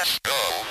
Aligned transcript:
Let's 0.00 0.18
go 0.20 0.69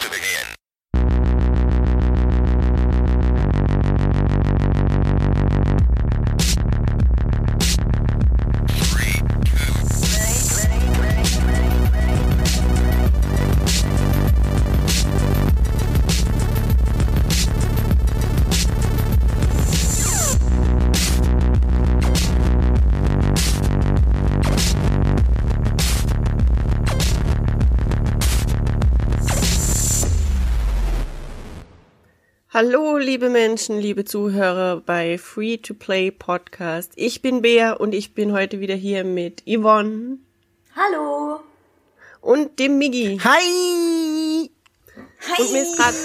Hallo, 32.62 32.98
liebe 32.98 33.30
Menschen, 33.30 33.80
liebe 33.80 34.04
Zuhörer 34.04 34.82
bei 34.82 35.18
Free 35.18 35.56
to 35.56 35.74
Play 35.74 36.12
Podcast. 36.12 36.92
Ich 36.98 37.22
bin 37.22 37.42
Bea 37.42 37.72
und 37.72 37.96
ich 37.96 38.14
bin 38.14 38.34
heute 38.34 38.60
wieder 38.60 38.76
hier 38.76 39.06
mit 39.06 39.44
Yvonne 39.48 40.18
Hallo. 40.76 41.40
und 42.20 42.60
dem 42.60 42.78
Miggi. 42.78 43.18
Hi! 43.24 44.52
Hi. 45.26 45.42
Und 45.42 45.52
mir 45.54 45.62
ist 45.62 45.78
gerade 45.78 45.98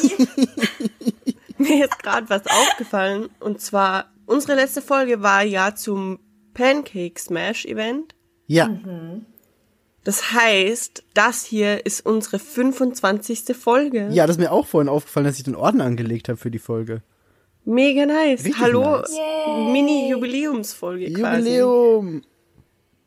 mir 1.58 1.86
ist 1.86 1.98
gerade 1.98 2.30
was 2.30 2.46
aufgefallen 2.46 3.30
und 3.40 3.60
zwar 3.60 4.12
unsere 4.24 4.54
letzte 4.54 4.80
Folge 4.80 5.22
war 5.22 5.42
ja 5.42 5.74
zum 5.74 6.20
Pancake 6.52 7.18
Smash 7.18 7.64
Event. 7.64 8.14
Ja, 8.46 8.68
Das 10.04 10.32
heißt, 10.32 11.02
das 11.14 11.44
hier 11.44 11.86
ist 11.86 12.04
unsere 12.04 12.38
25. 12.38 13.56
Folge. 13.56 14.08
ja, 14.12 14.26
das 14.26 14.36
ist 14.36 14.40
mir 14.40 14.52
auch 14.52 14.66
vorhin 14.66 14.88
aufgefallen, 14.88 15.26
dass 15.26 15.38
ich 15.38 15.44
den 15.44 15.56
Orden 15.56 15.80
angelegt 15.80 16.28
habe 16.28 16.36
für 16.36 16.50
die 16.50 16.58
Folge. 16.58 17.02
Mega 17.64 18.04
nice. 18.04 18.44
Richtig 18.44 18.58
Hallo, 18.60 18.98
nice. 18.98 19.16
Mini-Jubiläumsfolge 19.72 21.10
quasi. 21.14 21.58
Jubiläum! 21.58 22.22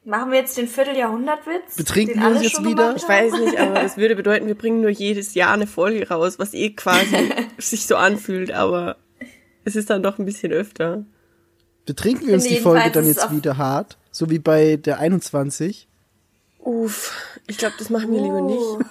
Machen 0.03 0.31
wir 0.31 0.39
jetzt 0.39 0.57
den 0.57 0.67
Vierteljahrhundertwitz? 0.67 1.75
Betrinken 1.75 2.21
wir 2.21 2.29
uns 2.29 2.41
jetzt 2.41 2.63
wieder? 2.63 2.95
Ich 2.95 3.07
weiß 3.07 3.33
nicht, 3.33 3.59
aber 3.59 3.81
das 3.81 3.97
würde 3.97 4.15
bedeuten, 4.15 4.47
wir 4.47 4.55
bringen 4.55 4.81
nur 4.81 4.89
jedes 4.89 5.33
Jahr 5.33 5.53
eine 5.53 5.67
Folge 5.67 6.07
raus, 6.07 6.39
was 6.39 6.53
eh 6.53 6.69
quasi 6.71 7.29
sich 7.57 7.85
so 7.85 7.97
anfühlt, 7.97 8.51
aber 8.51 8.95
es 9.65 9.75
ist 9.75 9.89
dann 9.89 10.01
doch 10.01 10.17
ein 10.17 10.25
bisschen 10.25 10.53
öfter. 10.53 11.03
Betrinken 11.85 12.27
wir 12.27 12.35
uns 12.35 12.45
die 12.45 12.55
Folge 12.55 12.89
dann 12.89 13.05
jetzt 13.05 13.29
wieder 13.31 13.57
hart? 13.57 13.97
So 14.09 14.29
wie 14.29 14.39
bei 14.39 14.77
der 14.77 14.99
21? 14.99 15.87
Uff, 16.67 17.13
ich 17.47 17.57
glaube, 17.57 17.75
das 17.79 17.89
machen 17.89 18.11
wir 18.11 18.19
lieber 18.21 18.41
nicht. 18.41 18.59
Oh, 18.59 18.79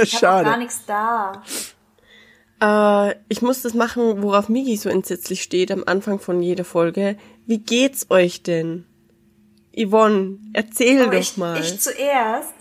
ich 0.00 0.14
habe 0.14 0.44
gar 0.44 0.44
Schade. 0.44 0.58
nichts 0.58 0.82
da. 0.86 1.42
Äh, 2.60 3.16
ich 3.28 3.42
muss 3.42 3.62
das 3.62 3.74
machen, 3.74 4.22
worauf 4.22 4.48
Migi 4.48 4.76
so 4.76 4.88
entsetzlich 4.88 5.42
steht 5.42 5.72
am 5.72 5.82
Anfang 5.84 6.20
von 6.20 6.40
jeder 6.40 6.64
Folge. 6.64 7.16
Wie 7.46 7.58
geht's 7.58 8.06
euch 8.10 8.44
denn? 8.44 8.84
Yvonne, 9.76 10.38
erzähl 10.52 11.02
Oh, 11.02 11.06
doch 11.06 11.12
ich, 11.14 11.36
mal. 11.36 11.58
ich 11.58 11.80
zuerst. 11.80 12.52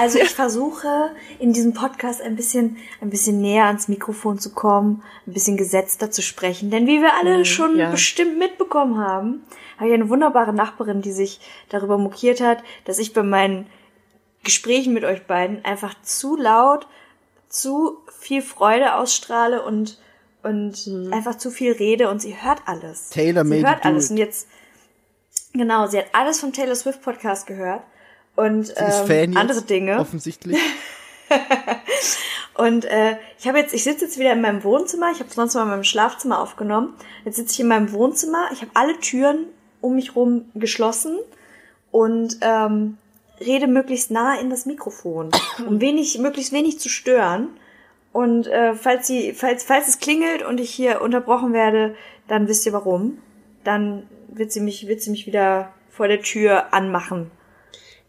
Also 0.00 0.18
ich 0.18 0.30
versuche 0.34 1.10
in 1.38 1.52
diesem 1.52 1.74
Podcast 1.74 2.22
ein 2.22 2.34
bisschen, 2.34 2.78
ein 3.02 3.10
bisschen 3.10 3.42
näher 3.42 3.64
ans 3.66 3.88
Mikrofon 3.88 4.38
zu 4.38 4.54
kommen, 4.54 5.02
ein 5.26 5.34
bisschen 5.34 5.58
gesetzter 5.58 6.10
zu 6.10 6.22
sprechen. 6.22 6.70
Denn 6.70 6.86
wie 6.86 7.02
wir 7.02 7.12
alle 7.20 7.44
schon 7.44 7.72
Hm, 7.72 7.78
ja. 7.78 7.90
bestimmt 7.90 8.38
mitbekommen 8.38 8.98
haben, 8.98 9.42
habe 9.76 9.88
ich 9.88 9.94
eine 9.94 10.08
wunderbare 10.08 10.52
Nachbarin, 10.52 11.02
die 11.02 11.12
sich 11.12 11.40
darüber 11.68 11.98
mokiert 11.98 12.40
hat, 12.40 12.62
dass 12.84 12.98
ich 12.98 13.12
bei 13.12 13.22
meinen 13.22 13.66
Gesprächen 14.44 14.92
mit 14.92 15.04
euch 15.04 15.26
beiden 15.26 15.64
einfach 15.64 15.94
zu 16.02 16.36
laut, 16.36 16.86
zu 17.48 17.98
viel 18.18 18.42
Freude 18.42 18.94
ausstrahle 18.94 19.62
und 19.62 19.98
und 20.42 20.76
Hm. 20.76 21.12
einfach 21.12 21.36
zu 21.38 21.50
viel 21.50 21.72
rede 21.72 22.08
und 22.08 22.22
sie 22.22 22.40
hört 22.40 22.62
alles. 22.66 23.10
Taylor 23.10 23.44
sie 23.44 23.50
made 23.50 23.68
hört 23.68 23.84
alles 23.84 24.06
it. 24.06 24.10
und 24.12 24.16
jetzt 24.18 24.46
genau, 25.52 25.88
sie 25.88 25.98
hat 25.98 26.06
alles 26.12 26.40
vom 26.40 26.52
Taylor 26.52 26.76
Swift 26.76 27.02
Podcast 27.02 27.46
gehört 27.46 27.82
und 28.36 28.66
Sie 28.66 28.72
ist 28.72 29.08
ähm, 29.08 29.36
andere 29.36 29.62
Dinge. 29.62 29.98
Offensichtlich. 29.98 30.58
Und 32.54 32.86
äh, 32.86 33.16
ich 33.38 33.46
habe 33.46 33.58
jetzt, 33.58 33.74
ich 33.74 33.84
sitze 33.84 34.06
jetzt 34.06 34.18
wieder 34.18 34.32
in 34.32 34.40
meinem 34.40 34.64
Wohnzimmer. 34.64 35.10
Ich 35.12 35.20
habe 35.20 35.28
sonst 35.30 35.54
mal 35.54 35.64
in 35.64 35.68
meinem 35.68 35.84
Schlafzimmer 35.84 36.40
aufgenommen. 36.40 36.94
Jetzt 37.24 37.36
sitze 37.36 37.52
ich 37.52 37.60
in 37.60 37.68
meinem 37.68 37.92
Wohnzimmer. 37.92 38.48
Ich 38.52 38.62
habe 38.62 38.70
alle 38.74 38.98
Türen 38.98 39.46
um 39.86 39.94
mich 39.94 40.16
rum 40.16 40.46
geschlossen 40.54 41.18
und 41.90 42.38
ähm, 42.40 42.98
rede 43.40 43.66
möglichst 43.66 44.10
nah 44.10 44.38
in 44.40 44.50
das 44.50 44.66
Mikrofon, 44.66 45.30
um 45.66 45.80
wenig, 45.80 46.18
möglichst 46.18 46.52
wenig 46.52 46.78
zu 46.78 46.88
stören. 46.88 47.48
Und 48.12 48.46
äh, 48.46 48.74
falls 48.74 49.06
sie, 49.06 49.32
falls, 49.34 49.62
falls 49.62 49.88
es 49.88 49.98
klingelt 49.98 50.42
und 50.42 50.58
ich 50.58 50.70
hier 50.70 51.02
unterbrochen 51.02 51.52
werde, 51.52 51.94
dann 52.28 52.48
wisst 52.48 52.64
ihr 52.66 52.72
warum. 52.72 53.18
Dann 53.62 54.04
wird 54.28 54.52
sie 54.52 54.60
mich, 54.60 54.88
wird 54.88 55.02
sie 55.02 55.10
mich 55.10 55.26
wieder 55.26 55.72
vor 55.90 56.08
der 56.08 56.20
Tür 56.22 56.72
anmachen. 56.72 57.30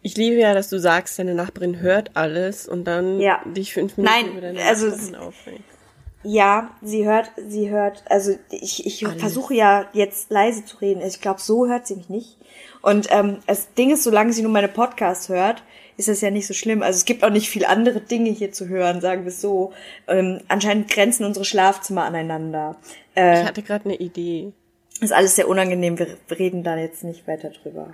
Ich 0.01 0.15
liebe 0.15 0.37
ja, 0.39 0.53
dass 0.53 0.69
du 0.69 0.79
sagst, 0.79 1.19
deine 1.19 1.35
Nachbarin 1.35 1.79
hört 1.79 2.11
alles 2.15 2.67
und 2.67 2.85
dann 2.85 3.19
Ja. 3.19 3.41
dich 3.45 3.73
fünf 3.73 3.97
Minuten 3.97 4.13
Nein, 4.15 4.31
über 4.31 4.41
deine 4.41 4.63
also 4.63 4.87
Nachbarin 4.87 5.15
aufregst. 5.15 5.76
Ja, 6.23 6.71
sie 6.81 7.05
hört, 7.05 7.31
sie 7.47 7.69
hört, 7.69 8.03
also 8.09 8.33
ich, 8.49 8.85
ich 8.85 9.05
Alles. 9.05 9.21
versuche 9.21 9.53
ja 9.53 9.85
jetzt 9.93 10.29
leise 10.31 10.65
zu 10.65 10.77
reden. 10.77 11.01
Ich 11.01 11.21
glaube, 11.21 11.39
so 11.39 11.67
hört 11.67 11.87
sie 11.87 11.95
mich 11.95 12.09
nicht. 12.09 12.37
Und 12.81 13.07
ähm, 13.11 13.37
das 13.47 13.73
Ding 13.75 13.91
ist, 13.91 14.03
solange 14.03 14.33
sie 14.33 14.41
nur 14.41 14.51
meine 14.51 14.67
Podcasts 14.67 15.29
hört, 15.29 15.63
ist 15.95 16.07
das 16.09 16.21
ja 16.21 16.29
nicht 16.31 16.45
so 16.47 16.53
schlimm. 16.53 16.83
Also 16.83 16.97
es 16.97 17.05
gibt 17.05 17.23
auch 17.23 17.29
nicht 17.29 17.49
viel 17.49 17.65
andere 17.65 18.01
Dinge 18.01 18.29
hier 18.29 18.51
zu 18.51 18.67
hören, 18.67 18.99
sagen 19.01 19.23
wir 19.23 19.29
es 19.29 19.41
so. 19.41 19.73
Ähm, 20.07 20.41
anscheinend 20.47 20.89
grenzen 20.89 21.25
unsere 21.25 21.45
Schlafzimmer 21.45 22.03
aneinander. 22.03 22.75
Äh, 23.15 23.41
Ich 23.41 23.47
hatte 23.47 23.63
gerade 23.63 23.85
eine 23.85 23.95
Idee. 23.95 24.51
ist 24.99 25.13
alles 25.13 25.35
sehr 25.35 25.47
unangenehm. 25.47 25.97
Wir 25.97 26.07
reden 26.37 26.63
da 26.63 26.77
jetzt 26.77 27.03
nicht 27.03 27.27
weiter 27.27 27.49
drüber. 27.51 27.93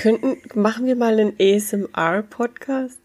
Könnten, 0.00 0.38
machen 0.58 0.86
wir 0.86 0.96
mal 0.96 1.18
einen 1.18 1.34
ASMR-Podcast? 1.38 2.98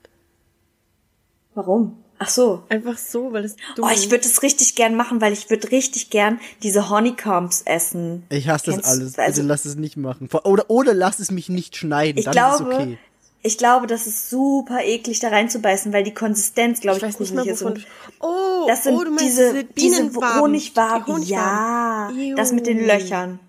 Warum? 1.56 1.98
Ach 2.22 2.28
so. 2.30 2.64
Einfach 2.70 2.98
so, 2.98 3.32
weil 3.32 3.46
es 3.46 3.56
dumm 3.76 3.86
Oh, 3.86 3.92
ich 3.94 4.12
würde 4.12 4.26
es 4.28 4.42
richtig 4.44 4.76
gern 4.76 4.94
machen, 4.96 5.22
weil 5.22 5.32
ich 5.34 5.50
würde 5.50 5.72
richtig 5.72 6.10
gern 6.10 6.40
diese 6.64 6.90
Honeycombs 6.90 7.62
essen. 7.64 8.24
Ich 8.30 8.50
hasse 8.50 8.66
das 8.68 8.76
Kennst- 8.76 8.90
alles. 8.90 9.18
also- 9.18 9.36
Bitte 9.42 9.48
lass 9.48 9.64
es 9.66 9.76
nicht 9.76 9.96
machen. 9.98 10.28
Oder, 10.44 10.70
oder 10.70 10.94
lass 10.94 11.20
es 11.20 11.32
mich 11.32 11.48
nicht 11.50 11.78
schneiden. 11.78 12.18
Ich 12.20 12.26
dann 12.26 12.34
glaube, 12.34 12.64
ist 12.66 12.70
es 12.72 12.76
okay. 12.84 12.98
ich 13.42 13.58
glaube, 13.58 13.88
das 13.88 14.06
ist 14.06 14.30
super 14.30 14.84
eklig, 14.84 15.20
da 15.22 15.30
reinzubeißen, 15.30 15.94
weil 15.94 16.04
die 16.04 16.14
Konsistenz, 16.14 16.82
glaube 16.82 16.98
Ich 16.98 17.04
ich, 17.04 17.16
gruselig 17.16 17.46
ist. 17.48 17.62
Und 17.62 17.88
Oh, 18.20 18.66
das 18.68 18.84
sind 18.84 18.96
oh, 18.96 19.04
du 19.06 19.12
meinst 19.12 19.24
diese, 19.26 19.64
diese 19.64 20.12
Honigwaben. 20.42 21.06
die 21.06 21.12
Honigwaben. 21.14 21.24
Ja, 21.26 22.36
das 22.36 22.52
mit 22.52 22.68
den 22.68 22.80
Ew. 22.80 22.86
Löchern. 22.86 23.40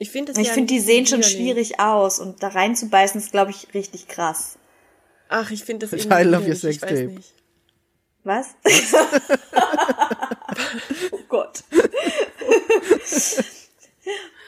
Ich 0.00 0.10
finde 0.10 0.32
das 0.32 0.40
Ich 0.40 0.48
ja 0.48 0.52
finde, 0.54 0.72
die 0.72 0.80
sehen 0.80 1.06
schon 1.06 1.22
schwierig 1.22 1.78
aus 1.80 2.18
und 2.18 2.42
da 2.42 2.48
reinzubeißen 2.48 3.20
ist, 3.20 3.30
glaube 3.32 3.52
ich, 3.52 3.72
richtig 3.74 4.08
krass. 4.08 4.56
Ach, 5.28 5.50
ich 5.52 5.62
finde 5.64 5.86
das 5.86 5.92
I 6.04 6.08
irgendwie 6.08 6.24
love 6.30 6.42
your 6.44 6.50
weiß 6.54 6.60
Sextape. 6.60 7.04
nicht. 7.06 7.34
Was? 8.28 8.48
oh 11.12 11.18
Gott. 11.30 11.64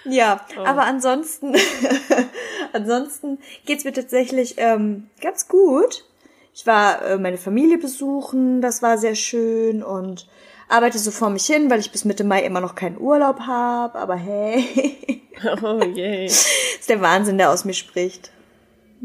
ja, 0.04 0.40
Oh. 0.58 0.64
aber 0.64 0.82
ansonsten, 0.82 1.54
ansonsten 2.74 3.38
geht's 3.64 3.84
mir 3.84 3.92
tatsächlich 3.94 4.56
ähm, 4.58 5.08
ganz 5.22 5.48
gut. 5.48 6.04
Ich 6.52 6.66
war 6.66 7.02
äh, 7.02 7.16
meine 7.18 7.38
Familie 7.38 7.78
besuchen, 7.78 8.60
das 8.60 8.82
war 8.82 8.98
sehr 8.98 9.14
schön 9.14 9.82
und 9.82 10.28
arbeite 10.68 10.98
so 10.98 11.10
vor 11.10 11.30
mich 11.30 11.46
hin, 11.46 11.70
weil 11.70 11.80
ich 11.80 11.90
bis 11.90 12.04
Mitte 12.04 12.24
Mai 12.24 12.42
immer 12.44 12.60
noch 12.60 12.74
keinen 12.74 12.98
Urlaub 13.00 13.40
habe. 13.40 13.98
Aber 13.98 14.16
hey, 14.16 15.22
Oh 15.62 15.80
je. 15.82 16.26
ist 16.26 16.88
der 16.90 17.00
Wahnsinn, 17.00 17.38
der 17.38 17.48
aus 17.50 17.64
mir 17.64 17.72
spricht. 17.72 18.30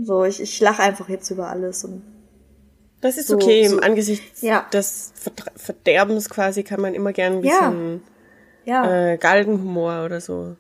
So, 0.04 0.26
ich, 0.26 0.42
ich 0.42 0.60
lache 0.60 0.82
einfach 0.84 1.08
jetzt 1.08 1.30
über 1.32 1.48
alles 1.48 1.86
und 1.86 2.02
Das 3.06 3.18
ist 3.18 3.28
So- 3.28 3.36
okay. 3.36 3.66
Im 3.66 3.72
so- 3.74 3.80
Angesicht 3.82 4.24
Ja. 4.42 4.66
des 4.74 5.12
Verd- 5.16 5.52
Verderbens 5.56 6.30
quasi 6.30 6.64
kann 6.64 6.82
man 6.82 6.94
immer 6.96 7.14
gern 7.14 7.34
ein 7.38 7.44
Ja. 7.44 7.70
bisschen 7.70 8.02
ja. 8.66 9.12
äh, 9.14 9.18
Galgenhumor 9.18 10.06
oder 10.06 10.20
so. 10.22 10.56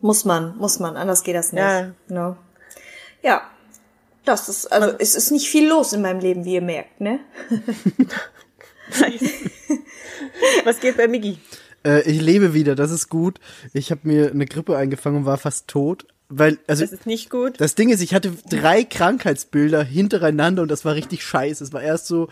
Muss 0.00 0.24
man, 0.24 0.56
muss 0.58 0.78
man, 0.78 0.96
anders 0.96 1.24
geht 1.24 1.34
das 1.34 1.52
nicht. 1.52 1.60
Ja. 1.60 1.90
No. 2.08 2.36
Ja. 3.22 3.42
Das 4.24 4.48
ist, 4.48 4.66
also, 4.70 4.94
es 4.98 5.14
ist 5.16 5.30
nicht 5.32 5.48
viel 5.48 5.66
los 5.68 5.92
in 5.92 6.02
meinem 6.02 6.20
Leben, 6.20 6.44
wie 6.44 6.54
ihr 6.54 6.60
merkt, 6.62 7.00
ne? 7.00 7.18
Was 10.64 10.80
geht 10.80 10.96
bei 10.96 11.08
Miggi? 11.08 11.38
Äh, 11.84 12.02
ich 12.02 12.20
lebe 12.20 12.54
wieder, 12.54 12.74
das 12.74 12.90
ist 12.90 13.08
gut. 13.08 13.38
Ich 13.72 13.90
habe 13.90 14.02
mir 14.04 14.30
eine 14.30 14.44
Grippe 14.46 14.76
eingefangen 14.76 15.18
und 15.18 15.26
war 15.26 15.38
fast 15.38 15.68
tot. 15.68 16.06
Weil, 16.28 16.58
also, 16.66 16.84
Das 16.84 16.92
ist 16.92 17.06
nicht 17.06 17.30
gut. 17.30 17.54
das 17.58 17.74
Ding 17.74 17.88
ist, 17.88 18.02
ich 18.02 18.14
hatte 18.14 18.32
drei 18.50 18.84
Krankheitsbilder 18.84 19.82
hintereinander 19.82 20.62
und 20.62 20.70
das 20.70 20.84
war 20.84 20.94
richtig 20.94 21.22
scheiße. 21.22 21.64
Es 21.64 21.72
war 21.72 21.82
erst 21.82 22.06
so 22.06 22.28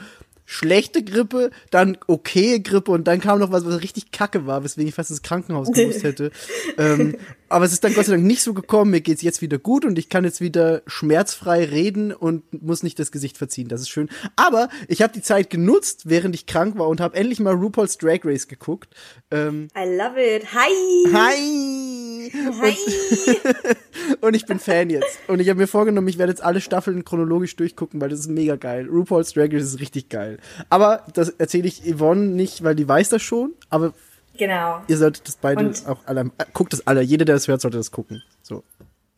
schlechte 0.46 1.02
Grippe, 1.02 1.50
dann 1.70 1.98
okaye 2.06 2.60
Grippe 2.60 2.92
und 2.92 3.06
dann 3.08 3.20
kam 3.20 3.40
noch 3.40 3.50
was, 3.50 3.66
was 3.66 3.82
richtig 3.82 4.12
kacke 4.12 4.46
war, 4.46 4.62
weswegen 4.62 4.88
ich 4.88 4.94
fast 4.94 5.10
ins 5.10 5.22
Krankenhaus 5.22 5.72
gewusst 5.72 6.04
hätte. 6.04 6.30
ähm, 6.78 7.16
aber 7.48 7.64
es 7.64 7.72
ist 7.72 7.82
dann 7.84 7.94
Gott 7.94 8.06
sei 8.06 8.12
Dank 8.12 8.24
nicht 8.24 8.42
so 8.42 8.54
gekommen. 8.54 8.92
Mir 8.92 9.00
geht's 9.00 9.22
jetzt 9.22 9.42
wieder 9.42 9.58
gut 9.58 9.84
und 9.84 9.98
ich 9.98 10.08
kann 10.08 10.24
jetzt 10.24 10.40
wieder 10.40 10.82
schmerzfrei 10.86 11.64
reden 11.64 12.12
und 12.12 12.62
muss 12.62 12.82
nicht 12.82 12.98
das 12.98 13.10
Gesicht 13.10 13.36
verziehen. 13.36 13.68
Das 13.68 13.80
ist 13.80 13.88
schön. 13.88 14.08
Aber 14.36 14.68
ich 14.88 15.02
habe 15.02 15.12
die 15.12 15.22
Zeit 15.22 15.50
genutzt, 15.50 16.02
während 16.04 16.34
ich 16.34 16.46
krank 16.46 16.78
war 16.78 16.88
und 16.88 17.00
habe 17.00 17.16
endlich 17.16 17.40
mal 17.40 17.54
RuPaul's 17.54 17.98
Drag 17.98 18.20
Race 18.24 18.46
geguckt. 18.46 18.94
Ähm, 19.30 19.68
I 19.76 19.96
love 19.96 20.20
it. 20.22 20.46
Hi! 20.54 21.12
hi! 21.12 22.05
Hi! 22.32 22.76
Und 24.20 24.34
ich 24.34 24.46
bin 24.46 24.58
Fan 24.58 24.90
jetzt. 24.90 25.18
Und 25.28 25.40
ich 25.40 25.48
habe 25.48 25.58
mir 25.60 25.66
vorgenommen, 25.66 26.08
ich 26.08 26.18
werde 26.18 26.32
jetzt 26.32 26.42
alle 26.42 26.60
Staffeln 26.60 27.04
chronologisch 27.04 27.56
durchgucken, 27.56 28.00
weil 28.00 28.08
das 28.08 28.20
ist 28.20 28.28
mega 28.28 28.56
geil. 28.56 28.88
RuPaul's 28.88 29.32
Drag 29.32 29.52
Race 29.52 29.62
ist 29.64 29.80
richtig 29.80 30.08
geil. 30.08 30.38
Aber 30.70 31.04
das 31.14 31.30
erzähle 31.30 31.68
ich 31.68 31.82
Yvonne 31.84 32.26
nicht, 32.26 32.62
weil 32.62 32.74
die 32.74 32.88
weiß 32.88 33.08
das 33.08 33.22
schon. 33.22 33.54
Aber 33.70 33.92
Genau. 34.38 34.82
ihr 34.86 34.96
solltet 34.98 35.26
das 35.26 35.36
beide 35.36 35.66
Und- 35.66 35.86
auch 35.86 35.98
alle, 36.06 36.30
äh, 36.38 36.44
guckt 36.52 36.72
das 36.72 36.86
alle. 36.86 37.00
Jeder, 37.02 37.24
der 37.24 37.34
das 37.36 37.48
hört, 37.48 37.60
sollte 37.60 37.78
das 37.78 37.90
gucken. 37.90 38.22
So. 38.42 38.62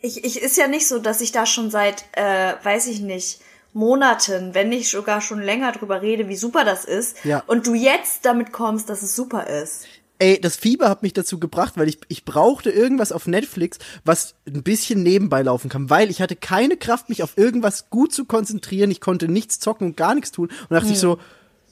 Ich, 0.01 0.25
ich 0.25 0.41
ist 0.41 0.57
ja 0.57 0.69
nicht 0.69 0.87
so, 0.87 0.99
dass 1.01 1.21
ich 1.21 1.33
da 1.33 1.45
schon 1.45 1.71
seit, 1.71 2.05
äh, 2.13 2.53
weiß 2.63 2.87
ich 2.87 3.01
nicht, 3.01 3.41
Monaten, 3.75 4.55
wenn 4.55 4.71
nicht 4.71 4.89
sogar 4.91 5.21
schon 5.21 5.41
länger 5.43 5.73
drüber 5.73 6.01
rede, 6.03 6.29
wie 6.29 6.37
super 6.37 6.65
das 6.65 6.85
ist. 6.85 7.25
Ja. 7.25 7.43
Und 7.47 7.67
du 7.67 7.75
jetzt 7.75 8.25
damit 8.25 8.53
kommst, 8.53 8.89
dass 8.89 9.03
es 9.03 9.15
super 9.15 9.47
ist. 9.47 9.87
Ey, 10.21 10.41
das 10.41 10.57
Fieber 10.57 10.89
hat 10.89 11.03
mich 11.03 11.13
dazu 11.13 11.39
gebracht, 11.39 11.75
weil 11.77 11.89
ich, 11.89 11.99
ich 12.09 12.25
brauchte 12.25 12.71
irgendwas 12.71 13.13
auf 13.13 13.29
Netflix, 13.29 13.79
was 14.05 14.35
ein 14.47 14.65
bisschen 14.65 15.03
nebenbei 15.05 15.43
laufen 15.43 15.69
kann, 15.69 15.91
weil 15.91 16.11
ich 16.11 16.21
hatte 16.21 16.35
keine 16.35 16.77
Kraft, 16.77 17.09
mich 17.09 17.23
auf 17.23 17.39
irgendwas 17.39 17.89
gut 17.89 18.13
zu 18.13 18.25
konzentrieren. 18.25 18.91
Ich 18.91 19.01
konnte 19.01 19.29
nichts 19.29 19.61
zocken 19.61 19.89
und 19.89 19.97
gar 19.97 20.15
nichts 20.15 20.33
tun. 20.33 20.49
Und 20.49 20.71
dachte 20.75 20.91
ich 20.91 20.99
so, 20.99 21.19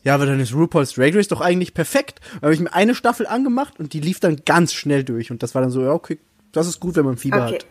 ja, 0.04 0.14
aber 0.14 0.26
dann 0.26 0.38
ist 0.38 0.54
RuPaul's 0.54 0.92
Drag 0.92 1.12
Race 1.16 1.26
doch 1.26 1.40
eigentlich 1.40 1.74
perfekt. 1.74 2.20
Da 2.34 2.42
habe 2.42 2.54
ich 2.54 2.60
mir 2.60 2.72
eine 2.72 2.94
Staffel 2.94 3.26
angemacht 3.26 3.80
und 3.80 3.92
die 3.92 4.00
lief 4.00 4.20
dann 4.20 4.42
ganz 4.44 4.72
schnell 4.72 5.02
durch. 5.02 5.32
Und 5.32 5.42
das 5.42 5.56
war 5.56 5.62
dann 5.62 5.72
so, 5.72 5.82
ja, 5.82 5.90
okay, 5.90 6.20
das 6.52 6.68
ist 6.68 6.78
gut, 6.78 6.94
wenn 6.94 7.04
man 7.04 7.16
Fieber 7.16 7.44
Okay. 7.44 7.56
hat. 7.56 7.66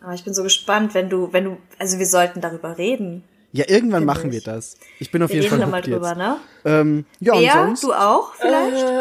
Aber 0.00 0.14
ich 0.14 0.22
bin 0.22 0.34
so 0.34 0.44
gespannt, 0.44 0.94
wenn 0.94 1.10
du, 1.10 1.32
wenn 1.32 1.44
du, 1.44 1.56
also 1.80 1.98
wir 1.98 2.06
sollten 2.06 2.40
darüber 2.40 2.78
reden. 2.78 3.24
Ja, 3.52 3.64
irgendwann 3.68 4.00
Find 4.00 4.06
machen 4.06 4.32
ich. 4.32 4.44
wir 4.44 4.52
das. 4.52 4.76
Ich 4.98 5.10
bin 5.10 5.22
auf 5.22 5.30
Wir 5.30 5.42
jeden 5.42 5.54
reden 5.54 5.70
Fall 5.70 5.78
hooked 5.80 5.86
drüber, 5.92 6.08
jetzt. 6.08 6.18
ne? 6.18 6.36
Ähm, 6.64 7.04
ja, 7.20 7.34
und 7.34 7.42
Ja, 7.42 7.52
sonst? 7.66 7.82
du 7.84 7.92
auch 7.92 8.34
vielleicht? 8.34 8.82
Äh, 8.82 8.92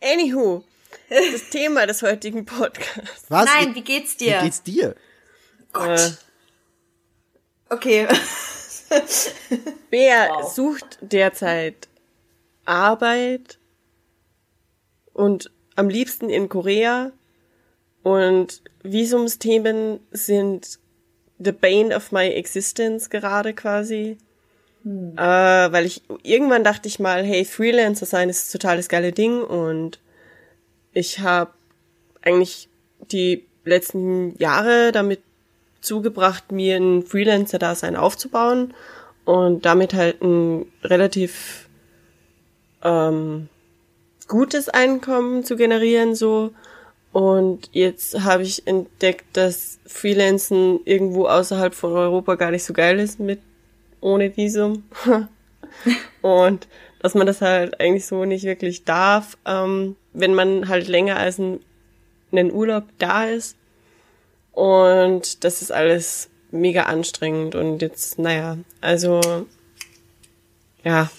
Anywho, 0.12 0.64
das 1.08 1.50
Thema 1.50 1.86
des 1.86 2.02
heutigen 2.02 2.44
Podcasts. 2.46 3.24
Was? 3.28 3.46
Nein, 3.46 3.74
wie 3.74 3.82
geht's 3.82 4.16
dir? 4.16 4.38
Wie 4.40 4.44
geht's 4.44 4.62
dir? 4.62 4.94
Gott. 5.72 5.88
Äh, 5.88 6.10
Okay. 7.70 8.08
Bea 9.90 10.28
Wow. 10.30 10.54
sucht 10.54 10.96
derzeit 11.02 11.86
Arbeit 12.64 13.58
und 15.12 15.50
am 15.76 15.90
liebsten 15.90 16.30
in 16.30 16.48
Korea 16.48 17.12
und 18.08 18.62
Visumsthemen 18.82 20.00
sind 20.12 20.78
the 21.38 21.52
bane 21.52 21.94
of 21.94 22.10
my 22.10 22.26
existence 22.26 23.10
gerade 23.10 23.52
quasi. 23.52 24.16
Äh, 24.84 25.20
weil 25.20 25.84
ich 25.84 26.02
irgendwann 26.22 26.64
dachte 26.64 26.88
ich 26.88 26.98
mal, 26.98 27.22
hey, 27.22 27.44
Freelancer 27.44 28.06
sein 28.06 28.30
ist 28.30 28.50
total 28.50 28.78
das 28.78 28.88
geile 28.88 29.12
Ding 29.12 29.42
und 29.42 30.00
ich 30.94 31.20
habe 31.20 31.50
eigentlich 32.22 32.70
die 33.12 33.44
letzten 33.64 34.34
Jahre 34.38 34.92
damit 34.92 35.20
zugebracht, 35.82 36.50
mir 36.52 36.76
ein 36.76 37.02
Freelancer-Dasein 37.02 37.96
aufzubauen 37.96 38.72
und 39.26 39.66
damit 39.66 39.92
halt 39.92 40.22
ein 40.22 40.64
relativ 40.82 41.68
ähm, 42.82 43.50
gutes 44.26 44.70
Einkommen 44.70 45.44
zu 45.44 45.56
generieren 45.56 46.14
so. 46.14 46.52
Und 47.18 47.68
jetzt 47.72 48.20
habe 48.20 48.44
ich 48.44 48.64
entdeckt, 48.68 49.24
dass 49.32 49.80
Freelancen 49.86 50.78
irgendwo 50.84 51.26
außerhalb 51.26 51.74
von 51.74 51.92
Europa 51.92 52.36
gar 52.36 52.52
nicht 52.52 52.62
so 52.62 52.72
geil 52.72 53.00
ist 53.00 53.18
mit 53.18 53.40
ohne 54.00 54.36
Visum. 54.36 54.84
und 56.22 56.68
dass 57.00 57.16
man 57.16 57.26
das 57.26 57.40
halt 57.40 57.80
eigentlich 57.80 58.06
so 58.06 58.24
nicht 58.24 58.44
wirklich 58.44 58.84
darf, 58.84 59.36
ähm, 59.46 59.96
wenn 60.12 60.32
man 60.32 60.68
halt 60.68 60.86
länger 60.86 61.16
als 61.16 61.38
ein, 61.38 61.58
einen 62.30 62.52
Urlaub 62.52 62.84
da 62.98 63.24
ist. 63.24 63.56
Und 64.52 65.42
das 65.42 65.60
ist 65.60 65.72
alles 65.72 66.30
mega 66.52 66.84
anstrengend 66.84 67.56
und 67.56 67.82
jetzt, 67.82 68.20
naja, 68.20 68.58
also, 68.80 69.44
ja, 70.84 71.10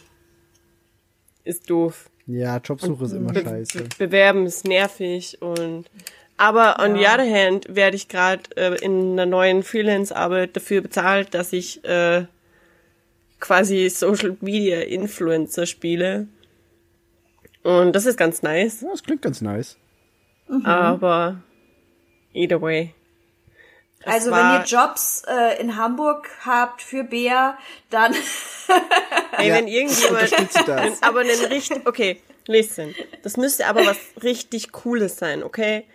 ist 1.44 1.70
doof. 1.70 2.10
Ja, 2.32 2.58
Jobsuche 2.58 3.06
ist 3.06 3.14
immer 3.14 3.34
Be 3.34 3.42
scheiße. 3.42 3.84
Be 3.98 4.08
Bewerben 4.08 4.46
ist 4.46 4.66
nervig 4.66 5.42
und 5.42 5.86
aber 6.38 6.78
on 6.80 6.96
the 6.96 7.02
other 7.06 7.30
hand 7.30 7.66
werde 7.76 7.96
ich 7.98 8.08
gerade 8.08 8.44
äh, 8.56 8.76
in 8.86 9.14
einer 9.14 9.26
neuen 9.26 9.64
Freelance-Arbeit 9.64 10.56
dafür 10.56 10.82
bezahlt, 10.82 11.34
dass 11.34 11.52
ich 11.54 11.84
äh, 11.84 12.26
quasi 13.40 13.90
Social 13.90 14.38
Media 14.42 14.82
Influencer 14.82 15.66
spiele. 15.66 16.28
Und 17.64 17.94
das 17.94 18.06
ist 18.06 18.16
ganz 18.18 18.42
nice, 18.44 18.82
Ja, 18.82 18.90
das 18.92 19.04
klingt 19.04 19.22
ganz 19.24 19.42
nice. 19.42 19.78
aber 20.64 21.42
either 22.34 22.62
way. 22.62 22.94
Es 24.02 24.14
Also 24.14 24.32
wenn 24.32 24.52
ihr 24.54 24.64
Jobs 24.66 25.24
äh, 25.28 25.60
in 25.62 25.76
Hamburg 25.76 26.30
habt 26.46 26.82
für 26.82 27.04
Bea, 27.04 27.58
dann 27.90 28.14
Ey, 29.38 29.52
wenn 29.52 29.68
irgendjemand, 29.68 30.32
das. 30.68 31.04
aber 31.04 31.20
einen 31.22 31.46
richtig, 31.46 31.86
okay, 31.88 32.22
listen, 32.48 32.96
das 33.24 33.36
müsste 33.36 33.68
aber 33.68 33.86
was 33.86 33.98
richtig 34.24 34.72
Cooles 34.72 35.18
sein, 35.18 35.44
okay? 35.44 35.86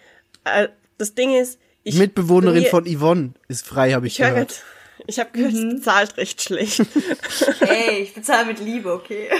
Äh, 0.45 0.69
Das 0.99 1.15
Ding 1.15 1.35
ist, 1.35 1.59
ich 1.83 1.97
Mitbewohnerin 1.97 2.65
mir- 2.65 2.71
von 2.71 2.85
Yvonne 2.87 3.33
ist 3.49 3.67
frei, 3.67 3.93
habe 3.93 4.07
ich 4.07 4.15
Ich 4.21 4.27
gehört. 4.27 4.49
grad, 4.49 4.63
ich 5.07 5.19
habe 5.19 5.31
gehört, 5.33 5.53
Mhm. 5.55 5.69
es 5.71 5.75
bezahlt 5.77 6.17
recht 6.19 6.43
schlecht. 6.43 6.81
ey, 7.61 8.03
ich 8.03 8.13
bezahle 8.15 8.47
mit 8.47 8.59
Liebe, 8.59 8.93
okay? 8.93 9.31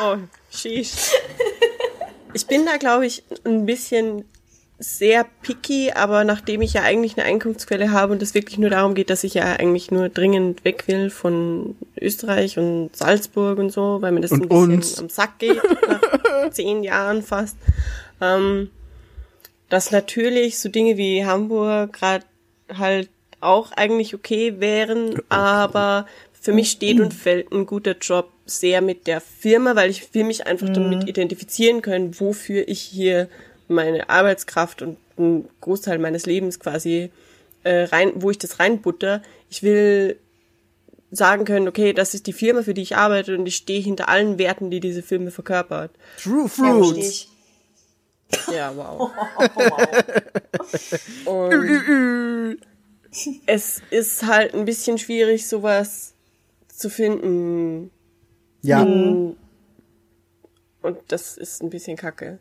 Oh, 0.00 0.16
sheesh. 0.50 1.12
Ich 2.32 2.46
bin 2.48 2.66
da, 2.66 2.76
glaube 2.78 3.06
ich, 3.06 3.22
ein 3.44 3.64
bisschen 3.64 4.28
sehr 4.78 5.24
picky, 5.42 5.92
aber 5.92 6.24
nachdem 6.24 6.60
ich 6.60 6.72
ja 6.72 6.82
eigentlich 6.82 7.16
eine 7.16 7.26
Einkunftsquelle 7.26 7.92
habe 7.92 8.12
und 8.12 8.22
es 8.22 8.34
wirklich 8.34 8.58
nur 8.58 8.70
darum 8.70 8.94
geht, 8.94 9.08
dass 9.08 9.24
ich 9.24 9.34
ja 9.34 9.44
eigentlich 9.44 9.90
nur 9.90 10.08
dringend 10.08 10.64
weg 10.64 10.88
will 10.88 11.10
von 11.10 11.76
Österreich 12.00 12.58
und 12.58 12.94
Salzburg 12.94 13.58
und 13.58 13.70
so, 13.70 14.02
weil 14.02 14.12
mir 14.12 14.20
das 14.20 14.32
Und 14.32 14.42
ein 14.42 14.48
bisschen 14.48 14.72
uns. 14.72 14.98
am 14.98 15.08
Sack 15.08 15.38
geht, 15.38 15.60
nach 15.88 16.50
zehn 16.50 16.82
Jahren 16.82 17.22
fast, 17.22 17.56
ähm, 18.20 18.70
dass 19.68 19.92
natürlich 19.92 20.58
so 20.58 20.68
Dinge 20.68 20.96
wie 20.96 21.24
Hamburg 21.24 21.92
gerade 21.92 22.24
halt 22.76 23.08
auch 23.40 23.72
eigentlich 23.72 24.14
okay 24.14 24.58
wären, 24.58 25.20
aber 25.28 26.06
für 26.32 26.52
mich 26.52 26.70
steht 26.70 27.00
und 27.00 27.14
fällt 27.14 27.52
ein 27.52 27.64
guter 27.64 27.96
Job 27.98 28.30
sehr 28.44 28.80
mit 28.82 29.06
der 29.06 29.20
Firma, 29.20 29.76
weil 29.76 29.90
ich 29.90 30.12
will 30.14 30.24
mich 30.24 30.46
einfach 30.46 30.68
damit 30.68 31.08
identifizieren 31.08 31.80
können, 31.80 32.18
wofür 32.20 32.68
ich 32.68 32.80
hier 32.80 33.28
meine 33.68 34.08
Arbeitskraft 34.08 34.82
und 34.82 34.98
einen 35.16 35.48
Großteil 35.60 35.98
meines 35.98 36.26
Lebens 36.26 36.58
quasi 36.60 37.10
äh, 37.62 37.84
rein, 37.84 38.12
wo 38.16 38.30
ich 38.30 38.38
das 38.38 38.60
reinbutter. 38.60 39.22
Ich 39.48 39.62
will 39.62 40.18
sagen 41.10 41.44
können, 41.44 41.68
okay, 41.68 41.92
das 41.92 42.14
ist 42.14 42.26
die 42.26 42.32
Firma, 42.32 42.62
für 42.62 42.74
die 42.74 42.82
ich 42.82 42.96
arbeite 42.96 43.36
und 43.36 43.46
ich 43.46 43.56
stehe 43.56 43.80
hinter 43.80 44.08
allen 44.08 44.38
Werten, 44.38 44.70
die 44.70 44.80
diese 44.80 45.02
Firma 45.02 45.30
verkörpert. 45.30 45.92
True 46.22 46.48
Fruits. 46.48 47.28
Ja, 48.52 48.74
wow. 48.74 49.10
Und 51.24 52.58
es 53.46 53.82
ist 53.90 54.26
halt 54.26 54.54
ein 54.54 54.64
bisschen 54.64 54.98
schwierig, 54.98 55.46
sowas 55.46 56.14
zu 56.68 56.90
finden. 56.90 57.90
Ja, 58.62 58.82
Und 58.82 59.36
das 61.08 61.36
ist 61.36 61.62
ein 61.62 61.70
bisschen 61.70 61.96
kacke. 61.96 62.38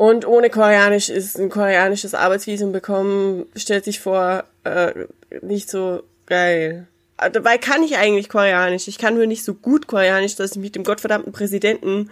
Und 0.00 0.26
ohne 0.26 0.48
Koreanisch 0.48 1.10
ist 1.10 1.38
ein 1.38 1.50
koreanisches 1.50 2.14
Arbeitsvisum 2.14 2.72
bekommen, 2.72 3.44
stellt 3.54 3.84
sich 3.84 4.00
vor, 4.00 4.44
äh, 4.64 4.94
nicht 5.42 5.68
so 5.68 6.04
geil. 6.24 6.86
Dabei 7.18 7.58
kann 7.58 7.82
ich 7.82 7.98
eigentlich 7.98 8.30
Koreanisch. 8.30 8.88
Ich 8.88 8.96
kann 8.96 9.14
nur 9.14 9.26
nicht 9.26 9.44
so 9.44 9.52
gut 9.52 9.88
Koreanisch, 9.88 10.36
dass 10.36 10.52
ich 10.52 10.56
mit 10.56 10.74
dem 10.74 10.84
gottverdammten 10.84 11.34
Präsidenten 11.34 12.08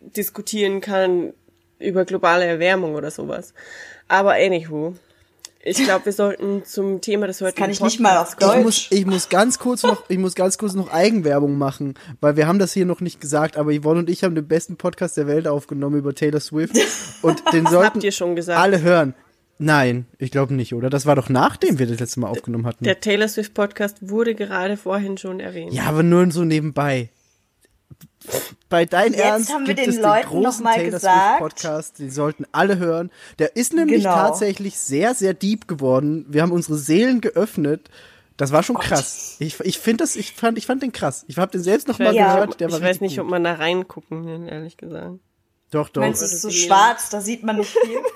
diskutieren 0.00 0.80
kann 0.80 1.34
über 1.78 2.06
globale 2.06 2.46
Erwärmung 2.46 2.94
oder 2.94 3.10
sowas. 3.10 3.52
Aber 4.08 4.32
anywho. 4.32 4.94
Ich 5.68 5.82
glaube, 5.82 6.04
wir 6.04 6.12
sollten 6.12 6.64
zum 6.64 7.00
Thema 7.00 7.26
des 7.26 7.40
heutigen 7.40 7.58
kann 7.58 7.70
ich 7.70 7.80
nicht 7.80 7.98
mal 7.98 8.18
auf 8.18 8.36
Podcasts 8.36 8.56
ich 8.56 8.62
Deutsch. 8.62 8.64
muss, 8.64 8.86
ich 8.90 9.04
muss 9.04 9.28
ganz 9.28 9.58
kurz 9.58 9.82
noch, 9.82 10.04
ich 10.08 10.18
muss 10.18 10.36
ganz 10.36 10.58
kurz 10.58 10.74
noch 10.74 10.92
Eigenwerbung 10.92 11.58
machen, 11.58 11.94
weil 12.20 12.36
wir 12.36 12.46
haben 12.46 12.60
das 12.60 12.72
hier 12.72 12.86
noch 12.86 13.00
nicht 13.00 13.20
gesagt, 13.20 13.56
aber 13.56 13.72
Yvonne 13.72 13.98
und 13.98 14.08
ich 14.08 14.22
haben 14.22 14.36
den 14.36 14.46
besten 14.46 14.76
Podcast 14.76 15.16
der 15.16 15.26
Welt 15.26 15.48
aufgenommen 15.48 15.98
über 15.98 16.14
Taylor 16.14 16.38
Swift 16.38 16.76
und 17.22 17.42
den 17.52 17.66
sollten 17.66 17.94
habt 17.94 18.04
ihr 18.04 18.12
schon 18.12 18.36
gesagt. 18.36 18.60
alle 18.60 18.80
hören. 18.80 19.14
Nein, 19.58 20.06
ich 20.18 20.30
glaube 20.30 20.54
nicht, 20.54 20.72
oder? 20.72 20.88
Das 20.88 21.04
war 21.04 21.16
doch 21.16 21.28
nachdem 21.30 21.80
wir 21.80 21.86
das 21.88 21.98
letzte 21.98 22.20
Mal 22.20 22.28
aufgenommen 22.28 22.66
hatten. 22.66 22.84
Der 22.84 23.00
Taylor 23.00 23.26
Swift 23.26 23.52
Podcast 23.52 23.96
wurde 24.08 24.36
gerade 24.36 24.76
vorhin 24.76 25.18
schon 25.18 25.40
erwähnt. 25.40 25.72
ja, 25.72 25.84
aber 25.84 26.04
nur 26.04 26.30
so 26.30 26.44
nebenbei. 26.44 27.08
Bei 28.68 28.84
dein 28.84 29.12
Jetzt 29.12 29.22
Ernst 29.22 29.52
haben 29.52 29.66
wir 29.66 29.74
gibt 29.74 29.86
den 29.86 29.94
es 29.94 30.00
Leuten 30.02 30.20
den 30.22 30.42
großen 30.42 30.42
noch 30.42 30.70
mal 30.70 30.74
Taylor 30.74 30.90
gesagt- 30.90 31.28
Swift 31.28 31.38
Podcast, 31.38 31.98
die 31.98 32.10
sollten 32.10 32.44
alle 32.52 32.78
hören. 32.78 33.10
Der 33.38 33.56
ist 33.56 33.72
nämlich 33.72 34.02
Genau. 34.02 34.14
tatsächlich 34.14 34.76
sehr, 34.78 35.14
sehr 35.14 35.34
deep 35.34 35.68
geworden. 35.68 36.26
Wir 36.28 36.42
haben 36.42 36.52
unsere 36.52 36.76
Seelen 36.76 37.20
geöffnet. 37.20 37.88
Das 38.36 38.52
war 38.52 38.62
schon 38.62 38.76
krass. 38.76 39.36
Ich, 39.38 39.58
ich 39.60 39.78
finde 39.78 40.04
das, 40.04 40.14
ich 40.16 40.32
fand, 40.34 40.58
ich 40.58 40.66
fand 40.66 40.82
den 40.82 40.92
krass. 40.92 41.24
Ich 41.28 41.38
habe 41.38 41.50
den 41.52 41.62
selbst 41.62 41.88
noch 41.88 41.98
mal 41.98 42.14
Ja. 42.14 42.34
gehört. 42.34 42.60
Der 42.60 42.70
war 42.70 42.78
ich 42.78 42.84
weiß 42.84 43.00
nicht, 43.00 43.16
gut. 43.16 43.24
ob 43.24 43.30
man 43.30 43.44
da 43.44 43.54
reingucken 43.54 44.26
will, 44.26 44.46
ehrlich 44.52 44.76
gesagt. 44.76 45.18
Doch, 45.70 45.88
doch. 45.88 46.00
Meinst 46.02 46.20
du, 46.20 46.26
es 46.26 46.32
ist 46.34 46.42
so 46.42 46.50
schwarz, 46.50 47.08
da 47.10 47.20
sieht 47.20 47.42
man 47.42 47.56
nicht 47.56 47.70
viel? 47.76 47.98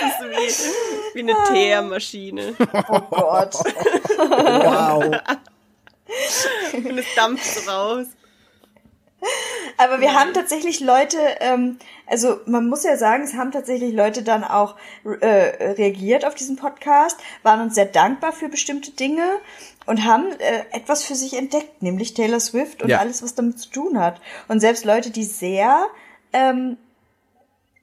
Das 0.00 0.20
ist 0.20 0.72
wie, 1.14 1.16
wie 1.16 1.20
eine 1.30 1.34
Teermaschine. 1.52 2.54
Oh 2.88 3.00
Gott. 3.10 3.54
wow. 3.54 5.04
Und 6.72 6.98
es 6.98 7.06
dampft 7.14 7.68
raus. 7.68 8.06
Aber 9.76 10.00
wir 10.00 10.14
haben 10.14 10.32
tatsächlich 10.34 10.80
Leute, 10.80 11.18
ähm, 11.40 11.78
also 12.06 12.40
man 12.46 12.68
muss 12.68 12.82
ja 12.82 12.96
sagen, 12.96 13.22
es 13.22 13.34
haben 13.34 13.52
tatsächlich 13.52 13.94
Leute 13.94 14.22
dann 14.22 14.42
auch 14.42 14.74
äh, 15.04 15.72
reagiert 15.74 16.24
auf 16.24 16.34
diesen 16.34 16.56
Podcast, 16.56 17.18
waren 17.44 17.60
uns 17.60 17.76
sehr 17.76 17.86
dankbar 17.86 18.32
für 18.32 18.48
bestimmte 18.48 18.90
Dinge 18.90 19.24
und 19.86 20.04
haben 20.04 20.32
äh, 20.38 20.64
etwas 20.72 21.04
für 21.04 21.14
sich 21.14 21.34
entdeckt, 21.34 21.82
nämlich 21.82 22.14
Taylor 22.14 22.40
Swift 22.40 22.82
und 22.82 22.88
Ja. 22.90 22.98
alles, 22.98 23.22
was 23.22 23.34
damit 23.36 23.60
zu 23.60 23.70
tun 23.70 23.98
hat. 24.00 24.20
Und 24.48 24.58
selbst 24.60 24.84
Leute, 24.84 25.10
die 25.10 25.24
sehr 25.24 25.86
ähm, 26.32 26.76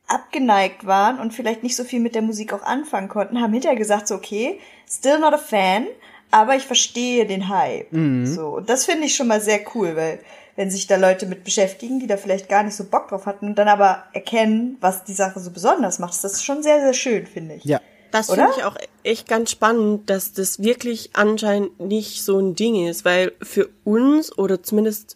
abgeneigt 0.07 0.85
waren 0.85 1.19
und 1.19 1.33
vielleicht 1.33 1.63
nicht 1.63 1.75
so 1.75 1.83
viel 1.83 1.99
mit 1.99 2.15
der 2.15 2.21
Musik 2.21 2.51
auch 2.51 2.63
anfangen 2.63 3.07
konnten, 3.09 3.41
haben 3.41 3.53
hinterher 3.53 3.77
gesagt, 3.77 4.07
so 4.07 4.15
okay, 4.15 4.59
still 4.89 5.19
not 5.19 5.33
a 5.33 5.37
fan, 5.37 5.87
aber 6.31 6.55
ich 6.55 6.63
verstehe 6.63 7.25
den 7.25 7.49
Hype. 7.49 7.87
So, 8.25 8.57
und 8.57 8.69
das 8.69 8.85
finde 8.85 9.05
ich 9.05 9.15
schon 9.15 9.27
mal 9.27 9.41
sehr 9.41 9.61
cool, 9.73 9.95
weil 9.95 10.19
wenn 10.55 10.69
sich 10.69 10.87
da 10.87 10.97
Leute 10.97 11.25
mit 11.25 11.43
beschäftigen, 11.43 11.99
die 11.99 12.07
da 12.07 12.17
vielleicht 12.17 12.49
gar 12.49 12.63
nicht 12.63 12.75
so 12.75 12.83
Bock 12.83 13.07
drauf 13.07 13.25
hatten 13.25 13.47
und 13.47 13.55
dann 13.55 13.69
aber 13.69 14.03
erkennen, 14.13 14.77
was 14.81 15.05
die 15.05 15.13
Sache 15.13 15.39
so 15.39 15.51
besonders 15.51 15.99
macht, 15.99 16.13
ist 16.13 16.23
das 16.23 16.43
schon 16.43 16.63
sehr, 16.63 16.81
sehr 16.81 16.93
schön, 16.93 17.25
finde 17.25 17.55
ich. 17.55 17.63
Ja. 17.63 17.79
Das 18.11 18.27
finde 18.27 18.49
ich 18.57 18.63
auch 18.63 18.75
echt 19.03 19.27
ganz 19.27 19.51
spannend, 19.51 20.09
dass 20.09 20.33
das 20.33 20.61
wirklich 20.61 21.11
anscheinend 21.13 21.79
nicht 21.79 22.23
so 22.23 22.39
ein 22.39 22.55
Ding 22.55 22.87
ist, 22.87 23.05
weil 23.05 23.31
für 23.41 23.69
uns 23.83 24.35
oder 24.37 24.63
zumindest 24.63 25.15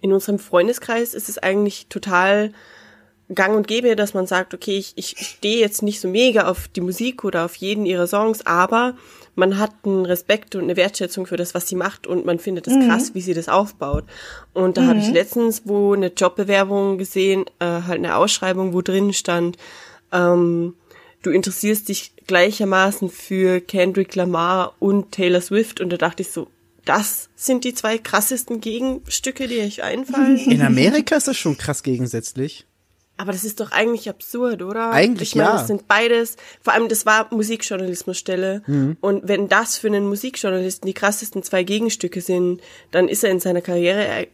in 0.00 0.12
unserem 0.12 0.38
Freundeskreis 0.38 1.14
ist 1.14 1.28
es 1.28 1.38
eigentlich 1.38 1.86
total 1.88 2.52
gang 3.34 3.56
und 3.56 3.66
gäbe, 3.66 3.96
dass 3.96 4.14
man 4.14 4.26
sagt, 4.26 4.52
okay, 4.52 4.76
ich, 4.76 4.92
ich 4.96 5.16
stehe 5.16 5.60
jetzt 5.60 5.82
nicht 5.82 6.00
so 6.00 6.08
mega 6.08 6.46
auf 6.46 6.68
die 6.68 6.82
Musik 6.82 7.24
oder 7.24 7.44
auf 7.44 7.56
jeden 7.56 7.86
ihrer 7.86 8.06
Songs, 8.06 8.44
aber 8.44 8.96
man 9.34 9.58
hat 9.58 9.72
einen 9.84 10.06
Respekt 10.06 10.54
und 10.54 10.64
eine 10.64 10.76
Wertschätzung 10.76 11.26
für 11.26 11.36
das, 11.36 11.54
was 11.54 11.68
sie 11.68 11.74
macht 11.74 12.06
und 12.06 12.24
man 12.24 12.38
findet 12.38 12.66
es 12.66 12.74
krass, 12.86 13.14
wie 13.14 13.20
sie 13.20 13.34
das 13.34 13.48
aufbaut. 13.48 14.04
Und 14.52 14.76
da 14.76 14.86
habe 14.86 14.98
ich 14.98 15.10
letztens 15.10 15.62
wo 15.64 15.92
eine 15.92 16.08
Jobbewerbung 16.08 16.98
gesehen, 16.98 17.44
äh, 17.58 17.64
halt 17.64 17.98
eine 17.98 18.16
Ausschreibung, 18.16 18.72
wo 18.72 18.82
drin 18.82 19.12
stand, 19.12 19.56
ähm, 20.12 20.74
du 21.22 21.30
interessierst 21.30 21.88
dich 21.88 22.12
gleichermaßen 22.26 23.10
für 23.10 23.60
Kendrick 23.60 24.14
Lamar 24.14 24.74
und 24.78 25.12
Taylor 25.12 25.40
Swift 25.40 25.80
und 25.80 25.90
da 25.90 25.96
dachte 25.96 26.22
ich 26.22 26.30
so, 26.30 26.48
das 26.84 27.30
sind 27.34 27.64
die 27.64 27.74
zwei 27.74 27.98
krassesten 27.98 28.60
Gegenstücke, 28.60 29.48
die 29.48 29.60
euch 29.60 29.82
einfallen. 29.82 30.36
In 30.36 30.62
Amerika 30.62 31.16
ist 31.16 31.28
das 31.28 31.36
schon 31.36 31.56
krass 31.56 31.82
gegensätzlich. 31.82 32.66
Aber 33.16 33.30
das 33.30 33.44
ist 33.44 33.60
doch 33.60 33.70
eigentlich 33.70 34.08
absurd, 34.08 34.60
oder? 34.62 34.90
Eigentlich 34.90 35.30
ich 35.30 35.34
meine, 35.36 35.50
ja. 35.50 35.56
das 35.58 35.68
sind 35.68 35.86
beides, 35.86 36.36
vor 36.60 36.72
allem 36.72 36.88
das 36.88 37.06
war 37.06 37.28
Musikjournalismusstelle. 37.32 38.62
Mhm. 38.66 38.96
Und 39.00 39.28
wenn 39.28 39.48
das 39.48 39.78
für 39.78 39.86
einen 39.86 40.06
Musikjournalisten 40.08 40.86
die 40.86 40.94
krassesten 40.94 41.42
zwei 41.42 41.62
Gegenstücke 41.62 42.20
sind, 42.20 42.60
dann 42.90 43.08
ist 43.08 43.22
er 43.22 43.30
in 43.30 43.38
seiner 43.38 43.60
Karriere, 43.60 44.26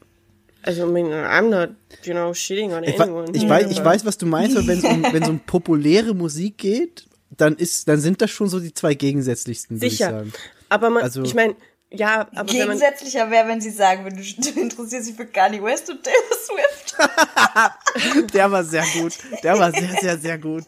also 0.63 0.87
I 0.87 0.91
mean, 0.91 1.07
I'm 1.09 1.49
not, 1.51 1.71
you 2.05 2.13
know, 2.13 2.33
shitting 2.35 2.73
on 2.73 2.85
anyone. 2.85 3.31
ich, 3.35 3.49
weiß, 3.49 3.71
ich 3.71 3.85
weiß, 3.85 4.05
was 4.05 4.19
du 4.19 4.27
meinst, 4.27 4.57
aber 4.57 4.67
wenn 4.67 4.79
es 4.79 4.85
um, 4.85 5.03
wenn 5.03 5.23
es 5.23 5.29
um 5.29 5.41
populäre 5.47 6.15
Musik 6.15 6.59
geht, 6.59 7.07
dann 7.37 7.57
ist, 7.57 7.89
dann 7.89 8.01
sind 8.01 8.21
das 8.21 8.31
schon 8.31 8.49
so 8.49 8.61
die 8.61 8.75
zwei 8.75 8.95
gegensätzlichsten, 8.95 9.77
würde 9.77 9.87
ich 9.87 9.99
Sicher. 9.99 10.11
sagen. 10.11 10.33
Aber 10.69 10.91
man, 10.91 11.03
Also- 11.03 11.23
ich 11.23 11.35
meine, 11.35 11.55
ja, 11.92 12.28
aber 12.35 12.52
Gegensätzlicher 12.52 13.30
wäre, 13.30 13.49
wenn 13.49 13.61
sie 13.61 13.70
sagen, 13.70 14.04
wenn 14.04 14.16
du, 14.16 14.23
du 14.23 14.61
interessierst 14.61 15.09
dich 15.09 15.16
für 15.16 15.26
Kanye 15.26 15.62
West 15.62 15.90
und 15.90 16.02
Taylor 16.02 16.18
Swift. 16.40 18.32
Der 18.35 18.50
war 18.50 18.62
sehr 18.62 18.85
gut. 19.00 19.14
Der 19.42 19.59
war 19.59 19.73
sehr, 19.73 19.92
sehr, 20.00 20.18
sehr 20.18 20.38
gut. 20.38 20.64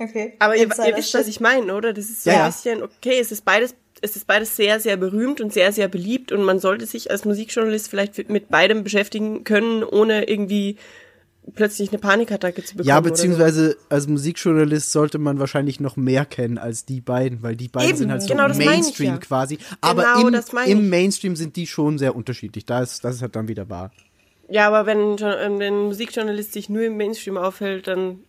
Okay. 0.00 0.32
Aber 0.40 0.56
ihr, 0.56 0.62
ihr 0.66 0.96
wisst, 0.96 1.14
was 1.14 1.28
ich 1.28 1.38
meine, 1.38 1.72
oder? 1.74 1.92
Das 1.92 2.06
ist 2.06 2.24
so 2.24 2.30
Ja, 2.30 2.36
ein 2.36 2.42
ja. 2.42 2.46
bisschen, 2.48 2.82
okay, 2.82 3.20
es 3.20 3.30
ist 3.30 3.44
beides, 3.44 3.74
es 4.00 4.16
ist 4.16 4.26
beides 4.26 4.56
sehr, 4.56 4.80
sehr 4.80 4.96
berühmt 4.96 5.40
und 5.40 5.52
sehr, 5.52 5.72
sehr 5.72 5.86
beliebt 5.88 6.32
und 6.32 6.42
man 6.42 6.58
sollte 6.58 6.86
sich 6.86 7.10
als 7.10 7.24
Musikjournalist 7.24 7.88
vielleicht 7.88 8.28
mit 8.28 8.48
beidem 8.48 8.82
beschäftigen 8.82 9.44
können, 9.44 9.84
ohne 9.84 10.24
irgendwie 10.28 10.78
plötzlich 11.54 11.90
eine 11.90 11.98
Panikattacke 11.98 12.62
zu 12.64 12.74
bekommen. 12.74 12.88
Ja, 12.88 13.00
beziehungsweise 13.00 13.76
als 13.88 14.06
Musikjournalist 14.06 14.92
sollte 14.92 15.18
man 15.18 15.38
wahrscheinlich 15.38 15.80
noch 15.80 15.96
mehr 15.96 16.24
kennen 16.24 16.58
als 16.58 16.84
die 16.84 17.00
beiden, 17.00 17.42
weil 17.42 17.56
die 17.56 17.68
beiden 17.68 17.90
Eben, 17.90 17.98
sind 17.98 18.10
halt 18.10 18.22
so 18.22 18.28
genau 18.28 18.48
Mainstream 18.48 19.14
ja. 19.14 19.18
quasi. 19.18 19.58
Aber 19.80 20.02
Genau, 20.22 20.40
im, 20.64 20.78
im. 20.78 20.88
Mainstream 20.88 21.36
sind 21.36 21.56
die 21.56 21.66
schon 21.66 21.98
sehr 21.98 22.16
unterschiedlich. 22.16 22.64
Da 22.64 22.82
ist, 22.82 23.04
das 23.04 23.16
ist 23.16 23.22
halt 23.22 23.36
dann 23.36 23.48
wieder 23.48 23.68
wahr. 23.68 23.90
So. 23.96 24.04
Ja, 24.54 24.68
aber 24.68 24.86
wenn, 24.86 25.18
wenn 25.18 25.60
ein 25.62 25.84
Musikjournalist 25.86 26.52
sich 26.52 26.68
nur 26.68 26.82
im 26.84 26.96
Mainstream 26.96 27.36
aufhält, 27.36 27.86
dann 27.86 28.20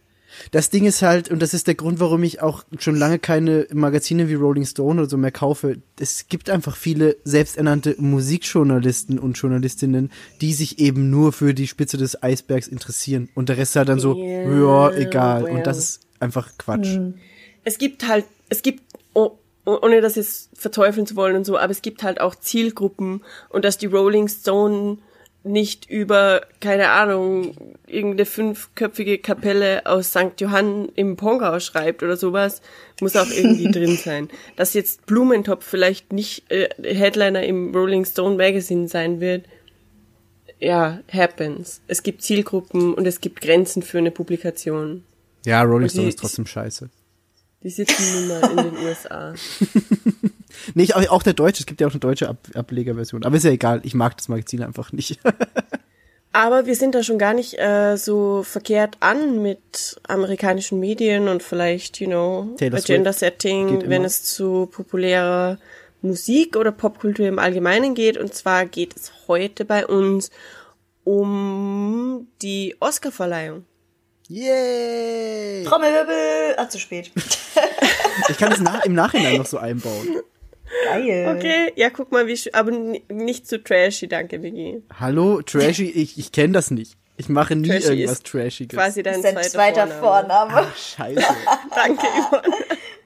Das 0.52 0.70
Ding 0.70 0.86
ist 0.86 1.02
halt, 1.02 1.30
und 1.32 1.42
das 1.42 1.54
ist 1.54 1.68
der 1.68 1.76
Grund, 1.76 2.00
warum 2.00 2.24
ich 2.24 2.42
auch 2.42 2.64
schon 2.78 2.96
lange 2.96 3.20
keine 3.20 3.68
Magazine 3.74 4.28
wie 4.28 4.34
Rolling 4.34 4.66
Stone 4.66 5.00
oder 5.02 5.10
so 5.10 5.18
mehr 5.18 5.32
kaufe. 5.32 5.78
Es 6.00 6.28
gibt 6.28 6.50
einfach 6.50 6.76
viele 6.76 7.16
selbsternannte 7.24 7.96
Musikjournalisten 8.00 9.18
und 9.20 9.38
Journalistinnen, 9.38 10.12
die 10.42 10.54
sich 10.54 10.80
eben 10.80 11.10
nur 11.10 11.32
für 11.32 11.54
die 11.54 11.68
Spitze 11.68 11.98
des 11.98 12.22
Eisbergs 12.22 12.68
interessieren. 12.68 13.30
Und 13.34 13.50
der 13.50 13.58
Rest 13.58 13.72
ist 13.72 13.76
halt 13.78 13.90
dann 13.90 14.00
so, 14.00 14.16
Yeah, 14.16 14.92
ja, 14.92 14.92
egal. 14.98 15.44
well. 15.46 15.52
Und 15.56 15.68
das 15.68 15.78
ist 15.78 16.00
einfach 16.20 16.52
Quatsch. 16.58 16.98
es 17.64 17.78
gibt 17.78 18.08
halt, 18.08 18.26
es 18.50 18.62
gibt, 18.62 18.82
oh- 19.14 19.38
ohne 19.66 20.02
das 20.02 20.16
jetzt 20.16 20.50
verteufeln 20.54 21.08
zu 21.08 21.16
wollen 21.16 21.36
und 21.36 21.46
so, 21.46 21.58
aber 21.58 21.72
es 21.72 21.82
gibt 21.82 22.04
halt 22.04 22.22
auch 22.22 22.36
Zielgruppen 22.36 23.22
und 23.50 23.66
dass 23.66 23.78
die 23.78 23.88
Rolling 23.88 24.28
Stone 24.28 24.98
nicht 25.46 25.90
über, 25.90 26.42
keine 26.60 26.90
Ahnung, 26.90 27.56
irgendeine 27.88 28.26
fünfköpfige 28.26 29.20
Kapelle 29.20 29.86
aus 29.86 30.10
St. 30.10 30.40
Johann 30.40 30.90
im 30.96 31.16
Pongau 31.16 31.60
schreibt 31.60 32.04
oder 32.04 32.18
sowas, 32.18 32.62
muss 33.00 33.16
auch 33.16 33.30
irgendwie 33.30 33.72
drin 33.72 33.96
sein. 33.96 34.30
Dass 34.56 34.74
jetzt 34.74 35.06
Blumentopf 35.06 35.66
vielleicht 35.66 36.12
nicht 36.12 36.52
äh, 36.52 36.70
Headliner 36.84 37.44
im 37.44 37.74
Rolling 37.74 38.06
Stone 38.06 38.36
Magazine 38.36 38.88
sein 38.88 39.22
wird, 39.22 39.46
ja, 40.60 41.00
happens. 41.12 41.82
Es 41.88 42.02
gibt 42.02 42.22
Zielgruppen 42.22 42.94
und 42.94 43.06
es 43.06 43.22
gibt 43.22 43.42
Grenzen 43.42 43.84
für 43.84 43.98
eine 43.98 44.12
Publikation. 44.12 45.04
Ja, 45.46 45.62
Rolling 45.62 45.90
Stone 45.90 46.08
ist 46.08 46.20
trotzdem 46.20 46.48
scheiße. 46.48 46.90
Die 47.66 47.72
sitzen 47.72 48.28
nun 48.28 48.28
mal 48.28 48.52
in 48.52 48.58
den 48.58 48.78
USA. 48.86 49.34
Nee, 50.76 50.84
ich, 50.84 50.96
auch 50.96 51.24
der 51.24 51.34
deutsche, 51.34 51.62
es 51.62 51.66
gibt 51.66 51.82
ja 51.82 51.88
auch 51.88 51.92
eine 51.92 52.00
deutsche 52.00 52.30
Ab 52.30 52.38
Ablegerversion. 52.54 53.26
Aber 53.26 53.36
ist 53.36 53.44
ja 53.44 53.50
egal, 53.50 53.82
ich 53.84 53.96
mag 53.96 54.16
das 54.18 54.28
Magazin 54.28 54.62
einfach 54.62 54.92
nicht. 54.92 55.20
Aber 56.32 56.68
wir 56.68 56.76
sind 56.76 56.94
da 56.94 57.02
schon 57.02 57.18
gar 57.18 57.34
nicht 57.34 57.58
äh, 57.58 57.96
so 57.96 58.44
verkehrt 58.44 58.98
an 59.00 59.42
mit 59.42 60.00
amerikanischen 60.08 60.80
Medien 60.80 61.28
und 61.28 61.42
vielleicht, 61.42 62.00
you 62.00 62.08
know, 62.08 62.54
Taylor 62.58 62.78
Swift 62.78 62.90
Agenda 62.92 63.10
geht 63.10 63.20
Setting, 63.20 63.70
immer. 63.82 63.90
wenn 63.90 64.06
es 64.06 64.24
zu 64.24 64.68
populärer 64.68 65.58
Musik 66.04 66.58
oder 66.58 66.72
Popkultur 66.72 67.26
im 67.26 67.40
Allgemeinen 67.40 67.96
geht. 67.96 68.18
Und 68.18 68.36
zwar 68.36 68.68
geht 68.68 68.96
es 68.96 69.12
heute 69.28 69.66
bei 69.66 69.88
uns 69.88 70.30
um 71.04 72.28
die 72.44 72.76
Oscarverleihung. 72.80 73.66
Yay! 74.28 75.64
Trommelwirbel. 75.64 76.56
Ah, 76.58 76.70
zu 76.70 76.78
spät. 76.78 77.12
Ich 78.30 78.38
kann 78.38 78.52
es 78.52 78.60
nach, 78.60 78.86
im 78.86 78.94
Nachhinein 78.94 79.38
noch 79.38 79.46
so 79.46 79.58
einbauen. 79.58 80.22
Geil. 80.86 81.36
Okay, 81.36 81.74
ja, 81.76 81.90
guck 81.90 82.12
mal, 82.12 82.28
wie 82.28 82.54
aber 82.54 82.72
nicht 82.72 83.48
zu 83.48 83.64
trashy, 83.64 84.08
danke, 84.08 84.42
Vicky. 84.42 84.84
Hallo, 85.00 85.42
Trashy, 85.42 85.90
ich, 85.90 86.18
ich 86.18 86.32
kenne 86.32 86.54
das 86.54 86.72
nicht. 86.72 86.98
Ich 87.18 87.30
mache 87.30 87.56
nie 87.56 87.70
Trashy 87.70 87.88
irgendwas 87.90 88.18
ist 88.18 88.28
Trashiges. 88.28 88.78
Quasi 88.78 89.04
dein 89.04 89.22
zweiter, 89.22 89.42
zweiter 89.42 89.88
Vorname. 89.88 90.52
Vorname. 90.52 90.68
Ach, 90.72 90.78
scheiße. 90.78 91.22
Danke, 91.76 92.06
Yvonne. 92.06 92.56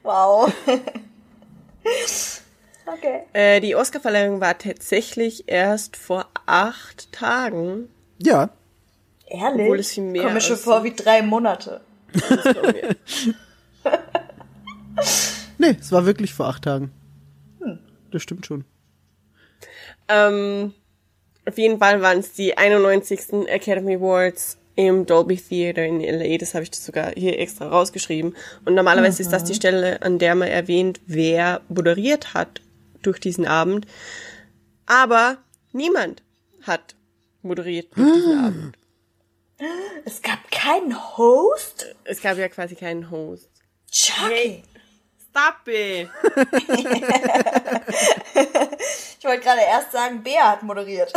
Wow. 0.02 0.52
okay. 2.86 3.20
Äh, 3.32 3.60
die 3.60 3.76
Oscarverleihung 3.76 4.40
war 4.40 4.58
tatsächlich 4.58 5.44
erst 5.46 5.96
vor 5.96 6.26
acht 6.46 7.12
Tagen. 7.12 7.88
Ja, 8.18 8.50
Ehrlich? 9.30 9.62
Obwohl 9.62 9.78
es 9.78 9.92
viel 9.92 10.02
mehr 10.02 10.22
Kommt 10.22 10.34
mir 10.34 10.40
schon 10.40 10.56
vor 10.56 10.82
wie 10.82 10.92
drei 10.92 11.22
Monate. 11.22 11.80
nee, 15.58 15.76
es 15.78 15.92
war 15.92 16.06
wirklich 16.06 16.34
vor 16.34 16.46
acht 16.46 16.64
Tagen. 16.64 16.90
Das 18.10 18.22
stimmt 18.22 18.46
schon. 18.46 18.64
Ähm, 20.08 20.74
auf 21.46 21.58
jeden 21.58 21.78
Fall 21.78 22.02
waren 22.02 22.18
es 22.18 22.32
die 22.32 22.58
91. 22.58 23.48
Academy 23.48 23.96
Awards 23.96 24.58
im 24.76 25.06
Dolby 25.06 25.36
Theater 25.36 25.84
in 25.84 26.00
LA. 26.00 26.38
Das 26.38 26.54
habe 26.54 26.64
ich 26.64 26.74
sogar 26.74 27.12
hier 27.16 27.38
extra 27.38 27.68
rausgeschrieben. 27.68 28.34
Und 28.64 28.74
normalerweise 28.74 29.22
ist 29.22 29.32
das 29.32 29.44
die 29.44 29.54
Stelle, 29.54 30.02
an 30.02 30.18
der 30.18 30.34
man 30.34 30.48
erwähnt, 30.48 31.00
wer 31.06 31.60
moderiert 31.68 32.34
hat 32.34 32.60
durch 33.02 33.20
diesen 33.20 33.46
Abend. 33.46 33.86
Aber 34.86 35.38
niemand 35.72 36.22
hat 36.62 36.94
moderiert 37.42 37.96
durch 37.96 38.12
diesen 38.12 38.38
Abend. 38.38 38.76
Es 40.04 40.22
gab 40.22 40.50
keinen 40.50 40.96
Host? 41.18 41.94
Es 42.04 42.22
gab 42.22 42.38
ja 42.38 42.48
quasi 42.48 42.74
keinen 42.74 43.10
Host. 43.10 43.50
Chucky. 43.90 44.62
Stop 45.30 45.68
it! 45.68 46.08
Ich 49.18 49.26
wollte 49.26 49.42
gerade 49.42 49.60
erst 49.70 49.92
sagen, 49.92 50.22
Bea 50.22 50.52
hat 50.52 50.62
moderiert. 50.62 51.12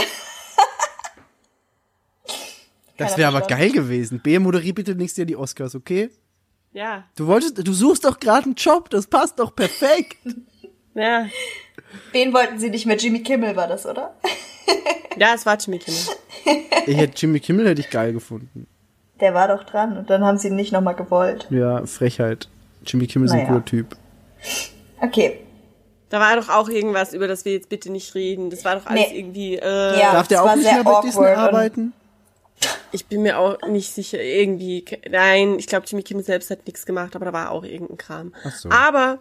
Das 2.97 3.17
wäre 3.17 3.29
aber 3.35 3.47
geil 3.47 3.71
gewesen. 3.71 4.19
B, 4.19 4.37
moderier 4.39 4.73
bitte 4.75 4.93
nächstes 4.93 5.19
Jahr 5.19 5.25
die 5.25 5.35
Oscars, 5.37 5.73
okay? 5.75 6.09
Ja, 6.73 7.05
Du 7.15 7.27
wolltest, 7.27 7.65
du 7.65 7.73
suchst 7.73 8.03
doch 8.03 8.19
gerade 8.19 8.43
einen 8.45 8.55
Job, 8.55 8.89
das 8.89 9.07
passt 9.07 9.39
doch 9.39 9.55
perfekt. 9.55 10.17
ja. 10.95 11.27
Wen 12.11 12.33
wollten 12.33 12.59
sie 12.59 12.69
nicht 12.69 12.85
mehr? 12.85 12.97
Jimmy 12.97 13.21
Kimmel 13.23 13.55
war 13.55 13.67
das, 13.67 13.85
oder? 13.85 14.15
Ja, 15.17 15.33
es 15.35 15.45
war 15.45 15.57
Jimmy 15.57 15.79
Kimmel. 15.79 16.01
Ich 16.85 16.97
hätte 16.97 17.13
Jimmy 17.15 17.39
Kimmel 17.39 17.69
hätte 17.69 17.79
ich 17.79 17.89
geil 17.89 18.11
gefunden. 18.11 18.67
Der 19.21 19.33
war 19.33 19.47
doch 19.47 19.63
dran 19.63 19.97
und 19.97 20.09
dann 20.09 20.25
haben 20.25 20.37
sie 20.37 20.49
ihn 20.49 20.55
nicht 20.57 20.73
nochmal 20.73 20.95
gewollt. 20.95 21.47
Ja, 21.49 21.85
Frechheit. 21.85 22.49
Jimmy 22.85 23.07
Kimmel 23.07 23.27
ist 23.27 23.31
ein 23.31 23.37
Naja. 23.37 23.47
cooler 23.49 23.63
Typ. 23.65 23.95
Okay. 25.01 25.39
Da 26.09 26.19
war 26.19 26.35
doch 26.35 26.49
auch 26.49 26.69
irgendwas, 26.69 27.13
über 27.13 27.27
das 27.27 27.43
wir 27.45 27.53
jetzt 27.53 27.69
bitte 27.69 27.91
nicht 27.91 28.13
reden. 28.15 28.49
Das 28.49 28.63
war 28.65 28.75
doch 28.75 28.85
alles 28.85 29.09
Nee. 29.09 29.17
irgendwie, 29.19 29.55
äh, 29.55 29.99
Ja, 29.99 30.13
Darf 30.13 30.27
der 30.27 30.43
auch 30.43 30.55
nicht 30.55 30.71
mehr 30.71 30.83
bei 30.83 31.01
Disney 31.01 31.21
und- 31.27 31.35
arbeiten? 31.37 31.93
ich 32.91 33.07
bin 33.07 33.23
mir 33.23 33.39
auch 33.39 33.57
nicht 33.67 33.91
sicher, 33.93 34.21
irgendwie, 34.21 34.85
nein, 35.09 35.57
ich 35.59 35.67
glaube, 35.67 35.85
Jimmy 35.87 36.03
Kimmel 36.03 36.23
selbst 36.23 36.49
hat 36.51 36.65
nichts 36.67 36.85
gemacht, 36.85 37.15
aber 37.15 37.25
da 37.25 37.33
war 37.33 37.51
auch 37.51 37.63
irgendein 37.63 37.97
Kram. 37.97 38.33
Ach 38.45 38.55
so. 38.55 38.69
Aber 38.69 39.17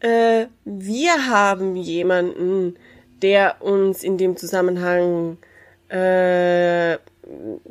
äh, 0.00 0.46
wir 0.64 1.26
haben 1.28 1.76
jemanden, 1.76 2.76
der 3.22 3.56
uns 3.60 4.02
in 4.02 4.16
dem 4.16 4.36
Zusammenhang 4.38 5.36
äh, 5.90 6.96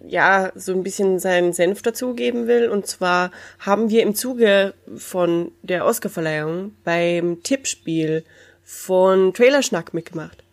ja 0.08 0.51
so 0.56 0.74
ein 0.74 0.84
bisschen 0.84 1.20
seinen 1.20 1.54
Senf 1.54 1.82
dazugeben 1.82 2.48
will. 2.48 2.70
Und 2.70 2.88
zwar 2.88 3.32
haben 3.60 3.89
wir 3.89 4.04
im 4.04 4.16
Zuge 4.16 4.74
von 4.96 5.51
der 5.62 5.86
Oscarverleihung 5.86 6.74
beim 6.84 7.44
Tippspiel 7.44 8.24
von 8.63 9.34
Trailerschnack 9.34 9.94
mitgemacht. 9.94 10.44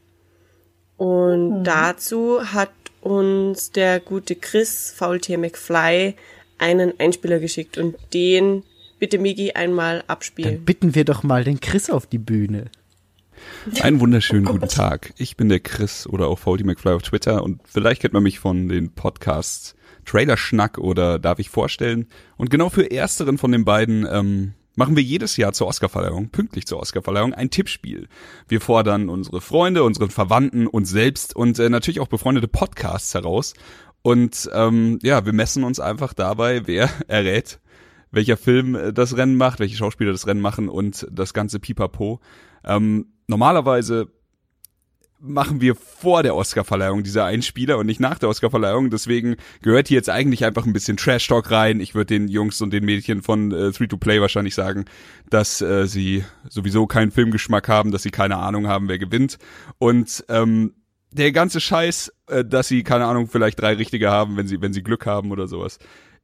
Und 0.97 1.65
dazu 1.65 2.41
hat 2.53 2.71
uns 3.01 3.71
der 3.71 4.01
gute 4.01 4.35
Chris 4.35 4.93
Faultier 4.97 5.39
McFly 5.39 6.15
einen 6.59 6.99
Einspieler 6.99 7.39
geschickt 7.39 7.79
und 7.79 7.97
den 8.15 8.63
bitte 8.99 9.19
Migi 9.19 9.53
einmal 9.53 9.99
Dann 9.99 10.09
abspielen. 10.09 10.65
bitten 10.65 10.95
wir 10.95 11.05
doch 11.05 11.23
mal 11.23 11.45
den 11.45 11.61
Chris 11.61 11.91
auf 11.91 12.07
die 12.07 12.19
Bühne. 12.19 12.67
Einen 13.81 14.01
wunderschönen 14.01 14.45
guten 14.45 14.69
Tag. 14.69 15.13
Ich 15.19 15.37
bin 15.37 15.49
der 15.49 15.59
Chris 15.59 16.07
oder 16.07 16.29
auch 16.29 16.39
Faulty 16.39 16.63
McFly 16.63 16.93
auf 16.93 17.03
Twitter 17.03 17.43
und 17.43 17.61
vielleicht 17.65 18.01
kennt 18.01 18.15
man 18.15 18.23
mich 18.23 18.39
von 18.39 18.69
den 18.69 18.95
Podcasts 18.95 19.75
Trailer 20.05 20.37
Schnack 20.37 20.79
oder 20.79 21.19
Darf 21.19 21.41
ich 21.41 21.51
vorstellen. 21.51 22.07
Und 22.37 22.51
genau 22.51 22.69
für 22.69 22.91
ersteren 22.91 23.39
von 23.39 23.51
den 23.51 23.65
beiden 23.65 24.07
ähm, 24.09 24.55
machen 24.77 24.95
wir 24.95 25.03
jedes 25.03 25.37
Jahr 25.37 25.53
zur 25.53 25.67
Oscarverleihung, 25.67 26.29
pünktlich 26.29 26.67
zur 26.67 26.79
Oscarverleihung, 26.79 27.35
ein 27.35 27.51
Tippspiel. 27.51 28.09
Wir 28.47 28.61
fordern 28.61 29.09
unsere 29.09 29.41
Freunde, 29.41 29.83
unsere 29.83 30.11
Verwandten, 30.11 30.69
uns 30.69 30.91
selbst 30.91 31.35
und 31.35 31.59
äh, 31.59 31.69
natürlich 31.69 31.99
auch 32.01 32.09
befreundete 32.09 32.49
Podcasts 32.49 33.15
heraus. 33.15 33.55
Und 34.03 34.49
ähm, 34.55 35.01
ja, 35.03 35.27
wir 35.27 35.33
messen 35.33 35.65
uns 35.65 35.81
einfach 35.81 36.15
dabei, 36.15 36.69
wer 36.69 36.89
errät, 37.09 37.59
welcher 38.13 38.37
Film 38.37 38.77
äh, 38.77 38.93
das 38.93 39.17
Rennen 39.17 39.35
macht, 39.35 39.59
welche 39.59 39.77
Schauspieler 39.77 40.13
das 40.13 40.29
Rennen 40.29 40.41
machen 40.41 40.69
und 40.69 41.07
das 41.11 41.35
ganze 41.35 41.59
Pipapo. 41.59 42.21
Ähm, 42.65 43.07
normalerweise 43.29 44.09
machen 45.19 45.61
wir 45.61 45.75
vor 45.75 46.23
der 46.23 46.35
Oscarverleihung 46.35 47.03
diese 47.03 47.25
Einspieler 47.25 47.79
und 47.79 47.87
nicht 47.87 48.01
nach 48.01 48.19
der 48.19 48.29
Oscarverleihung. 48.29 48.91
Deswegen 48.91 49.37
gehört 49.63 49.89
hier 49.89 49.97
jetzt 49.97 50.11
eigentlich 50.11 50.45
einfach 50.45 50.67
ein 50.67 50.73
bisschen 50.73 50.97
Trash 50.97 51.27
Talk 51.27 51.51
rein. 51.51 51.81
Ich 51.81 51.95
würde 51.95 52.15
den 52.15 52.29
Jungs 52.29 52.61
und 52.61 52.73
den 52.73 52.85
Mädchen 52.85 53.23
von 53.23 53.51
äh, 53.53 53.73
Three 53.73 53.87
to 53.87 53.97
Play 53.97 54.21
wahrscheinlich 54.21 54.55
sagen, 54.55 54.85
dass 55.31 55.61
äh, 55.61 55.87
sie 55.87 56.25
sowieso 56.49 56.87
keinen 56.87 57.11
Filmgeschmack 57.11 57.69
haben, 57.69 57.93
dass 57.93 58.03
sie 58.03 58.11
keine 58.11 58.37
Ahnung 58.37 58.69
haben, 58.69 58.89
wer 58.89 58.99
gewinnt. 58.99 59.39
Und 59.79 60.25
ähm, 60.29 60.75
der 61.13 61.33
ganze 61.33 61.61
Scheiß, 61.61 62.13
äh, 62.29 62.45
dass 62.45 62.69
sie 62.69 62.83
keine 62.83 63.07
Ahnung 63.07 63.29
vielleicht 63.29 63.61
drei 63.61 63.75
richtige 63.75 64.11
haben, 64.11 64.37
wenn 64.37 64.47
sie 64.47 64.61
wenn 64.61 64.73
sie 64.73 64.83
Glück 64.83 65.07
haben 65.07 65.31
oder 65.31 65.49
sowas. 65.49 65.79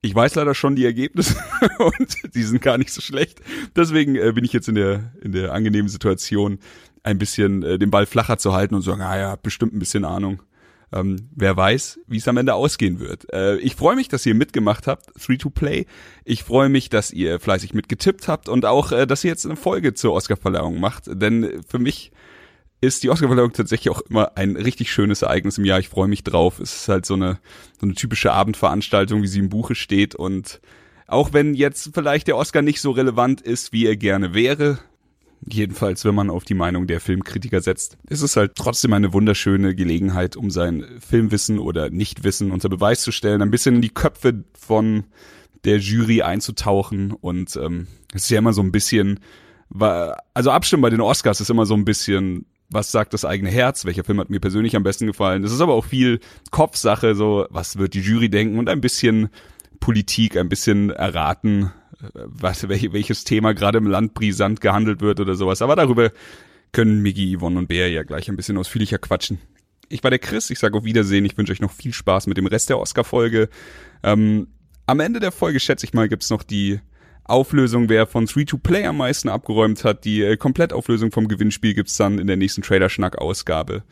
Ich 0.04 0.14
weiß 0.14 0.34
leider 0.34 0.54
schon 0.54 0.74
die 0.74 0.84
Ergebnisse 0.84 1.36
und 1.78 2.34
die 2.34 2.42
sind 2.42 2.60
gar 2.60 2.76
nicht 2.76 2.92
so 2.92 3.00
schlecht. 3.00 3.40
Deswegen 3.76 4.16
äh, 4.16 4.32
bin 4.32 4.44
ich 4.44 4.52
jetzt 4.52 4.68
in 4.68 4.74
der 4.74 5.12
in 5.22 5.32
der 5.32 5.52
angenehmen 5.52 5.88
Situation, 5.88 6.58
ein 7.02 7.18
bisschen 7.18 7.62
äh, 7.62 7.78
den 7.78 7.90
Ball 7.90 8.06
flacher 8.06 8.38
zu 8.38 8.52
halten 8.52 8.74
und 8.74 8.82
zu 8.82 8.90
sagen, 8.90 9.02
ah 9.02 9.18
ja, 9.18 9.36
bestimmt 9.36 9.74
ein 9.74 9.78
bisschen 9.78 10.04
Ahnung. 10.04 10.42
Ähm, 10.92 11.30
wer 11.34 11.56
weiß, 11.56 12.00
wie 12.06 12.18
es 12.18 12.28
am 12.28 12.36
Ende 12.36 12.54
ausgehen 12.54 13.00
wird. 13.00 13.32
Äh, 13.32 13.56
ich 13.58 13.76
freue 13.76 13.96
mich, 13.96 14.08
dass 14.08 14.26
ihr 14.26 14.34
mitgemacht 14.34 14.86
habt, 14.86 15.06
Three 15.18 15.38
to 15.38 15.48
Play. 15.48 15.86
Ich 16.24 16.44
freue 16.44 16.68
mich, 16.68 16.90
dass 16.90 17.10
ihr 17.10 17.40
fleißig 17.40 17.72
mitgetippt 17.72 18.28
habt 18.28 18.48
und 18.48 18.66
auch, 18.66 18.92
äh, 18.92 19.06
dass 19.06 19.24
ihr 19.24 19.30
jetzt 19.30 19.46
eine 19.46 19.56
Folge 19.56 19.94
zur 19.94 20.12
Oscarverleihung 20.12 20.78
macht. 20.80 21.04
Denn 21.08 21.62
für 21.66 21.78
mich 21.78 22.12
ist 22.82 23.02
die 23.04 23.08
Oscarverleihung 23.08 23.52
tatsächlich 23.52 23.90
auch 23.90 24.02
immer 24.02 24.36
ein 24.36 24.56
richtig 24.56 24.92
schönes 24.92 25.22
Ereignis 25.22 25.56
im 25.56 25.64
Jahr. 25.64 25.78
Ich 25.78 25.88
freue 25.88 26.08
mich 26.08 26.24
drauf. 26.24 26.60
Es 26.60 26.74
ist 26.74 26.88
halt 26.88 27.06
so 27.06 27.14
eine, 27.14 27.38
so 27.80 27.86
eine 27.86 27.94
typische 27.94 28.32
Abendveranstaltung, 28.32 29.22
wie 29.22 29.28
sie 29.28 29.38
im 29.38 29.48
Buche 29.48 29.74
steht. 29.74 30.14
Und 30.14 30.60
auch 31.06 31.32
wenn 31.32 31.54
jetzt 31.54 31.92
vielleicht 31.94 32.26
der 32.26 32.36
Oscar 32.36 32.60
nicht 32.60 32.82
so 32.82 32.90
relevant 32.90 33.40
ist, 33.40 33.72
wie 33.72 33.86
er 33.86 33.96
gerne 33.96 34.34
wäre, 34.34 34.78
jedenfalls 35.46 36.04
wenn 36.04 36.14
man 36.14 36.30
auf 36.30 36.44
die 36.44 36.54
Meinung 36.54 36.86
der 36.86 37.00
Filmkritiker 37.00 37.60
setzt, 37.60 37.96
ist 38.08 38.22
es 38.22 38.36
halt 38.36 38.52
trotzdem 38.54 38.92
eine 38.92 39.12
wunderschöne 39.12 39.74
Gelegenheit, 39.74 40.36
um 40.36 40.50
sein 40.50 40.84
Filmwissen 41.00 41.58
oder 41.58 41.90
Nichtwissen 41.90 42.50
unter 42.50 42.68
Beweis 42.68 43.02
zu 43.02 43.12
stellen, 43.12 43.42
ein 43.42 43.50
bisschen 43.50 43.76
in 43.76 43.82
die 43.82 43.90
Köpfe 43.90 44.44
von 44.58 45.04
der 45.64 45.78
Jury 45.78 46.22
einzutauchen. 46.22 47.12
Und 47.12 47.56
ähm, 47.56 47.86
es 48.14 48.24
ist 48.24 48.30
ja 48.30 48.38
immer 48.38 48.52
so 48.52 48.62
ein 48.62 48.72
bisschen, 48.72 49.20
also 50.34 50.50
Abstimmen 50.50 50.82
bei 50.82 50.90
den 50.90 51.00
Oscars 51.00 51.40
ist 51.40 51.50
immer 51.50 51.66
so 51.66 51.74
ein 51.74 51.84
bisschen 51.84 52.46
was 52.72 52.90
sagt 52.90 53.12
das 53.12 53.24
eigene 53.24 53.50
Herz, 53.50 53.84
welcher 53.84 54.04
Film 54.04 54.18
hat 54.18 54.30
mir 54.30 54.40
persönlich 54.40 54.74
am 54.76 54.82
besten 54.82 55.06
gefallen. 55.06 55.42
Das 55.42 55.52
ist 55.52 55.60
aber 55.60 55.74
auch 55.74 55.84
viel 55.84 56.20
Kopfsache, 56.50 57.14
so 57.14 57.46
was 57.50 57.76
wird 57.76 57.94
die 57.94 58.00
Jury 58.00 58.30
denken 58.30 58.58
und 58.58 58.68
ein 58.68 58.80
bisschen 58.80 59.28
Politik, 59.82 60.36
ein 60.36 60.48
bisschen 60.48 60.90
erraten, 60.90 61.72
was, 62.14 62.68
welche, 62.68 62.92
welches 62.92 63.24
Thema 63.24 63.52
gerade 63.52 63.78
im 63.78 63.86
Land 63.86 64.14
brisant 64.14 64.60
gehandelt 64.60 65.00
wird 65.00 65.18
oder 65.18 65.34
sowas. 65.34 65.60
Aber 65.60 65.74
darüber 65.74 66.12
können 66.70 67.02
Miggy, 67.02 67.36
Yvonne 67.36 67.58
und 67.58 67.66
Bea 67.66 67.88
ja 67.88 68.04
gleich 68.04 68.28
ein 68.28 68.36
bisschen 68.36 68.56
ausführlicher 68.56 68.98
quatschen. 68.98 69.38
Ich 69.88 70.02
war 70.04 70.10
der 70.10 70.20
Chris, 70.20 70.50
ich 70.50 70.60
sage 70.60 70.78
auf 70.78 70.84
Wiedersehen, 70.84 71.24
ich 71.24 71.36
wünsche 71.36 71.52
euch 71.52 71.60
noch 71.60 71.72
viel 71.72 71.92
Spaß 71.92 72.28
mit 72.28 72.36
dem 72.36 72.46
Rest 72.46 72.70
der 72.70 72.78
Oscar-Folge. 72.78 73.48
Ähm, 74.04 74.46
am 74.86 75.00
Ende 75.00 75.18
der 75.18 75.32
Folge, 75.32 75.58
schätze 75.58 75.84
ich 75.84 75.94
mal, 75.94 76.08
gibt's 76.08 76.30
noch 76.30 76.44
die 76.44 76.80
Auflösung, 77.24 77.88
wer 77.88 78.06
von 78.06 78.26
3 78.26 78.44
to 78.44 78.58
Play 78.58 78.86
am 78.86 78.98
meisten 78.98 79.28
abgeräumt 79.28 79.84
hat. 79.84 80.04
Die 80.04 80.22
äh, 80.22 80.36
Komplettauflösung 80.36 81.10
vom 81.10 81.26
Gewinnspiel 81.26 81.74
gibt's 81.74 81.96
dann 81.96 82.20
in 82.20 82.28
der 82.28 82.36
nächsten 82.36 82.62
Trailer-Schnack-Ausgabe. 82.62 83.82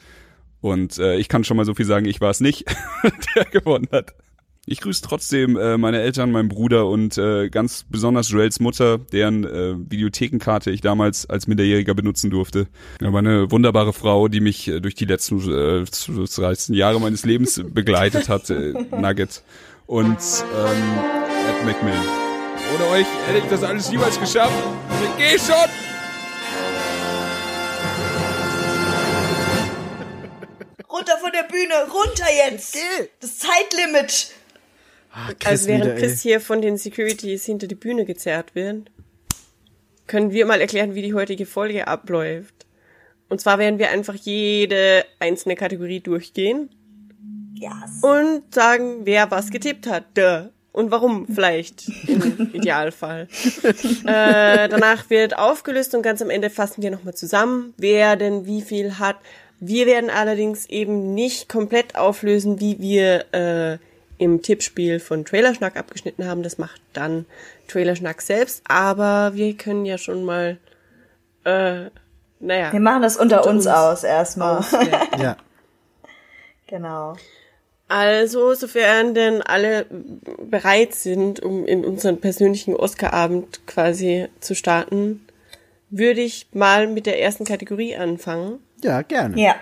Und 0.61 0.99
äh, 0.99 1.17
ich 1.17 1.29
kann 1.29 1.43
schon 1.43 1.57
mal 1.57 1.67
so 1.67 1.75
viel 1.75 1.87
sagen, 1.87 2.07
ich 2.07 2.21
war 2.21 2.31
es 2.31 2.41
nicht, 2.41 2.65
der 3.35 3.45
gewonnen 3.47 3.89
hat. 3.91 4.15
Ich 4.71 4.81
grüße 4.81 5.03
trotzdem 5.03 5.57
äh, 5.57 5.77
meine 5.79 6.01
Eltern, 6.01 6.31
meinen 6.31 6.49
Bruder 6.49 6.87
und 6.87 7.19
äh, 7.19 7.49
ganz 7.49 7.85
besonders 7.89 8.31
Joels 8.31 8.61
Mutter, 8.61 8.99
deren 8.99 9.43
äh, 9.43 9.75
Videothekenkarte 9.91 10.71
ich 10.71 10.81
damals 10.81 11.29
als 11.29 11.49
Minderjähriger 11.49 11.93
benutzen 11.93 12.31
durfte. 12.31 12.69
Er 13.01 13.13
war 13.13 13.19
eine 13.19 13.51
wunderbare 13.51 13.93
Frau, 13.93 14.29
die 14.29 14.39
mich 14.39 14.69
äh, 14.69 14.79
durch 14.79 14.95
die 14.95 15.07
letzten 15.07 15.41
äh, 15.51 15.85
13 15.85 16.77
Jahre 16.77 17.01
meines 17.01 17.25
Lebens 17.25 17.61
begleitet 17.69 18.29
hat, 18.29 18.49
äh, 18.51 18.73
Nugget. 18.93 19.43
Und 19.89 20.19
ähm, 20.19 20.83
Ed 21.49 21.67
McMillan. 21.67 22.05
Ohne 22.77 22.91
euch 22.91 23.07
hätte 23.27 23.39
ich 23.39 23.51
das 23.51 23.65
alles 23.65 23.91
niemals 23.91 24.21
geschafft. 24.21 24.55
Ich 25.03 25.19
geh 25.19 25.37
schon! 25.37 25.69
Runter 30.89 31.19
von 31.21 31.33
der 31.33 31.49
Bühne, 31.49 31.75
runter 31.93 32.27
jetzt! 32.47 32.79
Das 33.21 33.37
Zeitlimit! 33.37 34.40
Chris 35.39 35.47
Also 35.49 35.69
während 35.69 35.85
wieder. 35.87 35.95
Chris 35.97 36.21
hier 36.23 36.41
von 36.41 36.63
den 36.63 36.77
Securities 36.77 37.45
hinter 37.45 37.67
die 37.67 37.75
Bühne 37.75 38.05
gezerrt 38.05 38.55
wird, 38.55 38.91
können 40.07 40.33
wir 40.33 40.47
mal 40.47 40.61
erklären, 40.61 40.95
wie 40.95 41.03
die 41.03 41.15
heutige 41.15 41.47
Folge 41.47 41.87
abläuft. 41.89 42.67
Und 43.29 43.41
zwar 43.41 43.59
werden 43.59 43.79
wir 43.79 43.91
einfach 43.91 44.15
jede 44.15 45.05
einzelne 45.21 45.55
Kategorie 45.57 46.01
durchgehen 46.01 46.69
Yes. 47.55 48.03
und 48.03 48.55
sagen, 48.55 49.01
wer 49.05 49.31
was 49.31 49.51
getippt 49.51 49.87
hat. 49.87 50.05
Duh. 50.15 50.49
Und 50.73 50.93
warum 50.93 51.27
vielleicht 51.27 51.89
im 52.09 52.51
Idealfall. 52.55 53.27
äh, 54.07 54.69
danach 54.69 55.11
wird 55.11 55.37
aufgelöst 55.37 55.95
und 55.97 56.03
ganz 56.03 56.23
am 56.23 56.31
Ende 56.31 56.49
fassen 56.49 56.83
wir 56.83 56.93
nochmal 56.93 57.15
zusammen, 57.15 57.75
wer 57.77 58.15
denn 58.17 58.47
wie 58.47 58.63
viel 58.63 58.99
hat. 59.01 59.17
Wir 59.59 59.87
werden 59.87 60.11
allerdings 60.11 60.67
eben 60.67 61.13
nicht 61.13 61.49
komplett 61.49 61.97
auflösen, 61.97 62.61
wie 62.61 62.79
wir 62.79 63.25
äh, 63.35 63.79
im 64.21 64.43
Tippspiel 64.43 65.01
von 65.01 65.25
Trailerschnack 65.25 65.77
abgeschnitten 65.77 66.27
haben. 66.27 66.43
Das 66.43 66.59
macht 66.59 66.81
dann 66.93 67.25
Trailerschnack 67.69 68.21
selbst. 68.21 68.63
Aber 68.69 69.33
wir 69.35 69.57
können 69.57 69.87
ja 69.87 69.97
schon 69.97 70.25
mal, 70.25 70.59
äh, 71.45 71.87
naja. 72.39 72.73
Wir 72.73 72.81
machen 72.81 73.03
das 73.03 73.17
unter, 73.17 73.39
Unter 73.39 73.51
uns, 73.51 73.67
uns. 73.67 73.75
aus 73.75 74.05
erstmal. 74.05 74.59
auswählen. 74.59 74.95
Ja. 75.19 75.37
genau. 76.67 77.17
Also, 77.89 78.55
sofern 78.55 79.15
denn 79.15 79.41
alle 79.43 79.87
bereit 80.39 80.95
sind, 80.95 81.41
um 81.41 81.65
in 81.67 81.85
unseren 81.85 82.21
persönlichen 82.21 82.77
Oscar-Abend 82.77 83.67
quasi 83.67 84.29
zu 84.41 84.55
starten, 84.55 85.27
würde 85.89 86.21
ich 86.21 86.47
mal 86.53 86.87
mit 86.87 87.07
der 87.07 87.21
ersten 87.21 87.45
Kategorie 87.45 87.97
anfangen. 87.97 88.61
Ja, 88.83 89.01
gerne. 89.03 89.41
Ja. 89.41 89.57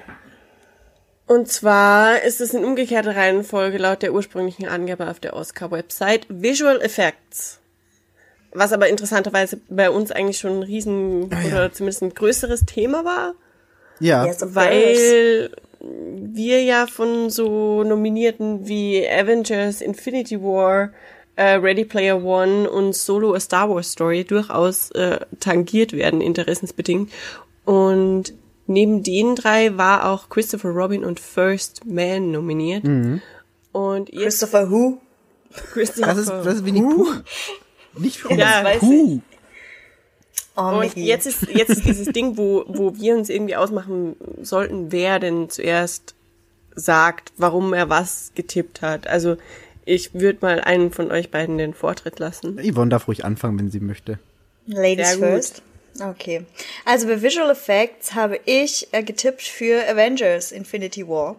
Und 1.28 1.48
zwar 1.48 2.22
ist 2.22 2.40
es 2.40 2.54
in 2.54 2.64
umgekehrter 2.64 3.14
Reihenfolge 3.14 3.76
laut 3.76 4.00
der 4.02 4.14
ursprünglichen 4.14 4.66
Angabe 4.66 5.10
auf 5.10 5.20
der 5.20 5.36
Oscar-Website 5.36 6.26
Visual 6.30 6.80
Effects. 6.80 7.60
Was 8.54 8.72
aber 8.72 8.88
interessanterweise 8.88 9.60
bei 9.68 9.90
uns 9.90 10.10
eigentlich 10.10 10.38
schon 10.38 10.60
ein 10.60 10.62
riesen 10.62 11.28
Ah, 11.30 11.42
ja. 11.42 11.48
oder 11.56 11.72
zumindest 11.72 12.02
ein 12.02 12.14
größeres 12.14 12.64
Thema 12.64 13.04
war, 13.04 13.34
Ja. 14.00 14.24
Yes, 14.24 14.38
weil 14.54 15.50
wir 15.80 16.62
ja 16.62 16.86
von 16.86 17.28
so 17.28 17.84
Nominierten 17.84 18.66
wie 18.66 19.06
Avengers, 19.06 19.82
Infinity 19.82 20.40
War, 20.42 20.90
äh, 21.36 21.56
Ready 21.56 21.84
Player 21.84 22.24
One 22.24 22.68
und 22.70 22.94
Solo 22.96 23.34
A 23.34 23.40
Star 23.40 23.68
Wars 23.68 23.92
Story 23.92 24.24
durchaus 24.24 24.90
äh, 24.92 25.18
tangiert 25.40 25.92
werden, 25.92 26.22
interessensbedingt. 26.22 27.12
Und 27.66 28.32
neben 28.68 29.02
den 29.02 29.34
drei 29.34 29.76
war 29.76 30.10
auch 30.10 30.28
Christopher 30.28 30.70
Robin 30.70 31.04
und 31.04 31.18
First 31.18 31.84
Man 31.84 32.30
nominiert. 32.30 32.84
Und 33.72 34.12
jetzt 34.12 34.22
Christopher 34.22 34.70
Who? 34.70 34.98
Christopher 35.72 36.06
Das 36.06 36.18
ist, 36.18 36.28
das 36.28 36.54
ist 36.56 36.64
Winnie 36.64 36.82
Pooh. 36.82 37.12
Nicht 37.98 38.22
Pooh. 38.22 38.34
Ja, 38.34 38.62
weiß 38.62 38.80
Pooh. 38.80 39.20
Oh, 40.56 40.80
Und 40.80 40.96
jetzt 40.96 41.26
ist, 41.26 41.48
jetzt 41.48 41.70
ist 41.70 41.84
dieses 41.84 42.08
Ding, 42.08 42.36
wo, 42.36 42.64
wo 42.66 42.96
wir 42.96 43.14
uns 43.16 43.28
irgendwie 43.28 43.54
ausmachen 43.54 44.16
sollten, 44.42 44.90
wer 44.90 45.20
denn 45.20 45.48
zuerst 45.50 46.14
sagt, 46.74 47.32
warum 47.36 47.72
er 47.72 47.88
was 47.88 48.32
getippt 48.34 48.82
hat. 48.82 49.06
Also 49.06 49.36
ich 49.84 50.14
würde 50.14 50.38
mal 50.42 50.60
einen 50.60 50.90
von 50.90 51.10
euch 51.10 51.30
beiden 51.30 51.58
den 51.58 51.74
Vortritt 51.74 52.18
lassen. 52.18 52.58
Yvonne 52.58 52.90
darf 52.90 53.08
ruhig 53.08 53.24
anfangen, 53.24 53.58
wenn 53.58 53.70
sie 53.70 53.80
möchte. 53.80 54.18
Ladies 54.66 55.14
first. 55.14 55.62
Okay. 56.00 56.44
Also 56.84 57.06
bei 57.06 57.22
Visual 57.22 57.50
Effects 57.50 58.14
habe 58.14 58.40
ich 58.44 58.88
äh, 58.92 59.02
getippt 59.02 59.42
für 59.42 59.88
Avengers 59.88 60.52
Infinity 60.52 61.06
War. 61.08 61.36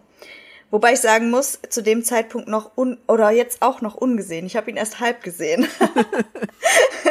Wobei 0.71 0.93
ich 0.93 0.99
sagen 0.99 1.31
muss, 1.31 1.59
zu 1.69 1.81
dem 1.81 2.03
Zeitpunkt 2.03 2.47
noch 2.47 2.77
un 2.77 2.97
oder 3.07 3.31
jetzt 3.31 3.63
auch 3.63 3.81
noch 3.81 3.95
ungesehen. 3.95 4.45
Ich 4.45 4.55
habe 4.55 4.69
ihn 4.69 4.77
erst 4.77 4.99
halb 4.99 5.23
gesehen. 5.23 5.67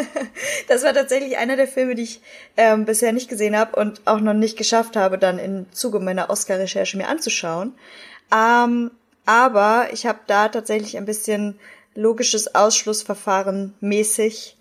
das 0.69 0.85
war 0.85 0.95
tatsächlich 0.95 1.39
einer 1.39 1.57
der 1.57 1.67
Filme, 1.67 1.95
die 1.95 2.03
ich 2.03 2.21
ähm, 2.57 2.85
bisher 2.85 3.13
nicht 3.13 3.29
gesehen 3.29 3.57
habe 3.57 3.81
und 3.81 4.01
auch 4.05 4.21
noch 4.21 4.35
nicht 4.35 4.57
geschafft 4.57 4.97
habe, 4.97 5.19
dann 5.19 5.39
im 5.39 5.67
Zuge 5.73 5.99
meiner 5.99 6.31
Oscar-Recherche 6.31 6.97
mir 6.97 7.09
anzuschauen. 7.09 7.75
Ähm, 8.33 8.91
aber 9.27 9.89
ich 9.93 10.07
habe 10.07 10.21
da 10.27 10.49
tatsächlich 10.49 10.97
ein 10.97 11.05
bisschen 11.05 11.59
logisches 11.95 12.55
Ausschlussverfahren 12.55 13.75
mäßig 13.81 14.57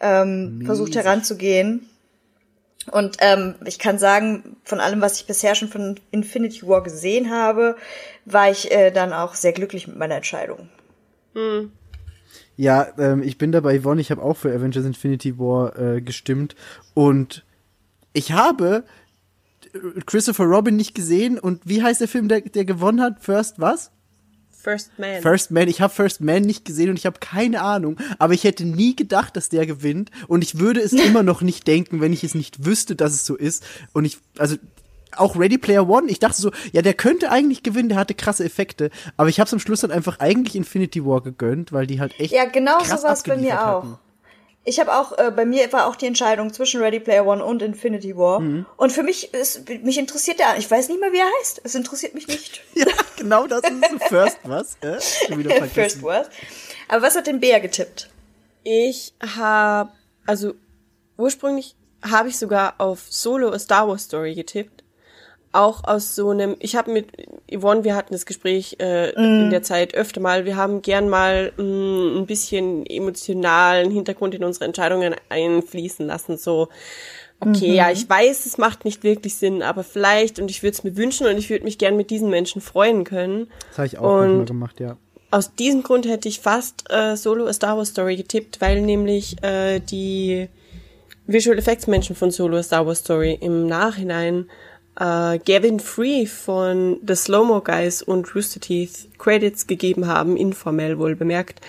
ähm, 0.00 0.62
versucht 0.64 0.90
Mäßig. 0.90 1.04
heranzugehen. 1.04 1.88
Und 2.88 3.16
ähm, 3.20 3.54
ich 3.64 3.78
kann 3.78 3.98
sagen, 3.98 4.56
von 4.64 4.80
allem, 4.80 5.00
was 5.00 5.20
ich 5.20 5.26
bisher 5.26 5.54
schon 5.54 5.68
von 5.68 6.00
Infinity 6.10 6.66
War 6.66 6.82
gesehen 6.82 7.30
habe, 7.30 7.76
war 8.24 8.50
ich 8.50 8.70
äh, 8.70 8.90
dann 8.90 9.12
auch 9.12 9.34
sehr 9.34 9.52
glücklich 9.52 9.86
mit 9.86 9.96
meiner 9.96 10.16
Entscheidung. 10.16 10.68
Ja, 12.56 12.88
ähm, 12.98 13.22
ich 13.22 13.38
bin 13.38 13.52
da 13.52 13.60
bei 13.60 13.78
Yvonne, 13.80 14.00
ich 14.00 14.10
habe 14.10 14.22
auch 14.22 14.36
für 14.36 14.52
Avengers 14.52 14.84
Infinity 14.84 15.38
War 15.38 15.78
äh, 15.78 16.00
gestimmt 16.00 16.56
und 16.94 17.44
ich 18.12 18.32
habe 18.32 18.84
äh, 19.72 20.00
Christopher 20.04 20.44
Robin 20.44 20.74
nicht 20.74 20.94
gesehen 20.94 21.38
und 21.38 21.60
wie 21.64 21.82
heißt 21.82 22.00
der 22.00 22.08
Film, 22.08 22.28
der, 22.28 22.40
der 22.40 22.64
gewonnen 22.64 23.00
hat? 23.00 23.22
First 23.22 23.60
was? 23.60 23.92
First 24.60 24.98
Man. 24.98 25.22
First 25.22 25.50
Man. 25.50 25.68
Ich 25.68 25.80
habe 25.80 25.94
First 25.94 26.20
Man 26.20 26.42
nicht 26.42 26.64
gesehen 26.64 26.90
und 26.90 26.98
ich 26.98 27.06
habe 27.06 27.20
keine 27.20 27.62
Ahnung, 27.62 27.96
aber 28.18 28.34
ich 28.34 28.44
hätte 28.44 28.64
nie 28.64 28.96
gedacht, 28.96 29.36
dass 29.36 29.48
der 29.48 29.66
gewinnt 29.66 30.10
und 30.26 30.42
ich 30.42 30.58
würde 30.58 30.80
es 30.80 30.92
immer 31.08 31.22
noch 31.22 31.42
nicht 31.42 31.66
denken, 31.66 32.00
wenn 32.00 32.12
ich 32.12 32.24
es 32.24 32.34
nicht 32.34 32.64
wüsste, 32.64 32.96
dass 32.96 33.12
es 33.12 33.24
so 33.24 33.36
ist 33.36 33.64
und 33.92 34.04
ich 34.04 34.18
also 34.36 34.56
auch 35.16 35.36
Ready 35.38 35.58
Player 35.58 35.88
One, 35.88 36.10
ich 36.10 36.18
dachte 36.18 36.40
so, 36.40 36.50
ja, 36.72 36.82
der 36.82 36.94
könnte 36.94 37.30
eigentlich 37.30 37.62
gewinnen, 37.62 37.88
der 37.88 37.98
hatte 37.98 38.14
krasse 38.14 38.44
Effekte, 38.44 38.90
aber 39.16 39.28
ich 39.28 39.40
habe 39.40 39.50
am 39.50 39.58
Schluss 39.58 39.80
dann 39.80 39.90
einfach 39.90 40.20
eigentlich 40.20 40.54
Infinity 40.54 41.04
War 41.04 41.22
gegönnt, 41.22 41.72
weil 41.72 41.86
die 41.86 42.00
halt 42.00 42.18
echt 42.20 42.32
Ja, 42.32 42.44
genau 42.44 42.78
krass 42.78 43.00
so 43.00 43.06
war 43.06 43.12
es 43.14 43.22
bei 43.22 43.36
mir 43.36 43.60
auch. 43.64 43.84
hatten. 43.84 43.98
Ich 44.64 44.80
habe 44.80 44.94
auch, 44.94 45.16
äh, 45.16 45.30
bei 45.34 45.46
mir 45.46 45.72
war 45.72 45.86
auch 45.86 45.96
die 45.96 46.06
Entscheidung 46.06 46.52
zwischen 46.52 46.80
Ready 46.82 47.00
Player 47.00 47.26
One 47.26 47.42
und 47.42 47.62
Infinity 47.62 48.16
War. 48.16 48.40
Mhm. 48.40 48.66
Und 48.76 48.92
für 48.92 49.02
mich 49.02 49.32
ist, 49.32 49.68
mich 49.68 49.98
interessiert 49.98 50.40
der, 50.40 50.58
ich 50.58 50.70
weiß 50.70 50.88
nicht 50.88 51.00
mal, 51.00 51.12
wie 51.12 51.18
er 51.18 51.30
heißt. 51.40 51.62
Es 51.64 51.74
interessiert 51.74 52.14
mich 52.14 52.26
nicht. 52.28 52.62
Ja, 52.74 52.86
genau 53.16 53.46
das 53.46 53.62
ist 53.62 53.90
so 53.90 53.98
First 54.08 54.38
was? 54.44 54.76
Äh? 54.82 54.98
Schon 55.00 55.38
wieder 55.38 55.54
First. 55.68 56.02
Word. 56.02 56.28
Aber 56.88 57.02
was 57.02 57.16
hat 57.16 57.26
denn 57.26 57.40
Bea 57.40 57.58
getippt? 57.58 58.10
Ich 58.62 59.14
habe, 59.36 59.90
also 60.26 60.54
ursprünglich 61.16 61.74
habe 62.02 62.28
ich 62.28 62.38
sogar 62.38 62.74
auf 62.78 63.06
Solo 63.08 63.50
A 63.50 63.58
Star 63.58 63.88
Wars 63.88 64.04
Story 64.04 64.34
getippt. 64.34 64.84
Auch 65.52 65.84
aus 65.84 66.14
so 66.14 66.28
einem, 66.30 66.56
ich 66.60 66.76
habe 66.76 66.90
mit 66.92 67.06
Yvonne, 67.50 67.82
wir 67.82 67.94
hatten 67.96 68.12
das 68.12 68.26
Gespräch 68.26 68.76
äh, 68.80 69.10
in 69.12 69.48
der 69.50 69.62
Zeit 69.62 69.94
öfter 69.94 70.20
mal, 70.20 70.44
wir 70.44 70.56
haben 70.56 70.82
gern 70.82 71.08
mal 71.08 71.52
mh, 71.56 72.18
ein 72.20 72.26
bisschen 72.26 72.84
emotionalen 72.84 73.90
Hintergrund 73.90 74.34
in 74.34 74.44
unsere 74.44 74.66
Entscheidungen 74.66 75.14
einfließen 75.30 76.06
lassen. 76.06 76.36
So, 76.36 76.68
okay, 77.40 77.74
ja, 77.74 77.90
ich 77.90 78.08
weiß, 78.08 78.44
es 78.44 78.58
macht 78.58 78.84
nicht 78.84 79.02
wirklich 79.04 79.36
Sinn, 79.36 79.62
aber 79.62 79.84
vielleicht, 79.84 80.38
und 80.38 80.50
ich 80.50 80.62
würde 80.62 80.74
es 80.74 80.84
mir 80.84 80.96
wünschen 80.98 81.26
und 81.26 81.38
ich 81.38 81.48
würde 81.48 81.64
mich 81.64 81.78
gern 81.78 81.96
mit 81.96 82.10
diesen 82.10 82.28
Menschen 82.28 82.60
freuen 82.60 83.04
können. 83.04 83.48
Das 83.70 83.78
habe 83.78 83.86
ich 83.86 83.98
auch 83.98 84.20
Und- 84.22 84.44
gemacht, 84.46 84.80
ja. 84.80 84.96
Aus 85.30 85.54
diesem 85.54 85.82
Grund 85.82 86.06
hätte 86.06 86.26
ich 86.28 86.40
fast 86.40 86.84
äh, 86.90 87.14
Solo 87.14 87.46
A 87.46 87.52
Star 87.52 87.76
Wars 87.76 87.88
Story 87.88 88.16
getippt, 88.16 88.62
weil 88.62 88.80
nämlich 88.80 89.42
äh, 89.42 89.78
die 89.78 90.48
Visual 91.26 91.58
Effects 91.58 91.86
Menschen 91.86 92.16
von 92.16 92.30
Solo 92.30 92.56
A 92.56 92.62
Star 92.62 92.86
Wars 92.86 93.00
Story 93.00 93.36
im 93.38 93.66
Nachhinein 93.66 94.48
äh, 94.98 95.38
Gavin 95.38 95.80
Free 95.80 96.26
von 96.26 96.98
The 97.06 97.14
Slow-Mo 97.14 97.60
Guys 97.60 98.02
und 98.02 98.34
Rooster 98.34 98.60
Teeth 98.60 99.08
Credits 99.18 99.66
gegeben 99.66 100.06
haben, 100.06 100.36
informell 100.36 100.98
wohl 100.98 101.14
bemerkt, 101.14 101.60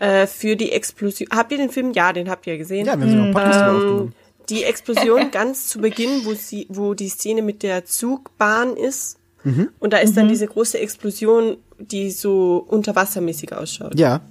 äh, 0.00 0.26
für 0.26 0.56
die 0.56 0.72
Explosion. 0.72 1.28
Habt 1.32 1.52
ihr 1.52 1.58
den 1.58 1.70
Film? 1.70 1.92
Ja, 1.92 2.12
den 2.12 2.28
habt 2.28 2.46
ihr 2.46 2.58
gesehen. 2.58 2.86
Ja, 2.86 2.98
wir 2.98 3.06
haben 3.06 3.12
einen 3.12 3.32
Podcast 3.32 3.62
aufgenommen. 3.62 4.14
Die 4.48 4.64
Explosion 4.64 5.30
ganz 5.32 5.68
zu 5.68 5.78
Beginn, 5.80 6.24
wo 6.24 6.34
sie, 6.34 6.66
wo 6.68 6.94
die 6.94 7.08
Szene 7.08 7.42
mit 7.42 7.62
der 7.62 7.84
Zugbahn 7.84 8.76
ist. 8.76 9.18
Und 9.78 9.92
da 9.92 9.98
ist 9.98 10.16
dann 10.16 10.28
diese 10.28 10.46
große 10.46 10.78
Explosion, 10.78 11.58
die 11.78 12.10
so 12.10 12.64
unterwassermäßig 12.66 13.52
ausschaut. 13.52 13.98
Ja, 13.98 14.22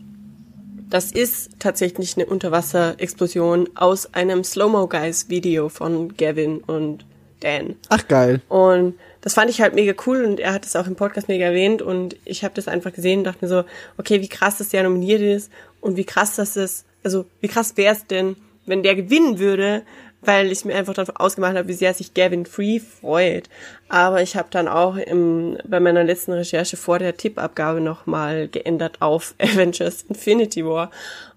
Das 0.90 1.12
ist 1.12 1.52
tatsächlich 1.60 2.18
eine 2.18 2.26
Unterwasserexplosion 2.26 3.70
aus 3.76 4.12
einem 4.16 4.44
Slow-Mo 4.44 4.88
Guys 4.88 5.30
Video 5.30 5.70
von 5.70 6.16
Gavin 6.18 6.58
und 6.62 7.06
Dan. 7.44 7.76
ach 7.90 8.08
geil. 8.08 8.42
Und 8.50 8.98
das 9.22 9.34
fand 9.34 9.50
ich 9.50 9.62
halt 9.62 9.74
mega 9.74 9.94
cool 10.06 10.26
und 10.26 10.40
er 10.40 10.54
hat 10.54 10.66
es 10.66 10.76
auch 10.76 10.88
im 10.88 10.96
Podcast 10.96 11.28
mega 11.28 11.46
erwähnt 11.46 11.82
und 11.82 12.16
ich 12.26 12.44
habe 12.44 12.54
das 12.56 12.68
einfach 12.68 12.92
gesehen 12.92 13.20
und 13.20 13.26
dachte 13.26 13.46
mir 13.46 13.50
so, 13.50 13.64
okay, 13.98 14.22
wie 14.22 14.28
krass, 14.28 14.58
dass 14.58 14.70
der 14.70 14.84
nominiert 14.84 15.22
ist 15.22 15.52
und 15.80 15.96
wie 15.96 16.04
krass 16.04 16.36
das 16.36 16.58
ist, 16.58 16.86
also 17.04 17.26
wie 17.40 17.48
krass 17.48 17.78
wäre 17.78 17.94
es 17.94 18.06
denn, 18.06 18.36
wenn 18.66 18.84
der 18.84 18.96
gewinnen 18.96 19.40
würde, 19.40 19.84
weil 20.26 20.52
ich 20.52 20.66
mir 20.66 20.76
einfach 20.76 20.94
davon 20.94 21.18
ausgemacht 21.18 21.56
habe, 21.56 21.68
wie 21.68 21.74
sehr 21.74 21.94
sich 21.94 22.14
Gavin 22.14 22.46
Free 22.46 22.80
freut. 22.80 23.50
Aber 23.90 24.22
ich 24.22 24.36
habe 24.36 24.48
dann 24.52 24.68
auch 24.68 24.96
im, 24.96 25.58
bei 25.66 25.80
meiner 25.80 26.04
letzten 26.04 26.32
Recherche 26.32 26.78
vor 26.78 27.00
der 27.00 27.18
Tippabgabe 27.18 27.82
nochmal 27.82 28.48
geändert 28.48 29.02
auf 29.02 29.36
Avengers 29.40 30.04
Infinity 30.08 30.66
War. 30.66 30.92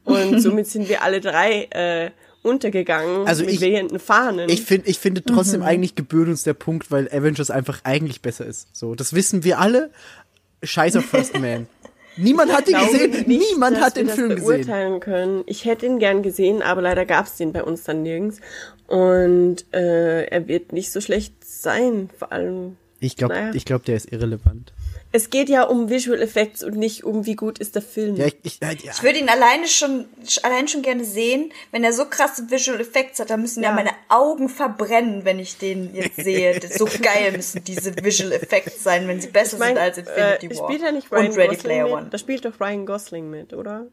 Und 0.04 0.40
somit 0.40 0.66
sind 0.66 0.88
wir 0.88 1.02
alle 1.02 1.20
drei 1.20 1.64
äh, 1.70 2.10
untergegangen 2.46 3.26
Also 3.26 3.44
mit 3.44 3.54
ich- 3.54 3.60
wehenden 3.60 3.98
Fahnen. 3.98 4.48
Ich 4.48 4.62
finde, 4.62 4.88
ich 4.88 4.98
finde 4.98 5.22
trotzdem 5.22 5.60
Mhm. 5.60 5.66
eigentlich 5.66 5.94
gebührt 5.94 6.28
uns 6.28 6.42
der 6.44 6.54
Punkt, 6.54 6.90
weil 6.90 7.08
Avengers 7.08 7.50
einfach 7.50 7.80
eigentlich 7.84 8.22
besser 8.22 8.46
ist. 8.46 8.68
So, 8.74 8.94
das 8.94 9.12
wissen 9.14 9.44
wir 9.44 9.58
alle. 9.58 9.90
Scheiß 10.62 10.96
auf 10.96 11.04
First 11.04 11.34
Man. 11.40 11.66
Niemand 12.18 12.50
hat 12.50 12.66
ihn 12.68 12.78
gesehen. 12.78 13.10
nicht, 13.10 13.26
Niemand 13.52 13.78
hat 13.78 13.96
wir 13.96 14.02
den 14.04 14.06
das 14.06 14.16
Film 14.16 14.30
gesehen. 14.30 14.46
beurteilen 14.46 15.00
können. 15.00 15.42
Ich 15.46 15.66
hätte 15.66 15.84
ihn 15.84 15.98
gern 15.98 16.22
gesehen, 16.22 16.62
aber 16.62 16.80
leider 16.80 17.04
gab 17.04 17.26
es 17.26 17.36
den 17.36 17.52
bei 17.52 17.62
uns 17.62 17.84
dann 17.84 18.02
nirgends. 18.02 18.40
Und 18.86 19.66
äh, 19.74 20.24
er 20.24 20.48
wird 20.48 20.72
nicht 20.72 20.92
so 20.92 21.00
schlecht 21.02 21.34
sein, 21.44 22.08
vor 22.18 22.32
allem. 22.32 22.76
Ich 23.00 23.16
glaube, 23.16 23.34
Naja. 23.34 23.50
ich 23.54 23.66
glaube, 23.66 23.84
der 23.84 23.96
ist 23.96 24.10
irrelevant. 24.10 24.72
Es 25.16 25.30
geht 25.30 25.48
ja 25.48 25.62
um 25.62 25.88
Visual 25.88 26.20
Effects 26.20 26.62
und 26.62 26.76
nicht 26.76 27.04
um, 27.04 27.24
wie 27.24 27.36
gut 27.36 27.58
ist 27.58 27.74
der 27.74 27.80
Film. 27.80 28.16
Ja, 28.16 28.26
ich, 28.26 28.36
ich, 28.42 28.58
ja, 28.60 28.70
ja. 28.70 28.92
Ich 28.94 29.02
würde 29.02 29.18
ihn 29.18 29.30
alleine 29.30 29.66
schon, 29.66 30.04
allein 30.42 30.68
schon 30.68 30.82
gerne 30.82 31.06
sehen, 31.06 31.52
wenn 31.72 31.82
er 31.84 31.94
so 31.94 32.04
krasse 32.04 32.50
Visual 32.50 32.78
Effects 32.80 33.18
hat, 33.18 33.30
dann 33.30 33.40
müssen 33.40 33.62
ja, 33.62 33.70
Ja. 33.70 33.74
meine 33.74 33.92
Augen 34.10 34.50
verbrennen, 34.50 35.24
wenn 35.24 35.38
ich 35.38 35.56
den 35.56 35.94
jetzt 35.94 36.16
sehe. 36.16 36.60
Das- 36.60 36.74
so 36.78 36.84
geil 37.00 37.32
müssen 37.32 37.64
diese 37.64 37.96
Visual 38.04 38.30
Effects 38.32 38.82
sein, 38.82 39.08
wenn 39.08 39.18
sie 39.22 39.28
besser 39.28 39.54
Ich 39.54 39.58
mein, 39.60 39.68
sind 39.68 39.78
als 39.78 39.96
Infinity 39.98 40.46
äh, 40.48 40.50
War. 40.58 40.64
spielt 40.68 40.82
ja 40.82 40.92
nicht 40.92 41.10
Ryan 41.10 41.26
und 41.28 41.36
Ready 41.36 41.46
Gosling 41.48 41.62
Player 41.62 41.84
mit? 41.84 41.92
One. 41.94 42.06
Da 42.10 42.18
spielt 42.18 42.44
doch 42.44 42.60
Ryan 42.60 42.84
Gosling 42.84 43.30
mit, 43.30 43.54
oder? 43.54 43.86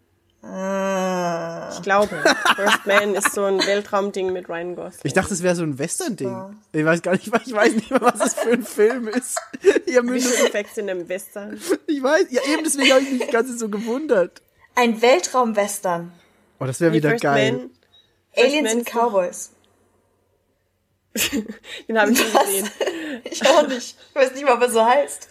Ah. 0.43 1.69
Ich 1.73 1.81
glaube. 1.81 2.21
First 2.55 2.85
Man 2.85 3.15
ist 3.15 3.33
so 3.33 3.45
ein 3.45 3.59
Weltraumding 3.65 4.33
mit 4.33 4.49
Ryan 4.49 4.75
Gosling. 4.75 4.99
ich 5.03 5.13
dachte, 5.13 5.33
es 5.33 5.41
wäre 5.41 5.55
so 5.55 5.63
ein 5.63 5.79
Western-Ding. 5.79 6.55
Ich 6.73 6.83
weiß 6.85 7.01
gar 7.01 7.13
nicht, 7.13 7.27
ich 7.27 7.53
weiß 7.53 7.73
nicht 7.73 7.89
mehr, 7.89 8.01
was 8.01 8.19
das 8.19 8.33
für 8.33 8.51
ein 8.51 8.63
Film 8.63 9.07
ist. 9.07 9.39
Ihr 9.85 10.03
Effects 10.03 10.77
in 10.77 10.89
einem 10.89 11.07
Western. 11.07 11.59
ich 11.87 12.03
weiß, 12.03 12.25
ja 12.29 12.41
eben 12.51 12.63
deswegen 12.63 12.91
habe 12.91 13.01
ich 13.03 13.11
mich 13.11 13.31
ganz 13.31 13.57
so 13.57 13.69
gewundert. 13.69 14.41
Ein 14.75 15.01
Weltraum-Western. 15.01 16.11
Oh, 16.59 16.65
das 16.65 16.81
wäre 16.81 16.91
Wie 16.91 16.97
wieder 16.97 17.09
First 17.11 17.23
geil. 17.23 17.51
Man, 17.53 17.69
Aliens 18.35 18.73
und 18.73 18.87
doch- 18.87 18.91
Cowboys. 18.93 19.51
den 21.87 21.99
habe 21.99 22.11
ich 22.11 22.19
nie 22.19 22.39
gesehen. 22.39 22.69
Ich 23.25 23.47
auch 23.47 23.67
nicht. 23.67 23.95
Ich 24.09 24.15
weiß 24.15 24.33
nicht 24.33 24.45
mal, 24.45 24.59
was 24.59 24.73
so 24.73 24.83
heißt. 24.83 25.27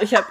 Ich 0.00 0.14
habe 0.14 0.26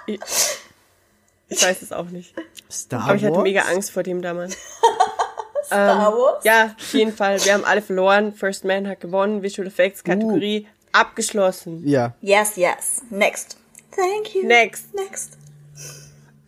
ich, 1.56 1.62
weiß 1.62 1.82
es 1.82 1.92
auch 1.92 2.06
nicht. 2.10 2.34
Star 2.70 3.04
Aber 3.04 3.14
ich 3.14 3.24
hatte 3.24 3.34
Wars? 3.34 3.42
mega 3.42 3.62
Angst 3.62 3.90
vor 3.90 4.02
dem 4.02 4.22
damals. 4.22 4.56
Star 5.66 6.12
Wars? 6.12 6.44
Ja, 6.44 6.74
auf 6.78 6.94
jeden 6.94 7.14
Fall. 7.14 7.42
Wir 7.44 7.54
haben 7.54 7.64
alle 7.64 7.82
verloren. 7.82 8.32
First 8.34 8.64
Man 8.64 8.88
hat 8.88 9.00
gewonnen. 9.00 9.42
Visual 9.42 9.66
Effects 9.68 10.04
Kategorie 10.04 10.66
abgeschlossen. 10.92 11.82
Ja. 11.86 12.14
Yes, 12.20 12.56
yes. 12.56 13.02
Next. 13.10 13.56
Thank 13.94 14.34
you. 14.34 14.46
Next. 14.46 14.92
Next. 14.94 15.38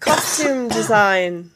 Costume 0.01 0.69
Design. 0.75 1.51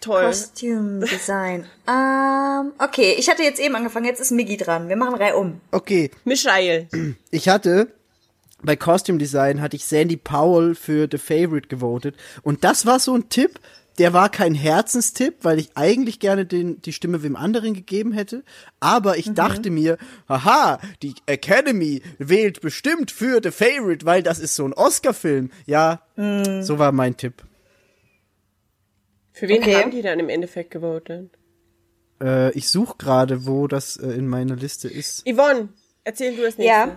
Toll. 0.00 0.26
Costume 0.26 1.04
Design. 1.06 1.66
ähm, 1.88 2.72
okay, 2.78 3.14
ich 3.18 3.28
hatte 3.28 3.42
jetzt 3.42 3.58
eben 3.58 3.74
angefangen, 3.74 4.06
jetzt 4.06 4.20
ist 4.20 4.30
Miggy 4.30 4.56
dran. 4.56 4.88
Wir 4.88 4.96
machen 4.96 5.14
Reihe 5.14 5.36
um. 5.36 5.60
Okay, 5.72 6.10
Michael. 6.24 6.88
ich 7.30 7.48
hatte 7.48 7.88
bei 8.64 8.76
Costume 8.76 9.18
Design 9.18 9.60
hatte 9.60 9.76
ich 9.76 9.84
Sandy 9.84 10.16
Powell 10.16 10.74
für 10.74 11.08
The 11.10 11.18
Favorite 11.18 11.68
gewotet 11.68 12.16
und 12.42 12.64
das 12.64 12.86
war 12.86 12.98
so 12.98 13.14
ein 13.14 13.28
Tipp, 13.28 13.58
der 13.98 14.12
war 14.12 14.28
kein 14.28 14.54
Herzenstipp, 14.54 15.36
weil 15.42 15.60
ich 15.60 15.70
eigentlich 15.76 16.18
gerne 16.18 16.44
den, 16.46 16.82
die 16.82 16.92
Stimme 16.92 17.22
wem 17.22 17.36
anderen 17.36 17.74
gegeben 17.74 18.12
hätte, 18.12 18.42
aber 18.80 19.18
ich 19.18 19.32
dachte 19.34 19.70
mir, 19.70 19.98
haha, 20.28 20.80
die 21.02 21.14
Academy 21.26 22.02
wählt 22.18 22.60
bestimmt 22.60 23.12
für 23.12 23.40
The 23.40 23.52
Favorite, 23.52 24.04
weil 24.04 24.24
das 24.24 24.40
ist 24.40 24.56
so 24.56 24.64
ein 24.64 24.72
Oscar-Film. 24.72 25.50
Ja, 25.66 26.02
so 26.16 26.78
war 26.80 26.90
mein 26.90 27.16
Tipp. 27.16 27.44
Für 29.32 29.48
wen 29.48 29.62
Okay. 29.62 29.76
haben 29.76 29.90
die 29.90 30.02
dann 30.02 30.18
im 30.18 30.28
Endeffekt 30.28 30.70
gewotet? 30.70 31.30
Äh, 32.20 32.50
ich 32.52 32.68
suche 32.68 32.96
gerade, 32.98 33.46
wo 33.46 33.66
das 33.66 33.96
äh, 33.96 34.08
in 34.10 34.28
meiner 34.28 34.56
Liste 34.56 34.88
ist. 34.88 35.24
Yvonne, 35.28 35.68
erzähl 36.04 36.36
du 36.36 36.44
als 36.44 36.56
Ja. 36.56 36.96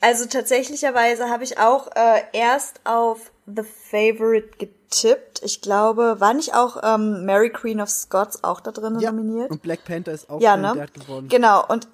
Also 0.00 0.26
tatsächlicherweise 0.26 1.28
habe 1.28 1.44
ich 1.44 1.58
auch 1.58 1.88
äh, 1.96 2.22
erst 2.32 2.80
auf 2.84 3.32
The 3.46 3.62
Favorite 3.62 4.50
getippt. 4.58 5.40
Ich 5.42 5.60
glaube, 5.60 6.16
war 6.20 6.34
nicht 6.34 6.54
auch 6.54 6.80
ähm, 6.82 7.24
Mary 7.24 7.50
Queen 7.50 7.80
of 7.80 7.90
Scots 7.90 8.44
auch 8.44 8.60
da 8.60 8.70
drin 8.70 9.00
Ja, 9.00 9.10
nominiert? 9.10 9.50
und 9.50 9.62
Black 9.62 9.84
Panther 9.84 10.12
ist 10.12 10.30
auch 10.30 10.40
Ja, 10.40 10.52
drin, 10.54 10.62
ne? 10.62 10.72
der 10.74 10.82
hat 10.84 10.94
gewonnen. 10.94 11.28
Genau, 11.28 11.64
und, 11.66 11.88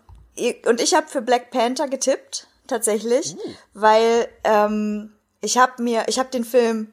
und 0.66 0.80
ich 0.82 0.94
habe 0.94 1.06
für 1.08 1.22
Black 1.22 1.50
Panther 1.50 1.88
getippt, 1.88 2.46
tatsächlich, 2.66 3.36
Uh. 3.36 3.38
weil 3.74 4.28
ähm, 4.44 5.12
ich 5.40 5.56
habe 5.58 5.82
mir, 5.82 6.04
ich 6.08 6.18
habe 6.18 6.28
den 6.30 6.44
Film 6.44 6.92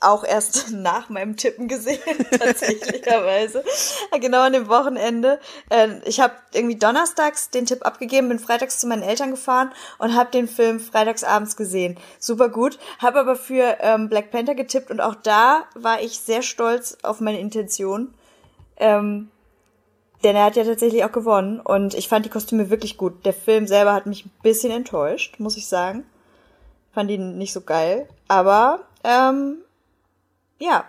auch 0.00 0.24
erst 0.24 0.70
nach 0.72 1.08
meinem 1.08 1.36
Tippen 1.36 1.68
gesehen, 1.68 1.98
tatsächlicherweise. 2.38 3.64
genau 4.20 4.42
an 4.42 4.52
dem 4.52 4.68
Wochenende. 4.68 5.40
Äh, 5.70 5.98
ich 6.04 6.20
habe 6.20 6.34
irgendwie 6.52 6.76
donnerstags 6.76 7.50
den 7.50 7.66
Tipp 7.66 7.84
abgegeben, 7.84 8.28
bin 8.28 8.38
freitags 8.38 8.78
zu 8.78 8.86
meinen 8.86 9.02
Eltern 9.02 9.30
gefahren 9.30 9.72
und 9.98 10.14
habe 10.14 10.30
den 10.30 10.48
Film 10.48 10.80
freitags 10.80 11.24
abends 11.24 11.56
gesehen. 11.56 11.98
Super 12.18 12.48
gut. 12.48 12.78
Habe 12.98 13.20
aber 13.20 13.36
für 13.36 13.78
ähm, 13.80 14.08
Black 14.08 14.30
Panther 14.30 14.54
getippt 14.54 14.90
und 14.90 15.00
auch 15.00 15.14
da 15.14 15.64
war 15.74 16.00
ich 16.00 16.20
sehr 16.20 16.42
stolz 16.42 16.98
auf 17.02 17.20
meine 17.20 17.40
Intention. 17.40 18.14
Ähm, 18.76 19.30
denn 20.24 20.34
er 20.34 20.44
hat 20.44 20.56
ja 20.56 20.64
tatsächlich 20.64 21.04
auch 21.04 21.12
gewonnen 21.12 21.60
und 21.60 21.94
ich 21.94 22.08
fand 22.08 22.24
die 22.24 22.30
Kostüme 22.30 22.70
wirklich 22.70 22.96
gut. 22.96 23.24
Der 23.24 23.32
Film 23.32 23.66
selber 23.66 23.94
hat 23.94 24.06
mich 24.06 24.26
ein 24.26 24.32
bisschen 24.42 24.72
enttäuscht, 24.72 25.38
muss 25.38 25.56
ich 25.56 25.68
sagen. 25.68 26.04
Fand 26.92 27.10
ihn 27.10 27.38
nicht 27.38 27.52
so 27.52 27.60
geil. 27.60 28.08
Aber, 28.26 28.80
ähm, 29.04 29.58
ja, 30.58 30.84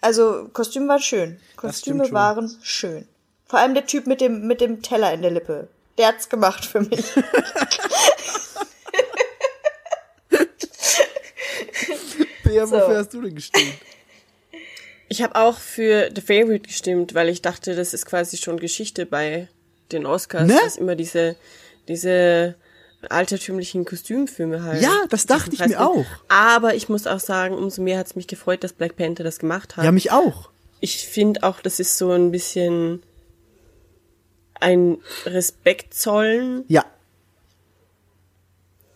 also 0.00 0.48
Kostüm 0.52 0.88
war 0.88 0.98
schön. 1.00 1.40
Kostüme 1.56 2.10
waren 2.12 2.54
schön. 2.62 3.06
Vor 3.46 3.58
allem 3.58 3.74
der 3.74 3.86
Typ 3.86 4.06
mit 4.06 4.20
dem, 4.20 4.46
mit 4.46 4.60
dem 4.60 4.82
Teller 4.82 5.12
in 5.12 5.22
der 5.22 5.30
Lippe. 5.30 5.68
Der 5.98 6.08
hat's 6.08 6.28
gemacht 6.28 6.64
für 6.64 6.80
mich. 6.80 7.04
Bea, 12.44 12.66
So. 12.66 12.76
wofür 12.76 12.96
hast 12.98 13.12
du 13.14 13.22
denn 13.22 13.34
gestimmt? 13.34 13.74
Ich 15.08 15.22
habe 15.22 15.36
auch 15.36 15.58
für 15.58 16.10
The 16.14 16.20
Favorite 16.22 16.66
gestimmt, 16.68 17.14
weil 17.14 17.28
ich 17.28 17.42
dachte, 17.42 17.74
das 17.74 17.92
ist 17.92 18.06
quasi 18.06 18.36
schon 18.38 18.58
Geschichte 18.58 19.04
bei 19.06 19.48
den 19.90 20.06
Oscars, 20.06 20.48
Ne? 20.48 20.58
dass 20.62 20.76
immer 20.76 20.94
diese, 20.96 21.36
diese 21.88 22.54
altertümlichen 23.10 23.84
Kostümfilme 23.84 24.62
halt. 24.62 24.82
Ja, 24.82 25.04
das 25.10 25.26
dachte 25.26 25.50
ich 25.54 25.66
mir 25.66 25.80
auch. 25.80 26.04
Aber 26.28 26.74
ich 26.74 26.88
muss 26.88 27.06
auch 27.06 27.20
sagen, 27.20 27.54
umso 27.54 27.82
mehr 27.82 27.98
hat 27.98 28.06
es 28.06 28.16
mich 28.16 28.26
gefreut, 28.26 28.62
dass 28.64 28.72
Black 28.72 28.96
Panther 28.96 29.24
das 29.24 29.38
gemacht 29.38 29.76
hat. 29.76 29.84
Ja, 29.84 29.92
mich 29.92 30.12
auch. 30.12 30.50
ich 30.80 31.06
finde 31.08 31.42
auch, 31.42 31.60
das 31.60 31.80
ist 31.80 31.98
so 31.98 32.10
ein 32.12 32.30
bisschen 32.30 33.02
ein 34.60 34.98
Respekt 35.26 35.94
zollen 35.94 36.64
Ja. 36.68 36.84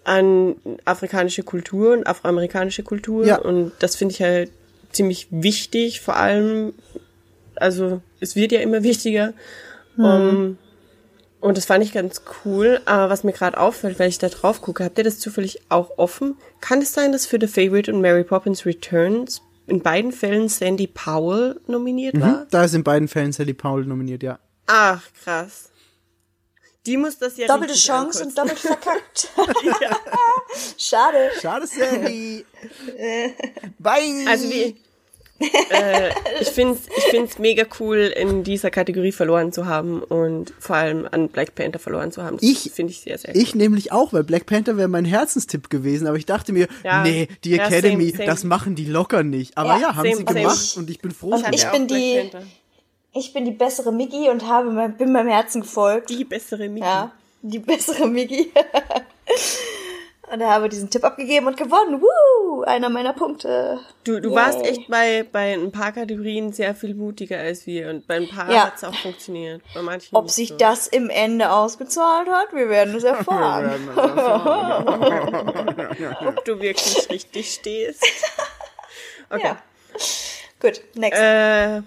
an 0.04 0.56
afrikanische 0.84 1.42
Kultur 1.42 1.92
und 1.92 2.06
afroamerikanische 2.06 2.82
Kultur. 2.84 3.26
Ja. 3.26 3.38
Und 3.38 3.72
das 3.80 3.96
finde 3.96 4.14
ich 4.14 4.22
halt 4.22 4.50
ziemlich 4.92 5.26
wichtig, 5.30 6.00
vor 6.00 6.16
allem, 6.16 6.72
also 7.56 8.00
es 8.20 8.36
wird 8.36 8.52
ja 8.52 8.60
immer 8.60 8.82
wichtiger. 8.82 9.32
Um, 9.96 10.58
und 11.40 11.56
das 11.56 11.66
fand 11.66 11.84
ich 11.84 11.92
ganz 11.92 12.22
cool. 12.44 12.80
Aber 12.86 13.10
was 13.10 13.24
mir 13.24 13.32
gerade 13.32 13.58
auffällt, 13.58 13.98
weil 13.98 14.08
ich 14.08 14.18
da 14.18 14.28
drauf 14.28 14.60
gucke, 14.62 14.84
habt 14.84 14.98
ihr 14.98 15.04
das 15.04 15.18
zufällig 15.18 15.60
auch 15.68 15.98
offen? 15.98 16.36
Kann 16.60 16.80
es 16.82 16.92
sein, 16.92 17.12
dass 17.12 17.26
für 17.26 17.38
The 17.40 17.46
Favorite 17.46 17.92
und 17.92 18.00
Mary 18.00 18.24
Poppins 18.24 18.64
Returns 18.66 19.42
in 19.66 19.82
beiden 19.82 20.12
Fällen 20.12 20.48
Sandy 20.48 20.86
Powell 20.86 21.60
nominiert 21.66 22.20
war? 22.20 22.42
Mhm. 22.44 22.46
Da 22.50 22.64
ist 22.64 22.74
in 22.74 22.84
beiden 22.84 23.08
Fällen 23.08 23.32
Sally 23.32 23.54
Powell 23.54 23.84
nominiert, 23.84 24.22
ja. 24.22 24.38
Ach, 24.66 25.02
krass. 25.22 25.70
Die 26.86 26.96
muss 26.96 27.18
das 27.18 27.36
ja 27.36 27.48
Doppelte 27.48 27.74
Chance 27.74 28.24
und 28.24 28.38
ankotzen. 28.38 28.58
doppelt 28.62 29.34
verkackt. 29.34 30.00
Schade. 30.78 31.30
Schade, 31.40 31.66
Sally. 31.66 32.44
Bye. 33.78 34.24
Also 34.28 34.48
wie, 34.48 34.76
äh, 35.40 36.10
ich 36.40 36.48
find's, 36.48 36.82
ich 36.96 37.04
find's 37.04 37.38
mega 37.38 37.64
cool, 37.80 37.96
in 38.16 38.42
dieser 38.44 38.70
Kategorie 38.70 39.12
verloren 39.12 39.52
zu 39.52 39.66
haben 39.66 40.02
und 40.02 40.52
vor 40.58 40.76
allem 40.76 41.06
an 41.10 41.28
Black 41.28 41.54
Panther 41.54 41.78
verloren 41.78 42.12
zu 42.12 42.22
haben. 42.22 42.36
Das 42.38 42.48
Ich- 42.48 42.72
finde 42.72 42.92
ich 42.92 43.00
sehr, 43.00 43.18
sehr 43.18 43.34
cool. 43.34 43.40
Ich 43.42 43.54
nämlich 43.54 43.92
auch, 43.92 44.12
weil 44.12 44.24
Black 44.24 44.46
Panther 44.46 44.76
wäre 44.76 44.88
mein 44.88 45.04
Herzenstipp 45.04 45.68
gewesen, 45.70 46.06
aber 46.06 46.16
ich 46.16 46.26
dachte 46.26 46.52
mir, 46.52 46.68
Ja. 46.84 47.02
nee, 47.02 47.28
die 47.44 47.50
Ja, 47.50 47.66
Academy, 47.66 48.06
same, 48.10 48.16
same. 48.18 48.26
das 48.26 48.44
machen 48.44 48.74
die 48.74 48.86
locker 48.86 49.22
nicht. 49.22 49.56
Aber 49.58 49.74
Ja, 49.74 49.78
ja, 49.80 49.86
haben 49.96 50.04
same, 50.08 50.16
sie 50.16 50.24
same. 50.26 50.40
gemacht 50.40 50.74
und 50.76 50.90
ich 50.90 51.00
bin 51.00 51.10
froh. 51.10 51.30
Und 51.34 51.44
ich 51.54 51.62
Ja, 51.62 51.70
bin 51.72 51.86
die-. 51.86 52.30
Ich 53.18 53.32
bin 53.32 53.44
die 53.46 53.50
bessere 53.52 53.92
Miggy 53.92 54.28
und 54.28 54.46
habe 54.46 54.70
mein, 54.70 54.96
bin 54.96 55.10
meinem 55.10 55.28
Herzen 55.28 55.62
gefolgt. 55.62 56.10
Die 56.10 56.24
bessere 56.24 56.68
Mickey. 56.68 56.86
Ja, 56.86 57.12
die 57.42 57.58
bessere 57.60 58.06
Miggy. 58.08 58.50
und 60.32 60.42
habe 60.42 60.68
diesen 60.68 60.90
Tipp 60.90 61.04
abgegeben 61.04 61.46
und 61.46 61.56
gewonnen. 61.56 62.00
Woo! 62.02 62.62
Einer 62.62 62.88
meiner 62.88 63.12
Punkte. 63.12 63.78
Du, 64.04 64.20
du 64.20 64.30
Yay. 64.30 64.36
warst 64.36 64.64
echt 64.64 64.88
bei, 64.88 65.24
bei 65.30 65.52
ein 65.54 65.70
paar 65.72 65.92
Kategorien 65.92 66.52
sehr 66.52 66.74
viel 66.74 66.94
mutiger 66.94 67.38
als 67.38 67.66
wir 67.66 67.90
und 67.90 68.06
bei 68.06 68.16
ein 68.16 68.28
paar 68.28 68.50
Ja. 68.50 68.66
hat's 68.66 68.82
auch 68.82 68.94
funktioniert. 68.94 69.62
Bei 69.74 69.82
manchen 69.82 70.14
Ob 70.16 70.30
sich 70.30 70.48
so. 70.50 70.56
das 70.56 70.86
im 70.88 71.10
Ende 71.10 71.50
ausgezahlt 71.52 72.28
hat, 72.28 72.52
wir 72.52 72.68
werden 72.68 72.94
es 72.96 73.04
erfahren. 73.04 73.70
Ob 76.26 76.44
du 76.44 76.60
wirklich 76.60 77.08
richtig 77.10 77.52
stehst. 77.54 78.04
Okay. 79.28 79.42
Ja. 79.44 79.58
Gut, 80.60 80.80
next. 80.94 81.18
Äh, 81.20 81.80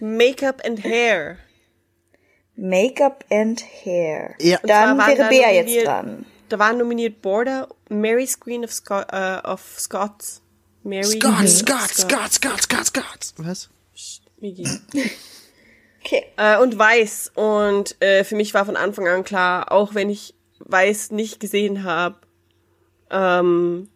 Make-up 0.00 0.62
and 0.64 0.84
Hair. 0.84 1.38
Make-up 2.54 3.24
and 3.32 3.60
Hair. 3.84 4.36
Ja. 4.38 4.58
Und 4.60 4.70
Dann 4.70 4.96
wäre 4.98 5.16
da 5.16 5.28
Bea 5.28 5.50
jetzt 5.50 5.84
dran. 5.84 6.24
Da 6.50 6.58
waren 6.58 6.78
nominiert 6.78 7.22
Border, 7.22 7.68
Mary's 7.88 8.38
Queen 8.38 8.64
of, 8.64 8.72
Sco 8.72 9.00
äh, 9.00 9.40
of 9.44 9.62
Scots. 9.78 10.42
Mary 10.82 11.04
Scott. 11.04 11.48
Scott, 11.48 11.90
Scott, 11.90 12.32
Scott, 12.32 12.62
Scott, 12.62 12.86
Scott. 12.86 13.34
Was? 13.36 13.70
Migi. 14.40 14.68
Okay. 16.02 16.24
Äh, 16.38 16.58
und 16.58 16.78
Weiß. 16.78 17.32
Und 17.34 18.00
äh, 18.02 18.24
für 18.24 18.34
mich 18.34 18.54
war 18.54 18.64
von 18.64 18.76
Anfang 18.76 19.06
an 19.06 19.22
klar, 19.22 19.70
auch 19.70 19.94
wenn 19.94 20.08
ich 20.08 20.34
Weiß 20.60 21.10
nicht 21.10 21.40
gesehen 21.40 21.84
habe, 21.84 22.16
ähm, 23.10 23.88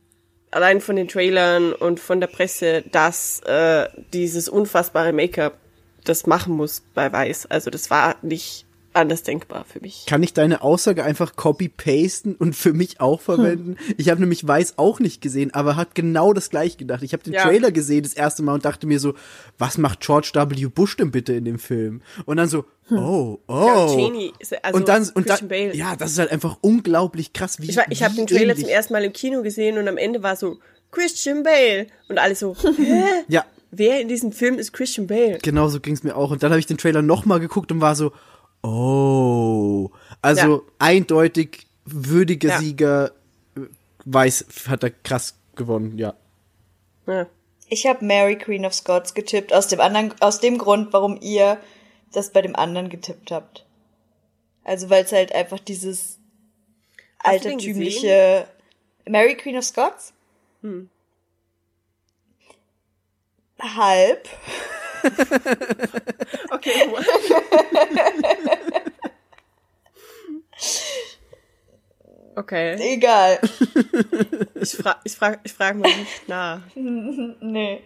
allein 0.51 0.81
von 0.81 0.97
den 0.97 1.09
Trailern 1.09 1.73
und 1.73 2.01
von 2.01 2.21
der 2.21 2.27
Presse, 2.27 2.83
dass 2.93 3.41
äh, 3.41 3.89
dieses 4.13 4.49
unfassbare 4.49 5.13
Make-up 5.13 5.59
das 6.05 6.27
machen 6.27 6.55
muss 6.55 6.83
bei 6.95 7.11
Weiß. 7.11 7.47
Also 7.47 7.71
das 7.71 7.91
war 7.91 8.17
nicht 8.23 8.67
anders 8.95 9.23
denkbar 9.23 9.65
für 9.65 9.81
mich. 9.81 10.07
Kann 10.07 10.23
ich 10.23 10.33
deine 10.35 10.63
Aussage 10.63 11.05
einfach 11.05 11.37
copy-pasten 11.37 12.35
und 12.35 12.55
für 12.57 12.73
mich 12.73 13.01
auch 13.01 13.21
verwenden? 13.21 13.77
Ich 13.97 14.09
habe 14.09 14.21
nämlich 14.21 14.47
Weiß 14.47 14.75
auch 14.79 15.01
nicht 15.01 15.21
gesehen, 15.21 15.53
aber 15.55 15.77
hat 15.77 15.95
genau 15.95 16.33
das 16.33 16.51
gleiche 16.51 16.77
gedacht. 16.77 17.03
Ich 17.03 17.13
habe 17.13 17.23
den 17.23 17.33
Ja. 17.33 17.43
Trailer 17.43 17.71
gesehen 17.73 18.03
das 18.03 18.15
erste 18.15 18.43
Mal 18.43 18.55
und 18.55 18.65
dachte 18.65 18.87
mir 18.87 19.01
so, 19.01 19.15
was 19.59 19.79
macht 19.79 20.01
George 20.01 20.31
W. 20.35 20.67
Bush 20.67 20.97
denn 20.97 21.11
bitte 21.11 21.33
in 21.35 21.45
dem 21.45 21.59
Film? 21.59 22.03
Und 22.25 22.37
dann 22.37 22.49
so, 22.49 22.65
oh, 22.91 23.39
Ja, 23.49 23.87
oh. 23.87 23.95
Cheney 23.97 24.33
ist- 24.39 24.65
also 24.65 24.77
und 24.79 24.89
dann, 24.89 25.09
und 25.15 25.29
dann, 25.29 25.49
Bale. 25.49 25.75
ja, 25.75 25.97
das 25.97 26.13
ist 26.13 26.19
halt 26.19 26.31
einfach 26.33 26.59
unglaublich 26.61 27.33
krass, 27.33 27.61
wie 27.61 27.71
Ich, 27.71 27.77
war- 27.77 27.91
ich 27.91 28.03
habe 28.03 28.15
den 28.15 28.27
Trailer 28.27 28.55
zum 28.57 28.69
ersten 28.69 28.93
Mal 28.93 29.05
im 29.05 29.13
Kino 29.13 29.43
gesehen 29.43 29.79
und 29.79 29.89
am 29.89 29.97
Ende 29.97 30.23
war 30.23 30.37
so 30.37 30.59
Christian 30.91 31.43
Bale 31.43 31.87
und 32.09 32.19
alle 32.19 32.35
so, 32.35 32.55
hä? 32.77 33.05
Ja, 33.29 33.45
Wer 33.77 34.01
in 34.01 34.07
diesem 34.07 34.31
Film 34.31 34.57
ist 34.61 34.73
Christian 34.73 35.09
Bale? 35.09 35.39
genau 35.43 35.67
so 35.69 35.81
ging's 35.81 36.05
mir 36.05 36.15
auch. 36.17 36.31
Und 36.31 36.45
dann 36.45 36.51
habe 36.53 36.61
ich 36.61 36.67
den 36.67 36.79
Trailer 36.79 37.03
nochmal 37.03 37.41
geguckt 37.41 37.73
und 37.73 37.81
war 37.81 37.97
so, 37.97 38.13
oh. 38.65 39.91
Also 40.23 40.57
Ja. 40.57 40.73
eindeutig 40.79 41.67
würdiger 41.85 42.49
Ja. 42.49 42.59
Sieger, 42.59 43.13
äh, 43.57 43.61
Weiß 44.05 44.47
hat 44.69 44.83
er 44.83 44.91
krass 44.91 45.35
gewonnen, 45.55 45.99
ja. 45.99 46.15
Ja. 47.07 47.27
Ich 47.69 47.87
habe 47.87 48.05
Mary 48.05 48.37
Queen 48.37 48.67
of 48.67 48.75
Scots 48.75 49.15
getippt, 49.15 49.53
aus 49.53 49.69
dem 49.69 49.81
anderen, 49.81 50.15
aus 50.21 50.41
dem 50.41 50.59
Grund, 50.59 50.93
warum 50.93 51.19
ihr 51.21 51.59
das 52.13 52.31
bei 52.31 52.43
dem 52.43 52.55
anderen 52.57 52.89
getippt 52.89 53.31
habt. 53.31 53.65
Also 54.65 54.91
weil 54.91 55.05
es 55.05 55.13
halt 55.13 55.35
einfach 55.35 55.59
dieses 55.59 56.19
Hast 57.19 57.45
altertümliche 57.45 58.47
Mary 59.09 59.37
Queen 59.37 59.57
of 59.57 59.65
Scots? 59.65 60.13
Hm. 60.63 60.89
Halb. 63.61 64.29
Okay. 66.51 66.73
Okay. 72.37 72.95
Egal. 72.95 73.39
Ich 74.55 74.73
frage 74.77 74.99
ich 75.05 75.15
frag, 75.15 75.41
ich 75.45 75.53
frag 75.53 75.77
mal 75.77 75.89
nicht 75.89 76.29
nach. 76.29 76.61
nee. 76.75 77.81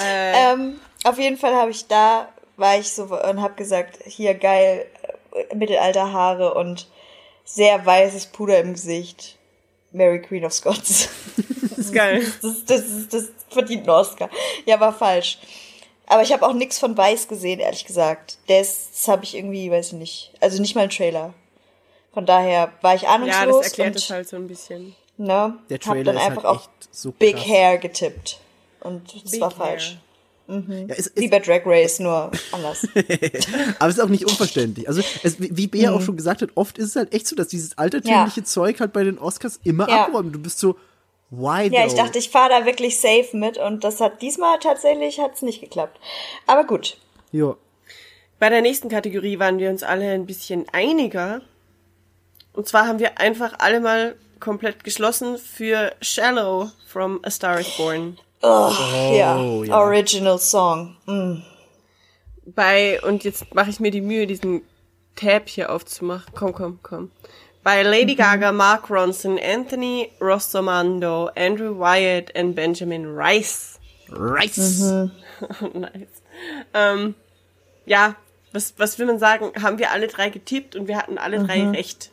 Äh, 0.00 0.52
Ähm, 0.52 0.80
auf 1.04 1.18
jeden 1.18 1.36
Fall 1.36 1.54
habe 1.54 1.70
ich 1.70 1.86
da, 1.86 2.32
war 2.56 2.78
ich 2.78 2.92
so 2.92 3.04
und 3.04 3.40
habe 3.42 3.54
gesagt, 3.54 3.98
hier 4.06 4.34
geil, 4.34 4.86
äh, 5.32 5.54
Mittelalterhaare 5.54 6.54
und 6.54 6.88
sehr 7.44 7.84
weißes 7.84 8.26
Puder 8.26 8.58
im 8.60 8.72
Gesicht. 8.72 9.38
Mary 9.94 10.20
Queen 10.20 10.44
of 10.44 10.52
Scots. 10.52 11.08
das 11.70 11.78
ist 11.78 11.92
geil. 11.94 12.24
Das, 12.42 12.64
das, 12.66 12.82
das, 12.82 13.08
das 13.08 13.32
verdient 13.48 13.82
einen 13.82 13.90
Oscar. 13.90 14.28
Ja, 14.66 14.78
war 14.80 14.92
falsch. 14.92 15.38
Aber 16.06 16.22
ich 16.22 16.32
habe 16.32 16.46
auch 16.46 16.52
nichts 16.52 16.78
von 16.78 16.96
Weiß 16.96 17.28
gesehen, 17.28 17.60
ehrlich 17.60 17.86
gesagt. 17.86 18.36
Das, 18.48 18.90
das 18.92 19.08
habe 19.08 19.24
ich 19.24 19.34
irgendwie, 19.34 19.70
weiß 19.70 19.88
ich 19.88 19.98
nicht. 19.98 20.32
Also 20.40 20.60
nicht 20.60 20.74
mal 20.74 20.82
ein 20.82 20.90
Trailer. 20.90 21.32
Von 22.12 22.26
daher 22.26 22.72
war 22.82 22.94
ich 22.94 23.08
ahnungslos 23.08 23.36
Ja, 23.38 23.46
das 23.46 23.66
erklärt 23.68 23.88
und 23.88 23.96
es 23.96 24.10
halt 24.10 24.28
so 24.28 24.36
ein 24.36 24.46
bisschen. 24.46 24.94
ne, 25.16 25.58
Der 25.70 25.78
hab 25.78 25.82
Trailer 25.84 26.04
dann 26.04 26.16
ist 26.16 26.22
einfach 26.22 26.44
halt 26.44 26.56
auch 26.56 26.60
echt 26.62 26.94
so 26.94 27.10
Big 27.12 27.36
krass. 27.36 27.46
Hair 27.46 27.78
getippt. 27.78 28.38
Und 28.80 29.14
das 29.24 29.30
Big 29.30 29.40
war 29.40 29.58
Hair. 29.58 29.78
Falsch. 30.46 30.64
Ja, 30.88 30.94
es, 30.96 31.12
Wie 31.16 31.24
es, 31.24 31.30
bei 31.30 31.38
Drag 31.40 31.62
Race, 31.64 31.98
nur 32.00 32.30
anders. 32.52 32.86
aber 33.78 33.88
es 33.88 33.96
ist 33.96 34.00
auch 34.02 34.08
nicht 34.08 34.24
unverständlich. 34.24 34.88
Also, 34.88 35.02
es, 35.22 35.36
wie 35.38 35.66
Bea 35.66 35.92
auch 35.92 36.00
schon 36.02 36.16
gesagt 36.16 36.42
hat, 36.42 36.50
oft 36.54 36.78
ist 36.78 36.90
es 36.90 36.96
halt 36.96 37.12
echt 37.14 37.26
so, 37.26 37.36
dass 37.36 37.48
dieses 37.48 37.76
altertümliche 37.78 38.44
Zeug 38.44 38.80
halt 38.80 38.92
bei 38.92 39.04
den 39.04 39.18
Oscars 39.18 39.60
immer 39.64 39.88
Ja. 39.88 40.04
abräumt. 40.06 40.34
Du 40.34 40.38
bist 40.40 40.58
so, 40.58 40.76
why 41.30 41.68
Ja, 41.72 41.80
though? 41.82 41.86
ich 41.88 41.94
dachte, 41.94 42.18
ich 42.18 42.30
fahre 42.30 42.50
da 42.50 42.66
wirklich 42.66 43.00
safe 43.00 43.36
mit 43.36 43.58
und 43.58 43.84
das 43.84 44.00
hat 44.00 44.22
diesmal 44.22 44.58
tatsächlich 44.58 45.18
hat's 45.20 45.42
nicht 45.42 45.60
geklappt. 45.60 45.98
Aber 46.46 46.64
gut. 46.64 46.96
Ja. 47.32 47.56
Bei 48.38 48.50
der 48.50 48.62
nächsten 48.62 48.88
Kategorie 48.88 49.38
waren 49.38 49.58
wir 49.58 49.70
uns 49.70 49.82
alle 49.82 50.10
ein 50.10 50.26
bisschen 50.26 50.66
einiger. 50.72 51.40
Und 52.52 52.68
zwar 52.68 52.86
haben 52.86 52.98
wir 52.98 53.18
einfach 53.18 53.54
alle 53.58 53.80
mal 53.80 54.16
komplett 54.40 54.84
geschlossen 54.84 55.38
für 55.38 55.92
Shallow 56.02 56.70
from 56.86 57.20
A 57.22 57.30
Star 57.30 57.60
is 57.60 57.68
Born. 57.76 58.18
Ja, 58.44 59.64
ja. 59.64 59.78
Original 59.78 60.38
Song. 60.38 60.96
Mm. 61.06 61.42
Bei, 62.46 63.00
und 63.02 63.24
jetzt 63.24 63.54
mache 63.54 63.70
ich 63.70 63.80
mir 63.80 63.90
die 63.90 64.00
Mühe, 64.00 64.26
diesen 64.26 64.62
Tab 65.16 65.48
hier 65.48 65.70
aufzumachen. 65.70 66.32
Komm, 66.34 66.52
komm, 66.52 66.78
komm. 66.82 67.10
Bei 67.62 67.82
Lady 67.82 68.14
Gaga, 68.14 68.52
Mark 68.52 68.90
Ronson, 68.90 69.38
Anthony 69.38 70.10
Rossomando, 70.20 71.30
Andrew 71.34 71.78
Wyatt 71.78 72.38
und 72.38 72.54
Benjamin 72.54 73.06
Rice. 73.16 73.80
Rice. 74.10 75.10
nice. 75.72 76.22
Ähm, 76.74 77.14
ja, 77.86 78.16
was, 78.52 78.74
was 78.76 78.98
will 78.98 79.06
man 79.06 79.18
sagen? 79.18 79.50
Haben 79.62 79.78
wir 79.78 79.90
alle 79.92 80.08
drei 80.08 80.28
getippt 80.28 80.76
und 80.76 80.88
wir 80.88 80.98
hatten 80.98 81.16
alle 81.16 81.42
drei 81.44 81.70
recht. 81.70 82.10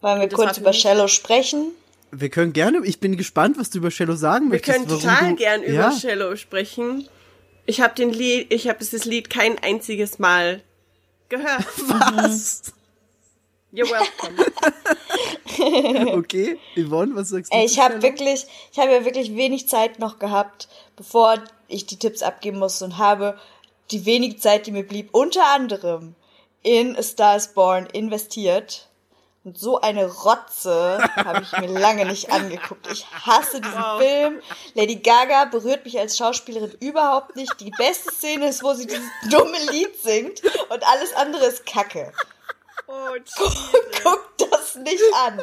Wollen 0.00 0.20
wir 0.20 0.28
kurz 0.28 0.58
über 0.58 0.72
Shallow 0.72 1.08
sprechen? 1.08 1.72
Wir 2.18 2.30
können 2.30 2.52
gerne, 2.52 2.80
ich 2.84 3.00
bin 3.00 3.16
gespannt, 3.16 3.58
was 3.58 3.70
du 3.70 3.78
über 3.78 3.90
Cello 3.90 4.16
sagen 4.16 4.46
Wir 4.46 4.54
möchtest. 4.54 4.76
können 4.76 4.88
warum 4.88 5.02
total 5.02 5.30
du, 5.30 5.36
gern 5.36 5.62
über 5.62 5.72
ja, 5.72 5.90
Cello 5.90 6.36
sprechen. 6.36 7.08
Ich 7.66 7.80
habe 7.80 7.94
den 7.94 8.10
Lied, 8.10 8.52
ich 8.52 8.68
habe 8.68 8.78
dieses 8.78 9.04
Lied 9.04 9.28
kein 9.28 9.58
einziges 9.58 10.18
Mal 10.18 10.62
gehört. 11.28 11.66
Was? 11.76 12.72
You're 13.72 13.90
welcome. 13.90 14.36
Okay, 15.58 16.58
Yvonne, 16.76 17.14
was 17.14 17.30
sagst 17.30 17.52
du? 17.52 17.56
Ich 17.56 17.78
habe 17.78 18.02
wirklich, 18.02 18.46
ich 18.72 18.78
habe 18.78 18.92
ja 18.92 19.04
wirklich 19.06 19.34
wenig 19.36 19.68
Zeit 19.68 19.98
noch 19.98 20.18
gehabt, 20.18 20.68
bevor 20.96 21.42
ich 21.66 21.86
die 21.86 21.98
Tipps 21.98 22.22
abgeben 22.22 22.58
musste 22.58 22.84
und 22.84 22.98
habe 22.98 23.38
die 23.90 24.04
wenige 24.04 24.36
Zeit, 24.36 24.66
die 24.66 24.72
mir 24.72 24.82
blieb, 24.82 25.08
unter 25.12 25.46
anderem 25.46 26.14
in 26.62 26.94
A 26.96 27.02
Star 27.02 27.36
is 27.36 27.48
Born 27.48 27.86
investiert. 27.86 28.88
Und 29.46 29.56
so 29.56 29.80
eine 29.80 30.06
Rotze 30.12 30.98
habe 31.14 31.42
ich 31.42 31.52
mir 31.58 31.68
lange 31.68 32.04
nicht 32.04 32.30
angeguckt. 32.32 32.88
Ich 32.90 33.06
hasse 33.12 33.60
diesen 33.60 33.84
Film. 33.98 34.42
Lady 34.74 34.96
Gaga 34.96 35.44
berührt 35.44 35.84
mich 35.84 35.96
als 36.00 36.16
Schauspielerin 36.18 36.72
überhaupt 36.80 37.36
nicht. 37.36 37.60
Die 37.60 37.70
beste 37.70 38.10
Szene 38.12 38.48
ist, 38.48 38.64
wo 38.64 38.74
sie 38.74 38.88
dieses 38.88 39.06
dumme 39.30 39.56
Lied 39.70 40.02
singt 40.02 40.42
und 40.68 40.84
alles 40.88 41.14
andere 41.14 41.46
ist 41.46 41.64
Kacke. 41.64 42.12
Oh, 42.88 42.92
Guck 44.02 44.36
das 44.50 44.74
nicht 44.74 45.02
an. 45.24 45.40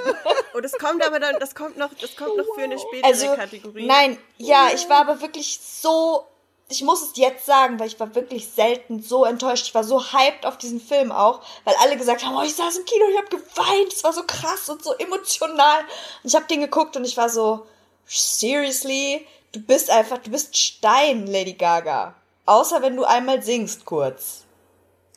oh, 0.53 0.59
das 0.59 0.73
kommt 0.73 1.05
aber 1.05 1.21
dann, 1.21 1.39
das 1.39 1.55
kommt 1.55 1.77
noch, 1.77 1.89
das 1.99 2.13
kommt 2.17 2.35
noch 2.35 2.45
für 2.55 2.63
eine 2.63 2.77
spätere 2.77 3.07
Also, 3.09 3.35
Kategorie. 3.35 3.85
nein, 3.87 4.17
ja, 4.37 4.67
ich 4.75 4.89
war 4.89 4.97
aber 4.99 5.21
wirklich 5.21 5.59
so, 5.61 6.27
ich 6.69 6.81
muss 6.81 7.03
es 7.03 7.11
jetzt 7.17 7.45
sagen, 7.45 7.79
weil 7.79 7.87
ich 7.87 7.99
war 7.99 8.15
wirklich 8.15 8.47
selten 8.49 9.01
so 9.01 9.25
enttäuscht. 9.25 9.67
Ich 9.67 9.75
war 9.75 9.83
so 9.83 10.01
hyped 10.01 10.45
auf 10.45 10.57
diesen 10.57 10.79
Film 10.79 11.11
auch, 11.11 11.41
weil 11.65 11.75
alle 11.81 11.97
gesagt 11.97 12.25
haben, 12.25 12.35
oh, 12.35 12.41
ich 12.41 12.55
saß 12.55 12.77
im 12.77 12.85
Kino, 12.85 13.05
ich 13.11 13.17
habe 13.17 13.27
geweint, 13.29 13.93
es 13.93 14.03
war 14.03 14.13
so 14.13 14.23
krass 14.23 14.69
und 14.69 14.83
so 14.83 14.93
emotional. 14.93 15.81
Und 16.23 16.29
ich 16.29 16.35
habe 16.35 16.45
den 16.47 16.61
geguckt 16.61 16.95
und 16.97 17.05
ich 17.05 17.15
war 17.17 17.29
so, 17.29 17.67
seriously, 18.05 19.25
du 19.51 19.59
bist 19.61 19.89
einfach, 19.89 20.17
du 20.19 20.31
bist 20.31 20.57
Stein, 20.57 21.27
Lady 21.27 21.53
Gaga. 21.53 22.15
Außer 22.45 22.81
wenn 22.81 22.95
du 22.95 23.03
einmal 23.05 23.41
singst 23.41 23.85
kurz. 23.85 24.43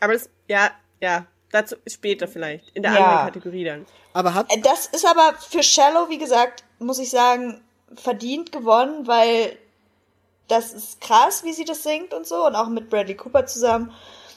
Aber 0.01 0.13
das, 0.13 0.29
ja, 0.49 0.71
ja, 1.01 1.27
dazu 1.51 1.77
später 1.87 2.29
vielleicht. 2.29 2.69
In 2.75 2.83
der 2.83 2.93
Ja. 2.93 2.99
anderen 3.05 3.27
Kategorie 3.35 3.65
dann. 3.65 3.87
Aber 4.13 4.35
hat, 4.35 4.53
Äh, 4.53 4.61
Das 4.61 4.87
ist 4.87 5.07
aber 5.07 5.35
für 5.39 5.63
Shallow, 5.63 6.09
wie 6.09 6.19
gesagt, 6.19 6.65
muss 6.79 6.99
ich 6.99 7.11
sagen, 7.11 7.63
verdient 7.95 8.53
gewonnen, 8.53 9.07
weil 9.07 9.57
das 10.49 10.73
ist 10.73 11.01
krass, 11.01 11.43
wie 11.45 11.53
sie 11.53 11.65
das 11.65 11.83
singt 11.83 12.15
und 12.15 12.27
so 12.27 12.47
und 12.47 12.55
auch 12.55 12.69
mit 12.69 12.89
Bradley 12.91 13.15
Cooper 13.17 13.47
zusammen. 13.47 13.91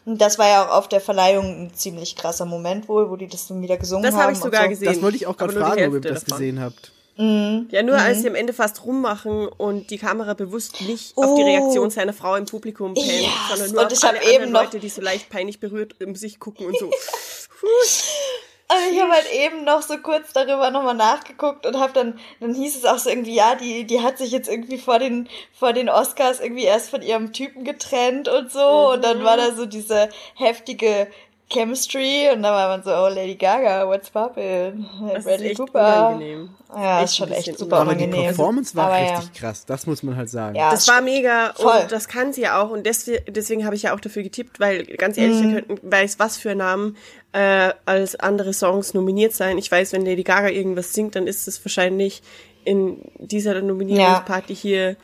Und 0.05 0.19
das 0.19 0.39
war 0.39 0.47
ja 0.47 0.65
auch 0.67 0.75
auf 0.77 0.87
der 0.87 1.01
Verleihung 1.01 1.45
ein 1.65 1.73
ziemlich 1.73 2.15
krasser 2.15 2.45
Moment 2.45 2.87
wohl, 2.87 3.09
wo 3.11 3.15
die 3.15 3.27
das 3.27 3.47
dann 3.47 3.61
wieder 3.61 3.77
gesungen 3.77 4.03
Das 4.03 4.13
haben. 4.13 4.21
habe 4.23 4.31
ich 4.33 4.39
sogar 4.39 4.63
so. 4.63 4.69
gesehen. 4.69 4.87
das 4.93 5.01
wollte 5.01 5.17
ich 5.17 5.27
auch 5.27 5.37
gerade 5.37 5.53
fragen, 5.53 5.87
ob 5.87 5.93
ihr 5.93 6.01
das 6.01 6.23
davon. 6.23 6.37
gesehen 6.39 6.59
habt. 6.61 6.91
Ja, 7.17 7.83
nur 7.83 7.95
Mhm. 7.97 8.01
als 8.01 8.21
sie 8.21 8.29
am 8.29 8.35
Ende 8.35 8.53
fast 8.53 8.85
rummachen 8.85 9.49
und 9.49 9.89
die 9.89 9.97
Kamera 9.97 10.35
bewusst 10.35 10.79
nicht 10.79 11.17
auf 11.17 11.35
die 11.35 11.41
Oh. 11.41 11.45
Reaktion 11.45 11.89
seiner 11.89 12.13
Frau 12.13 12.35
im 12.35 12.45
Publikum 12.45 12.93
pennt, 12.93 13.05
Yes. 13.05 13.29
sondern 13.49 13.71
nur 13.71 13.81
Und 13.81 13.87
auf 13.87 13.91
ich 13.93 14.03
alle 14.05 14.19
eben 14.19 14.27
anderen 14.35 14.51
noch- 14.53 14.63
Leute, 14.63 14.79
die 14.79 14.87
so 14.87 15.01
leicht 15.01 15.29
peinlich 15.29 15.59
berührt 15.59 15.95
um 16.01 16.15
sich 16.15 16.39
gucken 16.39 16.67
und 16.67 16.77
so. 16.79 16.89
Also 18.71 18.93
ich 18.93 19.01
habe 19.01 19.11
halt 19.11 19.25
eben 19.33 19.63
noch 19.63 19.81
so 19.81 19.97
kurz 19.97 20.31
darüber 20.31 20.69
nochmal 20.69 20.93
nachgeguckt 20.93 21.65
und 21.65 21.79
habe 21.79 21.91
dann, 21.93 22.19
dann 22.39 22.53
hieß 22.53 22.75
es 22.77 22.85
auch 22.85 22.99
so 22.99 23.09
irgendwie, 23.09 23.33
ja, 23.33 23.55
die, 23.55 23.83
die 23.85 24.01
hat 24.01 24.19
sich 24.19 24.31
jetzt 24.31 24.47
irgendwie 24.47 24.77
vor 24.77 24.99
den, 24.99 25.27
vor 25.57 25.73
den 25.73 25.89
Oscars 25.89 26.39
irgendwie 26.39 26.65
erst 26.65 26.91
von 26.91 27.01
ihrem 27.01 27.33
Typen 27.33 27.63
getrennt 27.63 28.27
und 28.29 28.51
so 28.51 28.91
und 28.93 29.03
dann 29.03 29.23
war 29.23 29.37
da 29.37 29.53
so 29.55 29.65
diese 29.65 30.09
heftige 30.35 31.07
Chemistry 31.51 32.29
und 32.31 32.43
dann 32.43 32.53
war 32.53 32.67
man 32.67 32.83
so, 32.83 32.91
oh 32.91 33.07
Lady 33.07 33.33
Gaga, 33.33 33.87
what's 33.87 34.11
poppin'? 34.11 34.85
Das 35.07 35.17
ist 35.19 35.23
Bradley 35.25 35.47
echt 35.49 35.57
Cooper. 35.59 35.79
unangenehm. 36.09 36.49
Ja, 36.75 36.97
Echt 36.99 37.05
ist 37.05 37.17
schon 37.17 37.31
echt 37.31 37.57
super 37.57 37.77
Aber 37.77 37.95
die 37.95 38.03
unangenehm. 38.03 38.25
Performance 38.27 38.75
war 38.75 38.85
Aber 38.91 38.99
ja. 39.03 39.17
richtig 39.17 39.33
krass, 39.33 39.65
das 39.65 39.87
muss 39.87 40.03
man 40.03 40.15
halt 40.15 40.29
sagen. 40.29 40.55
Ja, 40.55 40.69
Das 40.69 40.87
war 40.87 41.01
mega 41.01 41.53
Voll. 41.55 41.79
und 41.81 41.91
das 41.91 42.07
kann 42.07 42.31
sie 42.33 42.41
ja 42.41 42.61
auch 42.61 42.69
und 42.69 42.85
deswegen, 42.85 43.33
deswegen 43.33 43.65
habe 43.65 43.75
ich 43.75 43.81
ja 43.81 43.95
auch 43.95 43.99
dafür 43.99 44.21
getippt, 44.21 44.59
weil 44.59 44.85
ganz 44.85 45.17
ehrlich, 45.17 45.37
Mhm. 45.41 45.55
wir 45.55 45.61
könnten, 45.63 45.91
weiß 45.91 46.19
was 46.19 46.37
für 46.37 46.53
Namen 46.53 46.95
äh, 47.33 47.71
als 47.85 48.15
andere 48.15 48.53
Songs 48.53 48.93
nominiert 48.93 49.33
sein. 49.33 49.57
Ich 49.57 49.71
weiß, 49.71 49.93
wenn 49.93 50.05
Lady 50.05 50.23
Gaga 50.23 50.49
irgendwas 50.49 50.93
singt, 50.93 51.15
dann 51.15 51.27
ist 51.27 51.47
es 51.47 51.63
wahrscheinlich 51.63 52.21
in 52.65 53.01
dieser 53.17 53.61
Nominierungsparty 53.61 54.55
hier 54.55 54.95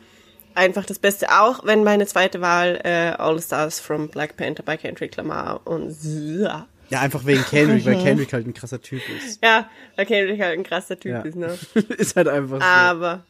einfach 0.54 0.84
das 0.86 0.98
Beste. 0.98 1.28
Auch 1.30 1.64
wenn 1.64 1.84
meine 1.84 2.06
zweite 2.06 2.40
Wahl 2.40 2.80
äh, 2.84 3.12
All 3.18 3.40
Stars 3.40 3.78
from 3.80 4.08
Black 4.08 4.36
Panther 4.36 4.62
bei 4.62 4.76
Kendrick 4.76 5.14
Lamar 5.16 5.60
und 5.64 5.94
ja, 6.02 6.66
Ja, 6.88 7.00
einfach 7.00 7.24
wegen 7.26 7.44
Kendrick, 7.44 7.84
weil 7.86 8.02
Kendrick 8.02 8.32
halt 8.32 8.46
ein 8.46 8.54
krasser 8.54 8.80
Typ 8.80 9.02
ist. 9.18 9.42
ja 9.42 9.68
weil 9.96 10.06
Kendrick 10.06 10.40
halt 10.40 10.58
ein 10.58 10.64
krasser 10.64 10.98
Typ 10.98 11.12
Ja. 11.12 11.20
ist, 11.22 11.36
ne? 11.36 11.58
ist 11.98 12.16
halt 12.16 12.28
einfach 12.28 12.58
so. 12.60 12.66
Aber, 12.66 13.24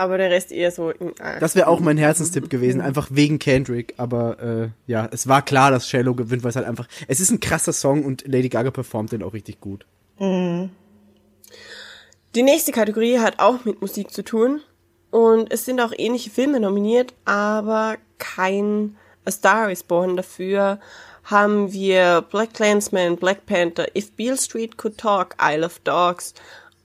aber 0.00 0.18
der 0.18 0.30
Rest 0.30 0.50
eher 0.50 0.70
so. 0.70 0.90
äh, 0.90 0.96
Das 1.38 1.54
wäre 1.54 1.68
auch 1.68 1.80
mein 1.80 1.98
Herzenstipp 1.98 2.50
gewesen, 2.50 2.80
einfach 2.80 3.08
wegen 3.10 3.38
Kendrick. 3.38 3.94
Aber 3.96 4.40
äh, 4.40 4.68
ja, 4.86 5.08
es 5.12 5.28
war 5.28 5.42
klar, 5.42 5.70
dass 5.70 5.88
Shallow 5.88 6.14
gewinnt, 6.14 6.42
weil 6.42 6.50
es 6.50 6.56
halt 6.56 6.66
einfach. 6.66 6.88
Es 7.06 7.20
ist 7.20 7.30
ein 7.30 7.40
krasser 7.40 7.72
Song 7.72 8.04
und 8.04 8.26
Lady 8.26 8.48
Gaga 8.48 8.70
performt 8.70 9.12
den 9.12 9.22
auch 9.22 9.34
richtig 9.34 9.60
gut. 9.60 9.86
Die 12.34 12.42
nächste 12.42 12.72
Kategorie 12.72 13.18
hat 13.18 13.38
auch 13.38 13.64
mit 13.64 13.80
Musik 13.80 14.10
zu 14.10 14.24
tun. 14.24 14.60
Und 15.10 15.52
es 15.52 15.64
sind 15.64 15.80
auch 15.80 15.92
ähnliche 15.96 16.30
Filme 16.30 16.60
nominiert, 16.60 17.14
aber 17.24 17.96
kein 18.18 18.96
A 19.24 19.30
Star 19.32 19.70
is 19.70 19.82
Born. 19.82 20.16
Dafür 20.16 20.78
haben 21.24 21.72
wir 21.72 22.22
Black 22.30 22.54
Clansman, 22.54 23.16
Black 23.16 23.44
Panther, 23.46 23.86
If 23.96 24.12
Beale 24.12 24.36
Street 24.38 24.76
Could 24.76 24.98
Talk, 24.98 25.34
Isle 25.42 25.66
of 25.66 25.80
Dogs 25.80 26.34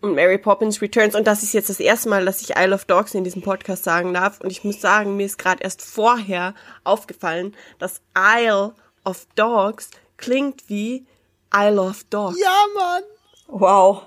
und 0.01 0.13
Mary 0.15 0.37
Poppins 0.37 0.81
Returns. 0.81 1.15
Und 1.15 1.25
das 1.25 1.43
ist 1.43 1.53
jetzt 1.53 1.69
das 1.69 1.79
erste 1.79 2.09
Mal, 2.09 2.25
dass 2.25 2.41
ich 2.41 2.55
Isle 2.55 2.75
of 2.75 2.85
Dogs 2.85 3.13
in 3.13 3.23
diesem 3.23 3.41
Podcast 3.41 3.83
sagen 3.83 4.13
darf. 4.13 4.39
Und 4.41 4.51
ich 4.51 4.63
muss 4.63 4.79
sagen, 4.81 5.15
mir 5.17 5.25
ist 5.25 5.37
gerade 5.37 5.63
erst 5.63 5.81
vorher 5.81 6.53
aufgefallen, 6.83 7.55
dass 7.79 8.01
Isle 8.17 8.73
of 9.03 9.25
Dogs 9.35 9.89
klingt 10.17 10.69
wie 10.69 11.05
Isle 11.53 11.81
of 11.81 12.03
Dogs. 12.05 12.39
Ja, 12.39 12.65
Mann! 12.75 13.03
Wow. 13.47 14.03
Und 14.03 14.05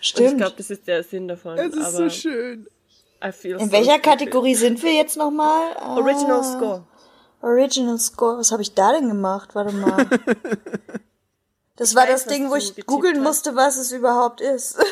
ich 0.00 0.08
Stimmt. 0.08 0.38
glaube, 0.38 0.54
das 0.56 0.70
ist 0.70 0.86
der 0.86 1.02
Sinn 1.02 1.28
davon. 1.28 1.58
Es 1.58 1.74
ist 1.74 1.78
aber 1.78 1.90
so 1.90 2.10
schön. 2.10 2.66
I 3.24 3.32
feel 3.32 3.58
In 3.58 3.66
so 3.66 3.72
welcher. 3.72 3.98
Kategorie 3.98 4.54
sind 4.54 4.82
wir 4.82 4.92
jetzt 4.92 5.16
nochmal? 5.16 5.74
Ah, 5.78 5.96
Original 5.96 6.44
Score. 6.44 6.84
Original 7.40 7.98
Score. 7.98 8.38
Was 8.38 8.52
habe 8.52 8.62
ich 8.62 8.74
da 8.74 8.92
denn 8.92 9.08
gemacht? 9.08 9.54
Warte 9.54 9.72
mal. 9.74 10.06
Das 11.76 11.94
war 11.94 12.04
weiß, 12.04 12.24
das 12.24 12.26
Ding, 12.26 12.50
wo 12.50 12.54
ich 12.54 12.86
googeln 12.86 13.22
musste, 13.22 13.56
was 13.56 13.76
es 13.76 13.92
überhaupt 13.92 14.40
ist. 14.40 14.78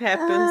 Happens. 0.00 0.50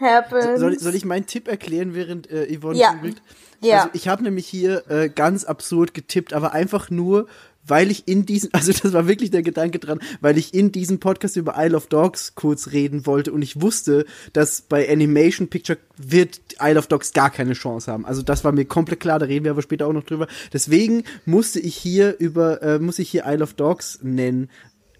Happens. 0.00 0.60
Soll, 0.60 0.78
soll 0.78 0.94
ich 0.94 1.04
meinen 1.04 1.26
Tipp 1.26 1.48
erklären, 1.48 1.94
während 1.94 2.30
äh, 2.30 2.46
Yvonne 2.56 2.78
Ja. 2.78 2.92
googelt? 2.92 3.22
Ja. 3.60 3.78
Also 3.78 3.90
ich 3.92 4.08
habe 4.08 4.24
nämlich 4.24 4.46
hier 4.46 4.88
äh, 4.90 5.08
ganz 5.08 5.44
absurd 5.44 5.94
getippt, 5.94 6.32
aber 6.32 6.52
einfach 6.52 6.90
nur, 6.90 7.28
weil 7.66 7.90
ich 7.90 8.08
in 8.08 8.26
diesen, 8.26 8.50
also 8.54 8.72
das 8.72 8.92
war 8.92 9.06
wirklich 9.06 9.30
der 9.30 9.42
Gedanke 9.42 9.78
dran, 9.78 10.00
weil 10.20 10.38
ich 10.38 10.54
in 10.54 10.72
diesem 10.72 11.00
Podcast 11.00 11.36
über 11.36 11.54
Isle 11.56 11.76
of 11.76 11.86
Dogs 11.86 12.34
kurz 12.34 12.72
reden 12.72 13.06
wollte 13.06 13.32
und 13.32 13.42
ich 13.42 13.60
wusste, 13.60 14.06
dass 14.32 14.62
bei 14.62 14.90
Animation 14.90 15.48
Picture 15.48 15.78
wird 15.96 16.40
Isle 16.60 16.78
of 16.78 16.86
Dogs 16.86 17.12
gar 17.12 17.30
keine 17.30 17.54
Chance 17.54 17.90
haben. 17.90 18.06
Also 18.06 18.22
das 18.22 18.44
war 18.44 18.52
mir 18.52 18.64
komplett 18.64 19.00
klar, 19.00 19.18
da 19.18 19.26
reden 19.26 19.44
wir 19.44 19.52
aber 19.52 19.62
später 19.62 19.86
auch 19.86 19.92
noch 19.92 20.04
drüber. 20.04 20.26
Deswegen 20.52 21.04
musste 21.24 21.60
ich 21.60 21.76
hier 21.76 22.18
über, 22.18 22.62
äh, 22.62 22.78
muss 22.78 22.98
ich 22.98 23.10
hier 23.10 23.24
Isle 23.26 23.42
of 23.42 23.54
Dogs 23.54 23.98
nennen. 24.02 24.50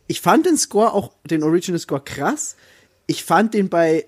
Ich 0.06 0.20
fand 0.20 0.46
den 0.46 0.56
Score 0.56 0.92
auch, 0.92 1.12
den 1.24 1.42
Original 1.42 1.78
Score 1.78 2.02
krass. 2.04 2.56
Ich 3.06 3.24
fand 3.24 3.54
den 3.54 3.68
bei 3.68 4.06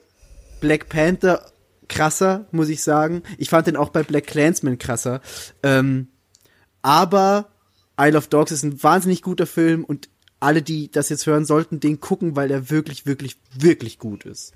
Black 0.61 0.88
Panther 0.88 1.46
krasser, 1.88 2.46
muss 2.50 2.68
ich 2.68 2.82
sagen. 2.82 3.22
Ich 3.38 3.50
fand 3.50 3.66
den 3.66 3.76
auch 3.76 3.90
bei 3.90 4.02
Black 4.02 4.26
Clansman 4.26 4.78
krasser. 4.78 5.20
Ähm, 5.62 6.09
aber 6.82 7.53
Isle 7.99 8.18
of 8.18 8.28
Dogs 8.28 8.53
ist 8.53 8.62
ein 8.64 8.82
wahnsinnig 8.82 9.22
guter 9.22 9.47
Film 9.47 9.84
und 9.84 10.09
alle, 10.40 10.62
die 10.62 10.90
das 10.90 11.09
jetzt 11.09 11.26
hören, 11.26 11.45
sollten 11.45 11.80
den 11.80 12.01
gucken, 12.01 12.36
weil 12.36 12.51
er 12.51 12.70
wirklich, 12.70 13.07
wirklich, 13.07 13.36
wirklich 13.57 13.99
gut 13.99 14.24
ist. 14.24 14.53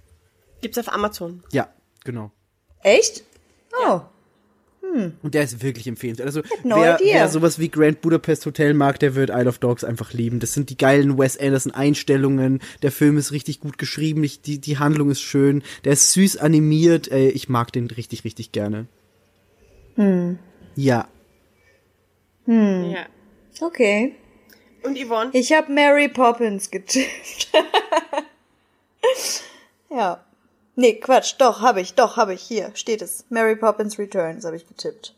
Gibt's 0.61 0.79
auf 0.79 0.93
Amazon. 0.93 1.43
Ja, 1.53 1.73
genau. 2.05 2.33
Echt? 2.83 3.25
Oh. 3.85 4.01
Und 5.23 5.35
der 5.35 5.43
ist 5.43 5.63
wirklich 5.63 5.87
empfehlenswert. 5.87 6.27
Also 6.27 6.43
no 6.65 6.77
wer, 6.77 7.01
idea. 7.01 7.15
wer 7.15 7.29
sowas 7.29 7.59
wie 7.59 7.69
Grand 7.69 8.01
Budapest 8.01 8.47
Hotel 8.47 8.75
mag, 8.75 8.99
der 8.99 9.15
wird 9.15 9.31
Isle 9.31 9.49
of 9.49 9.59
Dogs 9.59 9.85
einfach 9.85 10.13
lieben. 10.13 10.41
Das 10.41 10.55
sind 10.55 10.71
die 10.71 10.79
geilen 10.79 11.19
Wes 11.19 11.39
Anderson 11.39 11.73
Einstellungen. 11.73 12.61
Der 12.83 12.91
Film 12.91 13.19
ist 13.19 13.33
richtig 13.33 13.61
gut 13.61 13.79
geschrieben. 13.79 14.25
Ich, 14.25 14.41
die, 14.41 14.61
die 14.61 14.79
Handlung 14.79 15.11
ist 15.11 15.21
schön. 15.21 15.63
Der 15.85 15.93
ist 15.93 16.13
süß 16.13 16.39
animiert. 16.39 17.09
Ey, 17.11 17.29
ich 17.29 17.49
mag 17.49 17.73
den 17.73 17.87
richtig, 17.89 18.25
richtig 18.25 18.53
gerne. 18.53 18.87
Ja. 20.77 21.09
Ja. 22.47 23.07
Okay. 23.61 24.15
Und 24.83 24.97
Yvonne? 24.99 25.31
Ich 25.33 25.53
habe 25.53 25.73
Mary 25.73 26.09
Poppins 26.09 26.71
getippt. 26.71 27.49
ja. 29.91 30.25
Nee, 30.77 30.95
Quatsch. 31.01 31.35
Doch, 31.39 31.61
habe 31.61 31.81
ich. 31.81 31.95
Doch, 31.95 32.17
habe 32.17 32.35
ich. 32.35 32.43
Hier 32.43 32.71
steht 32.75 33.03
es. 33.03 33.25
Mary 33.31 33.57
Poppins 33.57 33.99
Returns 33.99 34.45
habe 34.45 34.57
ich 34.57 34.67
getippt. 34.69 35.15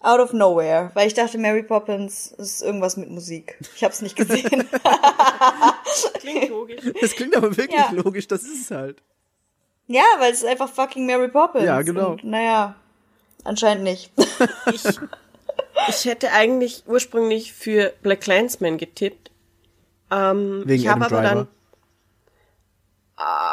Out 0.00 0.20
of 0.20 0.32
nowhere, 0.32 0.92
weil 0.94 1.08
ich 1.08 1.14
dachte, 1.14 1.38
Mary 1.38 1.64
Poppins 1.64 2.28
ist 2.32 2.62
irgendwas 2.62 2.96
mit 2.96 3.10
Musik. 3.10 3.58
Ich 3.74 3.82
habe 3.82 3.92
es 3.92 4.00
nicht 4.00 4.14
gesehen. 4.14 4.68
Klingt 6.20 6.48
logisch. 6.50 6.80
Das 7.00 7.12
klingt 7.16 7.36
aber 7.36 7.56
wirklich 7.56 7.76
Ja. 7.80 7.90
logisch. 7.90 8.28
Das 8.28 8.42
ist 8.42 8.62
es 8.62 8.70
halt. 8.70 9.02
ja, 9.88 10.04
weil 10.18 10.32
es 10.32 10.42
ist 10.42 10.48
einfach 10.48 10.68
fucking 10.68 11.04
Mary 11.04 11.28
Poppins. 11.28 11.64
Ja, 11.64 11.82
genau. 11.82 12.12
Und, 12.12 12.22
naja, 12.22 12.76
anscheinend 13.42 13.82
nicht. 13.84 14.12
Ich, 14.72 14.84
ich 15.88 16.04
hätte 16.04 16.32
eigentlich 16.32 16.84
ursprünglich 16.86 17.52
für 17.52 17.92
Black 18.02 18.22
Clansman 18.22 18.78
getippt. 18.78 19.30
Ähm, 20.10 20.62
Wegen 20.64 20.82
ich 20.82 20.88
habe 20.88 21.04
aber 21.04 21.22
dann 21.22 21.48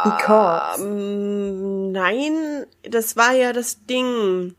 Because. 0.03 0.79
Ähm, 0.79 1.91
nein, 1.91 2.65
das 2.83 3.17
war 3.17 3.33
ja 3.33 3.51
das 3.51 3.85
Ding. 3.85 4.55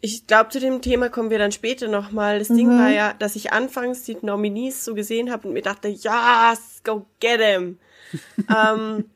Ich 0.00 0.26
glaube, 0.26 0.50
zu 0.50 0.60
dem 0.60 0.80
Thema 0.82 1.08
kommen 1.10 1.30
wir 1.30 1.38
dann 1.38 1.52
später 1.52 1.88
nochmal. 1.88 2.38
Das 2.38 2.48
Ding 2.48 2.78
war 2.78 2.90
ja, 2.90 3.14
dass 3.14 3.36
ich 3.36 3.52
anfangs 3.52 4.02
die 4.02 4.16
Nominees 4.20 4.84
so 4.84 4.94
gesehen 4.94 5.30
habe 5.30 5.48
und 5.48 5.54
mir 5.54 5.62
dachte, 5.62 5.88
yes, 5.88 6.82
go 6.84 7.06
get 7.20 7.40
him. 7.40 7.78
ähm, 8.54 9.10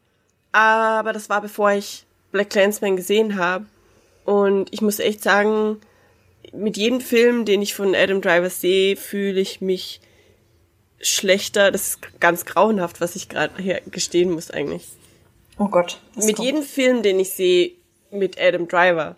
aber 0.52 1.12
das 1.12 1.28
war 1.28 1.40
bevor 1.40 1.72
ich 1.72 2.06
Black 2.32 2.50
Clansman 2.50 2.96
gesehen 2.96 3.36
habe. 3.36 3.66
Und 4.24 4.72
ich 4.72 4.82
muss 4.82 4.98
echt 4.98 5.22
sagen, 5.22 5.80
mit 6.53 6.76
jedem 6.76 7.01
Film, 7.01 7.44
den 7.44 7.62
ich 7.62 7.74
von 7.74 7.94
Adam 7.94 8.20
Driver 8.20 8.51
sehe, 8.51 8.96
fühle 8.96 9.40
ich 9.40 9.61
mich 9.61 10.01
schlechter. 11.01 11.70
Das 11.70 11.88
ist 11.90 12.20
ganz 12.20 12.44
grauenhaft, 12.44 13.01
was 13.01 13.16
ich 13.16 13.28
gerade 13.28 13.62
hier 13.62 13.80
gestehen 13.90 14.30
muss 14.30 14.51
eigentlich 14.51 14.88
Oh 15.59 15.68
Gott. 15.68 16.01
mit 16.16 16.36
kommt? 16.36 16.46
jedem 16.46 16.62
Film, 16.62 17.03
den 17.03 17.18
ich 17.20 17.30
sehe, 17.30 17.72
mit 18.11 18.40
Adam 18.40 18.68
Driver. 18.68 19.16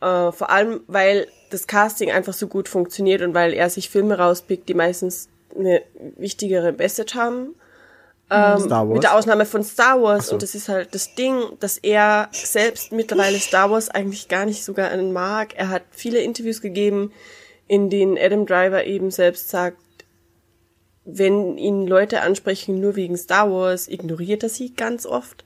Äh, 0.00 0.32
vor 0.32 0.50
allem, 0.50 0.80
weil 0.86 1.28
das 1.50 1.66
Casting 1.66 2.10
einfach 2.10 2.32
so 2.34 2.46
gut 2.46 2.68
funktioniert 2.68 3.22
und 3.22 3.34
weil 3.34 3.52
er 3.52 3.70
sich 3.70 3.88
Filme 3.90 4.18
rauspickt, 4.18 4.68
die 4.68 4.74
meistens 4.74 5.28
eine 5.56 5.82
wichtigere 6.16 6.72
Message 6.72 7.14
haben. 7.14 7.54
Ähm. 8.30 8.92
Mit 8.92 9.02
der 9.02 9.14
Ausnahme 9.14 9.46
von 9.46 9.64
Star 9.64 10.00
Wars. 10.02 10.26
so. 10.26 10.34
Und 10.34 10.42
das 10.42 10.54
ist 10.54 10.68
halt 10.68 10.94
das 10.94 11.14
Ding, 11.14 11.40
dass 11.60 11.78
er 11.78 12.28
selbst 12.32 12.92
mittlerweile 12.92 13.38
Star 13.38 13.70
Wars 13.70 13.88
eigentlich 13.88 14.28
gar 14.28 14.44
nicht 14.44 14.64
sogar 14.64 14.94
mag. 14.96 15.54
Er 15.56 15.70
hat 15.70 15.82
viele 15.90 16.20
Interviews 16.20 16.60
gegeben, 16.60 17.12
in 17.66 17.90
denen 17.90 18.18
Adam 18.18 18.46
Driver 18.46 18.84
eben 18.84 19.10
selbst 19.10 19.48
sagt, 19.48 19.78
wenn 21.04 21.56
ihn 21.56 21.86
Leute 21.86 22.20
ansprechen 22.20 22.80
nur 22.80 22.94
wegen 22.96 23.16
Star 23.16 23.50
Wars, 23.50 23.88
ignoriert 23.88 24.42
er 24.42 24.50
sie 24.50 24.74
ganz 24.74 25.06
oft. 25.06 25.44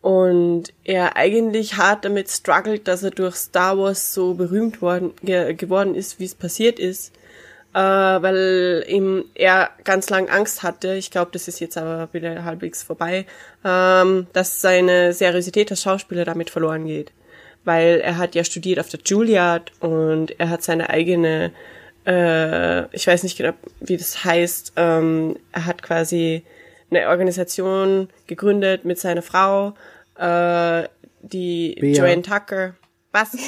Und 0.00 0.72
er 0.84 1.16
eigentlich 1.16 1.76
hart 1.76 2.04
damit 2.04 2.30
struggelt, 2.30 2.88
dass 2.88 3.02
er 3.02 3.10
durch 3.10 3.36
Star 3.36 3.76
Wars 3.76 4.14
so 4.14 4.34
berühmt 4.34 4.80
worden, 4.80 5.12
ge 5.22 5.52
geworden 5.54 5.94
ist, 5.94 6.18
wie 6.18 6.24
es 6.24 6.34
passiert 6.34 6.78
ist. 6.78 7.12
Äh, 7.78 8.22
weil 8.22 8.84
ihm 8.88 9.26
er 9.36 9.70
ganz 9.84 10.10
lang 10.10 10.28
Angst 10.28 10.64
hatte, 10.64 10.94
ich 10.94 11.12
glaube, 11.12 11.30
das 11.32 11.46
ist 11.46 11.60
jetzt 11.60 11.78
aber 11.78 12.08
wieder 12.12 12.42
halbwegs 12.42 12.82
vorbei, 12.82 13.24
ähm, 13.64 14.26
dass 14.32 14.60
seine 14.60 15.12
Seriosität 15.12 15.70
als 15.70 15.82
Schauspieler 15.82 16.24
damit 16.24 16.50
verloren 16.50 16.86
geht. 16.86 17.12
Weil 17.64 18.00
er 18.00 18.18
hat 18.18 18.34
ja 18.34 18.42
studiert 18.42 18.80
auf 18.80 18.88
der 18.88 18.98
Juilliard 19.04 19.70
und 19.78 20.40
er 20.40 20.50
hat 20.50 20.64
seine 20.64 20.90
eigene, 20.90 21.52
äh, 22.04 22.92
ich 22.96 23.06
weiß 23.06 23.22
nicht 23.22 23.38
genau, 23.38 23.52
wie 23.78 23.96
das 23.96 24.24
heißt, 24.24 24.72
ähm, 24.74 25.36
er 25.52 25.66
hat 25.66 25.80
quasi 25.80 26.42
eine 26.90 27.06
Organisation 27.06 28.08
gegründet 28.26 28.84
mit 28.84 28.98
seiner 28.98 29.22
Frau, 29.22 29.74
äh, 30.18 30.88
die 31.22 31.76
Bea. 31.80 31.94
Joanne 31.96 32.22
Tucker. 32.22 32.74
Was? 33.12 33.32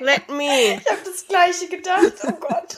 Let 0.00 0.28
me. 0.28 0.74
Ich 0.76 0.90
habe 0.90 1.00
das 1.04 1.26
gleiche 1.26 1.68
gedacht. 1.68 2.12
Oh 2.26 2.32
Gott. 2.32 2.76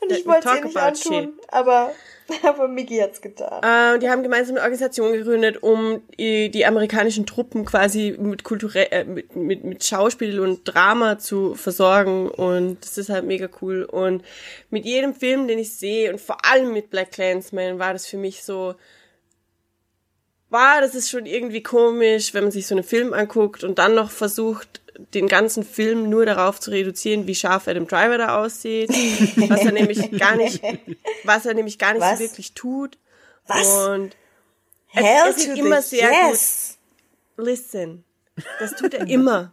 Und 0.00 0.12
ich 0.12 0.26
wollte 0.26 0.48
es 0.48 0.62
nicht 0.62 0.76
antun, 0.76 1.38
aber 1.48 1.92
Aber 2.42 2.68
Miki 2.68 2.98
hat's 2.98 3.20
getan. 3.20 3.62
Äh, 3.62 3.98
die 3.98 4.10
haben 4.10 4.22
gemeinsam 4.22 4.56
eine 4.56 4.62
Organisation 4.62 5.12
gegründet, 5.12 5.62
um 5.62 6.02
die, 6.18 6.50
die 6.50 6.66
amerikanischen 6.66 7.26
Truppen 7.26 7.64
quasi 7.64 8.16
mit 8.18 8.44
kulturell, 8.44 8.88
äh, 8.90 9.04
mit, 9.04 9.36
mit, 9.36 9.64
mit 9.64 9.84
Schauspiel 9.84 10.40
und 10.40 10.64
Drama 10.64 11.18
zu 11.18 11.54
versorgen 11.54 12.28
und 12.28 12.84
das 12.84 12.98
ist 12.98 13.10
halt 13.10 13.24
mega 13.24 13.48
cool 13.60 13.84
und 13.84 14.24
mit 14.70 14.84
jedem 14.84 15.14
Film, 15.14 15.46
den 15.48 15.58
ich 15.58 15.74
sehe 15.74 16.10
und 16.10 16.20
vor 16.20 16.44
allem 16.44 16.72
mit 16.72 16.90
Black 16.90 17.12
Clansman 17.12 17.78
war 17.78 17.92
das 17.92 18.06
für 18.06 18.18
mich 18.18 18.42
so, 18.42 18.74
war, 20.48 20.80
das 20.80 20.94
ist 20.94 21.10
schon 21.10 21.26
irgendwie 21.26 21.62
komisch, 21.62 22.34
wenn 22.34 22.44
man 22.44 22.52
sich 22.52 22.66
so 22.66 22.74
einen 22.74 22.84
Film 22.84 23.12
anguckt 23.12 23.64
und 23.64 23.78
dann 23.78 23.94
noch 23.94 24.10
versucht, 24.10 24.80
den 25.14 25.28
ganzen 25.28 25.64
Film 25.64 26.08
nur 26.08 26.24
darauf 26.24 26.60
zu 26.60 26.70
reduzieren, 26.70 27.26
wie 27.26 27.34
scharf 27.34 27.68
Adam 27.68 27.86
Driver 27.86 28.18
da 28.18 28.38
aussieht, 28.42 28.88
was 29.50 29.60
er 29.60 29.72
nämlich 29.72 30.10
gar 30.18 30.36
nicht, 30.36 30.62
was 31.24 31.46
er 31.46 31.54
nämlich 31.54 31.78
gar 31.78 31.92
nicht 31.92 32.02
Was? 32.02 32.18
so 32.18 32.24
wirklich 32.24 32.52
tut. 32.54 32.98
Was? 33.46 33.68
Und 33.68 34.16
Hell 34.88 35.30
es 35.30 35.38
ist 35.38 35.58
immer 35.58 35.82
sehr 35.82 36.10
yes. 36.10 36.78
listen, 37.36 38.04
das 38.58 38.74
tut 38.76 38.94
er 38.94 39.06
immer. 39.06 39.52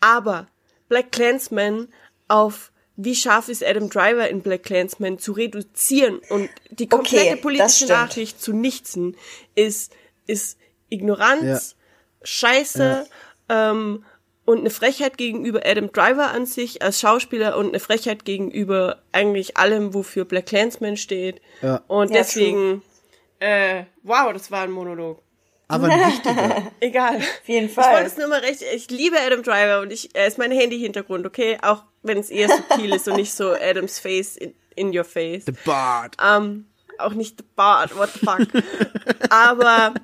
Aber 0.00 0.46
Black 0.88 1.12
Clansman 1.12 1.88
auf 2.28 2.70
wie 2.96 3.14
scharf 3.16 3.48
ist 3.48 3.64
Adam 3.64 3.88
Driver 3.90 4.28
in 4.28 4.40
Black 4.40 4.62
Clansman 4.62 5.18
zu 5.18 5.32
reduzieren 5.32 6.20
und 6.28 6.48
die 6.70 6.86
komplette 6.88 7.32
Okay, 7.32 7.36
politische. 7.36 7.86
Nachricht 7.86 8.40
zu 8.40 8.52
nichten 8.52 9.16
ist, 9.54 9.92
ist 10.26 10.58
Ignoranz, 10.90 11.76
Scheiße 12.22 13.06
ähm, 13.48 14.04
und 14.44 14.58
eine 14.60 14.70
Frechheit 14.70 15.18
gegenüber 15.18 15.62
Adam 15.64 15.90
Driver 15.90 16.30
an 16.30 16.46
sich 16.46 16.82
als 16.82 17.00
Schauspieler 17.00 17.56
und 17.56 17.68
eine 17.68 17.80
Frechheit 17.80 18.24
gegenüber 18.24 19.02
eigentlich 19.10 19.56
allem, 19.56 19.92
wofür 19.94 20.24
Black 20.24 20.46
Clansman 20.46 20.96
steht. 20.96 21.40
Ja. 21.62 21.82
Und 21.88 22.10
Ja, 22.10 22.18
deswegen, 22.18 22.82
äh, 23.40 23.84
wow, 24.02 24.32
das 24.32 24.50
war 24.50 24.62
ein 24.62 24.70
Monolog. 24.70 25.23
Aber 25.68 25.88
ein 25.88 26.00
wichtiger. 26.12 26.70
Egal. 26.80 27.16
Auf 27.16 27.22
jeden 27.46 27.66
Ich 27.66 27.76
wollte 27.76 27.90
Fall. 27.90 28.04
es 28.06 28.16
nur 28.16 28.28
mal 28.28 28.40
recht. 28.40 28.62
Ich 28.74 28.90
liebe 28.90 29.16
Adam 29.18 29.42
Driver 29.42 29.80
und 29.80 29.92
ich, 29.92 30.10
er 30.14 30.26
ist 30.26 30.38
mein 30.38 30.50
Handy-Hintergrund, 30.52 31.26
okay? 31.26 31.58
Auch 31.62 31.84
wenn 32.02 32.18
es 32.18 32.30
eher 32.30 32.48
subtil 32.48 32.94
ist 32.94 33.08
und 33.08 33.16
nicht 33.16 33.32
so 33.32 33.52
Adams 33.52 33.98
Face 33.98 34.36
in, 34.36 34.54
in 34.76 34.96
your 34.96 35.04
face. 35.04 35.44
The 35.46 35.54
Bart. 35.64 36.16
Ähm, 36.22 36.66
auch 36.98 37.12
nicht 37.14 37.38
the 37.38 37.44
Bart, 37.56 37.96
what 37.96 38.10
the 38.12 38.20
fuck. 38.20 38.46
Aber 39.30 39.94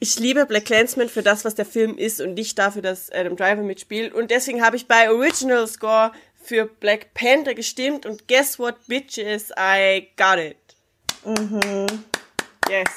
ich 0.00 0.18
liebe 0.18 0.46
Black 0.46 0.64
Clansman 0.64 1.08
für 1.08 1.22
das, 1.22 1.44
was 1.44 1.54
der 1.54 1.66
Film 1.66 1.98
ist 1.98 2.20
und 2.20 2.34
nicht 2.34 2.58
dafür, 2.58 2.82
dass 2.82 3.12
Adam 3.12 3.36
Driver 3.36 3.62
mitspielt. 3.62 4.14
Und 4.14 4.30
deswegen 4.30 4.64
habe 4.64 4.76
ich 4.76 4.86
bei 4.88 5.10
Original 5.10 5.66
Score 5.68 6.12
für 6.42 6.64
Black 6.64 7.12
Panther 7.12 7.54
gestimmt 7.54 8.06
und 8.06 8.26
guess 8.26 8.58
what, 8.58 8.76
bitches, 8.86 9.50
I 9.58 10.08
got 10.16 10.38
it. 10.38 10.56
Yes. 12.68 12.88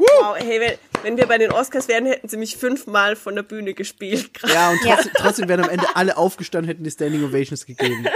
Wow, 0.00 0.36
hey, 0.38 0.60
wenn, 0.60 0.72
wenn 1.02 1.16
wir 1.16 1.26
bei 1.26 1.38
den 1.38 1.52
Oscars 1.52 1.88
wären, 1.88 2.06
hätten 2.06 2.28
sie 2.28 2.36
mich 2.36 2.56
fünfmal 2.56 3.16
von 3.16 3.34
der 3.34 3.42
Bühne 3.42 3.74
gespielt. 3.74 4.34
gerade. 4.34 4.52
Ja, 4.54 4.70
und 4.70 4.80
trotzdem, 4.82 5.12
trotzdem 5.16 5.48
wären 5.48 5.64
am 5.64 5.70
Ende 5.70 5.86
alle 5.94 6.16
aufgestanden, 6.16 6.68
hätten 6.68 6.84
die 6.84 6.90
Standing 6.90 7.24
Ovations 7.24 7.66
gegeben. 7.66 8.06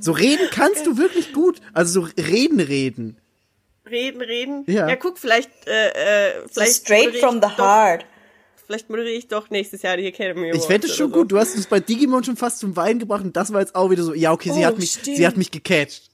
So 0.00 0.12
reden 0.12 0.48
kannst 0.52 0.86
du 0.86 0.96
wirklich 0.96 1.32
gut. 1.32 1.60
Also 1.72 2.02
so 2.02 2.08
reden, 2.16 2.60
reden. 2.60 3.16
Reden, 3.90 4.20
reden. 4.20 4.64
Ja. 4.68 4.88
ja 4.88 4.96
guck, 4.96 5.18
vielleicht, 5.18 5.50
äh, 5.66 5.88
äh, 5.88 6.42
So 6.42 6.60
vielleicht 6.60 6.82
straight 6.82 7.04
moderiere 7.06 7.26
from 7.26 7.36
ich 7.36 7.42
the 7.42 7.48
doch, 7.56 7.58
heart. 7.58 8.06
Vielleicht 8.66 8.90
moderiere 8.90 9.14
ich 9.16 9.28
doch 9.28 9.48
nächstes 9.50 9.82
Jahr 9.82 9.96
die 9.96 10.06
Academy 10.06 10.50
Awards. 10.50 10.64
Ich 10.64 10.70
wette 10.70 10.88
schon 10.88 11.06
oder 11.06 11.14
so. 11.14 11.20
gut. 11.22 11.32
Du 11.32 11.38
hast 11.38 11.56
uns 11.56 11.66
bei 11.66 11.80
Digimon 11.80 12.22
schon 12.22 12.36
fast 12.36 12.58
zum 12.58 12.76
Weinen 12.76 12.98
gebracht 13.00 13.24
und 13.24 13.34
das 13.36 13.52
war 13.52 13.60
jetzt 13.60 13.74
auch 13.74 13.90
wieder 13.90 14.02
so, 14.02 14.12
ja, 14.14 14.30
okay, 14.32 14.50
sie 14.52 14.60
Oh, 14.60 14.66
hat 14.66 14.78
mich, 14.78 14.90
stimmt. 14.92 15.16
sie 15.16 15.26
hat 15.26 15.36
mich 15.38 15.50
gecatcht. 15.50 16.07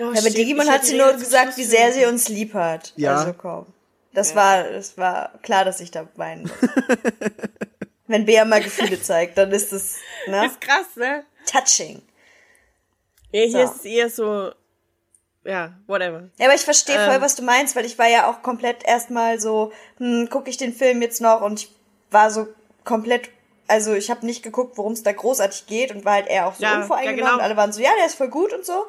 Oh, 0.00 0.12
Ja, 0.12 0.20
bei 0.22 0.30
Digimon 0.30 0.68
hat 0.70 0.84
sie 0.84 0.96
nur 0.96 1.12
gesagt, 1.14 1.56
wie 1.56 1.64
sehr 1.64 1.92
sie 1.92 2.04
uns 2.06 2.28
lieb 2.28 2.54
hat. 2.54 2.92
Ja. 2.96 3.16
Also 3.16 3.32
komm. 3.32 3.66
Das 4.12 4.34
war, 4.34 4.64
das 4.64 4.96
war 4.98 5.32
klar, 5.42 5.64
dass 5.64 5.80
ich 5.80 5.90
da 5.90 6.08
weinen 6.16 6.42
muss. 6.42 6.50
Wenn 8.06 8.24
Bea 8.24 8.44
mal 8.44 8.62
Gefühle 8.62 9.00
zeigt, 9.02 9.36
dann 9.36 9.52
ist 9.52 9.72
es, 9.72 9.96
ne? 10.26 10.46
Ist 10.46 10.60
krass, 10.60 10.86
ne? 10.96 11.24
Touching. 11.46 12.02
Ja, 13.32 13.42
hier 13.42 13.66
So. 13.66 13.72
ist 13.72 13.76
es 13.80 13.84
eher 13.84 14.08
so, 14.10 14.50
ja, 15.44 15.74
whatever. 15.86 16.30
Ja, 16.38 16.46
aber 16.46 16.54
ich 16.54 16.62
verstehe 16.62 16.96
voll, 17.04 17.16
Ähm. 17.16 17.20
was 17.20 17.34
du 17.36 17.42
meinst, 17.42 17.76
weil 17.76 17.84
ich 17.84 17.98
war 17.98 18.08
ja 18.08 18.30
auch 18.30 18.42
komplett 18.42 18.82
erstmal 18.84 19.38
so, 19.40 19.72
hm, 19.98 20.28
gucke 20.30 20.48
ich 20.48 20.56
den 20.56 20.72
Film 20.72 21.02
jetzt 21.02 21.20
noch 21.20 21.42
und 21.42 21.60
ich 21.60 21.70
war 22.10 22.30
so 22.30 22.48
komplett, 22.84 23.28
also 23.66 23.92
ich 23.92 24.10
habe 24.10 24.24
nicht 24.24 24.42
geguckt, 24.42 24.78
worum 24.78 24.94
es 24.94 25.02
da 25.02 25.12
großartig 25.12 25.66
geht 25.66 25.90
und 25.94 26.06
war 26.06 26.14
halt 26.14 26.28
eher 26.28 26.46
auch 26.46 26.54
so 26.54 26.62
Ja, 26.62 26.76
unvoreingenommen. 26.78 27.18
ja, 27.18 27.24
genau. 27.26 27.34
Und 27.36 27.42
alle 27.44 27.56
waren 27.58 27.72
so, 27.72 27.82
ja, 27.82 27.90
der 27.98 28.06
ist 28.06 28.14
voll 28.14 28.28
gut 28.30 28.54
und 28.54 28.64
so, 28.64 28.86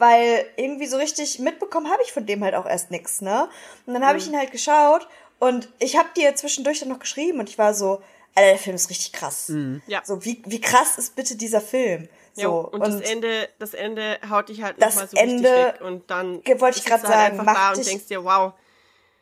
weil 0.00 0.46
irgendwie 0.56 0.86
so 0.86 0.96
richtig 0.96 1.38
mitbekommen 1.38 1.90
habe 1.90 2.02
ich 2.02 2.12
von 2.12 2.26
dem 2.26 2.42
halt 2.42 2.54
auch 2.54 2.66
erst 2.66 2.90
nix, 2.90 3.20
ne? 3.20 3.48
Und 3.86 3.94
dann 3.94 4.04
habe 4.04 4.18
ich 4.18 4.26
ihn 4.26 4.36
halt 4.36 4.50
geschaut 4.50 5.06
und 5.38 5.68
ich 5.78 5.96
habe 5.96 6.08
dir 6.16 6.34
zwischendurch 6.34 6.80
dann 6.80 6.88
noch 6.88 6.98
geschrieben 6.98 7.38
und 7.38 7.48
ich 7.48 7.58
war 7.58 7.74
so, 7.74 8.02
Alter, 8.34 8.50
der 8.50 8.58
Film 8.58 8.76
ist 8.76 8.90
richtig 8.90 9.12
krass. 9.12 9.52
Ja. 9.86 10.02
So, 10.04 10.24
wie, 10.24 10.42
wie 10.46 10.60
krass 10.60 10.98
ist 10.98 11.14
bitte 11.16 11.36
dieser 11.36 11.60
Film? 11.60 12.08
So, 12.32 12.42
Ja, 12.42 12.48
und, 12.48 12.80
das 12.80 13.00
Ende, 13.00 13.48
das 13.58 13.74
Ende 13.74 14.18
haut 14.28 14.48
dich 14.48 14.62
halt 14.62 14.76
Das 14.80 14.94
nochmal 14.94 15.08
so 15.08 15.16
Ende, 15.16 15.48
richtig 15.48 15.74
weg 15.74 15.80
und 15.82 16.10
dann 16.10 16.34
wollte 16.60 16.78
ich 16.78 16.84
du 16.84 16.90
halt 16.92 17.02
sagen, 17.02 17.40
einfach 17.40 17.54
da 17.54 17.68
und 17.70 17.76
dich- 17.78 17.86
denkst 17.86 18.06
dir, 18.06 18.24
wow. 18.24 18.52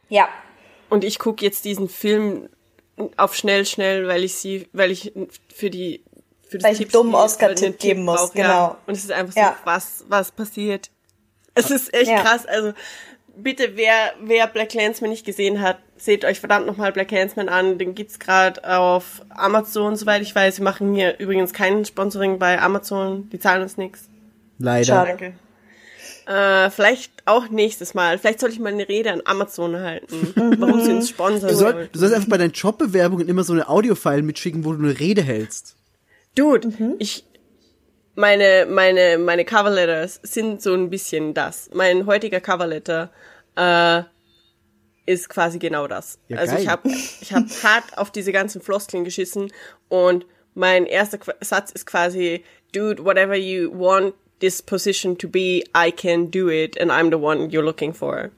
ja, 0.09 0.29
Und 0.91 1.05
ich 1.05 1.19
gucke 1.19 1.45
jetzt 1.45 1.65
diesen 1.65 1.89
Film 1.89 2.49
auf 3.17 3.35
schnell, 3.35 3.65
schnell, 3.65 4.09
weil 4.09 4.25
ich 4.25 4.35
sie, 4.35 4.69
weil 4.73 4.91
ich 4.91 5.13
für 5.55 5.71
die 5.71 6.03
für 6.49 6.59
das 6.59 6.65
Weil 6.65 6.73
ich 6.73 6.79
Tippspiel 6.79 7.01
dummen 7.01 7.15
Oscar-Tipp 7.15 7.79
geben 7.79 8.05
muss, 8.05 8.17
brauch, 8.17 8.33
genau. 8.33 8.49
Ja. 8.49 8.79
Und 8.87 8.95
es 8.97 9.05
ist 9.05 9.13
einfach 9.13 9.35
so, 9.35 9.41
Ja. 9.41 9.57
was, 9.65 10.05
was 10.09 10.33
passiert. 10.33 10.91
Es 11.55 11.71
ist 11.71 11.93
echt 11.95 12.11
Ja. 12.11 12.23
krass. 12.23 12.47
Also 12.47 12.73
bitte, 13.37 13.73
wer, 13.77 14.13
wer 14.23 14.47
Black 14.47 14.71
Clansman 14.71 15.11
nicht 15.11 15.27
gesehen 15.27 15.61
hat, 15.61 15.79
seht 15.97 16.25
euch 16.25 16.41
verdammt 16.41 16.67
nochmal 16.67 16.93
Black 16.93 17.09
Clansman 17.09 17.49
an. 17.49 17.79
Den 17.79 17.95
gibt's 17.95 18.19
gerade 18.19 18.63
auf 18.69 19.23
Amazon, 19.31 19.97
soweit 19.97 20.23
ich 20.23 20.35
weiß. 20.35 20.59
Wir 20.59 20.65
machen 20.65 20.95
hier 20.95 21.19
übrigens 21.19 21.53
kein 21.53 21.85
Sponsoring 21.85 22.39
bei 22.39 22.61
Amazon. 22.61 23.29
Die 23.31 23.39
zahlen 23.39 23.63
uns 23.63 23.77
nichts. 23.77 24.09
Leider. 24.59 24.85
Schade. 24.87 25.09
Danke. 25.09 25.35
Äh, 26.27 26.71
vielleicht 26.71 27.13
auch 27.25 27.49
nächstes 27.49 27.95
Mal. 27.95 28.19
Vielleicht 28.19 28.41
soll 28.41 28.51
ich 28.51 28.59
mal 28.59 28.73
eine 28.73 28.87
Rede 28.89 29.13
an 29.13 29.23
Amazon 29.25 29.79
halten, 29.81 30.33
warum 30.59 30.81
sie 30.85 30.93
uns 30.93 31.09
sponsern 31.09 31.49
Du, 31.51 31.57
soll, 31.57 31.89
du 31.91 31.99
sollst 31.99 32.15
einfach 32.15 32.29
bei 32.29 32.37
deinen 32.37 32.53
Jobbewerbungen 32.53 33.29
immer 33.29 33.45
so 33.45 33.55
eine 33.55 33.69
Audiofile 33.69 34.23
mitschicken, 34.23 34.65
wo 34.65 34.73
du 34.75 34.85
eine 34.85 34.99
Rede 35.01 35.23
hältst. 35.23 35.75
Dude, 36.35 36.73
ich 36.99 37.25
meine 38.15 38.67
meine 38.69 39.19
meine 39.19 39.45
Coverletters 39.45 40.21
sind 40.23 40.63
so 40.63 40.75
ein 40.75 40.91
bisschen 40.91 41.35
das. 41.35 41.71
Mein 41.73 42.07
heutiger 42.07 42.41
Coverletter 42.41 43.11
äh, 43.57 44.03
ist 45.07 45.29
quasi 45.29 45.59
genau 45.59 45.87
das. 45.87 46.19
Ja, 46.29 46.39
also 46.39 46.55
geil. 46.55 46.63
ich 46.63 46.69
habe 46.69 46.89
ich 46.89 47.33
habe 47.33 47.47
hart 47.63 47.97
auf 47.97 48.11
diese 48.11 48.33
ganzen 48.33 48.61
Floskeln 48.61 49.05
geschissen 49.05 49.53
und 49.89 50.27
mein 50.55 50.87
erster 50.87 51.19
Qu 51.19 51.33
Satz 51.41 51.71
ist 51.71 51.87
quasi 51.87 52.45
dude 52.73 53.05
whatever 53.05 53.35
you 53.37 53.71
want 53.73 54.15
this 54.41 54.63
position 54.63 55.17
to 55.19 55.29
be 55.29 55.65
I 55.77 55.91
can 55.91 56.31
do 56.31 56.51
it 56.51 56.81
and 56.81 56.91
I'm 56.91 57.11
the 57.11 57.19
one 57.19 57.49
you're 57.49 57.63
looking 57.63 57.95
for. 57.95 58.31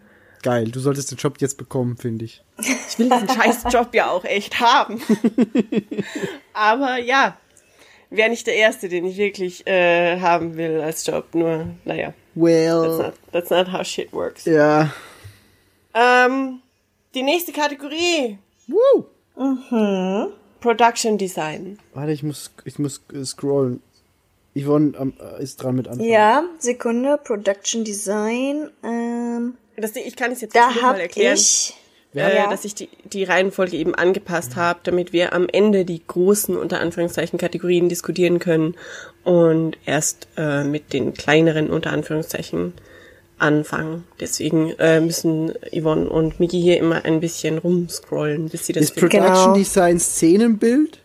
Geil, 0.42 0.70
du 0.70 0.80
solltest 0.80 1.10
den 1.10 1.18
Job 1.18 1.36
jetzt 1.40 1.58
bekommen, 1.58 1.98
finde 1.98 2.24
ich. 2.24 2.42
Ich 2.58 2.98
will 2.98 3.10
diesen 3.10 3.28
scheiß 3.34 3.64
Job 3.70 3.94
ja 3.94 4.10
auch 4.10 4.24
echt 4.24 4.58
haben. 4.60 5.00
Aber 6.54 6.96
ja, 6.96 7.36
wäre 8.10 8.28
nicht 8.30 8.46
der 8.46 8.54
erste, 8.56 8.88
den 8.88 9.04
ich 9.06 9.16
wirklich 9.16 9.66
äh, 9.66 10.18
haben 10.20 10.56
will 10.56 10.80
als 10.80 11.06
Job. 11.06 11.34
Nur, 11.34 11.66
naja, 11.84 12.08
that's 12.08 12.16
Well, 12.34 12.98
not, 12.98 13.14
that's 13.32 13.50
not 13.50 13.72
how 13.72 13.84
shit 13.84 14.12
works. 14.12 14.44
ja. 14.44 14.90
Ähm, 15.94 16.60
die 17.14 17.22
nächste 17.22 17.52
Kategorie, 17.52 18.38
Woo! 18.68 19.06
Production 20.60 21.18
Design. 21.18 21.78
Warte, 21.94 22.12
ich 22.12 22.22
muss, 22.22 22.50
ich 22.64 22.78
muss 22.78 23.02
äh, 23.12 23.24
scrollen. 23.24 23.82
Yvonne 24.54 24.92
ähm, 24.98 25.12
äh, 25.20 25.42
ist 25.42 25.62
dran 25.62 25.76
mit 25.76 25.86
anfangen. 25.88 26.08
Ja, 26.08 26.42
Sekunde, 26.58 27.18
Production 27.22 27.84
Design. 27.84 28.70
Ähm, 28.82 29.56
Das, 29.76 29.94
ich 29.96 30.16
kann 30.16 30.32
es 30.32 30.40
jetzt 30.40 30.54
da 30.56 30.70
nur 30.70 30.82
mal 30.82 30.88
hab 30.90 30.98
erklären. 30.98 31.34
ich. 31.34 31.74
Äh, 32.14 32.36
Ja. 32.36 32.50
dass 32.50 32.64
ich 32.64 32.74
die, 32.74 32.88
die 33.04 33.24
Reihenfolge 33.24 33.76
eben 33.76 33.94
angepasst 33.94 34.56
habe, 34.56 34.80
damit 34.82 35.12
wir 35.12 35.32
am 35.32 35.46
Ende 35.50 35.84
die 35.84 36.02
großen, 36.06 36.56
unter 36.56 36.80
Anführungszeichen, 36.80 37.38
Kategorien 37.38 37.88
diskutieren 37.88 38.38
können 38.38 38.74
und 39.24 39.76
erst 39.86 40.28
äh, 40.36 40.64
mit 40.64 40.92
den 40.92 41.14
kleineren, 41.14 41.70
unter 41.70 41.90
Anführungszeichen, 41.92 42.72
anfangen. 43.38 44.04
Deswegen 44.20 44.70
äh, 44.78 45.00
müssen 45.00 45.52
Yvonne 45.72 46.10
und 46.10 46.40
Miki 46.40 46.60
hier 46.60 46.78
immer 46.78 47.06
ein 47.06 47.20
bisschen 47.20 47.56
rumscrollen, 47.56 48.50
bis 48.50 48.66
sie 48.66 48.74
das 48.74 48.84
Ist 48.84 49.00
finden. 49.00 49.16
Production 49.16 49.44
Genau. 49.44 49.54
Design 49.56 49.98
Szenenbild? 49.98 50.98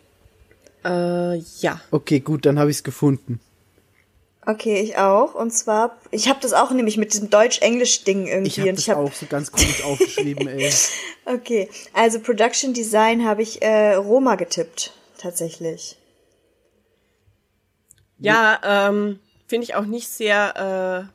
Äh, 0.84 1.38
ja. 1.62 1.80
Okay, 1.92 2.20
gut, 2.20 2.46
dann 2.46 2.60
habe 2.60 2.70
ich 2.72 2.78
es 2.78 2.84
gefunden. 2.84 3.40
Okay, 4.48 4.80
ich 4.80 4.98
auch. 4.98 5.34
Und 5.34 5.52
zwar, 5.52 5.98
ich 6.12 6.30
habe 6.30 6.40
das 6.42 6.54
auch 6.54 6.72
nämlich 6.72 6.98
mit 6.98 7.14
diesem 7.14 7.30
Deutsch-Englisch-Ding 7.30 8.28
irgendwie. 8.28 8.48
Ich 8.50 8.60
habe 8.60 8.72
das 8.72 8.80
ich 8.80 8.90
hab, 8.90 8.98
auch 8.98 9.14
so 9.14 9.26
ganz 9.26 9.52
komisch 9.52 9.84
aufgeschrieben, 9.84 10.48
ey. 10.48 10.72
Okay, 11.28 11.70
also 11.94 12.20
Production 12.20 12.74
Design 12.74 13.26
habe 13.26 13.42
ich 13.42 13.64
äh, 13.64 13.96
Roma 13.96 14.36
getippt, 14.36 14.94
tatsächlich. 15.18 15.98
Ja, 18.20 18.60
ähm, 18.64 19.20
finde 19.48 19.64
ich 19.64 19.74
auch 19.74 19.86
nicht 19.86 20.08
sehr 20.08 21.10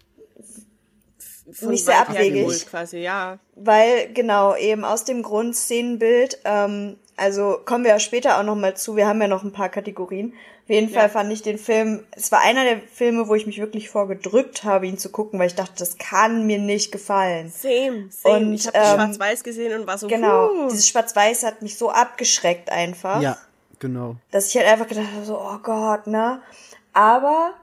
äh, 1.57 1.67
Nicht 1.67 1.85
sehr 1.85 2.01
abwegig. 2.01 2.67
quasi, 2.67 2.99
ja. 2.99 3.39
Weil, 3.55 4.13
genau, 4.13 4.57
eben 4.57 4.85
aus 4.85 5.05
dem 5.05 5.23
Grund 5.23 5.55
Szenenbild, 5.55 6.41
ähm, 6.45 6.97
also 7.17 7.61
kommen 7.65 7.85
wir 7.85 7.93
ja 7.93 8.01
später 8.01 8.39
auch 8.39 8.43
noch 8.43 8.57
mal 8.57 8.77
zu, 8.77 8.97
wir 8.97 9.07
haben 9.07 9.21
ja 9.21 9.29
noch 9.29 9.45
ein 9.45 9.53
paar 9.53 9.69
Kategorien. 9.69 10.35
Auf 10.71 10.75
jeden 10.75 10.89
Fall 10.89 11.09
fand 11.09 11.33
ich 11.33 11.43
den 11.43 11.59
Film, 11.59 12.05
es 12.13 12.31
war 12.31 12.43
einer 12.43 12.63
der 12.63 12.79
Filme, 12.79 13.27
wo 13.27 13.35
ich 13.35 13.45
mich 13.45 13.59
wirklich 13.59 13.91
vorgedrückt 13.91 14.63
habe, 14.63 14.87
ihn 14.87 14.99
zu 14.99 15.09
gucken, 15.09 15.37
weil 15.41 15.49
ich 15.49 15.57
dachte, 15.57 15.75
das 15.77 15.99
kann 15.99 16.47
mir 16.47 16.61
nicht 16.61 16.93
gefallen. 16.93 17.51
Same, 17.51 18.07
same. 18.11 18.37
Und, 18.37 18.55
ich 18.55 18.69
habe 18.69 18.79
ähm, 18.79 18.85
Schwarz-Weiß 18.85 19.43
gesehen 19.43 19.81
und 19.81 19.89
war 19.89 19.99
so, 19.99 20.07
Genau, 20.07 20.49
huh. 20.49 20.69
dieses 20.71 20.87
Schwarz-Weiß 20.87 21.43
hat 21.43 21.63
mich 21.63 21.77
so 21.77 21.91
abgeschreckt 21.91 22.71
einfach. 22.71 23.21
Ja, 23.21 23.37
genau. 23.81 24.15
dass 24.31 24.47
ich 24.47 24.59
halt 24.59 24.69
einfach 24.69 24.87
gedacht 24.87 25.09
habe, 25.13 25.25
so, 25.25 25.41
oh 25.41 25.59
Gott, 25.61 26.07
ne? 26.07 26.41
Aber 26.93 27.55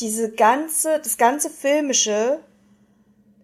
diese 0.00 0.32
ganze, 0.32 0.98
das 0.98 1.18
ganze 1.18 1.50
Filmische, 1.50 2.40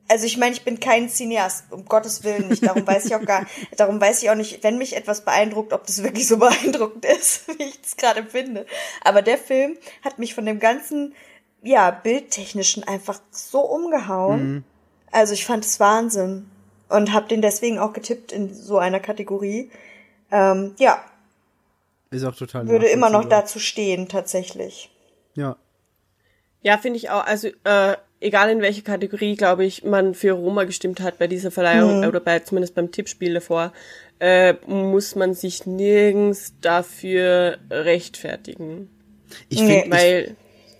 also 0.09 0.27
ich 0.27 0.37
meine, 0.37 0.53
ich 0.53 0.63
bin 0.63 0.79
kein 0.81 1.09
Cineast, 1.09 1.65
um 1.71 1.85
Gottes 1.85 2.25
Willen 2.25 2.49
nicht, 2.49 2.67
darum 2.67 2.87
weiß 2.87 3.07
ich 3.07 3.15
auch 3.15 3.25
gar, 3.25 3.47
darum 3.77 4.01
weiß 4.01 4.23
ich 4.23 4.31
auch 4.31 4.35
nicht, 4.35 4.63
wenn 4.63 4.79
mich 4.79 4.97
etwas 4.97 5.25
beeindruckt, 5.25 5.73
ob 5.73 5.87
das 5.87 6.03
wirklich 6.03 6.29
so 6.29 6.37
beeindruckend 6.37 7.05
ist, 7.05 7.49
wie 7.59 7.65
ich 7.65 7.81
es 7.83 7.97
gerade 7.97 8.25
finde. 8.25 8.67
Aber 9.03 9.23
der 9.23 9.39
Film 9.39 9.77
hat 10.05 10.19
mich 10.19 10.35
von 10.35 10.45
dem 10.45 10.59
ganzen, 10.59 11.15
ja, 11.63 11.91
bildtechnischen 11.91 12.85
einfach 12.85 13.21
so 13.31 13.61
umgehauen. 13.61 14.65
Also 15.11 15.35
ich 15.35 15.45
fand 15.45 15.65
es 15.65 15.79
Wahnsinn 15.81 16.51
und 16.89 17.13
habe 17.13 17.29
den 17.29 17.43
deswegen 17.43 17.79
auch 17.79 17.93
getippt 17.93 18.33
in 18.33 18.53
so 18.53 18.79
einer 18.79 19.01
Kategorie. 19.01 19.71
Ähm, 20.31 20.75
ja, 20.79 21.05
Ist 22.11 22.25
auch 22.25 22.35
total 22.35 22.69
würde 22.69 22.89
immer 22.89 23.11
noch 23.11 23.25
dazu 23.25 23.59
stehen, 23.59 24.09
tatsächlich. 24.09 24.91
Ja. 25.35 25.57
Ja, 26.63 26.79
finde 26.79 26.99
ich 26.99 27.11
auch. 27.11 27.25
Also, 27.25 27.49
äh, 27.65 27.97
egal 28.23 28.51
in 28.51 28.61
welche 28.61 28.83
Kategorie, 28.83 29.37
glaube 29.37 29.65
ich, 29.65 29.85
man 29.85 30.15
für 30.15 30.33
Roma 30.33 30.65
gestimmt 30.65 31.01
hat 31.01 31.19
bei 31.19 31.27
dieser 31.27 31.51
Verleihung 31.51 32.05
oder 32.07 32.21
bei, 32.21 32.39
zumindest 32.41 32.75
beim 32.75 32.91
Tippspiel 32.91 33.35
davor, 33.35 33.73
äh, 34.21 34.55
muss 34.67 35.15
man 35.17 35.35
sich 35.35 35.67
nirgends 35.67 36.55
dafür 36.61 37.59
rechtfertigen. 37.71 38.89
Ich 39.49 39.59
finde, 39.59 39.85
ich, 39.85 39.91
Weil, 39.91 40.37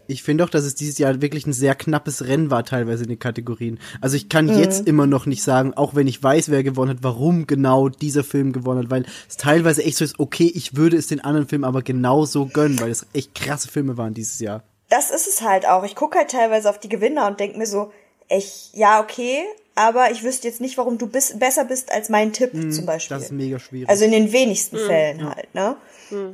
ich 0.07 0.23
finde 0.23 0.45
auch, 0.45 0.51
dass 0.51 0.65
es 0.65 0.75
dieses 0.75 0.99
Jahr 0.99 1.21
wirklich 1.23 1.47
ein 1.47 1.53
sehr 1.53 1.75
knappes 1.75 2.27
Rennen 2.27 2.51
war, 2.51 2.65
teilweise 2.65 3.05
in 3.05 3.09
den 3.09 3.19
Kategorien. 3.19 3.79
Also 4.01 4.17
ich 4.17 4.29
kann 4.29 4.49
jetzt 4.49 4.87
immer 4.87 5.07
noch 5.07 5.27
nicht 5.27 5.43
sagen, 5.43 5.75
auch 5.75 5.95
wenn 5.95 6.07
ich 6.07 6.23
weiß, 6.23 6.51
wer 6.51 6.63
gewonnen 6.63 6.91
hat, 6.91 7.03
warum 7.03 7.47
genau 7.47 7.89
dieser 7.89 8.25
Film 8.25 8.53
gewonnen 8.53 8.85
hat, 8.85 8.91
weil 8.91 9.07
es 9.29 9.37
teilweise 9.37 9.83
echt 9.83 9.97
so 9.97 10.05
ist, 10.05 10.21
okay, 10.21 10.51
ich 10.55 10.77
würde 10.77 10.97
es 10.97 11.07
den 11.07 11.21
anderen 11.21 11.49
Filmen 11.49 11.65
aber 11.65 11.83
genauso 11.83 12.47
gönnen, 12.47 12.79
weil 12.81 12.91
es 12.91 13.07
echt 13.13 13.35
krasse 13.35 13.69
Filme 13.69 13.97
waren 13.97 14.15
dieses 14.15 14.39
Jahr. 14.39 14.63
Das 14.93 15.11
ist 15.11 15.27
es 15.27 15.41
halt 15.41 15.67
auch. 15.67 15.85
Ich 15.85 15.97
gucke 15.97 16.19
halt 16.19 16.31
teilweise 16.31 16.69
auf 16.69 16.79
die 16.79 16.91
Gewinner 16.91 17.27
und 17.27 17.41
denk 17.41 17.57
mir 17.57 17.67
so, 17.67 17.91
echt, 18.29 18.75
ja, 18.75 19.01
okay, 19.01 19.43
aber 19.75 20.11
ich 20.11 20.23
wüsste 20.23 20.47
jetzt 20.49 20.61
nicht, 20.61 20.77
warum 20.77 20.99
du 20.99 21.07
bis, 21.07 21.39
besser 21.39 21.65
bist 21.65 21.91
als 21.91 22.11
mein 22.11 22.35
Tipp 22.35 22.53
zum 22.73 22.85
Beispiel. 22.85 23.17
Das 23.17 23.25
ist 23.25 23.33
mega 23.33 23.59
schwierig. 23.59 23.89
also 23.89 24.05
in 24.05 24.13
den 24.13 24.33
wenigsten 24.33 24.77
Fällen 24.77 25.25
halt, 25.35 25.55
ne? 25.55 25.77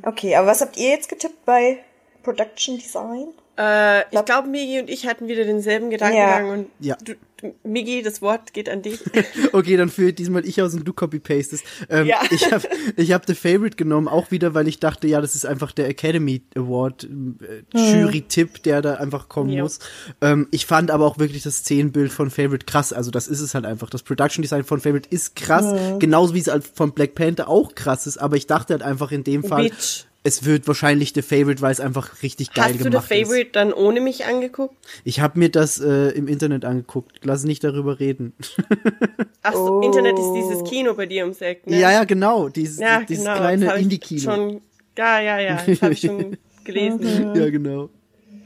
Okay, 0.02 0.34
aber 0.34 0.48
was 0.48 0.60
habt 0.60 0.76
ihr 0.76 0.90
jetzt 0.90 1.08
getippt 1.08 1.44
bei 1.44 1.78
Production 2.24 2.78
Design? 2.78 3.28
Äh, 3.58 4.02
ich 4.14 4.24
glaube, 4.24 4.48
Migi 4.48 4.78
und 4.80 4.88
ich 4.88 5.06
hatten 5.06 5.26
wieder 5.28 5.44
denselben 5.44 5.90
Gedankengang 5.90 6.46
Ja. 6.46 6.52
und 6.52 6.66
Ja. 6.80 6.96
du, 7.04 7.14
Migi, 7.62 8.02
das 8.02 8.20
Wort 8.20 8.52
geht 8.52 8.68
an 8.68 8.82
dich. 8.82 8.98
Okay, 9.52 9.76
dann 9.76 9.88
führe 9.90 10.12
diesmal 10.12 10.44
ich 10.44 10.60
aus 10.60 10.74
und 10.74 10.84
du 10.84 10.92
copy-pastest. 10.92 11.64
Ähm, 11.88 12.06
Ja. 12.06 12.20
Ich 12.30 12.50
habe 12.52 12.66
ich 12.96 13.12
hab 13.12 13.26
The 13.26 13.34
Favorite 13.34 13.76
genommen, 13.76 14.08
auch 14.08 14.30
wieder, 14.30 14.54
weil 14.54 14.66
ich 14.68 14.80
dachte, 14.80 15.06
ja, 15.06 15.20
das 15.20 15.34
ist 15.36 15.46
einfach 15.46 15.70
der 15.72 15.88
Academy 15.88 16.42
Award 16.56 17.04
äh, 17.04 17.78
Jury-Tipp, 17.78 18.62
der 18.64 18.82
da 18.82 18.94
einfach 18.94 19.28
kommen 19.28 19.50
Ja. 19.50 19.62
muss. 19.62 19.78
Ähm, 20.20 20.48
ich 20.50 20.66
fand 20.66 20.90
aber 20.90 21.06
auch 21.06 21.18
wirklich 21.18 21.42
das 21.42 21.58
Szenenbild 21.58 22.12
von 22.12 22.30
Favorite 22.30 22.66
krass. 22.66 22.92
Also 22.92 23.10
das 23.10 23.28
ist 23.28 23.40
es 23.40 23.54
halt 23.54 23.64
einfach. 23.66 23.88
Das 23.90 24.02
Production 24.02 24.42
Design 24.42 24.64
von 24.64 24.80
Favorite 24.80 25.08
ist 25.10 25.36
krass, 25.36 25.98
genauso 25.98 26.34
wie 26.34 26.40
es 26.40 26.48
halt 26.48 26.64
von 26.66 26.92
Black 26.92 27.14
Panther 27.14 27.48
auch 27.48 27.74
krass 27.74 28.06
ist. 28.06 28.18
Aber 28.18 28.36
ich 28.36 28.46
dachte 28.46 28.74
halt 28.74 28.82
einfach 28.82 29.12
in 29.12 29.24
dem 29.24 29.44
Fall, 29.44 29.64
Bitch. 29.70 30.04
Es 30.28 30.44
wird 30.44 30.68
wahrscheinlich 30.68 31.12
The 31.14 31.22
Favorite, 31.22 31.60
weil 31.60 31.72
es 31.72 31.80
einfach 31.80 32.22
richtig 32.22 32.52
geil 32.54 32.66
Hast 32.66 32.74
du 32.74 32.84
The 32.84 32.90
gemacht 32.90 33.10
ist. 33.10 33.18
Favorite 33.26 33.50
dann 33.52 33.72
ohne 33.72 34.00
mich 34.00 34.24
angeguckt? 34.26 34.76
Ich 35.04 35.20
habe 35.20 35.38
mir 35.38 35.48
das 35.50 35.80
äh, 35.80 36.10
im 36.10 36.28
Internet 36.28 36.64
angeguckt. 36.64 37.20
Lass 37.24 37.42
nicht 37.44 37.64
darüber 37.64 37.98
reden. 37.98 38.32
Ach 39.42 39.52
so, 39.54 39.80
Internet 39.80 40.18
ist 40.18 40.32
dieses 40.34 40.62
Kino 40.64 40.94
bei 40.94 41.06
dir 41.06 41.24
ums 41.24 41.40
Eck, 41.40 41.66
ne? 41.66 41.80
Ja, 41.80 41.90
ja, 41.90 42.04
genau. 42.04 42.48
Dieses, 42.48 42.78
Ja, 42.78 43.00
dieses 43.02 43.24
genau, 43.24 43.36
kleine 43.36 43.74
ich 43.76 43.82
Indie-Kino. 43.82 44.20
Schon, 44.20 44.60
ja, 44.96 45.20
ja, 45.20 45.38
ja, 45.40 45.62
das 45.66 45.82
habe 45.82 45.92
ich 45.92 46.00
schon 46.00 46.36
gelesen. 46.64 47.34
Ja, 47.34 47.50
genau. 47.50 47.88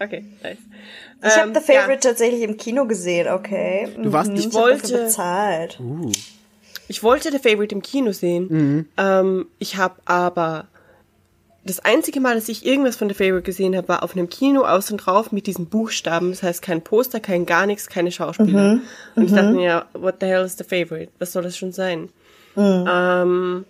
Okay, 0.01 0.25
nice. 0.43 0.57
Ich 1.25 1.31
habe 1.37 1.49
Ähm, 1.51 1.55
The 1.55 1.61
Favorite 1.61 2.01
tatsächlich 2.01 2.43
im 2.43 2.57
Kino 2.57 2.87
gesehen, 2.87 3.29
okay. 3.29 3.89
Du 4.03 4.13
warst 4.13 4.29
Mhm, 4.31 4.35
nicht- 4.37 4.49
ich 4.49 4.55
hab 4.57 4.69
dafür 4.69 4.83
wollte- 4.99 5.05
bezahlt. 5.05 5.81
Ich 6.89 7.03
wollte 7.03 7.31
The 7.31 7.39
Favorite 7.39 7.75
im 7.75 7.81
Kino 7.83 8.13
sehen. 8.13 8.47
Mhm. 8.51 8.87
Ähm, 8.99 9.47
ich 9.59 9.77
habe 9.77 9.95
aber 10.05 10.67
das 11.65 11.81
einzige 11.81 12.21
Mal, 12.21 12.35
dass 12.35 12.49
ich 12.49 12.67
irgendwas 12.67 12.97
von 12.97 13.09
The 13.09 13.15
Favorite 13.15 13.43
gesehen 13.43 13.77
habe, 13.77 13.89
war 13.89 14.03
auf 14.03 14.17
einem 14.17 14.29
Kino 14.29 14.65
außen 14.65 14.99
drauf 14.99 15.31
mit 15.31 15.47
diesen 15.47 15.67
Buchstaben. 15.67 16.31
Das 16.31 16.43
heißt 16.43 16.63
kein 16.63 16.83
Poster, 16.83 17.21
kein 17.21 17.47
gar 17.47 17.67
nichts, 17.67 17.87
keine 17.87 18.11
Schauspieler. 18.11 18.75
Mhm. 18.75 18.81
Und 19.15 19.25
ich 19.25 19.33
dachte 19.33 19.53
mir, 19.53 19.63
ja, 19.63 19.87
what 19.93 20.17
the 20.21 20.27
hell 20.27 20.45
is 20.45 20.59
The 20.59 20.65
Favorite? 20.65 21.13
Was 21.19 21.33
soll 21.33 21.45
das 21.45 21.57
schon 21.57 21.73
sein? 21.73 22.09
Mhm. 22.57 22.89
Ähm, 22.89 23.65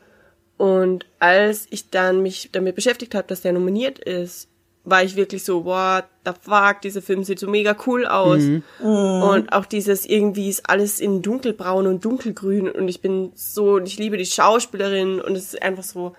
und 0.56 1.06
als 1.18 1.66
ich 1.70 1.90
dann 1.90 2.22
mich 2.22 2.50
damit 2.52 2.76
beschäftigt 2.76 3.14
habe, 3.14 3.28
dass 3.28 3.42
der 3.42 3.52
nominiert 3.52 3.98
ist, 3.98 4.48
war 4.84 5.02
ich 5.02 5.14
wirklich 5.14 5.44
so, 5.44 5.64
what 5.64 6.04
the 6.24 6.32
fuck, 6.40 6.80
dieser 6.82 7.02
Film 7.02 7.24
sieht 7.24 7.38
so 7.38 7.48
mega 7.48 7.76
cool 7.86 8.06
aus. 8.06 8.40
Mhm. 8.40 8.62
Und 8.80 9.52
auch 9.52 9.66
dieses 9.66 10.06
irgendwie 10.06 10.48
ist 10.48 10.68
alles 10.68 10.98
in 10.98 11.22
dunkelbraun 11.22 11.86
und 11.86 12.04
dunkelgrün 12.04 12.70
und 12.70 12.88
ich 12.88 13.00
bin 13.00 13.32
so, 13.34 13.74
und 13.74 13.86
ich 13.86 13.98
liebe 13.98 14.16
die 14.16 14.26
Schauspielerin 14.26 15.20
und 15.20 15.36
es 15.36 15.52
ist 15.52 15.62
einfach 15.62 15.84
so, 15.84 16.14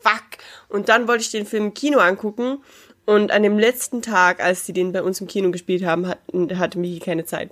fuck. 0.00 0.22
Und 0.68 0.88
dann 0.88 1.06
wollte 1.08 1.22
ich 1.22 1.30
den 1.30 1.46
Film 1.46 1.66
im 1.66 1.74
Kino 1.74 1.98
angucken 1.98 2.62
und 3.06 3.30
an 3.32 3.42
dem 3.42 3.58
letzten 3.58 4.02
Tag, 4.02 4.42
als 4.42 4.66
sie 4.66 4.72
den 4.72 4.92
bei 4.92 5.02
uns 5.02 5.20
im 5.20 5.26
Kino 5.26 5.50
gespielt 5.50 5.84
haben, 5.84 6.06
hat, 6.06 6.18
hatte 6.54 6.78
Miki 6.78 7.00
keine 7.00 7.24
Zeit. 7.24 7.50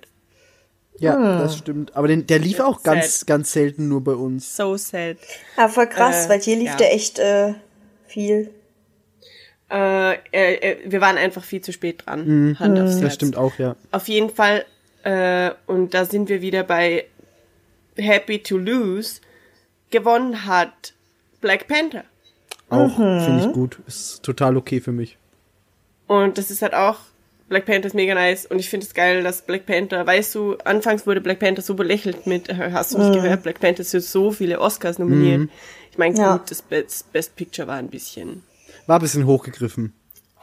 Ja, 1.01 1.17
Ah. 1.17 1.39
das 1.43 1.57
stimmt. 1.59 1.95
Aber 1.97 2.09
den, 2.09 2.27
der 2.27 2.39
lief 2.41 2.59
auch 2.61 2.83
ganz, 2.83 3.21
Sad. 3.21 3.27
ganz 3.29 3.53
selten 3.53 3.89
nur 3.89 4.03
bei 4.03 4.13
uns. 4.15 4.57
So 4.57 4.77
sad. 4.77 5.17
Ja, 5.57 5.69
voll 5.69 5.87
krass, 5.89 6.27
Äh, 6.27 6.29
weil 6.29 6.41
hier 6.41 6.57
lief 6.57 6.71
ja. 6.71 6.77
der 6.77 6.93
echt 6.95 7.19
äh, 7.21 7.55
viel. 8.09 8.51
Äh, 9.71 10.15
äh, 10.33 10.55
äh, 10.55 10.77
wir 10.91 11.01
waren 11.01 11.17
einfach 11.19 11.45
viel 11.45 11.61
zu 11.61 11.73
spät 11.73 12.05
dran. 12.07 12.57
Hand 12.59 12.79
aufs 12.81 12.95
Das 12.95 13.01
Herz. 13.03 13.15
stimmt 13.15 13.37
auch, 13.37 13.59
ja. 13.59 13.77
Auf 13.93 14.09
jeden 14.09 14.31
Fall, 14.31 14.65
äh, 15.05 15.51
und 15.67 15.93
da 15.95 16.05
sind 16.05 16.29
wir 16.29 16.41
wieder 16.41 16.63
bei 16.65 17.05
Happy 17.97 18.43
to 18.43 18.57
Lose, 18.57 19.21
gewonnen 19.91 20.47
hat 20.47 20.95
Black 21.41 21.69
Panther. 21.69 22.05
Auch, 22.71 22.99
Mhm. 22.99 23.21
finde 23.21 23.41
ich 23.47 23.53
gut. 23.53 23.79
Ist 23.87 24.23
total 24.23 24.57
okay 24.57 24.81
für 24.81 24.93
mich. 24.93 25.17
Und 26.07 26.39
das 26.39 26.51
ist 26.51 26.63
halt 26.63 26.75
auch, 26.75 26.97
Black 27.49 27.65
Panther 27.67 27.87
ist 27.87 27.95
mega 27.95 28.15
nice 28.15 28.45
und 28.47 28.59
ich 28.59 28.69
finde 28.69 28.85
es 28.87 28.93
geil, 28.95 29.23
dass 29.23 29.43
Black 29.43 29.65
Panther, 29.67 30.07
weißt 30.07 30.35
du, 30.35 30.57
anfangs 30.65 31.07
wurde 31.07 31.21
Black 31.23 31.39
Panther 31.39 31.63
so 31.63 31.75
belächelt 31.75 32.27
mit, 32.27 32.49
äh, 32.51 32.71
hast 32.73 32.93
du 32.95 32.99
nicht 32.99 33.13
gehört, 33.15 33.43
Black 33.43 33.61
Panther 33.61 33.81
ist 33.81 33.91
für 33.91 34.01
so 34.01 34.31
viele 34.33 34.61
Oscars 34.61 34.99
nominiert. 34.99 35.49
Ich 35.91 35.99
meine, 35.99 36.17
Ja. 36.17 36.37
gut, 36.37 36.51
das 36.51 36.61
Best, 36.63 37.11
Best 37.13 37.37
Picture 37.37 37.67
war 37.69 37.77
ein 37.77 37.89
bisschen 37.89 38.43
War 38.87 38.99
ein 38.99 39.03
bisschen 39.03 39.27
hochgegriffen. 39.27 39.93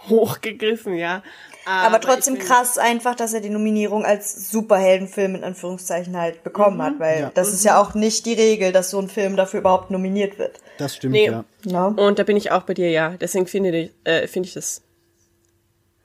Hochgegriffen, 0.10 0.95
ja. 0.95 1.24
Aber 1.68 1.99
trotzdem 1.99 2.36
ich 2.36 2.41
find- 2.41 2.51
krass 2.51 2.78
einfach, 2.78 3.16
dass 3.16 3.34
er 3.34 3.41
die 3.41 3.49
Nominierung 3.49 4.06
als 4.06 4.51
Superheldenfilm 4.51 5.34
in 5.36 5.43
Anführungszeichen 5.43 6.16
halt 6.16 6.43
bekommen 6.43 6.80
hat, 6.82 6.99
weil 6.99 7.22
Ja. 7.22 7.32
das 7.34 7.51
ist 7.53 7.66
ja 7.66 7.82
auch 7.82 7.95
nicht 7.95 8.26
die 8.28 8.34
Regel, 8.34 8.72
dass 8.72 8.91
so 8.91 8.99
ein 8.99 9.08
Film 9.10 9.36
dafür 9.36 9.62
überhaupt 9.62 9.89
nominiert 9.89 10.38
wird. 10.38 10.60
Das 10.78 10.95
stimmt, 10.95 11.14
Nee. 11.14 11.26
ja. 11.26 11.43
Ja. 11.66 11.88
Und 11.88 12.20
da 12.20 12.24
bin 12.24 12.38
ich 12.38 12.51
auch 12.51 12.64
bei 12.64 12.76
dir, 12.76 12.91
ja. 12.91 13.16
Deswegen 13.20 13.47
finde 13.47 13.76
ich, 13.76 13.91
äh, 14.03 14.28
finde 14.28 14.47
ich 14.47 14.53
das 14.53 14.82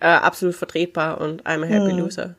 äh, 0.03 0.07
absolut 0.07 0.55
vertretbar 0.55 1.21
und 1.21 1.43
I'm 1.45 1.63
a 1.63 1.67
happy 1.67 1.93
loser. 1.93 2.35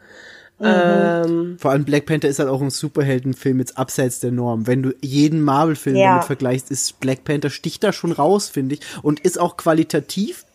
Ähm, 0.59 1.57
Vor 1.59 1.72
allem 1.72 1.86
Black 1.86 2.05
Panther 2.05 2.28
ist 2.28 2.39
halt 2.39 2.49
auch 2.49 2.62
ein 2.62 2.70
Superheldenfilm 2.70 3.59
jetzt 3.59 3.78
abseits 3.78 4.20
der 4.20 4.32
Norm. 4.32 4.68
Wenn 4.68 4.84
du 4.84 4.93
jeden 5.01 5.41
Marvel-Film 5.41 5.95
Ja. 5.95 6.09
damit 6.12 6.26
vergleichst, 6.26 6.70
ist 6.72 6.99
Black 6.99 7.24
Panther 7.24 7.49
sticht 7.49 7.84
da 7.84 7.91
schon 7.93 8.12
raus, 8.12 8.49
finde 8.49 8.76
ich. 8.76 8.82
Und 9.01 9.20
ist 9.22 9.39
auch 9.39 9.57
qualitativ 9.57 10.45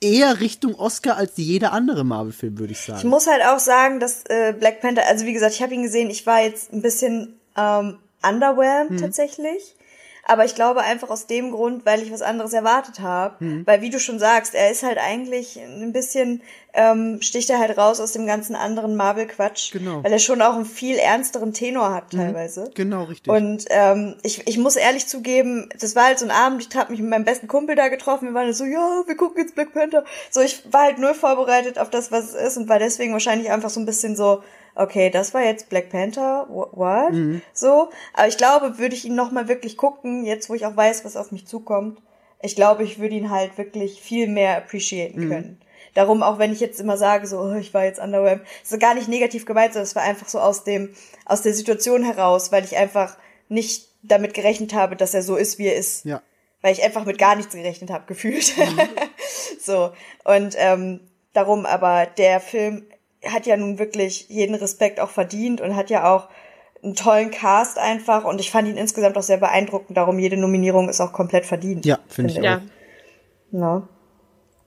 eher 0.00 0.40
Richtung 0.40 0.74
Oscar 0.74 1.16
als 1.16 1.32
jeder 1.36 1.72
andere 1.72 2.04
Marvel-Film, 2.04 2.58
würde 2.58 2.72
ich 2.72 2.80
Ich 2.80 2.86
sagen. 2.86 3.08
muss 3.08 3.26
halt 3.26 3.42
auch 3.44 3.58
sagen, 3.58 4.00
dass 4.00 4.24
äh, 4.28 4.52
Black 4.58 4.80
Panther, 4.80 5.06
also 5.06 5.26
wie 5.26 5.32
gesagt, 5.32 5.54
ich 5.54 5.62
habe 5.62 5.74
ihn 5.74 5.82
gesehen, 5.82 6.10
ich 6.10 6.26
war 6.26 6.42
jetzt 6.42 6.72
ein 6.72 6.82
bisschen 6.82 7.38
ähm, 7.56 7.98
underwhelmed 8.22 9.00
tatsächlich. 9.00 9.74
Aber 10.28 10.44
ich 10.44 10.54
glaube 10.54 10.82
einfach 10.82 11.08
aus 11.08 11.26
dem 11.26 11.50
Grund, 11.50 11.86
weil 11.86 12.02
ich 12.02 12.12
was 12.12 12.20
anderes 12.20 12.52
erwartet 12.52 13.00
habe. 13.00 13.34
Weil 13.64 13.80
wie 13.80 13.88
du 13.88 13.98
schon 13.98 14.18
sagst, 14.18 14.54
er 14.54 14.70
ist 14.70 14.82
halt 14.82 14.98
eigentlich 14.98 15.58
ein 15.58 15.92
bisschen, 15.92 16.42
ähm, 16.74 17.22
sticht 17.22 17.48
er 17.48 17.58
halt 17.58 17.76
raus 17.78 17.98
aus 17.98 18.12
dem 18.12 18.26
ganzen 18.26 18.54
anderen 18.54 18.94
Marvel-Quatsch. 18.94 19.72
Genau. 19.72 20.04
Weil 20.04 20.12
er 20.12 20.18
schon 20.18 20.42
auch 20.42 20.54
einen 20.54 20.66
viel 20.66 20.96
ernsteren 20.96 21.54
Tenor 21.54 21.94
hat 21.94 22.10
teilweise. 22.10 22.70
Genau, 22.74 23.04
richtig. 23.04 23.32
Und 23.32 23.64
ähm, 23.70 24.16
ich, 24.22 24.46
ich 24.46 24.58
muss 24.58 24.76
ehrlich 24.76 25.06
zugeben, 25.06 25.70
das 25.80 25.96
war 25.96 26.04
halt 26.04 26.18
so 26.18 26.26
ein 26.26 26.30
Abend, 26.30 26.66
ich 26.68 26.76
habe 26.76 26.90
mich 26.92 27.00
mit 27.00 27.08
meinem 27.08 27.24
besten 27.24 27.48
Kumpel 27.48 27.74
da 27.74 27.88
getroffen, 27.88 28.28
wir 28.28 28.34
waren 28.34 28.52
so, 28.52 28.64
ja, 28.64 29.02
wir 29.06 29.16
gucken 29.16 29.42
jetzt 29.42 29.54
Black 29.54 29.72
Panther. 29.72 30.04
So, 30.30 30.42
ich 30.42 30.62
war 30.70 30.82
halt 30.82 30.98
null 30.98 31.14
vorbereitet 31.14 31.78
auf 31.78 31.88
das, 31.88 32.12
was 32.12 32.34
es 32.34 32.34
ist 32.34 32.56
und 32.58 32.68
war 32.68 32.78
deswegen 32.78 33.14
wahrscheinlich 33.14 33.50
einfach 33.50 33.70
so 33.70 33.80
ein 33.80 33.86
bisschen 33.86 34.14
so, 34.14 34.42
okay, 34.78 35.10
das 35.10 35.34
war 35.34 35.42
jetzt 35.42 35.68
Black 35.68 35.90
Panther, 35.90 36.46
wh- 36.48 36.76
what? 36.76 37.12
So, 37.52 37.90
aber 38.14 38.28
ich 38.28 38.36
glaube, 38.38 38.78
würde 38.78 38.94
ich 38.94 39.04
ihn 39.04 39.14
noch 39.14 39.30
mal 39.32 39.48
wirklich 39.48 39.76
gucken, 39.76 40.24
jetzt 40.24 40.48
wo 40.48 40.54
ich 40.54 40.64
auch 40.66 40.76
weiß, 40.76 41.04
was 41.04 41.16
auf 41.16 41.32
mich 41.32 41.46
zukommt, 41.46 42.00
ich 42.40 42.54
glaube, 42.56 42.84
ich 42.84 42.98
würde 42.98 43.16
ihn 43.16 43.30
halt 43.30 43.58
wirklich 43.58 44.00
viel 44.00 44.28
mehr 44.28 44.56
appreciaten 44.56 45.28
können. 45.28 45.60
Darum, 45.94 46.22
auch 46.22 46.38
wenn 46.38 46.52
ich 46.52 46.60
jetzt 46.60 46.78
immer 46.80 46.96
sage, 46.96 47.26
so, 47.26 47.40
oh, 47.40 47.54
ich 47.54 47.74
war 47.74 47.84
jetzt 47.84 47.98
underwhelmed, 48.00 48.44
ist 48.62 48.78
gar 48.78 48.94
nicht 48.94 49.08
negativ 49.08 49.44
gemeint, 49.46 49.72
sondern 49.72 49.84
es 49.88 49.96
war 49.96 50.02
einfach 50.04 50.28
so 50.28 50.38
aus 50.38 50.62
dem, 50.62 50.94
aus 51.24 51.42
der 51.42 51.52
Situation 51.54 52.04
heraus, 52.04 52.52
weil 52.52 52.62
ich 52.64 52.76
einfach 52.76 53.16
nicht 53.48 53.88
damit 54.02 54.34
gerechnet 54.34 54.74
habe, 54.74 54.94
dass 54.94 55.14
er 55.14 55.22
so 55.24 55.34
ist, 55.36 55.58
wie 55.58 55.66
er 55.66 55.74
ist 55.74 56.04
Ja. 56.04 56.22
weil 56.62 56.72
ich 56.72 56.84
einfach 56.84 57.04
mit 57.04 57.18
gar 57.18 57.34
nichts 57.34 57.54
gerechnet 57.54 57.90
habe, 57.90 58.04
gefühlt. 58.06 58.54
so. 59.60 59.90
Und 60.24 60.54
ähm, 60.58 61.00
darum, 61.32 61.66
aber 61.66 62.06
der 62.06 62.40
Film 62.40 62.86
hat 63.26 63.46
ja 63.46 63.56
nun 63.56 63.78
wirklich 63.78 64.26
jeden 64.28 64.54
Respekt 64.54 65.00
auch 65.00 65.10
verdient 65.10 65.60
und 65.60 65.74
hat 65.76 65.90
ja 65.90 66.14
auch 66.14 66.28
einen 66.82 66.94
tollen 66.94 67.30
Cast 67.30 67.78
einfach 67.78 68.24
und 68.24 68.40
ich 68.40 68.50
fand 68.50 68.68
ihn 68.68 68.76
insgesamt 68.76 69.16
auch 69.16 69.22
sehr 69.22 69.38
beeindruckend. 69.38 69.96
Darum 69.96 70.18
jede 70.18 70.36
Nominierung 70.36 70.88
ist 70.88 71.00
auch 71.00 71.12
komplett 71.12 71.44
verdient. 71.46 71.84
Ja, 71.84 71.98
finde 72.08 72.32
ich 72.32 72.38
Ja. 72.38 72.62
No. 73.50 73.88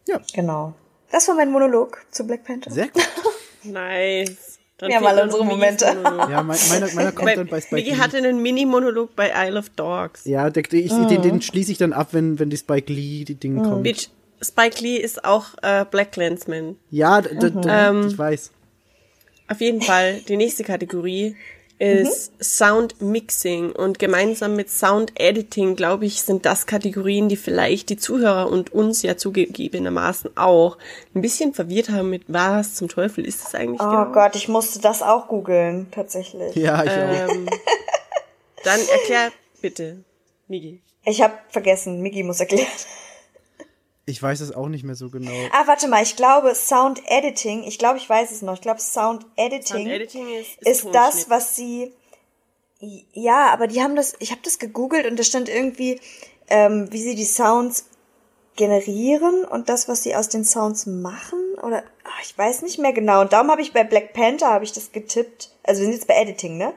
Ja. 0.08 0.20
Genau. 0.34 0.74
Das 1.12 1.28
war 1.28 1.36
mein 1.36 1.52
Monolog 1.52 2.06
zu 2.12 2.26
Black 2.26 2.44
Panther. 2.44 2.72
Sehr 2.72 2.88
gut. 2.88 3.08
Nice. 3.64 4.58
Dann 4.78 4.90
Wir 4.90 4.98
haben 4.98 5.06
alle 5.06 5.24
unsere 5.24 5.46
Momente. 5.46 5.86
Ja, 5.86 6.42
mein, 6.42 6.58
meiner, 6.70 6.92
meiner 6.94 7.12
kommt 7.14 7.38
dann 7.38 7.46
bei 7.48 7.62
Spike 7.62 7.88
Lee. 7.88 7.96
hatte 7.98 8.18
einen 8.18 8.42
Mini-Monolog 8.42 9.16
bei 9.16 9.32
Isle 9.48 9.60
of 9.60 9.70
Dogs. 9.70 10.26
Ja, 10.26 10.50
der, 10.50 10.64
ich, 10.74 10.92
Ah. 10.92 11.06
den, 11.06 11.22
den 11.22 11.42
schließe 11.44 11.72
ich 11.72 11.78
dann 11.78 11.94
ab, 11.94 12.08
wenn, 12.14 12.40
wenn 12.40 12.50
die 12.50 12.58
Spike 12.58 12.92
Lee 12.92 13.24
die 13.24 13.36
Dinge 13.36 13.62
kommen. 13.62 13.84
Bitch, 13.84 14.08
Spike 14.44 14.82
Lee 14.82 14.98
ist 14.98 15.24
auch 15.26 15.46
äh, 15.62 15.86
Black 15.90 16.14
Clansman. 16.14 16.78
Ja, 16.90 17.22
d- 17.22 17.52
Ähm, 17.68 18.08
ich 18.10 18.18
weiß. 18.18 18.52
Auf 19.48 19.62
jeden 19.62 19.82
Fall, 19.82 20.22
die 20.28 20.38
nächste 20.38 20.64
Kategorie 20.64 21.36
ist 21.78 22.32
Sound 22.40 23.02
Mixing 23.02 23.72
und 23.72 23.98
gemeinsam 23.98 24.56
mit 24.56 24.70
Sound 24.70 25.14
Editing, 25.20 25.76
glaube 25.76 26.06
ich, 26.06 26.22
sind 26.22 26.46
das 26.46 26.68
Kategorien, 26.68 27.28
die 27.28 27.36
vielleicht 27.38 27.90
die 27.90 27.98
Zuhörer 27.98 28.50
und 28.52 28.72
uns 28.72 29.02
ja 29.02 29.18
zugegebenermaßen 29.18 30.38
auch 30.38 30.78
ein 31.16 31.22
bisschen 31.22 31.56
verwirrt 31.56 31.90
haben 31.90 32.12
mit 32.12 32.26
was 32.28 32.76
zum 32.76 32.88
Teufel 32.88 33.26
ist 33.26 33.44
das 33.44 33.56
eigentlich 33.56 33.82
Oh 33.82 33.90
genau? 33.90 34.12
Gott, 34.12 34.36
ich 34.36 34.48
musste 34.48 34.80
das 34.80 35.02
auch 35.02 35.28
googeln, 35.28 35.88
tatsächlich. 35.90 36.56
Ja, 36.56 36.84
ich 36.84 36.92
auch. 36.92 37.30
Ähm, 37.34 37.50
dann 38.64 38.80
erklär 38.80 39.32
bitte, 39.60 40.04
Migi. 40.48 40.82
Ich 41.04 41.22
habe 41.24 41.34
vergessen, 41.50 42.02
Migi 42.02 42.22
muss 42.22 42.40
erklären. 42.40 42.68
Ich 44.12 44.22
weiß 44.22 44.42
es 44.42 44.54
auch 44.54 44.68
nicht 44.68 44.84
mehr 44.84 44.96
so 44.96 45.10
genau. 45.10 45.32
Ah, 45.54 45.66
warte 45.66 45.88
mal, 45.88 46.04
ich 46.04 46.16
glaube 46.16 46.54
Sound 46.54 47.02
Editing, 47.08 47.64
ich 47.64 47.80
glaube, 47.80 47.98
ich 47.98 48.10
weiß 48.10 48.32
es 48.32 48.42
noch. 48.42 48.56
Ich 48.56 48.62
glaube 48.62 48.80
Sound 48.80 49.26
Editing, 49.38 49.78
Sound 49.78 49.88
Editing 49.88 50.28
ist, 50.30 50.58
ist, 50.60 50.86
ist 50.86 50.94
das, 50.94 51.30
was 51.30 51.56
sie 51.56 51.94
ja, 53.14 53.52
aber 53.52 53.68
die 53.68 53.82
haben 53.82 53.96
das, 53.96 54.16
ich 54.20 54.32
habe 54.32 54.42
das 54.44 54.58
gegoogelt 54.58 55.06
und 55.06 55.18
da 55.18 55.24
stand 55.24 55.50
irgendwie, 55.50 56.00
ähm, 56.48 56.92
wie 56.92 57.02
sie 57.02 57.16
die 57.16 57.26
Sounds 57.26 57.86
generieren 58.56 59.46
und 59.46 59.70
das, 59.70 59.88
was 59.88 60.04
sie 60.04 60.16
aus 60.16 60.30
den 60.30 60.44
Sounds 60.44 60.86
machen 60.86 61.40
oder 61.62 61.84
ach, 62.04 62.22
ich 62.24 62.38
weiß 62.38 62.64
nicht 62.64 62.80
mehr 62.80 62.92
genau. 62.92 63.22
Und 63.22 63.34
darum 63.34 63.50
habe 63.50 63.62
ich 63.62 63.72
bei 63.72 63.84
Black 63.84 64.14
Panther 64.14 64.48
habe 64.48 64.66
ich 64.66 64.72
das 64.72 64.92
getippt. 64.92 65.52
Also 65.64 65.82
wir 65.82 65.86
sind 65.86 65.94
jetzt 65.94 66.08
bei 66.08 66.16
Editing, 66.16 66.58
ne? 66.58 66.74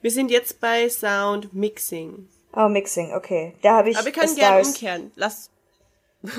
Wir 0.00 0.10
sind 0.10 0.30
jetzt 0.30 0.60
bei 0.60 0.88
Sound 0.88 1.52
Mixing. 1.52 2.28
Oh, 2.54 2.68
Mixing, 2.68 3.12
okay. 3.12 3.54
Da 3.62 3.76
habe 3.76 3.90
ich 3.90 3.96
Aber 3.96 4.06
wir 4.06 4.12
können 4.12 4.34
gerne 4.34 4.66
umkehren. 4.66 5.12
Lass. 5.16 5.50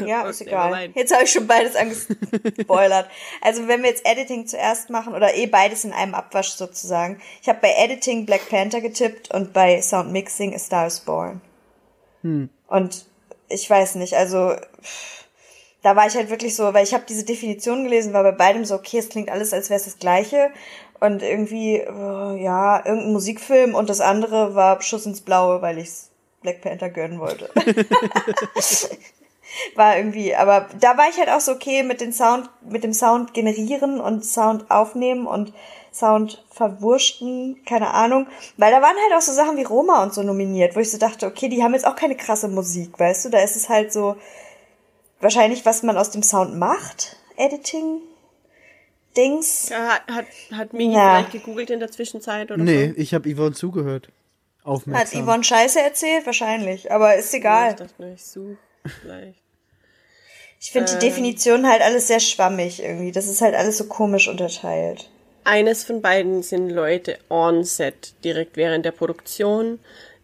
Ja, 0.06 0.28
ist 0.28 0.42
egal. 0.42 0.90
Jetzt 0.94 1.14
habe 1.14 1.24
ich 1.24 1.32
schon 1.32 1.48
beides 1.48 1.76
angespoilert. 1.76 3.10
also 3.42 3.68
wenn 3.68 3.84
wir 3.84 3.90
jetzt 3.90 4.06
Editing 4.06 4.48
zuerst 4.48 4.90
machen 4.90 5.14
oder 5.14 5.36
eh 5.36 5.48
beides 5.48 5.84
in 5.84 5.94
einem 5.94 6.14
Abwasch 6.16 6.50
sozusagen. 6.50 7.20
Ich 7.42 7.50
habe 7.50 7.60
bei 7.62 7.74
Editing 7.78 8.26
Black 8.26 8.50
Panther 8.50 8.82
getippt 8.82 9.34
und 9.34 9.54
bei 9.54 9.82
Sound 9.82 10.12
Mixing 10.12 10.54
A 10.54 10.60
Star 10.60 10.88
is 10.88 11.00
Born. 11.00 11.42
Und 12.68 13.06
ich 13.50 13.70
weiß 13.70 13.96
nicht, 13.96 14.16
also 14.16 14.56
da 15.82 15.96
war 15.96 16.08
ich 16.08 16.16
halt 16.16 16.30
wirklich 16.30 16.56
so, 16.56 16.74
weil 16.74 16.84
ich 16.84 16.94
habe 16.94 17.06
diese 17.08 17.24
Definition 17.24 17.84
gelesen, 17.84 18.14
war 18.14 18.24
bei 18.24 18.32
beidem 18.32 18.66
so, 18.66 18.76
okay, 18.76 18.98
es 18.98 19.10
klingt 19.10 19.30
alles, 19.30 19.54
als 19.54 19.70
wäre 19.70 19.80
es 19.80 19.86
das 19.86 20.00
gleiche. 20.00 20.52
Und 21.00 21.22
irgendwie, 21.22 21.76
äh, 21.76 22.44
ja, 22.44 22.84
irgendein 22.84 23.14
Musikfilm 23.14 23.76
und 23.76 23.90
das 23.90 24.02
andere 24.02 24.56
war 24.56 24.82
Schuss 24.82 25.06
ins 25.06 25.22
Blaue, 25.22 25.62
weil 25.62 25.78
ich 25.78 25.92
Black 26.42 26.62
Panther 26.62 26.90
gönnen 26.90 27.20
wollte. 27.20 27.50
war 29.76 29.98
irgendwie, 29.98 30.36
aber 30.36 30.68
da 30.80 30.98
war 30.98 31.10
ich 31.10 31.18
halt 31.18 31.30
auch 31.30 31.40
so 31.40 31.54
okay 31.54 31.84
mit 31.84 32.02
dem 32.02 32.12
Sound, 32.12 32.50
mit 32.62 32.84
dem 32.84 32.94
Sound 32.94 33.34
generieren 33.34 34.00
und 34.00 34.26
Sound 34.26 34.70
aufnehmen 34.70 35.26
und 35.28 35.54
Sound 35.94 36.44
verwurschten, 36.52 37.64
keine 37.66 37.92
Ahnung, 37.94 38.28
weil 38.58 38.72
da 38.72 38.82
waren 38.82 38.96
halt 38.96 39.14
auch 39.18 39.22
so 39.22 39.32
Sachen 39.32 39.58
wie 39.58 39.64
Roma 39.64 40.04
und 40.04 40.14
so 40.14 40.22
nominiert, 40.22 40.76
wo 40.76 40.80
ich 40.80 40.92
so 40.92 40.98
dachte, 40.98 41.26
okay, 41.26 41.50
die 41.50 41.64
haben 41.64 41.74
jetzt 41.74 41.88
auch 41.88 41.96
keine 41.96 42.16
krasse 42.16 42.48
Musik, 42.50 43.00
weißt 43.00 43.26
du, 43.26 43.30
da 43.30 43.40
ist 43.40 43.56
es 43.56 43.68
halt 43.70 43.92
so 43.92 44.16
wahrscheinlich, 45.22 45.66
was 45.66 45.82
man 45.84 45.98
aus 45.98 46.12
dem 46.12 46.22
Sound 46.24 46.56
macht, 46.56 47.16
Editing, 47.38 48.02
Dings. 49.16 49.70
Ja, 49.70 49.88
hat, 49.90 50.02
hat, 50.12 50.26
hat 50.54 50.74
Migi 50.74 50.94
Ja. 50.94 51.10
vielleicht 51.10 51.32
gegoogelt 51.32 51.70
in 51.72 51.80
der 51.80 51.92
Zwischenzeit 51.92 52.52
oder 52.52 52.64
Nee, 52.64 52.90
so? 52.90 52.94
ich 53.02 53.14
habe 53.16 53.34
Yvonne 53.34 53.54
zugehört. 53.54 54.08
Hat 54.08 54.66
Aufmerksam. 54.66 55.24
Yvonne 55.24 55.44
Scheiße 55.44 55.82
erzählt? 55.82 56.26
Wahrscheinlich, 56.26 56.92
aber 56.92 57.16
ist 57.16 57.32
Ja, 57.34 57.40
egal. 57.40 57.70
ich 57.72 57.76
dachte 57.78 57.94
nur, 57.98 58.12
ich 58.14 58.24
suche 58.26 58.58
vielleicht. 59.02 59.42
Ich 60.60 60.72
finde 60.72 60.92
Ähm. 60.92 61.00
die 61.00 61.06
Definition 61.06 61.68
halt 61.68 61.82
alles 61.82 62.08
sehr 62.08 62.20
schwammig 62.20 62.82
irgendwie. 62.82 63.12
Das 63.12 63.28
ist 63.28 63.42
halt 63.42 63.56
alles 63.56 63.78
so 63.78 63.86
komisch 63.86 64.28
unterteilt. 64.28 65.10
Eines 65.44 65.84
von 65.84 66.02
beiden 66.02 66.44
sind 66.44 66.70
Leute 66.70 67.18
on 67.30 67.64
set, 67.64 68.14
direkt 68.24 68.58
während 68.58 68.86
der 68.86 68.92
Produktion, 68.92 69.80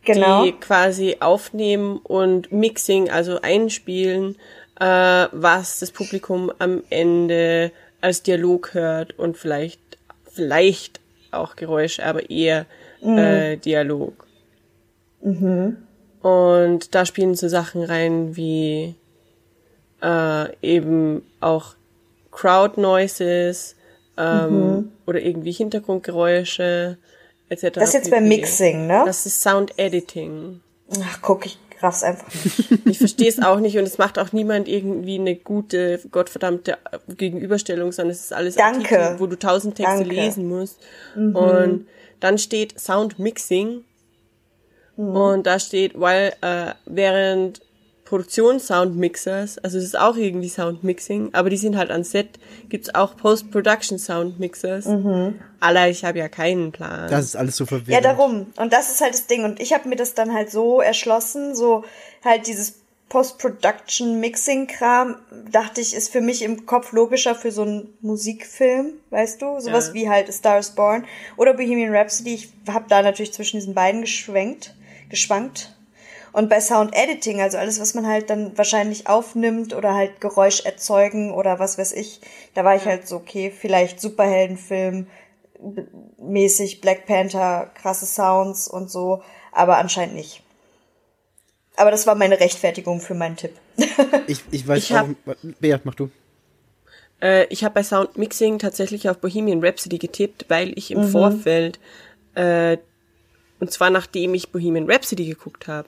Genau. 0.06 0.44
die 0.44 0.52
quasi 0.52 1.18
aufnehmen 1.22 1.98
und 2.04 2.52
Mixing, 2.52 3.10
also 3.10 3.40
einspielen, 3.42 4.36
äh, 4.80 4.86
was 5.32 5.80
das 5.80 5.92
Publikum 5.92 6.52
am 6.60 6.84
Ende 6.90 7.72
als 8.02 8.22
Dialog 8.22 8.74
hört 8.74 9.18
und 9.18 9.38
vielleicht, 9.38 9.80
vielleicht 10.30 11.00
auch 11.32 11.56
Geräusche, 11.56 12.06
aber 12.06 12.30
eher 12.30 12.66
äh, 13.02 13.56
Dialog. 13.56 14.26
Und 16.24 16.96
da 16.96 17.06
spielen 17.06 17.36
so 17.36 17.50
Sachen 17.50 17.84
rein 17.84 18.36
wie 18.38 18.96
äh, 20.02 20.56
eben 20.62 21.22
auch 21.42 21.76
Crowd 22.32 22.80
Noises 22.80 23.76
ähm, 24.18 24.94
oder 25.06 25.22
irgendwie 25.22 25.52
Hintergrundgeräusche 25.52 26.98
etc. 27.50 27.72
Das 27.74 27.90
ist 27.90 27.94
jetzt 27.94 28.12
beim. 28.12 28.28
Mixing, 28.28 28.88
ne? 28.88 29.04
Das 29.06 29.26
ist 29.26 29.42
Sound 29.42 29.78
Editing. 29.78 30.62
Ach, 31.02 31.20
guck, 31.22 31.46
ich 31.46 31.60
raff's 31.82 32.04
einfach 32.04 32.28
nicht. 32.34 32.70
Ich 32.86 32.98
verstehe 33.00 33.28
es 33.28 33.42
auch 33.42 33.60
nicht 33.60 33.78
und 33.78 33.84
es 33.84 33.98
macht 33.98 34.18
auch 34.18 34.32
niemand 34.32 34.70
irgendwie 34.70 35.20
eine 35.20 35.36
gute, 35.36 36.00
gottverdammte 36.10 36.78
Gegenüberstellung, 37.18 37.92
sondern 37.92 38.12
es 38.12 38.22
ist 38.22 38.34
alles 38.34 38.56
Danke. 38.56 38.98
Artikel, 38.98 39.20
wo 39.20 39.28
du 39.28 39.38
tausend 39.38 39.76
Texte 39.76 40.00
Danke. 40.00 40.16
lesen 40.16 40.48
musst. 40.48 40.80
Und 41.16 41.88
dann 42.22 42.38
steht 42.38 42.80
Sound 42.80 43.20
Mixing 43.20 43.84
und 44.96 45.48
da 45.48 45.58
steht, 45.60 46.00
weil 46.00 46.34
äh, 46.42 46.74
während 46.86 47.62
Produktion 48.06 48.60
Sound 48.60 48.96
Mixers, 48.96 49.58
also 49.60 49.78
es 49.80 49.84
ist 49.86 49.98
auch 49.98 50.16
irgendwie 50.18 50.50
Sound 50.50 50.84
Mixing, 50.84 51.30
aber 51.34 51.50
die 51.50 51.58
sind 51.58 51.78
halt 51.78 51.90
an 51.90 52.04
Set, 52.04 52.30
gibt's 52.70 52.94
auch 52.94 53.18
Post-Production 53.18 53.98
Sound 53.98 54.40
Mixers. 54.40 54.86
Aller, 55.60 55.90
ich 55.90 56.06
habe 56.06 56.20
ja 56.20 56.30
keinen 56.30 56.72
Plan. 56.72 57.10
Das 57.10 57.26
ist 57.26 57.36
alles 57.36 57.58
so 57.58 57.66
verwirrend. 57.66 57.90
Ja, 57.90 58.02
darum. 58.02 58.48
Und 58.58 58.72
das 58.72 58.92
ist 58.92 59.02
halt 59.02 59.14
das 59.14 59.26
Ding. 59.26 59.44
Und 59.46 59.60
ich 59.60 59.74
habe 59.74 59.90
mir 59.90 59.96
das 59.96 60.14
dann 60.14 60.32
halt 60.34 60.52
so 60.52 60.80
erschlossen, 60.82 61.56
so 61.56 61.84
halt 62.24 62.46
dieses 62.46 62.76
Post-Production-Mixing-Kram, 63.10 65.16
dachte 65.52 65.82
ich, 65.82 65.96
ist 65.96 66.12
für 66.12 66.22
mich 66.22 66.42
im 66.42 66.66
Kopf 66.66 66.92
logischer 66.92 67.36
für 67.36 67.52
so 67.52 67.64
einen 67.64 67.94
Musikfilm, 68.02 68.94
weißt 69.10 69.42
du? 69.42 69.60
Sowas 69.60 69.90
Ja. 69.90 69.94
wie 69.94 70.10
halt 70.10 70.30
A 70.30 70.32
Star 70.32 70.60
is 70.60 70.72
Born 70.72 71.06
oder 71.38 71.54
Bohemian 71.54 71.94
Rhapsody. 71.96 72.34
Ich 72.36 72.50
habe 72.68 72.86
da 72.90 73.02
natürlich 73.02 73.34
zwischen 73.34 73.58
diesen 73.58 73.74
beiden 73.74 74.02
geschwenkt, 74.02 74.74
geschwankt. 75.14 75.72
Und 76.32 76.50
bei 76.50 76.60
Sound 76.60 76.96
Editing, 76.96 77.42
also 77.42 77.60
alles, 77.60 77.80
was 77.80 77.94
man 77.94 78.08
halt 78.08 78.32
dann 78.32 78.58
wahrscheinlich 78.58 79.06
aufnimmt 79.08 79.76
oder 79.76 79.94
halt 79.94 80.20
Geräusch 80.20 80.62
erzeugen 80.66 81.32
oder 81.32 81.60
was 81.60 81.78
weiß 81.78 81.92
ich, 81.94 82.22
da 82.56 82.66
war 82.66 82.76
ich 82.76 82.86
halt 82.86 83.08
so, 83.08 83.18
okay, 83.18 83.52
vielleicht 83.56 84.02
Superheldenfilm, 84.02 85.06
mäßig 86.18 86.82
Black 86.82 87.06
Panther, 87.06 87.70
krasse 87.76 88.06
Sounds 88.08 88.68
und 88.68 88.90
so, 88.90 89.22
aber 89.52 89.78
anscheinend 89.78 90.16
nicht. 90.16 90.42
Aber 91.76 91.92
das 91.92 92.06
war 92.08 92.16
meine 92.16 92.40
Rechtfertigung 92.40 93.00
für 93.00 93.14
meinen 93.14 93.38
Tipp. 93.38 93.54
Ich, 94.28 94.42
ich 94.52 94.68
weiß 94.68 94.78
Ich 94.84 94.92
auch. 94.94 95.08
hab- 95.26 95.38
Bea, 95.60 95.80
mach 95.84 95.96
du. 95.96 96.10
Äh, 97.22 97.46
ich 97.50 97.64
habe 97.64 97.74
bei 97.76 97.84
Sound 97.84 98.18
Mixing 98.18 98.58
tatsächlich 98.58 99.10
auf 99.10 99.18
Bohemian 99.20 99.64
Rhapsody 99.64 99.98
getippt, 100.00 100.46
weil 100.50 100.78
ich 100.78 100.92
im 100.92 101.04
Vorfeld, 101.10 101.80
äh, 102.36 102.78
und 103.60 103.72
zwar 103.72 103.90
nachdem 103.90 104.34
ich 104.34 104.50
Bohemian 104.50 104.90
Rhapsody 104.90 105.26
geguckt 105.26 105.68
habe, 105.68 105.88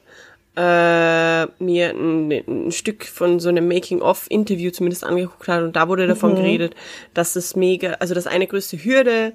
äh, 0.56 1.46
mir 1.62 1.90
ein, 1.90 2.32
ein 2.32 2.72
Stück 2.72 3.06
von 3.06 3.40
so 3.40 3.50
einem 3.50 3.68
Making-of-Interview 3.68 4.72
zumindest 4.72 5.04
angeguckt 5.04 5.48
habe 5.48 5.66
und 5.66 5.76
da 5.76 5.88
wurde 5.90 6.08
davon 6.08 6.36
geredet, 6.36 6.76
dass 7.14 7.36
es 7.36 7.56
mega, 7.56 7.94
also 8.00 8.14
das 8.14 8.28
eine 8.28 8.48
größte 8.48 8.78
Hürde 8.78 9.34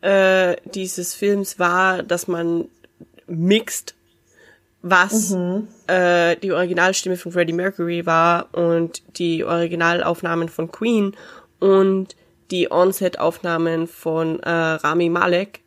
äh, 0.00 0.56
dieses 0.74 1.14
Films 1.14 1.58
war, 1.58 2.02
dass 2.02 2.28
man 2.28 2.66
mixt, 3.26 3.94
was 4.82 5.36
äh, 5.88 6.36
die 6.36 6.52
Originalstimme 6.52 7.16
von 7.16 7.32
Freddie 7.32 7.52
Mercury 7.52 8.06
war 8.06 8.48
und 8.52 9.02
die 9.18 9.44
Originalaufnahmen 9.44 10.48
von 10.48 10.70
Queen 10.72 11.16
und 11.58 12.16
die 12.50 12.70
On-Set-Aufnahmen 12.70 13.86
von 13.86 14.40
äh, 14.40 14.50
Rami 14.50 15.10
Malek, 15.10 15.60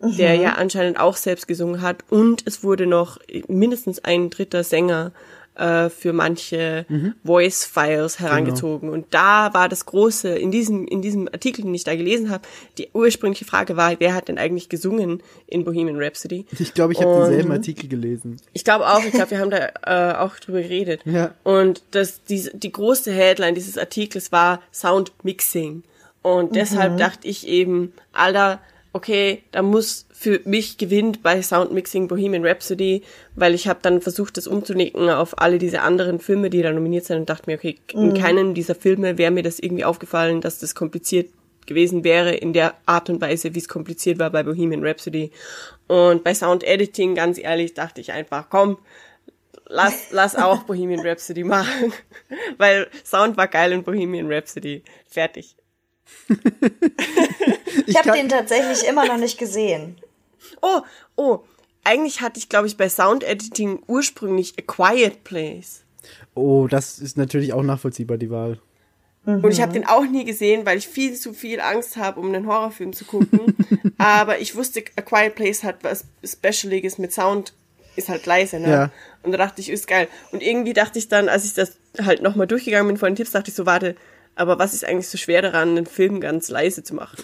der 0.00 0.34
ja 0.34 0.54
anscheinend 0.54 1.00
auch 1.00 1.16
selbst 1.16 1.48
gesungen 1.48 1.80
hat 1.80 2.04
und 2.10 2.42
es 2.46 2.62
wurde 2.62 2.86
noch 2.86 3.18
mindestens 3.48 4.04
ein 4.04 4.30
dritter 4.30 4.62
Sänger 4.62 5.12
äh, 5.54 5.88
für 5.88 6.12
manche 6.12 6.84
Voice 7.24 7.64
Files 7.64 8.20
herangezogen 8.20 8.90
und 8.90 9.06
da 9.10 9.54
war 9.54 9.70
das 9.70 9.86
große 9.86 10.28
in 10.28 10.50
diesem 10.50 10.86
in 10.86 11.00
diesem 11.00 11.28
Artikel, 11.28 11.62
den 11.62 11.74
ich 11.74 11.84
da 11.84 11.96
gelesen 11.96 12.28
habe, 12.28 12.46
die 12.76 12.88
ursprüngliche 12.92 13.46
Frage 13.46 13.76
war, 13.76 13.94
wer 13.98 14.14
hat 14.14 14.28
denn 14.28 14.36
eigentlich 14.36 14.68
gesungen 14.68 15.22
in 15.46 15.64
Bohemian 15.64 15.96
Rhapsody? 15.96 16.44
Ich 16.58 16.74
glaube, 16.74 16.92
ich 16.92 17.00
habe 17.00 17.14
denselben 17.14 17.52
Artikel 17.52 17.88
gelesen. 17.88 18.36
Ich 18.52 18.64
glaube 18.64 18.86
auch, 18.86 19.02
ich 19.02 19.12
glaube, 19.12 19.30
wir 19.30 19.38
haben 19.38 19.50
da 19.50 19.70
äh, 19.86 20.18
auch 20.18 20.36
drüber 20.38 20.60
geredet. 20.60 21.00
Ja. 21.06 21.34
Und 21.42 21.82
das, 21.92 22.22
die, 22.24 22.50
die 22.52 22.72
große 22.72 23.10
Headline 23.10 23.54
dieses 23.54 23.78
Artikels 23.78 24.30
war 24.32 24.60
Sound 24.72 25.12
Mixing. 25.22 25.84
Und 26.20 26.56
deshalb 26.56 26.98
dachte 26.98 27.28
ich 27.28 27.46
eben, 27.46 27.92
Alter, 28.12 28.60
okay, 28.96 29.42
da 29.52 29.60
muss 29.60 30.06
für 30.10 30.40
mich 30.46 30.78
gewinnt 30.78 31.22
bei 31.22 31.42
Sound 31.42 31.70
Mixing 31.70 32.08
Bohemian 32.08 32.46
Rhapsody, 32.46 33.02
weil 33.34 33.54
ich 33.54 33.68
habe 33.68 33.80
dann 33.82 34.00
versucht, 34.00 34.38
das 34.38 34.46
umzunicken 34.46 35.10
auf 35.10 35.38
alle 35.38 35.58
diese 35.58 35.82
anderen 35.82 36.18
Filme, 36.18 36.48
die 36.48 36.62
da 36.62 36.72
nominiert 36.72 37.04
sind 37.04 37.18
und 37.18 37.28
dachte 37.28 37.50
mir, 37.50 37.58
okay, 37.58 37.76
in 37.92 38.14
keinem 38.14 38.54
dieser 38.54 38.74
Filme 38.74 39.18
wäre 39.18 39.30
mir 39.30 39.42
das 39.42 39.58
irgendwie 39.58 39.84
aufgefallen, 39.84 40.40
dass 40.40 40.60
das 40.60 40.74
kompliziert 40.74 41.28
gewesen 41.66 42.04
wäre 42.04 42.32
in 42.34 42.54
der 42.54 42.74
Art 42.86 43.10
und 43.10 43.20
Weise, 43.20 43.54
wie 43.54 43.58
es 43.58 43.68
kompliziert 43.68 44.18
war 44.18 44.30
bei 44.30 44.42
Bohemian 44.42 44.82
Rhapsody. 44.82 45.30
Und 45.88 46.24
bei 46.24 46.32
Sound 46.32 46.64
Editing, 46.64 47.14
ganz 47.14 47.36
ehrlich, 47.38 47.74
dachte 47.74 48.00
ich 48.00 48.12
einfach, 48.12 48.48
komm, 48.48 48.78
lass, 49.66 50.10
lass 50.10 50.36
auch 50.36 50.62
Bohemian 50.66 51.00
Rhapsody 51.06 51.44
machen. 51.44 51.92
Weil 52.56 52.86
Sound 53.04 53.36
war 53.36 53.48
geil 53.48 53.72
in 53.72 53.82
Bohemian 53.82 54.32
Rhapsody. 54.32 54.82
Fertig. 55.06 55.54
Ich 57.86 57.96
habe 57.96 58.12
den 58.12 58.28
tatsächlich 58.28 58.86
immer 58.88 59.06
noch 59.06 59.18
nicht 59.18 59.38
gesehen. 59.38 59.96
Oh, 60.62 60.80
oh, 61.16 61.40
eigentlich 61.84 62.20
hatte 62.20 62.38
ich, 62.38 62.48
glaube 62.48 62.66
ich, 62.66 62.76
bei 62.76 62.88
Sound 62.88 63.24
Editing 63.24 63.80
ursprünglich 63.86 64.54
A 64.58 64.62
Quiet 64.62 65.24
Place. 65.24 65.82
Oh, 66.34 66.66
das 66.68 66.98
ist 66.98 67.16
natürlich 67.16 67.52
auch 67.52 67.62
nachvollziehbar, 67.62 68.18
die 68.18 68.30
Wahl. 68.30 68.58
Und 69.26 69.50
ich 69.50 69.60
habe 69.60 69.72
den 69.72 69.84
auch 69.84 70.04
nie 70.04 70.24
gesehen, 70.24 70.64
weil 70.66 70.78
ich 70.78 70.86
viel 70.86 71.14
zu 71.14 71.32
viel 71.32 71.60
Angst 71.60 71.96
habe, 71.96 72.20
um 72.20 72.26
einen 72.32 72.46
Horrorfilm 72.46 72.92
zu 72.92 73.04
gucken. 73.04 73.56
Aber 73.98 74.38
ich 74.38 74.54
wusste, 74.54 74.84
A 74.94 75.02
Quiet 75.02 75.34
Place 75.34 75.64
hat 75.64 75.82
was 75.82 76.04
Specialiges 76.24 76.98
mit 76.98 77.12
Sound, 77.12 77.52
ist 77.96 78.08
halt 78.08 78.24
leise, 78.24 78.60
ne? 78.60 78.70
Ja. 78.70 78.90
Und 79.24 79.32
da 79.32 79.38
dachte 79.38 79.60
ich, 79.60 79.68
ist 79.68 79.88
geil. 79.88 80.06
Und 80.30 80.44
irgendwie 80.44 80.74
dachte 80.74 81.00
ich 81.00 81.08
dann, 81.08 81.28
als 81.28 81.44
ich 81.44 81.54
das 81.54 81.76
halt 82.00 82.22
nochmal 82.22 82.46
durchgegangen 82.46 82.86
bin 82.86 82.96
von 82.98 83.10
den 83.10 83.16
Tipps, 83.16 83.32
dachte 83.32 83.50
ich 83.50 83.56
so, 83.56 83.66
warte, 83.66 83.96
aber 84.36 84.58
was 84.58 84.74
ist 84.74 84.84
eigentlich 84.84 85.08
so 85.08 85.18
schwer 85.18 85.42
daran, 85.42 85.70
einen 85.70 85.86
Film 85.86 86.20
ganz 86.20 86.48
leise 86.50 86.82
zu 86.82 86.94
machen? 86.94 87.16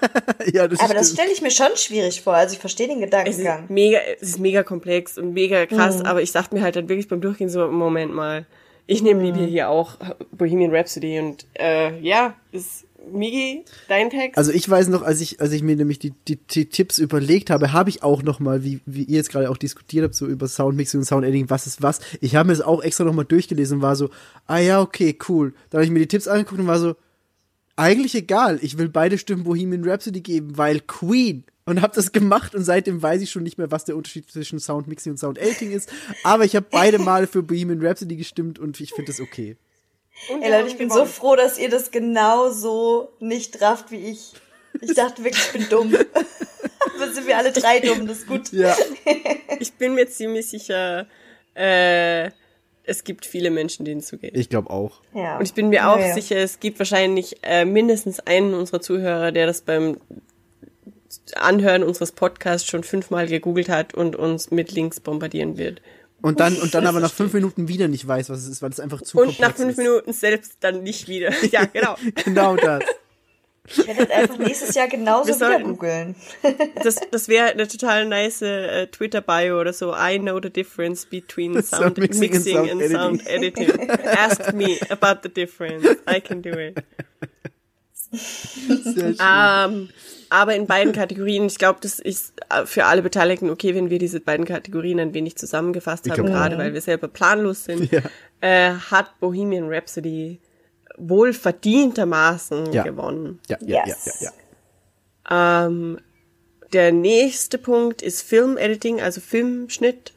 ja, 0.52 0.68
das 0.68 0.78
Aber 0.80 0.94
das 0.94 1.12
stelle 1.12 1.32
ich 1.32 1.42
mir 1.42 1.50
schon 1.50 1.74
schwierig 1.74 2.20
vor. 2.20 2.34
Also 2.34 2.52
ich 2.54 2.60
verstehe 2.60 2.86
den 2.86 2.98
Es 2.98 3.04
ist 3.04 3.10
Gedankengang. 3.10 3.64
mega, 3.68 3.98
es 4.20 4.28
ist 4.28 4.38
mega 4.38 4.62
komplex 4.62 5.18
und 5.18 5.32
mega 5.32 5.66
krass, 5.66 6.04
aber 6.04 6.22
ich 6.22 6.32
dachte 6.32 6.54
mir 6.54 6.62
halt 6.62 6.76
dann 6.76 6.88
wirklich 6.88 7.08
beim 7.08 7.20
Durchgehen 7.20 7.48
so, 7.48 7.66
Moment 7.68 8.14
mal, 8.14 8.46
ich 8.86 9.02
nehme 9.02 9.22
lieber 9.22 9.44
hier 9.44 9.68
auch 9.68 9.96
Bohemian 10.32 10.74
Rhapsody 10.74 11.18
und 11.18 11.46
äh, 11.58 11.98
ja, 12.00 12.34
ist 12.52 12.84
Migi, 13.12 13.64
dein 13.88 14.10
Text? 14.10 14.38
Also 14.38 14.52
ich 14.52 14.68
weiß 14.68 14.88
noch, 14.88 15.02
als 15.02 15.20
ich, 15.20 15.40
als 15.40 15.52
ich 15.52 15.62
mir 15.62 15.76
nämlich 15.76 15.98
die, 15.98 16.12
die, 16.28 16.36
die 16.36 16.66
Tipps 16.66 16.98
überlegt 16.98 17.50
habe, 17.50 17.72
habe 17.72 17.90
ich 17.90 18.02
auch 18.02 18.22
noch 18.22 18.40
mal, 18.40 18.64
wie, 18.64 18.80
wie 18.86 19.04
ihr 19.04 19.16
jetzt 19.16 19.30
gerade 19.30 19.50
auch 19.50 19.56
diskutiert 19.56 20.04
habt, 20.04 20.14
so 20.14 20.26
über 20.26 20.48
Soundmixing 20.48 21.00
und 21.00 21.06
Soundediting, 21.06 21.50
was 21.50 21.66
ist 21.66 21.82
was. 21.82 22.00
Ich 22.20 22.36
habe 22.36 22.48
mir 22.48 22.52
das 22.54 22.62
auch 22.62 22.82
extra 22.82 23.04
noch 23.04 23.14
mal 23.14 23.24
durchgelesen 23.24 23.78
und 23.78 23.82
war 23.82 23.96
so, 23.96 24.10
ah 24.46 24.58
ja, 24.58 24.80
okay, 24.80 25.16
cool. 25.28 25.54
Dann 25.70 25.78
habe 25.78 25.84
ich 25.84 25.90
mir 25.90 26.00
die 26.00 26.08
Tipps 26.08 26.28
angeguckt 26.28 26.60
und 26.60 26.66
war 26.66 26.78
so, 26.78 26.94
eigentlich 27.76 28.14
egal. 28.14 28.58
Ich 28.62 28.76
will 28.76 28.88
beide 28.88 29.16
Stimmen 29.16 29.44
Bohemian 29.44 29.88
Rhapsody 29.88 30.20
geben, 30.20 30.58
weil 30.58 30.80
Queen. 30.80 31.44
Und 31.64 31.82
habe 31.82 31.94
das 31.94 32.10
gemacht 32.10 32.54
und 32.54 32.64
seitdem 32.64 33.00
weiß 33.00 33.22
ich 33.22 33.30
schon 33.30 33.44
nicht 33.44 33.56
mehr, 33.56 33.70
was 33.70 33.84
der 33.84 33.96
Unterschied 33.96 34.30
zwischen 34.30 34.58
Soundmixing 34.58 35.12
und 35.12 35.18
Soundediting 35.18 35.70
ist. 35.70 35.90
Aber 36.24 36.44
ich 36.44 36.56
habe 36.56 36.66
beide 36.68 36.98
Male 36.98 37.26
für 37.26 37.42
Bohemian 37.42 37.84
Rhapsody 37.84 38.16
gestimmt 38.16 38.58
und 38.58 38.80
ich 38.80 38.92
finde 38.92 39.12
das 39.12 39.20
okay. 39.20 39.56
Und 40.28 40.42
Ey 40.42 40.50
Leute, 40.50 40.68
ich 40.68 40.76
bin 40.76 40.88
so 40.90 40.96
gewonnen. 40.96 41.10
froh, 41.10 41.36
dass 41.36 41.58
ihr 41.58 41.70
das 41.70 41.90
genau 41.90 42.50
so 42.50 43.10
nicht 43.20 43.60
rafft 43.62 43.90
wie 43.90 44.10
ich. 44.10 44.32
Ich 44.80 44.94
dachte 44.94 45.24
wirklich, 45.24 45.44
ich 45.46 45.52
bin 45.52 45.68
dumm. 45.68 45.94
Aber 46.96 47.12
sind 47.12 47.26
wir 47.26 47.36
alle 47.38 47.52
drei 47.52 47.80
dumm, 47.80 48.06
das 48.06 48.18
ist 48.18 48.26
gut. 48.26 48.52
Ja. 48.52 48.76
Ich 49.58 49.74
bin 49.74 49.94
mir 49.94 50.08
ziemlich 50.08 50.48
sicher, 50.48 51.06
äh, 51.54 52.30
es 52.84 53.04
gibt 53.04 53.26
viele 53.26 53.50
Menschen, 53.50 53.84
denen 53.84 54.00
es 54.00 54.08
so 54.08 54.16
geht. 54.16 54.34
Ich 54.34 54.48
glaube 54.48 54.70
auch. 54.70 55.00
Ja. 55.12 55.36
Und 55.36 55.42
ich 55.42 55.52
bin 55.52 55.68
mir 55.68 55.88
auch 55.90 55.98
Ja, 55.98 56.06
ja. 56.08 56.14
sicher, 56.14 56.36
es 56.38 56.60
gibt 56.60 56.78
wahrscheinlich 56.78 57.36
äh, 57.42 57.66
mindestens 57.66 58.20
einen 58.20 58.54
unserer 58.54 58.80
Zuhörer, 58.80 59.32
der 59.32 59.46
das 59.46 59.60
beim 59.60 59.98
Anhören 61.34 61.82
unseres 61.82 62.12
Podcasts 62.12 62.66
schon 62.68 62.84
fünfmal 62.84 63.26
gegoogelt 63.26 63.68
hat 63.68 63.94
und 63.94 64.16
uns 64.16 64.50
mit 64.50 64.72
Links 64.72 65.00
bombardieren 65.00 65.58
wird. 65.58 65.82
Und 66.22 66.40
dann, 66.40 66.56
und 66.56 66.74
dann 66.74 66.86
aber 66.86 67.00
nach 67.00 67.12
fünf 67.12 67.32
Minuten 67.32 67.68
wieder 67.68 67.88
nicht 67.88 68.06
weiß, 68.06 68.30
was 68.30 68.40
es 68.40 68.48
ist, 68.48 68.62
weil 68.62 68.70
es 68.70 68.80
einfach 68.80 69.00
zu 69.02 69.18
Und 69.18 69.38
nach 69.40 69.54
fünf 69.54 69.70
ist. 69.70 69.78
Minuten 69.78 70.12
selbst 70.12 70.56
dann 70.60 70.82
nicht 70.82 71.08
wieder. 71.08 71.30
Ja, 71.50 71.64
genau. 71.64 71.96
Genau 72.24 72.56
das. 72.56 72.84
Ich 73.66 73.86
werde 73.86 74.00
jetzt 74.00 74.12
einfach 74.12 74.38
nächstes 74.38 74.74
Jahr 74.74 74.88
genauso 74.88 75.28
Wir 75.28 75.36
wieder 75.36 75.60
googeln. 75.60 76.16
Das, 76.82 76.96
das 77.10 77.28
wäre 77.28 77.50
eine 77.50 77.68
total 77.68 78.06
nice 78.06 78.42
äh, 78.42 78.86
Twitter-Bio 78.88 79.60
oder 79.60 79.72
so. 79.72 79.94
I 79.94 80.18
know 80.18 80.40
the 80.42 80.50
difference 80.50 81.06
between 81.06 81.54
sound, 81.62 81.66
Sound 81.66 81.98
mixing 81.98 82.32
mixing, 82.32 82.56
and 82.56 82.70
and, 82.70 82.90
sound 82.90 83.22
sound 83.22 83.26
editing. 83.26 83.90
Ask 83.90 84.52
me 84.52 84.78
about 84.90 85.20
the 85.22 85.28
difference. 85.28 85.86
I 86.08 86.20
can 86.20 86.42
do 86.42 86.50
it. 86.50 86.84
Sehr 88.12 89.14
schön. 89.14 89.16
Ähm, 89.20 89.88
aber 90.30 90.54
in 90.56 90.66
beiden 90.66 90.92
Kategorien, 90.92 91.46
ich 91.46 91.58
glaube, 91.58 91.78
das 91.82 91.98
ist 91.98 92.34
äh, 92.50 92.66
für 92.66 92.84
alle 92.86 93.02
Beteiligten 93.02 93.50
okay, 93.50 93.74
wenn 93.74 93.90
wir 93.90 93.98
diese 93.98 94.20
beiden 94.20 94.46
Kategorien 94.46 95.00
ein 95.00 95.14
wenig 95.14 95.36
zusammengefasst 95.36 96.06
Ich 96.06 96.12
haben, 96.12 96.26
gerade 96.26 96.58
weil 96.58 96.74
wir 96.74 96.80
selber 96.80 97.08
planlos 97.08 97.64
sind, 97.64 97.90
Ja. 97.92 98.00
äh, 98.40 98.72
hat 98.74 99.18
Bohemian 99.20 99.68
Rhapsody 99.68 100.40
wohl 100.96 101.32
verdientermaßen 101.32 102.72
Ja. 102.72 102.82
gewonnen. 102.82 103.40
Ja, 103.48 103.58
ja, 103.60 103.86
Yes. 103.86 104.04
ja, 104.06 104.12
ja, 104.20 104.30
ja. 104.30 105.66
Ähm, 105.66 105.98
der 106.72 106.92
nächste 106.92 107.58
Punkt 107.58 108.02
ist 108.02 108.22
Filmediting, 108.22 109.00
also 109.00 109.20
Filmschnitt. 109.20 110.12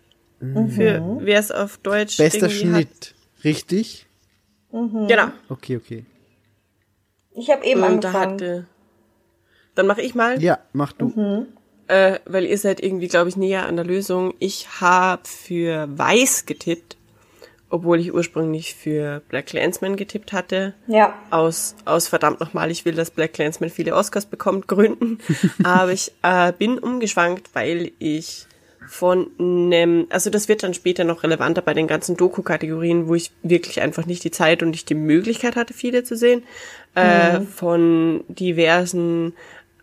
Für 0.75 1.01
wer 1.21 1.39
es 1.39 1.51
auf 1.51 1.77
Deutsch 1.77 2.19
Mhm. 2.19 2.23
Bester 2.23 2.49
Schnitt. 2.49 3.15
Richtig? 3.45 4.05
Hat. 4.73 5.07
Genau. 5.07 5.27
Okay, 5.47 5.77
okay. 5.77 6.05
Ich 7.35 7.49
habe 7.49 7.65
eben 7.65 7.81
Und 7.83 8.03
da 8.03 8.09
angefangen. 8.09 8.33
hatte. 8.33 8.65
Dann 9.75 9.87
mache 9.87 10.01
ich 10.01 10.13
mal. 10.15 10.41
Ja, 10.41 10.59
mach 10.73 10.93
du. 10.93 11.07
Mhm. 11.07 11.47
äh, 11.87 12.19
weil 12.25 12.45
ihr 12.45 12.57
seid 12.57 12.81
irgendwie, 12.81 13.07
glaube 13.07 13.29
ich, 13.29 13.37
näher 13.37 13.65
an 13.65 13.75
der 13.75 13.85
Lösung. 13.85 14.33
Ich 14.39 14.79
habe 14.81 15.23
für 15.25 15.87
Weiß 15.97 16.45
getippt, 16.45 16.95
obwohl 17.69 17.99
ich 17.99 18.13
ursprünglich 18.13 18.75
für 18.75 19.21
Black 19.29 19.47
Clansman 19.47 19.95
getippt 19.95 20.31
hatte. 20.31 20.75
ja. 20.87 21.15
Aus, 21.31 21.75
aus 21.85 22.07
verdammt 22.07 22.39
nochmal, 22.39 22.69
ich 22.69 22.85
will, 22.85 22.93
dass 22.93 23.09
Black 23.09 23.33
Clansman 23.33 23.71
viele 23.71 23.95
Oscars 23.95 24.27
bekommt, 24.27 24.67
Gründen. 24.67 25.17
Aber 25.63 25.91
ich 25.91 26.11
äh, 26.21 26.53
bin 26.53 26.77
umgeschwankt, 26.77 27.49
weil 27.53 27.91
ich 27.97 28.45
von 28.87 29.31
nem, 29.37 30.05
also 30.09 30.29
das 30.29 30.47
wird 30.49 30.61
dann 30.61 30.73
später 30.73 31.03
noch 31.05 31.23
relevanter 31.23 31.61
bei 31.61 31.73
den 31.73 31.87
ganzen 31.87 32.15
Doku-Kategorien, 32.17 33.07
wo 33.07 33.15
ich 33.15 33.31
wirklich 33.41 33.81
einfach 33.81 34.05
nicht 34.05 34.23
die 34.23 34.31
Zeit 34.31 34.61
und 34.61 34.71
nicht 34.71 34.89
die 34.89 34.93
Möglichkeit 34.95 35.55
hatte, 35.55 35.73
viele 35.73 36.03
zu 36.03 36.15
sehen, 36.17 36.43
äh, 36.95 37.41
von 37.41 38.23
diversen 38.27 39.33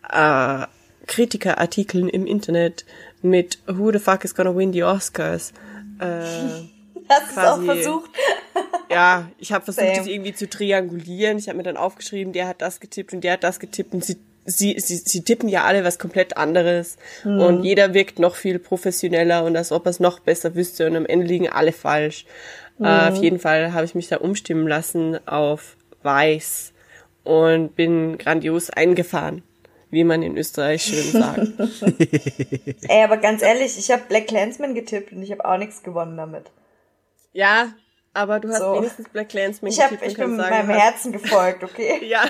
äh, 0.09 0.67
Kritikerartikeln 1.07 2.09
im 2.09 2.27
Internet 2.27 2.85
mit 3.23 3.59
Who 3.67 3.91
the 3.93 3.99
fuck 3.99 4.25
is 4.25 4.35
gonna 4.35 4.55
win 4.55 4.73
the 4.73 4.85
Oscars? 4.85 5.53
Äh, 5.99 6.05
Hast 7.09 7.37
du 7.37 7.41
auch 7.41 7.63
versucht? 7.65 8.11
ja, 8.91 9.29
ich 9.39 9.53
habe 9.53 9.65
versucht, 9.65 9.85
Same. 9.85 9.99
das 9.99 10.07
irgendwie 10.07 10.33
zu 10.33 10.49
triangulieren. 10.49 11.39
Ich 11.39 11.49
habe 11.49 11.57
mir 11.57 11.65
dann 11.65 11.77
aufgeschrieben, 11.77 12.33
der 12.33 12.47
hat 12.47 12.63
das 12.63 12.79
getippt 12.79 13.13
und 13.13 13.25
der 13.25 13.33
hat 13.33 13.43
das 13.43 13.59
getippt 13.59 13.93
und 13.95 14.05
sie, 14.05 14.17
sie, 14.45 14.79
sie, 14.79 14.97
sie 14.97 15.23
tippen 15.23 15.49
ja 15.49 15.65
alle 15.65 15.83
was 15.83 15.99
komplett 15.99 16.37
anderes 16.37 16.97
und 17.25 17.65
jeder 17.65 17.95
wirkt 17.95 18.21
noch 18.21 18.37
viel 18.37 18.61
professioneller 18.61 19.45
und 19.45 19.57
als 19.57 19.73
ob 19.73 19.87
er 19.87 19.91
es 19.91 19.99
noch 19.99 20.21
besser 20.21 20.55
wüsste 20.55 20.87
und 20.87 20.95
am 20.95 21.07
Ende 21.07 21.27
liegen 21.27 21.49
alle 21.49 21.73
falsch. 21.73 22.27
Äh, 22.81 23.11
auf 23.11 23.17
jeden 23.17 23.41
Fall 23.41 23.73
habe 23.73 23.85
ich 23.85 23.97
mich 23.97 24.07
da 24.07 24.19
umstimmen 24.19 24.69
lassen 24.69 25.19
auf 25.27 25.77
weiß 26.03 26.70
und 27.25 27.77
bin 27.77 28.19
grandios 28.19 28.71
eingefahren, 28.71 29.43
wie 29.91 30.05
man 30.05 30.23
in 30.23 30.37
Österreich 30.37 30.83
schön 30.83 31.13
sagt. 31.13 31.47
Ey, 32.89 33.03
aber 33.05 33.17
ganz 33.19 33.43
ehrlich, 33.43 33.79
ich 33.79 33.91
habe 33.91 34.03
Black 34.09 34.29
Clansman 34.29 34.75
getippt 34.75 35.13
und 35.13 35.23
ich 35.23 35.31
habe 35.31 35.45
auch 35.45 35.59
nichts 35.59 35.83
gewonnen 35.83 36.17
damit. 36.17 36.51
Ja, 37.33 37.73
aber 38.13 38.41
du 38.41 38.49
hast 38.49 38.59
So. 38.59 38.75
wenigstens 38.75 39.09
Black 39.09 39.29
Clansman 39.29 39.71
Ich, 39.71 39.81
hab, 39.81 39.91
gekippt 39.91 40.05
und 40.05 40.11
ich 40.13 40.19
bin 40.19 40.37
sagen, 40.37 40.67
meinem 40.67 40.71
Herzen 40.71 41.13
gefolgt, 41.13 41.63
okay? 41.63 42.01
Ja. 42.07 42.25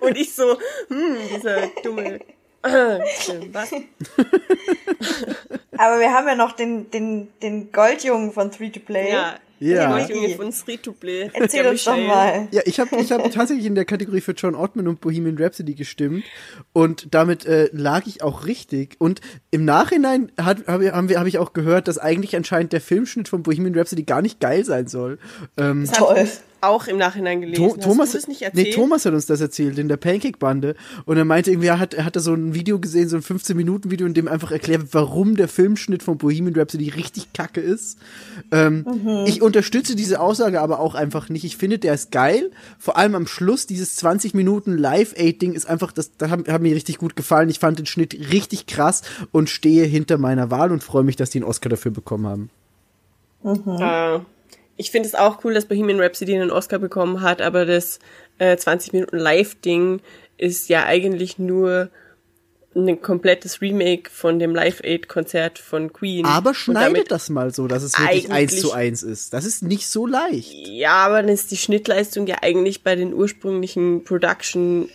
Und 0.00 0.16
ich 0.16 0.34
so, 0.34 0.56
hm, 0.88 1.16
dieser 1.34 1.66
dumme. 1.82 2.20
Was? 2.62 3.72
Aber 5.78 5.98
wir 5.98 6.12
haben 6.12 6.28
ja 6.28 6.34
noch 6.34 6.52
den, 6.52 6.90
den, 6.90 7.28
den 7.42 7.72
Goldjungen 7.72 8.32
von 8.32 8.50
3 8.50 8.68
to 8.68 8.80
Play. 8.80 9.12
Ja. 9.12 9.36
Ja. 9.60 9.90
Von. 11.32 11.42
Erzähl 11.42 11.66
uns 11.66 11.84
doch 11.84 11.96
mal. 11.96 12.48
Ja, 12.50 12.62
ich 12.64 12.80
habe 12.80 12.96
ich 12.96 13.12
hab 13.12 13.30
tatsächlich 13.32 13.66
in 13.66 13.74
der 13.74 13.84
Kategorie 13.84 14.20
für 14.20 14.32
John 14.32 14.54
Ottman 14.54 14.88
und 14.88 15.00
Bohemian 15.00 15.36
Rhapsody 15.38 15.74
gestimmt 15.74 16.24
und 16.72 17.08
damit 17.14 17.44
äh, 17.44 17.68
lag 17.72 18.06
ich 18.06 18.22
auch 18.22 18.46
richtig. 18.46 18.96
Und 18.98 19.20
im 19.50 19.64
Nachhinein 19.64 20.32
hat, 20.40 20.66
hab, 20.66 20.80
ich- 20.80 20.92
haben 20.92 21.08
wir- 21.08 21.20
hab 21.20 21.26
ich 21.26 21.38
auch 21.38 21.52
gehört, 21.52 21.88
dass 21.88 21.98
eigentlich 21.98 22.34
anscheinend 22.36 22.72
der 22.72 22.80
Filmschnitt 22.80 23.28
von 23.28 23.42
Bohemian 23.42 23.74
Rhapsody 23.74 24.02
gar 24.04 24.22
nicht 24.22 24.40
geil 24.40 24.64
sein 24.64 24.86
soll. 24.88 25.18
Ähm, 25.56 25.84
Das 25.86 25.98
Toll. 25.98 26.26
auch 26.62 26.86
im 26.88 26.98
Nachhinein 26.98 27.40
gelesen. 27.40 27.62
To 27.62 27.74
Hast 27.76 27.82
Thomas, 27.84 28.10
du 28.12 28.18
das 28.18 28.28
nicht 28.28 28.42
erzählt? 28.42 28.66
nee, 28.68 28.72
Thomas 28.74 29.04
hat 29.06 29.14
uns 29.14 29.24
das 29.26 29.40
erzählt 29.40 29.78
in 29.78 29.88
der 29.88 29.96
Pancake-Bande. 29.96 30.74
Und 31.06 31.16
er 31.16 31.24
meinte 31.24 31.50
irgendwie, 31.50 31.68
er 31.68 31.78
hat, 31.78 31.94
er 31.94 32.04
hat 32.04 32.16
da 32.16 32.20
so 32.20 32.34
ein 32.34 32.52
Video 32.54 32.78
gesehen, 32.78 33.08
so 33.08 33.16
ein 33.16 33.22
15-Minuten-Video, 33.22 34.06
in 34.06 34.12
dem 34.14 34.28
einfach 34.28 34.50
erklärt, 34.52 34.82
wird, 34.82 34.94
warum 34.94 35.36
der 35.36 35.48
Filmschnitt 35.48 36.02
von 36.02 36.18
Bohemian 36.18 36.54
Rhapsody 36.54 36.90
richtig 36.90 37.32
kacke 37.32 37.60
ist. 37.62 37.98
Ähm, 38.52 38.84
Ich 39.26 39.40
unterstütze 39.50 39.96
diese 39.96 40.20
Aussage 40.20 40.60
aber 40.60 40.78
auch 40.78 40.94
einfach 40.94 41.28
nicht. 41.28 41.44
Ich 41.44 41.56
finde, 41.56 41.80
der 41.80 41.94
ist 41.94 42.12
geil. 42.12 42.52
Vor 42.78 42.96
allem 42.96 43.16
am 43.16 43.26
Schluss, 43.26 43.66
dieses 43.66 43.96
20 43.96 44.32
Minuten 44.32 44.78
Live-Aid-Ding 44.78 45.54
ist 45.54 45.68
einfach, 45.68 45.90
das, 45.90 46.16
das 46.16 46.30
hat, 46.30 46.46
hat 46.46 46.62
mir 46.62 46.72
richtig 46.72 46.98
gut 46.98 47.16
gefallen. 47.16 47.48
Ich 47.48 47.58
fand 47.58 47.80
den 47.80 47.86
Schnitt 47.86 48.14
richtig 48.32 48.66
krass 48.66 49.02
und 49.32 49.50
stehe 49.50 49.86
hinter 49.86 50.18
meiner 50.18 50.52
Wahl 50.52 50.70
und 50.70 50.84
freue 50.84 51.02
mich, 51.02 51.16
dass 51.16 51.30
die 51.30 51.38
einen 51.38 51.48
Oscar 51.48 51.68
dafür 51.68 51.90
bekommen 51.90 52.26
haben. 52.26 52.50
Äh, 53.44 54.20
ich 54.76 54.92
finde 54.92 55.08
es 55.08 55.16
auch 55.16 55.44
cool, 55.44 55.52
dass 55.52 55.66
Bohemian 55.66 56.00
Rhapsody 56.00 56.36
einen 56.36 56.52
Oscar 56.52 56.78
bekommen 56.78 57.22
hat, 57.22 57.42
aber 57.42 57.66
das 57.66 57.98
äh, 58.38 58.56
20 58.56 58.92
Minuten 58.92 59.18
Live-Ding 59.18 60.00
ist 60.36 60.68
ja 60.68 60.84
eigentlich 60.84 61.40
nur 61.40 61.90
ein 62.74 63.02
komplettes 63.02 63.60
Remake 63.60 64.10
von 64.10 64.38
dem 64.38 64.54
Live-Aid-Konzert 64.54 65.58
von 65.58 65.92
Queen. 65.92 66.24
Aber 66.24 66.54
schneidet 66.54 67.10
das 67.10 67.28
mal 67.28 67.52
so, 67.52 67.66
dass 67.66 67.82
es 67.82 67.98
wirklich 67.98 68.30
eins 68.30 68.60
zu 68.60 68.72
eins 68.72 69.02
ist. 69.02 69.32
Das 69.32 69.44
ist 69.44 69.62
nicht 69.62 69.88
so 69.88 70.06
leicht. 70.06 70.52
Ja, 70.68 71.06
aber 71.06 71.22
dann 71.22 71.30
ist 71.30 71.50
die 71.50 71.56
Schnittleistung 71.56 72.26
ja 72.26 72.36
eigentlich 72.42 72.82
bei 72.82 72.94
den 72.94 73.12
ursprünglichen 73.12 74.04
Production 74.04 74.88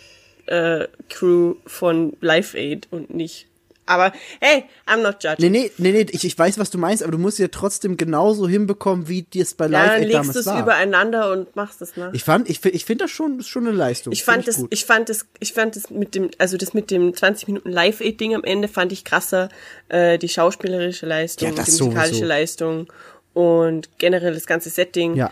äh, 0.46 0.86
Crew 1.10 1.56
von 1.66 2.16
Live 2.20 2.54
Aid 2.54 2.88
und 2.90 3.14
nicht. 3.14 3.46
Aber 3.86 4.12
hey, 4.40 4.64
I'm 4.86 5.02
not 5.02 5.22
judging. 5.22 5.50
Nee, 5.52 5.70
nee, 5.78 5.92
nee, 5.92 5.92
nee, 6.04 6.06
ich, 6.10 6.24
ich 6.24 6.36
weiß, 6.38 6.58
was 6.58 6.70
du 6.70 6.78
meinst, 6.78 7.02
aber 7.02 7.12
du 7.12 7.18
musst 7.18 7.38
ja 7.38 7.48
trotzdem 7.48 7.96
genauso 7.96 8.48
hinbekommen, 8.48 9.08
wie 9.08 9.22
dir 9.22 9.42
es 9.42 9.54
bei 9.54 9.66
ja, 9.66 9.70
Live 9.70 9.92
dann 9.92 10.02
Aid 10.02 10.08
legst 10.12 10.34
du 10.34 10.38
es 10.40 10.46
übereinander 10.46 11.30
und 11.32 11.54
machst 11.56 11.80
es 11.82 11.96
nach. 11.96 12.12
Ich 12.12 12.24
fand, 12.24 12.50
ich, 12.50 12.64
ich 12.64 12.84
finde 12.84 13.04
das 13.04 13.10
schon, 13.12 13.38
ist 13.40 13.48
schon 13.48 13.66
eine 13.66 13.76
Leistung. 13.76 14.12
Ich 14.12 14.24
fand 14.24 14.46
das, 14.48 14.64
ich 14.70 14.84
fand 14.84 15.08
das, 15.08 15.26
ich 15.40 15.52
fand 15.52 15.76
das 15.76 15.90
mit 15.90 16.14
dem, 16.14 16.30
also 16.38 16.56
das 16.56 16.74
mit 16.74 16.90
dem 16.90 17.14
20 17.14 17.46
Minuten 17.48 17.70
Live 17.70 18.00
Aid 18.00 18.20
Ding 18.20 18.34
am 18.34 18.44
Ende 18.44 18.68
fand 18.68 18.92
ich 18.92 19.04
krasser, 19.04 19.48
äh, 19.88 20.18
die 20.18 20.28
schauspielerische 20.28 21.06
Leistung, 21.06 21.48
Ja, 21.48 21.54
die 21.54 21.70
musikalische 21.70 22.08
sowieso. 22.14 22.26
Leistung 22.26 22.92
und 23.34 23.98
generell 23.98 24.34
das 24.34 24.46
ganze 24.46 24.70
Setting 24.70 25.14
Ja. 25.14 25.30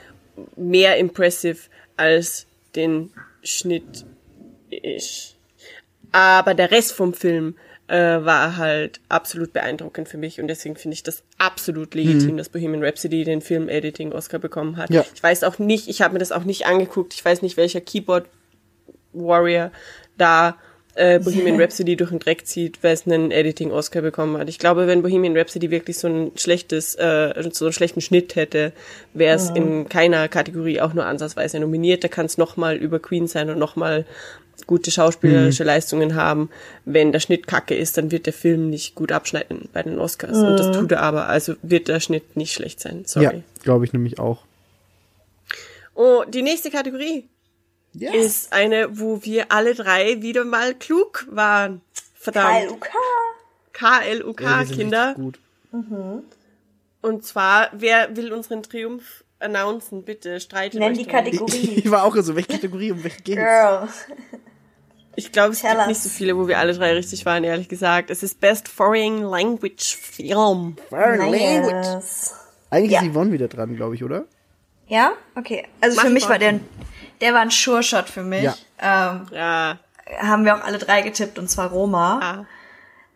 mehr 0.57 0.97
impressive 0.99 1.59
als 1.97 2.47
den 2.77 3.11
Schnitt 3.43 4.05
ist. 4.71 5.37
Aber 6.13 6.55
der 6.55 6.71
Rest 6.71 6.93
vom 6.93 7.15
Film 7.15 7.57
äh, 7.89 7.97
war 7.97 8.57
halt 8.57 9.01
absolut 9.09 9.53
beeindruckend 9.53 10.09
für 10.09 10.17
mich 10.17 10.41
und 10.41 10.49
deswegen 10.49 10.77
finde 10.77 10.95
ich 10.95 11.03
das 11.03 11.23
absolut 11.39 11.95
legitim, 11.95 12.37
dass 12.39 12.49
Bohemian 12.49 12.83
Rhapsody 12.83 13.25
den 13.25 13.43
Film 13.43 13.69
Editing 13.69 14.13
Oscar 14.13 14.39
bekommen 14.39 14.77
hat. 14.77 14.91
Mhm. 14.91 14.97
Ja. 14.97 15.05
Ich 15.15 15.23
weiß 15.23 15.45
auch 15.45 15.59
nicht, 15.59 15.89
ich 15.89 16.01
habe 16.01 16.15
mir 16.15 16.19
das 16.19 16.33
auch 16.33 16.45
nicht 16.45 16.67
angeguckt, 16.67 17.13
ich 17.15 17.25
weiß 17.25 17.43
nicht, 17.43 17.57
welcher 17.57 17.81
Keyboard 17.81 18.27
Warrior 19.13 19.71
da 20.17 20.57
äh, 20.95 21.19
Bohemian 21.19 21.61
Rhapsody 21.61 21.97
durch 21.97 22.11
den 22.11 22.21
Dreck 22.21 22.47
zieht, 22.47 22.83
weil 22.83 22.95
es 22.95 23.07
einen 23.07 23.31
Editing-Oscar 23.31 24.01
bekommen 24.01 24.39
hat. 24.39 24.49
Ich 24.49 24.59
glaube, 24.59 24.87
wenn 24.87 25.03
Bohemian 25.03 25.37
Rhapsody 25.37 25.71
wirklich 25.71 25.99
so 25.99 26.09
ein 26.09 26.33
schlechtes, 26.37 26.95
äh, 26.95 27.35
so 27.53 27.67
einen 27.67 27.73
schlechten 27.73 28.01
Schnitt 28.01 28.37
hätte, 28.37 28.73
wäre 29.13 29.37
es 29.37 29.51
in 29.51 29.89
keiner 29.89 30.29
Kategorie 30.29 30.81
auch 30.81 30.95
nur 30.95 31.05
ansatzweise 31.05 31.61
nominiert. 31.61 32.05
Da 32.05 32.09
kann 32.09 32.27
es 32.27 32.39
nochmal 32.39 32.77
über 32.77 32.99
Queen 32.99 33.27
sein 33.27 33.51
und 33.51 33.59
nochmal 33.59 34.07
gute 34.67 34.91
schauspielerische 34.91 35.65
Leistungen 35.65 36.15
haben. 36.15 36.51
Wenn 36.85 37.13
der 37.13 37.21
Schnitt 37.21 37.47
kacke 37.47 37.75
ist, 37.75 37.97
dann 37.99 38.11
wird 38.11 38.27
der 38.27 38.33
Film 38.33 38.71
nicht 38.71 38.95
gut 38.95 39.13
abschneiden 39.13 39.69
bei 39.73 39.83
den 39.83 39.99
Oscars. 39.99 40.37
Und 40.39 40.57
das 40.57 40.77
tut 40.77 40.93
er 40.93 41.03
aber, 41.03 41.29
also 41.29 41.55
wird 41.63 41.89
der 41.89 42.01
Schnitt 42.01 42.37
nicht 42.37 42.53
schlecht 42.55 42.81
sein. 42.81 43.05
Sorry. 43.07 43.25
ja, 43.25 43.33
glaube 43.63 43.85
ich 43.85 43.93
nämlich 43.93 44.19
auch. 44.19 44.43
Oh, 45.95 46.25
die 46.29 46.43
nächste 46.43 46.71
Kategorie 46.71 47.29
Ja. 47.93 48.13
ist 48.15 48.53
eine, 48.53 48.99
wo 48.99 49.23
wir 49.23 49.53
alle 49.53 49.75
drei 49.75 50.23
wieder 50.23 50.45
mal 50.45 50.75
klug 50.75 51.27
waren. 51.31 51.81
Verdammt. 52.15 52.67
KLUK. 52.69 52.89
KLUK, 53.73 54.41
Ja, 54.41 54.65
Kinder. 54.65 55.15
Gut. 55.15 55.39
Und 57.03 57.25
zwar, 57.25 57.69
wer 57.73 58.17
will 58.17 58.33
unseren 58.33 58.63
Triumph 58.63 59.24
announcen? 59.45 60.03
Bitte, 60.05 60.41
streitet 60.41 60.81
Nenn 60.81 60.93
euch 60.93 60.99
die. 60.99 61.05
Kategorie. 61.07 61.75
Ich 61.77 61.91
war 61.91 62.05
auch 62.05 62.17
so, 62.17 62.35
welche 62.35 62.53
Kategorie, 62.53 62.91
um 62.93 63.03
welche 63.05 63.23
geht's? 63.23 63.39
Girl. 63.41 63.89
Ich 65.17 65.31
glaube, 65.31 65.53
es 65.53 65.61
Tell 65.61 65.71
gibt 65.71 65.81
us. 65.83 65.87
nicht 65.89 66.03
so 66.03 66.09
viele, 66.09 66.37
wo 66.37 66.49
wir 66.49 66.59
alle 66.59 66.75
drei 66.75 66.93
richtig 66.95 67.25
waren, 67.25 67.45
ehrlich 67.45 67.69
gesagt. 67.69 68.11
Es 68.11 68.23
ist 68.25 68.41
Best 68.41 68.67
Foreign 68.67 69.23
Language 69.23 69.97
Film. 69.97 70.77
Nice. 70.91 72.35
Eigentlich 72.71 72.91
Ja. 72.93 73.01
ist 73.03 73.13
Yvonne 73.13 73.31
wieder 73.31 73.47
dran, 73.47 73.77
glaube 73.77 73.95
ich, 73.95 74.03
oder? 74.03 74.25
Ja? 74.89 75.13
Okay. 75.37 75.67
Also 75.81 76.01
für 76.01 76.07
Mach 76.09 76.13
mich 76.13 76.25
mal. 76.25 76.31
war 76.31 76.39
der, 76.41 76.59
der 77.21 77.33
war 77.33 77.41
ein 77.43 77.51
Sure-Shot 77.51 78.09
für 78.09 78.25
mich. 78.25 78.43
Ja. 78.43 78.55
Ähm, 78.81 79.27
Ja, 79.33 79.79
haben 80.19 80.45
wir 80.45 80.57
auch 80.57 80.65
alle 80.65 80.79
drei 80.79 81.03
getippt 81.03 81.39
und 81.39 81.49
zwar 81.49 81.71
Roma. 81.71 82.47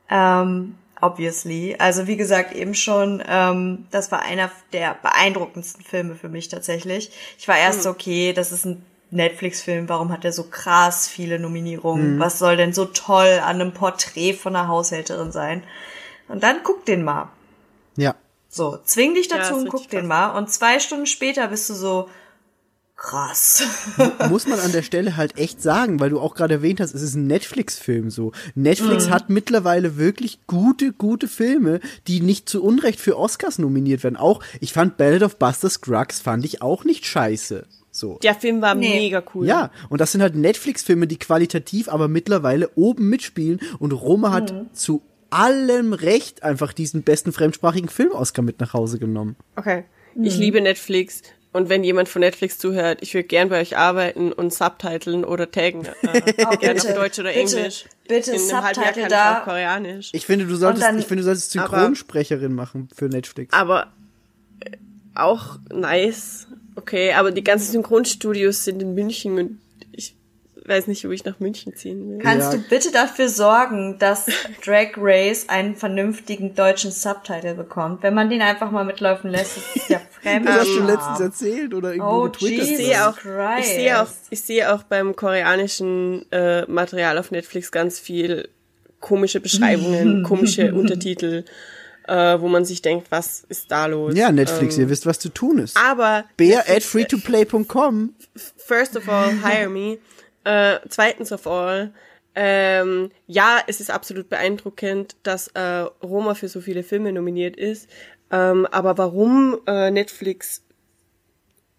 ah. 0.08 0.40
Ähm, 0.42 0.76
obviously. 1.00 1.76
Also 1.78 2.06
wie 2.06 2.16
gesagt, 2.16 2.54
eben 2.54 2.74
schon, 2.74 3.22
ähm, 3.26 3.86
das 3.90 4.10
war 4.12 4.22
einer 4.22 4.50
der 4.72 4.96
beeindruckendsten 5.02 5.84
Filme 5.84 6.14
für 6.14 6.28
mich 6.28 6.48
tatsächlich. 6.48 7.10
Ich 7.38 7.48
war 7.48 7.58
erst 7.58 7.82
so, 7.82 7.90
okay, 7.90 8.32
das 8.32 8.52
ist 8.52 8.64
ein 8.64 8.84
Netflix-Film, 9.10 9.88
warum 9.88 10.12
hat 10.12 10.24
er 10.24 10.32
so 10.32 10.44
krass 10.44 11.08
viele 11.08 11.38
Nominierungen? 11.38 12.18
Was 12.20 12.38
soll 12.38 12.56
denn 12.56 12.72
so 12.72 12.84
toll 12.84 13.40
an 13.42 13.60
einem 13.60 13.72
Porträt 13.72 14.34
von 14.34 14.54
einer 14.54 14.68
Haushälterin 14.68 15.32
sein? 15.32 15.62
Und 16.28 16.42
dann 16.42 16.58
guck 16.62 16.84
den 16.84 17.04
mal. 17.04 17.30
Ja. 17.96 18.14
So, 18.50 18.78
zwing 18.84 19.14
dich 19.14 19.30
Ja, 19.30 19.38
dazu 19.38 19.56
ist 19.56 19.62
und 19.62 19.68
guck 19.70 19.88
den 19.88 20.06
mal. 20.06 20.36
Und 20.36 20.50
zwei 20.50 20.78
Stunden 20.78 21.06
später 21.06 21.48
bist 21.48 21.70
du 21.70 21.74
so, 21.74 22.08
krass. 22.98 23.62
Muss 24.28 24.46
man 24.46 24.58
an 24.60 24.72
der 24.72 24.82
Stelle 24.82 25.16
halt 25.16 25.38
echt 25.38 25.62
sagen, 25.62 26.00
weil 26.00 26.10
du 26.10 26.20
auch 26.20 26.34
gerade 26.34 26.54
erwähnt 26.54 26.80
hast, 26.80 26.94
es 26.94 27.00
ist 27.00 27.14
ein 27.14 27.26
Netflix-Film 27.26 28.10
so. 28.10 28.32
Netflix 28.54 29.06
Mhm. 29.06 29.10
hat 29.10 29.30
mittlerweile 29.30 29.96
wirklich 29.96 30.40
gute, 30.46 30.92
gute 30.92 31.28
Filme, 31.28 31.80
die 32.06 32.20
nicht 32.20 32.48
zu 32.48 32.62
Unrecht 32.62 33.00
für 33.00 33.16
Oscars 33.16 33.58
nominiert 33.58 34.02
werden. 34.04 34.16
Auch, 34.16 34.42
ich 34.60 34.72
fand 34.74 34.96
Ballad 34.98 35.22
of 35.22 35.36
Buster 35.38 35.70
Scruggs 35.70 36.20
fand 36.20 36.44
ich 36.44 36.60
auch 36.60 36.84
nicht 36.84 37.06
scheiße. 37.06 37.66
So. 37.90 38.18
Der 38.22 38.34
Film 38.34 38.60
war 38.60 38.74
Nee. 38.74 38.96
mega 38.98 39.22
cool. 39.34 39.46
Ja, 39.46 39.70
und 39.88 40.00
das 40.00 40.12
sind 40.12 40.20
halt 40.20 40.34
Netflix-Filme, 40.36 41.06
die 41.06 41.18
qualitativ 41.18 41.88
aber 41.88 42.06
mittlerweile 42.08 42.68
oben 42.74 43.08
mitspielen 43.08 43.60
und 43.78 43.92
Roma 43.92 44.32
hat 44.32 44.52
Mhm. 44.52 44.72
zu 44.74 45.02
allem 45.30 45.92
Recht 45.92 46.42
einfach 46.42 46.72
diesen 46.72 47.02
besten 47.02 47.32
fremdsprachigen 47.32 47.88
Film-Oscar 47.88 48.42
mit 48.42 48.60
nach 48.60 48.72
Hause 48.72 48.98
genommen. 48.98 49.36
Okay. 49.56 49.84
Ich 50.20 50.36
liebe 50.36 50.60
Netflix. 50.60 51.22
Und 51.52 51.68
wenn 51.70 51.82
jemand 51.82 52.08
von 52.10 52.20
Netflix 52.20 52.58
zuhört, 52.58 52.98
ich 53.00 53.14
würde 53.14 53.26
gern 53.26 53.48
bei 53.48 53.60
euch 53.60 53.76
arbeiten 53.76 54.32
und 54.32 54.52
subtiteln 54.52 55.24
oder 55.24 55.50
taggen. 55.50 55.86
Äh, 56.02 56.20
gerne 56.20 56.48
auf 56.48 56.58
bitte, 56.58 56.94
Deutsch 56.94 57.18
oder 57.18 57.32
bitte, 57.32 57.56
Englisch. 57.58 57.84
bitte 58.06 58.32
In 58.32 58.40
einem 58.50 58.62
halben 58.64 58.82
Jahr 58.82 58.96
ich 58.98 59.06
da. 59.08 59.40
auch 59.40 59.44
Koreanisch. 59.44 60.10
Ich 60.12 60.26
finde, 60.26 60.44
du 60.46 60.54
solltest, 60.56 60.84
dann- 60.84 60.98
ich 60.98 61.06
finde, 61.06 61.22
du 61.22 61.24
solltest 61.24 61.50
Synchronsprecherin 61.52 62.52
machen 62.54 62.88
für 62.94 63.06
Netflix. 63.08 63.52
Aber 63.54 63.92
äh, 64.60 64.72
auch 65.14 65.58
nice. 65.72 66.46
Okay, 66.76 67.12
aber 67.14 67.30
die 67.32 67.42
ganzen 67.42 67.72
Synchronstudios 67.72 68.64
sind 68.64 68.80
in 68.82 68.94
München 68.94 69.38
und 69.38 69.50
ich 69.50 69.67
weiß 70.68 70.86
nicht, 70.86 71.04
ob 71.06 71.12
ich 71.12 71.24
nach 71.24 71.40
München 71.40 71.74
ziehen 71.74 72.08
will. 72.10 72.18
Kannst 72.18 72.52
Ja. 72.52 72.58
du 72.58 72.64
bitte 72.68 72.92
dafür 72.92 73.28
sorgen, 73.28 73.98
dass 73.98 74.26
Drag 74.64 74.88
Race 74.96 75.48
einen 75.48 75.74
vernünftigen 75.76 76.54
deutschen 76.54 76.90
Subtitle 76.92 77.54
bekommt? 77.54 78.02
Wenn 78.02 78.14
man 78.14 78.28
den 78.30 78.42
einfach 78.42 78.70
mal 78.70 78.84
mitlaufen 78.84 79.30
lässt, 79.30 79.56
ist 79.56 79.76
es 79.76 79.88
ja 79.88 80.00
fremd. 80.22 80.46
Das 80.46 80.60
hast 80.60 80.74
du 80.76 80.82
letztens 80.84 81.20
erzählt 81.20 81.74
oder 81.74 81.92
irgendwo 81.94 82.10
Oh, 82.10 82.22
getwittert. 82.24 82.58
ich 82.64 82.70
Jesus 82.70 82.86
sehe 82.86 83.08
auch, 83.08 83.16
Christ. 83.16 83.58
ich 83.60 83.66
sehe 83.74 84.02
auch, 84.02 84.06
ich 84.30 84.40
sehe 84.42 84.72
auch 84.74 84.82
beim 84.84 85.16
koreanischen 85.16 86.30
äh, 86.30 86.62
Material 86.66 87.18
auf 87.18 87.30
Netflix 87.30 87.70
ganz 87.70 87.98
viel 87.98 88.48
komische 89.00 89.40
Beschreibungen, 89.40 90.22
komische 90.24 90.74
Untertitel, 90.74 91.44
äh, 92.08 92.40
wo 92.40 92.48
man 92.48 92.64
sich 92.64 92.82
denkt, 92.82 93.06
was 93.10 93.44
ist 93.48 93.70
da 93.70 93.86
los? 93.86 94.14
Ja, 94.16 94.32
Netflix, 94.32 94.76
Ähm, 94.76 94.82
ihr 94.82 94.90
wisst, 94.90 95.06
was 95.06 95.18
zu 95.18 95.28
tun 95.28 95.58
ist. 95.58 95.76
aber 95.76 96.24
Bear 96.36 96.64
at 96.68 96.82
freetoplay.com. 96.82 98.14
first 98.56 98.96
of 98.96 99.08
all, 99.08 99.30
hire 99.44 99.68
me. 99.68 99.98
Äh, 100.44 100.78
zweitens 100.88 101.32
of 101.32 101.46
all, 101.46 101.92
ähm, 102.34 103.10
ja, 103.26 103.60
es 103.66 103.80
ist 103.80 103.90
absolut 103.90 104.28
beeindruckend, 104.28 105.16
dass 105.22 105.48
äh, 105.48 105.86
Roma 106.02 106.34
für 106.34 106.48
so 106.48 106.60
viele 106.60 106.82
Filme 106.82 107.12
nominiert 107.12 107.56
ist. 107.56 107.88
Ähm, 108.30 108.66
aber 108.66 108.98
warum 108.98 109.58
äh, 109.66 109.90
Netflix 109.90 110.62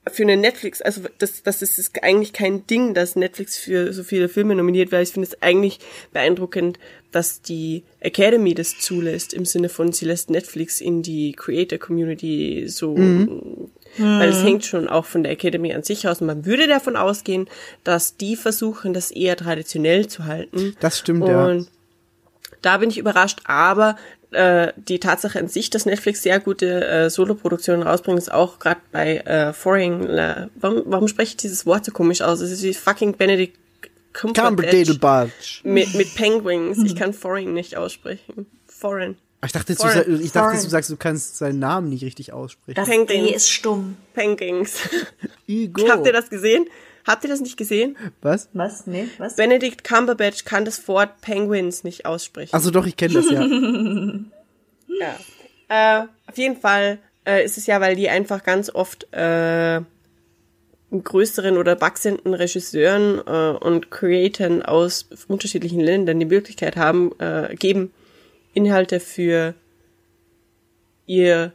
für 0.08 0.24
eine 0.24 0.38
Netflix, 0.38 0.82
also 0.82 1.02
das, 1.18 1.44
das 1.44 1.62
ist 1.62 2.04
eigentlich 2.04 2.34
kein 2.34 2.66
Ding, 2.68 2.94
dass 2.94 3.16
Netflix 3.16 3.58
für 3.58 3.94
so 3.94 4.04
viele 4.04 4.30
Filme 4.30 4.56
nominiert, 4.56 4.92
weil 4.92 5.04
ich 5.04 5.12
finde 5.12 5.28
es 5.28 5.42
eigentlich 5.42 5.80
beeindruckend, 6.12 6.80
dass 7.12 7.42
die 7.42 7.84
Academy 8.00 8.54
das 8.54 8.80
zulässt, 8.80 9.34
im 9.34 9.46
Sinne 9.46 9.70
von, 9.70 9.92
sie 9.92 10.06
lässt 10.06 10.30
Netflix 10.30 10.82
in 10.82 11.02
die 11.02 11.34
Creator 11.34 11.80
Community 11.80 12.66
so, 12.68 12.96
weil 13.98 14.30
es 14.30 14.44
hängt 14.44 14.66
schon 14.66 14.88
auch 14.88 15.06
von 15.06 15.24
der 15.24 15.32
Academy 15.32 15.74
an 15.74 15.84
sich 15.84 16.08
aus 16.08 16.22
und 16.22 16.28
man 16.28 16.46
würde 16.46 16.68
davon 16.68 16.96
ausgehen, 16.96 17.50
dass 17.84 18.18
die 18.18 18.36
versuchen, 18.36 18.94
das 18.94 19.12
eher 19.12 19.36
traditionell 19.36 20.08
zu 20.08 20.26
halten. 20.26 20.76
Das 20.80 21.00
stimmt, 21.00 21.28
ja. 21.28 21.46
Und 21.48 21.70
da 22.62 22.78
bin 22.78 22.90
ich 22.90 22.98
überrascht, 22.98 23.40
aber 23.46 23.96
äh, 24.32 24.74
die 24.76 25.00
Tatsache 25.00 25.40
an 25.40 25.48
sich, 25.48 25.70
dass 25.70 25.86
Netflix 25.86 26.22
sehr 26.22 26.40
gute 26.40 26.86
äh, 26.86 27.10
Soloproduktionen 27.10 27.84
rausbringt, 27.84 28.20
ist 28.20 28.32
auch 28.32 28.60
gerade 28.60 28.82
bei 28.92 29.18
äh, 29.18 29.54
Foreign. 29.54 30.08
Äh, 30.10 30.48
warum, 30.56 30.84
warum 30.86 31.08
spreche 31.08 31.32
ich 31.32 31.38
dieses 31.38 31.66
Wort 31.66 31.86
so 31.86 31.92
komisch 31.92 32.22
aus? 32.22 32.42
Es 32.42 32.52
ist 32.52 32.64
wie 32.64 32.74
fucking 32.74 33.16
Benedict 33.16 33.58
Cumberbatch. 34.14 35.62
mit, 35.64 35.94
mit 35.96 36.16
Penguins. 36.16 36.80
Ich 36.84 36.96
kann 36.96 37.14
Foreign 37.14 37.54
nicht 37.54 37.78
aussprechen. 37.78 38.48
Foreign. 38.68 39.18
Ich 39.46 39.54
dachte, 39.54 39.74
du, 39.74 40.20
ich 40.20 40.32
dachte, 40.34 40.62
du 40.62 40.70
sagst, 40.70 40.90
du 40.90 40.98
kannst 40.98 41.38
seinen 41.38 41.60
Namen 41.60 41.90
nicht 41.90 42.04
richtig 42.04 42.34
aussprechen. 42.34 42.76
Das 42.76 42.90
Penguin. 42.90 43.26
D 43.26 43.34
ist 43.34 43.50
stumm. 43.50 43.96
Penguins. 44.14 44.80
Hugo. 45.48 45.90
Habt 45.90 46.06
ihr 46.06 46.14
das 46.14 46.30
gesehen? 46.30 46.66
Habt 47.08 47.24
ihr 47.24 47.30
das 47.30 47.40
nicht 47.40 47.56
gesehen? 47.56 47.96
Was? 48.22 48.50
Was? 48.54 48.86
Nee, 48.86 49.08
was? 49.18 49.38
Benedict 49.38 49.84
Cumberbatch 49.84 50.44
kann 50.44 50.66
das 50.66 50.86
Wort 50.88 51.22
Penguins 51.22 51.84
nicht 51.84 52.06
aussprechen. 52.06 52.54
Also 52.54 52.70
doch, 52.70 52.86
ich 52.86 52.98
kenne 52.98 53.14
das 53.14 53.30
ja. 53.30 53.46
Ja. 55.00 56.02
Äh, 56.02 56.08
auf 56.28 56.38
jeden 56.38 56.60
Fall 56.60 57.00
äh, 57.26 57.46
ist 57.46 57.58
es 57.58 57.66
ja, 57.66 57.80
weil 57.80 57.96
die 57.96 58.10
einfach 58.10 58.44
ganz 58.44 58.70
oft 58.70 59.12
äh, 59.14 59.82
größeren 60.92 61.58
oder 61.58 61.80
wachsenden 61.80 62.34
Regisseuren 62.34 63.22
äh, 63.26 63.58
und 63.58 63.92
Creatoren 63.92 64.64
aus 64.64 65.08
unterschiedlichen 65.28 65.80
Ländern 65.80 66.20
die 66.20 66.26
Möglichkeit 66.26 66.76
haben, 66.76 67.12
äh, 67.20 67.56
geben, 67.56 67.94
Inhalte 68.60 69.00
für 69.00 69.54
ihr 71.06 71.52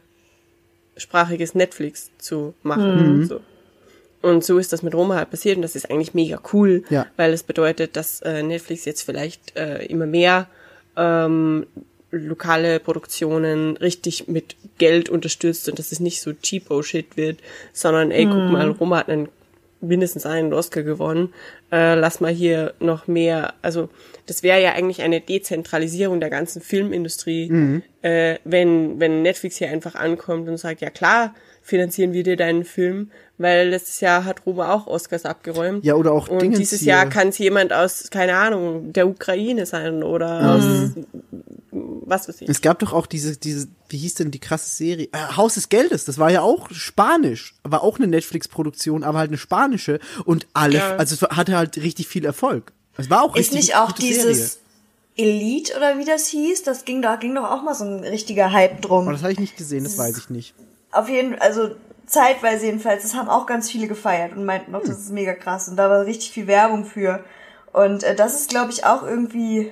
sprachiges 0.97 1.55
Netflix 1.55 2.09
zu 2.17 2.53
machen. 2.63 3.25
So. 3.27 3.41
Und 4.21 4.43
so 4.43 4.57
ist 4.57 4.73
das 4.73 4.81
mit 4.81 4.95
Roma 4.95 5.15
halt 5.15 5.29
passiert 5.29 5.55
und 5.57 5.61
das 5.61 5.75
ist 5.75 5.89
eigentlich 5.91 6.13
mega 6.15 6.41
cool, 6.53 6.83
Ja. 6.89 7.05
weil 7.15 7.31
es 7.31 7.43
bedeutet, 7.43 7.95
dass 7.95 8.21
äh, 8.21 8.41
Netflix 8.41 8.85
jetzt 8.85 9.03
vielleicht 9.03 9.55
äh, 9.55 9.85
immer 9.85 10.07
mehr 10.07 10.47
ähm, 10.97 11.67
lokale 12.11 12.79
Produktionen 12.79 13.77
richtig 13.77 14.27
mit 14.27 14.55
Geld 14.77 15.09
unterstützt 15.09 15.69
und 15.69 15.77
dass 15.77 15.91
es 15.91 15.99
nicht 15.99 16.21
so 16.21 16.33
cheapo 16.33 16.81
Shit 16.81 17.17
wird, 17.17 17.39
sondern 17.73 18.09
ey, 18.11 18.25
guck 18.25 18.49
mal, 18.51 18.69
Roma 18.71 18.97
hat 18.99 19.09
einen 19.09 19.27
mindestens 19.87 20.25
einen 20.25 20.53
Oscar 20.53 20.83
gewonnen. 20.83 21.33
Äh, 21.71 21.95
lass 21.95 22.19
mal 22.19 22.31
hier 22.31 22.73
noch 22.79 23.07
mehr, 23.07 23.53
also 23.61 23.89
das 24.25 24.43
wäre 24.43 24.61
ja 24.61 24.73
eigentlich 24.73 25.01
eine 25.01 25.21
Dezentralisierung 25.21 26.19
der 26.19 26.29
ganzen 26.29 26.61
Filmindustrie, 26.61 27.81
äh, 28.01 28.37
wenn, 28.43 28.99
wenn 28.99 29.21
Netflix 29.21 29.57
hier 29.57 29.69
einfach 29.69 29.95
ankommt 29.95 30.47
und 30.47 30.57
sagt, 30.57 30.81
ja 30.81 30.89
klar, 30.89 31.33
finanzieren 31.61 32.13
wir 32.13 32.23
dir 32.23 32.37
deinen 32.37 32.63
Film, 32.63 33.11
weil 33.37 33.69
letztes 33.69 33.99
Jahr 34.01 34.23
hat 34.25 34.45
Roma 34.45 34.73
auch 34.73 34.87
Oscars 34.87 35.25
abgeräumt. 35.25 35.83
Ja, 35.83 35.95
oder 35.95 36.11
auch 36.13 36.27
Und 36.27 36.41
Dingens 36.41 36.59
dieses 36.59 36.79
hier. 36.81 36.93
Jahr 36.93 37.05
kann 37.07 37.29
es 37.29 37.37
jemand 37.37 37.73
aus, 37.73 38.09
keine 38.09 38.35
Ahnung, 38.37 38.93
der 38.93 39.07
Ukraine 39.07 39.65
sein 39.65 40.03
oder 40.03 40.55
aus 40.55 40.91
was 42.07 42.27
weiß 42.29 42.41
ich. 42.41 42.49
Es 42.49 42.61
gab 42.61 42.79
doch 42.79 42.93
auch 42.93 43.05
diese, 43.07 43.35
diese, 43.37 43.67
wie 43.89 43.97
hieß 43.97 44.13
denn 44.15 44.31
die 44.31 44.39
krasse 44.39 44.73
Serie? 44.73 45.09
Äh, 45.11 45.35
Haus 45.35 45.55
des 45.55 45.69
Geldes, 45.69 46.05
das 46.05 46.17
war 46.17 46.29
ja 46.31 46.41
auch 46.41 46.69
Spanisch, 46.71 47.55
war 47.63 47.83
auch 47.83 47.97
eine 47.97 48.07
Netflix-Produktion, 48.07 49.03
aber 49.03 49.19
halt 49.19 49.29
eine 49.29 49.37
spanische 49.37 49.99
und 50.23 50.47
alle, 50.53 50.77
Ja. 50.77 50.95
also 50.95 51.15
es 51.15 51.21
hatte 51.35 51.57
halt 51.57 51.77
richtig 51.77 52.07
viel 52.07 52.25
Erfolg. 52.25 52.71
Es 52.97 53.09
war 53.09 53.23
auch 53.23 53.35
Ist 53.35 53.51
richtig 53.51 53.55
nicht 53.67 53.75
auch 53.75 53.87
gute 53.87 54.03
dieses 54.03 54.59
Elite 55.17 55.75
oder 55.75 55.97
wie 55.97 56.05
das 56.05 56.27
hieß? 56.27 56.63
Das 56.63 56.85
ging 56.85 57.01
da 57.01 57.15
ging 57.17 57.35
doch 57.35 57.49
auch 57.49 57.63
mal 57.63 57.73
so 57.73 57.83
ein 57.83 57.99
richtiger 58.03 58.51
Hype 58.53 58.81
drum. 58.81 59.05
Serie. 59.05 59.09
Oh, 59.09 59.11
das 59.13 59.21
habe 59.23 59.33
ich 59.33 59.39
nicht 59.39 59.57
gesehen, 59.57 59.83
das 59.83 59.97
weiß 59.97 60.17
ich 60.17 60.29
nicht. 60.29 60.53
Auf 60.91 61.09
jeden 61.09 61.31
Fall, 61.31 61.39
also 61.39 61.75
zeitweise 62.05 62.65
jedenfalls, 62.65 63.03
das 63.03 63.15
haben 63.15 63.29
auch 63.29 63.45
ganz 63.45 63.69
viele 63.69 63.87
gefeiert 63.87 64.35
und 64.35 64.45
meinten 64.45 64.71
noch, 64.71 64.81
das 64.81 64.99
ist 64.99 65.11
mega 65.11 65.33
krass. 65.33 65.67
Und 65.67 65.77
da 65.77 65.89
war 65.89 66.05
richtig 66.05 66.31
viel 66.31 66.47
Werbung 66.47 66.85
für. 66.85 67.23
Und 67.73 68.03
äh, 68.03 68.15
das 68.15 68.35
ist, 68.35 68.49
glaube 68.49 68.71
ich, 68.71 68.85
auch 68.85 69.03
irgendwie. 69.03 69.71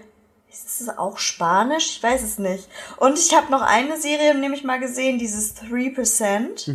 Ist 0.51 0.81
es 0.81 0.97
auch 0.97 1.17
Spanisch? 1.17 1.97
Ich 1.97 2.03
weiß 2.03 2.21
es 2.21 2.37
nicht. 2.37 2.69
Und 2.97 3.17
ich 3.17 3.35
habe 3.35 3.51
noch 3.51 3.63
eine 3.63 3.99
Serie 3.99 4.35
nämlich 4.35 4.63
mal 4.63 4.79
gesehen, 4.79 5.17
dieses 5.17 5.55
3%. 5.55 6.69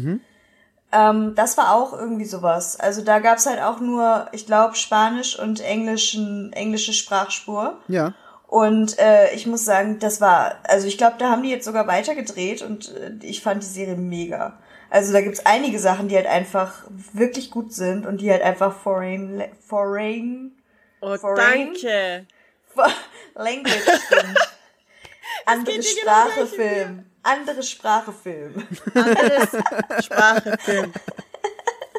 Ähm, 0.91 1.35
das 1.37 1.57
war 1.57 1.75
auch 1.75 1.93
irgendwie 1.93 2.25
sowas. 2.25 2.81
Also 2.81 3.03
da 3.03 3.21
gab's 3.21 3.47
halt 3.47 3.61
auch 3.61 3.79
nur, 3.79 4.27
ich 4.33 4.47
glaube, 4.47 4.75
Spanisch 4.75 5.39
und 5.39 5.61
Englischen, 5.61 6.53
englische 6.55 6.93
Sprachspur. 6.93 7.79
Ja. 7.87 8.15
Und 8.49 8.99
äh, 8.99 9.33
ich 9.35 9.47
muss 9.47 9.65
sagen, 9.65 9.99
das 9.99 10.21
war, 10.21 10.57
also 10.65 10.87
ich 10.87 10.97
glaube, 10.97 11.17
da 11.19 11.31
haben 11.31 11.43
die 11.43 11.51
jetzt 11.51 11.67
sogar 11.67 11.87
weitergedreht 11.87 12.63
und 12.63 12.95
äh, 12.97 13.13
ich 13.23 13.43
fand 13.43 13.63
die 13.63 13.67
Serie 13.69 13.97
mega. 13.97 14.59
Also 14.91 15.13
da 15.13 15.21
gibt's 15.21 15.45
einige 15.45 15.79
Sachen, 15.79 16.09
die 16.09 16.17
halt 16.17 16.27
einfach 16.27 16.85
wirklich 17.13 17.51
gut 17.51 17.73
sind 17.75 18.07
und 18.07 18.21
die 18.21 18.31
halt 18.31 18.43
einfach 18.43 18.75
foreign, 18.79 19.45
foreign, 19.61 20.53
Oh, 21.01 21.17
Foreign? 21.17 21.75
danke. 21.75 22.27
for, 22.75 22.91
Language 23.35 23.85
sind. 23.85 24.39
Andere 25.47 25.77
genau 25.77 25.83
Sprache 26.03 26.47
Film. 26.47 27.05
Andere 27.23 27.63
Sprache 27.63 28.13
Film. 28.13 28.67
Anderes 28.95 30.05
Sprache 30.05 30.57
Film. 30.61 30.93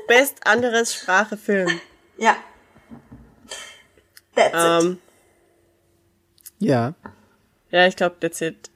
Best 0.07 0.45
anderes 0.45 0.93
Sprache 0.95 1.37
Film. 1.37 1.79
Ja. 2.17 2.35
That's 4.35 4.47
it. 4.83 4.85
Ähm, 4.89 4.97
Ja. 6.59 6.93
ja, 7.69 7.87
ich 7.87 7.95
glaube, 7.95 8.17
that's 8.19 8.41
it. 8.41 8.69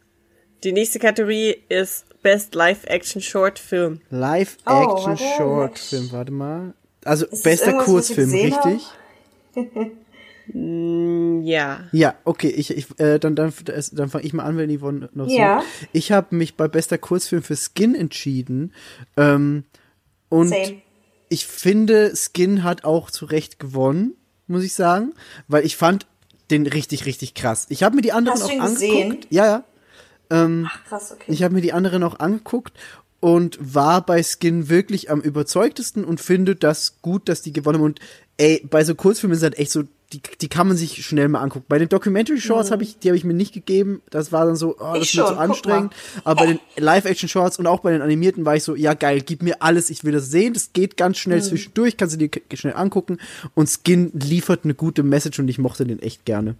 Die 0.63 0.71
nächste 0.71 0.99
Kategorie 0.99 1.63
ist 1.69 2.05
Best 2.23 2.55
Live-Action 2.55 3.21
Short 3.21 3.59
Film. 3.59 3.99
Oh, 4.09 4.15
Live-Action 4.15 6.11
warte, 6.11 6.31
mal. 6.31 6.73
Also 7.05 7.25
das 7.25 7.41
bester 7.43 7.73
Kurzfilm, 7.73 8.31
richtig? 8.31 8.87
Ja. 10.53 11.83
Ja, 11.91 12.15
okay, 12.25 12.49
ich, 12.49 12.69
ich 12.75 12.99
äh, 12.99 13.17
dann 13.19 13.35
dann 13.35 13.53
dann 13.93 14.09
fange 14.09 14.25
ich 14.25 14.33
mal 14.33 14.43
an, 14.43 14.57
wenn 14.57 14.77
Yvonne 14.77 15.09
noch 15.13 15.27
Ja. 15.27 15.61
so. 15.61 15.87
Ich 15.93 16.11
habe 16.11 16.35
mich 16.35 16.55
bei 16.55 16.67
bester 16.67 16.97
Kurzfilm 16.97 17.43
für 17.43 17.55
Skin 17.55 17.95
entschieden. 17.95 18.73
Ähm, 19.15 19.63
und 20.29 20.49
Same. 20.49 20.81
ich 21.29 21.45
finde, 21.47 22.13
Skin 22.15 22.63
hat 22.63 22.83
auch 22.83 23.09
zu 23.09 23.25
Recht 23.25 23.57
gewonnen, 23.59 24.15
muss 24.47 24.63
ich 24.63 24.73
sagen, 24.73 25.13
weil 25.47 25.65
ich 25.65 25.77
fand 25.77 26.07
den 26.51 26.67
richtig 26.67 27.05
richtig 27.05 27.33
krass. 27.35 27.65
Ich 27.69 27.83
habe 27.83 27.95
mir 27.95 28.01
die 28.01 28.11
anderen 28.11 28.39
Hast 28.39 28.47
du 28.49 28.51
auch 28.51 28.55
ihn 28.55 28.61
angeguckt. 28.61 28.81
gesehen? 28.81 29.17
Ja, 29.29 29.45
ja. 29.45 29.63
Ach, 30.29 30.83
krass, 30.85 31.11
okay. 31.11 31.31
Ich 31.31 31.43
habe 31.43 31.53
mir 31.53 31.61
die 31.61 31.73
anderen 31.73 32.03
auch 32.03 32.19
angeguckt 32.19 32.73
und 33.19 33.57
war 33.61 34.05
bei 34.05 34.21
Skin 34.23 34.69
wirklich 34.69 35.09
am 35.09 35.21
überzeugtesten 35.21 36.03
und 36.03 36.19
finde 36.19 36.55
das 36.55 36.95
gut, 37.01 37.29
dass 37.29 37.41
die 37.41 37.53
gewonnen 37.53 37.77
haben. 37.79 37.85
Und 37.85 37.99
ey, 38.37 38.65
bei 38.69 38.83
so 38.83 38.95
Kurzfilmen 38.95 39.37
ist 39.37 39.43
halt 39.43 39.57
echt 39.57 39.71
so, 39.71 39.83
die, 40.11 40.21
die 40.41 40.47
kann 40.49 40.67
man 40.67 40.77
sich 40.77 41.03
schnell 41.05 41.27
mal 41.27 41.39
angucken. 41.41 41.65
Bei 41.69 41.79
den 41.79 41.89
Documentary 41.89 42.39
Shorts 42.39 42.69
habe 42.69 42.83
ich, 42.83 42.99
die 42.99 43.07
habe 43.09 43.17
ich 43.17 43.23
mir 43.23 43.33
nicht 43.33 43.53
gegeben. 43.53 44.01
Das 44.11 44.31
war 44.31 44.45
dann 44.45 44.55
so, 44.55 44.75
oh, 44.77 44.93
das 44.93 44.93
Mhm. 44.93 45.01
Ich 45.01 45.09
ist 45.13 45.15
mir 45.15 45.25
zu 45.25 45.31
guck 45.31 45.39
anstrengend. 45.41 45.93
Aber 46.23 46.41
bei 46.41 46.45
den 46.47 46.59
Live-Action 46.77 47.29
Shorts 47.29 47.57
und 47.57 47.65
auch 47.65 47.79
bei 47.79 47.91
den 47.93 48.01
animierten 48.01 48.45
war 48.45 48.55
ich 48.55 48.63
so, 48.63 48.75
ja 48.75 48.93
geil, 48.93 49.21
gib 49.21 49.41
mir 49.41 49.61
alles, 49.63 49.89
ich 49.89 50.03
will 50.03 50.11
das 50.11 50.29
sehen. 50.29 50.53
Das 50.53 50.73
geht 50.73 50.97
ganz 50.97 51.17
schnell 51.17 51.39
Mhm. 51.39 51.43
zwischendurch, 51.43 51.97
kannst 51.97 52.19
du 52.19 52.27
dir 52.27 52.29
schnell 52.53 52.75
angucken. 52.75 53.17
Und 53.55 53.69
Skin 53.69 54.11
liefert 54.13 54.65
eine 54.65 54.75
gute 54.75 55.01
Message 55.01 55.39
und 55.39 55.47
ich 55.47 55.57
mochte 55.57 55.85
den 55.85 55.99
echt 55.99 56.25
gerne. 56.25 56.55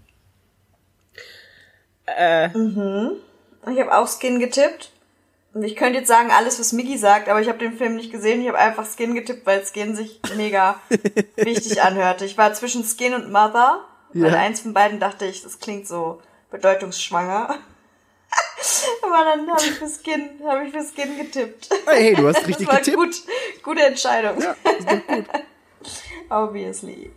Ich 3.72 3.80
habe 3.80 3.96
auch 3.98 4.08
Skin 4.08 4.40
getippt. 4.40 4.92
Und 5.54 5.64
ich 5.64 5.76
könnte 5.76 6.00
jetzt 6.00 6.08
sagen, 6.08 6.32
alles, 6.32 6.60
was 6.60 6.74
Miggy 6.74 6.98
sagt, 6.98 7.30
aber 7.30 7.40
ich 7.40 7.48
habe 7.48 7.60
den 7.60 7.78
Film 7.78 7.96
nicht 7.96 8.12
gesehen. 8.12 8.42
Ich 8.42 8.48
habe 8.48 8.58
einfach 8.58 8.88
Skin 8.88 9.14
getippt, 9.14 9.46
weil 9.46 9.64
Skin 9.64 9.96
sich 9.96 10.20
mega 10.36 10.80
wichtig 11.36 11.82
anhörte. 11.84 12.26
Ich 12.26 12.38
war 12.40 12.52
zwischen 12.56 12.84
Skin 12.84 13.14
und 13.14 13.32
Mother. 13.32 13.86
Weil 14.14 14.32
Ja. 14.34 14.40
eins 14.40 14.62
von 14.62 14.74
beiden 14.74 15.00
dachte 15.00 15.26
ich, 15.26 15.42
das 15.44 15.60
klingt 15.60 15.88
so 15.88 16.22
bedeutungsschwanger. 16.52 17.50
aber 19.04 19.26
dann 19.26 19.48
habe 19.50 19.62
ich 19.64 19.72
für 19.74 19.88
Skin, 19.88 20.30
habe 20.46 20.66
ich 20.66 20.72
für 20.74 20.84
Skin 20.84 21.18
getippt. 21.18 21.70
Hey, 21.86 22.16
du 22.16 22.28
hast 22.28 22.38
richtig 22.48 22.66
das 22.68 22.76
war 22.76 22.80
getippt. 22.80 22.98
gut, 22.98 23.16
gute 23.64 23.82
Entscheidung. 23.84 24.42
Ja, 24.42 24.56
ist 24.78 24.88
doch 24.92 25.08
gut. 25.08 25.26
Obviously. 26.30 27.12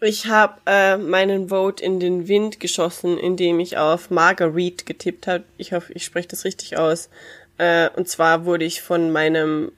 Ich 0.00 0.26
habe 0.26 0.60
äh, 0.66 0.96
meinen 0.96 1.48
Vote 1.48 1.84
in 1.84 1.98
den 1.98 2.28
Wind 2.28 2.60
geschossen, 2.60 3.18
indem 3.18 3.58
ich 3.58 3.78
auf 3.78 4.10
Marguerite 4.10 4.84
getippt 4.84 5.26
habe. 5.26 5.44
Ich 5.56 5.72
hoffe, 5.72 5.92
ich 5.92 6.04
spreche 6.04 6.28
das 6.28 6.44
richtig 6.44 6.76
aus. 6.76 7.10
Äh, 7.58 7.90
und 7.96 8.08
zwar 8.08 8.44
wurde 8.44 8.64
ich 8.64 8.80
von 8.80 9.10
meinem 9.10 9.72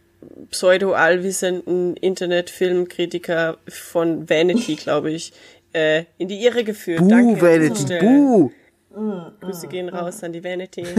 pseudo-allwissenden 0.51 1.97
Internetfilmkritiker 1.97 3.57
von 3.69 4.29
Vanity, 4.29 4.77
glaube 4.77 5.11
ich, 5.11 5.33
äh, 5.73 6.05
in 6.19 6.29
die 6.29 6.45
Irre 6.45 6.65
geführt. 6.65 7.01
Buh, 7.01 7.09
Danke. 7.09 7.41
Vanity, 7.41 7.99
buh. 8.01 8.51
Grüße 9.41 9.69
gehen 9.69 9.89
raus 9.89 10.23
an 10.23 10.33
die 10.33 10.45
Vanity. 10.45 10.85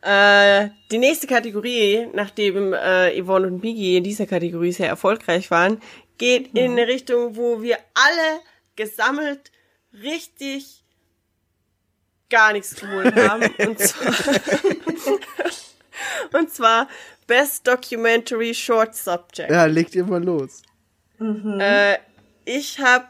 Äh, 0.00 0.68
die 0.92 0.98
nächste 0.98 1.26
Kategorie, 1.26 2.06
nachdem 2.14 2.72
äh, 2.72 3.20
Yvonne 3.20 3.48
und 3.48 3.62
Migi 3.64 3.96
in 3.96 4.04
dieser 4.04 4.26
Kategorie 4.26 4.70
sehr 4.70 4.88
erfolgreich 4.88 5.50
waren, 5.50 5.80
geht 6.18 6.54
in 6.56 6.72
eine 6.72 6.86
Richtung, 6.86 7.36
wo 7.36 7.62
wir 7.62 7.78
alle 7.94 8.40
gesammelt 8.76 9.50
richtig 9.92 10.84
gar 12.30 12.52
nichts 12.52 12.74
geholt 12.76 13.14
haben. 13.28 13.42
und, 13.66 13.78
zwar, 13.78 14.14
und 16.40 16.50
zwar 16.52 16.88
Best 17.26 17.66
Documentary 17.66 18.54
Short 18.54 18.94
Subject. 18.94 19.50
Ja, 19.50 19.64
legt 19.66 19.94
ihr 19.94 20.04
mal 20.04 20.22
los. 20.22 20.62
Äh, 21.20 21.98
ich 22.44 22.78
habe 22.80 23.06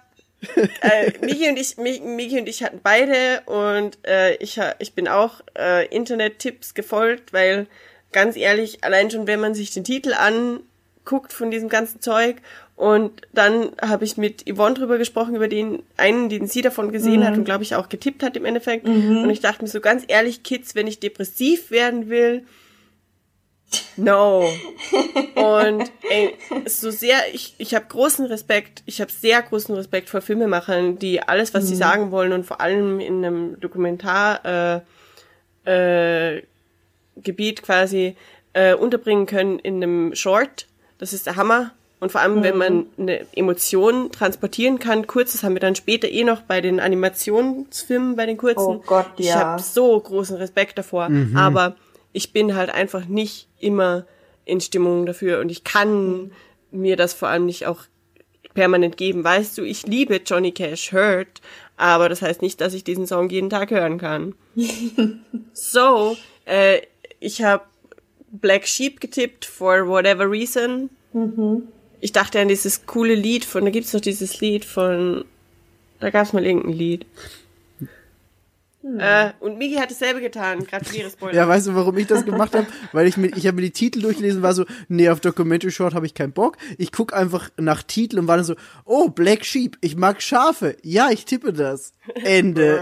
äh, 0.80 1.12
Miki 1.20 1.48
und 1.48 1.56
ich, 1.59 1.76
Mi- 1.76 2.01
Miki 2.01 2.39
und 2.40 2.48
ich 2.48 2.62
hatten 2.62 2.80
beide 2.82 3.43
und 3.47 3.98
äh, 4.06 4.35
ich, 4.36 4.59
ich 4.78 4.94
bin 4.94 5.09
auch 5.09 5.40
äh, 5.56 5.86
Internet-Tipps 5.89 6.74
gefolgt, 6.74 7.32
weil 7.32 7.66
ganz 8.12 8.36
ehrlich, 8.36 8.82
allein 8.85 9.10
schon 9.10 9.26
wenn 9.26 9.40
man 9.40 9.55
sich 9.55 9.70
den 9.72 9.85
Titel 9.85 10.14
anguckt 10.14 11.32
von 11.32 11.51
diesem 11.51 11.68
ganzen 11.68 12.01
Zeug 12.01 12.36
und 12.78 13.22
dann 13.32 13.72
habe 13.82 14.05
ich 14.05 14.16
mit 14.16 14.44
Yvonne 14.48 14.76
drüber 14.76 14.98
gesprochen, 14.98 15.34
über 15.34 15.48
den 15.48 15.82
einen, 15.96 16.28
den 16.28 16.46
sie 16.46 16.62
davon 16.62 16.92
gesehen 16.92 17.24
hat 17.24 17.34
und 17.36 17.44
glaube 17.44 17.64
ich 17.64 17.74
auch 17.74 17.88
getippt 17.88 18.22
hat 18.22 18.36
im 18.36 18.44
Endeffekt. 18.44 18.86
Und 19.24 19.30
ich 19.30 19.40
dachte 19.40 19.64
mir 19.64 19.68
so 19.68 19.80
ganz 19.80 20.05
ehrlich, 20.06 20.44
Kids, 20.44 20.76
wenn 20.76 20.86
ich 20.86 21.00
depressiv 21.00 21.72
werden 21.72 22.09
will, 22.09 22.44
No. 23.96 24.48
Und 25.34 25.90
ey, 26.09 26.34
so 26.66 26.90
sehr, 26.90 27.18
ich, 27.34 27.55
ich 27.59 27.74
habe 27.74 27.84
großen 27.86 28.24
Respekt, 28.24 28.82
ich 28.86 29.00
habe 29.02 29.10
sehr 29.10 29.42
großen 29.42 29.74
Respekt 29.74 30.09
vor 30.09 30.22
Filmemachern, 30.22 30.98
die 30.98 31.20
alles, 31.20 31.52
was 31.52 31.68
sie 31.68 31.76
sagen 31.76 32.10
wollen 32.10 32.32
und 32.32 32.46
vor 32.46 32.62
allem 32.62 32.98
in 32.98 33.22
einem 33.24 33.60
Dokumentar 33.60 34.84
äh, 35.66 36.36
äh, 36.36 36.42
Gebiet 37.16 37.62
quasi 37.62 38.16
äh, 38.55 38.72
unterbringen 38.72 39.26
können 39.26 39.59
in 39.59 39.82
einem 39.82 40.14
Short. 40.14 40.66
Das 40.96 41.12
ist 41.12 41.26
der 41.26 41.36
Hammer. 41.36 41.72
Und 42.01 42.12
vor 42.12 42.20
allem, 42.20 42.43
wenn 42.45 42.57
man 42.57 42.87
eine 42.97 43.27
Emotion 43.35 44.12
transportieren 44.12 44.79
kann, 44.79 45.07
kurz, 45.09 45.33
das 45.33 45.43
haben 45.43 45.55
wir 45.55 45.61
dann 45.61 45.75
später 45.75 46.09
eh 46.09 46.23
noch 46.23 46.43
bei 46.43 46.61
den 46.61 46.79
Animationsfilmen, 46.79 48.15
bei 48.15 48.27
den 48.27 48.37
kurzen. 48.37 48.61
Oh 48.61 48.83
Gott, 48.87 49.07
Ich 49.16 49.27
ja. 49.27 49.41
habe 49.41 49.62
so 49.62 49.99
großen 49.99 50.37
Respekt 50.37 50.79
davor. 50.79 51.11
Aber 51.35 51.75
ich 52.12 52.33
bin 52.33 52.55
halt 52.55 52.70
einfach 52.70 53.07
nicht 53.07 53.49
immer 53.59 54.07
in 54.45 54.61
Stimmung 54.61 55.07
dafür 55.07 55.41
und 55.41 55.51
ich 55.51 55.65
kann 55.65 56.33
mir 56.70 56.97
das 56.97 57.15
vor 57.15 57.29
allem 57.29 57.47
nicht 57.47 57.66
auch 57.66 57.83
permanent 58.55 58.97
geben. 58.97 59.25
Weißt 59.25 59.59
du, 59.59 59.62
ich 59.62 59.87
liebe 59.87 60.20
Johnny 60.25 60.53
Cash 60.53 60.93
Hurt, 60.93 61.41
aber 61.77 62.09
das 62.09 62.23
heißt 62.23 62.43
nicht, 62.43 62.61
dass 62.61 62.75
ich 62.75 62.83
diesen 62.83 63.07
Song 63.07 63.29
jeden 63.29 63.51
Tag 63.51 63.70
hören 63.70 63.99
kann. 63.99 64.35
so, 65.53 66.16
äh, 66.45 66.81
ich 67.20 67.43
habe 67.43 67.65
Black 68.31 68.66
Sheep 68.66 69.01
getippt 69.01 69.45
for 69.45 69.87
whatever 69.87 70.31
reason. 70.31 70.91
Ich 72.01 72.12
dachte 72.12 72.41
an 72.41 72.49
dieses 72.49 72.87
coole 72.87 73.15
Lied 73.15 73.45
von, 73.45 73.65
da 73.65 73.70
gibt's 73.70 73.93
noch 73.93 74.01
dieses 74.01 74.41
Lied 74.41 74.65
von, 74.65 75.25
da 76.01 76.11
gab's 76.11 76.33
mal 76.33 76.45
irgendein 76.45 76.73
Lied. 76.73 77.07
Äh, 78.99 79.33
und 79.41 79.59
Miki 79.59 79.75
hat 79.75 79.91
dasselbe 79.91 80.20
getan, 80.20 80.65
gratuliere 80.65 81.11
Spoiler. 81.11 81.35
Ja, 81.35 81.49
weißt 81.49 81.66
du, 81.66 81.75
warum 81.75 81.99
ich 81.99 82.07
das 82.07 82.25
gemacht 82.25 82.55
habe? 82.55 82.66
Weil 82.93 83.07
ich 83.09 83.16
mir, 83.16 83.27
ich 83.37 83.47
habe 83.47 83.57
mir 83.57 83.62
die 83.62 83.73
Titel 83.73 84.01
durchgelesen, 84.01 84.41
war 84.41 84.55
so, 84.55 84.65
nee, 84.89 85.09
auf 85.09 85.20
Documentary 85.20 85.73
Short 85.73 85.95
habe 85.95 86.07
ich 86.07 86.15
keinen 86.15 86.33
Bock. 86.33 86.57
Ich 86.79 86.93
guck 86.93 87.12
einfach 87.12 87.51
nach 87.57 87.83
Titel 87.83 88.19
und 88.20 88.29
war 88.29 88.37
dann 88.37 88.47
so, 88.47 88.55
oh, 88.85 89.09
Black 89.09 89.45
Sheep, 89.45 89.77
ich 89.81 89.97
mag 89.97 90.23
Schafe. 90.23 90.77
Ja, 90.83 91.11
ich 91.11 91.25
tippe 91.25 91.53
das. 91.53 91.93
Ende. 92.15 92.81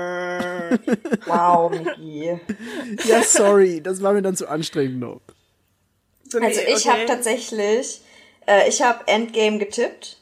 Wow, 1.26 1.70
Miki. 1.70 2.38
Ja, 3.04 3.22
sorry, 3.22 3.80
das 3.80 4.02
war 4.02 4.12
mir 4.12 4.22
dann 4.22 4.34
zu 4.36 4.48
anstrengend 4.48 4.98
noch. 4.98 5.20
So, 6.28 6.40
nee, 6.40 6.46
Also 6.46 6.60
ich 6.60 6.86
okay. 6.86 6.88
habe 6.90 7.06
tatsächlich, 7.06 8.00
äh, 8.46 8.68
ich 8.68 8.82
habe 8.82 9.06
Endgame 9.06 9.58
getippt. 9.58 10.18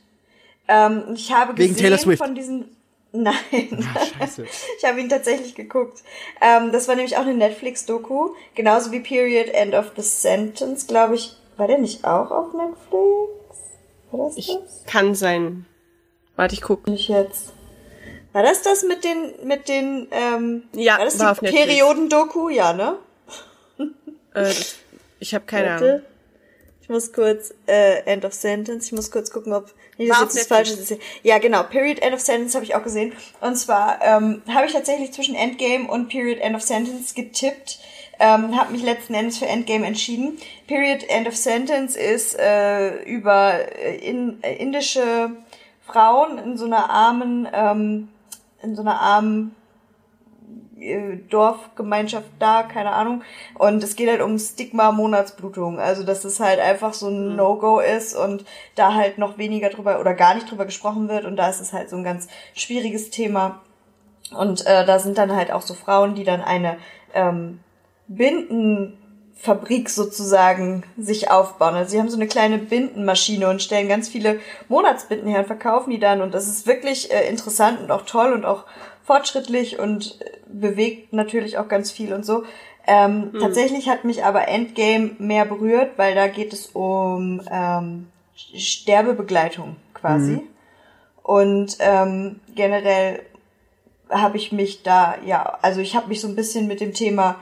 Ähm, 0.68 1.05
ich 1.14 1.32
habe 1.32 1.56
Wegen 1.56 1.74
gesehen 1.74 2.16
von 2.16 2.34
diesen. 2.34 2.76
Nein, 3.16 3.34
Scheiße. 4.18 4.44
ich 4.78 4.84
habe 4.84 5.01
ihn 5.01 5.09
tatsächlich 5.09 5.55
geguckt. 5.55 6.02
Ähm, 6.40 6.72
das 6.72 6.88
war 6.88 6.96
nämlich 6.96 7.16
auch 7.16 7.22
eine 7.22 7.34
Netflix-Doku, 7.34 8.30
genauso 8.56 8.90
wie 8.90 8.98
Period 8.98 9.55
End 9.55 9.74
of 9.74 9.92
the 9.96 10.02
Sentence, 10.02 10.88
glaube 10.88 11.14
ich. 11.14 11.36
War 11.56 11.68
der 11.68 11.78
nicht 11.78 12.05
auch 12.05 12.32
auf 12.32 12.52
Netflix? 12.52 13.70
War 14.10 14.26
das 14.26 14.34
das? 14.34 14.84
Kann 14.86 15.14
sein. 15.14 15.64
Warte, 16.34 16.55
ich 16.55 16.62
guck. 16.62 16.88
Nicht 16.88 17.09
jetzt. 17.09 17.52
War 18.32 18.42
das 18.42 18.62
das 18.62 18.82
mit 18.82 19.05
den 19.05 19.46
mit 19.46 19.68
den 19.68 20.09
ähm, 20.10 20.64
Ja, 20.72 20.98
war 20.98 21.05
das 21.05 21.18
war 21.20 21.36
die. 21.36 21.46
Periodendoku? 21.46 22.48
Ja, 22.48 22.72
ne? 22.72 22.98
Äh, 24.34 24.52
ich 25.20 25.34
habe 25.34 25.44
keine 25.44 25.68
Warte. 25.68 25.88
Ahnung. 25.88 26.02
Ich 26.85 26.90
muss 26.90 27.15
kurz, 27.15 27.55
äh, 27.66 28.02
End 28.05 28.27
of 28.27 28.35
Sentence, 28.35 28.85
ich 28.89 28.93
muss 28.93 29.11
kurz 29.11 29.31
gucken, 29.31 29.55
ob 29.55 29.73
dass 29.97 30.11
auf 30.19 30.23
jetzt 30.24 30.36
das. 30.36 30.47
Falsche 30.48 30.74
ist. 30.74 30.94
Ja, 31.23 31.39
genau, 31.39 31.62
Period 31.62 32.01
End 32.01 32.15
of 32.15 32.20
Sentence 32.20 32.55
habe 32.55 32.66
ich 32.66 32.74
auch 32.74 32.82
gesehen. 32.82 33.15
Und 33.40 33.56
zwar 33.56 34.02
ähm, 34.02 34.43
habe 34.52 34.66
ich 34.66 34.74
tatsächlich 34.74 35.11
zwischen 35.11 35.35
Endgame 35.35 35.89
und 35.89 36.11
Period 36.11 36.40
End 36.40 36.55
of 36.55 36.61
Sentence 36.61 37.15
getippt. 37.15 37.78
Ähm, 38.20 38.55
habe 38.55 38.73
mich 38.73 38.82
letzten 38.82 39.15
Endes 39.15 39.39
für 39.39 39.47
Endgame 39.47 39.86
entschieden. 39.86 40.36
Period 40.66 41.09
End 41.09 41.27
of 41.27 41.35
Sentence 41.35 41.97
ist 41.97 42.39
äh, 42.39 43.02
über 43.05 43.55
äh, 43.78 43.97
in, 43.97 44.43
äh, 44.43 44.55
indische 44.56 45.31
Frauen 45.86 46.36
in 46.36 46.59
so 46.59 46.66
einer 46.66 46.90
armen, 46.90 47.48
ähm, 47.51 48.09
in 48.62 48.77
so 48.77 48.82
einer 48.82 49.01
armen 49.01 49.56
Dorfgemeinschaft 51.31 52.28
da, 52.39 52.62
keine 52.62 52.93
Ahnung. 52.93 53.23
Und 53.55 53.82
es 53.82 53.97
geht 53.97 54.09
halt 54.09 54.23
um 54.23 54.39
Stigma 54.39 54.93
Monatsblutung. 54.93 55.78
Also, 55.78 56.05
dass 56.05 56.24
es 56.24 56.40
halt 56.40 56.61
einfach 56.61 56.93
so 56.93 57.09
ein 57.09 57.36
No-Go 57.36 57.81
ist 57.81 58.15
und 58.15 58.44
da 58.74 58.94
halt 58.94 59.19
noch 59.19 59.39
weniger 59.39 59.70
drüber 59.70 60.01
oder 60.01 60.15
gar 60.15 60.35
nicht 60.35 60.51
drüber 60.51 60.65
gesprochen 60.65 61.09
wird. 61.09 61.24
Und 61.24 61.36
da 61.36 61.48
ist 61.48 61.61
es 61.61 61.73
halt 61.73 61.90
so 61.90 61.97
ein 61.97 62.05
ganz 62.05 62.28
schwieriges 62.55 63.11
Thema. 63.11 63.61
Und 64.36 64.66
äh, 64.66 64.85
da 64.85 64.98
sind 64.98 65.19
dann 65.19 65.35
halt 65.35 65.51
auch 65.52 65.62
so 65.62 65.74
Frauen, 65.74 66.15
die 66.15 66.24
dann 66.24 66.40
eine 66.40 66.78
ähm, 67.12 67.61
Bindenfabrik 68.09 69.89
sozusagen 69.89 70.85
sich 70.97 71.31
aufbauen. 71.31 71.74
Also 71.74 71.93
sie 71.93 72.01
haben 72.01 72.11
so 72.11 72.16
eine 72.16 72.27
kleine 72.27 72.59
Bindenmaschine 72.59 73.48
und 73.48 73.62
stellen 73.62 73.89
ganz 73.89 74.09
viele 74.09 74.40
Monatsbinden 74.69 75.28
her 75.28 75.40
und 75.40 75.47
verkaufen 75.47 75.90
die 75.90 75.98
dann. 75.98 76.20
Und 76.20 76.35
das 76.35 76.48
ist 76.48 76.66
wirklich 76.66 77.12
äh, 77.12 77.28
interessant 77.28 77.81
und 77.81 77.90
auch 77.90 78.02
toll 78.02 78.32
und 78.32 78.44
auch 78.44 78.65
fortschrittlich 79.05 79.78
und 79.78 80.18
bewegt 80.47 81.12
natürlich 81.12 81.59
auch 81.59 81.68
ganz 81.68 81.90
viel 81.90 82.12
und 82.12 82.26
so. 82.26 82.44
Ähm, 82.86 83.32
Tatsächlich 83.40 83.89
hat 83.89 84.05
mich 84.05 84.24
aber 84.24 84.48
Endgame 84.48 85.12
mehr 85.18 85.44
berührt, 85.44 85.93
weil 85.97 86.14
da 86.14 86.26
geht 86.26 86.52
es 86.52 86.66
um 86.66 87.40
ähm, 87.51 88.09
Sterbebegleitung 88.35 89.76
quasi. 89.94 90.43
Und 91.22 91.78
ähm, 91.81 92.40
generell 92.55 93.22
habe 94.10 94.36
ich 94.36 94.52
mich 94.52 94.82
da, 94.82 95.16
ja, 95.24 95.59
also 95.62 95.81
ich 95.81 95.97
habe 95.97 96.09
mich 96.09 96.20
so 96.20 96.28
ein 96.28 96.36
bisschen 96.36 96.66
mit 96.66 96.81
dem 96.81 96.93
Thema 96.93 97.36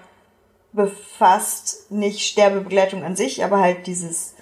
befasst, 0.72 1.90
nicht 1.90 2.20
Sterbebegleitung 2.20 3.02
an 3.02 3.16
sich, 3.16 3.44
aber 3.44 3.58
halt 3.58 3.86
dieses, 3.88 4.34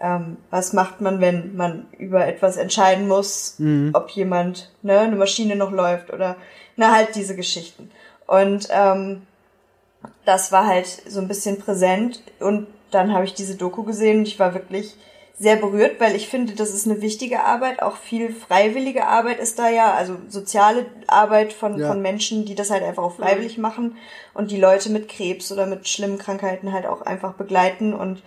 ähm, 0.00 0.36
was 0.50 0.72
macht 0.72 1.00
man, 1.00 1.20
wenn 1.20 1.56
man 1.56 1.86
über 1.98 2.26
etwas 2.26 2.56
entscheiden 2.56 3.06
muss, 3.08 3.56
ob 3.94 4.10
jemand, 4.10 4.70
ne, 4.82 4.98
eine 5.00 5.16
Maschine 5.16 5.56
noch 5.56 5.70
läuft 5.70 6.12
oder, 6.12 6.36
na, 6.76 6.92
halt 6.94 7.14
diese 7.14 7.36
Geschichten. 7.36 7.90
Und 8.26 8.68
ähm, 8.70 9.22
das 10.24 10.52
war 10.52 10.66
halt 10.66 10.86
so 10.86 11.20
ein 11.20 11.28
bisschen 11.28 11.58
präsent 11.58 12.22
und 12.40 12.66
dann 12.90 13.12
habe 13.12 13.24
ich 13.24 13.34
diese 13.34 13.56
Doku 13.56 13.82
gesehen 13.82 14.18
und 14.20 14.28
ich 14.28 14.38
war 14.38 14.54
wirklich 14.54 14.96
sehr 15.36 15.56
berührt, 15.56 15.98
weil 15.98 16.14
ich 16.14 16.28
finde, 16.28 16.54
das 16.54 16.72
ist 16.72 16.86
eine 16.86 17.00
wichtige 17.00 17.40
Arbeit, 17.40 17.82
auch 17.82 17.96
viel 17.96 18.32
freiwillige 18.32 19.06
Arbeit 19.06 19.40
ist 19.40 19.58
da 19.58 19.68
ja, 19.68 19.92
also 19.92 20.16
soziale 20.28 20.86
Arbeit 21.08 21.52
von, 21.52 21.78
Ja. 21.78 21.88
von 21.88 22.00
Menschen, 22.02 22.44
die 22.44 22.54
das 22.54 22.70
halt 22.70 22.84
einfach 22.84 23.02
auch 23.02 23.16
freiwillig 23.16 23.58
machen 23.58 23.96
und 24.32 24.52
die 24.52 24.60
Leute 24.60 24.90
mit 24.90 25.08
Krebs 25.08 25.50
oder 25.50 25.66
mit 25.66 25.88
schlimmen 25.88 26.18
Krankheiten 26.18 26.72
halt 26.72 26.86
auch 26.86 27.02
einfach 27.02 27.32
begleiten 27.32 27.94
und 27.94 28.22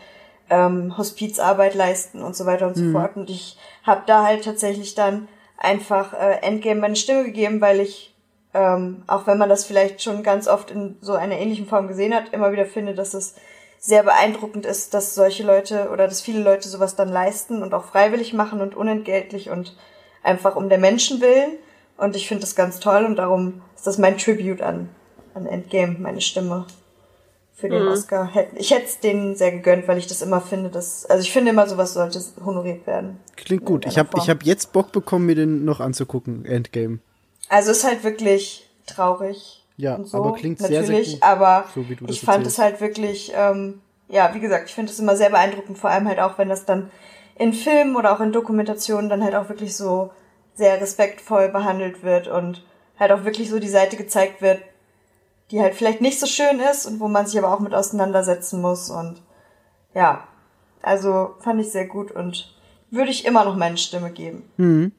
ähm, 0.50 0.98
Hospizarbeit 0.98 1.76
leisten 1.76 2.22
und 2.22 2.36
so 2.36 2.46
weiter 2.46 2.68
und 2.68 2.76
so 2.76 2.92
fort. 2.92 3.16
Und 3.16 3.30
ich 3.30 3.58
habe 3.84 4.04
da 4.06 4.24
halt 4.24 4.46
tatsächlich 4.46 4.96
dann 4.96 5.28
einfach 5.58 6.14
äh, 6.14 6.40
Endgame 6.42 6.82
meine 6.82 6.96
Stimme 6.96 7.24
gegeben, 7.24 7.62
weil 7.62 7.80
ich 7.80 8.14
ähm, 8.58 9.04
auch 9.08 9.28
wenn 9.28 9.38
man 9.38 9.50
das 9.50 9.66
vielleicht 9.66 10.02
schon 10.02 10.24
ganz 10.24 10.48
oft 10.48 10.72
in 10.72 10.98
so 11.02 11.14
einer 11.14 11.38
ähnlichen 11.38 11.68
Form 11.68 11.88
gesehen 11.88 12.14
hat, 12.14 12.34
immer 12.34 12.52
wieder 12.52 12.66
finde, 12.66 12.96
dass 12.96 13.14
es 13.14 13.36
sehr 13.78 14.02
beeindruckend 14.02 14.66
ist, 14.66 14.94
dass 14.96 15.14
solche 15.14 15.44
Leute 15.44 15.90
oder 15.92 16.08
dass 16.08 16.22
viele 16.22 16.42
Leute 16.42 16.68
sowas 16.68 16.96
dann 16.96 17.10
leisten 17.10 17.62
und 17.62 17.76
auch 17.76 17.86
freiwillig 17.86 18.34
machen 18.34 18.60
und 18.62 18.76
unentgeltlich 18.76 19.52
und 19.52 19.78
einfach 20.24 20.56
um 20.56 20.70
der 20.70 20.80
Menschen 20.80 21.22
willen. 21.22 21.52
Und 21.98 22.16
ich 22.16 22.28
finde 22.28 22.42
das 22.42 22.56
ganz 22.56 22.80
toll 22.80 23.06
und 23.06 23.18
darum 23.18 23.62
ist 23.76 23.86
das 23.86 24.00
mein 24.00 24.18
Tribute 24.18 24.62
an, 24.62 24.90
an 25.36 25.46
Endgame, 25.46 25.98
meine 26.00 26.22
Stimme 26.22 26.66
für 27.60 27.70
den 27.70 27.88
Oscar. 27.88 28.30
Hätt- 28.34 28.50
Ich 28.56 28.72
hätte 28.72 28.86
es 28.86 29.00
denen 29.00 29.36
sehr 29.36 29.52
gegönnt, 29.52 29.88
weil 29.88 29.98
ich 29.98 30.06
das 30.08 30.22
immer 30.22 30.40
finde, 30.42 30.70
dass, 30.70 31.06
also 31.08 31.22
ich 31.24 31.32
finde 31.34 31.52
immer, 31.52 31.68
sowas 31.68 31.94
sollte 31.94 32.22
honoriert 32.46 32.86
werden. 32.86 33.20
Klingt 33.36 33.66
gut. 33.66 33.86
Ich 33.88 33.98
habe 33.98 34.10
ich 34.18 34.30
hab 34.30 34.44
jetzt 34.44 34.72
Bock 34.74 34.92
bekommen, 34.92 35.26
mir 35.26 35.36
den 35.36 35.66
noch 35.66 35.80
anzugucken, 35.80 36.46
Endgame. 36.46 37.00
Also 37.50 37.72
ist 37.72 37.84
halt 37.84 38.04
wirklich 38.04 38.70
traurig. 38.86 39.64
Ja, 39.78 39.96
und 39.96 40.08
so. 40.08 40.18
aber 40.18 40.34
klingt 40.34 40.60
sehr, 40.60 40.82
natürlich, 40.82 41.08
sehr 41.10 41.14
gut, 41.20 41.24
aber 41.24 41.66
so 41.74 41.88
wie 41.90 41.96
du 41.96 42.06
das 42.06 42.16
ich 42.16 42.22
fand 42.22 42.46
erzählst. 42.46 42.58
es 42.58 42.64
halt 42.64 42.82
wirklich, 42.82 43.32
ähm, 43.36 43.80
ja, 44.08 44.34
wie 44.34 44.40
gesagt, 44.40 44.70
ich 44.70 44.76
finde 44.76 44.92
es 44.92 45.00
immer 45.00 45.16
sehr 45.16 45.30
beeindruckend, 45.30 45.78
vor 45.78 45.90
allem 45.92 46.08
halt 46.08 46.20
auch, 46.20 46.38
wenn 46.40 46.50
das 46.50 46.66
dann 46.66 46.90
in 47.38 47.54
Filmen 47.54 47.96
oder 47.96 48.14
auch 48.16 48.20
in 48.20 48.32
Dokumentationen 48.32 49.08
dann 49.10 49.24
halt 49.24 49.36
auch 49.36 49.50
wirklich 49.50 49.76
so 49.76 50.10
sehr 50.56 50.82
respektvoll 50.82 51.50
behandelt 51.50 52.02
wird 52.04 52.28
und 52.28 52.64
halt 53.00 53.12
auch 53.12 53.24
wirklich 53.24 53.50
so 53.52 53.60
die 53.60 53.68
Seite 53.70 53.98
gezeigt 53.98 54.42
wird, 54.42 54.60
die 55.52 55.62
halt 55.62 55.76
vielleicht 55.76 56.02
nicht 56.02 56.20
so 56.20 56.26
schön 56.26 56.60
ist 56.60 56.86
und 56.86 57.00
wo 57.00 57.08
man 57.08 57.26
sich 57.26 57.38
aber 57.38 57.54
auch 57.54 57.60
mit 57.60 57.74
auseinandersetzen 57.74 58.62
muss 58.62 58.90
und 58.90 59.22
ja, 59.94 60.28
also 60.82 61.36
fand 61.40 61.62
ich 61.62 61.72
sehr 61.72 61.88
gut 61.88 62.12
und 62.12 62.54
würde 62.92 63.12
ich 63.12 63.26
immer 63.26 63.44
noch 63.46 63.56
meine 63.56 63.78
Stimme 63.78 64.12
geben. 64.12 64.50
Mhm. 64.58 64.92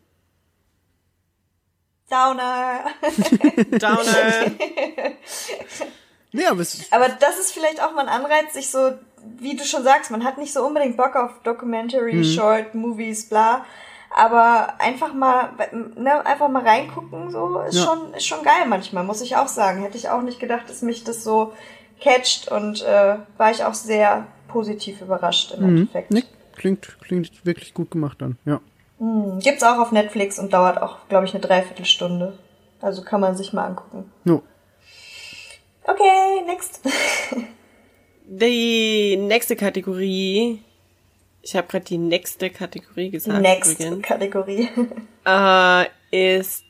Downer. 2.11 2.85
Downer. 3.79 4.51
Nee, 6.33 6.47
aber 6.47 6.63
Aber 6.91 7.09
das 7.09 7.39
ist 7.39 7.53
vielleicht 7.53 7.83
auch 7.83 7.93
mal 7.93 8.09
ein 8.09 8.09
Anreiz, 8.09 8.55
sich 8.55 8.71
so, 8.71 8.93
wie 9.39 9.57
du 9.57 9.65
schon 9.65 9.83
sagst, 9.83 10.11
man 10.11 10.25
hat 10.25 10.39
nicht 10.39 10.53
so 10.53 10.65
unbedingt 10.65 10.97
Bock 10.97 11.17
auf 11.17 11.33
Documentary, 11.43 12.25
Short, 12.25 12.75
Movies, 12.75 13.29
bla. 13.29 13.65
Aber 14.19 14.75
einfach 14.81 15.15
mal, 15.15 15.51
ne, 15.97 16.27
einfach 16.27 16.49
mal 16.49 16.65
reingucken, 16.65 17.31
so, 17.31 17.61
ist 17.61 17.77
Ja. 17.77 17.85
schon, 17.85 18.15
ist 18.15 18.27
schon 18.27 18.43
geil 18.43 18.67
manchmal, 18.67 19.05
muss 19.05 19.21
ich 19.21 19.37
auch 19.37 19.47
sagen. 19.47 19.83
Hätte 19.83 19.97
ich 19.97 20.09
auch 20.09 20.23
nicht 20.23 20.41
gedacht, 20.41 20.69
dass 20.69 20.83
mich 20.83 21.05
das 21.05 21.23
so 21.23 21.53
catcht 22.01 22.51
und 22.51 22.83
äh, 22.83 23.15
war 23.37 23.51
ich 23.53 23.63
auch 23.63 23.75
sehr 23.75 24.27
positiv 24.49 25.01
überrascht 25.03 25.53
im 25.57 25.65
Endeffekt. 25.69 26.11
nee, 26.11 26.25
klingt, 26.57 26.99
klingt 27.01 27.47
wirklich 27.47 27.75
gut 27.75 27.93
gemacht 27.93 28.19
dann, 28.21 28.39
ja. 28.45 28.61
Gibt's 29.39 29.63
auch 29.63 29.79
auf 29.79 29.93
Netflix 29.93 30.41
und 30.41 30.53
dauert 30.53 30.83
auch, 30.83 30.97
glaube 31.09 31.25
ich, 31.25 31.33
eine 31.33 31.41
Dreiviertelstunde. 31.41 32.37
Also 32.81 33.03
kann 33.03 33.21
man 33.21 33.37
sich 33.37 33.53
mal 33.53 33.67
angucken. 33.67 34.11
No. 34.25 34.43
Okay, 35.85 36.43
next. 36.45 36.81
Die 38.27 39.17
nächste 39.17 39.55
Kategorie. 39.55 40.63
Ich 41.49 41.57
habe 41.57 41.67
gerade 41.67 41.87
die 41.87 41.97
nächste 41.97 42.51
Kategorie 42.51 43.09
gesagt. 43.09 43.41
Next 43.41 43.81
übrigens. 43.81 44.03
Kategorie. 44.03 44.69
Äh, 45.25 45.87
ist 46.11 46.65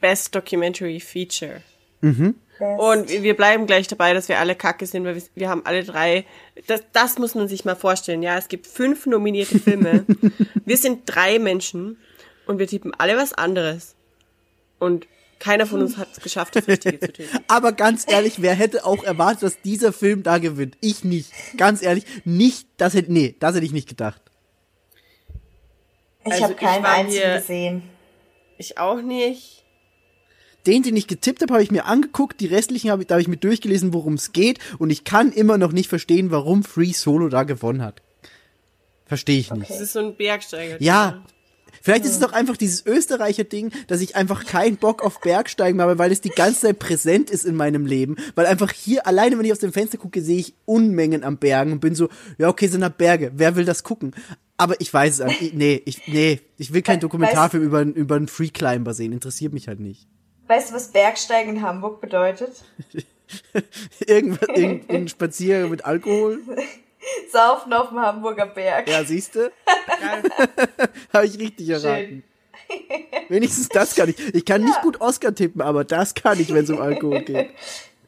Best 0.00 0.34
Documentary 0.34 0.98
Feature. 0.98 1.62
Und 2.00 3.08
wir 3.08 3.36
bleiben 3.36 3.66
gleich 3.66 3.86
dabei, 3.86 4.14
dass 4.14 4.28
wir 4.28 4.40
alle 4.40 4.56
kacke 4.56 4.84
sind, 4.84 5.04
weil 5.04 5.14
wir, 5.14 5.22
wir 5.36 5.48
haben 5.48 5.64
alle 5.64 5.84
drei. 5.84 6.24
Das, 6.66 6.82
das 6.92 7.18
muss 7.18 7.36
man 7.36 7.46
sich 7.46 7.64
mal 7.64 7.76
vorstellen. 7.76 8.22
Ja, 8.22 8.36
es 8.36 8.48
gibt 8.48 8.66
fünf 8.66 9.06
nominierte 9.06 9.60
Filme. 9.60 10.04
wir 10.64 10.76
sind 10.76 11.02
drei 11.06 11.38
Menschen 11.38 11.98
und 12.46 12.58
wir 12.58 12.66
tippen 12.66 12.92
alle 12.98 13.16
was 13.16 13.32
anderes. 13.32 13.94
Und 14.80 15.06
keiner 15.38 15.66
von 15.66 15.80
uns 15.82 15.96
hat 15.96 16.08
es 16.12 16.20
geschafft, 16.20 16.56
das 16.56 16.66
Richtige 16.68 16.98
zu 17.00 17.12
tippen. 17.12 17.40
Aber 17.48 17.72
ganz 17.72 18.04
ehrlich, 18.10 18.42
wer 18.42 18.54
hätte 18.54 18.84
auch 18.84 19.04
erwartet, 19.04 19.42
dass 19.44 19.62
dieser 19.62 19.92
Film 19.92 20.22
da 20.22 20.38
gewinnt? 20.38 20.76
Ich 20.80 21.04
nicht. 21.04 21.32
Ganz 21.56 21.82
ehrlich, 21.82 22.04
nicht, 22.24 22.66
das 22.76 22.94
hätte, 22.94 23.12
nee, 23.12 23.36
das 23.40 23.54
hätte 23.54 23.64
ich 23.66 23.72
nicht 23.72 23.88
gedacht. 23.88 24.20
Ich 26.24 26.32
Also 26.32 26.44
habe 26.44 26.54
keinen 26.54 26.84
einzigen 26.84 27.22
hier- 27.24 27.38
gesehen. 27.38 27.82
Ich 28.58 28.78
auch 28.78 29.00
nicht. 29.00 29.64
Den, 30.66 30.82
den 30.82 30.96
ich 30.96 31.06
getippt 31.06 31.40
habe, 31.40 31.54
habe 31.54 31.62
ich 31.62 31.70
mir 31.70 31.86
angeguckt, 31.86 32.40
die 32.40 32.46
restlichen 32.46 32.90
habe 32.90 33.02
ich, 33.02 33.06
da 33.06 33.14
habe 33.14 33.22
ich 33.22 33.28
mir 33.28 33.36
durchgelesen, 33.38 33.94
worum 33.94 34.14
es 34.14 34.32
geht 34.32 34.58
und 34.78 34.90
ich 34.90 35.04
kann 35.04 35.32
immer 35.32 35.56
noch 35.56 35.72
nicht 35.72 35.88
verstehen, 35.88 36.30
warum 36.30 36.64
Free 36.64 36.92
Solo 36.92 37.28
da 37.28 37.44
gewonnen 37.44 37.80
hat. 37.82 38.02
Verstehe 39.06 39.38
ich 39.38 39.50
nicht. 39.52 39.70
Das 39.70 39.80
ist 39.80 39.92
so 39.94 40.00
ein 40.00 40.16
Bergsteiger. 40.16 40.76
Ja. 40.82 41.24
Vielleicht 41.82 42.04
ist 42.04 42.12
es 42.12 42.18
doch 42.20 42.32
einfach 42.32 42.56
dieses 42.56 42.84
Österreicher 42.86 43.44
Ding, 43.44 43.70
dass 43.86 44.00
ich 44.00 44.16
einfach 44.16 44.44
keinen 44.44 44.76
Bock 44.76 45.02
auf 45.04 45.20
Bergsteigen 45.20 45.80
habe, 45.80 45.98
weil 45.98 46.12
es 46.12 46.20
die 46.20 46.30
ganze 46.30 46.60
Zeit 46.62 46.78
präsent 46.78 47.30
ist 47.30 47.44
in 47.44 47.54
meinem 47.56 47.86
Leben. 47.86 48.16
Weil 48.34 48.46
einfach 48.46 48.72
hier, 48.72 49.06
alleine 49.06 49.38
wenn 49.38 49.44
ich 49.44 49.52
aus 49.52 49.58
dem 49.58 49.72
Fenster 49.72 49.98
gucke, 49.98 50.20
sehe 50.22 50.38
ich 50.38 50.54
Unmengen 50.64 51.24
am 51.24 51.38
Bergen 51.38 51.72
und 51.72 51.80
bin 51.80 51.94
so, 51.94 52.08
ja, 52.38 52.48
okay, 52.48 52.66
sind 52.68 52.80
da 52.82 52.88
Berge. 52.88 53.32
Wer 53.34 53.56
will 53.56 53.64
das 53.64 53.82
gucken? 53.82 54.14
Aber 54.56 54.80
ich 54.80 54.92
weiß 54.92 55.14
es 55.14 55.20
einfach. 55.20 55.40
Nee, 55.52 55.80
ich, 55.84 56.08
nee, 56.08 56.40
ich 56.56 56.72
will 56.72 56.82
kein 56.82 56.96
We- 56.96 57.00
Dokumentarfilm 57.02 57.62
über, 57.62 57.78
einen- 57.78 57.94
über 57.94 58.16
einen 58.16 58.28
Free 58.28 58.48
Climber 58.48 58.92
sehen. 58.94 59.12
Interessiert 59.12 59.52
mich 59.52 59.68
halt 59.68 59.78
nicht. 59.80 60.08
Weißt 60.48 60.70
du, 60.70 60.74
was 60.74 60.88
Bergsteigen 60.88 61.56
in 61.56 61.62
Hamburg 61.62 62.00
bedeutet? 62.00 62.50
Irgendwas, 64.06 64.48
irgendein 64.48 65.06
Spaziergang 65.08 65.70
mit 65.70 65.84
Alkohol. 65.84 66.40
Saufen 67.32 67.72
auf 67.72 67.88
dem 67.90 68.00
Hamburger 68.00 68.46
Berg. 68.46 68.88
Ja, 68.88 69.04
siehste? 69.04 69.52
Habe 71.12 71.26
ich 71.26 71.38
richtig 71.38 71.68
erraten. 71.68 72.24
Wenigstens 73.28 73.68
das 73.68 73.94
kann 73.94 74.08
ich. 74.10 74.34
Ich 74.34 74.44
kann 74.44 74.62
nicht 74.64 74.80
gut 74.82 75.00
Oscar 75.00 75.34
tippen, 75.34 75.60
aber 75.62 75.84
das 75.84 76.14
kann 76.14 76.38
ich, 76.40 76.52
wenn 76.52 76.64
es 76.64 76.70
um 76.70 76.80
Alkohol 76.80 77.22
geht. 77.22 77.50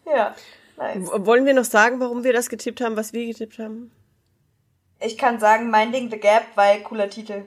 Ja, 0.07 0.35
nice. 0.77 1.09
Wollen 1.15 1.47
wir 1.47 1.55
noch 1.55 1.65
sagen, 1.65 2.01
warum 2.01 2.25
wir 2.25 2.33
das 2.33 2.49
getippt 2.49 2.81
haben, 2.81 2.97
was 2.97 3.13
wir 3.13 3.27
getippt 3.27 3.61
haben? 3.61 3.93
Ich 4.99 5.17
kann 5.17 5.39
sagen, 5.39 5.71
Minding 5.71 6.11
the 6.11 6.19
Gap, 6.19 6.43
weil 6.57 6.81
cooler 6.83 7.09
Titel. 7.09 7.45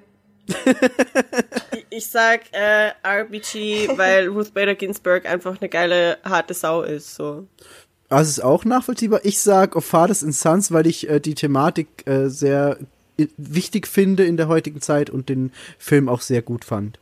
Ich- 0.47 1.85
Ich 1.89 2.07
sag 2.07 2.41
äh, 2.53 2.91
RBG, 3.05 3.97
weil 3.97 4.27
Ruth 4.29 4.53
Bader 4.53 4.73
Ginsburg 4.75 5.25
einfach 5.25 5.59
eine 5.59 5.69
geile, 5.69 6.17
harte 6.23 6.53
Sau 6.53 6.81
ist. 6.83 7.13
So. 7.15 7.47
Also 8.09 8.29
ist 8.29 8.43
auch 8.43 8.65
nachvollziehbar. 8.65 9.21
Ich 9.23 9.41
sag 9.41 9.75
Of 9.75 9.85
Fathers 9.85 10.23
and 10.23 10.35
Sons, 10.35 10.71
weil 10.71 10.87
ich 10.87 11.09
äh, 11.09 11.19
die 11.19 11.35
Thematik 11.35 12.05
äh, 12.05 12.29
sehr 12.29 12.77
wichtig 13.37 13.87
finde 13.87 14.25
in 14.25 14.37
der 14.37 14.47
heutigen 14.47 14.81
Zeit 14.81 15.09
und 15.09 15.29
den 15.29 15.51
Film 15.77 16.09
auch 16.09 16.21
sehr 16.21 16.41
gut 16.41 16.65
fand. 16.65 16.99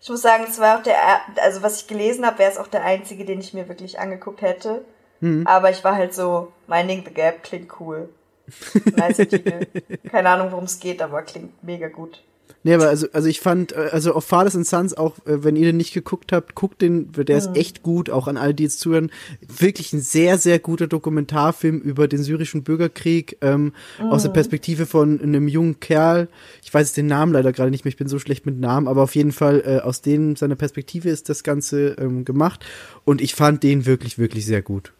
Ich 0.00 0.10
muss 0.10 0.22
sagen, 0.22 0.44
es 0.48 0.58
war 0.58 0.78
auch 0.78 0.82
der, 0.82 0.96
also 1.42 1.62
was 1.62 1.80
ich 1.80 1.86
gelesen 1.86 2.26
habe, 2.26 2.38
wäre 2.38 2.50
es 2.50 2.58
auch 2.58 2.66
der 2.66 2.84
einzige, 2.84 3.24
den 3.24 3.40
ich 3.40 3.54
mir 3.54 3.68
wirklich 3.68 3.98
angeguckt 3.98 4.42
hätte. 4.42 4.84
Mhm. 5.20 5.46
Aber 5.46 5.70
ich 5.70 5.82
war 5.82 5.94
halt 5.94 6.12
so, 6.12 6.52
Minding 6.66 7.04
the 7.06 7.14
Gap 7.14 7.42
klingt 7.42 7.80
cool. 7.80 8.10
Nice 8.96 9.16
Titel. 9.16 9.66
Keine 10.10 10.28
Ahnung, 10.28 10.52
worum 10.52 10.64
es 10.64 10.78
geht, 10.78 11.00
aber 11.00 11.22
klingt 11.22 11.62
mega 11.64 11.88
gut. 11.88 12.22
Nee, 12.66 12.72
aber 12.72 12.88
also, 12.88 13.06
also 13.12 13.28
ich 13.28 13.40
fand, 13.40 13.72
äh, 13.72 13.90
also 13.92 14.16
Of 14.16 14.24
Fathers 14.24 14.56
and 14.56 14.66
Sons 14.66 14.96
auch, 14.96 15.18
äh, 15.26 15.44
wenn 15.44 15.54
ihr 15.54 15.66
den 15.66 15.76
nicht 15.76 15.92
geguckt 15.92 16.32
habt, 16.32 16.54
guckt 16.54 16.80
den, 16.80 17.12
der 17.12 17.36
ist 17.36 17.54
echt 17.54 17.82
gut, 17.82 18.08
auch 18.08 18.26
an 18.26 18.38
alle, 18.38 18.54
die 18.54 18.62
jetzt 18.62 18.80
zuhören. 18.80 19.10
Wirklich 19.46 19.92
ein 19.92 20.00
sehr, 20.00 20.38
sehr 20.38 20.58
guter 20.58 20.86
Dokumentarfilm 20.86 21.78
über 21.80 22.08
den 22.08 22.22
syrischen 22.22 22.62
Bürgerkrieg, 22.62 23.36
ähm, 23.42 23.74
aus 23.98 24.22
der 24.22 24.30
Perspektive 24.30 24.86
von 24.86 25.20
einem 25.20 25.46
jungen 25.46 25.78
Kerl. 25.78 26.28
Ich 26.62 26.72
weiß 26.72 26.88
jetzt 26.88 26.96
den 26.96 27.06
Namen 27.06 27.34
leider 27.34 27.52
gerade 27.52 27.70
nicht 27.70 27.84
mehr, 27.84 27.90
ich 27.90 27.98
bin 27.98 28.08
so 28.08 28.18
schlecht 28.18 28.46
mit 28.46 28.58
Namen, 28.58 28.88
aber 28.88 29.02
auf 29.02 29.14
jeden 29.14 29.32
Fall 29.32 29.62
äh, 29.66 29.80
aus 29.80 30.00
dem, 30.00 30.34
seiner 30.34 30.56
Perspektive 30.56 31.10
ist 31.10 31.28
das 31.28 31.44
Ganze 31.44 31.96
ähm, 31.98 32.24
gemacht. 32.24 32.64
Und 33.04 33.20
ich 33.20 33.34
fand 33.34 33.62
den 33.62 33.84
wirklich, 33.84 34.18
wirklich 34.18 34.46
sehr 34.46 34.62
gut. 34.62 34.92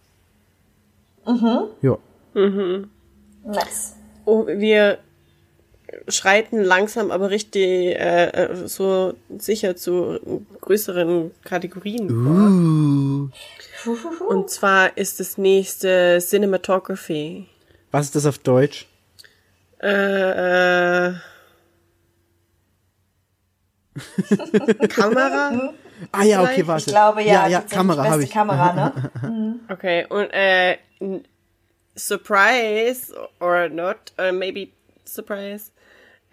Ja. 1.80 1.96
Nice. 3.46 3.94
Oh, 4.26 4.46
wir 4.46 4.98
schreiten 6.08 6.62
langsam, 6.62 7.10
aber 7.10 7.30
richtig 7.30 7.96
äh, 7.96 8.26
äh, 8.26 8.66
so 8.66 9.14
sicher 9.38 9.76
zu 9.76 10.44
größeren 10.60 11.30
Kategorien. 11.44 12.10
Uh, 12.10 13.28
Und 14.28 14.50
zwar 14.50 14.96
ist 14.96 15.20
das 15.20 15.38
nächste 15.38 16.18
Cinematography. 16.20 17.46
was 17.90 18.06
ist 18.06 18.16
das 18.16 18.26
auf 18.26 18.38
Deutsch? 18.38 18.86
Äh, 19.82 21.10
äh, 21.10 21.14
Kamera? 24.88 25.72
Ah 26.10 26.22
ja, 26.24 26.42
okay, 26.42 26.66
warte. 26.66 26.80
Ich 26.80 26.86
glaube 26.86 27.22
ja, 27.22 27.46
ja, 27.46 27.48
ja 27.48 27.60
Kamera 27.60 28.04
habe 28.10 28.24
ich. 28.24 28.30
Kamera, 28.30 28.72
ne? 29.22 29.60
Okay, 29.68 30.06
und 30.08 30.30
äh, 30.32 30.78
Surprise 31.96 33.14
or 33.40 33.68
not, 33.68 34.12
or 34.18 34.32
maybe 34.32 34.68
Surprise. 35.04 35.70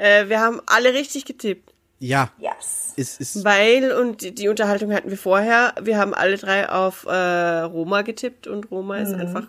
Äh, 0.01 0.29
wir 0.29 0.39
haben 0.39 0.61
alle 0.65 0.93
richtig 0.93 1.25
getippt. 1.25 1.73
Ja, 1.99 2.31
Yes. 2.39 2.93
ist, 2.95 3.21
ist, 3.21 3.43
Weil, 3.45 3.91
und 3.91 4.39
die, 4.39 4.47
Unterhaltung 4.47 4.91
hatten 4.91 5.11
wir 5.11 5.17
vorher, 5.17 5.75
wir 5.79 5.99
haben 5.99 6.15
alle 6.15 6.35
drei 6.37 6.67
auf 6.67 7.05
äh, 7.05 7.11
Roma 7.11 8.01
getippt 8.01 8.47
und 8.47 8.71
Roma 8.71 8.97
ist 8.97 9.13
einfach 9.13 9.47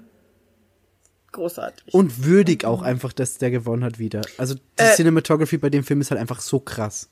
großartig. 1.33 1.95
Und 1.95 2.25
würdig 2.27 2.67
auch 2.67 2.83
einfach, 2.83 3.15
dass 3.15 3.39
der 3.39 3.51
gewonnen 3.51 3.83
hat 3.83 3.99
wieder. 3.99 4.21
Also 4.37 4.55
die 4.57 4.61
Äh, 4.77 4.95
Cinematography 4.95 5.57
bei 5.57 5.71
dem 5.71 5.83
Film 5.83 6.03
ist 6.03 6.11
halt 6.11 6.21
einfach 6.21 6.43
so 6.43 6.61
krass. 6.61 7.09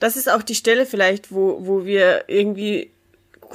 Das 0.00 0.16
ist 0.16 0.28
auch 0.28 0.42
die 0.42 0.56
Stelle 0.56 0.86
vielleicht, 0.86 1.32
wo, 1.32 1.58
wo 1.60 1.84
wir 1.84 2.24
irgendwie 2.26 2.90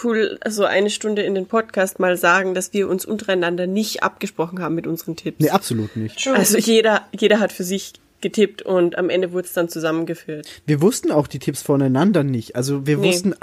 cool 0.04 0.40
so 0.48 0.64
eine 0.64 0.90
Stunde 0.90 1.24
in 1.24 1.36
den 1.36 1.48
Podcast 1.48 2.00
mal 2.00 2.16
sagen, 2.16 2.54
dass 2.54 2.72
wir 2.72 2.88
uns 2.88 3.06
untereinander 3.06 3.68
nicht 3.68 4.04
abgesprochen 4.04 4.62
haben 4.62 4.76
mit 4.76 4.88
unseren 4.88 5.18
Tipps. 5.18 5.40
Nee, 5.40 5.50
absolut 5.50 5.98
nicht. 5.98 6.24
True. 6.24 6.36
Also 6.36 6.58
jeder, 6.58 7.06
jeder 7.18 7.40
hat 7.42 7.52
für 7.52 7.64
sich 7.66 7.94
getippt 8.22 8.62
und 8.64 8.98
am 8.98 9.10
Ende 9.10 9.32
wurde 9.34 9.46
es 9.48 9.54
dann 9.54 9.70
zusammengeführt. 9.70 10.48
Wir 10.66 10.82
wussten 10.82 11.12
auch 11.12 11.28
die 11.28 11.40
Tipps 11.40 11.62
voneinander 11.62 12.24
nicht. 12.24 12.56
Also 12.56 12.88
wir 12.88 12.98
Nee. 12.98 13.10
wussten, 13.10 13.36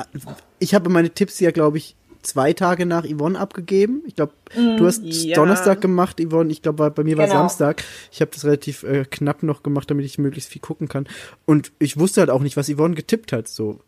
ich 0.59 0.75
habe 0.75 0.91
meine 0.91 1.11
Tipps 1.11 1.39
ja, 1.41 1.51
glaube 1.51 1.79
ich, 1.79 1.95
zwei 2.23 2.53
Tage 2.53 2.87
nach 2.87 3.05
Yvonne 3.05 3.39
abgegeben. 3.39 4.03
Ich 4.07 4.15
glaube, 4.15 4.33
du 4.55 4.87
hast 4.87 5.03
Ja. 5.05 5.35
Donnerstag 5.35 5.81
gemacht, 5.81 6.21
Yvonne. 6.21 6.53
Ich 6.53 6.63
glaube, 6.63 6.91
bei 6.91 7.03
mir 7.03 7.17
war 7.19 7.27
Genau. 7.27 7.39
Samstag. 7.41 7.83
Ich 8.13 8.21
habe 8.21 8.31
das 8.33 8.45
relativ 8.45 8.85
äh, 8.85 9.05
knapp 9.05 9.43
noch 9.43 9.63
gemacht, 9.65 9.91
damit 9.91 10.05
ich 10.07 10.19
möglichst 10.19 10.51
viel 10.51 10.63
gucken 10.63 10.89
kann. 10.89 11.09
Und 11.47 11.73
ich 11.81 11.99
wusste 11.99 12.21
halt 12.21 12.31
auch 12.31 12.41
nicht, 12.41 12.57
was 12.57 12.69
Yvonne 12.73 12.95
getippt 12.95 13.33
hat. 13.33 13.49
So. 13.49 13.81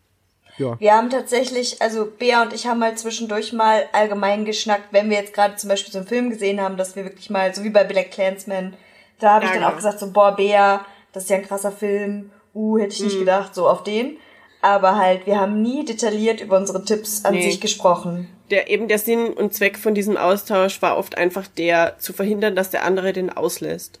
ja. 0.57 0.77
Wir 0.81 0.93
haben 0.93 1.09
tatsächlich, 1.09 1.81
also 1.81 2.05
Bea 2.19 2.41
und 2.41 2.53
ich 2.53 2.67
haben 2.67 2.79
mal 2.79 2.97
zwischendurch 2.97 3.53
mal 3.53 3.83
allgemein 3.93 4.43
geschnackt, 4.43 4.91
wenn 4.91 5.09
wir 5.09 5.17
jetzt 5.17 5.33
gerade 5.33 5.55
zum 5.55 5.69
Beispiel 5.69 5.93
so 5.93 5.99
einen 5.99 6.07
Film 6.07 6.29
gesehen 6.29 6.59
haben, 6.59 6.75
dass 6.77 6.95
wir 6.97 7.05
wirklich 7.05 7.29
mal, 7.29 7.55
so 7.55 7.63
wie 7.63 7.69
bei 7.69 7.85
Black 7.85 8.11
Clansman, 8.11 8.73
da 9.19 9.35
habe 9.35 9.45
ich 9.45 9.51
dann 9.51 9.59
genau. 9.59 9.71
auch 9.71 9.75
gesagt, 9.75 9.99
so, 9.99 10.11
boah, 10.11 10.35
Bea, 10.35 10.85
das 11.13 11.23
ist 11.23 11.29
ja 11.29 11.37
ein 11.37 11.43
krasser 11.43 11.71
Film, 11.71 12.31
uh, 12.53 12.77
hätte 12.77 12.93
ich 12.93 12.99
Mhm. 12.99 13.05
nicht 13.07 13.19
gedacht, 13.19 13.55
so 13.55 13.67
auf 13.67 13.83
den. 13.83 14.17
Aber 14.61 14.95
halt, 14.97 15.25
wir 15.27 15.39
haben 15.39 15.61
nie 15.61 15.85
detailliert 15.85 16.41
über 16.41 16.57
unsere 16.57 16.83
Tipps 16.83 17.23
an 17.23 17.35
Nee. 17.35 17.43
sich 17.43 17.61
gesprochen. 17.61 18.27
Der, 18.49 18.69
eben 18.69 18.87
der 18.87 18.99
Sinn 18.99 19.27
und 19.33 19.53
Zweck 19.53 19.77
von 19.77 19.93
diesem 19.95 20.17
Austausch 20.17 20.81
war 20.81 20.97
oft 20.97 21.17
einfach 21.17 21.47
der, 21.47 21.97
zu 21.99 22.13
verhindern, 22.13 22.55
dass 22.55 22.69
der 22.69 22.83
andere 22.83 23.13
den 23.13 23.29
auslässt. 23.29 23.99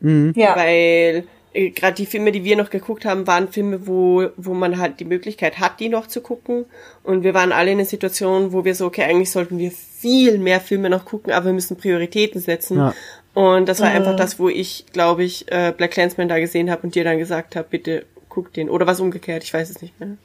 Ja. 0.00 0.54
Weil 0.56 1.24
äh, 1.54 1.70
gerade 1.70 1.94
die 1.94 2.06
Filme, 2.06 2.32
die 2.32 2.44
wir 2.44 2.56
noch 2.56 2.68
geguckt 2.68 3.04
haben, 3.06 3.26
waren 3.26 3.48
Filme, 3.48 3.86
wo, 3.86 4.28
wo 4.36 4.52
man 4.52 4.78
halt 4.78 5.00
die 5.00 5.06
Möglichkeit 5.06 5.58
hat, 5.58 5.80
die 5.80 5.88
noch 5.88 6.06
zu 6.06 6.20
gucken. 6.20 6.66
Und 7.02 7.22
wir 7.22 7.32
waren 7.32 7.52
alle 7.52 7.70
in 7.72 7.78
einer 7.78 7.86
Situation, 7.86 8.52
wo 8.52 8.64
wir 8.64 8.74
so, 8.74 8.86
okay, 8.86 9.04
eigentlich 9.04 9.30
sollten 9.30 9.58
wir 9.58 9.70
viel 9.70 10.38
mehr 10.38 10.60
Filme 10.60 10.90
noch 10.90 11.06
gucken, 11.06 11.32
aber 11.32 11.46
wir 11.46 11.52
müssen 11.54 11.76
Prioritäten 11.78 12.40
setzen. 12.40 12.76
Ja. 12.78 12.94
Und 13.36 13.68
das 13.68 13.80
war 13.80 13.88
einfach 13.88 14.16
das, 14.16 14.38
wo 14.38 14.48
ich, 14.48 14.86
glaube 14.94 15.22
ich, 15.22 15.52
äh, 15.52 15.70
Black 15.76 15.90
Clansman 15.90 16.26
da 16.26 16.38
gesehen 16.38 16.70
habe 16.70 16.84
und 16.84 16.94
dir 16.94 17.04
dann 17.04 17.18
gesagt 17.18 17.54
habe, 17.54 17.66
bitte 17.70 18.06
guck 18.30 18.50
den. 18.54 18.70
Oder 18.70 18.86
was 18.86 18.98
umgekehrt, 18.98 19.44
ich 19.44 19.52
weiß 19.52 19.68
es 19.68 19.82
nicht 19.82 20.00
mehr. 20.00 20.16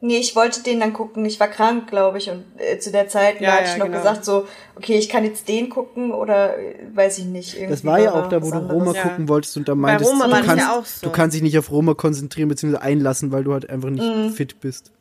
Nee, 0.00 0.18
ich 0.18 0.36
wollte 0.36 0.62
den 0.62 0.78
dann 0.78 0.92
gucken. 0.92 1.24
Ich 1.24 1.40
war 1.40 1.48
krank, 1.48 1.88
glaube 1.88 2.18
ich, 2.18 2.30
und 2.30 2.44
äh, 2.58 2.78
zu 2.78 2.92
der 2.92 3.08
Zeit 3.08 3.40
Ja, 3.40 3.50
da 3.50 3.52
hatte 3.56 3.64
ja, 3.64 3.72
ich 3.72 3.78
noch 3.78 3.86
genau. 3.86 3.98
gesagt 3.98 4.24
so, 4.24 4.46
okay, 4.76 4.96
ich 4.96 5.08
kann 5.08 5.24
jetzt 5.24 5.48
den 5.48 5.70
gucken 5.70 6.12
oder 6.12 6.56
äh, 6.56 6.74
weiß 6.94 7.18
ich 7.18 7.24
nicht. 7.24 7.54
Irgendwie 7.54 7.72
Das 7.72 7.84
war 7.84 7.98
ja 7.98 8.12
auch 8.14 8.28
da, 8.28 8.40
wo 8.42 8.50
du 8.50 8.56
anderes. 8.56 8.72
Roma 8.80 8.92
Ja. 8.94 9.02
gucken 9.02 9.28
wolltest 9.28 9.56
und 9.56 9.68
da 9.68 9.74
meintest, 9.74 10.12
Roma 10.12 10.26
du, 10.28 10.44
kannst, 10.46 11.00
so. 11.00 11.06
du 11.06 11.12
kannst 11.12 11.34
dich 11.34 11.42
nicht 11.42 11.58
auf 11.58 11.68
Roma 11.72 11.94
konzentrieren 11.94 12.48
bzw. 12.48 12.76
einlassen, 12.76 13.32
weil 13.32 13.42
du 13.42 13.52
halt 13.54 13.68
einfach 13.70 13.90
nicht 13.90 14.36
fit 14.36 14.60
bist. 14.60 14.92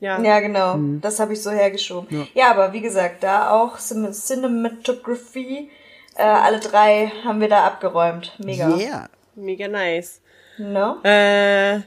Ja. 0.00 0.18
Ja, 0.22 0.40
genau. 0.40 0.78
Das 1.02 1.20
habe 1.20 1.34
ich 1.34 1.42
so 1.42 1.50
hergeschoben. 1.50 2.26
Ja. 2.34 2.50
aber 2.50 2.72
wie 2.72 2.80
gesagt, 2.80 3.22
da 3.22 3.50
auch 3.50 3.78
Cin- 3.78 4.12
Cinematography, 4.12 5.68
äh, 6.16 6.22
alle 6.22 6.60
drei 6.60 7.12
haben 7.24 7.40
wir 7.40 7.48
da 7.48 7.66
abgeräumt. 7.66 8.32
Mega. 8.38 8.68
Yeah. 8.76 9.08
Mega 9.34 9.68
nice. 9.68 10.20
No? 10.58 11.02
Äh, 11.02 11.80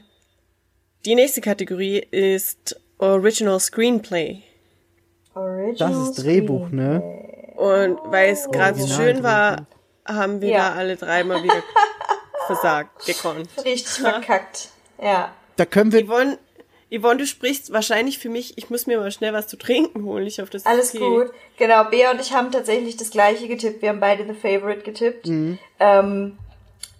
die 1.04 1.14
nächste 1.14 1.40
Kategorie 1.40 1.98
ist 2.10 2.80
Original 2.98 3.60
Screenplay. 3.60 4.42
Original 5.34 5.74
Das 5.92 5.96
ist 5.96 6.24
Drehbuch, 6.24 6.70
ne? 6.70 7.02
Und 7.56 7.98
weil 8.10 8.32
es 8.32 8.50
gerade 8.50 8.78
so 8.78 8.86
schön 8.86 9.22
war, 9.22 9.66
haben 10.06 10.40
wir 10.40 10.50
Ja. 10.50 10.70
da 10.70 10.74
alle 10.76 10.96
dreimal 10.96 11.42
wieder 11.42 11.62
versagt, 12.46 13.06
gekonnt. 13.06 13.48
Richtig 13.64 13.88
verkackt. 13.88 14.68
Ja. 15.00 15.30
Da 15.56 15.64
können 15.64 15.92
wir, 15.92 16.04
Yvonne, 16.06 16.38
Yvonne, 16.90 17.18
du 17.18 17.26
sprichst 17.26 17.72
wahrscheinlich 17.72 18.18
für 18.18 18.28
mich, 18.28 18.56
ich 18.58 18.70
muss 18.70 18.86
mir 18.86 18.98
mal 18.98 19.10
schnell 19.10 19.32
was 19.32 19.48
zu 19.48 19.56
trinken 19.58 20.04
holen. 20.04 20.26
Ich 20.26 20.38
hoffe, 20.38 20.50
das 20.52 20.62
ist 20.62 20.68
Alles 20.68 20.94
okay. 20.94 21.04
gut. 21.04 21.30
Genau, 21.56 21.84
Bea 21.84 22.12
und 22.12 22.20
ich 22.20 22.32
haben 22.32 22.52
tatsächlich 22.52 22.96
das 22.96 23.10
gleiche 23.10 23.48
getippt. 23.48 23.82
Wir 23.82 23.88
haben 23.88 24.00
beide 24.00 24.24
The 24.24 24.34
Favorite 24.34 24.82
getippt. 24.82 25.26
Mhm. 25.26 25.58
Ähm, 25.80 26.38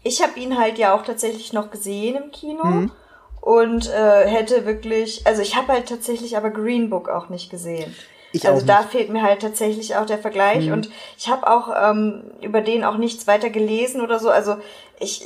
ich 0.03 0.23
habe 0.23 0.39
ihn 0.39 0.59
halt 0.59 0.79
ja 0.79 0.95
auch 0.95 1.05
tatsächlich 1.05 1.53
noch 1.53 1.71
gesehen 1.71 2.17
im 2.17 2.31
Kino. 2.33 2.65
Mhm. 2.65 2.93
Und 3.41 3.89
äh, 3.91 4.27
hätte 4.27 4.67
wirklich, 4.67 5.25
also 5.25 5.41
ich 5.41 5.55
habe 5.55 5.73
halt 5.73 5.89
tatsächlich 5.89 6.37
aber 6.37 6.51
Green 6.51 6.91
Book 6.91 7.09
auch 7.09 7.29
nicht 7.29 7.49
gesehen. 7.49 7.95
Ich 8.33 8.47
also 8.47 8.63
auch 8.63 8.67
da 8.67 8.81
nicht. 8.81 8.91
fehlt 8.91 9.11
mir 9.11 9.23
halt 9.23 9.41
tatsächlich 9.41 9.97
auch 9.97 10.07
der 10.07 10.19
Vergleich 10.19 10.71
und 10.71 10.91
ich 11.17 11.29
habe 11.29 11.47
auch 11.51 11.69
ähm, 11.75 12.25
über 12.43 12.61
den 12.61 12.85
auch 12.85 12.97
nichts 12.97 13.27
weiter 13.27 13.51
gelesen 13.51 14.01
oder 14.01 14.19
so. 14.19 14.31
Also 14.31 14.57
ich 14.99 15.23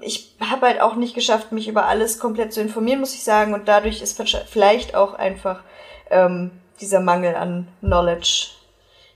ich 0.00 0.34
habe 0.40 0.66
halt 0.66 0.80
auch 0.80 0.96
nicht 0.96 1.14
geschafft, 1.14 1.52
mich 1.52 1.68
über 1.68 1.86
alles 1.86 2.18
komplett 2.18 2.52
zu 2.52 2.60
informieren, 2.60 3.00
muss 3.00 3.14
ich 3.14 3.22
sagen. 3.22 3.54
Und 3.54 3.68
dadurch 3.68 4.02
ist 4.02 4.20
vielleicht 4.48 4.94
auch 4.94 5.14
einfach 5.14 5.62
ähm, 6.10 6.50
dieser 6.80 7.00
Mangel 7.00 7.34
an 7.34 7.68
Knowledge 7.80 8.48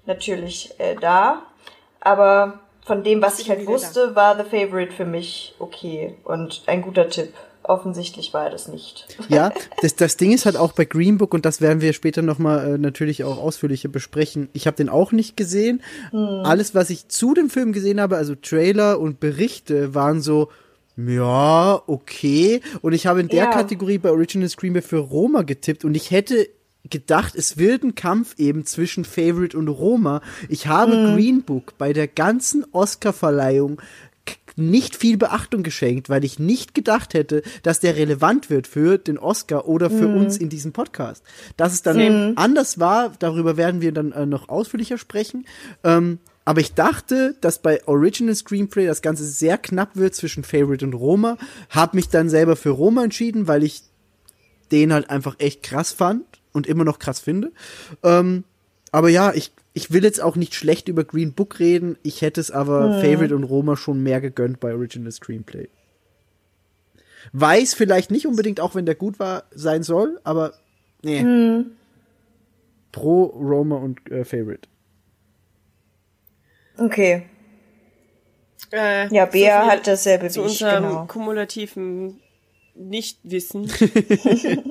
natürlich 0.07 0.75
äh, 0.79 0.95
da. 0.95 1.43
Aber 2.01 2.61
von 2.85 3.03
dem, 3.03 3.23
was 3.23 3.39
ich 3.39 3.49
halt 3.49 3.67
wusste, 3.67 4.15
war 4.15 4.37
The 4.37 4.45
Favorite 4.45 4.93
für 4.93 5.07
mich 5.07 5.55
okay 5.59 6.17
und 6.25 6.63
ein 6.67 6.83
guter 6.83 7.09
Tipp. 7.09 7.33
Offensichtlich 7.65 8.33
war 8.35 8.51
das 8.51 8.69
nicht. 8.69 9.07
ja, 9.29 9.53
das, 9.83 9.97
das 9.97 10.17
Ding 10.17 10.33
ist 10.33 10.47
halt 10.47 10.57
auch 10.57 10.73
bei 10.73 10.85
Green 10.85 11.19
Book 11.19 11.35
und 11.35 11.45
das 11.45 11.61
werden 11.61 11.81
wir 11.81 11.93
später 11.93 12.23
nochmal 12.23 12.75
äh, 12.75 12.79
natürlich 12.79 13.25
auch 13.25 13.39
ausführlicher 13.39 13.89
besprechen. 13.89 14.49
Ich 14.53 14.67
habe 14.67 14.77
den 14.77 14.89
auch 14.89 15.13
nicht 15.13 15.37
gesehen. 15.37 15.83
Alles, 16.13 16.75
was 16.75 16.91
ich 16.91 17.09
zu 17.09 17.35
dem 17.35 17.51
Film 17.51 17.73
gesehen 17.73 18.01
habe, 18.01 18.17
also 18.17 18.35
Trailer 18.35 19.01
und 19.01 19.19
Berichte, 19.19 19.95
waren 19.95 20.21
so, 20.21 20.51
ja, 20.97 21.83
okay. 21.87 22.61
Und 22.83 22.93
ich 22.93 23.07
habe 23.07 23.21
in 23.21 23.29
der 23.29 23.45
Ja. 23.45 23.51
Kategorie 23.51 23.99
bei 23.99 24.11
Original 24.11 24.49
Screenplay 24.49 24.83
für 24.83 24.99
Roma 24.99 25.43
getippt 25.43 25.85
und 25.85 25.95
ich 25.97 26.11
hätte 26.11 26.49
gedacht, 26.91 27.35
es 27.35 27.57
wird 27.57 27.83
ein 27.83 27.95
Kampf 27.95 28.35
eben 28.39 28.67
zwischen 28.67 29.05
Favorite 29.05 29.57
und 29.57 29.69
Roma. 29.69 30.21
Ich 30.49 30.67
habe 30.67 30.93
Green 31.15 31.43
Book 31.43 31.79
bei 31.79 31.93
der 31.95 32.07
ganzen 32.09 32.65
Oscar-Verleihung 32.73 33.81
nicht 34.57 34.97
viel 34.97 35.17
Beachtung 35.17 35.63
geschenkt, 35.63 36.09
weil 36.09 36.25
ich 36.25 36.39
nicht 36.39 36.75
gedacht 36.75 37.15
hätte, 37.15 37.43
dass 37.63 37.81
der 37.81 37.97
relevant 37.97 38.51
wird 38.51 38.67
für 38.67 38.99
den 38.99 39.19
Oscar 39.19 39.67
oder 39.69 39.91
für 39.91 40.09
uns 40.09 40.37
in 40.37 40.49
diesem 40.49 40.73
Podcast. 40.73 41.25
Dass 41.57 41.73
es 41.73 41.83
dann 41.83 42.37
anders 42.37 42.79
war, 42.79 43.13
darüber 43.19 43.57
werden 43.57 43.81
wir 43.81 43.93
dann 43.93 44.13
äh, 44.13 44.27
noch 44.27 44.49
ausführlicher 44.49 44.99
sprechen. 44.99 45.47
Ähm, 45.83 46.19
aber 46.45 46.61
ich 46.61 46.75
dachte, 46.75 47.37
dass 47.41 47.59
bei 47.61 47.87
Original 47.87 48.35
Screenplay 48.35 48.87
das 48.87 49.03
Ganze 49.03 49.25
sehr 49.25 49.57
knapp 49.59 49.97
wird 49.97 50.15
zwischen 50.15 50.45
Favorite 50.45 50.85
und 50.85 50.95
Roma. 50.95 51.39
Hab 51.71 51.95
mich 51.95 52.09
dann 52.09 52.29
selber 52.29 52.57
für 52.57 52.71
Roma 52.71 53.05
entschieden, 53.05 53.49
weil 53.49 53.65
ich 53.65 53.83
den 54.71 54.93
halt 54.93 55.11
einfach 55.11 55.37
echt 55.39 55.63
krass 55.63 55.93
fand 55.93 56.25
und 56.53 56.67
immer 56.67 56.85
noch 56.85 56.99
krass 56.99 57.21
finde. 57.21 57.53
Ähm, 58.03 58.45
aber 58.93 59.09
ja, 59.09 59.33
ich, 59.33 59.53
ich 59.75 59.93
will 59.93 60.05
jetzt 60.05 60.23
auch 60.23 60.37
nicht 60.37 60.55
schlecht 60.55 60.89
über 60.89 61.05
Green 61.05 61.35
Book 61.35 61.59
reden. 61.59 61.99
Ich 62.05 62.23
hätte 62.23 62.41
es 62.41 62.53
aber 62.53 63.01
Favorite 63.01 63.35
und 63.35 63.43
Roma 63.43 63.77
schon 63.77 64.03
mehr 64.03 64.21
gegönnt 64.21 64.61
bei 64.61 64.73
Original 64.73 65.11
Screenplay. 65.11 65.69
Weiß 67.33 67.75
vielleicht 67.75 68.13
nicht 68.13 68.27
unbedingt, 68.27 68.61
auch 68.61 68.77
wenn 68.77 68.87
der 68.87 68.95
gut 68.95 69.19
war, 69.19 69.45
sein 69.51 69.83
soll, 69.83 70.21
aber 70.23 70.55
nee. 71.03 71.65
Pro 72.93 73.25
Roma 73.25 73.77
und 73.77 74.11
äh, 74.13 74.25
Favorite. 74.25 74.69
Okay. 76.79 77.27
Äh, 78.73 79.13
Ja, 79.15 79.27
so 79.27 79.33
Bea 79.33 79.63
viel 79.63 79.71
hat 79.71 79.87
dasselbe 79.89 80.29
zu 80.29 80.43
wie 80.43 80.47
ich, 80.47 80.53
unserem 80.63 80.85
genau. 80.85 81.07
kumulativen 81.07 82.21
Nichtwissen. 82.77 83.69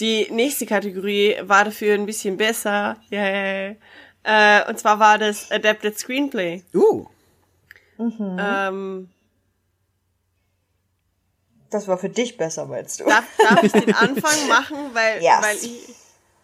die 0.00 0.26
nächste 0.30 0.66
Kategorie 0.66 1.36
war 1.42 1.64
dafür 1.64 1.94
ein 1.94 2.06
bisschen 2.06 2.36
besser. 2.36 2.96
Yay. 3.10 3.76
Äh, 4.22 4.68
und 4.68 4.78
zwar 4.78 4.98
war 4.98 5.18
das 5.18 5.50
Adapted 5.50 5.98
Screenplay. 5.98 6.62
Uh, 6.74 7.06
Ähm, 7.98 9.08
Das 11.70 11.86
war 11.86 11.98
für 11.98 12.08
dich 12.08 12.36
besser, 12.36 12.66
meinst 12.66 13.00
du? 13.00 13.04
darf, 13.04 13.24
darf 13.38 13.62
ich 13.62 13.72
den 13.72 13.94
Anfang 13.94 14.48
machen? 14.48 14.76
Weil, 14.92 15.22
Yes. 15.22 15.42
weil 15.42 15.56
ich, 15.56 15.94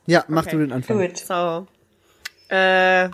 ja, 0.06 0.24
mach 0.28 0.42
Okay. 0.46 0.52
du 0.56 0.58
den 0.62 0.72
Anfang. 0.72 0.98
Gut. 0.98 1.16
So. 1.18 1.66
Äh, 2.48 3.08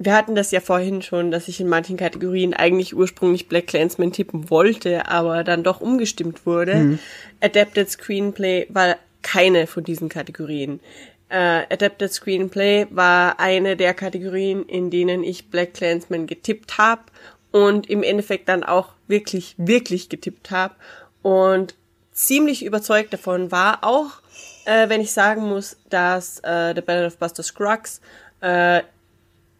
wir 0.00 0.14
hatten 0.14 0.34
das 0.36 0.52
ja 0.52 0.60
vorhin 0.60 1.02
schon, 1.02 1.30
dass 1.32 1.48
ich 1.48 1.60
in 1.60 1.68
manchen 1.68 1.96
Kategorien 1.96 2.54
eigentlich 2.54 2.94
ursprünglich 2.96 3.48
Black 3.48 3.66
Clansman 3.66 4.12
tippen 4.12 4.48
wollte, 4.48 5.08
aber 5.08 5.42
dann 5.44 5.64
doch 5.64 5.80
umgestimmt 5.80 6.46
wurde. 6.46 6.98
Adapted 7.40 7.90
Screenplay 7.90 8.66
war 8.70 8.96
keine 9.22 9.66
von 9.66 9.84
diesen 9.84 10.08
Kategorien. 10.08 10.80
Äh, 11.28 11.64
Adapted 11.70 12.12
Screenplay 12.12 12.86
war 12.90 13.38
eine 13.38 13.76
der 13.76 13.94
Kategorien, 13.94 14.64
in 14.64 14.90
denen 14.90 15.22
ich 15.22 15.50
Black 15.50 15.74
Clansman 15.74 16.26
getippt 16.26 16.78
habe 16.78 17.02
und 17.50 17.88
im 17.90 18.02
Endeffekt 18.02 18.48
dann 18.48 18.64
auch 18.64 18.94
wirklich, 19.06 19.54
wirklich 19.58 20.08
getippt 20.08 20.50
habe 20.50 20.74
und 21.22 21.74
ziemlich 22.12 22.64
überzeugt 22.64 23.12
davon 23.12 23.52
war, 23.52 23.84
auch 23.84 24.22
äh, 24.64 24.88
wenn 24.88 25.00
ich 25.00 25.12
sagen 25.12 25.42
muss, 25.42 25.76
dass 25.88 26.40
äh, 26.40 26.74
The 26.74 26.80
Ballad 26.80 27.06
of 27.12 27.18
Buster 27.18 27.42
Scruggs 27.42 28.00
äh, 28.40 28.82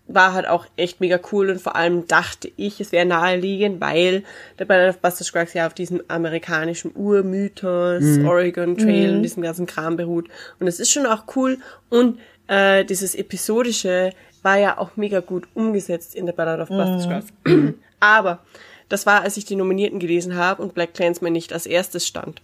war 0.09 0.33
halt 0.33 0.49
auch 0.49 0.67
echt 0.77 1.01
mega 1.01 1.21
cool 1.31 1.51
und 1.51 1.61
vor 1.61 1.77
allem 1.77 2.07
dachte 2.09 2.51
ich, 2.57 2.81
es 2.81 2.93
wäre 2.93 3.07
naheliegend, 3.07 3.81
weil 3.81 4.25
The 4.59 4.65
Ballad 4.65 4.95
of 4.95 5.01
Buster 5.01 5.25
Scruggs 5.25 5.55
ja 5.55 5.67
auf 5.67 5.75
diesem 5.75 6.03
amerikanischen 6.09 6.93
Urmythos, 6.95 8.03
Oregon 8.25 8.77
Trail 8.77 9.17
und 9.17 9.23
diesem 9.23 9.43
ganzen 9.43 9.67
Kram 9.67 9.97
beruht. 9.97 10.29
Und 10.59 10.67
es 10.67 10.81
ist 10.81 10.91
schon 10.91 11.07
auch 11.07 11.25
cool. 11.37 11.59
Und 11.91 12.19
äh, 12.49 12.85
dieses 12.85 13.15
Episodische 13.15 14.13
war 14.43 14.59
ja 14.59 14.79
auch 14.79 14.97
mega 14.97 15.21
gut 15.21 15.47
umgesetzt 15.55 16.15
in 16.15 16.27
The 16.27 16.33
Ballad 16.33 16.61
of 16.61 16.69
Buster 16.69 17.01
Scruggs. 17.01 17.75
Aber 18.01 18.41
das 18.89 19.05
war, 19.05 19.23
als 19.23 19.37
ich 19.37 19.45
die 19.45 19.57
Nominierten 19.57 19.99
gelesen 19.99 20.37
habe 20.37 20.63
und 20.63 20.75
Black 20.75 20.95
Clansman 20.95 21.33
nicht 21.33 21.53
als 21.53 21.67
erstes 21.67 22.07
stand 22.07 22.41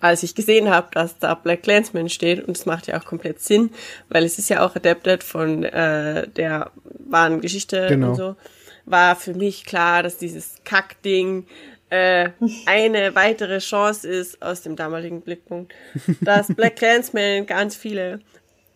als 0.00 0.22
ich 0.22 0.34
gesehen 0.34 0.68
habe, 0.70 0.88
dass 0.92 1.18
da 1.18 1.34
Black 1.34 1.62
Clansman 1.64 2.08
steht, 2.08 2.46
und 2.46 2.56
es 2.56 2.66
macht 2.66 2.86
ja 2.86 3.00
auch 3.00 3.04
komplett 3.04 3.40
Sinn, 3.40 3.70
weil 4.08 4.24
es 4.24 4.38
ist 4.38 4.48
ja 4.48 4.64
auch 4.64 4.76
adapted 4.76 5.24
von 5.24 5.64
äh, 5.64 6.28
der 6.28 6.70
wahren 6.84 7.40
Geschichte 7.40 7.86
Genau. 7.88 8.10
und 8.10 8.14
so, 8.14 8.36
war 8.84 9.16
für 9.16 9.34
mich 9.34 9.64
klar, 9.64 10.02
dass 10.02 10.16
dieses 10.18 10.56
Kackding 10.64 11.46
äh, 11.90 12.30
eine 12.66 13.14
weitere 13.14 13.58
Chance 13.58 14.08
ist 14.08 14.40
aus 14.42 14.62
dem 14.62 14.76
damaligen 14.76 15.20
Blickpunkt, 15.22 15.74
dass 16.20 16.46
Black 16.54 16.76
Clansman 16.76 17.46
ganz 17.46 17.74
viele 17.76 18.20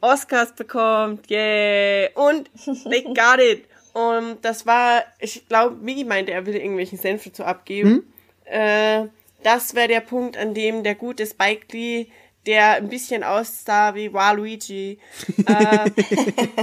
Oscars 0.00 0.52
bekommt, 0.54 1.30
yay, 1.30 2.08
und 2.14 2.50
they 2.90 3.02
got 3.04 3.38
it. 3.38 3.64
Und 3.92 4.38
das 4.42 4.66
war, 4.66 5.02
ich 5.20 5.46
glaube, 5.48 5.76
Migi 5.76 6.04
meinte, 6.04 6.32
er 6.32 6.46
will 6.46 6.56
irgendwelchen 6.56 6.98
Senf 6.98 7.24
dazu 7.24 7.44
abgeben. 7.44 8.12
Äh, 8.46 9.04
das 9.42 9.74
wäre 9.74 9.88
der 9.88 10.00
Punkt, 10.00 10.36
an 10.36 10.54
dem 10.54 10.82
der 10.82 10.94
gute 10.94 11.26
Spike 11.26 11.66
Lee, 11.72 12.06
der 12.46 12.74
ein 12.74 12.88
bisschen 12.88 13.22
aussah 13.22 13.94
wie 13.94 14.12
Waluigi, 14.12 14.98
äh, 15.46 15.90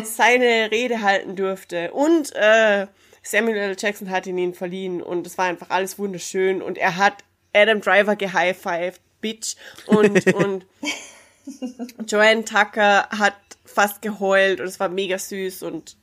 seine 0.04 0.72
Rede 0.72 1.02
halten 1.02 1.36
durfte. 1.36 1.92
Und 1.92 2.36
äh, 2.36 2.88
Samuel 3.24 3.58
L. 3.58 3.76
Jackson 3.78 4.10
hat 4.10 4.28
ihn 4.28 4.38
ihm 4.38 4.54
verliehen 4.54 5.02
und 5.02 5.28
es 5.28 5.38
war 5.38 5.46
einfach 5.46 5.70
alles 5.70 6.00
wunderschön 6.00 6.62
und 6.62 6.78
er 6.78 6.98
hat 6.98 7.24
Adam 7.54 7.82
Driver 7.82 8.16
gehighfived, 8.16 9.00
Bitch, 9.22 9.56
und, 9.88 10.34
und 10.34 10.66
Joanne 12.08 12.46
Tucker 12.46 13.08
hat 13.10 13.36
fast 13.66 14.02
geheult 14.02 14.60
und 14.60 14.68
es 14.68 14.80
war 14.80 14.90
mega 14.90 15.18
süß 15.18 15.64
und 15.64 15.96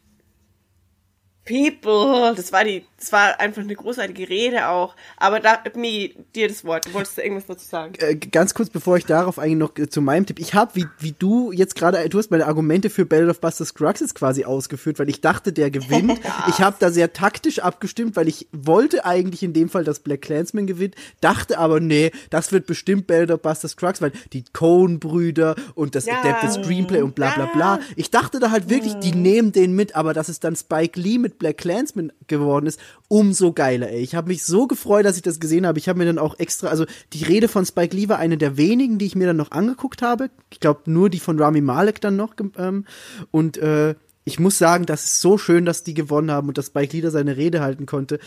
People, 1.47 2.35
das 2.35 2.53
war 2.53 2.65
die, 2.65 2.85
das 2.99 3.13
war 3.13 3.39
einfach 3.39 3.63
eine 3.63 3.75
großartige 3.75 4.29
Rede 4.29 4.69
auch. 4.69 4.97
Aber 5.17 5.39
da, 5.39 5.61
mir 5.77 6.11
dir 6.35 6.49
das 6.49 6.65
Wort. 6.65 6.87
Du 6.87 6.93
wolltest 6.93 7.17
du 7.19 7.23
irgendwas 7.23 7.47
dazu 7.47 7.65
sagen? 7.65 7.93
Äh, 7.99 8.17
ganz 8.17 8.53
kurz, 8.53 8.69
bevor 8.69 8.97
ich 8.97 9.07
darauf 9.07 9.39
eigentlich 9.39 9.59
noch 9.59 9.79
äh, 9.79 9.89
zu 9.89 10.01
meinem 10.01 10.27
Tipp. 10.27 10.41
Ich 10.41 10.55
habe, 10.55 10.75
wie, 10.75 10.87
wie 10.99 11.15
du 11.17 11.53
jetzt 11.53 11.77
gerade, 11.77 12.09
du 12.09 12.19
hast 12.19 12.33
meine 12.33 12.47
Argumente 12.47 12.91
für 12.91 13.07
Battle 13.07 13.31
of 13.31 13.41
Buster 13.41 13.65
Scruggs 13.65 14.01
jetzt 14.01 14.17
quasi 14.17 14.45
ausgeführt, 14.45 14.99
weil 14.99 15.09
ich 15.09 15.21
dachte, 15.21 15.53
der 15.53 15.71
gewinnt. 15.71 16.21
ich 16.49 16.61
habe 16.61 16.77
da 16.81 16.91
sehr 16.91 17.13
taktisch 17.13 17.61
abgestimmt, 17.61 18.17
weil 18.17 18.27
ich 18.27 18.49
wollte 18.51 19.05
eigentlich 19.05 19.45
in 19.45 19.53
dem 19.53 19.69
Fall, 19.69 19.85
dass 19.85 20.01
Black 20.01 20.23
Clansman 20.23 20.67
gewinnt, 20.67 20.97
dachte 21.21 21.59
aber, 21.59 21.79
nee, 21.79 22.11
das 22.31 22.51
wird 22.51 22.67
bestimmt 22.67 23.07
Battle 23.07 23.35
of 23.35 23.43
Buster 23.43 23.69
Scruggs, 23.69 24.03
weil 24.03 24.11
die 24.33 24.45
Coen-Brüder 24.53 25.55
und 25.77 25.95
das 25.95 26.07
Ja. 26.07 26.21
Adapted 26.21 26.65
Screenplay 26.65 27.03
und 27.03 27.15
bla 27.15 27.31
bla 27.31 27.47
bla. 27.47 27.81
Ich 27.95 28.11
dachte 28.11 28.41
da 28.41 28.51
halt 28.51 28.69
wirklich, 28.69 28.95
die 28.95 29.13
nehmen 29.13 29.53
den 29.53 29.75
mit, 29.77 29.95
aber 29.95 30.13
dass 30.13 30.29
es 30.29 30.41
dann 30.41 30.57
Spike 30.57 30.99
Lee 30.99 31.19
mit 31.19 31.36
Black 31.39 31.59
Clansman 31.59 32.13
geworden 32.27 32.67
ist, 32.67 32.81
umso 33.09 33.53
geiler, 33.53 33.91
ey. 33.91 34.01
Ich 34.01 34.15
habe 34.15 34.29
mich 34.29 34.45
so 34.45 34.67
gefreut, 34.67 35.05
dass 35.05 35.17
ich 35.17 35.23
das 35.23 35.41
gesehen 35.41 35.67
habe. 35.67 35.79
Ich 35.79 35.89
habe 35.89 35.99
mir 35.99 36.07
dann 36.07 36.19
auch 36.19 36.39
extra, 36.39 36.69
also 36.69 36.87
die 37.13 37.25
Rede 37.25 37.49
von 37.49 37.65
Spike 37.65 37.97
Lee 37.97 38.09
war 38.09 38.19
eine 38.19 38.39
der 38.39 38.57
wenigen, 38.57 38.99
die 38.99 39.07
ich 39.07 39.17
mir 39.17 39.27
dann 39.27 39.37
noch 39.37 39.51
angeguckt 39.51 40.03
habe. 40.03 40.31
Ich 40.51 40.61
glaube 40.61 40.83
nur 40.87 41.11
die 41.11 41.21
von 41.21 41.39
Rami 41.39 41.61
Malek 41.61 42.01
dann 42.01 42.17
noch. 42.17 42.35
Ähm, 42.59 42.85
und 43.31 43.59
äh, 43.59 43.95
ich 44.25 44.41
muss 44.41 44.59
sagen, 44.59 44.87
das 44.87 45.05
ist 45.05 45.21
so 45.21 45.39
schön, 45.39 45.65
dass 45.65 45.85
die 45.85 45.95
gewonnen 45.95 46.31
haben 46.31 46.49
und 46.49 46.59
dass 46.59 46.67
Spike 46.67 46.95
Lee 46.95 47.03
da 47.03 47.11
seine 47.11 47.37
Rede 47.37 47.61
halten 47.61 47.87
konnte. 47.87 48.19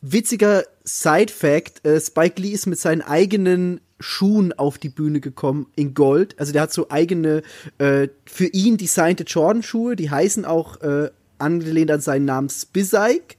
Witziger 0.00 0.64
Side-Fact, 0.82 1.86
äh, 1.86 2.00
Spike 2.00 2.40
Lee 2.42 2.50
ist 2.50 2.66
mit 2.66 2.78
seinen 2.78 3.02
eigenen 3.02 3.80
Schuhen 4.00 4.52
auf 4.52 4.76
die 4.76 4.88
Bühne 4.88 5.20
gekommen 5.20 5.66
in 5.76 5.94
Gold. 5.94 6.38
Also 6.38 6.52
der 6.52 6.62
hat 6.62 6.72
so 6.72 6.90
eigene 6.90 7.42
äh, 7.78 8.08
für 8.26 8.46
ihn 8.46 8.76
designte 8.76 9.24
Jordan-Schuhe, 9.24 9.96
die 9.96 10.10
heißen 10.10 10.44
auch 10.44 10.80
äh, 10.82 11.10
angelehnt 11.38 11.90
an 11.90 12.00
seinen 12.00 12.24
Namen 12.24 12.48
Spizike. 12.50 13.36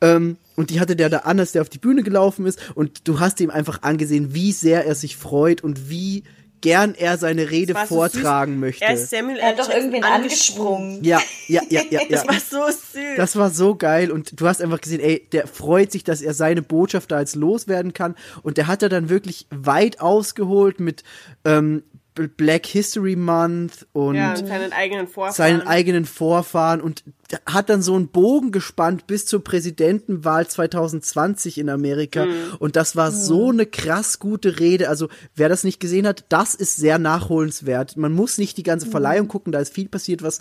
Ähm, 0.00 0.36
und 0.56 0.70
die 0.70 0.80
hatte 0.80 0.96
der 0.96 1.08
da 1.08 1.18
an, 1.18 1.38
als 1.38 1.52
der 1.52 1.62
auf 1.62 1.68
die 1.68 1.78
Bühne 1.78 2.02
gelaufen 2.02 2.46
ist. 2.46 2.58
Und 2.74 3.06
du 3.08 3.20
hast 3.20 3.40
ihm 3.40 3.50
einfach 3.50 3.82
angesehen, 3.82 4.34
wie 4.34 4.52
sehr 4.52 4.86
er 4.86 4.94
sich 4.94 5.16
freut 5.16 5.62
und 5.62 5.90
wie 5.90 6.24
gern 6.60 6.94
er 6.94 7.18
seine 7.18 7.50
Rede 7.50 7.74
so 7.74 7.86
vortragen 7.86 8.54
süß. 8.54 8.60
möchte. 8.60 8.84
Er 8.84 8.94
ist 8.94 9.10
Samuel 9.10 9.38
Er 9.38 9.48
hat 9.48 9.58
doch 9.58 9.68
Jackson 9.68 9.76
irgendwen 9.76 10.04
angesprungen. 10.04 11.04
ja, 11.04 11.20
ja, 11.48 11.62
ja, 11.68 11.82
ja, 11.90 12.00
ja. 12.00 12.08
Das 12.10 12.26
war 12.26 12.40
so 12.40 12.66
süß. 12.66 13.16
Das 13.16 13.36
war 13.36 13.50
so 13.50 13.76
geil 13.76 14.10
und 14.10 14.40
du 14.40 14.48
hast 14.48 14.62
einfach 14.62 14.80
gesehen, 14.80 15.00
ey, 15.00 15.28
der 15.32 15.46
freut 15.46 15.92
sich, 15.92 16.02
dass 16.02 16.22
er 16.22 16.34
seine 16.34 16.62
Botschaft 16.62 17.12
da 17.12 17.20
jetzt 17.20 17.36
loswerden 17.36 17.92
kann 17.92 18.14
und 18.42 18.56
der 18.56 18.66
hat 18.66 18.82
er 18.82 18.88
dann 18.88 19.08
wirklich 19.08 19.46
weit 19.50 20.00
ausgeholt 20.00 20.80
mit 20.80 21.04
ähm, 21.44 21.82
Black 22.36 22.66
History 22.66 23.14
Month 23.16 23.86
und 23.92 24.14
ja, 24.16 24.30
und 24.34 24.46
seinen 24.48 24.72
eigenen 24.72 25.06
Vorfahren. 25.06 25.34
seinen 25.34 25.66
eigenen 25.66 26.04
Vorfahren 26.06 26.80
und 26.80 27.04
hat 27.44 27.68
dann 27.68 27.82
so 27.82 27.94
einen 27.94 28.08
Bogen 28.08 28.52
gespannt 28.52 29.06
bis 29.06 29.26
zur 29.26 29.42
Präsidentenwahl 29.44 30.46
2020 30.46 31.58
in 31.58 31.68
Amerika 31.68 32.26
Mhm. 32.26 32.32
und 32.58 32.76
das 32.76 32.96
war 32.96 33.10
so 33.12 33.50
eine 33.50 33.66
krass 33.66 34.18
gute 34.18 34.58
Rede. 34.60 34.88
Also 34.88 35.08
wer 35.34 35.48
das 35.48 35.64
nicht 35.64 35.80
gesehen 35.80 36.06
hat, 36.06 36.24
das 36.28 36.54
ist 36.54 36.76
sehr 36.76 36.98
nachholenswert. 36.98 37.96
Man 37.96 38.12
muss 38.12 38.38
nicht 38.38 38.56
die 38.56 38.62
Mhm. 38.62 38.66
ganze 38.66 38.86
Verleihung 38.90 39.28
gucken, 39.28 39.52
da 39.52 39.58
ist 39.60 39.74
viel 39.74 39.88
passiert, 39.88 40.22
was 40.22 40.40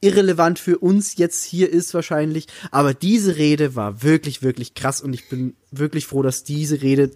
irrelevant 0.00 0.58
für 0.58 0.78
uns 0.78 1.16
jetzt 1.16 1.44
hier 1.44 1.70
ist 1.72 1.94
wahrscheinlich. 1.94 2.46
Aber 2.70 2.92
diese 2.92 3.36
Rede 3.36 3.74
war 3.74 4.02
wirklich, 4.02 4.42
wirklich 4.42 4.74
krass 4.74 5.00
und 5.00 5.14
ich 5.14 5.28
bin 5.30 5.56
wirklich 5.70 6.06
froh, 6.06 6.22
dass 6.22 6.44
diese 6.44 6.82
Rede 6.82 7.10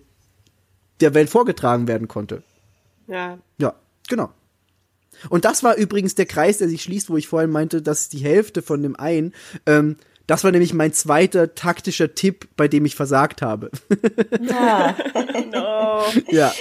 der 1.01 1.14
Welt 1.14 1.28
vorgetragen 1.30 1.86
werden 1.86 2.09
konnte. 2.09 2.43
ja. 3.09 3.39
Ja, 3.59 3.74
genau. 4.09 4.30
Und 5.28 5.44
das 5.44 5.62
war 5.62 5.76
übrigens 5.76 6.14
der 6.14 6.26
Kreis, 6.26 6.59
der 6.59 6.68
sich 6.68 6.82
schließt, 6.82 7.10
wo 7.10 7.16
ich 7.16 7.28
vorhin 7.28 7.51
meinte, 7.51 7.82
dass 7.82 8.09
die 8.09 8.18
Hälfte 8.18 8.62
von 8.62 8.82
dem 8.82 8.97
einen, 8.97 9.35
ähm, 9.66 9.97
das 10.26 10.44
war 10.44 10.52
nämlich 10.52 10.74
mein 10.74 10.93
zweiter 10.93 11.55
taktischer 11.55 12.14
Tipp, 12.14 12.48
bei 12.56 12.68
dem 12.68 12.85
ich 12.85 12.94
versagt 12.94 13.43
habe. 13.43 13.70
No. 15.51 16.05
ja. 16.28 16.52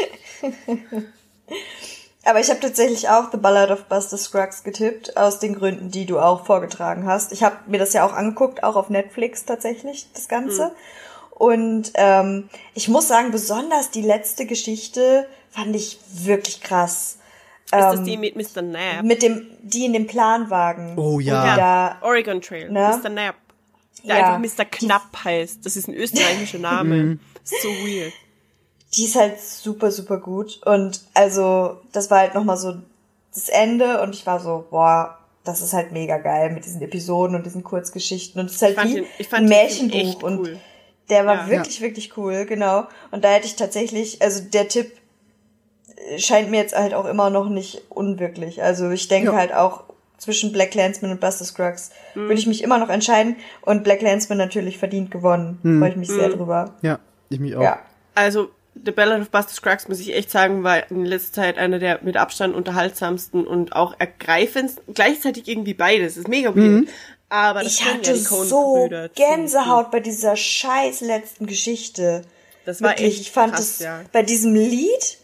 Aber 2.24 2.40
ich 2.40 2.50
habe 2.50 2.60
tatsächlich 2.60 3.10
auch 3.10 3.32
The 3.32 3.38
Ballad 3.38 3.72
of 3.72 3.86
Buster 3.86 4.18
Scruggs 4.18 4.64
getippt, 4.64 5.18
aus 5.18 5.40
den 5.40 5.56
Gründen, 5.56 5.92
die 5.92 6.06
du 6.06 6.20
auch 6.20 6.46
vorgetragen 6.46 7.06
hast. 7.06 7.32
Ich 7.32 7.44
habe 7.44 7.58
mir 7.68 7.78
das 7.78 7.94
ja 7.94 8.06
auch 8.06 8.14
angeguckt, 8.14 8.64
auch 8.64 8.76
auf 8.76 8.90
Netflix 8.90 9.46
tatsächlich, 9.46 10.08
das 10.14 10.28
Ganze. 10.28 10.72
Und 11.32 11.92
ähm, 11.96 12.50
ich 12.74 12.88
muss 12.90 13.08
sagen, 13.08 13.32
besonders 13.32 13.92
die 13.92 14.02
letzte 14.02 14.46
Geschichte 14.46 15.28
fand 15.52 15.76
ich 15.76 16.00
wirklich 16.12 16.62
krass. 16.62 17.17
Ist 17.68 17.74
das 18.00 18.04
die 18.04 18.16
mit 18.18 18.36
Mr. 18.36 18.62
Knapp? 18.64 19.04
Mit 19.04 19.22
dem, 19.22 19.46
die 19.62 19.86
in 19.86 19.94
dem 19.94 20.08
Planwagen. 20.08 20.98
Oh 20.98 21.20
ja. 21.20 21.52
Und 21.52 21.58
Da, 21.58 21.98
Oregon 22.02 22.42
Trail. 22.42 22.70
Ne? 22.72 22.98
Mr. 23.02 23.10
Knapp. 23.10 23.36
Der 24.04 24.18
Ja. 24.20 24.36
einfach 24.36 24.58
Mr. 24.58 24.66
Knapp 24.66 25.24
heißt. 25.26 25.66
Das 25.66 25.76
ist 25.76 25.88
ein 25.90 25.94
österreichischer 25.96 26.60
Name. 26.60 27.20
Ist 27.44 27.62
so 27.62 27.70
weird. 27.70 28.14
die 28.96 29.04
ist 29.04 29.16
halt 29.18 29.40
super, 29.42 29.92
super 29.92 30.18
gut. 30.18 30.62
Und 30.66 31.02
also, 31.14 31.82
das 31.92 32.10
war 32.10 32.20
halt 32.20 32.34
nochmal 32.36 32.56
so 32.58 32.76
das 33.34 33.50
Ende 33.50 34.02
und 34.02 34.16
ich 34.16 34.26
war 34.26 34.40
so, 34.40 34.66
boah, 34.72 35.18
das 35.44 35.62
ist 35.62 35.74
halt 35.74 35.92
mega 35.92 36.18
geil 36.20 36.52
mit 36.52 36.66
diesen 36.66 36.82
Episoden 36.82 37.36
und 37.36 37.46
diesen 37.46 37.64
Kurzgeschichten. 37.64 38.40
Und 38.40 38.48
es 38.48 38.54
ist 38.56 38.62
halt 38.62 38.82
wie 38.86 38.94
den- 38.96 39.06
ich 39.20 39.28
fand 39.28 39.44
ein 39.44 39.50
Märchenbuch. 39.50 39.96
echt 39.98 40.24
und 40.24 40.40
cool. 40.40 40.60
der 41.10 41.26
war 41.26 41.36
Ja. 41.36 41.50
wirklich, 41.50 41.82
wirklich 41.82 42.18
cool, 42.18 42.46
genau. 42.46 42.88
Und 43.12 43.24
da 43.26 43.30
hätte 43.30 43.46
ich 43.46 43.56
tatsächlich, 43.58 44.22
also 44.22 44.42
der 44.46 44.68
Tipp 44.70 44.92
scheint 46.18 46.50
mir 46.50 46.58
jetzt 46.62 46.76
halt 46.76 46.94
auch 46.94 47.06
immer 47.06 47.30
noch 47.30 47.50
nicht 47.50 47.82
unwirklich. 47.90 48.62
Also 48.64 48.90
ich 48.92 49.08
denke 49.08 49.32
Ja. 49.32 49.38
halt 49.38 49.54
auch 49.54 49.84
zwischen 50.18 50.52
Black 50.52 50.74
Landsman 50.74 51.12
und 51.12 51.20
Buster 51.20 51.46
Scruggs 51.46 51.92
Mhm. 52.16 52.22
würde 52.24 52.40
ich 52.40 52.48
mich 52.48 52.64
immer 52.64 52.78
noch 52.80 52.90
entscheiden. 52.90 53.36
Und 53.62 53.84
Black 53.84 54.02
Landsman 54.02 54.38
natürlich 54.38 54.78
verdient 54.78 55.12
gewonnen. 55.12 55.60
Freue 55.80 55.90
ich 55.92 55.96
mich 55.96 56.10
sehr 56.10 56.30
drüber. 56.30 56.74
Ja, 56.82 57.00
ich 57.30 57.40
mich 57.40 57.56
auch. 57.56 57.62
Ja. 57.62 57.80
Also, 58.16 58.50
The 58.86 58.92
Ballad 58.92 59.22
of 59.22 59.30
Buster 59.30 59.54
Scruggs, 59.54 59.88
muss 59.88 60.00
ich 60.00 60.16
echt 60.16 60.30
sagen, 60.32 60.64
war 60.64 60.90
in 60.92 61.04
letzter 61.06 61.42
Zeit 61.42 61.58
einer 61.58 61.80
der 61.80 62.00
mit 62.04 62.16
Abstand 62.18 62.56
unterhaltsamsten 62.56 63.46
und 63.46 63.76
auch 63.76 63.96
ergreifendsten. 64.00 64.94
Gleichzeitig 64.94 65.48
irgendwie 65.48 65.74
beides. 65.74 66.14
Das 66.14 66.22
ist 66.22 66.28
mega 66.28 66.56
weird. 66.56 66.88
Aber 67.30 67.62
das 67.64 67.74
Ich 67.74 67.86
hatte 67.86 68.08
ja 68.12 68.14
die 68.14 68.20
so 68.20 68.88
Gänsehaut 69.16 69.92
bei 69.92 70.00
dieser 70.00 70.36
scheiß 70.36 71.02
letzten 71.02 71.46
Geschichte. 71.48 72.22
Das 72.66 72.82
war 72.82 72.92
Wirklich, 72.92 73.08
echt 73.08 73.22
ich 73.22 73.32
fand 73.32 73.54
krass, 73.54 73.66
es 73.72 73.80
ja. 73.80 74.02
bei 74.12 74.24
diesem 74.24 74.54
Lied, 74.56 75.18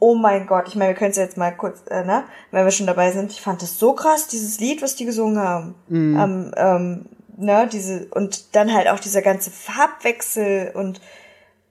oh 0.00 0.14
mein 0.14 0.46
Gott, 0.46 0.68
ich 0.68 0.74
meine, 0.74 0.90
wir 0.90 0.96
können 0.96 1.10
es 1.10 1.16
jetzt 1.16 1.36
mal 1.36 1.50
kurz, 1.50 1.82
äh, 1.88 2.04
ne, 2.04 2.24
wenn 2.50 2.64
wir 2.64 2.70
schon 2.70 2.86
dabei 2.86 3.10
sind, 3.12 3.32
ich 3.32 3.40
fand 3.40 3.62
das 3.62 3.78
so 3.78 3.94
krass, 3.94 4.28
dieses 4.28 4.60
Lied, 4.60 4.82
was 4.82 4.96
die 4.96 5.04
gesungen 5.04 5.38
haben. 5.38 5.74
Ähm, 6.16 6.54
ähm, 6.56 7.06
ne, 7.36 7.68
diese, 7.70 8.06
und 8.10 8.54
dann 8.54 8.72
halt 8.72 8.88
auch 8.88 9.00
dieser 9.00 9.22
ganze 9.22 9.50
Farbwechsel 9.50 10.72
und 10.74 11.00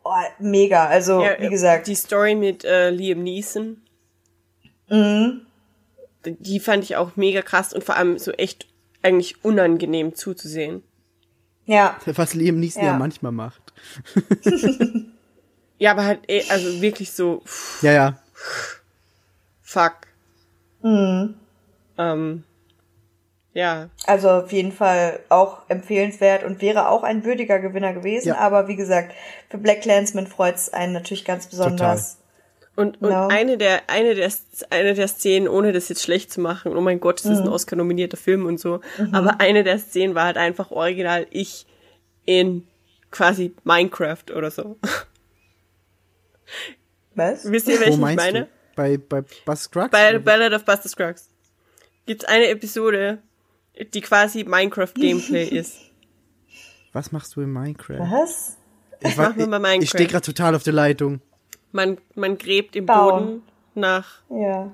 oh, 0.04 0.12
mega. 0.40 0.88
Also, 0.88 1.22
Ja, 1.22 1.40
wie 1.40 1.50
gesagt, 1.50 1.88
Die 1.88 1.96
Story 1.96 2.36
mit 2.36 2.66
äh, 2.66 2.90
Liam 2.90 3.24
Neeson. 3.24 3.78
Mhm. 4.90 5.42
Die 6.26 6.60
fand 6.60 6.84
ich 6.84 6.96
auch 6.96 7.16
mega 7.16 7.42
krass 7.42 7.74
und 7.74 7.84
vor 7.84 7.96
allem 7.96 8.18
so 8.18 8.32
echt 8.32 8.68
eigentlich 9.02 9.46
unangenehm 9.46 10.16
zuzusehen. 10.16 10.84
ja, 11.66 11.98
Was 12.06 12.34
Liam 12.34 12.60
Neeson 12.60 12.84
ja. 12.84 12.92
Ja. 12.92 12.98
manchmal 12.98 13.32
macht. 13.32 13.62
Ja, 15.78 15.92
aber 15.92 16.06
halt, 16.06 16.20
eh, 16.28 16.44
also 16.50 16.82
wirklich 16.82 17.12
so, 17.12 17.42
pff, 17.46 17.84
Ja, 17.84 17.92
ja. 17.92 18.20
fuck. 19.62 19.94
Mhm. 20.82 21.36
Ähm, 21.98 22.44
ja, 23.54 23.90
also 24.06 24.30
auf 24.30 24.52
jeden 24.52 24.72
Fall 24.72 25.20
auch 25.30 25.68
empfehlenswert 25.68 26.44
und 26.44 26.62
wäre 26.62 26.90
auch 26.90 27.02
ein 27.02 27.26
würdiger 27.26 27.60
Gewinner 27.60 27.94
gewesen. 27.94 28.30
Ja. 28.30 28.38
Aber 28.38 28.68
wie 28.68 28.76
gesagt, 28.76 29.14
für 29.50 29.58
Black 29.58 29.82
Clansman 29.82 30.28
freut's 30.28 30.70
einen 30.70 30.94
natürlich 30.94 31.26
ganz 31.26 31.48
besonders. 31.48 32.18
Und, 32.76 33.02
und 33.02 33.10
No. 33.10 33.28
eine 33.30 33.58
der, 33.58 33.90
eine 33.90 34.14
der, 34.14 34.32
eine 34.70 34.94
der 34.94 35.08
Szenen, 35.08 35.48
ohne 35.48 35.72
das 35.74 35.90
jetzt 35.90 36.04
schlecht 36.04 36.32
zu 36.32 36.40
machen, 36.40 36.78
oh 36.78 36.82
mein 36.82 37.00
Gott, 37.00 37.20
das 37.26 37.32
ist 37.32 37.40
ein 37.40 37.48
Oscar-nominierter 37.48 38.18
Film 38.18 38.46
und 38.46 38.60
so, 38.60 38.82
aber 39.12 39.40
eine 39.42 39.64
der 39.64 39.80
Szenen 39.80 40.14
war 40.14 40.26
halt 40.26 40.38
einfach 40.38 40.70
original 40.70 41.26
ich 41.32 41.66
in 42.26 42.68
quasi 43.10 43.56
Minecraft 43.64 44.32
oder 44.36 44.52
so. 44.52 44.78
Was? 47.16 47.50
Wisst 47.52 47.68
ihr, 47.68 47.76
Wo 47.78 47.80
welchen 47.82 47.94
ich 47.94 48.00
meinst 48.00 48.18
meine? 48.26 48.40
du? 48.46 48.50
Bei, 48.76 48.98
bei 48.98 49.24
Buzz 49.46 49.64
Scruggs? 49.64 49.90
Bei 49.92 50.10
Oder- 50.12 50.20
Ballad 50.20 50.54
of 50.54 50.66
Buster 50.66 50.88
Scruggs 50.90 51.30
gibt's 52.06 52.26
eine 52.26 52.48
Episode, 52.50 53.22
die 53.94 54.02
quasi 54.02 54.44
Minecraft-Gameplay 54.44 55.46
ist. 55.60 55.78
Was 56.94 57.12
machst 57.12 57.36
du 57.36 57.42
in 57.42 57.52
Minecraft? 57.52 58.00
Was? 58.00 58.58
Ich, 59.02 59.18
machen 59.18 59.38
wir 59.38 59.48
mal 59.60 59.76
ich, 59.76 59.84
ich 59.84 59.90
stehe 59.90 60.02
Minecraft. 60.04 60.12
gerade 60.12 60.26
total 60.26 60.56
auf 60.56 60.64
der 60.64 60.74
Leitung. 60.74 61.22
Man, 61.72 61.98
man 62.16 62.38
gräbt 62.38 62.76
im 62.76 62.86
Bauen. 62.86 63.26
Boden 63.26 63.42
nach 63.76 64.22
Ja. 64.30 64.72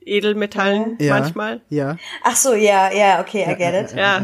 Edelmetallen 0.00 0.96
Ja. 1.00 1.18
manchmal. 1.18 1.60
Ja. 1.68 1.96
Ach 2.22 2.36
so, 2.36 2.54
ja, 2.54 2.92
ja, 2.92 3.20
okay, 3.20 3.42
I 3.48 3.56
get 3.56 3.90
it. 3.90 3.96
Ja. 3.96 4.18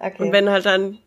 Okay. 0.00 0.22
Und 0.22 0.32
wenn 0.32 0.50
halt 0.50 0.66
dann 0.66 0.98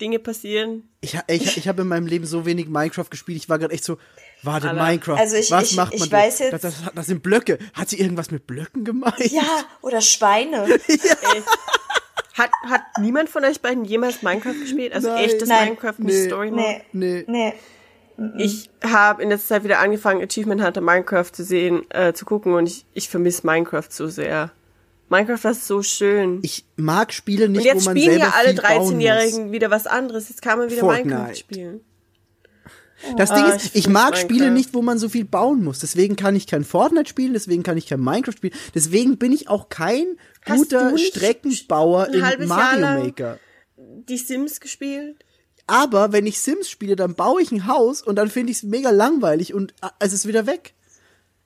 Dinge 0.00 0.18
passieren, 0.18 0.88
Ich, 1.00 1.18
ich, 1.28 1.56
ich 1.56 1.68
habe 1.68 1.82
in 1.82 1.88
meinem 1.88 2.06
Leben 2.06 2.26
so 2.26 2.44
wenig 2.46 2.68
Minecraft 2.68 3.08
gespielt. 3.10 3.36
Ich 3.38 3.48
war 3.48 3.58
gerade 3.58 3.72
echt 3.74 3.84
so, 3.84 3.98
warte, 4.42 4.70
Alter. 4.70 4.82
Minecraft. 4.82 5.18
Also 5.18 5.36
ich- 5.36 5.50
was 5.50 5.70
ich- 5.70 5.76
macht 5.76 5.94
ich 5.94 6.00
man 6.00 6.12
weiß 6.12 6.38
jetzt- 6.40 6.52
Das, 6.52 6.62
das, 6.62 6.74
das 6.94 7.06
sind 7.06 7.22
Blöcke. 7.22 7.58
Hat 7.74 7.88
sie 7.88 7.98
irgendwas 8.00 8.30
mit 8.30 8.46
Blöcken 8.46 8.84
gemeint? 8.84 9.18
ja, 9.30 9.42
oder 9.82 10.00
Schweine. 10.00 10.66
hat, 12.34 12.50
hat 12.68 12.82
niemand 13.00 13.28
von 13.28 13.44
euch 13.44 13.60
beiden 13.60 13.84
jemals 13.84 14.22
Minecraft 14.22 14.54
gespielt? 14.60 14.92
Also 14.92 15.08
Nein. 15.08 15.24
echtes 15.24 15.48
Nein. 15.48 15.64
Minecraft 15.68 15.94
mit 15.98 16.06
Nee. 16.08 16.26
Story 16.26 16.50
Mode? 16.50 16.80
Nee, 16.92 17.24
Nee. 17.26 17.52
nee. 18.16 18.42
Ich 18.44 18.70
habe 18.84 19.22
in 19.24 19.28
letzter 19.30 19.56
Zeit 19.56 19.64
wieder 19.64 19.80
angefangen, 19.80 20.22
Achievement 20.22 20.62
Hunter 20.64 20.80
Minecraft 20.80 21.30
zu 21.32 21.42
sehen, 21.44 21.82
äh, 21.90 22.12
zu 22.12 22.24
gucken 22.24 22.54
und 22.54 22.66
ich, 22.68 22.86
ich 22.94 23.08
vermisse 23.08 23.44
Minecraft 23.44 23.88
so 23.90 24.06
sehr. 24.06 24.52
Minecraft 25.08 25.50
ist 25.50 25.66
so 25.66 25.82
schön. 25.82 26.40
Ich 26.42 26.64
mag 26.76 27.12
Spiele 27.12 27.48
nicht, 27.48 27.60
und 27.60 27.64
jetzt 27.66 27.82
wo 27.84 27.90
man 27.90 27.96
spielen 27.96 28.10
selber 28.18 28.26
ja 28.26 28.32
alle 28.36 28.48
viel 28.52 28.62
bauen 28.62 28.78
muss. 28.78 28.92
13-Jährigen 28.92 29.52
wieder 29.52 29.70
was 29.70 29.86
anderes. 29.86 30.28
Jetzt 30.28 30.42
kann 30.42 30.58
man 30.58 30.70
wieder 30.70 30.80
Fortnite. 30.80 31.08
Minecraft 31.08 31.34
spielen. 31.36 31.80
Das 33.18 33.28
Ding 33.30 33.44
Ah, 33.44 33.54
ist, 33.54 33.66
ich 33.66 33.74
ich 33.74 33.88
mag 33.88 34.12
Minecraft. 34.12 34.20
Spiele 34.22 34.50
nicht, 34.50 34.72
wo 34.72 34.80
man 34.80 34.98
so 34.98 35.08
viel 35.10 35.24
bauen 35.26 35.62
muss. 35.62 35.80
Deswegen 35.80 36.16
kann 36.16 36.34
ich 36.36 36.46
kein 36.46 36.64
Fortnite 36.64 37.08
spielen, 37.08 37.34
deswegen 37.34 37.62
kann 37.62 37.76
ich 37.76 37.86
kein 37.86 38.00
Minecraft 38.00 38.32
spielen. 38.32 38.54
Deswegen 38.74 39.18
bin 39.18 39.32
ich 39.32 39.48
auch 39.48 39.68
kein 39.68 40.16
Hast 40.46 40.56
guter 40.58 40.96
Streckenbauer 40.96 42.08
in 42.08 42.20
Jahr 42.20 42.38
Mario 42.46 42.80
lang- 42.80 43.04
Maker. 43.04 43.38
Die 43.76 44.16
Sims 44.16 44.60
gespielt? 44.60 45.16
Aber 45.66 46.12
wenn 46.12 46.26
ich 46.26 46.40
Sims 46.40 46.68
spiele, 46.68 46.94
dann 46.96 47.14
baue 47.14 47.42
ich 47.42 47.50
ein 47.52 47.66
Haus 47.66 48.00
und 48.02 48.16
dann 48.16 48.30
finde 48.30 48.52
ich 48.52 48.58
es 48.58 48.62
mega 48.64 48.90
langweilig 48.90 49.54
und 49.54 49.72
äh, 49.82 49.88
es 49.98 50.12
ist 50.12 50.26
wieder 50.26 50.46
weg. 50.46 50.74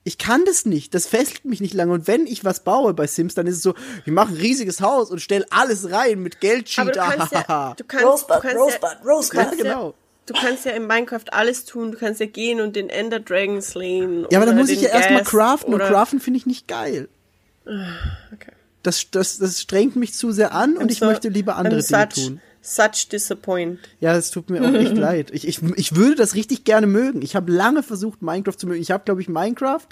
Ich 0.05 0.17
kann 0.17 0.45
das 0.45 0.65
nicht. 0.65 0.93
Das 0.95 1.05
fesselt 1.07 1.45
mich 1.45 1.59
nicht 1.61 1.73
lange. 1.73 1.91
Und 1.93 2.07
wenn 2.07 2.25
ich 2.25 2.45
was 2.45 2.63
baue 2.63 2.93
bei 2.93 3.05
Sims, 3.05 3.35
dann 3.35 3.47
ist 3.47 3.57
es 3.57 3.61
so, 3.61 3.75
ich 4.05 4.11
mache 4.11 4.29
ein 4.33 4.37
riesiges 4.37 4.81
Haus 4.81 5.11
und 5.11 5.19
stelle 5.19 5.45
alles 5.49 5.91
rein 5.91 6.19
mit 6.21 6.35
Aber 6.35 6.39
Geldcheat. 6.39 6.87
du 6.95 6.99
kannst 6.99 7.31
ja, 7.33 7.73
du 7.77 7.83
kannst, 7.83 8.05
Rosebud, 8.05 8.35
du 8.35 8.39
kannst 8.41 8.57
Rosebud, 8.57 8.89
ja, 9.03 9.11
Rosebud. 9.11 9.57
Genau. 9.57 9.93
Du 10.25 10.33
kannst 10.35 10.65
ja 10.65 10.71
in 10.73 10.85
Minecraft 10.87 11.25
alles 11.31 11.65
tun. 11.65 11.91
Du 11.91 11.97
kannst 11.97 12.19
ja 12.19 12.27
gehen 12.27 12.61
und 12.61 12.75
den 12.75 12.89
Ender 12.89 13.19
Dragon 13.19 13.61
slayen. 13.61 14.25
Ja, 14.31 14.37
aber 14.39 14.45
dann 14.45 14.57
muss 14.57 14.69
ich 14.69 14.81
ja 14.81 14.89
erstmal 14.89 15.23
craften 15.23 15.73
und 15.73 15.79
craften 15.81 16.19
finde 16.19 16.37
ich 16.37 16.45
nicht 16.45 16.67
geil. 16.67 17.09
Okay. 17.65 18.51
Das, 18.83 19.11
das, 19.11 19.37
das 19.39 19.59
strengt 19.61 19.95
mich 19.95 20.13
zu 20.13 20.31
sehr 20.31 20.53
an 20.53 20.77
und 20.77 20.85
I'm 20.87 20.91
ich 20.91 20.99
so- 20.99 21.05
möchte 21.05 21.29
lieber 21.29 21.55
andere 21.57 21.81
I'm 21.81 21.87
Dinge 21.87 22.07
such, 22.15 22.25
tun. 22.27 22.41
Such 22.61 23.07
disappoint. 23.11 23.79
Ja, 23.99 24.15
es 24.15 24.31
tut 24.31 24.49
mir 24.49 24.61
auch 24.61 24.73
echt 24.73 24.97
leid. 24.97 25.31
Ich, 25.31 25.47
ich, 25.47 25.61
ich 25.75 25.95
würde 25.95 26.15
das 26.15 26.35
richtig 26.35 26.63
gerne 26.65 26.87
mögen. 26.87 27.21
Ich 27.21 27.35
habe 27.35 27.51
lange 27.51 27.83
versucht, 27.83 28.21
Minecraft 28.21 28.57
zu 28.57 28.67
mögen. 28.67 28.81
Ich 28.81 28.91
habe, 28.91 29.03
glaube 29.05 29.21
ich, 29.21 29.29
Minecraft 29.29 29.87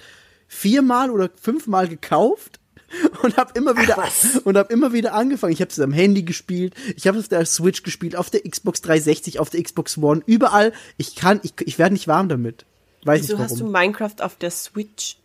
viermal 0.47 1.11
oder 1.11 1.29
fünfmal 1.41 1.87
gekauft 1.87 2.59
und 3.23 3.37
habe 3.37 3.51
immer 3.55 3.77
wieder 3.77 3.97
was? 3.97 4.37
und 4.43 4.57
habe 4.57 4.71
immer 4.71 4.93
wieder 4.93 5.13
angefangen. 5.13 5.53
Ich 5.53 5.61
habe 5.61 5.71
es 5.71 5.79
am 5.79 5.91
Handy 5.91 6.23
gespielt, 6.23 6.73
ich 6.95 7.07
habe 7.07 7.17
es 7.17 7.25
auf 7.25 7.29
der 7.29 7.45
Switch 7.45 7.83
gespielt, 7.83 8.15
auf 8.15 8.29
der 8.29 8.41
Xbox 8.41 8.81
360, 8.81 9.39
auf 9.39 9.49
der 9.49 9.61
Xbox 9.63 9.97
One, 9.97 10.21
überall. 10.25 10.73
Ich 10.97 11.15
kann, 11.15 11.39
ich, 11.43 11.53
ich 11.65 11.77
werde 11.79 11.93
nicht 11.93 12.07
warm 12.07 12.29
damit. 12.29 12.65
Weiß 13.03 13.21
Wieso 13.21 13.33
nicht 13.33 13.43
hast 13.43 13.55
du 13.55 13.59
warum. 13.61 13.71
Minecraft 13.73 14.21
auf 14.21 14.35
der 14.35 14.51
Switch? 14.51 15.17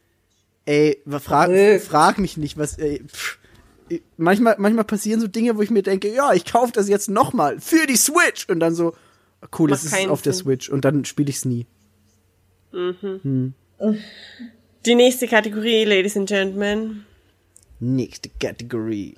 Ey, 0.64 1.02
frag, 1.20 1.50
frag 1.80 2.18
mich 2.18 2.36
nicht, 2.36 2.56
was. 2.56 2.78
Ey, 2.78 3.02
pff. 3.06 3.38
Manchmal, 4.16 4.56
manchmal 4.58 4.84
passieren 4.84 5.20
so 5.20 5.28
Dinge, 5.28 5.56
wo 5.56 5.62
ich 5.62 5.70
mir 5.70 5.82
denke, 5.82 6.12
ja, 6.12 6.32
ich 6.32 6.44
kaufe 6.44 6.72
das 6.72 6.88
jetzt 6.88 7.10
nochmal 7.10 7.60
für 7.60 7.86
die 7.86 7.96
Switch 7.96 8.48
und 8.48 8.60
dann 8.60 8.74
so, 8.74 8.94
cool, 9.58 9.70
Macht 9.70 9.84
es 9.84 9.92
ist 9.92 10.08
auf 10.08 10.22
der 10.22 10.32
Sinn. 10.32 10.44
Switch 10.44 10.68
und 10.68 10.84
dann 10.84 11.04
spiele 11.04 11.30
ich 11.30 11.36
es 11.36 11.44
nie. 11.44 11.66
Die 14.86 14.94
nächste 14.94 15.28
Kategorie, 15.28 15.84
Ladies 15.84 16.16
and 16.16 16.28
Gentlemen. 16.28 17.04
Nächste 17.80 18.30
Kategorie. 18.40 19.16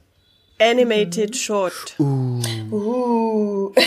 Animated 0.58 1.36
Short. 1.36 1.94
Uh. 1.98 3.72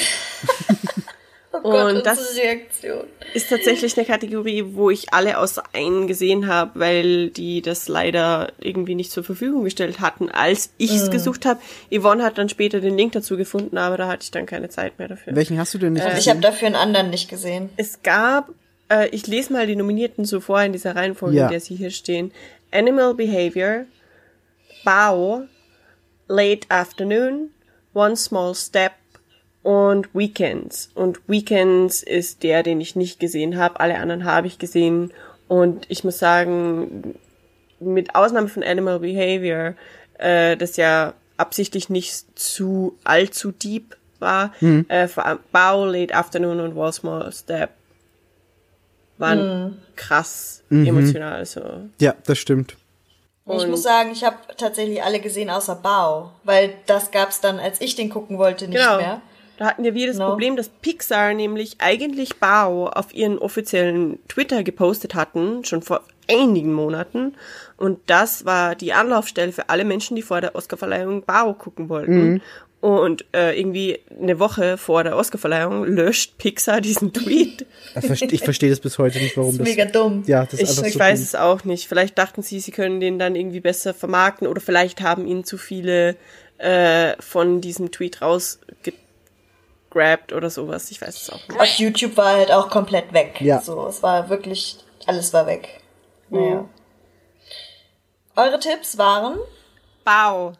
oh 1.63 1.69
Gott, 1.71 1.93
Und 1.95 2.05
das- 2.05 2.35
Reaktion. 2.37 3.03
Ist 3.33 3.49
tatsächlich 3.49 3.97
eine 3.97 4.05
Kategorie, 4.05 4.63
wo 4.73 4.89
ich 4.89 5.13
alle 5.13 5.37
außer 5.37 5.63
einen 5.73 6.07
gesehen 6.07 6.47
habe, 6.47 6.79
weil 6.79 7.29
die 7.29 7.61
das 7.61 7.87
leider 7.87 8.51
irgendwie 8.59 8.95
nicht 8.95 9.11
zur 9.11 9.23
Verfügung 9.23 9.63
gestellt 9.63 9.99
hatten, 9.99 10.29
als 10.29 10.71
ich 10.77 10.91
es 10.93 11.11
gesucht 11.11 11.45
habe. 11.45 11.59
Yvonne 11.91 12.23
hat 12.23 12.37
dann 12.37 12.49
später 12.49 12.79
den 12.79 12.97
Link 12.97 13.11
dazu 13.13 13.37
gefunden, 13.37 13.77
aber 13.77 13.97
da 13.97 14.07
hatte 14.07 14.23
ich 14.23 14.31
dann 14.31 14.45
keine 14.45 14.69
Zeit 14.69 14.97
mehr 14.99 15.07
dafür. 15.07 15.35
Welchen 15.35 15.57
hast 15.59 15.73
du 15.73 15.77
denn 15.77 15.93
nicht 15.93 16.01
Ich 16.03 16.07
habe 16.09 16.17
gesehen? 16.17 16.41
dafür 16.41 16.67
einen 16.67 16.75
anderen 16.75 17.09
nicht 17.09 17.29
gesehen. 17.29 17.69
Es 17.77 18.01
gab, 18.01 18.49
äh, 18.89 19.07
ich 19.09 19.27
lese 19.27 19.51
mal 19.53 19.67
die 19.67 19.75
Nominierten 19.75 20.25
so 20.25 20.39
vor 20.39 20.61
in 20.61 20.71
dieser 20.71 20.95
Reihenfolge, 20.95 21.35
Ja. 21.37 21.45
in 21.45 21.51
der 21.51 21.59
sie 21.59 21.75
hier 21.75 21.91
stehen. 21.91 22.31
Animal 22.71 23.13
Behavior, 23.13 23.85
Bao, 24.83 25.43
Late 26.27 26.67
Afternoon, 26.69 27.51
One 27.93 28.15
Small 28.15 28.53
Step 28.55 28.91
und 29.67 30.07
Weekends. 30.13 30.89
Und 30.95 31.19
Weekends 31.27 32.01
ist 32.01 32.43
der, 32.43 32.63
den 32.63 32.79
ich 32.79 32.95
nicht 32.95 33.19
gesehen 33.19 33.57
habe. 33.57 33.81
Alle 33.81 33.97
anderen 33.97 34.23
habe 34.23 34.47
ich 34.47 34.59
gesehen. 34.59 35.11
Und 35.49 35.85
ich 35.89 36.05
muss 36.05 36.19
sagen, 36.19 37.15
mit 37.81 38.15
Ausnahme 38.15 38.47
von 38.47 38.63
Animal 38.63 38.99
Behavior, 38.99 39.73
äh, 40.19 40.55
das 40.55 40.77
ja 40.77 41.13
absichtlich 41.35 41.89
nicht 41.89 42.39
zu 42.39 42.97
allzu 43.03 43.51
deep 43.51 43.97
war, 44.19 44.53
äh, 44.87 45.07
vor 45.09 45.25
allem 45.25 45.39
Bao, 45.51 45.83
Late 45.85 46.15
Afternoon 46.15 46.61
und 46.61 46.77
One 46.77 46.93
Small 46.93 47.31
Step 47.33 47.71
waren 49.17 49.81
krass 49.97 50.63
emotional. 50.69 51.45
So. 51.45 51.61
Ja, 51.99 52.15
das 52.25 52.37
stimmt. 52.37 52.77
ich 53.45 53.51
Und- 53.53 53.69
muss 53.69 53.83
sagen, 53.83 54.11
ich 54.13 54.23
habe 54.23 54.37
tatsächlich 54.57 55.03
alle 55.03 55.19
gesehen 55.19 55.49
außer 55.49 55.75
Bao, 55.75 56.31
weil 56.43 56.73
das 56.85 57.11
gab's 57.11 57.41
dann, 57.41 57.59
als 57.59 57.81
ich 57.81 57.95
den 57.95 58.09
gucken 58.09 58.37
wollte, 58.37 58.67
nicht 58.67 58.77
Genau. 58.77 58.97
mehr. 58.97 59.21
Da 59.57 59.65
hatten 59.65 59.83
ja 59.83 59.93
wir 59.93 60.07
das 60.07 60.17
No. 60.17 60.27
Problem, 60.29 60.55
dass 60.55 60.69
Pixar 60.69 61.33
nämlich 61.33 61.77
eigentlich 61.79 62.37
Bao 62.37 62.87
auf 62.87 63.13
ihren 63.13 63.37
offiziellen 63.39 64.19
Twitter 64.27 64.63
gepostet 64.63 65.15
hatten, 65.15 65.65
schon 65.65 65.81
vor 65.81 66.01
einigen 66.29 66.73
Monaten. 66.73 67.33
Und 67.77 67.99
das 68.07 68.45
war 68.45 68.75
die 68.75 68.93
Anlaufstelle 68.93 69.51
für 69.51 69.69
alle 69.69 69.85
Menschen, 69.85 70.15
die 70.15 70.21
vor 70.21 70.41
der 70.41 70.55
Oscarverleihung 70.55 71.23
Bao 71.23 71.53
gucken 71.53 71.89
wollten. 71.89 72.41
Und 72.79 73.25
äh, 73.33 73.59
irgendwie 73.59 73.99
eine 74.21 74.37
Woche 74.39 74.77
vor 74.77 75.03
der 75.03 75.17
Oscarverleihung 75.17 75.83
löscht 75.85 76.37
Pixar 76.37 76.79
diesen 76.79 77.11
Tweet. 77.11 77.65
Ich 77.99 78.05
verste- 78.05 78.31
Ich 78.31 78.43
verstehe 78.43 78.69
das 78.69 78.79
bis 78.79 78.99
heute 78.99 79.17
nicht, 79.17 79.35
warum 79.35 79.57
Das 79.57 79.67
ist 79.67 79.77
das. 79.77 79.85
mega 79.85 79.91
dumm. 79.91 80.23
Ja, 80.27 80.43
das 80.45 80.53
ist 80.53 80.61
Ich, 80.61 80.69
einfach 80.69 80.85
ich 80.87 80.93
so 80.93 80.99
weiß 80.99 81.19
dumm. 81.19 81.23
es 81.23 81.35
auch 81.35 81.63
nicht. 81.63 81.87
Vielleicht 81.87 82.17
dachten 82.19 82.43
sie, 82.43 82.59
sie 82.59 82.69
können 82.71 82.99
den 82.99 83.17
dann 83.17 83.35
irgendwie 83.35 83.61
besser 83.61 83.95
vermarkten 83.95 84.45
oder 84.45 84.61
vielleicht 84.61 85.01
haben 85.01 85.25
ihnen 85.25 85.43
zu 85.43 85.57
viele 85.57 86.15
äh, 86.59 87.13
von 87.19 87.61
diesem 87.61 87.89
Tweet 87.91 88.21
rausgegrabt 89.97 90.33
oder 90.33 90.49
sowas. 90.49 90.91
Ich 90.91 91.01
weiß 91.01 91.21
es 91.21 91.29
auch 91.29 91.47
nicht. 91.47 91.59
Auf 91.59 91.69
YouTube 91.77 92.17
war 92.17 92.35
halt 92.35 92.51
auch 92.51 92.69
komplett 92.69 93.13
weg. 93.13 93.41
Ja. 93.41 93.61
So, 93.61 93.87
es 93.87 94.03
war 94.03 94.29
wirklich, 94.29 94.77
alles 95.05 95.33
war 95.33 95.45
weg. 95.47 95.81
Naja. 96.29 96.67
Eure 98.35 98.59
Tipps 98.59 98.97
waren, 98.97 99.37
Bao. 100.03 100.53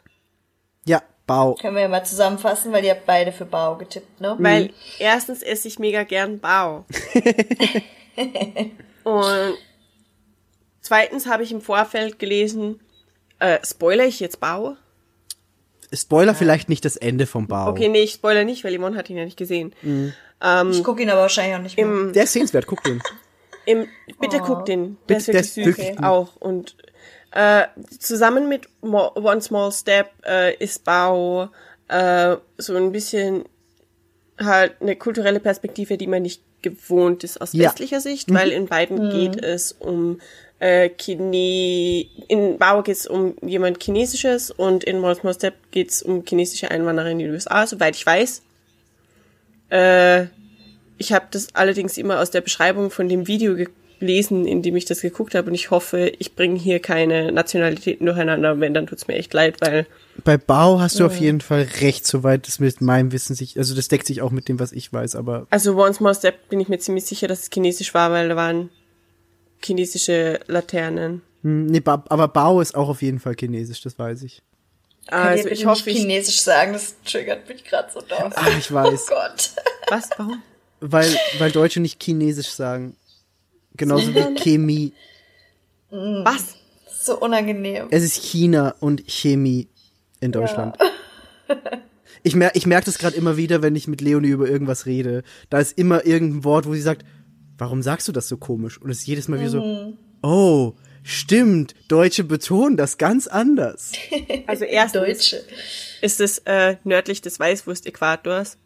Ja, 0.85 1.03
Bau. 1.27 1.55
können 1.55 1.75
wir 1.75 1.83
ja 1.83 1.87
mal 1.87 2.05
zusammenfassen, 2.05 2.71
weil 2.71 2.83
ihr 2.83 2.91
habt 2.91 3.05
beide 3.05 3.31
für 3.31 3.45
Bao 3.45 3.77
getippt, 3.77 4.19
ne? 4.19 4.35
Weil 4.39 4.73
erstens 4.97 5.43
esse 5.43 5.67
ich 5.67 5.77
mega 5.77 6.03
gern 6.03 6.39
Bao. 6.39 6.85
Und 9.03 9.57
zweitens 10.81 11.27
habe 11.27 11.43
ich 11.43 11.51
im 11.51 11.61
Vorfeld 11.61 12.17
gelesen, 12.17 12.79
äh, 13.39 13.59
spoiler 13.63 14.05
ich 14.05 14.19
jetzt 14.19 14.39
Bao? 14.39 14.77
Spoiler 15.93 16.35
vielleicht 16.35 16.69
nicht 16.69 16.83
das 16.85 16.97
Ende 16.97 17.25
vom 17.25 17.47
Bau. 17.47 17.69
Okay, 17.69 17.87
nee, 17.87 18.01
ich 18.01 18.13
spoiler 18.13 18.43
nicht, 18.43 18.63
weil 18.63 18.77
Yvonne 18.77 18.97
hat 18.97 19.09
ihn 19.09 19.17
ja 19.17 19.25
nicht 19.25 19.37
gesehen. 19.37 19.73
Ich 20.71 20.83
gucke 20.83 21.01
ihn 21.01 21.09
aber 21.09 21.21
wahrscheinlich 21.21 21.55
auch 21.55 21.61
nicht 21.61 21.77
mehr. 21.77 22.11
Der 22.11 22.23
ist 22.23 22.33
sehenswert, 22.33 22.67
guck 22.67 22.83
den. 22.83 23.01
Im, 23.65 23.87
bitte 24.19 24.37
Oh. 24.41 24.45
guck 24.45 24.65
den. 24.65 24.97
Bitte, 25.07 25.31
Der 25.31 25.41
ist 25.41 25.55
der 25.57 25.65
wirklich 25.65 25.87
ist 25.87 25.93
süß 25.93 25.95
gut. 25.97 26.05
auch. 26.05 26.35
Und 26.37 26.75
äh, 27.31 27.63
zusammen 27.99 28.47
mit 28.47 28.67
Mo 28.81 29.11
One 29.15 29.41
Small 29.41 29.71
Step 29.71 30.09
äh, 30.25 30.55
ist 30.55 30.83
Bao 30.85 31.49
äh, 31.89 32.35
so 32.57 32.75
ein 32.75 32.91
bisschen 32.91 33.43
halt 34.39 34.75
eine 34.81 34.95
kulturelle 34.95 35.39
Perspektive, 35.39 35.97
die 35.97 36.07
man 36.07 36.21
nicht 36.21 36.41
gewohnt 36.61 37.23
ist 37.23 37.41
aus 37.41 37.53
Ja. 37.53 37.65
westlicher 37.69 38.01
Sicht, 38.01 38.33
weil 38.33 38.51
in 38.51 38.67
beiden 38.67 39.09
geht 39.09 39.43
es 39.43 39.71
um 39.73 40.19
äh, 40.59 40.89
Chine 40.89 42.05
in 42.27 42.57
Bao 42.57 42.81
geht 42.83 42.97
es 42.97 43.07
um 43.07 43.35
jemand 43.41 43.81
Chinesisches 43.81 44.51
und 44.51 44.83
in 44.83 45.03
One 45.03 45.15
Small 45.15 45.33
Step 45.33 45.55
geht 45.71 45.91
es 45.91 46.01
um 46.01 46.23
chinesische 46.27 46.71
Einwanderer 46.71 47.09
in 47.09 47.19
die 47.19 47.27
USA, 47.27 47.67
soweit 47.67 47.95
ich 47.95 48.05
weiß. 48.05 48.41
Äh, 49.69 50.25
ich 50.97 51.13
habe 51.13 51.27
das 51.31 51.53
allerdings 51.53 51.97
immer 51.97 52.19
aus 52.19 52.31
der 52.31 52.41
Beschreibung 52.41 52.89
von 52.89 53.07
dem 53.07 53.27
Video 53.27 53.55
gelesen, 53.99 54.45
in 54.45 54.63
dem 54.63 54.75
ich 54.75 54.85
das 54.85 55.01
geguckt 55.01 55.35
habe 55.35 55.49
und 55.49 55.53
ich 55.53 55.69
hoffe, 55.69 56.11
ich 56.17 56.35
bringe 56.35 56.57
hier 56.59 56.79
keine 56.79 57.31
Nationalitäten 57.31 58.05
durcheinander. 58.05 58.59
Wenn, 58.59 58.73
dann 58.73 58.87
tut's 58.87 59.07
mir 59.07 59.15
echt 59.15 59.33
leid, 59.33 59.57
weil 59.61 59.85
Bei 60.23 60.37
Bao 60.37 60.79
hast 60.79 60.99
du 60.99 61.05
auf 61.05 61.17
jeden 61.19 61.41
Fall 61.41 61.67
recht, 61.81 62.07
soweit 62.07 62.47
das 62.47 62.59
mit 62.59 62.81
meinem 62.81 63.11
Wissen 63.11 63.35
sich, 63.35 63.57
also 63.57 63.75
das 63.75 63.89
deckt 63.89 64.07
sich 64.07 64.21
auch 64.21 64.31
mit 64.31 64.47
dem, 64.47 64.59
was 64.59 64.71
ich 64.71 64.91
weiß, 64.91 65.15
aber 65.15 65.45
Also 65.51 65.75
One 65.75 65.93
Small 65.93 66.15
Step 66.15 66.49
bin 66.49 66.59
ich 66.59 66.67
mir 66.67 66.79
ziemlich 66.79 67.05
sicher, 67.05 67.27
dass 67.27 67.43
es 67.43 67.49
chinesisch 67.53 67.93
war, 67.93 68.11
weil 68.11 68.29
da 68.29 68.35
waren 68.35 68.69
chinesische 69.63 70.39
Laternen. 70.47 71.21
hm, 71.43 71.65
nee, 71.67 71.79
ba 71.79 72.03
aber 72.09 72.27
Bao 72.27 72.61
ist 72.61 72.75
auch 72.75 72.89
auf 72.89 73.01
jeden 73.01 73.19
Fall 73.19 73.35
chinesisch, 73.37 73.81
das 73.81 73.97
weiß 73.97 74.23
ich. 74.23 74.41
Also 75.09 75.47
ich 75.47 75.65
hoffe, 75.65 75.85
nicht 75.85 75.97
ich, 75.97 76.03
Chinesisch 76.03 76.41
sagen, 76.41 76.73
das 76.73 76.95
triggert 77.05 77.47
mich 77.47 77.63
gerade 77.63 77.89
so 77.93 78.01
doll. 78.01 78.29
Ah, 78.35 78.47
ich 78.57 78.71
weiß. 78.71 79.05
Oh 79.09 79.13
Gott. 79.13 79.51
was, 79.89 80.09
warum? 80.17 80.43
Weil, 80.81 81.15
weil 81.39 81.51
Deutsche 81.51 81.79
nicht 81.79 82.03
chinesisch 82.03 82.49
sagen. 82.49 82.95
Genauso 83.75 84.13
wie 84.13 84.35
Chemie. 84.35 84.93
Was? 85.89 86.55
So 87.01 87.17
unangenehm. 87.19 87.87
Es 87.89 88.03
ist 88.03 88.15
China 88.15 88.75
und 88.81 89.03
Chemie 89.07 89.67
in 90.19 90.31
Deutschland. 90.31 90.77
Ich 92.23 92.35
merke 92.35 92.57
ich 92.57 92.65
merk 92.65 92.83
das 92.83 92.97
gerade 92.97 93.15
immer 93.15 93.37
wieder, 93.37 93.61
wenn 93.61 93.77
ich 93.77 93.87
mit 93.87 94.01
Leonie 94.01 94.27
über 94.27 94.49
irgendwas 94.49 94.85
rede. 94.85 95.23
Da 95.49 95.59
ist 95.59 95.77
immer 95.77 96.05
irgendein 96.05 96.43
Wort, 96.43 96.65
wo 96.65 96.73
sie 96.73 96.81
sagt, 96.81 97.05
warum 97.57 97.81
sagst 97.81 98.07
du 98.07 98.11
das 98.11 98.27
so 98.27 98.37
komisch? 98.37 98.79
Und 98.79 98.89
es 98.89 98.99
ist 98.99 99.07
jedes 99.07 99.27
Mal 99.27 99.39
wieder 99.39 99.49
so, 99.49 99.93
oh, 100.21 100.73
stimmt, 101.03 101.75
Deutsche 101.87 102.23
betonen 102.23 102.77
das 102.77 102.97
ganz 102.97 103.27
anders. 103.27 103.93
Also 104.47 104.65
erstens 104.65 105.01
Deutsche. 105.01 105.43
ist 106.01 106.21
es 106.21 106.39
äh, 106.45 106.77
nördlich 106.83 107.21
des 107.21 107.39
Weißwurst-Äquators 107.39 108.57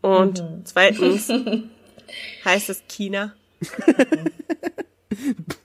und 0.00 0.42
zweitens 0.64 1.30
heißt 2.44 2.70
es 2.70 2.82
China. 2.88 3.34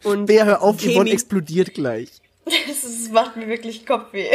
und 0.04 0.26
Bär, 0.26 0.46
hör 0.46 0.62
auf, 0.62 0.80
Chemie. 0.80 0.96
Yvonne 0.96 1.12
explodiert 1.12 1.74
gleich. 1.74 2.10
Das, 2.46 2.84
ist, 2.84 3.12
macht 3.12 3.36
mir 3.36 3.48
wirklich 3.48 3.86
Kopfweh. 3.86 4.30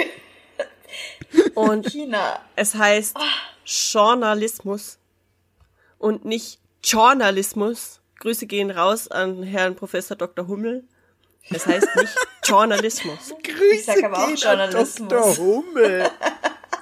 und 1.55 1.90
China. 1.90 2.40
es 2.57 2.74
heißt 2.74 3.16
Journalismus 3.65 4.99
und 5.99 6.24
nicht 6.24 6.59
Journalismus. 6.82 8.01
Grüße 8.23 8.47
gehen 8.47 8.70
raus 8.70 9.09
an 9.09 9.43
Herrn 9.43 9.74
Professor 9.74 10.16
Dr. 10.16 10.47
Hummel. 10.47 10.85
Es 11.51 11.66
heißt 11.66 11.89
nicht 11.97 12.15
Journalismus. 12.44 13.35
Ich 13.74 13.85
sag 13.85 14.03
aber 14.05 14.19
auch 14.23 14.27
gehen 14.28 14.47
an 14.47 14.59
Journalismus. 14.70 15.09
Dr. 15.09 15.36
Hummel. 15.39 16.11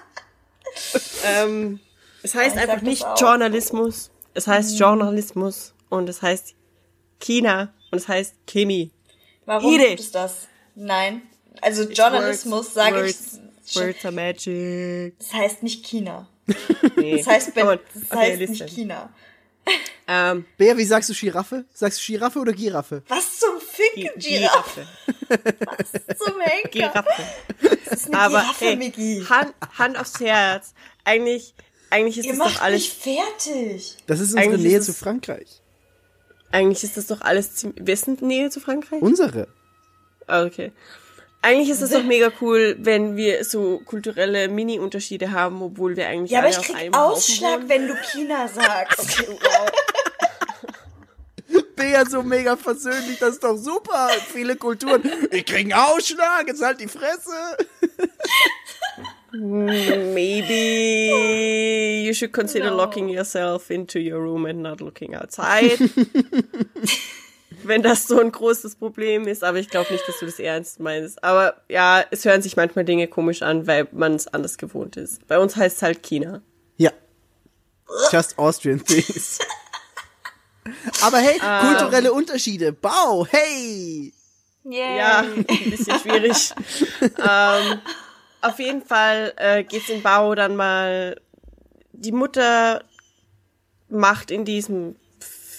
ähm, 1.25 1.81
es 2.23 2.35
heißt 2.35 2.57
sag 2.57 2.69
einfach 2.69 2.83
nicht. 2.83 3.07
Journalismus. 3.19 4.11
Es 4.35 4.47
heißt 4.47 4.79
Journalismus 4.79 5.73
und 5.89 6.11
es 6.11 6.21
heißt 6.21 6.55
China 7.21 7.73
und 7.91 7.99
es 7.99 8.07
heißt 8.07 8.35
Chemie. 8.47 8.91
Warum 9.47 9.73
it. 9.75 9.89
gibt 9.89 10.01
es 10.01 10.12
das? 10.12 10.47
Nein. 10.75 11.23
Also 11.62 11.85
Journalismus 11.85 12.75
sage 12.75 13.07
ich. 13.07 13.17
words, 13.75 14.05
are 14.05 14.12
magic. 14.12 15.19
Das 15.19 15.33
heißt 15.33 15.62
nicht 15.62 15.87
China. 15.87 16.29
Nee. 16.97 17.17
Das 17.17 17.29
heißt, 17.29 17.57
das 17.57 17.65
Okay, 17.65 17.79
heißt 18.11 18.51
nicht 18.51 18.69
China. 18.69 19.11
Ähm, 20.12 20.45
Bär, 20.59 20.77
wie 20.77 20.85
sagst 20.85 21.09
du 21.09 21.15
Giraffe? 21.15 21.65
Sagst 21.73 22.01
du 22.01 22.05
Giraffe 22.12 22.41
oder 22.41 22.53
Giraffe? 22.53 23.05
Was 23.07 23.39
zum 23.39 23.61
Ficken, 23.61 24.11
Giraffe? 24.19 24.85
Giraffe. 25.28 26.16
Zum 26.19 26.41
Henker. 26.41 26.69
Giraffe. 26.70 27.23
Das 27.85 27.93
ist 28.01 28.07
eine 28.09 28.19
Aber 28.19 28.41
Giraffe, 28.41 28.65
ey, 28.65 28.77
Miggi. 28.77 29.24
Hand, 29.31 29.55
Hand 29.78 29.97
aufs 30.01 30.19
Herz. 30.19 30.74
Eigentlich, 31.05 31.55
eigentlich 31.91 32.19
ist 32.19 32.24
Ihr 32.24 32.32
das 32.32 32.39
macht 32.39 32.57
doch 32.57 32.62
alles, 32.62 32.81
mich 32.81 32.93
fertig. 32.93 33.97
Das 34.09 34.19
ist 34.19 34.32
unsere 34.35 34.55
Eigentlich 34.55 34.62
Nähe 34.66 34.78
ist 34.78 34.87
zu 34.87 34.95
Frankreich. 34.95 35.61
eigentlich 36.51 36.82
ist 36.82 36.97
das 36.97 37.07
doch 37.07 37.20
alles 37.20 37.55
ziemlich, 37.55 37.87
wir 37.87 37.97
sind 37.97 38.20
Nähe 38.20 38.51
zu 38.51 38.59
Frankreich? 38.59 39.01
Unsere. 39.03 39.47
Ah, 40.27 40.43
Okay. 40.43 40.73
Eigentlich 41.43 41.71
ist 41.71 41.81
es 41.81 41.91
doch 41.91 42.03
mega 42.05 42.31
cool, 42.41 42.77
wenn 42.79 43.17
wir 43.17 43.45
so 43.45 43.81
kulturelle 43.85 44.49
Mini-Unterschiede 44.49 45.33
haben, 45.33 45.62
obwohl 45.62 45.97
wir 45.97 46.09
eigentlich 46.09 46.33
Ja, 46.33 46.41
aber 46.41 46.49
alle 46.49 46.57
ich 46.57 46.71
auf 46.71 46.77
krieg 46.77 46.97
Ausschlag, 46.97 47.61
wenn 47.67 47.89
du 47.89 47.95
China 48.12 48.49
sagst. 48.55 49.25
Bär 51.77 52.07
so 52.07 52.23
mega 52.23 52.57
versöhnlich, 52.57 53.19
das 53.19 53.35
ist 53.35 53.45
doch 53.45 53.57
super. 53.57 54.11
Viele 54.33 54.57
Kulturen. 54.57 55.03
Ich 55.31 55.47
krieg 55.47 55.61
einen 55.61 55.73
Ausschlag, 55.73 56.47
jetzt 56.47 56.62
halt 56.62 56.81
die 56.81 56.89
Fresse. 56.89 57.57
Maybe 59.33 60.53
you 62.05 62.12
should 62.12 62.33
consider 62.33 62.71
locking 62.71 63.09
yourself 63.09 63.71
into 63.71 63.99
your 63.99 64.21
room 64.21 64.45
and 64.45 64.61
not 64.61 64.81
looking 64.81 65.15
outside. 65.15 65.79
Wenn 67.62 67.82
das 67.82 68.07
so 68.07 68.20
ein 68.20 68.32
großes 68.32 68.77
Problem 68.77 69.27
ist, 69.27 69.45
aber 69.45 69.59
ich 69.59 69.69
glaube 69.69 69.93
nicht, 69.93 70.07
dass 70.07 70.19
du 70.19 70.27
das 70.27 70.39
ernst 70.39 70.81
meinst. 70.81 71.23
Aber 71.23 71.62
ja, 71.69 72.05
es 72.11 72.24
hören 72.24 72.43
sich 72.43 72.57
manchmal 72.57 72.85
Dinge 72.85 73.09
komisch 73.09 73.43
an, 73.43 73.66
weil 73.66 73.89
man 73.93 74.15
es 74.15 74.27
anders 74.27 74.59
gewohnt 74.59 74.97
ist. 74.97 75.27
Bei 75.27 75.39
uns 75.39 75.57
heißt 75.57 75.77
es 75.77 75.82
halt 75.82 76.03
China. 76.03 76.43
Ja. 76.77 76.91
Just 78.11 78.39
Austrian 78.39 78.85
things. 78.85 79.39
Aber 81.03 81.19
hey, 81.19 81.39
kulturelle 81.39 82.12
Unterschiede. 82.12 82.73
Bau, 82.73 83.27
hey. 83.28 84.12
Yay. 84.65 84.99
Ja, 84.99 85.20
ein 85.20 85.45
bisschen 85.70 85.99
schwierig. 85.99 86.53
ähm, 87.03 87.81
auf 88.43 88.59
jeden 88.59 88.82
Fall 88.82 89.32
äh, 89.37 89.65
geht's 89.65 89.89
in 89.89 90.03
Bau 90.03 90.35
dann 90.35 90.57
mal. 90.57 91.20
Die 91.93 92.12
Mutter 92.12 92.85
macht 93.89 94.31
in 94.31 94.45
diesem 94.45 94.97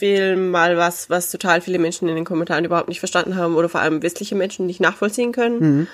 Film 0.02 0.50
mal 0.50 0.78
was, 0.78 1.12
was 1.12 1.30
total 1.30 1.62
viele 1.62 1.78
Menschen 1.78 2.10
in 2.10 2.16
den 2.16 2.26
Kommentaren 2.26 2.66
überhaupt 2.66 2.90
nicht 2.90 2.98
verstanden 2.98 3.36
haben 3.36 3.56
oder 3.56 3.70
vor 3.70 3.82
allem 3.82 4.02
westliche 4.02 4.34
Menschen 4.34 4.66
nicht 4.66 4.80
nachvollziehen 4.80 5.32
können. 5.32 5.88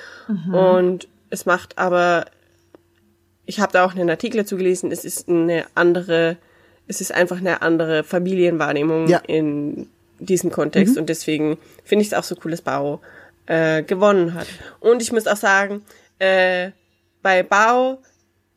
Und 0.53 1.09
es 1.29 1.45
macht 1.45 1.77
aber, 1.77 2.23
ich 3.45 3.59
habe 3.59 3.73
da 3.73 3.83
auch 3.83 3.91
einen 3.93 4.09
Artikel 4.09 4.37
dazu 4.37 4.55
gelesen, 4.55 4.91
es 4.93 5.03
ist 5.03 5.27
eine 5.27 5.65
andere, 5.75 6.37
es 6.87 7.01
ist 7.01 7.13
einfach 7.13 7.37
eine 7.39 7.61
andere 7.61 8.05
Familienwahrnehmung 8.05 9.07
Ja. 9.09 9.17
in 9.27 9.89
diesem 10.19 10.51
Kontext 10.51 10.97
und 10.97 11.09
deswegen 11.09 11.57
finde 11.83 12.03
ich 12.03 12.07
es 12.07 12.13
auch 12.13 12.23
so 12.23 12.35
cool, 12.45 12.51
dass 12.51 12.61
Bao 12.61 13.01
äh, 13.45 13.83
gewonnen 13.83 14.33
hat. 14.35 14.47
Und 14.79 15.01
ich 15.01 15.11
muss 15.11 15.27
auch 15.27 15.35
sagen, 15.37 15.83
äh, 16.19 16.71
bei 17.21 17.43
Bao, 17.43 17.99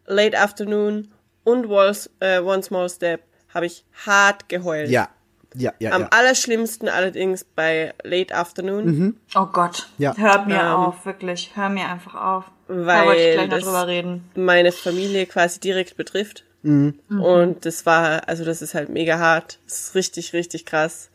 Late 0.07 0.39
Afternoon 0.39 1.09
und 1.43 1.69
Walls, 1.69 2.09
äh, 2.21 2.39
One 2.39 2.63
Small 2.63 2.89
Step 2.89 3.23
habe 3.53 3.67
ich 3.67 3.85
hart 4.07 4.49
geheult. 4.49 4.91
Ja. 4.91 5.09
Ja, 5.55 5.73
ja, 5.81 5.93
Am 5.93 6.03
ja. 6.03 6.09
allerschlimmsten 6.11 6.89
allerdings 6.89 7.45
bei 7.45 7.93
Late 8.05 8.35
Afternoon, 8.35 9.17
Oh 9.35 9.47
Gott. 9.47 9.89
Ja. 9.99 10.17
Hört 10.17 10.47
mir 10.47 10.61
Ähm, 10.61 10.67
auf, 10.67 11.05
wirklich. 11.07 11.51
Hör 11.55 11.69
mir 11.69 11.89
einfach 11.89 12.15
auf. 12.15 12.45
da 12.69 12.87
weil 12.87 13.07
wollte 13.07 13.21
ich 13.21 13.33
gleich 13.35 13.49
noch 13.49 13.57
das 13.57 13.65
drüber 13.65 13.87
reden. 13.89 14.25
meine 14.37 14.71
Familie 14.73 15.27
quasi 15.27 15.59
direkt 15.61 15.97
betrifft. 15.97 16.45
Und 16.63 17.65
das 17.65 17.87
war, 17.87 18.29
also 18.29 18.45
das 18.45 18.61
ist 18.61 18.75
halt 18.75 18.91
mega 18.91 19.19
hart. 19.19 19.59
Das 19.67 19.81
ist 19.81 19.95
richtig, 19.95 20.35
richtig 20.35 20.67
krass. 20.67 21.11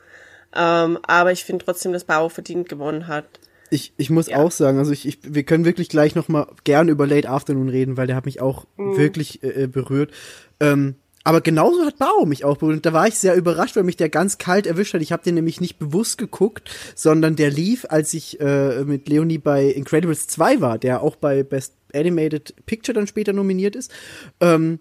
Ähm, 0.56 0.98
aber 1.06 1.32
ich 1.32 1.44
finde 1.46 1.64
trotzdem, 1.64 1.94
dass 1.94 2.04
Bao 2.04 2.30
verdient 2.30 2.68
gewonnen 2.68 3.08
hat. 3.08 3.26
Ich, 3.70 3.94
ich 3.98 4.10
muss 4.10 4.32
auch 4.32 4.52
sagen, 4.52 4.78
also 4.80 4.92
ich, 4.92 5.08
ich, 5.08 5.20
wir 5.22 5.44
können 5.44 5.66
wirklich 5.66 5.90
gleich 5.90 6.16
noch 6.16 6.28
mal 6.30 6.48
gern 6.64 6.88
über 6.90 7.06
Late 7.06 7.30
Afternoon 7.30 7.70
reden, 7.70 7.96
weil 7.98 8.08
der 8.08 8.16
hat 8.16 8.26
mich 8.26 8.42
auch 8.42 8.66
wirklich 8.78 9.44
äh, 9.44 9.68
berührt. 9.68 10.12
Ähm, 10.60 10.96
aber 11.26 11.42
genauso 11.42 11.84
hat 11.84 11.98
Bao 11.98 12.28
mich 12.28 12.46
auch 12.46 12.58
berührt. 12.58 12.86
Da 12.86 12.94
war 12.94 13.08
ich 13.08 13.18
sehr 13.18 13.36
überrascht, 13.36 13.76
weil 13.76 13.84
mich 13.84 13.98
der 13.98 14.10
ganz 14.10 14.38
kalt 14.38 14.68
erwischt 14.68 14.94
hat. 14.94 15.02
Ich 15.02 15.12
habe 15.12 15.24
den 15.24 15.34
nämlich 15.34 15.60
nicht 15.60 15.80
bewusst 15.80 16.20
geguckt, 16.20 16.70
sondern 16.94 17.36
der 17.36 17.50
lief, 17.50 17.88
als 17.90 18.14
ich 18.14 18.40
äh, 18.40 18.84
mit 18.86 19.10
Leonie 19.10 19.40
bei 19.40 19.66
Incredibles 19.66 20.28
2 20.28 20.62
war, 20.62 20.78
der 20.78 21.02
auch 21.02 21.16
bei 21.16 21.42
Best 21.42 21.74
Animated 21.96 22.54
Picture 22.68 22.94
dann 22.94 23.08
später 23.08 23.34
nominiert 23.34 23.76
ist. 23.76 23.92
Ähm, 24.40 24.78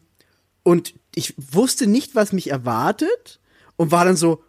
und 0.62 0.92
ich 1.14 1.32
wusste 1.38 1.86
nicht, 1.86 2.14
was 2.14 2.34
mich 2.34 2.50
erwartet 2.50 3.40
und 3.76 3.90
war 3.90 4.04
dann 4.04 4.16
so, 4.16 4.44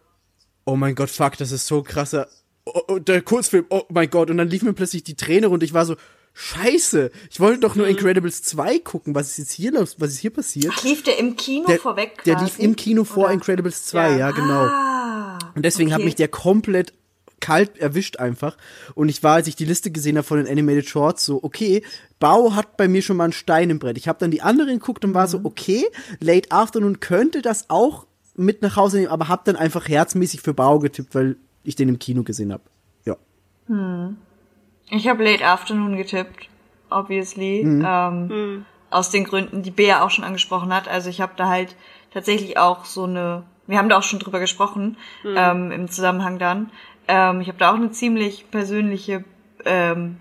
oh 0.66 0.76
mein 0.76 0.96
Gott, 0.96 1.08
fuck, 1.08 1.38
das 1.38 1.50
ist 1.50 1.66
so 1.66 1.82
krasser. 1.82 2.28
Oh, 2.66 2.82
oh, 2.88 2.98
der 2.98 3.22
Kurzfilm, 3.22 3.64
oh 3.70 3.84
mein 3.88 4.10
Gott. 4.10 4.30
Und 4.30 4.36
dann 4.36 4.50
lief 4.50 4.62
mir 4.62 4.74
plötzlich 4.74 5.02
die 5.02 5.16
Träne 5.16 5.46
runter. 5.46 5.64
Ich 5.64 5.72
war 5.72 5.86
so, 5.86 5.96
scheiße, 6.38 7.10
ich 7.30 7.40
wollte 7.40 7.60
doch 7.60 7.74
nur 7.76 7.88
Incredibles 7.88 8.42
2 8.42 8.78
gucken. 8.80 9.14
Was 9.14 9.30
ist 9.30 9.38
jetzt 9.38 9.52
hier 9.52 9.72
los? 9.72 9.96
Was 9.98 10.10
ist 10.10 10.18
hier 10.18 10.30
passiert? 10.30 10.72
Ach, 10.76 10.82
lief 10.84 11.02
der 11.02 11.18
im 11.18 11.34
Kino 11.36 11.66
Der, 11.66 11.78
vorweg 11.78 12.22
der 12.24 12.34
quasi? 12.34 12.44
lief 12.44 12.58
im 12.58 12.76
Kino 12.76 13.04
vor 13.04 13.24
Oder? 13.24 13.32
Incredibles 13.32 13.86
2, 13.86 14.10
ja, 14.12 14.16
Ja. 14.18 14.30
genau. 14.32 14.64
Ah, 14.66 15.38
Und 15.54 15.64
deswegen 15.64 15.92
hat 15.92 15.98
okay. 16.00 16.04
mich 16.04 16.14
der 16.14 16.28
komplett 16.28 16.92
kalt 17.40 17.78
erwischt 17.78 18.18
einfach. 18.18 18.56
Und 18.94 19.08
ich 19.08 19.22
war, 19.22 19.34
als 19.36 19.46
ich 19.48 19.56
die 19.56 19.64
Liste 19.64 19.90
gesehen 19.90 20.16
habe 20.18 20.26
von 20.26 20.38
den 20.38 20.46
Animated 20.48 20.88
Shorts, 20.88 21.24
so, 21.24 21.42
okay, 21.42 21.82
Bau 22.18 22.54
hat 22.54 22.76
bei 22.76 22.86
mir 22.88 23.02
schon 23.02 23.16
mal 23.16 23.24
einen 23.24 23.32
Stein 23.32 23.70
im 23.70 23.78
Brett. 23.78 23.96
Ich 23.98 24.08
habe 24.08 24.18
dann 24.18 24.30
die 24.30 24.42
anderen 24.42 24.78
geguckt 24.78 25.04
und 25.04 25.14
war 25.14 25.28
so, 25.28 25.38
Mhm. 25.40 25.46
okay, 25.46 25.84
Late 26.20 26.50
Afternoon 26.50 27.00
könnte 27.00 27.40
das 27.42 27.68
auch 27.70 28.06
mit 28.36 28.60
nach 28.62 28.76
Hause 28.76 28.98
nehmen, 28.98 29.08
aber 29.10 29.28
hab 29.28 29.44
dann 29.46 29.56
einfach 29.56 29.88
herzmäßig 29.88 30.40
für 30.42 30.52
Bau 30.54 30.78
getippt, 30.78 31.14
weil 31.14 31.36
ich 31.64 31.76
den 31.76 31.88
im 31.88 31.98
Kino 31.98 32.22
gesehen 32.22 32.52
habe. 32.52 32.62
Ja. 33.06 33.16
Ich 34.90 35.08
habe 35.08 35.24
Late 35.24 35.44
Afternoon 35.44 35.96
getippt, 35.96 36.48
obviously. 36.90 37.64
Mhm. 37.64 37.84
Ähm, 37.86 38.66
Aus 38.90 39.10
den 39.10 39.24
Gründen, 39.24 39.62
die 39.62 39.70
Bea 39.70 40.04
auch 40.04 40.10
schon 40.10 40.24
angesprochen 40.24 40.72
hat. 40.72 40.88
Also 40.88 41.10
ich 41.10 41.20
habe 41.20 41.32
da 41.36 41.48
halt 41.48 41.74
tatsächlich 42.12 42.56
auch 42.56 42.84
so 42.84 43.04
eine 43.04 43.44
wir 43.66 43.78
haben 43.78 43.88
da 43.88 43.98
auch 43.98 44.02
schon 44.02 44.18
drüber 44.18 44.40
gesprochen, 44.40 44.96
ähm, 45.24 45.72
im 45.72 45.88
Zusammenhang 45.88 46.38
dann. 46.38 46.70
Ähm, 47.08 47.40
ich 47.40 47.48
habe 47.48 47.58
da 47.58 47.70
auch 47.70 47.76
eine 47.76 47.90
ziemlich 47.90 48.50
persönliche 48.50 49.24
ähm, 49.64 50.16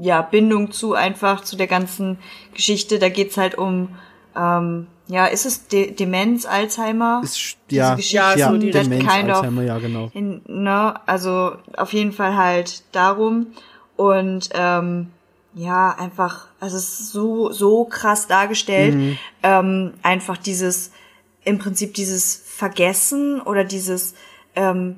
ja, 0.00 0.22
Bindung 0.22 0.70
zu 0.70 0.94
einfach 0.94 1.40
zu 1.42 1.56
der 1.56 1.66
ganzen 1.66 2.18
Geschichte. 2.54 2.98
Da 2.98 3.08
geht's 3.08 3.36
halt 3.36 3.56
um, 3.56 3.96
ähm, 4.36 4.86
ja, 5.08 5.26
ist 5.26 5.46
es 5.46 5.68
De 5.68 5.92
Demenz, 5.92 6.46
Alzheimer? 6.46 7.20
Ist, 7.22 7.56
ja, 7.70 7.96
Ja, 7.96 8.50
so 8.50 8.56
die- 8.56 8.70
Demenz, 8.70 9.06
kind 9.06 9.30
of- 9.30 9.36
Alzheimer, 9.36 9.62
ja, 9.62 9.78
genau. 9.78 10.10
In, 10.14 10.42
ne, 10.46 10.94
also 11.06 11.52
auf 11.76 11.92
jeden 11.92 12.12
Fall 12.12 12.36
halt 12.36 12.82
darum. 12.92 13.48
Und 13.96 14.50
ähm, 14.52 15.08
ja, 15.54 15.96
einfach, 15.98 16.48
also 16.60 16.76
es 16.76 17.00
ist 17.00 17.12
so, 17.12 17.50
so 17.52 17.84
krass 17.84 18.26
dargestellt. 18.26 19.16
Ähm, 19.42 19.94
einfach 20.02 20.36
dieses, 20.36 20.90
im 21.44 21.58
Prinzip 21.58 21.94
dieses 21.94 22.42
Vergessen 22.44 23.40
oder 23.40 23.64
dieses 23.64 24.14
ähm, 24.54 24.96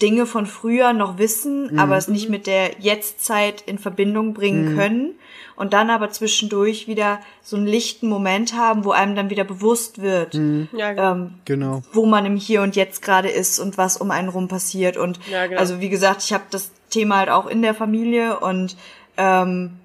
Dinge 0.00 0.26
von 0.26 0.46
früher 0.46 0.92
noch 0.92 1.18
wissen, 1.18 1.78
aber 1.78 1.96
es 1.96 2.08
nicht 2.08 2.28
mit 2.28 2.46
der 2.46 2.78
Jetztzeit 2.80 3.60
in 3.62 3.78
Verbindung 3.78 4.32
bringen 4.32 4.76
können 4.76 5.14
und 5.58 5.72
dann 5.72 5.90
aber 5.90 6.10
zwischendurch 6.10 6.86
wieder 6.86 7.20
so 7.42 7.56
einen 7.56 7.66
lichten 7.66 8.08
Moment 8.08 8.54
haben, 8.54 8.84
wo 8.84 8.92
einem 8.92 9.14
dann 9.16 9.28
wieder 9.30 9.44
bewusst 9.44 10.00
wird, 10.00 10.34
Ja, 10.34 10.92
genau. 10.92 11.12
ähm, 11.12 11.34
Genau. 11.44 11.82
wo 11.92 12.06
man 12.06 12.24
im 12.26 12.36
Hier 12.36 12.62
und 12.62 12.76
Jetzt 12.76 13.02
gerade 13.02 13.28
ist 13.28 13.58
und 13.58 13.76
was 13.76 13.96
um 13.96 14.10
einen 14.10 14.28
rum 14.28 14.48
passiert. 14.48 14.96
Und 14.96 15.18
Ja, 15.30 15.46
genau. 15.46 15.60
also 15.60 15.80
wie 15.80 15.88
gesagt, 15.88 16.22
ich 16.22 16.32
habe 16.32 16.44
das 16.50 16.70
Thema 16.90 17.16
halt 17.18 17.30
auch 17.30 17.46
in 17.46 17.60
der 17.62 17.74
Familie 17.74 18.38
und 18.40 18.76
ähm, 19.16 19.78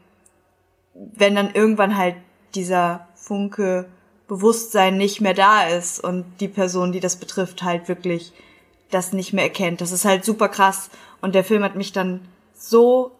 wenn 0.93 1.35
dann 1.35 1.53
irgendwann 1.53 1.97
halt 1.97 2.15
dieser 2.55 3.07
Funke 3.15 3.85
Bewusstsein 4.27 4.95
nicht 4.97 5.21
mehr 5.21 5.33
da 5.33 5.63
ist 5.67 5.99
und 6.03 6.25
die 6.39 6.47
Person, 6.47 6.91
die 6.91 6.99
das 6.99 7.17
betrifft, 7.17 7.61
halt 7.63 7.87
wirklich 7.89 8.31
das 8.89 9.11
nicht 9.11 9.33
mehr 9.33 9.43
erkennt. 9.43 9.81
Das 9.81 9.91
ist 9.91 10.05
halt 10.05 10.23
super 10.23 10.49
krass. 10.49 10.89
Und 11.21 11.35
der 11.35 11.43
Film 11.43 11.63
hat 11.63 11.75
mich 11.75 11.91
dann 11.93 12.21
so 12.55 13.11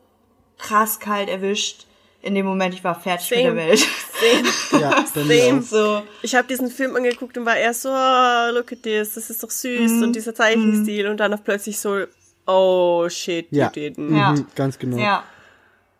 krass 0.57 0.99
kalt 0.99 1.30
erwischt. 1.30 1.88
In 2.24 2.34
dem 2.36 2.45
Moment, 2.45 2.74
ich 2.74 2.84
war 2.84 3.00
fertig 3.00 3.30
mit 3.32 3.40
Same. 3.40 3.54
der 3.56 3.68
Welt. 3.68 3.88
Ja, 4.72 5.06
bei 5.14 5.24
mir 5.26 5.41
Same. 5.44 5.62
so. 5.62 6.02
Ich 6.22 6.34
habe 6.36 6.48
diesen 6.48 6.70
Film 6.72 6.95
angeguckt 6.95 7.38
und 7.38 7.45
war 7.45 7.58
erst 7.58 7.82
so, 7.82 7.90
oh, 7.90 8.52
look 8.54 8.72
at 8.72 8.82
this, 8.84 9.14
das 9.16 9.30
ist 9.30 9.44
doch 9.44 9.50
süß 9.52 9.91
Mhm. 9.91 10.04
und 10.04 10.16
dieser 10.16 10.34
Zeichenstil 10.34 11.08
und 11.08 11.18
dann 11.18 11.34
auf 11.34 11.44
plötzlich 11.44 11.80
so, 11.80 12.06
oh 12.48 13.08
shit, 13.10 13.48
Ja, 13.52 13.66
you 13.66 13.72
didn't. 13.72 14.00
mhm, 14.00 14.16
Ja. 14.16 14.36
ganz 14.56 14.80
genau. 14.80 14.98
Ja. 14.98 15.24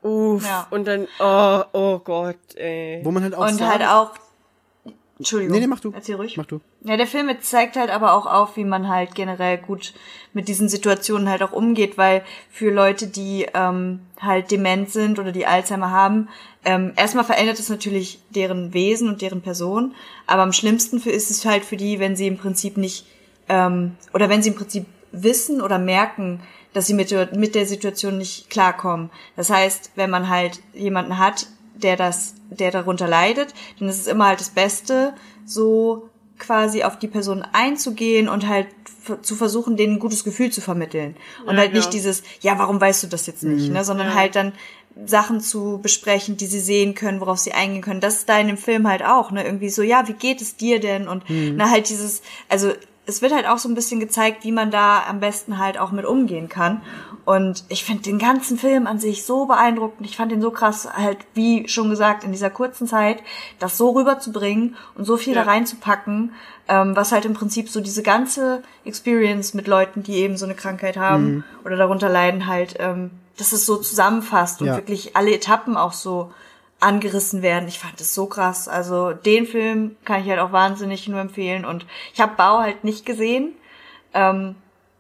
Uff. 0.02 0.46
Ja. 0.46 0.68
Und 0.70 0.86
dann, 0.88 1.08
oh, 1.20 1.64
oh 1.74 2.00
Gott, 2.00 2.38
ey. 2.56 3.02
Wo 3.04 3.12
man 3.12 3.24
halt 3.24 3.36
auch 3.36 3.42
Und 3.48 3.56
sagen, 3.58 3.70
halt 3.72 3.82
auch. 3.90 4.12
Entschuldigung. 5.24 5.56
Nee, 5.56 5.62
nee, 5.62 5.68
mach 5.68 5.80
du. 5.80 5.94
Erzähl 5.96 6.16
ruhig. 6.16 6.36
Mach 6.36 6.46
du. 6.46 6.60
Ja, 6.82 6.98
der 6.98 7.08
Film 7.08 7.30
zeigt 7.40 7.78
halt 7.78 7.90
aber 7.90 8.14
auch 8.14 8.26
auf, 8.26 8.58
wie 8.58 8.66
man 8.66 8.90
halt 8.90 9.16
generell 9.16 9.58
gut 9.58 9.94
mit 10.34 10.50
diesen 10.50 10.68
Situationen 10.68 11.30
halt 11.30 11.42
auch 11.42 11.54
umgeht, 11.54 11.98
weil 11.98 12.24
für 12.50 12.72
Leute, 12.72 13.08
die 13.08 13.48
ähm, 13.54 14.02
halt 14.20 14.52
dement 14.52 14.90
sind 14.90 15.20
oder 15.20 15.32
die 15.32 15.46
Alzheimer 15.46 15.92
haben, 15.92 16.28
ähm, 16.66 16.92
erstmal 16.98 17.24
verändert 17.24 17.58
es 17.58 17.70
natürlich 17.70 18.20
deren 18.32 18.74
Wesen 18.74 19.08
und 19.08 19.22
deren 19.22 19.42
Person, 19.42 19.96
aber 20.28 20.42
am 20.42 20.52
schlimmsten 20.52 21.00
für 21.00 21.12
ist 21.12 21.32
es 21.32 21.46
halt 21.46 21.64
für 21.64 21.78
die, 21.78 22.00
wenn 22.00 22.18
sie 22.18 22.28
im 22.28 22.38
Prinzip 22.38 22.76
nicht 22.76 23.06
ähm, 23.48 23.96
oder 24.14 24.28
wenn 24.28 24.44
sie 24.44 24.50
im 24.50 24.56
Prinzip 24.56 24.86
wissen 25.14 25.62
oder 25.62 25.80
merken, 25.80 26.42
dass 26.74 26.88
sie 26.88 26.96
mit 26.96 27.12
mit 27.34 27.56
der 27.56 27.66
Situation 27.66 28.18
nicht 28.18 28.50
klarkommen. 28.50 29.10
Das 29.38 29.50
heißt, 29.50 29.92
wenn 29.96 30.10
man 30.10 30.28
halt 30.28 30.60
jemanden 30.74 31.18
hat, 31.18 31.48
der 31.76 31.96
das, 31.98 32.36
der 32.50 32.72
darunter 32.72 33.08
leidet, 33.08 33.54
ist 33.80 34.00
es 34.00 34.08
immer 34.08 34.28
halt 34.28 34.40
das 34.40 34.50
Beste, 34.50 35.14
so 35.46 36.10
quasi 36.40 36.84
auf 36.84 37.00
die 37.00 37.08
Person 37.08 37.44
einzugehen 37.54 38.28
und 38.28 38.48
halt 38.48 38.68
zu 39.22 39.36
versuchen, 39.36 39.76
denen 39.78 39.96
ein 39.96 40.00
gutes 40.00 40.24
Gefühl 40.24 40.50
zu 40.52 40.62
vermitteln. 40.62 41.16
Und 41.46 41.56
Ja, 41.56 41.62
halt 41.62 41.74
nicht 41.74 41.84
genau. 41.84 41.92
dieses, 41.92 42.24
ja, 42.42 42.58
warum 42.58 42.80
weißt 42.80 43.04
du 43.04 43.08
das 43.08 43.28
jetzt 43.28 43.44
nicht, 43.44 43.70
ne, 43.72 43.84
sondern 43.84 44.08
Ja. 44.08 44.16
halt 44.16 44.36
dann 44.36 44.54
Sachen 45.06 45.42
zu 45.42 45.80
besprechen, 45.82 46.38
die 46.38 46.46
sie 46.46 46.60
sehen 46.60 46.94
können, 46.96 47.20
worauf 47.20 47.40
sie 47.40 47.52
eingehen 47.54 47.82
können. 47.82 48.00
Das 48.00 48.16
ist 48.18 48.30
da 48.30 48.38
in 48.40 48.48
dem 48.48 48.58
Film 48.58 48.88
halt 48.88 49.04
auch, 49.04 49.32
ne, 49.32 49.44
irgendwie 49.44 49.70
so, 49.70 49.82
ja, 49.82 50.08
wie 50.08 50.14
geht 50.14 50.42
es 50.42 50.56
dir 50.56 50.80
denn? 50.80 51.08
Und 51.08 51.24
na 51.56 51.70
halt 51.70 51.90
dieses, 51.90 52.22
also 52.48 52.72
es 53.06 53.22
wird 53.22 53.34
halt 53.34 53.48
auch 53.48 53.58
so 53.58 53.68
ein 53.70 53.76
bisschen 53.76 54.00
gezeigt, 54.00 54.44
wie 54.46 54.52
man 54.52 54.72
da 54.72 55.04
am 55.10 55.20
besten 55.20 55.58
halt 55.58 55.78
auch 55.78 55.92
mit 55.92 56.06
umgehen 56.06 56.48
kann. 56.50 56.82
Und 57.26 57.64
ich 57.70 57.84
finde 57.86 58.04
den 58.04 58.20
ganzen 58.20 58.58
Film 58.58 58.86
an 58.88 59.00
sich 59.00 59.26
so 59.26 59.46
beeindruckend. 59.46 60.06
Ich 60.08 60.18
fand 60.18 60.32
den 60.32 60.42
so 60.42 60.52
krass, 60.52 60.88
halt, 60.94 61.18
wie 61.34 61.68
schon 61.70 61.90
gesagt, 61.90 62.24
in 62.24 62.32
dieser 62.32 62.50
kurzen 62.50 62.88
Zeit, 62.88 63.24
das 63.60 63.78
so 63.78 63.92
rüberzubringen 63.92 64.76
und 64.96 65.06
so 65.06 65.16
viel 65.18 65.34
Ja. 65.34 65.44
da 65.44 65.52
reinzupacken, 65.52 66.34
ähm, 66.68 66.96
was 66.96 67.12
halt 67.12 67.26
im 67.26 67.34
Prinzip 67.34 67.70
so 67.70 67.80
diese 67.82 68.04
ganze 68.04 68.62
Experience 68.86 69.54
mit 69.54 69.68
Leuten, 69.68 70.04
die 70.04 70.16
eben 70.16 70.38
so 70.38 70.46
eine 70.46 70.56
Krankheit 70.56 70.98
haben 70.98 71.44
oder 71.66 71.76
darunter 71.78 72.10
leiden, 72.10 72.48
halt, 72.48 72.76
ähm, 72.80 73.12
dass 73.38 73.52
es 73.54 73.66
so 73.66 73.78
zusammenfasst 73.78 74.62
und 74.62 74.68
Ja. 74.68 74.76
wirklich 74.76 75.16
alle 75.16 75.34
Etappen 75.34 75.76
auch 75.78 75.94
so 75.94 76.32
angerissen 76.84 77.42
werden. 77.42 77.68
Ich 77.68 77.80
fand 77.80 78.00
das 78.00 78.14
so 78.14 78.26
krass. 78.28 78.68
Also 78.68 79.12
den 79.14 79.46
Film 79.48 79.96
kann 80.06 80.22
ich 80.22 80.30
halt 80.30 80.40
auch 80.40 80.52
wahnsinnig 80.52 81.08
nur 81.08 81.20
empfehlen. 81.20 81.66
Und 81.66 81.86
ich 82.14 82.22
habe 82.22 82.36
Bau 82.36 82.60
halt 82.60 82.84
nicht 82.84 83.06
gesehen. 83.06 83.54
Ähm, 84.14 84.56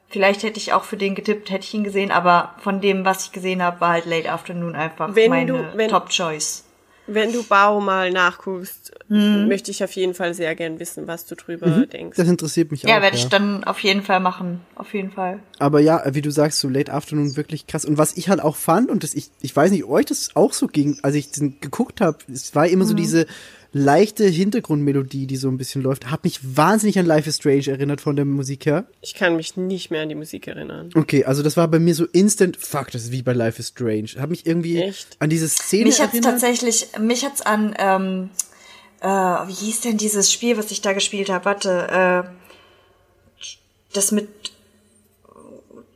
vielleicht 0.09 0.43
hätte 0.43 0.57
ich 0.59 0.73
auch 0.73 0.83
für 0.83 0.97
den 0.97 1.15
getippt, 1.15 1.49
hätte 1.51 1.65
ich 1.65 1.73
ihn 1.73 1.83
gesehen, 1.83 2.11
aber 2.11 2.55
von 2.59 2.81
dem, 2.81 3.05
was 3.05 3.25
ich 3.25 3.31
gesehen 3.31 3.61
habe, 3.61 3.79
war 3.81 3.89
halt 3.89 4.05
Late 4.05 4.31
Afternoon 4.31 4.75
einfach 4.75 5.15
Wenn 5.15 5.29
meine 5.29 5.51
du- 5.53 5.77
wenn- 5.77 5.89
Top 5.89 6.09
Choice. 6.09 6.62
Wenn 7.05 7.33
du 7.33 7.43
Bau 7.43 7.81
mal 7.81 8.11
nachguckst, 8.11 8.91
Mhm. 9.09 9.47
möchte 9.49 9.71
ich 9.71 9.83
auf 9.83 9.91
jeden 9.91 10.13
Fall 10.13 10.33
sehr 10.33 10.55
gern 10.55 10.79
wissen, 10.79 11.05
was 11.05 11.25
du 11.25 11.35
drüber 11.35 11.85
denkst. 11.85 12.15
Das 12.15 12.27
interessiert 12.29 12.71
mich 12.71 12.83
Ja, 12.83 12.97
auch. 12.97 13.01
werde 13.01 13.17
ich 13.17 13.27
dann 13.27 13.63
auf 13.65 13.79
jeden 13.79 14.01
Fall 14.03 14.21
machen. 14.21 14.61
Auf 14.75 14.93
jeden 14.93 15.11
Fall. 15.11 15.39
Aber 15.59 15.81
ja, 15.81 16.01
wie 16.13 16.21
du 16.21 16.31
sagst, 16.31 16.59
so 16.59 16.69
Late 16.69 16.93
Afternoon 16.93 17.35
wirklich 17.35 17.67
krass. 17.67 17.83
Und 17.83 17.97
was 17.97 18.15
ich 18.15 18.29
halt 18.29 18.39
auch 18.41 18.55
fand, 18.55 18.89
und 18.89 19.03
das, 19.03 19.13
ich, 19.15 19.29
ich 19.41 19.53
weiß 19.53 19.71
nicht, 19.71 19.83
ob 19.83 19.91
euch 19.91 20.05
das 20.05 20.35
auch 20.35 20.53
so 20.53 20.67
ging, 20.67 20.97
als 21.03 21.15
ich 21.15 21.31
den 21.31 21.59
geguckt 21.59 21.99
habe, 21.99 22.17
es 22.31 22.55
war 22.55 22.67
immer 22.67 22.85
so 22.85 22.93
diese 22.93 23.25
leichte 23.73 24.25
Hintergrundmelodie, 24.25 25.25
die 25.27 25.35
so 25.35 25.49
ein 25.49 25.57
bisschen 25.57 25.81
läuft, 25.81 26.09
hat 26.11 26.23
mich 26.23 26.39
wahnsinnig 26.55 26.99
an 26.99 27.07
Life 27.07 27.27
is 27.27 27.37
Strange 27.37 27.67
erinnert 27.67 28.01
von 28.01 28.15
der 28.15 28.23
Musik 28.23 28.67
her. 28.67 28.85
Ich 29.01 29.15
kann 29.15 29.35
mich 29.35 29.57
nicht 29.57 29.89
mehr 29.89 30.03
an 30.03 30.09
die 30.09 30.15
Musik 30.15 30.47
erinnern. 30.47 30.91
Okay, 30.95 31.25
also 31.25 31.41
das 31.41 31.57
war 31.57 31.67
bei 31.67 31.79
mir 31.79 31.95
so 31.95 32.05
instant, 32.05 32.55
fuck, 32.55 32.91
das 32.91 33.03
ist 33.05 33.11
wie 33.11 33.23
bei 33.23 33.33
Life 33.33 33.59
is 33.59 33.69
Strange. 33.69 34.09
Hat 34.19 34.29
mich 34.29 34.45
irgendwie 34.45 34.79
Echt? 34.79 35.17
an 35.19 35.29
diese 35.29 35.49
Szene 35.49 35.85
Mich 35.85 35.99
hat's 35.99 36.13
erinnert. 36.13 36.31
tatsächlich, 36.33 36.87
mich 36.99 37.25
hat's 37.25 37.41
an, 37.41 37.75
ähm, 37.79 38.29
äh, 39.01 39.07
wie 39.07 39.53
hieß 39.53 39.81
denn 39.81 39.97
dieses 39.97 40.31
Spiel, 40.31 40.55
was 40.57 40.69
ich 40.69 40.81
da 40.81 40.93
gespielt 40.93 41.29
habe? 41.29 41.45
Warte, 41.45 42.23
äh, 42.29 43.43
das 43.93 44.11
mit 44.11 44.29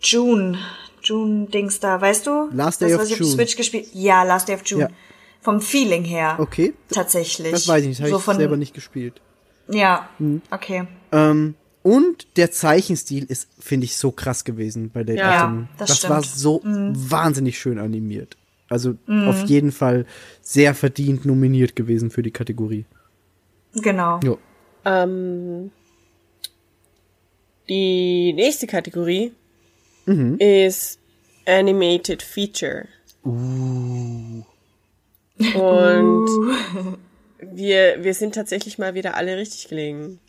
June, 0.02 0.58
June 1.04 1.46
Dings 1.48 1.80
da, 1.80 2.02
weißt 2.02 2.26
du? 2.26 2.50
Last 2.52 2.82
Day 2.82 2.90
das, 2.90 2.96
of 2.96 3.02
was 3.02 3.08
ich 3.10 3.14
auf 3.16 3.20
June. 3.20 3.32
Switch 3.32 3.56
gespielt. 3.56 3.88
Ja, 3.94 4.24
Last 4.24 4.48
Day 4.48 4.56
of 4.56 4.62
June. 4.66 4.84
Ja. 4.84 4.90
Vom 5.48 5.62
Feeling 5.62 6.04
her. 6.04 6.36
Okay. 6.40 6.74
Tatsächlich. 6.90 7.52
Das 7.54 7.70
weiß 7.70 7.84
ich 7.84 7.88
nicht, 7.88 8.02
habe 8.02 8.10
so 8.10 8.18
ich 8.18 8.24
von, 8.24 8.36
selber 8.36 8.58
nicht 8.58 8.74
gespielt. 8.74 9.22
Ja, 9.70 10.10
okay. 10.52 10.88
Ähm, 11.14 11.56
und 11.84 12.28
der 12.36 12.52
Zeichenstil 12.52 13.24
ist, 13.24 13.48
finde 13.58 13.86
ich, 13.86 13.96
so 13.96 14.12
krass 14.12 14.44
gewesen 14.44 14.92
bei 14.94 15.04
Late 15.04 15.14
Ja, 15.14 15.44
Afternoon. 15.44 15.70
das 15.78 15.88
das 15.88 15.98
stimmt. 16.00 16.10
Mhm. 16.12 16.16
war 16.16 16.24
so 16.24 16.62
wahnsinnig 16.66 17.58
schön 17.58 17.80
animiert. 17.80 18.36
Also 18.68 18.96
auf 19.08 19.46
jeden 19.46 19.72
Fall 19.72 20.06
sehr 20.42 20.76
verdient 20.76 21.24
nominiert 21.24 21.78
gewesen 21.78 22.12
für 22.12 22.24
die 22.24 22.32
Kategorie. 22.32 22.84
Genau. 23.74 24.20
Jo. 24.26 24.40
Ähm, 24.84 25.72
die 27.70 28.34
nächste 28.34 28.68
Kategorie 28.68 29.32
ist 30.40 31.00
Animated 31.46 32.22
Feature. 32.22 32.90
Und 35.56 36.28
wir, 37.42 38.04
wir 38.04 38.14
sind 38.14 38.36
tatsächlich 38.36 38.78
mal 38.78 38.94
wieder 38.94 39.16
alle 39.16 39.38
richtig 39.38 39.68
gelegen. 39.68 40.20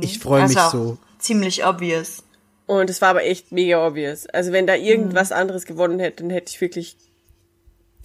Ich 0.00 0.18
freue 0.18 0.46
mich 0.48 0.56
also 0.56 0.78
so. 0.78 0.98
ziemlich 1.18 1.64
obvious. 1.66 2.22
Und 2.66 2.88
es 2.88 3.02
war 3.02 3.10
aber 3.10 3.24
echt 3.24 3.52
mega 3.52 3.86
obvious. 3.86 4.26
Also 4.26 4.52
wenn 4.52 4.66
da 4.66 4.74
irgendwas 4.74 5.32
anderes 5.32 5.66
gewonnen 5.66 5.98
hätte, 5.98 6.22
dann 6.22 6.30
hätte 6.30 6.50
ich 6.54 6.60
wirklich 6.60 6.96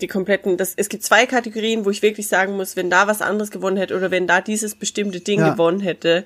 die 0.01 0.07
kompletten, 0.07 0.57
das, 0.57 0.73
es 0.75 0.89
gibt 0.89 1.03
zwei 1.03 1.25
Kategorien, 1.25 1.85
wo 1.85 1.89
ich 1.89 2.01
wirklich 2.01 2.27
sagen 2.27 2.55
muss, 2.55 2.75
wenn 2.75 2.89
da 2.89 3.07
was 3.07 3.21
anderes 3.21 3.49
gewonnen 3.49 3.77
hätte 3.77 3.95
oder 3.95 4.11
wenn 4.11 4.27
da 4.27 4.41
dieses 4.41 4.75
bestimmte 4.75 5.21
Ding 5.21 5.39
Ja. 5.39 5.51
gewonnen 5.51 5.79
hätte, 5.79 6.25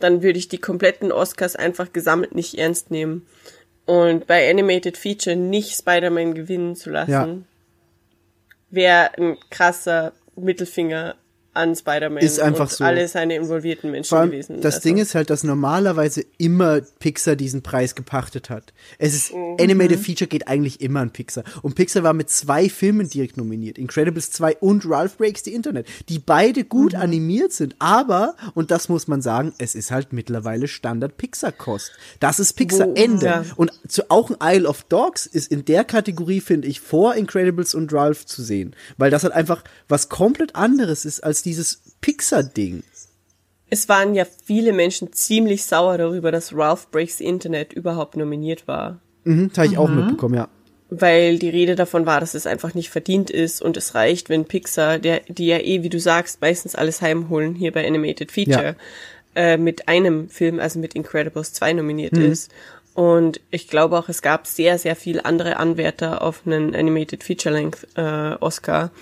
dann 0.00 0.22
würde 0.22 0.38
ich 0.38 0.48
die 0.48 0.58
kompletten 0.58 1.12
Oscars 1.12 1.54
einfach 1.56 1.92
gesammelt 1.92 2.34
nicht 2.34 2.54
ernst 2.58 2.90
nehmen. 2.90 3.26
Und 3.86 4.26
bei 4.26 4.50
Animated 4.50 4.96
Feature 4.96 5.36
nicht 5.36 5.76
Spider-Man 5.76 6.34
gewinnen 6.34 6.74
zu 6.74 6.90
lassen, 6.90 7.10
Ja. 7.12 7.36
Wäre 8.74 9.16
ein 9.18 9.36
krasser 9.50 10.12
Mittelfinger 10.36 11.16
an 11.54 11.74
Spider-Man 11.74 12.22
Ist 12.22 12.40
einfach 12.40 12.68
so. 12.70 12.84
alle 12.84 13.06
seine 13.08 13.36
involvierten 13.36 13.90
Menschen 13.90 14.14
allem, 14.16 14.30
gewesen. 14.30 14.60
das 14.60 14.76
Also, 14.76 14.88
Ding 14.88 14.98
ist 14.98 15.14
halt, 15.14 15.30
dass 15.30 15.44
normalerweise 15.44 16.24
immer 16.38 16.80
Pixar 16.98 17.36
diesen 17.36 17.62
Preis 17.62 17.94
gepachtet 17.94 18.50
hat. 18.50 18.72
Es 18.98 19.14
ist, 19.14 19.32
Mhm. 19.32 19.56
Animated 19.60 20.00
Feature 20.00 20.28
geht 20.28 20.48
eigentlich 20.48 20.80
immer 20.80 21.00
an 21.00 21.10
Pixar. 21.10 21.44
Und 21.62 21.74
Pixar 21.74 22.02
war 22.02 22.12
mit 22.12 22.28
zwei 22.30 22.68
Filmen 22.68 23.08
direkt 23.08 23.36
nominiert. 23.36 23.78
Incredibles 23.78 24.30
2 24.32 24.56
und 24.56 24.84
Ralph 24.88 25.16
Breaks 25.16 25.44
the 25.44 25.54
Internet. 25.54 25.86
Die 26.08 26.18
beide 26.18 26.64
gut 26.64 26.92
Mhm. 26.94 26.98
animiert 27.00 27.52
sind. 27.52 27.76
Aber, 27.78 28.34
und 28.54 28.70
das 28.70 28.88
muss 28.88 29.06
man 29.08 29.22
sagen, 29.22 29.52
es 29.58 29.74
ist 29.74 29.90
halt 29.90 30.12
mittlerweile 30.12 30.68
Standard 30.68 31.16
Pixar-Kost. 31.16 31.92
Das 32.20 32.38
ist 32.40 32.54
Pixar-Ende. 32.54 33.26
ja. 33.26 33.44
Und 33.56 33.70
zu, 33.88 34.10
auch 34.10 34.30
ein 34.30 34.36
Isle 34.56 34.68
of 34.68 34.82
Dogs 34.84 35.26
ist 35.26 35.50
in 35.52 35.64
der 35.64 35.84
Kategorie, 35.84 36.40
finde 36.40 36.68
ich, 36.68 36.80
vor 36.80 37.14
Incredibles 37.14 37.74
und 37.74 37.92
Ralph 37.92 38.26
zu 38.26 38.42
sehen. 38.42 38.74
Weil 38.96 39.10
das 39.10 39.22
halt 39.24 39.34
einfach 39.34 39.62
was 39.88 40.08
komplett 40.08 40.56
anderes 40.56 41.04
ist 41.04 41.20
als 41.22 41.43
dieses 41.44 41.82
Pixar-Ding. 42.00 42.82
Es 43.70 43.88
waren 43.88 44.14
ja 44.14 44.24
viele 44.44 44.72
Menschen 44.72 45.12
ziemlich 45.12 45.64
sauer 45.64 45.98
darüber, 45.98 46.30
dass 46.30 46.54
Ralph 46.54 46.88
Breaks 46.90 47.18
the 47.18 47.24
Internet 47.24 47.72
überhaupt 47.72 48.16
nominiert 48.16 48.68
war. 48.68 49.00
Mhm, 49.24 49.48
das 49.48 49.58
habe 49.58 49.68
ich 49.68 49.78
auch 49.78 49.88
mitbekommen, 49.88 50.34
ja. 50.34 50.48
Weil 50.90 51.38
die 51.38 51.48
Rede 51.48 51.74
davon 51.74 52.06
war, 52.06 52.20
dass 52.20 52.34
es 52.34 52.46
einfach 52.46 52.74
nicht 52.74 52.90
verdient 52.90 53.30
ist 53.30 53.62
und 53.62 53.76
es 53.76 53.94
reicht, 53.94 54.28
wenn 54.28 54.44
Pixar, 54.44 54.98
der, 54.98 55.22
die 55.28 55.46
ja 55.46 55.58
eh, 55.58 55.82
wie 55.82 55.88
du 55.88 55.98
sagst, 55.98 56.40
meistens 56.40 56.74
alles 56.74 57.02
heimholen 57.02 57.54
hier 57.54 57.72
bei 57.72 57.86
Animated 57.86 58.30
Feature, 58.30 58.76
äh, 59.34 59.56
mit 59.56 59.88
einem 59.88 60.28
Film, 60.28 60.60
also 60.60 60.78
mit 60.78 60.94
Incredibles 60.94 61.52
2 61.54 61.72
nominiert 61.72 62.16
ist. 62.16 62.52
Und 62.94 63.40
ich 63.50 63.66
glaube 63.66 63.98
auch, 63.98 64.08
es 64.08 64.22
gab 64.22 64.46
sehr, 64.46 64.78
sehr 64.78 64.94
viele 64.94 65.24
andere 65.24 65.56
Anwärter 65.56 66.22
auf 66.22 66.42
einen 66.46 66.76
Animated 66.76 67.24
Feature 67.24 67.52
Length 67.52 67.88
äh, 67.96 68.36
Oscar. 68.40 68.92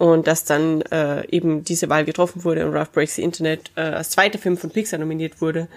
Und 0.00 0.26
dass 0.26 0.44
dann 0.44 0.80
äh, 0.92 1.28
eben 1.28 1.62
diese 1.62 1.90
Wahl 1.90 2.06
getroffen 2.06 2.42
wurde 2.42 2.66
und 2.66 2.72
Ralph 2.72 2.90
Breaks 2.90 3.16
the 3.16 3.22
Internet 3.22 3.70
äh, 3.76 3.82
als 3.82 4.08
zweiter 4.08 4.38
Film 4.38 4.56
von 4.56 4.70
Pixar 4.70 4.98
nominiert 4.98 5.42
wurde, 5.42 5.68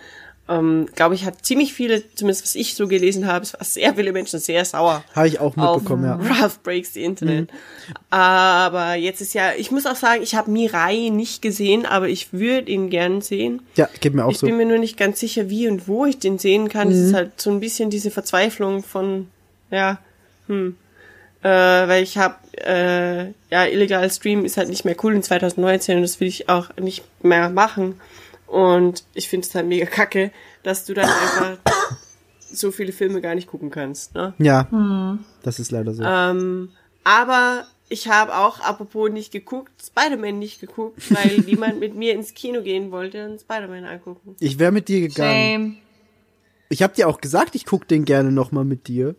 ähm, 0.48 0.88
glaube 0.96 1.14
ich, 1.16 1.26
hat 1.26 1.46
ziemlich 1.46 1.74
viele, 1.74 2.04
zumindest 2.16 2.46
was 2.46 2.56
ich 2.56 2.76
so 2.76 2.88
gelesen 2.88 3.28
habe, 3.28 3.44
es 3.44 3.54
war 3.54 3.66
sehr 3.66 3.96
viele 3.96 4.14
Menschen 4.14 4.40
sehr 4.40 4.64
sauer. 4.64 5.04
Habe 5.14 5.28
ich 5.28 5.42
auch 5.42 5.58
mitbekommen, 5.58 6.06
ja. 6.06 6.16
Ralph 6.16 6.60
Breaks 6.64 6.94
the 6.94 7.04
Internet. 7.04 7.50
Aber 8.10 8.96
jetzt 8.96 9.20
ist 9.20 9.34
ja, 9.34 9.52
ich 9.58 9.72
muss 9.72 9.86
auch 9.86 9.98
sagen, 9.98 10.24
ich 10.24 10.36
habe 10.36 10.50
Mirai 10.50 11.10
nicht 11.10 11.42
gesehen, 11.42 11.86
aber 11.86 12.08
ich 12.08 12.32
würde 12.32 12.72
ihn 12.72 12.90
gern 12.90 13.20
sehen. 13.20 13.62
Ja, 13.76 13.90
geht 14.00 14.14
mir 14.14 14.24
auch 14.24 14.32
ich 14.32 14.38
so. 14.38 14.48
bin 14.48 14.56
mir 14.56 14.66
nur 14.66 14.78
nicht 14.78 14.96
ganz 14.96 15.20
sicher, 15.20 15.50
wie 15.50 15.68
und 15.68 15.90
wo 15.90 16.06
ich 16.06 16.18
den 16.18 16.40
sehen 16.40 16.70
kann. 16.70 16.90
Es 16.90 16.98
ist 16.98 17.14
halt 17.14 17.42
so 17.42 17.52
ein 17.52 17.60
bisschen 17.60 17.90
diese 17.90 18.10
Verzweiflung 18.10 18.84
von, 18.84 19.28
ja, 19.70 20.00
hm. 20.48 20.78
Äh, 21.44 21.88
weil 21.88 22.04
ich 22.04 22.18
habe, 22.18 22.36
äh, 22.54 23.34
ja, 23.52 23.66
illegal 23.66 24.10
Stream 24.10 24.46
ist 24.46 24.58
halt 24.58 24.70
nicht 24.70 24.86
mehr 24.86 24.96
cool 25.04 25.14
in 25.14 25.24
2019 25.24 25.98
und 25.98 26.02
das 26.04 26.20
will 26.20 26.28
ich 26.28 26.48
auch 26.50 26.76
nicht 26.78 27.04
mehr 27.22 27.50
machen. 27.50 28.00
Und 28.48 29.04
ich 29.14 29.28
finde 29.28 29.48
es 29.48 29.54
halt 29.56 29.68
mega 29.68 29.86
kacke, 29.86 30.32
dass 30.64 30.86
du 30.86 30.94
dann 30.94 31.10
einfach 31.10 31.58
so 32.50 32.72
viele 32.72 32.94
Filme 32.94 33.20
gar 33.20 33.36
nicht 33.36 33.48
gucken 33.48 33.72
kannst. 33.72 34.14
Ne? 34.14 34.34
Ja, 34.38 35.18
das 35.42 35.60
ist 35.60 35.72
leider 35.72 35.94
so. 35.94 36.04
Ähm, 36.04 36.70
aber 37.04 37.66
ich 37.90 38.08
habe 38.08 38.36
auch, 38.36 38.60
apropos 38.62 39.12
nicht 39.12 39.32
geguckt, 39.32 39.72
Spider-Man 39.84 40.40
nicht 40.40 40.62
geguckt, 40.62 41.14
weil 41.14 41.40
niemand 41.46 41.80
mit 41.80 41.96
mir 41.96 42.14
ins 42.14 42.34
Kino 42.34 42.62
gehen 42.62 42.92
wollte 42.92 43.30
und 43.30 43.42
Spider-Man 43.42 43.86
angucken. 43.86 44.36
Ich 44.40 44.60
wäre 44.60 44.72
mit 44.72 44.88
dir 44.88 45.02
gegangen. 45.02 45.62
Same. 45.62 45.76
Ich 46.70 46.82
habe 46.82 46.96
dir 46.96 47.08
auch 47.08 47.22
gesagt, 47.22 47.56
ich 47.56 47.66
guck 47.66 47.88
den 47.88 48.06
gerne 48.06 48.32
noch 48.32 48.52
mal 48.52 48.66
mit 48.66 48.88
dir. 48.88 49.16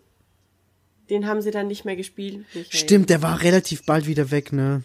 Den 1.11 1.27
haben 1.27 1.43
sie 1.43 1.51
dann 1.51 1.67
nicht 1.69 1.85
mehr 1.85 1.97
gespielt. 1.97 2.45
Michael. 2.55 2.67
Stimmt, 2.79 3.11
der 3.11 3.23
war 3.23 3.43
relativ 3.43 3.85
bald 3.85 4.07
wieder 4.07 4.31
weg, 4.31 4.53
ne? 4.53 4.83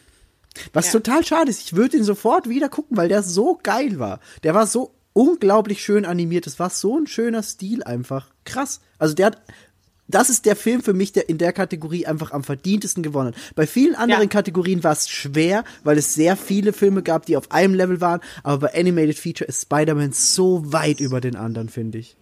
Was 0.74 0.88
Ja. 0.88 0.94
total 0.94 1.26
schade 1.26 1.50
ist, 1.50 1.62
ich 1.62 1.74
würde 1.76 1.98
ihn 1.98 2.04
sofort 2.04 2.50
wieder 2.50 2.70
gucken, 2.70 2.98
weil 2.98 3.08
der 3.08 3.24
so 3.24 3.60
geil 3.62 4.00
war. 4.00 4.20
Der 4.44 4.54
war 4.54 4.68
so 4.68 4.94
unglaublich 5.14 5.82
schön 5.84 6.06
animiert. 6.06 6.48
Es 6.48 6.60
war 6.60 6.70
so 6.70 6.98
ein 6.98 7.08
schöner 7.08 7.44
Stil 7.44 7.84
einfach. 7.84 8.28
Krass. 8.46 8.82
Also 8.98 9.14
der 9.14 9.28
hat 9.28 9.42
das 10.12 10.32
ist 10.32 10.48
der 10.48 10.56
Film 10.56 10.82
für 10.82 10.94
mich, 10.94 11.12
der 11.12 11.30
in 11.30 11.38
der 11.38 11.54
Kategorie 11.54 12.08
einfach 12.08 12.32
am 12.32 12.44
verdientesten 12.44 13.04
gewonnen 13.04 13.28
hat. 13.36 13.56
Bei 13.56 13.68
vielen 13.68 13.94
anderen 13.94 14.24
Ja. 14.24 14.28
Kategorien 14.28 14.84
war 14.84 14.92
es 14.94 15.08
schwer, 15.08 15.64
weil 15.84 16.00
es 16.00 16.16
sehr 16.16 16.36
viele 16.36 16.74
Filme 16.74 17.04
gab, 17.04 17.28
die 17.28 17.38
auf 17.38 17.52
einem 17.52 17.76
Level 17.76 18.02
waren. 18.02 18.20
Aber 18.42 18.68
bei 18.70 18.74
Animated 18.80 19.20
Feature 19.20 19.48
ist 19.48 19.62
Spider-Man 19.62 20.12
so 20.14 20.74
weit 20.74 21.00
über 21.00 21.22
den 21.22 21.36
anderen, 21.36 21.70
finde 21.70 22.00
ich. 22.00 22.16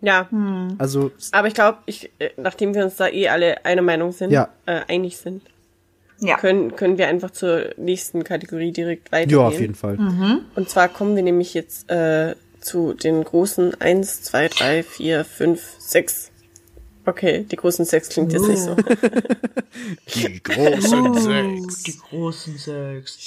Ja, 0.00 0.28
Also, 0.78 1.10
aber 1.32 1.48
ich 1.48 1.54
glaube, 1.54 1.78
ich, 1.86 2.10
äh, 2.18 2.30
nachdem 2.36 2.74
wir 2.74 2.84
uns 2.84 2.96
da 2.96 3.08
eh 3.08 3.28
alle 3.28 3.64
einer 3.64 3.82
Meinung 3.82 4.12
sind, 4.12 4.30
Ja. 4.30 4.48
äh, 4.66 4.82
einig 4.88 5.16
sind, 5.16 5.42
Ja. 6.20 6.36
können, 6.38 6.76
können 6.76 6.98
wir 6.98 7.08
einfach 7.08 7.30
zur 7.30 7.70
nächsten 7.78 8.22
Kategorie 8.24 8.72
direkt 8.72 9.10
weitergehen. 9.12 9.38
ja, 9.40 9.46
auf 9.46 9.58
jeden 9.60 9.74
Fall. 9.74 9.98
Und 10.54 10.68
zwar 10.70 10.88
kommen 10.88 11.16
wir 11.16 11.22
nämlich 11.22 11.54
jetzt 11.54 11.90
äh, 11.90 12.34
zu 12.60 12.92
den 12.94 13.22
großen 13.24 13.80
1, 13.80 14.22
2, 14.22 14.48
3, 14.48 14.82
4, 14.82 15.24
5, 15.24 15.62
6. 15.78 16.30
Okay, 17.06 17.46
die 17.50 17.56
großen 17.56 17.84
6 17.84 18.08
klingt 18.08 18.32
jetzt 18.32 18.48
nicht 18.48 18.58
so. 18.58 18.74
Die 20.14 20.42
großen 20.42 21.14
sechs. 21.14 21.82
Die 21.84 21.96
großen 21.96 22.56
sechs. 22.58 23.18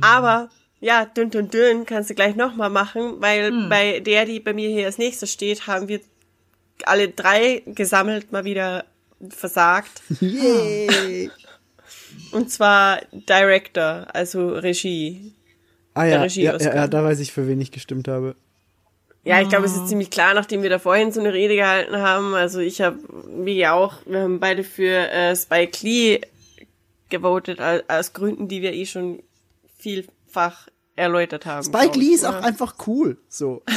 Aber 0.00 0.48
ja, 0.82 1.04
dünn, 1.04 1.30
dünn, 1.30 1.48
dünn 1.48 1.86
kannst 1.86 2.10
du 2.10 2.14
gleich 2.14 2.34
nochmal 2.34 2.68
machen, 2.68 3.20
weil 3.20 3.68
bei 3.68 4.00
der, 4.00 4.24
die 4.26 4.40
bei 4.40 4.52
mir 4.52 4.68
hier 4.68 4.86
als 4.86 4.98
nächstes 4.98 5.32
steht, 5.32 5.68
haben 5.68 5.86
wir 5.86 6.00
alle 6.84 7.08
drei 7.08 7.62
gesammelt 7.66 8.32
mal 8.32 8.44
wieder 8.44 8.84
versagt. 9.30 10.02
Yay! 10.20 11.30
Und 12.32 12.50
zwar 12.50 13.00
Director, 13.12 14.08
also 14.12 14.48
Regie. 14.48 15.32
Ah 15.94 16.04
ja, 16.04 16.22
Regie 16.22 16.42
ja, 16.42 16.56
ja, 16.58 16.74
ja, 16.74 16.88
da 16.88 17.04
weiß 17.04 17.20
ich, 17.20 17.30
für 17.30 17.46
wen 17.46 17.60
ich 17.60 17.70
gestimmt 17.70 18.08
habe. 18.08 18.34
Ja, 19.22 19.40
ich 19.40 19.48
glaube, 19.48 19.66
es 19.66 19.76
ist 19.76 19.86
ziemlich 19.86 20.10
klar, 20.10 20.34
nachdem 20.34 20.64
wir 20.64 20.70
da 20.70 20.80
vorhin 20.80 21.12
so 21.12 21.20
eine 21.20 21.32
Rede 21.32 21.54
gehalten 21.54 21.98
haben. 21.98 22.34
Also 22.34 22.58
ich 22.58 22.80
habe, 22.80 22.98
wie 23.44 23.64
auch, 23.68 23.98
wir 24.04 24.22
haben 24.22 24.40
beide 24.40 24.64
für 24.64 25.08
äh, 25.12 25.36
Spike 25.36 25.78
Lee 25.86 26.20
gewotet, 27.08 27.60
aus, 27.86 28.14
Gründen, 28.14 28.48
die 28.48 28.62
wir 28.62 28.72
eh 28.72 28.84
schon 28.84 29.22
vielfach 30.32 30.68
erläutert 30.94 31.46
haben. 31.46 31.64
Spike 31.64 31.98
Lee 31.98 32.14
ist 32.14 32.24
auch 32.24 32.38
oder? 32.38 32.44
einfach 32.44 32.74
cool. 32.86 33.18
So. 33.28 33.62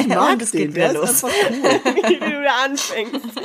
Ich 0.00 0.06
mag 0.06 0.38
das 0.38 0.50
den, 0.50 0.68
geht 0.72 0.76
der 0.76 0.90
wieder 0.90 1.02
ist 1.04 1.22
los. 1.22 1.32
einfach 1.32 1.94
cool. 1.94 2.04
wie 2.08 2.18
du 2.18 2.50
anfängst. 2.50 3.20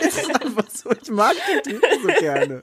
Das 0.00 0.16
ist 0.16 0.42
einfach 0.42 0.70
so. 0.70 0.90
Ich 1.02 1.10
mag 1.10 1.34
den 1.50 1.62
Typen 1.62 2.02
so 2.02 2.08
gerne. 2.20 2.62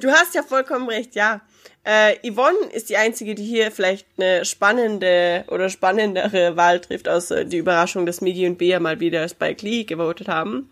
Du 0.00 0.10
hast 0.10 0.34
ja 0.34 0.42
vollkommen 0.42 0.88
recht, 0.88 1.14
ja. 1.14 1.40
Äh, 1.84 2.16
Yvonne 2.30 2.58
ist 2.72 2.90
die 2.90 2.96
einzige, 2.96 3.34
die 3.34 3.44
hier 3.44 3.70
vielleicht 3.70 4.06
eine 4.16 4.44
spannende 4.44 5.44
oder 5.48 5.70
spannendere 5.70 6.56
Wahl 6.56 6.80
trifft, 6.80 7.08
außer 7.08 7.44
die 7.44 7.58
Überraschung, 7.58 8.04
dass 8.04 8.20
Migi 8.20 8.46
und 8.46 8.58
Bea 8.58 8.80
mal 8.80 9.00
wieder 9.00 9.28
Spike 9.28 9.64
Lee 9.64 9.84
gewotet 9.84 10.28
haben. 10.28 10.70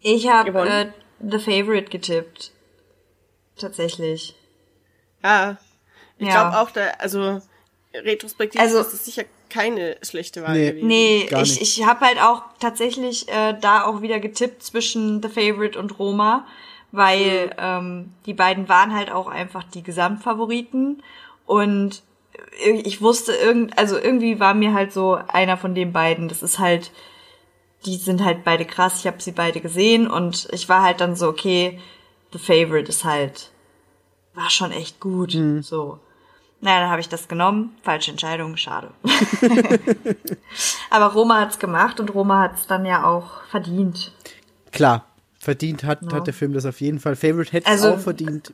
Ich 0.00 0.28
habe 0.28 0.50
äh, 0.68 0.86
The 1.20 1.38
Favorite 1.38 1.90
getippt. 1.90 2.52
Tatsächlich. 3.56 4.34
Ja. 5.22 5.58
Ich 6.18 6.26
Ja. 6.28 6.48
glaube 6.50 6.58
auch, 6.60 6.70
da, 6.70 6.82
also 6.98 7.40
retrospektiv 7.94 8.60
Also- 8.60 8.78
ist 8.80 8.92
das 8.92 9.04
sicher 9.04 9.24
keine 9.48 9.96
schlechte 10.02 10.42
Wahl 10.42 10.52
Nee. 10.54 10.70
gewesen. 10.70 10.86
Nee, 10.88 11.26
Gar 11.30 11.42
ich, 11.42 11.60
nicht. 11.60 11.78
ich 11.78 11.86
habe 11.86 12.04
halt 12.04 12.20
auch 12.20 12.42
tatsächlich 12.58 13.28
äh, 13.28 13.54
da 13.60 13.84
auch 13.84 14.02
wieder 14.02 14.18
getippt 14.20 14.62
zwischen 14.62 15.22
The 15.22 15.28
Favorite 15.28 15.78
und 15.78 15.98
Roma, 15.98 16.46
weil 16.92 17.54
ähm, 17.58 18.12
die 18.26 18.34
beiden 18.34 18.68
waren 18.68 18.94
halt 18.94 19.10
auch 19.10 19.28
einfach 19.28 19.62
die 19.64 19.82
Gesamtfavoriten 19.82 21.02
und 21.46 22.02
ich 22.84 23.00
wusste 23.00 23.32
irgend, 23.32 23.78
also 23.78 23.96
irgendwie 23.98 24.40
war 24.40 24.52
mir 24.52 24.74
halt 24.74 24.92
so 24.92 25.14
einer 25.28 25.56
von 25.56 25.74
den 25.74 25.92
beiden. 25.92 26.28
Das 26.28 26.42
ist 26.42 26.58
halt, 26.58 26.90
die 27.86 27.96
sind 27.96 28.22
halt 28.24 28.44
beide 28.44 28.64
krass. 28.66 28.98
Ich 29.00 29.06
habe 29.06 29.22
sie 29.22 29.32
beide 29.32 29.60
gesehen 29.60 30.10
und 30.10 30.48
ich 30.52 30.68
war 30.68 30.82
halt 30.82 31.00
dann 31.00 31.16
so 31.16 31.28
okay, 31.28 31.78
The 32.32 32.38
Favorite 32.38 32.88
ist 32.90 33.04
halt 33.04 33.50
war 34.34 34.50
schon 34.50 34.70
echt 34.72 35.00
gut. 35.00 35.34
So. 35.60 35.98
Naja, 36.60 36.80
dann 36.80 36.90
habe 36.90 37.00
ich 37.00 37.08
das 37.08 37.28
genommen. 37.28 37.76
Falsche 37.82 38.10
Entscheidung, 38.10 38.56
schade. 38.56 38.90
Aber 40.90 41.06
Roma 41.12 41.40
hat's 41.40 41.58
gemacht 41.58 42.00
und 42.00 42.14
Roma 42.14 42.40
hat's 42.40 42.66
dann 42.66 42.86
ja 42.86 43.04
auch 43.04 43.42
verdient. 43.50 44.12
Klar, 44.72 45.04
verdient 45.38 45.84
hat, 45.84 46.00
hat 46.12 46.26
der 46.26 46.34
Film 46.34 46.54
das 46.54 46.64
auf 46.64 46.80
jeden 46.80 46.98
Fall. 46.98 47.14
Favorite 47.14 47.52
hätte 47.52 47.66
es 47.66 47.72
Also, 47.72 47.94
auch 47.94 48.00
verdient. 48.00 48.52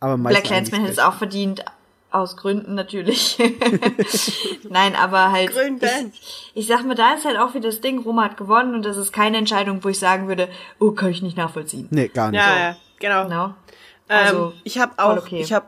Aber 0.00 0.16
meistens 0.16 0.40
Black 0.40 0.48
Clansman 0.48 0.80
hätte 0.82 0.92
es 0.92 0.98
auch 0.98 1.14
verdient. 1.14 1.64
Aus 2.10 2.38
Gründen 2.38 2.74
natürlich. 2.74 3.36
Nein, 4.70 4.96
aber 4.96 5.30
halt. 5.30 5.52
Gründen. 5.52 6.10
Ich, 6.14 6.52
ich 6.54 6.66
sag 6.66 6.86
mal, 6.86 6.94
da 6.94 7.12
ist 7.12 7.26
halt 7.26 7.36
auch 7.38 7.52
wieder 7.52 7.68
das 7.68 7.82
Ding, 7.82 7.98
Roma 7.98 8.24
hat 8.24 8.38
gewonnen 8.38 8.74
und 8.74 8.86
das 8.86 8.96
ist 8.96 9.12
keine 9.12 9.36
Entscheidung, 9.36 9.84
wo 9.84 9.90
ich 9.90 9.98
sagen 9.98 10.26
würde, 10.26 10.48
oh, 10.78 10.92
kann 10.92 11.10
ich 11.10 11.20
nicht 11.20 11.36
nachvollziehen. 11.36 11.86
Nee, 11.90 12.08
gar 12.08 12.30
nicht. 12.30 12.40
Ja, 12.40 12.58
ja, 12.58 12.76
genau. 12.98 13.24
Genau. 13.24 13.54
Also, 14.08 14.46
ähm, 14.46 14.52
ich 14.64 14.78
habe 14.78 14.92
auch, 14.96 15.18
okay. 15.18 15.42
ich 15.42 15.52
habe, 15.52 15.66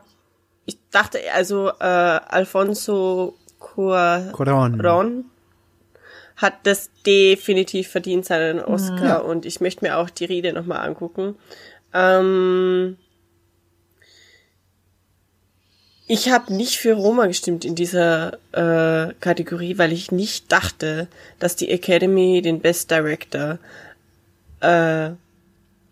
ich 0.71 0.77
dachte, 0.91 1.19
also 1.33 1.69
äh, 1.79 1.83
Alfonso 1.83 3.35
Cuarón 3.59 4.31
Coron. 4.31 5.25
hat 6.37 6.53
das 6.63 6.89
definitiv 7.05 7.89
verdient, 7.89 8.25
seinen 8.25 8.59
Oscar. 8.59 9.03
Ja. 9.03 9.17
Und 9.17 9.45
ich 9.45 9.61
möchte 9.61 9.85
mir 9.85 9.97
auch 9.97 10.09
die 10.09 10.25
Rede 10.25 10.53
nochmal 10.53 10.87
angucken. 10.87 11.35
Ähm, 11.93 12.97
Ich 16.13 16.29
habe 16.29 16.53
nicht 16.53 16.75
für 16.75 16.95
Roma 16.95 17.27
gestimmt 17.27 17.63
in 17.63 17.73
dieser 17.73 18.33
äh, 18.51 19.13
Kategorie, 19.21 19.77
weil 19.77 19.93
ich 19.93 20.11
nicht 20.11 20.51
dachte, 20.51 21.07
dass 21.39 21.55
die 21.55 21.69
Academy 21.69 22.41
den 22.41 22.59
Best 22.59 22.91
Director 22.91 23.59
äh, 24.59 25.11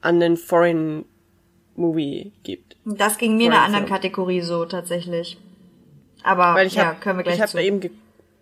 an 0.01 0.19
den 0.19 0.35
Foreign 0.35 1.05
Movie 1.77 2.33
gibt. 2.43 2.68
Das 2.97 3.17
ging 3.17 3.37
mir 3.37 3.47
in 3.47 3.53
einer 3.53 3.63
anderen. 3.63 3.85
Kategorie 3.85 4.41
so 4.41 4.65
tatsächlich. 4.65 5.37
Aber 6.23 6.55
Weil 6.55 6.67
ich 6.67 6.75
ja, 6.75 6.87
hab, 6.87 7.01
können 7.01 7.19
wir 7.19 7.23
gleich 7.23 7.35
ich 7.35 7.41
hab 7.41 7.49
zu. 7.49 7.57
da 7.57 7.63
eben 7.63 7.81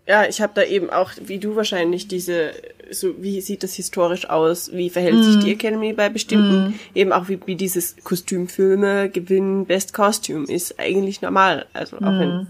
ja, 0.08 0.24
ich 0.26 0.40
habe 0.40 0.54
da 0.54 0.62
eben 0.62 0.88
auch, 0.88 1.12
wie 1.20 1.38
du 1.38 1.54
wahrscheinlich, 1.54 2.08
diese, 2.08 2.52
so 2.90 3.22
wie 3.22 3.42
sieht 3.42 3.62
das 3.62 3.74
historisch 3.74 4.26
aus, 4.30 4.72
wie 4.72 4.88
verhält 4.88 5.16
Mhm. 5.16 5.22
sich 5.22 5.44
die 5.44 5.52
Academy 5.52 5.92
bei 5.92 6.08
bestimmten, 6.08 6.80
eben 6.94 7.12
auch 7.12 7.28
wie, 7.28 7.38
wie 7.44 7.56
dieses 7.56 7.94
Kostümfilme 8.04 9.10
gewinnen 9.10 9.66
Best 9.66 9.92
Costume 9.92 10.46
ist 10.46 10.80
eigentlich 10.80 11.20
normal, 11.20 11.66
also 11.74 11.98
auch 11.98 12.18
wenn. 12.18 12.36
Mhm. 12.38 12.46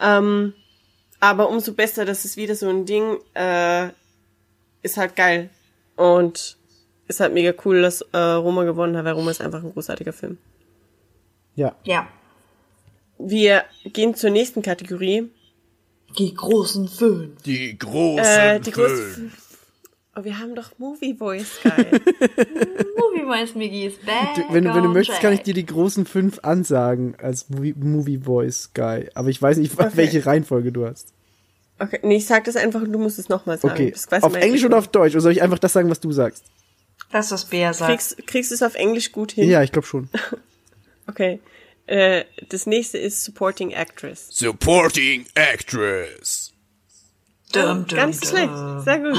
Ähm, 0.00 0.54
aber 1.20 1.48
umso 1.48 1.72
besser, 1.74 2.04
das 2.04 2.24
ist 2.24 2.36
wieder 2.36 2.56
so 2.56 2.68
ein 2.68 2.84
Ding, 2.84 3.18
äh, 3.34 3.90
ist 4.82 4.96
halt 4.96 5.14
geil 5.14 5.50
und 5.94 6.56
ist 7.08 7.20
halt 7.20 7.34
mega 7.34 7.52
cool, 7.64 7.82
dass 7.82 8.02
äh, 8.12 8.18
Roma 8.18 8.64
gewonnen 8.64 8.96
hat, 8.96 9.04
weil 9.04 9.12
Roma 9.14 9.30
ist 9.30 9.40
einfach 9.40 9.62
ein 9.62 9.72
großartiger 9.72 10.12
Film. 10.12 10.38
Ja. 11.56 11.74
ja. 11.84 12.06
Wir 13.18 13.64
gehen 13.84 14.14
zur 14.14 14.30
nächsten 14.30 14.62
Kategorie. 14.62 15.28
Die 16.18 16.32
großen 16.34 16.88
fünf. 16.88 17.42
Die 17.42 17.76
großen 17.76 18.24
Äh, 18.24 18.60
die 18.60 18.70
große. 18.70 19.30
Oh, 20.16 20.24
wir 20.24 20.38
haben 20.38 20.54
doch 20.54 20.70
Movie 20.78 21.14
Voice, 21.14 21.58
geil. 21.62 21.86
Movie 22.96 23.24
Voice 23.24 23.54
Miggy 23.54 23.86
ist 23.86 24.04
back 24.04 24.34
Du, 24.34 24.42
wenn, 24.54 24.64
du- 24.64 24.74
wenn 24.74 24.82
du 24.82 24.88
möchtest, 24.88 25.20
kann 25.20 25.32
ich 25.32 25.42
dir 25.42 25.54
die 25.54 25.66
großen 25.66 26.06
fünf 26.06 26.40
ansagen 26.42 27.14
als 27.20 27.48
Movie, 27.50 27.74
Movie 27.76 28.18
Voice 28.18 28.70
Guy. 28.74 29.08
Aber 29.14 29.28
ich 29.28 29.40
weiß 29.40 29.58
nicht, 29.58 29.76
welche 29.96 30.24
Reihenfolge 30.26 30.72
du 30.72 30.86
hast. 30.86 31.12
Okay, 31.80 32.00
nee, 32.02 32.16
ich 32.16 32.26
sag 32.26 32.42
das 32.44 32.56
einfach 32.56 32.82
und 32.82 32.92
du 32.92 32.98
musst 32.98 33.18
es 33.20 33.28
nochmal 33.28 33.58
sagen. 33.58 33.74
Okay. 33.74 33.94
Auf 34.22 34.34
Englisch 34.34 34.64
oder 34.64 34.78
auf 34.78 34.88
Deutsch? 34.88 35.12
Oder 35.14 35.20
soll 35.20 35.32
ich 35.32 35.42
einfach 35.42 35.60
das 35.60 35.72
sagen, 35.72 35.88
was 35.90 36.00
du 36.00 36.10
sagst? 36.10 36.44
Das, 37.10 37.30
was 37.30 37.46
Bea 37.46 37.72
sagt. 37.72 37.90
Kriegst, 37.90 38.26
kriegst 38.26 38.50
du 38.50 38.54
es 38.54 38.62
auf 38.62 38.74
Englisch 38.74 39.12
gut 39.12 39.32
hin? 39.32 39.48
Ja, 39.48 39.62
ich 39.62 39.72
glaube 39.72 39.86
schon. 39.86 40.08
Okay. 41.06 41.40
Äh, 41.86 42.26
das 42.50 42.66
nächste 42.66 42.98
ist 42.98 43.24
Supporting 43.24 43.70
Actress. 43.70 44.28
Supporting 44.30 45.24
Actress. 45.34 46.52
Dum, 47.52 47.86
dum, 47.86 47.96
Ganz 47.96 48.20
dum. 48.20 48.28
schlecht. 48.28 48.52
Sehr 48.84 48.98
gut. 48.98 49.16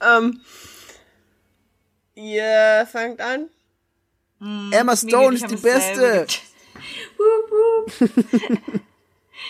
ähm, 0.16 0.40
ihr 2.14 2.88
fangt 2.90 3.20
an. 3.20 3.50
Emma 4.40 4.94
Miggy, 4.94 5.08
Stone 5.08 5.34
ist 5.36 5.50
die 5.50 5.56
Beste. 5.56 6.26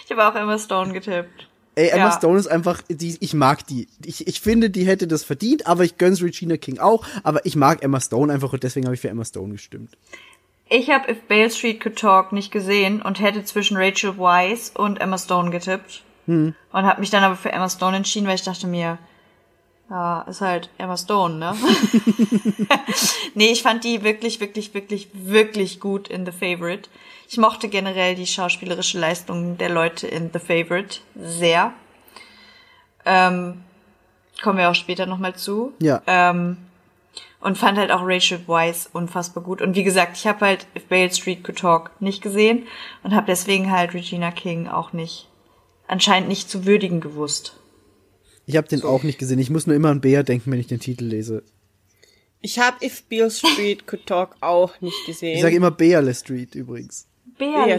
ich 0.04 0.10
habe 0.10 0.26
auch 0.26 0.34
Emma 0.34 0.58
Stone 0.58 0.92
getippt. 0.92 1.46
Ey, 1.78 1.90
Emma 1.90 2.06
Ja. 2.06 2.12
Stone 2.12 2.40
ist 2.40 2.48
einfach, 2.48 2.82
die, 2.88 3.16
ich 3.20 3.34
mag 3.34 3.64
die. 3.68 3.86
Ich, 4.04 4.26
ich 4.26 4.40
finde, 4.40 4.68
die 4.68 4.84
hätte 4.84 5.06
das 5.06 5.22
verdient, 5.22 5.68
aber 5.68 5.84
ich 5.84 5.96
gönn's 5.96 6.20
Regina 6.20 6.56
King 6.56 6.80
auch. 6.80 7.06
Aber 7.22 7.46
ich 7.46 7.54
mag 7.54 7.84
Emma 7.84 8.00
Stone 8.00 8.32
einfach 8.32 8.52
und 8.52 8.64
deswegen 8.64 8.86
habe 8.86 8.96
ich 8.96 9.00
für 9.00 9.08
Emma 9.08 9.24
Stone 9.24 9.52
gestimmt. 9.52 9.96
Ich 10.68 10.90
habe 10.90 11.12
If 11.12 11.22
Bale 11.28 11.50
Street 11.50 11.80
Could 11.80 11.96
Talk 11.96 12.32
nicht 12.32 12.50
gesehen 12.50 13.00
und 13.00 13.20
hätte 13.20 13.44
zwischen 13.44 13.76
Rachel 13.76 14.18
Weisz 14.18 14.72
und 14.74 15.00
Emma 15.00 15.18
Stone 15.18 15.50
getippt. 15.50 16.02
Und 16.26 16.54
habe 16.72 17.00
mich 17.00 17.10
dann 17.10 17.22
aber 17.22 17.36
für 17.36 17.52
Emma 17.52 17.70
Stone 17.70 17.96
entschieden, 17.96 18.26
weil 18.26 18.34
ich 18.34 18.42
dachte 18.42 18.66
mir, 18.66 18.98
ja, 19.88 20.22
ist 20.22 20.40
halt 20.40 20.70
Emma 20.78 20.96
Stone, 20.96 21.36
ne? 21.36 21.54
nee, 23.34 23.52
ich 23.52 23.62
fand 23.62 23.84
die 23.84 24.02
wirklich, 24.02 24.40
wirklich, 24.40 24.74
wirklich, 24.74 25.08
wirklich 25.14 25.78
gut 25.78 26.08
in 26.08 26.26
The 26.26 26.32
Favorite. 26.32 26.90
Ich 27.30 27.36
mochte 27.36 27.68
generell 27.68 28.14
die 28.14 28.26
schauspielerische 28.26 28.98
Leistung 28.98 29.58
der 29.58 29.68
Leute 29.68 30.06
in 30.06 30.30
The 30.32 30.38
Favorite 30.38 31.00
sehr. 31.14 31.74
Ähm, 33.04 33.62
kommen 34.42 34.56
wir 34.56 34.70
auch 34.70 34.74
später 34.74 35.04
nochmal 35.04 35.36
zu. 35.36 35.74
Ja. 35.78 36.00
Ähm, 36.06 36.56
und 37.40 37.58
fand 37.58 37.76
halt 37.76 37.92
auch 37.92 38.00
Rachel 38.02 38.40
Weisz 38.46 38.88
unfassbar 38.94 39.44
gut. 39.44 39.60
Und 39.60 39.76
wie 39.76 39.84
gesagt, 39.84 40.16
ich 40.16 40.26
habe 40.26 40.46
halt 40.46 40.66
If 40.74 40.86
Bale 40.86 41.12
Street 41.12 41.44
Could 41.44 41.58
Talk 41.58 41.90
nicht 42.00 42.22
gesehen 42.22 42.66
und 43.02 43.14
habe 43.14 43.26
deswegen 43.26 43.70
halt 43.70 43.92
Regina 43.92 44.30
King 44.30 44.66
auch 44.66 44.94
nicht, 44.94 45.28
anscheinend 45.86 46.30
nicht 46.30 46.48
zu 46.48 46.64
würdigen 46.64 47.00
gewusst. 47.00 47.60
Ich 48.46 48.56
habe 48.56 48.68
den 48.68 48.82
auch 48.82 49.02
nicht 49.02 49.18
gesehen. 49.18 49.38
Ich 49.38 49.50
muss 49.50 49.66
nur 49.66 49.76
immer 49.76 49.90
an 49.90 50.00
Bea 50.00 50.22
denken, 50.22 50.50
wenn 50.50 50.60
ich 50.60 50.66
den 50.66 50.80
Titel 50.80 51.04
lese. 51.04 51.42
Ich 52.40 52.58
habe 52.58 52.82
If 52.84 53.02
Beale 53.02 53.30
Street 53.30 53.86
Could 53.86 54.06
Talk 54.06 54.36
auch 54.40 54.80
nicht 54.80 55.04
gesehen. 55.04 55.36
Ich 55.36 55.42
sage 55.42 55.56
immer 55.56 55.70
Beale 55.70 56.14
Street 56.14 56.54
übrigens. 56.54 57.07
Beale 57.38 57.78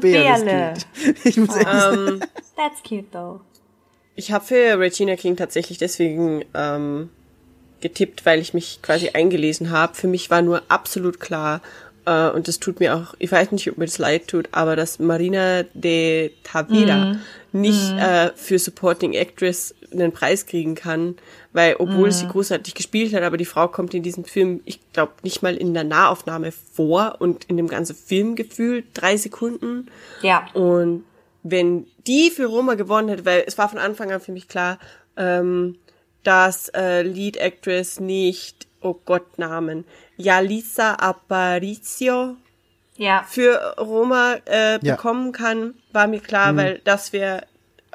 Beale. 0.00 0.74
Street. 0.76 0.86
Ich 1.24 1.36
muss 1.36 1.56
ehrlich 1.56 1.72
sagen. 1.72 2.20
That's 2.56 2.82
cute 2.82 3.10
though. 3.12 3.40
Ich 4.14 4.32
habe 4.32 4.44
für 4.44 4.78
Regina 4.78 5.16
King 5.16 5.36
tatsächlich 5.36 5.78
deswegen 5.78 6.44
ähm, 6.54 7.10
getippt, 7.80 8.26
weil 8.26 8.40
ich 8.40 8.54
mich 8.54 8.80
quasi 8.82 9.10
eingelesen 9.10 9.70
habe. 9.70 9.94
Für 9.94 10.08
mich 10.08 10.30
war 10.30 10.42
nur 10.42 10.62
absolut 10.68 11.20
klar, 11.20 11.62
äh, 12.08 12.30
und 12.34 12.48
das 12.48 12.58
tut 12.58 12.80
mir 12.80 12.96
auch, 12.96 13.14
ich 13.18 13.30
weiß 13.30 13.52
nicht, 13.52 13.70
ob 13.70 13.78
mir 13.78 13.86
das 13.86 13.98
leid 13.98 14.28
tut, 14.28 14.48
aber 14.52 14.76
dass 14.76 14.98
Marina 14.98 15.64
de 15.74 16.32
Tavira 16.42 17.16
nicht 17.52 17.92
Äh, 17.98 18.30
für 18.36 18.58
Supporting 18.58 19.14
Actress 19.14 19.74
einen 19.90 20.12
Preis 20.12 20.46
kriegen 20.46 20.74
kann, 20.74 21.16
weil 21.52 21.76
obwohl 21.78 22.12
sie 22.12 22.28
großartig 22.28 22.74
gespielt 22.74 23.14
hat, 23.14 23.22
aber 23.22 23.38
die 23.38 23.46
Frau 23.46 23.68
kommt 23.68 23.94
in 23.94 24.02
diesem 24.02 24.24
Film, 24.24 24.60
ich 24.66 24.80
glaube, 24.92 25.12
nicht 25.22 25.42
mal 25.42 25.56
in 25.56 25.72
der 25.72 25.84
Nahaufnahme 25.84 26.52
vor 26.52 27.16
und 27.20 27.44
in 27.46 27.56
dem 27.56 27.68
ganzen 27.68 27.96
Film 27.96 28.36
gefühlt 28.36 28.84
drei 28.92 29.16
Sekunden. 29.16 29.86
Ja. 30.22 30.46
Und 30.52 31.04
wenn 31.42 31.86
die 32.06 32.30
für 32.30 32.46
Roma 32.46 32.74
gewonnen 32.74 33.08
hätte, 33.08 33.24
weil 33.24 33.44
es 33.46 33.56
war 33.56 33.68
von 33.68 33.78
Anfang 33.78 34.12
an 34.12 34.20
für 34.20 34.32
mich 34.32 34.46
klar, 34.46 34.78
ähm, 35.16 35.76
dass 36.22 36.68
äh, 36.74 37.02
Lead 37.02 37.38
Actress 37.38 37.98
nicht, 37.98 38.67
oh 38.80 38.94
Gott, 39.04 39.38
Namen, 39.38 39.84
Yalisa 40.16 40.94
Aparicio 40.94 42.36
Ja. 42.96 43.24
für 43.28 43.74
Roma 43.78 44.36
äh, 44.46 44.78
Ja. 44.84 44.94
bekommen 44.96 45.32
kann, 45.32 45.74
war 45.92 46.06
mir 46.06 46.20
klar, 46.20 46.56
weil 46.56 46.80
das 46.84 47.12
wäre, 47.12 47.42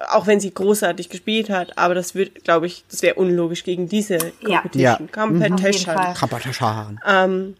auch 0.10 0.27
wenn 0.27 0.39
sie 0.39 0.53
großartig 0.53 1.10
gespielt 1.10 1.49
hat, 1.49 1.77
aber 1.77 1.93
das 1.95 2.15
wird, 2.15 2.43
glaube 2.43 2.65
ich, 2.68 2.84
das 2.89 3.01
wäre 3.01 3.15
unlogisch 3.15 3.64
gegen 3.64 3.88
diese 3.89 4.18
Ja. 4.41 4.61
Competition. 4.61 5.07
Ja. 5.07 5.14
Competition. 5.14 5.95
Fall. 5.95 6.14
Kapatascharan. 6.14 6.99
Ähm, 7.05 7.55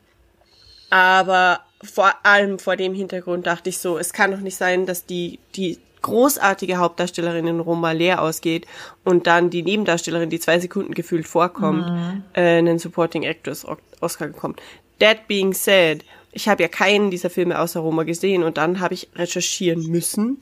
aber 0.89 1.61
vor 1.83 2.13
allem 2.23 2.59
vor 2.59 2.75
dem 2.77 2.93
Hintergrund 2.93 3.45
dachte 3.47 3.69
ich 3.69 3.77
so, 3.77 3.97
es 3.97 4.13
kann 4.13 4.31
doch 4.31 4.39
nicht 4.39 4.55
sein, 4.55 4.85
dass 4.85 5.05
die, 5.05 5.39
die 5.55 5.79
großartige 6.03 6.77
Hauptdarstellerin 6.77 7.47
in 7.47 7.59
Roma 7.59 7.91
leer 7.93 8.21
ausgeht 8.21 8.67
und 9.03 9.25
dann 9.25 9.49
die 9.49 9.63
Nebendarstellerin, 9.63 10.30
die 10.30 10.39
zwei 10.39 10.59
Sekunden 10.59 10.93
gefühlt 10.93 11.27
vorkommt, 11.27 11.85
äh, 12.34 12.57
einen 12.59 12.77
Supporting 12.77 13.23
Actress 13.23 13.65
Oscar 13.99 14.27
bekommt. 14.27 14.61
That 14.99 15.27
being 15.27 15.53
said, 15.53 16.05
ich 16.31 16.47
habe 16.47 16.61
ja 16.61 16.69
keinen 16.69 17.09
dieser 17.09 17.30
Filme 17.31 17.59
außer 17.59 17.80
Roma 17.80 18.03
gesehen 18.03 18.43
und 18.43 18.57
dann 18.57 18.80
habe 18.80 18.93
ich 18.93 19.09
recherchieren 19.15 19.88
müssen 19.88 20.38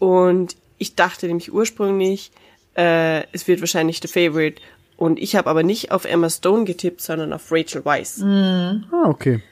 und 0.00 0.56
ich 0.78 0.94
dachte 0.96 1.26
nämlich 1.26 1.52
ursprünglich, 1.52 2.32
äh, 2.76 3.22
es 3.32 3.46
wird 3.48 3.60
wahrscheinlich 3.60 4.00
The 4.02 4.08
Favorite 4.08 4.60
und 4.96 5.18
ich 5.18 5.36
habe 5.36 5.48
aber 5.48 5.62
nicht 5.62 5.92
auf 5.92 6.04
Emma 6.04 6.28
Stone 6.30 6.64
getippt, 6.64 7.00
sondern 7.00 7.32
auf 7.32 7.50
Rachel 7.52 7.84
Weisz 7.84 8.20
Ah, 8.22 8.80
okay. 9.04 9.42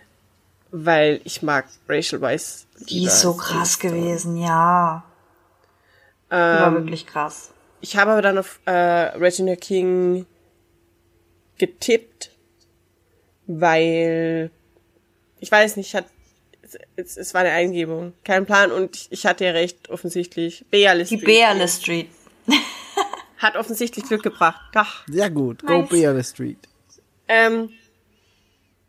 weil 0.70 1.20
ich 1.24 1.42
mag 1.42 1.66
Rachel 1.88 2.20
Weisz. 2.20 2.66
Die 2.88 3.04
ist 3.04 3.20
so 3.20 3.34
krass 3.34 3.78
gewesen, 3.78 4.36
ja. 4.36 5.04
Die 6.34 6.38
war 6.38 6.68
Ähm, 6.68 6.74
wirklich 6.84 7.06
krass. 7.06 7.52
ich 7.80 7.96
habe 7.96 8.10
aber 8.12 8.22
dann 8.22 8.38
auf 8.38 8.60
äh, 8.66 8.72
Regina 8.72 9.56
King 9.56 10.26
getippt, 11.58 12.30
weil 13.46 14.50
ich 15.40 15.50
weiß 15.52 15.76
nicht, 15.76 15.94
hat 15.94 16.06
es, 16.62 16.78
es, 16.96 17.16
es 17.16 17.34
war 17.34 17.42
eine 17.42 17.50
Eingebung, 17.50 18.14
kein 18.24 18.46
Plan 18.46 18.72
und 18.72 18.96
ich, 18.96 19.06
ich 19.10 19.26
hatte 19.26 19.44
ja 19.44 19.50
recht 19.52 19.90
offensichtlich. 19.90 20.64
Beale 20.70 21.04
Die 21.04 21.16
Street 21.18 21.24
Beale 21.26 21.68
Street. 21.68 22.08
hat 23.38 23.56
offensichtlich 23.56 24.06
Glück 24.06 24.22
gebracht. 24.22 24.60
Ach. 24.74 25.04
Sehr 25.06 25.30
gut. 25.30 25.64
Go 25.66 25.80
Nice. 25.82 25.88
Beale 25.90 26.24
Street. 26.24 26.58
Ähm, 27.28 27.70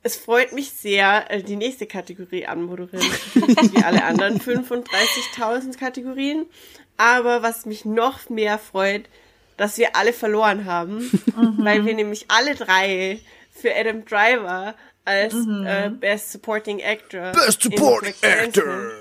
es 0.02 0.16
freut 0.16 0.54
mich 0.54 0.72
sehr, 0.72 1.30
äh, 1.30 1.44
die 1.44 1.56
nächste 1.58 1.86
Kategorie 1.88 2.46
anmoderieren 2.46 3.06
wie 3.74 3.84
alle 3.84 4.04
anderen 4.04 4.40
35.000 4.42 5.78
Kategorien. 5.78 6.46
Aber 6.98 7.44
was 7.44 7.66
mich 7.66 7.86
noch 7.86 8.30
mehr 8.30 8.58
freut, 8.58 9.10
dass 9.58 9.78
wir 9.78 9.96
alle 9.96 10.14
verloren 10.14 10.66
haben, 10.66 11.10
weil 11.58 11.86
wir 11.86 11.94
nämlich 11.94 12.26
alle 12.30 12.56
drei 12.56 13.20
für 13.52 13.74
Adam 13.76 14.06
Driver 14.06 14.76
als 15.06 15.34
äh, 15.34 15.90
Best 15.90 16.32
Supporting 16.32 16.82
Actor 16.82 17.32
Best 17.32 17.66
in 17.66 17.72
Supporting 17.72 18.14
Actor. 18.22 18.92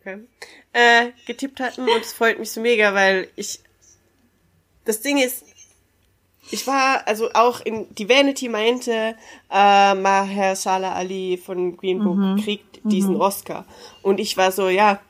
Okay, 0.00 0.20
äh, 0.72 1.10
getippt 1.26 1.60
hatten 1.60 1.82
und 1.82 2.00
es 2.02 2.12
freut 2.12 2.38
mich 2.38 2.50
so 2.50 2.60
mega, 2.60 2.94
weil 2.94 3.28
ich 3.36 3.60
das 4.84 5.00
Ding 5.00 5.18
ist, 5.18 5.44
ich 6.50 6.66
war, 6.66 7.06
also 7.06 7.30
auch 7.34 7.60
in, 7.60 7.92
die 7.94 8.08
Vanity 8.08 8.48
meinte, 8.48 9.16
äh, 9.50 9.94
Mahershala 9.94 10.92
Ali 10.92 11.40
von 11.44 11.76
Green 11.76 12.02
Book 12.02 12.44
kriegt 12.44 12.80
diesen 12.84 13.16
Oscar. 13.16 13.66
Und 14.02 14.20
ich 14.20 14.36
war 14.36 14.52
so, 14.52 14.68
ja, 14.68 15.00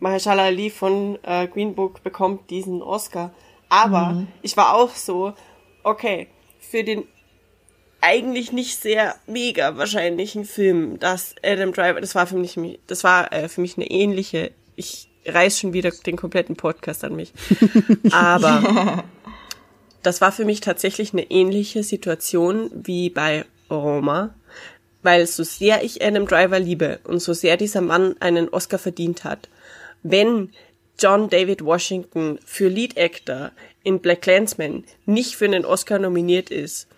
Mahershala 0.00 0.44
Ali 0.44 0.70
von 0.70 1.18
äh, 1.22 1.46
Green 1.46 1.74
Book 1.74 2.02
bekommt 2.02 2.50
diesen 2.50 2.82
Oscar. 2.82 3.32
Aber 3.68 4.26
ich 4.42 4.56
war 4.56 4.74
auch 4.74 4.90
so, 4.90 5.32
okay, 5.82 6.28
für 6.60 6.84
den 6.84 7.04
eigentlich 8.00 8.52
nicht 8.52 8.80
sehr 8.80 9.16
mega 9.26 9.76
wahrscheinlichen 9.76 10.44
Film, 10.44 10.98
dass 10.98 11.34
Adam 11.42 11.72
Driver, 11.72 12.00
das 12.00 12.14
war 12.14 12.26
für 12.26 12.36
mich, 12.36 12.58
das 12.86 13.02
war 13.04 13.32
äh, 13.32 13.48
für 13.48 13.60
mich 13.60 13.76
eine 13.76 13.90
ähnliche, 13.90 14.52
ich 14.76 15.08
reiß 15.26 15.58
schon 15.58 15.72
wieder 15.72 15.90
den 15.90 16.16
kompletten 16.16 16.56
Podcast 16.56 17.02
an 17.04 17.16
mich. 17.16 17.32
Aber 18.12 19.04
das 20.02 20.20
war 20.20 20.30
für 20.30 20.44
mich 20.44 20.60
tatsächlich 20.60 21.12
eine 21.12 21.30
ähnliche 21.30 21.82
Situation 21.82 22.70
wie 22.72 23.10
bei 23.10 23.44
Roma, 23.70 24.34
weil 25.02 25.26
so 25.26 25.42
sehr 25.42 25.82
ich 25.82 26.04
Adam 26.04 26.26
Driver 26.26 26.60
liebe 26.60 27.00
und 27.04 27.20
so 27.20 27.32
sehr 27.32 27.56
dieser 27.56 27.80
Mann 27.80 28.14
einen 28.20 28.48
Oscar 28.48 28.78
verdient 28.78 29.24
hat, 29.24 29.48
wenn 30.02 30.50
John 30.98 31.28
David 31.28 31.64
Washington 31.64 32.38
für 32.44 32.68
Lead 32.68 32.96
Actor 32.96 33.52
in 33.82 34.00
Black 34.00 34.22
Clansman 34.22 34.84
nicht 35.04 35.36
für 35.36 35.44
einen 35.44 35.64
Oscar 35.64 35.98
nominiert 35.98 36.50
ist, 36.50 36.88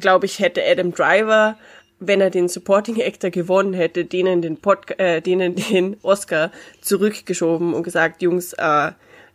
glaube 0.00 0.26
ich, 0.26 0.38
hätte 0.38 0.62
Adam 0.64 0.92
Driver, 0.92 1.56
wenn 1.98 2.20
er 2.20 2.30
den 2.30 2.48
Supporting 2.48 3.00
Actor 3.00 3.30
gewonnen 3.30 3.72
hätte, 3.72 4.04
denen 4.04 4.42
den, 4.42 4.58
Pod 4.58 4.98
äh, 4.98 5.22
denen 5.22 5.54
den 5.70 5.96
Oscar 6.02 6.52
zurückgeschoben 6.82 7.72
und 7.72 7.82
gesagt, 7.82 8.20
Jungs, 8.20 8.52
äh, 8.52 8.92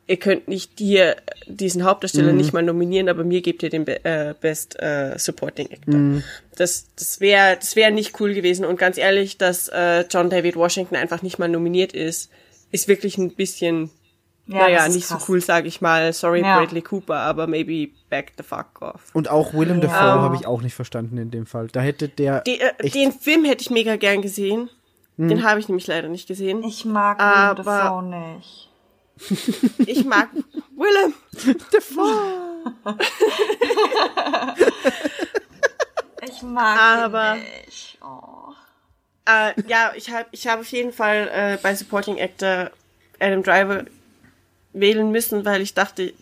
ihr 0.07 0.18
könnt 0.18 0.48
nicht 0.48 0.73
hier 0.77 1.15
diesen 1.48 1.84
Hauptdarsteller 1.84 2.34
nicht 2.34 2.53
mal 2.53 2.61
nominieren, 2.61 3.10
aber 3.10 3.23
mir 3.23 3.41
gebt 3.41 3.64
ihr 3.64 3.69
den 3.69 3.85
Be 3.85 4.03
äh, 4.03 4.35
Best 4.39 4.80
äh, 4.80 5.18
Supporting 5.18 5.72
Actor. 5.72 5.95
Das, 6.56 6.88
das 6.95 7.19
wäre 7.19 7.56
das 7.56 7.76
wäre 7.76 7.91
nicht 7.91 8.19
cool 8.19 8.34
gewesen. 8.34 8.65
Und 8.65 8.77
ganz 8.77 8.98
ehrlich, 8.98 9.38
dass 9.38 9.69
äh, 9.69 10.06
John 10.10 10.30
David 10.30 10.56
Washington 10.56 10.95
einfach 10.95 11.22
nicht 11.22 11.39
mal 11.39 11.49
nominiert 11.49 11.93
ist, 11.93 12.30
ist 12.72 12.88
wirklich 12.88 13.18
ein 13.18 13.34
bisschen, 13.35 13.89
Ja, 14.48 14.60
naja, 14.60 14.88
nicht 14.88 15.06
so 15.07 15.15
krass. 15.15 15.30
cool, 15.30 15.41
sag 15.41 15.65
ich 15.65 15.81
mal. 15.81 16.11
Sorry, 16.14 16.41
Ja. 16.41 16.57
Bradley 16.60 16.81
Cooper, 16.81 17.15
aber 17.19 17.48
maybe 17.48 17.91
back 18.10 18.34
the 18.38 18.43
fuck 18.43 18.81
off. 18.81 19.02
Und 19.14 19.30
auch 19.30 19.53
Willem 19.53 19.81
Ja. 19.81 19.88
Dafoe 19.88 20.22
habe 20.22 20.35
ich 20.35 20.45
auch 20.48 20.61
nicht 20.61 20.73
verstanden 20.73 21.18
in 21.18 21.31
dem 21.31 21.45
Fall. 21.45 21.68
Da 21.72 21.81
hätte 21.81 22.10
der 22.10 22.41
Die, 22.41 22.60
äh, 22.60 22.89
den 22.89 23.11
Film 23.11 23.45
hätte 23.45 23.61
ich 23.61 23.69
mega 23.69 23.95
gern 23.98 24.22
gesehen. 24.22 24.69
Den 25.18 25.43
habe 25.43 25.60
ich 25.60 25.68
nämlich 25.68 25.85
leider 25.85 26.07
nicht 26.07 26.27
gesehen. 26.27 26.64
Ich 26.64 26.84
mag 26.84 27.19
Willem 27.19 27.30
Aber- 27.30 27.64
Dafoe 27.64 28.03
nicht. 28.03 28.69
Ich 29.85 30.03
mag 30.03 30.30
Willem. 30.76 31.14
Ich 36.23 36.41
mag 36.43 36.80
Aber- 36.80 37.35
ihn 37.35 37.43
nicht. 37.65 37.98
Oh. 38.03 38.53
Äh, 39.26 39.53
ja, 39.68 39.93
ich 39.95 40.10
habe 40.10 40.26
ich 40.31 40.48
hab 40.48 40.60
auf 40.60 40.68
jeden 40.68 40.93
Fall 40.93 41.30
äh, 41.34 41.57
bei 41.61 41.76
Supporting 41.76 42.19
Actor 42.19 42.72
Adam 43.19 43.43
Driver 43.43 43.85
wählen 44.73 45.11
müssen, 45.11 45.45
weil 45.45 45.61
ich 45.61 45.73
dachte, 45.73 46.14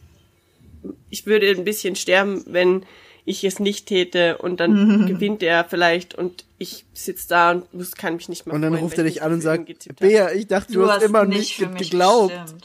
ich 1.10 1.26
würde 1.26 1.50
ein 1.50 1.64
bisschen 1.64 1.96
sterben, 1.96 2.44
wenn 2.48 2.86
ich 3.26 3.44
es 3.44 3.60
nicht 3.60 3.86
täte 3.86 4.38
und 4.40 4.60
dann 4.60 5.06
gewinnt 5.08 5.44
er 5.44 5.66
vielleicht 5.66 6.16
und 6.16 6.46
ich 6.58 6.86
sitz 6.94 7.28
da 7.28 7.52
und 7.52 7.74
muss, 7.74 7.96
kann 7.96 8.16
mich 8.16 8.28
nicht 8.28 8.46
mehr 8.46 8.56
und 8.56 8.62
dann 8.62 8.72
freuen, 8.74 8.84
ruft 8.84 8.98
er 8.98 9.06
ich 9.06 9.14
dich 9.14 9.24
an 9.24 9.32
und 9.34 9.38
nicht 9.38 9.84
sagt. 9.84 10.00
Bea, 10.00 10.32
ich 10.32 10.48
dachte, 10.48 10.74
du, 10.74 10.90
hast, 10.90 11.04
immer 11.04 11.26
nicht 11.26 11.60
mich 11.60 11.78
geglaubt. 11.78 12.34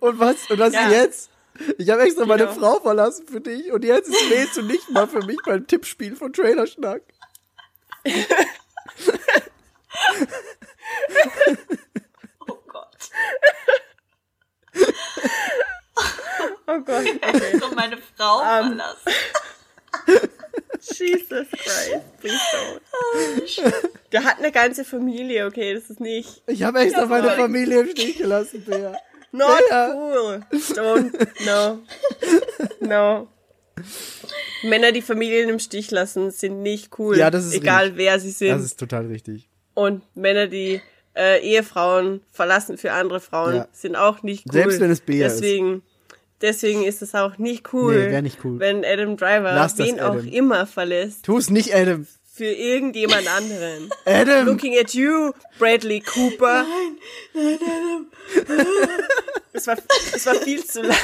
Und 0.00 0.18
was? 0.18 0.50
Und 0.50 0.58
was 0.58 0.74
Ja. 0.74 0.90
jetzt? 0.90 1.30
Ich 1.78 1.90
habe 1.90 2.02
extra 2.02 2.26
meine 2.26 2.44
Genau. 2.46 2.54
Frau 2.54 2.80
verlassen 2.80 3.26
für 3.26 3.40
dich 3.40 3.70
und 3.72 3.84
jetzt 3.84 4.10
wählst 4.30 4.56
du 4.56 4.62
nicht 4.62 4.88
mal 4.90 5.06
für 5.06 5.24
mich 5.24 5.36
beim 5.44 5.66
Tippspiel 5.66 6.16
von 6.16 6.32
Trailerschnack. 6.32 7.02
Oh 12.48 12.58
Gott. 12.66 12.96
Oh 16.66 16.80
Gott, 16.80 17.04
okay. 17.06 17.58
So 17.58 17.70
meine 17.74 17.98
Frau 18.16 18.40
Ähm. 18.42 18.78
verlassen. 18.78 19.12
Jesus 20.80 21.46
Christ, 21.50 22.00
please 22.20 22.40
don't. 22.52 22.80
Der 24.12 24.24
hat 24.24 24.38
eine 24.38 24.50
ganze 24.50 24.84
Familie, 24.84 25.46
okay, 25.46 25.74
das 25.74 25.90
ist 25.90 26.00
nicht. 26.00 26.42
Ich 26.46 26.62
habe 26.62 26.80
extra 26.80 27.04
meine 27.06 27.28
voll. 27.28 27.36
Familie 27.36 27.80
im 27.80 27.90
Stich 27.90 28.16
gelassen, 28.18 28.64
Bea. 28.64 28.96
Not 29.32 29.60
Ja. 29.68 29.94
cool. 29.94 30.40
Don't, 30.50 31.12
no. 31.44 31.82
No. 32.80 33.28
Männer, 34.62 34.92
die 34.92 35.02
Familien 35.02 35.48
im 35.48 35.58
Stich 35.58 35.90
lassen, 35.90 36.30
sind 36.30 36.62
nicht 36.62 36.98
cool. 36.98 37.16
Ja, 37.16 37.30
das 37.30 37.46
ist 37.46 37.54
Egal 37.54 37.84
richtig. 37.84 37.98
wer 37.98 38.20
sie 38.20 38.30
sind. 38.30 38.50
Das 38.50 38.62
ist 38.64 38.78
total 38.78 39.06
richtig. 39.06 39.48
Und 39.74 40.02
Männer, 40.14 40.46
die 40.48 40.80
äh, 41.16 41.40
Ehefrauen 41.40 42.20
verlassen 42.30 42.76
für 42.78 42.92
andere 42.92 43.20
Frauen, 43.20 43.54
Ja. 43.56 43.68
sind 43.72 43.96
auch 43.96 44.22
nicht 44.22 44.44
cool. 44.46 44.52
Selbst 44.52 44.80
wenn 44.80 44.90
es 44.90 45.00
Bea 45.00 45.26
ist. 45.26 45.40
deswegen, 45.40 45.82
Deswegen 46.42 46.84
ist 46.84 47.02
es 47.02 47.14
auch 47.14 47.36
nicht 47.36 47.74
cool, 47.74 48.08
Nee, 48.10 48.22
nicht 48.22 48.38
cool. 48.44 48.58
wenn 48.60 48.82
Adam 48.82 49.18
Driver 49.18 49.52
Lass 49.54 49.74
das, 49.74 49.86
wen 49.88 50.00
auch 50.00 50.14
Adam. 50.14 50.26
immer 50.28 50.66
verlässt 50.66 51.24
Tu 51.26 51.36
es 51.36 51.50
nicht, 51.50 51.74
Adam. 51.74 52.06
für 52.32 52.46
irgendjemand 52.46 53.26
anderen. 53.28 53.90
Adam! 54.06 54.46
Looking 54.46 54.78
at 54.78 54.94
you, 54.94 55.32
Bradley 55.58 56.00
Cooper. 56.00 56.64
Nein, 56.64 56.96
nein, 57.34 57.58
Adam. 58.48 58.62
Es 59.52 59.66
war, 59.66 59.76
es 60.14 60.26
war 60.26 60.34
viel 60.36 60.64
zu 60.64 60.82
laut. 60.82 60.96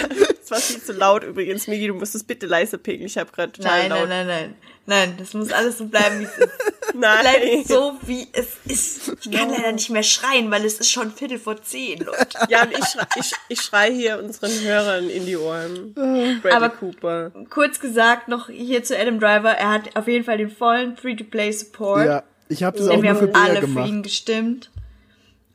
Es 0.42 0.50
war 0.50 0.58
viel 0.58 0.80
zu 0.82 0.92
laut 0.92 1.24
übrigens. 1.24 1.66
Migi, 1.66 1.88
du 1.88 1.94
musst 1.94 2.14
es 2.14 2.22
bitte 2.22 2.46
leiser 2.46 2.78
pegeln. 2.78 3.06
Ich 3.06 3.18
habe 3.18 3.30
gerade 3.32 3.50
total 3.52 3.80
Nein, 3.80 3.90
laut. 3.90 4.08
nein, 4.08 4.26
nein, 4.26 4.40
nein. 4.48 4.54
Nein, 4.88 5.14
das 5.18 5.34
muss 5.34 5.50
alles 5.50 5.78
so 5.78 5.86
bleiben, 5.86 6.20
wie 6.20 6.24
es 6.24 6.38
ist. 6.38 6.48
Nein. 6.94 7.18
Bleibt 7.20 7.66
so, 7.68 7.96
wie 8.02 8.28
es 8.32 8.46
ist. 8.66 9.12
Ich 9.24 9.32
kann 9.32 9.50
leider 9.50 9.72
nicht 9.72 9.90
mehr 9.90 10.04
schreien, 10.04 10.48
weil 10.52 10.64
es 10.64 10.78
ist 10.78 10.90
schon 10.92 11.10
Viertel 11.10 11.40
vor 11.40 11.60
zehn, 11.60 11.98
Leute. 11.98 12.38
Ja, 12.48 12.62
und 12.62 12.70
ich 12.72 12.84
schrei, 12.84 13.06
ich, 13.16 13.32
ich 13.48 13.60
schrei 13.60 13.92
hier 13.92 14.18
unseren 14.22 14.52
Hörern 14.62 15.10
in 15.10 15.26
die 15.26 15.36
Ohren. 15.36 15.92
Bradley 15.92 16.52
Aber- 16.52 16.68
Cooper. 16.68 17.32
Kurz 17.50 17.80
gesagt, 17.80 18.28
noch 18.28 18.48
hier 18.48 18.84
zu 18.84 18.96
Adam 18.96 19.18
Driver. 19.18 19.50
Er 19.50 19.72
hat 19.72 19.96
auf 19.96 20.06
jeden 20.06 20.24
Fall 20.24 20.38
den 20.38 20.50
vollen 20.50 20.96
Free-to-Play-Support. 20.96 22.06
Ja, 22.06 22.22
ich 22.48 22.62
habe 22.62 22.78
das 22.78 22.86
auch 22.86 22.92
Denn 22.92 23.02
wir 23.02 23.12
nur 23.12 23.22
für 23.22 23.26
haben 23.26 23.32
Bea 23.32 23.42
alle 23.42 23.60
für 23.60 23.66
gemacht. 23.66 23.88
ihn 23.88 24.02
gestimmt. 24.04 24.70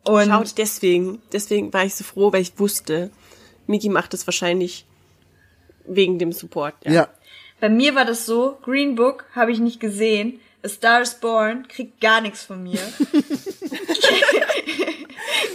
Und 0.04 0.28
Schaut, 0.28 0.58
deswegen, 0.58 1.22
deswegen 1.32 1.72
war 1.74 1.86
ich 1.86 1.96
so 1.96 2.04
froh, 2.04 2.34
weil 2.34 2.42
ich 2.42 2.58
wusste, 2.58 3.12
Miki 3.68 3.90
macht 3.90 4.14
es 4.14 4.26
wahrscheinlich 4.26 4.86
wegen 5.86 6.18
dem 6.20 6.32
Support. 6.32 6.76
Ja. 6.84 6.92
Ja, 6.92 7.08
bei 7.60 7.70
mir 7.70 7.96
war 7.96 8.06
das 8.06 8.26
so, 8.26 8.58
Green 8.64 8.96
Book 8.96 9.26
habe 9.36 9.52
ich 9.52 9.60
nicht 9.60 9.80
gesehen. 9.80 10.40
A 10.64 10.70
Star 10.70 11.02
is 11.02 11.16
Born 11.16 11.68
kriegt 11.68 12.02
gar 12.02 12.22
nichts 12.22 12.44
von 12.44 12.64
mir. 12.64 12.80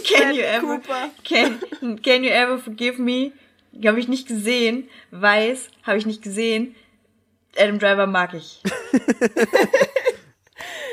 can 0.05 0.35
you 0.35 0.41
ever 0.41 0.79
can, 1.23 1.59
can 2.01 2.23
you 2.23 2.29
ever 2.29 2.57
forgive 2.59 3.01
me? 3.01 3.31
Habe 3.85 3.99
ich 3.99 4.07
nicht 4.07 4.27
gesehen. 4.27 4.89
Weiß 5.11 5.67
habe 5.83 5.97
ich 5.97 6.05
nicht 6.05 6.21
gesehen. 6.21 6.75
Adam 7.57 7.79
Driver 7.79 8.07
mag 8.07 8.33
ich. 8.33 8.61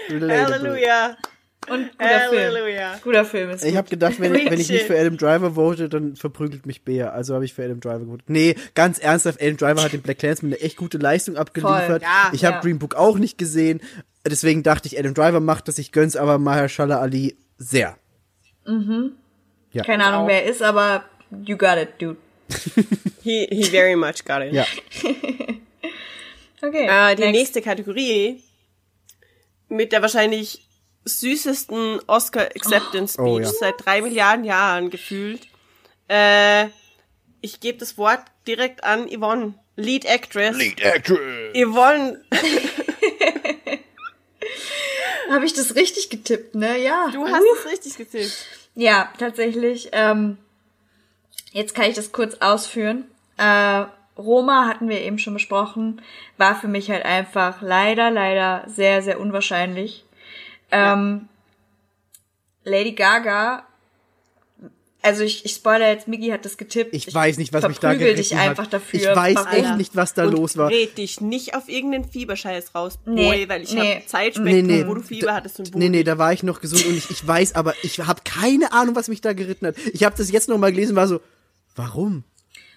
Halleluja. 0.10 1.16
Und 1.68 1.90
guter 1.98 2.28
Film. 2.30 2.42
Halleluja. 2.42 3.00
Guter 3.02 3.24
Film 3.24 3.50
ist 3.50 3.64
Ich 3.64 3.76
habe 3.76 3.88
gedacht, 3.88 4.14
wenn, 4.18 4.34
ich- 4.34 4.50
wenn 4.50 4.60
ich 4.60 4.68
nicht 4.68 4.84
für 4.86 4.98
Adam 4.98 5.16
Driver 5.16 5.52
vote, 5.52 5.88
dann 5.88 6.16
verprügelt 6.16 6.66
mich 6.66 6.82
Bea. 6.82 7.10
Also 7.10 7.34
habe 7.34 7.44
ich 7.44 7.54
für 7.54 7.64
Adam 7.64 7.80
Driver 7.80 8.00
gewotet. 8.00 8.28
Nee, 8.28 8.54
ganz 8.74 8.98
ernsthaft, 8.98 9.40
Adam 9.40 9.56
Driver 9.56 9.82
hat 9.82 9.92
den 9.92 10.02
Black 10.02 10.18
Clansman 10.18 10.52
eine 10.52 10.60
echt 10.60 10.76
gute 10.76 10.98
Leistung 10.98 11.36
abgeliefert. 11.36 11.86
Voll, 11.86 12.00
ja, 12.02 12.30
ich 12.32 12.44
habe 12.44 12.56
ja. 12.56 12.60
Green 12.60 12.78
Book 12.78 12.94
auch 12.94 13.18
nicht 13.18 13.38
gesehen. 13.38 13.80
Deswegen 14.26 14.62
dachte 14.62 14.88
ich, 14.88 14.98
Adam 14.98 15.14
Driver 15.14 15.40
macht 15.40 15.68
das. 15.68 15.78
Ich 15.78 15.92
gönn's 15.92 16.16
aber 16.16 16.38
Mahershala 16.38 16.98
Ali 17.00 17.36
sehr. 17.58 17.96
Keine 18.64 20.04
Ahnung, 20.04 20.22
Auch. 20.22 20.28
wer 20.28 20.44
er 20.44 20.50
ist, 20.50 20.62
aber 20.62 21.04
you 21.44 21.56
got 21.56 21.76
it, 21.76 21.88
dude. 21.98 22.16
He, 23.22 23.46
he 23.50 23.64
very 23.64 23.96
much 23.96 24.24
got 24.24 24.42
it. 24.42 24.52
Ja. 24.52 24.66
Okay. 26.62 26.86
Äh, 26.88 27.14
die 27.16 27.22
next. 27.22 27.32
nächste 27.36 27.60
Kategorie 27.62 28.42
mit 29.68 29.92
der 29.92 30.00
wahrscheinlich 30.00 30.66
süßesten 31.04 32.00
Oscar 32.06 32.46
Acceptance 32.54 33.14
Speech 33.14 33.26
Oh, 33.26 33.38
ja. 33.40 33.46
seit 33.48 33.74
drei 33.84 34.00
Milliarden 34.02 34.44
Jahren 34.44 34.90
gefühlt. 34.90 35.46
Äh, 36.08 36.66
ich 37.40 37.60
gebe 37.60 37.78
das 37.78 37.96
Wort 37.98 38.20
direkt 38.46 38.84
an 38.84 39.08
Yvonne, 39.08 39.54
Lead 39.76 40.04
Actress. 40.06 40.56
Lead 40.56 40.80
actress. 40.82 41.54
Yvonne, 41.56 42.20
Habe 45.30 45.46
ich 45.46 45.54
das 45.54 45.74
richtig 45.74 46.10
getippt, 46.10 46.54
ne? 46.54 46.78
Ja. 46.78 47.08
du 47.12 47.26
hast 47.26 47.42
es 47.64 47.70
richtig 47.72 47.96
getippt. 47.96 48.46
Ja, 48.74 49.10
tatsächlich. 49.18 49.88
Ähm, 49.92 50.36
jetzt 51.52 51.74
kann 51.74 51.86
ich 51.86 51.94
das 51.94 52.12
kurz 52.12 52.34
ausführen. 52.40 53.04
Äh, 53.38 53.84
Roma 54.18 54.66
hatten 54.68 54.88
wir 54.88 55.00
eben 55.00 55.18
schon 55.18 55.34
besprochen, 55.34 56.00
war 56.36 56.54
für 56.60 56.68
mich 56.68 56.88
halt 56.90 57.04
einfach 57.04 57.62
leider, 57.62 58.10
leider 58.10 58.64
sehr, 58.68 59.02
sehr 59.02 59.18
unwahrscheinlich. 59.18 60.03
Ähm, 60.74 61.28
Lady 62.64 62.92
Gaga 62.92 63.64
also 65.04 65.22
ich, 65.22 65.44
ich 65.44 65.52
spoiler 65.52 65.90
jetzt, 65.90 66.08
Miggy 66.08 66.28
hat 66.28 66.46
das 66.46 66.56
getippt. 66.56 66.94
Ich 66.94 67.12
weiß 67.14 67.36
nicht, 67.36 67.52
was 67.52 67.68
mich 67.68 67.78
da 67.78 67.92
geritten 67.92 68.16
dich 68.16 68.34
einfach 68.36 68.64
hat. 68.64 68.72
dafür. 68.72 69.00
Ich 69.00 69.06
weiß 69.06 69.34
warum. 69.36 69.52
echt 69.52 69.76
nicht, 69.76 69.96
was 69.96 70.14
da 70.14 70.24
und 70.24 70.32
los 70.32 70.56
war. 70.56 70.70
red 70.70 70.96
dich 70.96 71.20
nicht 71.20 71.54
auf 71.54 71.68
irgendeinen 71.68 72.08
Fieberscheiß 72.08 72.74
raus, 72.74 72.98
Nee, 73.04 73.26
Boy, 73.26 73.48
weil 73.50 73.62
ich 73.64 73.74
nee. 73.74 73.96
hab 73.96 74.08
Zeitspektrum, 74.08 74.66
Nee, 74.66 74.82
nee. 74.82 74.88
wo 74.88 74.94
du 74.94 75.02
Fieber 75.02 75.34
hattest 75.34 75.58
und 75.58 75.74
wo 75.74 75.78
Nee, 75.78 75.90
nee, 75.90 76.04
da 76.04 76.16
war 76.16 76.32
ich 76.32 76.42
noch 76.42 76.62
gesund 76.62 76.86
und 76.86 76.96
ich, 76.96 77.10
ich 77.10 77.26
weiß, 77.26 77.54
aber 77.54 77.74
ich 77.82 78.00
habe 78.00 78.22
keine 78.24 78.72
Ahnung, 78.72 78.96
was 78.96 79.08
mich 79.08 79.20
da 79.20 79.34
geritten 79.34 79.66
hat. 79.66 79.76
Ich 79.92 80.04
habe 80.04 80.16
das 80.16 80.30
jetzt 80.30 80.48
noch 80.48 80.56
mal 80.56 80.72
gelesen, 80.72 80.96
war 80.96 81.06
so, 81.06 81.20
warum? 81.76 82.24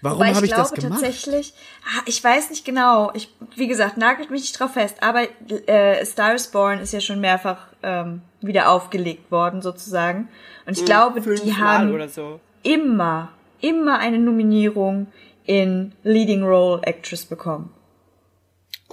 Warum 0.02 0.26
habe 0.26 0.44
ich, 0.44 0.52
das 0.52 0.68
glaube 0.68 0.82
gemacht? 0.82 1.00
tatsächlich, 1.02 1.54
ah, 1.96 2.02
ich 2.04 2.22
weiß 2.22 2.50
nicht 2.50 2.64
genau. 2.64 3.10
Ich, 3.14 3.34
wie 3.56 3.66
gesagt, 3.66 3.96
nagelt 3.96 4.30
mich 4.30 4.42
nicht 4.42 4.60
drauf 4.60 4.74
fest. 4.74 4.96
Aber 5.00 5.26
äh, 5.66 6.04
Star 6.04 6.34
is 6.34 6.48
Born 6.48 6.78
ist 6.78 6.92
ja 6.92 7.00
schon 7.00 7.20
mehrfach 7.20 7.67
ähm, 7.82 8.22
wieder 8.40 8.70
aufgelegt 8.70 9.30
worden, 9.30 9.62
sozusagen. 9.62 10.28
Und 10.66 10.78
ich 10.78 10.84
glaube, 10.84 11.20
die 11.20 11.54
haben 11.54 12.08
so. 12.08 12.40
immer, 12.62 13.30
immer 13.60 13.98
eine 13.98 14.18
Nominierung 14.18 15.08
in 15.44 15.92
Leading 16.02 16.42
Role 16.42 16.82
Actress 16.82 17.24
bekommen. 17.24 17.72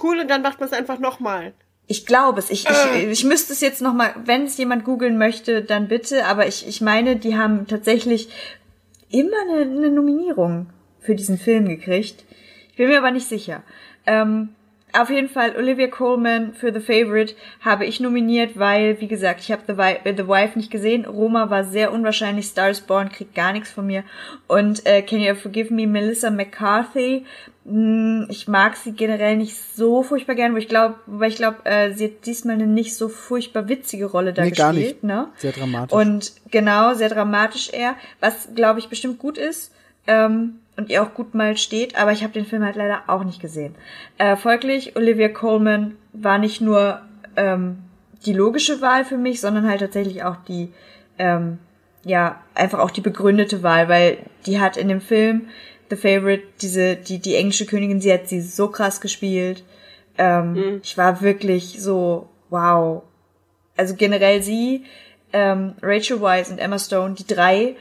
Cool, 0.02 0.20
und 0.20 0.30
dann 0.30 0.42
macht 0.42 0.60
man 0.60 0.68
es 0.68 0.74
einfach 0.74 0.98
nochmal. 0.98 1.52
Ich 1.86 2.04
glaube 2.04 2.40
es. 2.40 2.50
Ich, 2.50 2.66
ich, 2.68 3.04
ich 3.04 3.24
müsste 3.24 3.52
es 3.52 3.60
jetzt 3.60 3.80
noch 3.80 3.94
mal, 3.94 4.14
wenn 4.24 4.44
es 4.44 4.58
jemand 4.58 4.84
googeln 4.84 5.18
möchte, 5.18 5.62
dann 5.62 5.88
bitte. 5.88 6.26
Aber 6.26 6.46
ich, 6.46 6.66
ich 6.66 6.80
meine, 6.80 7.16
die 7.16 7.36
haben 7.36 7.66
tatsächlich 7.66 8.28
immer 9.10 9.36
eine, 9.48 9.62
eine 9.62 9.90
Nominierung 9.90 10.70
für 11.00 11.14
diesen 11.14 11.38
Film 11.38 11.68
gekriegt. 11.68 12.24
Ich 12.70 12.76
bin 12.76 12.88
mir 12.88 12.98
aber 12.98 13.12
nicht 13.12 13.28
sicher. 13.28 13.62
Ähm, 14.06 14.55
auf 15.00 15.10
jeden 15.10 15.28
Fall 15.28 15.54
Olivia 15.56 15.86
Colman 15.88 16.54
für 16.54 16.72
The 16.72 16.80
Favorite 16.80 17.34
habe 17.60 17.84
ich 17.86 18.00
nominiert, 18.00 18.58
weil, 18.58 19.00
wie 19.00 19.08
gesagt, 19.08 19.40
ich 19.40 19.52
habe 19.52 19.62
The, 19.66 19.72
äh, 20.08 20.14
The 20.16 20.26
Wife 20.28 20.58
nicht 20.58 20.70
gesehen. 20.70 21.04
Roma 21.04 21.50
war 21.50 21.64
sehr 21.64 21.92
unwahrscheinlich. 21.92 22.46
Star 22.46 22.70
is 22.70 22.80
Born 22.80 23.10
kriegt 23.10 23.34
gar 23.34 23.52
nichts 23.52 23.70
von 23.70 23.86
mir. 23.86 24.04
Und 24.46 24.84
äh, 24.86 25.02
Can 25.02 25.20
You 25.20 25.34
Forgive 25.34 25.72
Me, 25.72 25.86
Melissa 25.86 26.30
McCarthy. 26.30 27.24
Hm, 27.64 28.26
Ich 28.30 28.46
mag 28.48 28.76
sie 28.76 28.92
generell 28.92 29.36
nicht 29.36 29.56
so 29.56 30.02
furchtbar 30.02 30.34
gern, 30.36 30.52
wo 30.54 30.58
ich 30.58 30.68
glaube, 30.68 30.94
weil 31.06 31.30
ich 31.30 31.36
glaube, 31.36 31.64
äh, 31.64 31.92
sie 31.92 32.04
hat 32.06 32.26
diesmal 32.26 32.54
eine 32.54 32.66
nicht 32.66 32.94
so 32.96 33.08
furchtbar 33.08 33.68
witzige 33.68 34.06
Rolle 34.06 34.32
da 34.32 34.42
Nee, 34.42 34.50
gespielt. 34.50 34.66
gar 34.66 34.72
nicht. 34.72 35.02
Ne? 35.04 35.28
Sehr 35.36 35.52
dramatisch. 35.52 35.92
Und 35.98 36.32
genau, 36.50 36.94
sehr 36.94 37.08
dramatisch 37.08 37.70
eher, 37.72 37.94
was 38.20 38.48
glaube 38.54 38.78
ich 38.78 38.88
bestimmt 38.88 39.18
gut 39.18 39.36
ist 39.38 39.72
ähm, 40.06 40.60
und 40.76 40.90
ihr 40.90 41.02
auch 41.02 41.14
gut 41.14 41.34
mal 41.34 41.56
steht, 41.56 41.96
aber 41.96 42.12
ich 42.12 42.22
habe 42.22 42.32
den 42.32 42.44
Film 42.46 42.64
halt 42.64 42.76
leider 42.76 43.04
auch 43.06 43.24
nicht 43.24 43.40
gesehen. 43.40 43.74
Äh, 44.18 44.36
folglich, 44.36 44.96
Olivia 44.96 45.28
Colman 45.28 45.96
war 46.12 46.38
nicht 46.38 46.60
nur 46.60 47.00
ähm, 47.36 47.78
die 48.24 48.32
logische 48.32 48.80
Wahl 48.80 49.04
für 49.04 49.16
mich, 49.16 49.40
sondern 49.40 49.68
halt 49.68 49.80
tatsächlich 49.80 50.22
auch 50.24 50.36
die, 50.48 50.72
ähm, 51.18 51.58
ja, 52.04 52.40
einfach 52.54 52.78
auch 52.78 52.90
die 52.90 53.00
begründete 53.00 53.62
Wahl, 53.62 53.88
weil 53.88 54.18
die 54.46 54.60
hat 54.60 54.76
in 54.76 54.88
dem 54.88 55.00
Film 55.00 55.48
The 55.88 55.96
Favorite, 55.96 56.42
diese, 56.60 56.96
die, 56.96 57.20
die 57.20 57.36
englische 57.36 57.66
Königin, 57.66 58.00
sie 58.00 58.12
hat 58.12 58.28
sie 58.28 58.40
so 58.40 58.68
krass 58.68 59.00
gespielt. 59.00 59.64
Ähm, 60.18 60.80
Ich 60.82 60.98
war 60.98 61.20
wirklich 61.20 61.80
so, 61.80 62.28
wow. 62.50 63.02
Also 63.76 63.94
generell 63.94 64.42
sie, 64.42 64.84
ähm, 65.32 65.74
Rachel 65.82 66.20
Weisz 66.20 66.50
und 66.50 66.58
Emma 66.58 66.78
Stone, 66.78 67.14
die 67.14 67.26
drei 67.26 67.76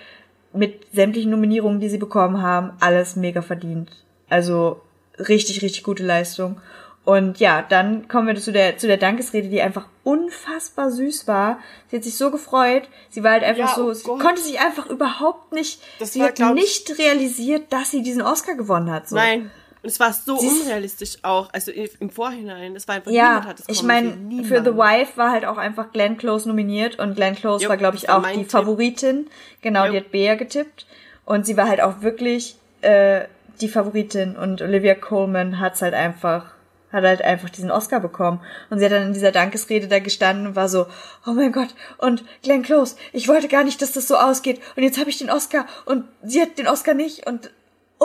mit 0.56 0.88
sämtlichen 0.94 1.32
Nominierungen, 1.32 1.80
die 1.80 1.90
sie 1.90 1.98
bekommen 1.98 2.42
haben, 2.42 2.72
alles 2.80 3.16
mega 3.16 3.42
verdient. 3.42 3.90
Also 4.30 4.82
richtig, 5.20 5.62
richtig 5.62 5.84
gute 5.84 6.04
Leistung. 6.04 6.60
Und 7.04 7.40
ja, 7.40 7.62
dann 7.62 8.08
kommen 8.08 8.28
wir 8.28 8.36
zu 8.36 8.52
der, 8.52 8.78
zu 8.80 8.88
der 8.88 8.98
Dankesrede, 8.98 9.48
die 9.48 9.62
einfach 9.62 9.88
unfassbar 10.04 10.90
süß 10.90 11.28
war. 11.28 11.60
Sie 11.90 11.98
hat 11.98 12.04
sich 12.04 12.16
so 12.18 12.32
gefreut. 12.32 12.90
Sie 13.12 13.24
war 13.24 13.34
halt 13.34 13.44
einfach 13.44 13.70
Ja, 13.70 13.76
so, 13.76 13.90
oh 13.90 13.94
sie 13.94 14.04
Gott. 14.06 14.20
konnte 14.20 14.42
sich 14.42 14.60
einfach 14.60 14.88
überhaupt 14.90 15.54
nicht, 15.54 15.82
Das 16.00 16.14
sie 16.14 16.22
war, 16.22 16.30
hat 16.30 16.40
nicht 16.56 16.98
realisiert, 16.98 17.72
dass 17.72 17.92
sie 17.92 18.02
diesen 18.02 18.24
Oscar 18.24 18.56
gewonnen 18.56 18.90
hat. 18.90 19.08
So. 19.08 19.16
Nein. 19.16 19.52
Und 19.86 19.92
es 19.92 20.00
war 20.00 20.12
so 20.14 20.36
Sie 20.38 20.48
ist- 20.48 20.64
unrealistisch 20.64 21.18
auch, 21.22 21.48
also 21.54 21.72
im 21.72 22.10
Vorhinein. 22.10 22.76
Es 22.76 22.88
war 22.88 22.96
einfach, 22.96 23.12
Ja, 23.12 23.28
niemand 23.36 23.48
hat 23.48 23.60
es 23.60 23.66
ich 23.70 23.84
meine, 23.84 24.14
für 24.44 24.64
The. 24.64 24.76
Wife 24.76 25.16
war 25.16 25.30
halt 25.32 25.46
auch 25.46 25.58
einfach 25.58 25.92
Glenn 25.92 26.18
Close 26.18 26.48
nominiert 26.48 26.98
und 26.98 27.16
Glenn 27.16 27.36
Close 27.36 27.62
Jupp, 27.62 27.70
war, 27.70 27.78
glaube 27.78 27.96
ich, 27.98 28.10
auch 28.10 28.26
die 28.28 28.40
Tipp. 28.40 28.50
Favoritin. 28.52 29.28
Genau, 29.62 29.84
die 29.88 29.94
Jupp. 29.96 30.06
hat 30.06 30.12
Bea 30.12 30.34
getippt. 30.34 30.88
Und 31.24 31.46
sie 31.46 31.56
war 31.56 31.68
halt 31.68 31.82
auch 31.82 32.02
wirklich 32.02 32.56
äh, 32.82 33.26
die 33.62 33.68
Favoritin 33.70 34.36
und 34.36 34.64
Olivia 34.64 34.96
Coleman 34.96 35.60
hat's 35.60 35.84
halt 35.84 35.94
einfach 35.94 36.56
hat 36.92 37.04
halt 37.04 37.22
einfach 37.22 37.50
diesen 37.52 37.70
Oscar 37.72 38.00
bekommen. 38.00 38.40
Und 38.72 38.80
sie 38.80 38.86
hat 38.86 38.92
dann 38.94 39.04
in 39.08 39.14
dieser 39.14 39.32
Dankesrede 39.34 39.88
da 39.88 40.00
gestanden 40.00 40.48
und 40.48 40.56
war 40.56 40.70
so, 40.70 40.88
oh 41.28 41.32
mein 41.32 41.52
Gott, 41.52 41.68
und 42.00 42.24
Glenn 42.42 42.64
Close, 42.64 42.96
ich 43.12 43.28
wollte 43.28 43.50
gar 43.50 43.64
nicht, 43.66 43.82
dass 43.84 43.92
das 43.92 44.08
so 44.08 44.16
ausgeht. 44.16 44.62
Und 44.78 44.82
jetzt 44.84 44.98
habe 44.98 45.12
ich 45.12 45.18
den 45.20 45.30
Oscar 45.30 45.66
und 45.86 46.06
sie 46.24 46.42
hat 46.42 46.58
den 46.58 46.68
Oscar 46.70 46.96
nicht 46.96 47.28
und 47.28 47.52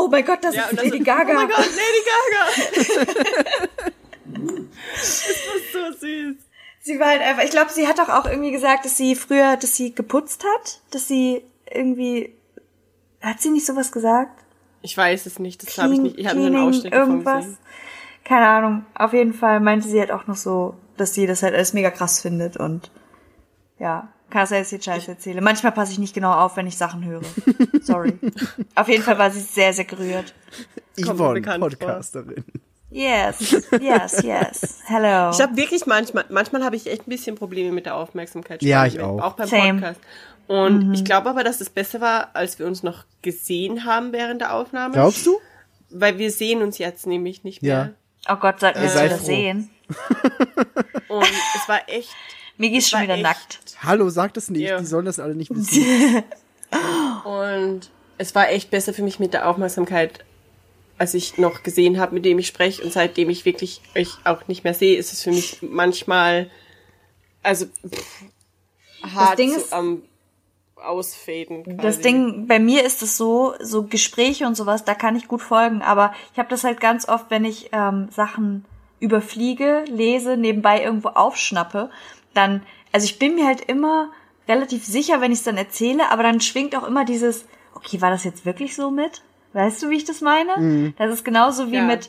oh 0.04 0.08
mein 0.08 0.24
Gott, 0.24 0.38
das 0.42 0.54
Ja, 0.54 0.64
ist 0.64 0.78
dann 0.78 0.84
Lady 0.84 0.98
Gaga. 1.00 1.30
Oh 1.32 1.34
mein 1.34 1.48
Gott, 1.48 1.58
Lady 1.58 2.02
Gaga! 2.06 3.84
das 4.94 5.28
ist 5.28 5.72
so 5.72 5.92
süß. 5.98 6.36
Sie 6.82 6.98
war 6.98 7.08
halt 7.08 7.20
einfach, 7.20 7.44
ich 7.44 7.50
glaube, 7.50 7.70
sie 7.70 7.86
hat 7.86 7.98
doch 7.98 8.08
auch 8.08 8.24
irgendwie 8.26 8.52
gesagt, 8.52 8.84
dass 8.84 8.96
sie 8.96 9.14
früher, 9.14 9.56
dass 9.56 9.76
sie 9.76 9.94
geputzt 9.94 10.44
hat, 10.44 10.80
dass 10.90 11.06
sie 11.08 11.42
irgendwie, 11.70 12.34
hat 13.20 13.40
sie 13.40 13.50
nicht 13.50 13.66
sowas 13.66 13.92
gesagt? 13.92 14.42
Ich 14.82 14.96
weiß 14.96 15.26
es 15.26 15.38
nicht, 15.38 15.62
das 15.62 15.76
habe 15.76 15.92
ich 15.92 16.00
nicht. 16.00 16.18
Ich 16.18 16.26
habe 16.26 16.38
nur 16.38 16.46
einen 16.46 16.56
Ausschnitt 16.56 16.92
irgendwas. 16.94 17.44
gesehen. 17.44 17.58
Keine 18.24 18.46
Ahnung. 18.46 18.86
Auf 18.94 19.12
jeden 19.12 19.34
Fall 19.34 19.60
meinte 19.60 19.88
sie 19.88 20.00
halt 20.00 20.10
auch 20.10 20.26
noch 20.26 20.36
so, 20.36 20.74
dass 20.96 21.12
sie 21.12 21.26
das 21.26 21.42
halt 21.42 21.54
alles 21.54 21.74
mega 21.74 21.90
krass 21.90 22.20
findet 22.22 22.56
und 22.56 22.90
ja, 23.78 24.08
das 24.30 24.50
jetzt 24.50 24.72
jetzt 24.72 24.84
Scheiße 24.84 25.10
erzähle. 25.12 25.40
Manchmal 25.40 25.72
passe 25.72 25.92
ich 25.92 25.98
nicht 25.98 26.14
genau 26.14 26.32
auf, 26.32 26.56
wenn 26.56 26.66
ich 26.66 26.76
Sachen 26.76 27.04
höre. 27.04 27.22
Sorry. 27.82 28.18
Auf 28.74 28.88
jeden 28.88 29.02
Fall 29.02 29.18
war 29.18 29.30
sie 29.30 29.40
sehr, 29.40 29.72
sehr 29.72 29.84
gerührt. 29.84 30.34
Yvonne, 30.98 31.42
vor. 31.42 31.58
Podcasterin. 31.58 32.44
Yes, 32.92 33.50
yes, 33.80 34.22
yes. 34.22 34.80
Hello. 34.86 35.30
Ich 35.30 35.40
habe 35.40 35.56
wirklich 35.56 35.86
manchmal, 35.86 36.24
manchmal 36.28 36.64
habe 36.64 36.74
ich 36.74 36.88
echt 36.90 37.06
ein 37.06 37.10
bisschen 37.10 37.36
Probleme 37.36 37.70
mit 37.70 37.86
der 37.86 37.94
Aufmerksamkeit. 37.94 38.62
Ja, 38.62 38.84
ich 38.84 38.98
auch. 39.00 39.22
Auch 39.22 39.32
beim 39.34 39.48
Same. 39.48 39.74
Podcast. 39.74 40.00
Und 40.48 40.94
ich 40.94 41.04
glaube 41.04 41.30
aber, 41.30 41.44
dass 41.44 41.60
es 41.60 41.70
besser 41.70 42.00
war, 42.00 42.30
als 42.34 42.58
wir 42.58 42.66
uns 42.66 42.82
noch 42.82 43.04
gesehen 43.22 43.84
haben 43.84 44.12
während 44.12 44.40
der 44.40 44.54
Aufnahme. 44.54 44.94
Glaubst 44.94 45.24
du? 45.24 45.38
Weil 45.90 46.18
wir 46.18 46.32
sehen 46.32 46.62
uns 46.62 46.78
jetzt 46.78 47.06
nämlich 47.06 47.44
nicht 47.44 47.62
Ja. 47.62 47.76
mehr. 47.84 47.94
oh 48.28 48.36
Gott, 48.36 48.58
sag 48.58 48.74
mir, 48.76 48.88
sei 48.88 49.08
dass 49.08 49.20
wir 49.20 49.26
sehen. 49.26 49.70
Und 51.08 51.22
es 51.54 51.68
war 51.68 51.80
echt, 51.88 52.10
Migi 52.56 52.78
ist 52.78 52.90
schon 52.90 53.02
wieder 53.02 53.14
echt- 53.14 53.22
nackt. 53.22 53.60
Hallo, 53.82 54.10
sag 54.10 54.34
das 54.34 54.50
nicht. 54.50 54.68
Ja. 54.68 54.78
Die 54.78 54.86
sollen 54.86 55.06
das 55.06 55.18
alle 55.18 55.34
nicht 55.34 55.50
wissen. 55.50 56.22
und 57.24 57.90
es 58.18 58.34
war 58.34 58.50
echt 58.50 58.70
besser 58.70 58.92
für 58.92 59.02
mich 59.02 59.18
mit 59.18 59.32
der 59.32 59.48
Aufmerksamkeit, 59.48 60.24
als 60.98 61.14
ich 61.14 61.38
noch 61.38 61.62
gesehen 61.62 61.98
habe, 61.98 62.14
mit 62.14 62.24
dem 62.24 62.38
ich 62.38 62.46
spreche. 62.46 62.82
Und 62.82 62.92
seitdem 62.92 63.30
ich 63.30 63.44
wirklich 63.44 63.80
euch 63.96 64.10
auch 64.24 64.46
nicht 64.48 64.64
mehr 64.64 64.74
sehe, 64.74 64.98
ist 64.98 65.12
es 65.12 65.22
für 65.22 65.30
mich 65.30 65.58
manchmal, 65.62 66.50
also 67.42 67.66
pff, 67.66 68.24
hart 69.14 69.38
Ding 69.38 69.58
so 69.58 69.74
am 69.74 70.02
Ausfaden. 70.76 71.64
Quasi. 71.64 71.76
Das 71.78 72.00
Ding, 72.00 72.46
bei 72.46 72.58
mir 72.58 72.84
ist 72.84 73.02
es 73.02 73.16
so, 73.16 73.54
so 73.60 73.84
Gespräche 73.84 74.46
und 74.46 74.56
sowas, 74.56 74.84
da 74.84 74.94
kann 74.94 75.16
ich 75.16 75.28
gut 75.28 75.42
folgen, 75.42 75.82
aber 75.82 76.12
ich 76.32 76.38
habe 76.38 76.48
das 76.48 76.64
halt 76.64 76.80
ganz 76.80 77.08
oft, 77.08 77.30
wenn 77.30 77.44
ich 77.44 77.70
ähm, 77.72 78.08
Sachen 78.10 78.64
überfliege, 78.98 79.84
lese, 79.88 80.36
nebenbei 80.36 80.82
irgendwo 80.82 81.08
aufschnappe, 81.08 81.90
dann, 82.34 82.62
also 82.92 83.04
ich 83.04 83.18
bin 83.18 83.34
mir 83.34 83.46
halt 83.46 83.60
immer 83.62 84.10
relativ 84.48 84.84
sicher, 84.84 85.20
wenn 85.20 85.32
ich 85.32 85.38
es 85.38 85.44
dann 85.44 85.56
erzähle, 85.56 86.10
aber 86.10 86.22
dann 86.22 86.40
schwingt 86.40 86.74
auch 86.76 86.86
immer 86.86 87.04
dieses, 87.04 87.44
okay, 87.74 88.00
war 88.00 88.10
das 88.10 88.24
jetzt 88.24 88.44
wirklich 88.44 88.74
so 88.74 88.90
mit? 88.90 89.22
Weißt 89.52 89.82
du, 89.82 89.90
wie 89.90 89.96
ich 89.96 90.04
das 90.04 90.20
meine? 90.20 90.92
Das 90.98 91.12
ist 91.12 91.24
genauso 91.24 91.70
wie 91.70 91.76
Ja. 91.76 91.82
mit, 91.82 92.08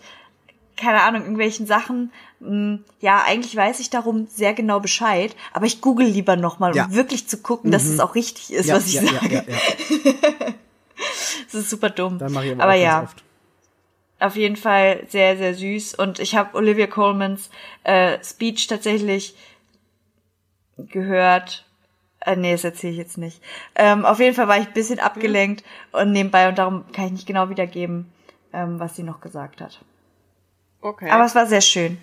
keine 0.78 1.02
Ahnung, 1.04 1.22
irgendwelchen 1.22 1.66
Sachen, 1.68 2.12
mh, 2.40 2.80
ja, 3.00 3.24
eigentlich 3.26 3.56
weiß 3.56 3.80
ich 3.80 3.90
darum 3.90 4.28
sehr 4.28 4.54
genau 4.54 4.80
Bescheid, 4.80 5.36
aber 5.54 5.66
ich 5.66 5.82
google 5.82 6.08
lieber 6.08 6.36
nochmal, 6.36 6.76
Ja. 6.76 6.86
um 6.86 6.94
wirklich 6.94 7.28
zu 7.28 7.38
gucken, 7.38 7.72
dass 7.72 7.86
es 7.86 8.00
auch 8.00 8.16
richtig 8.16 8.52
ist, 8.54 8.68
Ja, 8.68 8.76
was 8.76 8.88
ich 8.88 8.94
ja, 8.94 9.02
sage. 9.04 9.34
ja, 9.36 9.44
ja, 9.48 9.54
ja. 9.54 10.54
Das 11.52 11.56
ist 11.62 11.70
super 11.70 11.90
dumm. 11.90 12.18
Dann 12.20 12.32
mache 12.32 12.46
ich 12.46 12.52
aber, 12.54 12.64
aber 12.64 12.74
auch 12.74 12.78
ja, 12.78 13.00
ganz 13.00 13.12
oft. 13.12 13.24
auf 14.20 14.36
jeden 14.36 14.56
Fall 14.56 15.04
sehr, 15.10 15.36
sehr 15.38 15.54
süß. 15.56 15.96
Und 15.96 16.20
ich 16.20 16.36
habe 16.36 16.56
Olivia 16.58 16.88
Colemans 16.88 17.50
äh, 17.84 18.18
Speech 18.24 18.68
tatsächlich 18.68 19.36
gehört. 20.78 21.66
Äh, 22.20 22.36
nee, 22.36 22.52
das 22.52 22.64
erzähle 22.64 22.94
ich 22.94 23.00
jetzt 23.00 23.18
nicht. 23.18 23.42
Ähm, 23.76 24.06
auf 24.06 24.20
jeden 24.20 24.36
Fall 24.36 24.48
war 24.48 24.58
ich 24.58 24.68
ein 24.68 24.74
bisschen 24.74 25.00
abgelenkt 25.00 25.64
und 25.92 26.12
nebenbei 26.12 26.48
und 26.48 26.58
darum 26.58 26.86
kann 26.92 27.06
ich 27.06 27.12
nicht 27.12 27.28
genau 27.28 27.50
wiedergeben, 27.50 28.12
ähm, 28.54 28.80
was 28.80 28.96
sie 28.96 29.04
noch 29.04 29.22
gesagt 29.22 29.62
hat. 29.62 29.80
Okay. 30.82 31.10
Aber 31.10 31.26
es 31.26 31.36
war 31.36 31.48
sehr 31.48 31.62
schön. 31.62 31.98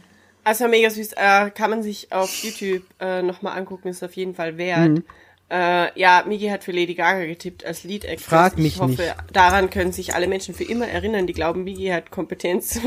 Also 0.45 0.67
mega 0.67 0.91
süß. 0.91 1.13
Äh, 1.13 1.51
kann 1.51 1.71
man 1.71 1.83
sich 1.83 2.13
auf 2.13 2.43
YouTube 2.43 2.83
äh, 3.01 3.23
nochmal 3.23 3.59
angucken, 3.59 3.89
ist 3.89 4.03
auf 4.03 4.15
jeden 4.15 4.35
Fall 4.35 4.57
wert. 4.57 4.89
Mhm. 4.89 5.05
Äh, 5.51 5.99
ja, 5.99 6.25
Migi 6.27 6.49
hat 6.49 6.65
für 6.65 6.73
Lady 6.73 6.95
Gaga 6.95 7.25
getippt 7.25 7.65
als 7.65 7.85
Lead 7.85 8.05
Actress. 8.05 8.27
Frag 8.27 8.59
mich 8.59 8.75
ich 8.75 8.81
hoffe, 8.81 9.03
nicht. 9.03 9.15
daran 9.33 9.71
können 9.71 9.93
sich 9.93 10.15
alle 10.15 10.27
Menschen 10.27 10.55
für 10.55 10.65
immer 10.65 10.87
erinnern, 10.87 11.27
die 11.27 11.33
glauben, 11.33 11.65
Migi 11.65 11.89
hat 11.89 12.11
Kompetenz. 12.11 12.81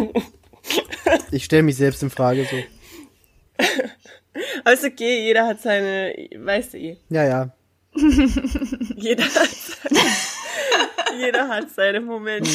Ich 1.32 1.45
stelle 1.45 1.64
mich 1.64 1.76
selbst 1.76 2.03
in 2.03 2.12
Frage 2.12 2.45
so. 2.45 3.66
Aber 4.64 4.74
ist 4.74 4.84
okay, 4.86 5.26
jeder 5.26 5.45
hat 5.48 5.62
seine, 5.62 6.14
weißt 6.36 6.74
du 6.74 6.78
eh. 6.78 6.98
Ja, 7.10 7.26
ja. 7.26 7.49
Jeder 8.95 9.26
hat 9.26 9.49
seine, 9.49 9.99
Jeder 11.20 11.48
hat 11.49 11.70
seine 11.72 11.99
Momente. 11.99 12.49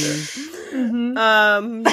Ähm, 0.72 1.84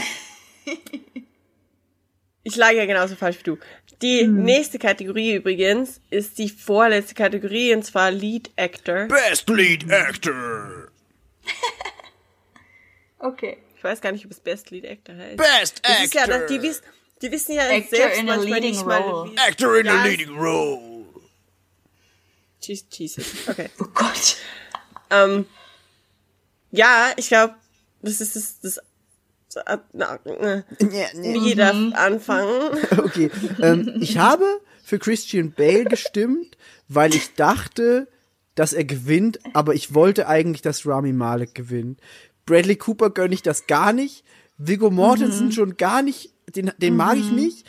ich 2.44 2.56
lag 2.56 2.72
ja 2.72 2.86
genauso 2.86 3.16
falsch 3.18 3.40
wie 3.40 3.44
du. 3.44 3.58
Die 4.02 4.26
nächste 4.28 4.80
Kategorie 4.80 5.36
übrigens 5.36 6.00
ist 6.10 6.38
die 6.38 6.50
vorletzte 6.50 7.16
Kategorie 7.16 7.74
und 7.74 7.84
zwar 7.84 8.12
Lead 8.12 8.52
Actor. 8.56 9.08
Best 9.08 9.50
Lead 9.50 9.92
Actor. 9.92 10.88
Okay. 13.20 13.58
Ich 13.78 13.84
weiß 13.84 14.00
gar 14.02 14.12
nicht, 14.14 14.24
ob 14.26 14.32
es 14.32 14.40
Best 14.40 14.72
Lead 14.72 14.86
Actor 14.86 15.16
heißt. 15.16 15.38
Best 15.38 15.82
Das 15.84 16.04
ist 16.06 16.14
ja, 16.14 16.26
das- 16.28 16.48
die, 16.48 16.60
die 17.24 17.32
wissen 17.32 17.56
ja 17.56 17.64
Actor 17.64 17.98
selbst 17.98 18.20
in 18.20 18.30
a 18.30 18.36
manchmal 18.36 18.60
leading 18.60 18.72
nicht 18.72 18.86
mal, 18.86 19.02
role. 19.02 19.32
wie 19.32 19.38
Actor 19.38 19.78
in 19.78 19.88
a 19.88 20.06
leading 20.06 20.38
role. 20.38 21.06
Jesus. 22.62 23.26
Okay. 23.48 23.70
Oh 23.80 23.86
Gott. 23.94 24.38
Ähm, 25.10 25.46
ja, 26.72 27.12
ich 27.18 27.28
glaube, 27.28 27.56
das 28.02 28.22
ist 28.22 28.36
das, 28.36 28.60
das 28.62 28.80
na, 29.94 30.16
äh, 30.26 30.64
Nee, 30.80 31.06
nee. 31.16 31.32
Migi 31.34 31.56
darf 31.56 31.76
anfangen. 31.94 32.78
Okay, 32.98 33.30
ähm, 33.62 33.98
ich 34.02 34.18
habe 34.18 34.46
für 34.84 35.00
Christian 35.00 35.52
Bale 35.52 35.86
gestimmt, 35.86 36.58
weil 36.88 37.14
ich 37.14 37.36
dachte, 37.36 38.08
dass 38.56 38.74
er 38.74 38.84
gewinnt, 38.84 39.40
aber 39.54 39.76
ich 39.76 39.94
wollte 39.94 40.28
eigentlich, 40.28 40.62
dass 40.62 40.86
Rami 40.86 41.14
Malek 41.14 41.56
gewinnt. 41.56 42.00
Bradley 42.46 42.76
Cooper 42.76 43.10
gönne 43.10 43.34
ich 43.34 43.42
das 43.42 43.68
gar 43.68 43.94
nicht. 43.94 44.24
Viggo 44.58 44.90
Mortensen 44.90 45.52
schon 45.52 45.78
gar 45.78 46.02
nicht. 46.02 46.33
Den, 46.56 46.72
den 46.78 46.96
mag 46.96 47.18
ich 47.18 47.32
nicht. 47.32 47.66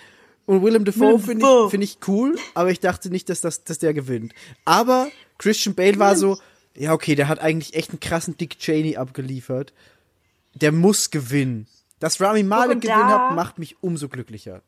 Und 0.46 0.62
Willem 0.62 0.84
Dafoe 0.84 1.18
finde 1.18 1.46
ich, 1.64 1.70
finde 1.70 1.84
ich 1.84 1.98
cool, 2.06 2.36
aber 2.54 2.70
ich 2.70 2.80
dachte 2.80 3.08
nicht, 3.10 3.28
dass, 3.30 3.40
das, 3.40 3.64
dass 3.64 3.78
der 3.78 3.94
gewinnt. 3.94 4.34
Aber 4.66 5.08
Christian 5.38 5.74
Bale 5.74 5.98
war 5.98 6.16
so, 6.16 6.38
ja, 6.76 6.92
okay, 6.92 7.14
der 7.14 7.28
hat 7.28 7.38
eigentlich 7.38 7.74
echt 7.74 7.90
einen 7.90 8.00
krassen 8.00 8.36
Dick 8.36 8.58
Cheney 8.58 8.96
abgeliefert. 8.96 9.72
Der 10.54 10.70
muss 10.70 11.10
gewinnen. 11.10 11.66
Dass 11.98 12.20
Rami 12.20 12.42
Malek 12.42 12.82
da- 12.82 13.06
hat, 13.30 13.36
macht 13.36 13.58
mich 13.58 13.76
umso 13.82 14.08
glücklicher. 14.08 14.62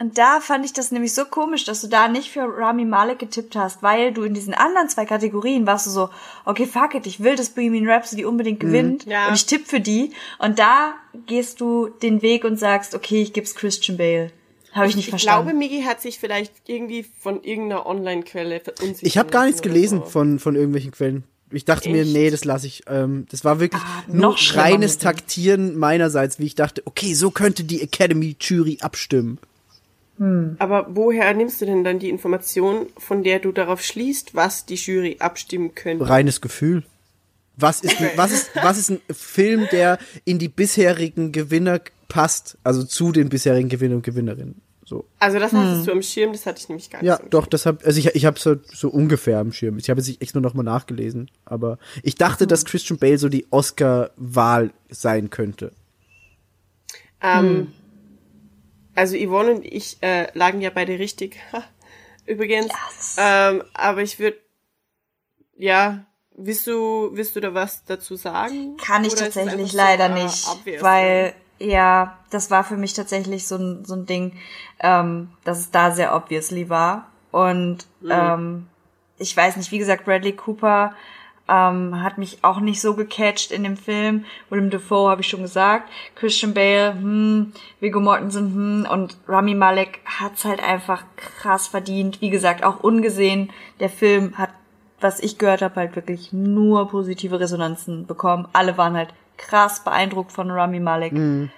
Und 0.00 0.16
da 0.16 0.40
fand 0.40 0.64
ich 0.64 0.72
das 0.72 0.90
nämlich 0.92 1.12
so 1.12 1.26
komisch, 1.26 1.64
dass 1.64 1.82
du 1.82 1.86
da 1.86 2.08
nicht 2.08 2.30
für 2.30 2.40
Rami 2.40 2.86
Malek 2.86 3.18
getippt 3.18 3.54
hast, 3.54 3.82
weil 3.82 4.12
du 4.14 4.22
in 4.22 4.32
diesen 4.32 4.54
anderen 4.54 4.88
zwei 4.88 5.04
Kategorien 5.04 5.66
warst 5.66 5.86
du 5.86 5.90
so, 5.90 6.08
okay, 6.46 6.66
fuck 6.66 6.94
it, 6.94 7.06
ich 7.06 7.20
will, 7.20 7.36
dass 7.36 7.50
Bohemian 7.50 7.86
Rhapsody 7.88 8.24
unbedingt 8.24 8.60
gewinnt 8.60 9.04
Ja. 9.04 9.28
und 9.28 9.34
ich 9.34 9.44
tipp 9.44 9.66
für 9.66 9.80
die. 9.80 10.12
Und 10.38 10.58
da 10.58 10.94
gehst 11.26 11.60
du 11.60 11.88
den 12.02 12.22
Weg 12.22 12.44
und 12.44 12.58
sagst, 12.58 12.94
okay, 12.94 13.20
ich 13.20 13.34
geb's 13.34 13.54
Christian 13.54 13.98
Bale. 13.98 14.30
Habe 14.72 14.86
ich 14.88 14.96
nicht 14.96 15.06
Ich 15.06 15.10
verstanden. 15.10 15.46
glaube, 15.48 15.58
Migi 15.58 15.82
hat 15.82 16.00
sich 16.00 16.18
vielleicht 16.18 16.52
irgendwie 16.66 17.04
von 17.20 17.42
irgendeiner 17.42 17.84
Online-Quelle 17.86 18.60
verunsichert. 18.60 19.02
Ich 19.02 19.18
habe 19.18 19.30
gar 19.30 19.44
nichts 19.44 19.60
gelesen 19.62 19.98
so. 19.98 20.06
von, 20.06 20.38
von 20.38 20.54
irgendwelchen 20.56 20.92
Quellen. 20.92 21.24
Ich 21.50 21.64
dachte 21.64 21.90
mir, 21.90 22.02
Echt? 22.04 22.12
nee, 22.12 22.30
das 22.30 22.44
lasse 22.44 22.68
ich. 22.68 22.84
Ähm, 22.86 23.26
das 23.30 23.44
war 23.44 23.58
wirklich 23.58 23.82
Ah, 23.82 24.04
nur 24.06 24.36
reines. 24.54 24.98
Taktieren 24.98 25.76
meinerseits, 25.76 26.38
wie 26.38 26.46
ich 26.46 26.54
dachte, 26.54 26.82
okay, 26.86 27.12
so 27.14 27.32
könnte 27.32 27.64
die 27.64 27.82
Academy-Jury 27.82 28.78
abstimmen. 28.80 29.38
Aber 30.58 30.86
woher 30.90 31.32
nimmst 31.32 31.62
du 31.62 31.66
denn 31.66 31.82
dann 31.82 31.98
die 31.98 32.10
Information, 32.10 32.88
von 32.98 33.22
der 33.22 33.38
du 33.38 33.52
darauf 33.52 33.80
schließt, 33.80 34.34
was 34.34 34.66
die 34.66 34.74
Jury 34.74 35.16
abstimmen 35.18 35.74
könnte? 35.74 36.06
Reines 36.06 36.42
Gefühl. 36.42 36.82
Was 37.56 37.80
ist, 37.80 38.00
ein, 38.00 38.10
was, 38.16 38.30
ist, 38.30 38.50
was 38.54 38.78
ist 38.78 38.90
ein 38.90 39.00
Film, 39.10 39.66
der 39.72 39.98
in 40.24 40.38
die 40.38 40.48
bisherigen 40.48 41.32
Gewinner 41.32 41.80
passt? 42.08 42.58
Also 42.64 42.84
zu 42.84 43.12
den 43.12 43.30
bisherigen 43.30 43.70
Gewinner 43.70 43.96
und 43.96 44.02
Gewinnerinnen. 44.02 44.60
So. 44.84 45.06
Also 45.20 45.38
das 45.38 45.52
hattest 45.52 45.86
du 45.86 45.92
am 45.92 46.02
Schirm, 46.02 46.32
das 46.32 46.44
hatte 46.46 46.60
ich 46.60 46.68
nämlich 46.68 46.90
gar 46.90 47.00
nicht. 47.00 47.08
Ja, 47.08 47.20
doch, 47.30 47.46
das 47.46 47.64
hab, 47.64 47.86
also 47.86 47.98
ich, 47.98 48.14
ich 48.14 48.24
habe 48.26 48.38
so, 48.40 48.56
so 48.72 48.90
ungefähr 48.90 49.38
am 49.38 49.52
Schirm. 49.52 49.78
Ich 49.78 49.88
habe 49.88 50.00
jetzt 50.00 50.08
nicht 50.08 50.20
extra 50.20 50.40
nochmal 50.40 50.64
nachgelesen, 50.64 51.30
aber 51.44 51.78
ich 52.02 52.16
dachte, 52.16 52.46
dass 52.46 52.64
Christian 52.64 52.98
Bale 52.98 53.16
so 53.16 53.28
die 53.28 53.46
Oscar-Wahl 53.50 54.72
sein 54.88 55.30
könnte. 55.30 55.72
Ähm, 57.22 57.68
Also 59.00 59.16
Yvonne 59.16 59.52
und 59.52 59.64
ich 59.64 59.96
äh, 60.02 60.26
lagen 60.36 60.60
ja 60.60 60.68
beide 60.68 60.98
richtig. 60.98 61.40
Übrigens. 62.26 62.66
Yes. 62.66 63.16
Ähm, 63.18 63.64
aber 63.72 64.02
ich 64.02 64.18
würde, 64.18 64.36
ja, 65.56 66.04
willst 66.36 66.66
du, 66.66 67.08
willst 67.14 67.34
du 67.34 67.40
da 67.40 67.54
was 67.54 67.82
dazu 67.86 68.16
sagen? 68.16 68.76
Kann 68.76 69.06
ich 69.06 69.14
Oder 69.14 69.22
tatsächlich 69.22 69.72
so, 69.72 69.78
leider 69.78 70.04
ah, 70.04 70.08
nicht, 70.10 70.46
obvious? 70.46 70.82
weil 70.82 71.32
ja, 71.58 72.18
das 72.28 72.50
war 72.50 72.62
für 72.62 72.76
mich 72.76 72.92
tatsächlich 72.92 73.48
so 73.48 73.56
ein, 73.56 73.86
so 73.86 73.94
ein 73.94 74.04
Ding, 74.04 74.36
ähm, 74.80 75.30
dass 75.44 75.60
es 75.60 75.70
da 75.70 75.92
sehr 75.92 76.14
obviously 76.14 76.68
war. 76.68 77.10
Und 77.30 77.86
ähm, 78.06 78.66
ich 79.16 79.34
weiß 79.34 79.56
nicht, 79.56 79.72
wie 79.72 79.78
gesagt, 79.78 80.04
Bradley 80.04 80.36
Cooper 80.36 80.94
ähm, 81.50 82.02
hat 82.02 82.18
mich 82.18 82.38
auch 82.42 82.60
nicht 82.60 82.80
so 82.80 82.94
gecatcht 82.94 83.50
in 83.50 83.64
dem 83.64 83.76
Film. 83.76 84.24
Willem 84.48 84.70
Dafoe 84.70 85.10
habe 85.10 85.22
ich 85.22 85.28
schon 85.28 85.42
gesagt. 85.42 85.90
Christian 86.14 86.54
Bale, 86.54 86.94
hm, 86.94 87.52
Viggo 87.80 88.00
Mortensen, 88.00 88.54
hm, 88.54 88.86
und 88.90 89.16
Rami 89.26 89.54
Malek 89.54 90.00
hat's 90.04 90.44
halt 90.44 90.62
einfach 90.62 91.02
krass 91.16 91.66
verdient. 91.66 92.20
Wie 92.20 92.30
gesagt, 92.30 92.64
auch 92.64 92.80
ungesehen. 92.80 93.50
Der 93.80 93.90
Film 93.90 94.38
hat 94.38 94.50
was 95.02 95.20
ich 95.20 95.38
gehört 95.38 95.62
habe, 95.62 95.76
halt 95.76 95.96
wirklich 95.96 96.32
nur 96.32 96.88
positive 96.88 97.40
Resonanzen 97.40 98.06
bekommen. 98.06 98.48
Alle 98.52 98.76
waren 98.76 98.94
halt 98.94 99.14
krass 99.38 99.82
beeindruckt 99.82 100.30
von 100.30 100.50
Rami 100.50 100.80
Malek. 100.80 101.14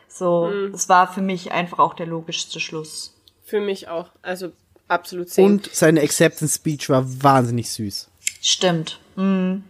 So, 0.06 0.48
es 0.72 0.88
war 0.88 1.12
für 1.12 1.22
mich 1.22 1.50
einfach 1.50 1.80
auch 1.80 1.94
der 1.94 2.06
logischste 2.06 2.60
Schluss. 2.60 3.14
Für 3.44 3.60
mich 3.60 3.88
auch. 3.88 4.10
Also 4.22 4.52
absolut 4.88 5.30
same. 5.30 5.48
Und 5.48 5.70
seine 5.72 6.00
Acceptance 6.02 6.54
Speech 6.54 6.88
war 6.88 7.04
wahnsinnig 7.22 7.70
süß. 7.70 8.08
Stimmt. 8.40 9.00
Mhm. 9.16 9.64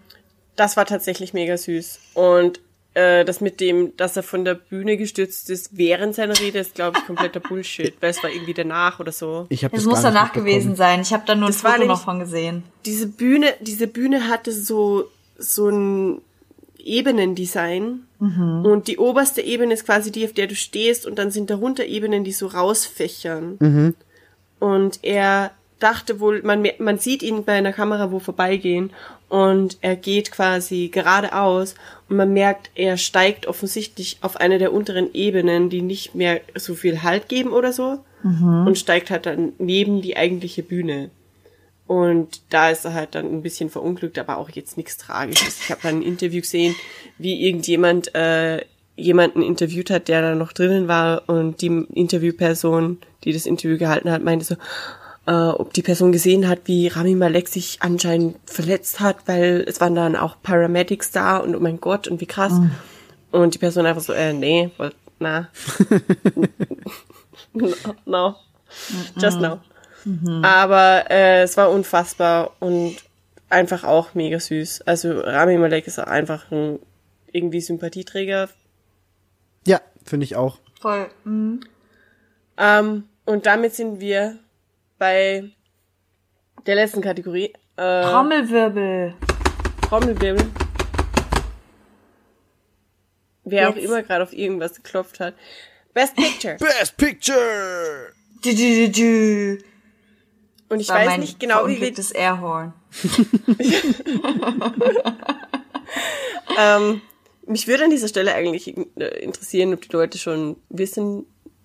Das 0.57 0.77
war 0.77 0.87
tatsächlich 0.87 1.33
mega 1.33 1.57
süß. 1.57 1.99
Und 2.15 2.61
äh, 2.95 3.25
das 3.25 3.41
mit 3.41 3.61
dem, 3.61 3.97
dass 3.97 4.17
er 4.17 4.23
von 4.23 4.45
der 4.45 4.55
Bühne 4.55 4.97
gestürzt 4.97 5.49
ist 5.49 5.77
während 5.77 6.15
seiner 6.15 6.39
Rede, 6.39 6.59
ist, 6.59 6.75
glaube 6.75 6.99
ich, 6.99 7.07
kompletter 7.07 7.41
Bullshit, 7.49 7.95
weil 8.01 8.11
es 8.11 8.23
war 8.23 8.31
irgendwie 8.31 8.55
danach 8.55 9.01
oder 9.01 9.13
so. 9.13 9.47
Ich 9.49 9.65
habe 9.65 9.77
Es 9.77 9.85
das 9.85 9.91
muss 9.91 10.03
danach 10.03 10.33
gewesen 10.33 10.77
sein. 10.77 11.01
Ich 11.01 11.13
habe 11.13 11.23
da 11.27 11.35
nur 11.35 11.49
ein 11.49 11.53
Das 11.53 11.65
war 11.65 11.75
Foto 11.75 11.87
noch 11.87 12.05
von 12.05 12.19
gesehen. 12.19 12.65
Diese 12.85 13.07
Bühne, 13.07 13.55
diese 13.61 13.87
Bühne 13.87 14.29
hatte 14.29 14.53
so, 14.53 15.05
so 15.39 15.69
ein 15.69 16.21
Ebenendesign. 16.79 18.07
Und 18.19 18.87
die 18.87 18.99
oberste 18.99 19.41
Ebene 19.41 19.75
ist 19.75 19.85
quasi 19.85 20.13
die, 20.13 20.25
auf 20.25 20.33
der 20.33 20.47
du 20.47 20.55
stehst, 20.55 21.07
und 21.07 21.19
dann 21.19 21.33
sind 21.33 21.51
darunter 21.51 21.85
Ebenen, 21.85 22.23
die 22.23 22.31
so 22.31 22.47
rausfächern. 22.47 23.95
Und 24.61 25.01
er 25.03 25.51
dachte 25.81 26.21
wohl, 26.21 26.43
man, 26.43 26.65
man 26.79 26.99
sieht 26.99 27.25
ihn 27.25 27.45
bei 27.45 27.55
einer 27.55 27.73
Kamera 27.73 28.13
wo 28.13 28.21
vorbeigehen 28.21 28.93
und 29.33 29.79
er 29.81 29.97
geht 29.97 30.31
quasi 30.31 30.91
geradeaus 30.93 31.75
und 32.11 32.17
man 32.17 32.35
merkt, 32.35 32.71
er 32.75 32.99
steigt 32.99 33.47
offensichtlich 33.47 34.19
auf 34.21 34.37
eine 34.37 34.59
der 34.59 34.75
unteren 34.75 35.15
Ebenen, 35.15 35.71
die 35.71 35.81
nicht 35.81 36.15
mehr 36.15 36.43
so 36.55 36.75
viel 36.75 37.03
Halt 37.03 37.31
geben 37.31 37.51
oder 37.53 37.73
so 37.73 38.01
und 38.67 38.77
steigt 38.77 39.11
halt 39.11 39.25
dann 39.25 39.55
neben 39.57 40.03
die 40.03 40.19
eigentliche 40.19 40.63
Bühne. 40.63 41.09
Und 41.87 42.43
da 42.51 42.69
ist 42.69 42.85
er 42.85 42.93
halt 42.93 43.15
dann 43.15 43.25
ein 43.25 43.41
bisschen 43.41 43.71
verunglückt, 43.71 44.19
aber 44.19 44.37
auch 44.37 44.51
jetzt 44.51 44.77
nichts 44.77 44.99
Tragisches. 44.99 45.63
Ich 45.63 45.71
habe 45.71 45.81
dann 45.83 46.01
ein 46.01 46.03
Interview 46.03 46.43
gesehen, 46.43 46.75
wie 47.17 47.47
irgendjemand 47.47 48.15
äh, 48.15 48.63
jemanden 48.97 49.41
interviewt 49.41 49.89
hat, 49.89 50.09
der 50.09 50.21
da 50.21 50.35
noch 50.35 50.53
drinnen 50.53 50.89
war 50.89 51.27
und 51.27 51.63
die 51.63 51.87
Interviewperson, 51.95 52.99
die 53.25 53.33
das 53.33 53.47
Interview 53.47 53.79
gehalten 53.79 54.11
hat, 54.11 54.23
meinte 54.23 54.45
so, 54.45 54.57
äh, 55.27 55.33
ob 55.33 55.73
die 55.73 55.83
Person 55.83 56.13
gesehen 56.13 56.49
hat, 56.49 56.61
wie 56.65 56.89
Rami 56.89 57.15
Malek 57.15 57.49
sich 57.49 57.79
anscheinend 57.81 58.37
verletzt 58.45 59.01
hat, 59.01 59.17
weil 59.27 59.65
es 59.67 59.81
waren 59.81 59.95
dann 59.95 60.17
auch 60.17 60.37
Paramedics 60.43 61.11
da 61.11 61.37
und 61.39 61.55
oh 61.55 61.61
mein 61.61 61.81
Gott 61.81 62.09
und 62.09 62.21
wie 62.21 62.27
krass. 62.27 62.55
Und 63.31 63.55
die 63.55 63.59
Person 63.59 63.87
einfach 63.87 64.03
so, 64.03 64.13
äh, 64.13 64.33
nee, 64.33 64.71
na. 65.19 65.49
no, 67.53 67.69
no. 68.05 68.37
Just 69.17 69.41
no. 69.41 69.61
Aber 70.43 71.11
äh, 71.11 71.43
es 71.43 71.57
war 71.57 71.71
unfassbar 71.71 72.53
und 72.61 72.97
einfach 73.49 73.85
auch 73.85 74.15
mega 74.15 74.41
süß. 74.41 74.83
Also 74.83 75.21
Rami 75.21 75.57
Malek 75.59 75.87
ist 75.87 76.01
auch 76.01 76.07
einfach 76.07 76.51
ein 76.51 76.79
irgendwie 77.31 77.61
Sympathieträger. 77.61 78.49
Ja, 79.67 79.81
finde 80.05 80.25
ich 80.25 80.37
auch. 80.37 80.59
Voll. 80.81 81.09
Mhm. 81.25 81.61
Ähm, 82.59 83.05
und 83.25 83.47
damit 83.47 83.75
sind 83.75 84.01
wir 84.01 84.39
bei 85.03 85.51
der 86.65 86.77
letzten 86.77 87.01
Kategorie. 87.01 87.53
Äh, 87.77 88.03
Trommelwirbel. 88.03 89.15
Trommelwirbel. 89.89 90.47
Wer 93.43 93.69
auch 93.69 93.75
Jetzt. 93.75 93.85
immer 93.85 94.05
gerade 94.05 94.23
auf 94.23 94.33
irgendwas 94.33 94.77
geklopft 94.77 95.19
hat. 95.19 95.35
Best 95.93 96.15
Picture. 96.15 96.57
Best 96.61 96.97
Picture! 96.97 98.13
Du, 98.45 98.51
du, 98.51 98.57
du, 98.57 98.91
du. 98.91 99.59
Und 100.69 100.79
ich 100.79 100.89
weiß 100.89 101.09
mein 101.09 101.19
nicht 101.19 101.41
genau, 101.41 101.67
wie 101.67 101.81
wir 101.81 101.93
verunglücktes 101.95 102.13
Airhorn. 102.13 102.73
Ähm, 106.59 107.01
mich 107.47 107.67
würde 107.67 107.85
an 107.85 107.91
dieser 107.91 108.09
Stelle 108.09 108.35
eigentlich 108.35 108.77
äh, 108.77 109.23
interessieren, 109.23 109.73
ob 109.73 109.81
die 109.81 109.93
Leute 109.93 110.19
schon 110.19 110.57
wissen, 110.69 111.25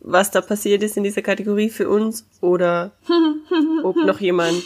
was 0.10 0.32
da 0.32 0.42
passiert 0.42 0.84
ist 0.84 0.98
in 0.98 1.04
dieser 1.04 1.22
Kategorie 1.22 1.70
für 1.70 1.90
uns 1.90 2.26
oder 2.42 2.92
ob 3.84 3.96
noch 3.98 4.20
jemand 4.20 4.64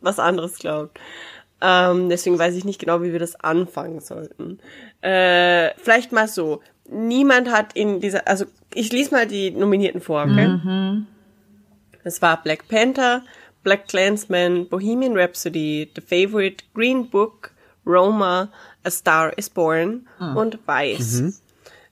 was 0.00 0.18
anderes 0.18 0.58
glaubt. 0.58 0.98
Ähm, 1.60 2.08
deswegen 2.08 2.38
weiß 2.38 2.54
ich 2.54 2.64
nicht 2.64 2.78
genau, 2.80 3.02
wie 3.02 3.12
wir 3.12 3.18
das 3.18 3.36
anfangen 3.36 4.00
sollten. 4.00 4.58
Äh, 5.00 5.70
vielleicht 5.78 6.12
mal 6.12 6.28
so. 6.28 6.60
Niemand 6.88 7.50
hat 7.50 7.74
in 7.74 8.00
dieser, 8.00 8.28
also 8.28 8.44
ich 8.72 8.92
lese 8.92 9.12
mal 9.14 9.26
die 9.26 9.50
Nominierten 9.50 10.00
vor, 10.00 10.22
okay? 10.22 10.46
Das 12.04 12.22
war 12.22 12.40
Black 12.42 12.68
Panther, 12.68 13.22
Black 13.62 13.88
Klansman, 13.88 14.68
Bohemian 14.68 15.16
Rhapsody, 15.18 15.90
The 15.94 16.00
Favorite, 16.00 16.64
Green 16.74 17.10
Book, 17.10 17.50
Roma, 17.84 18.50
A 18.84 18.90
Star 18.90 19.36
is 19.36 19.50
Born 19.50 20.06
und 20.36 20.58
Vice. 20.66 21.42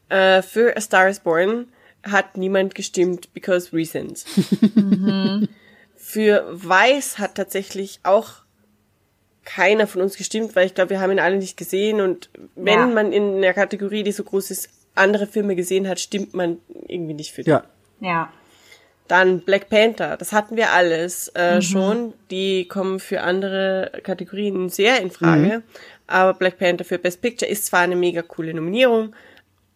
Äh, 0.09 0.43
für 0.43 0.77
A 0.77 0.81
Star 0.81 1.09
is 1.09 1.19
Born 1.19 1.66
hat 2.05 2.36
niemand 2.36 2.74
gestimmt 2.74 3.32
because 3.35 3.72
reasons. 3.72 4.24
Für 5.97 6.47
Vice 6.52 7.18
hat 7.18 7.35
tatsächlich 7.35 8.01
auch 8.02 8.31
keiner 9.44 9.86
von 9.86 10.02
uns 10.02 10.16
gestimmt, 10.16 10.55
weil 10.56 10.66
ich 10.66 10.74
glaube, 10.74 10.90
wir 10.90 11.01
haben 11.01 11.12
ihn 11.12 11.18
alle 11.20 11.36
nicht 11.36 11.56
gesehen 11.56 12.01
und 12.01 12.31
wenn 12.55 12.78
Ja. 12.78 12.86
man 12.86 13.12
in 13.12 13.36
einer 13.36 13.52
Kategorie, 13.52 14.02
die 14.02 14.12
so 14.12 14.24
groß 14.24 14.51
ist, 14.51 14.68
andere 14.94 15.26
Filme 15.26 15.56
gesehen 15.56 15.89
hat, 15.89 16.01
stimmt 16.01 16.35
man 16.35 16.59
irgendwie 16.89 17.14
nicht 17.14 17.32
für 17.32 17.43
die. 17.43 17.51
Ja. 17.51 17.64
Ja. 18.01 18.32
Dann 19.09 19.40
Black 19.40 19.68
Panther, 19.68 20.16
das 20.16 20.32
hatten 20.32 20.56
wir 20.56 20.72
alles 20.72 21.28
äh, 21.35 21.60
schon. 21.60 22.14
Die 22.31 22.66
kommen 22.68 23.01
für 23.01 23.20
andere 23.20 23.93
Kategorien 24.02 24.70
sehr 24.70 25.01
in 25.02 25.10
Frage. 25.10 25.62
Aber 26.06 26.32
Black 26.32 26.59
Panther 26.59 26.85
für 26.86 26.98
Best 26.98 27.20
Picture 27.20 27.51
ist 27.51 27.66
zwar 27.66 27.81
eine 27.81 27.97
mega 27.97 28.22
coole 28.22 28.55
Nominierung, 28.55 29.14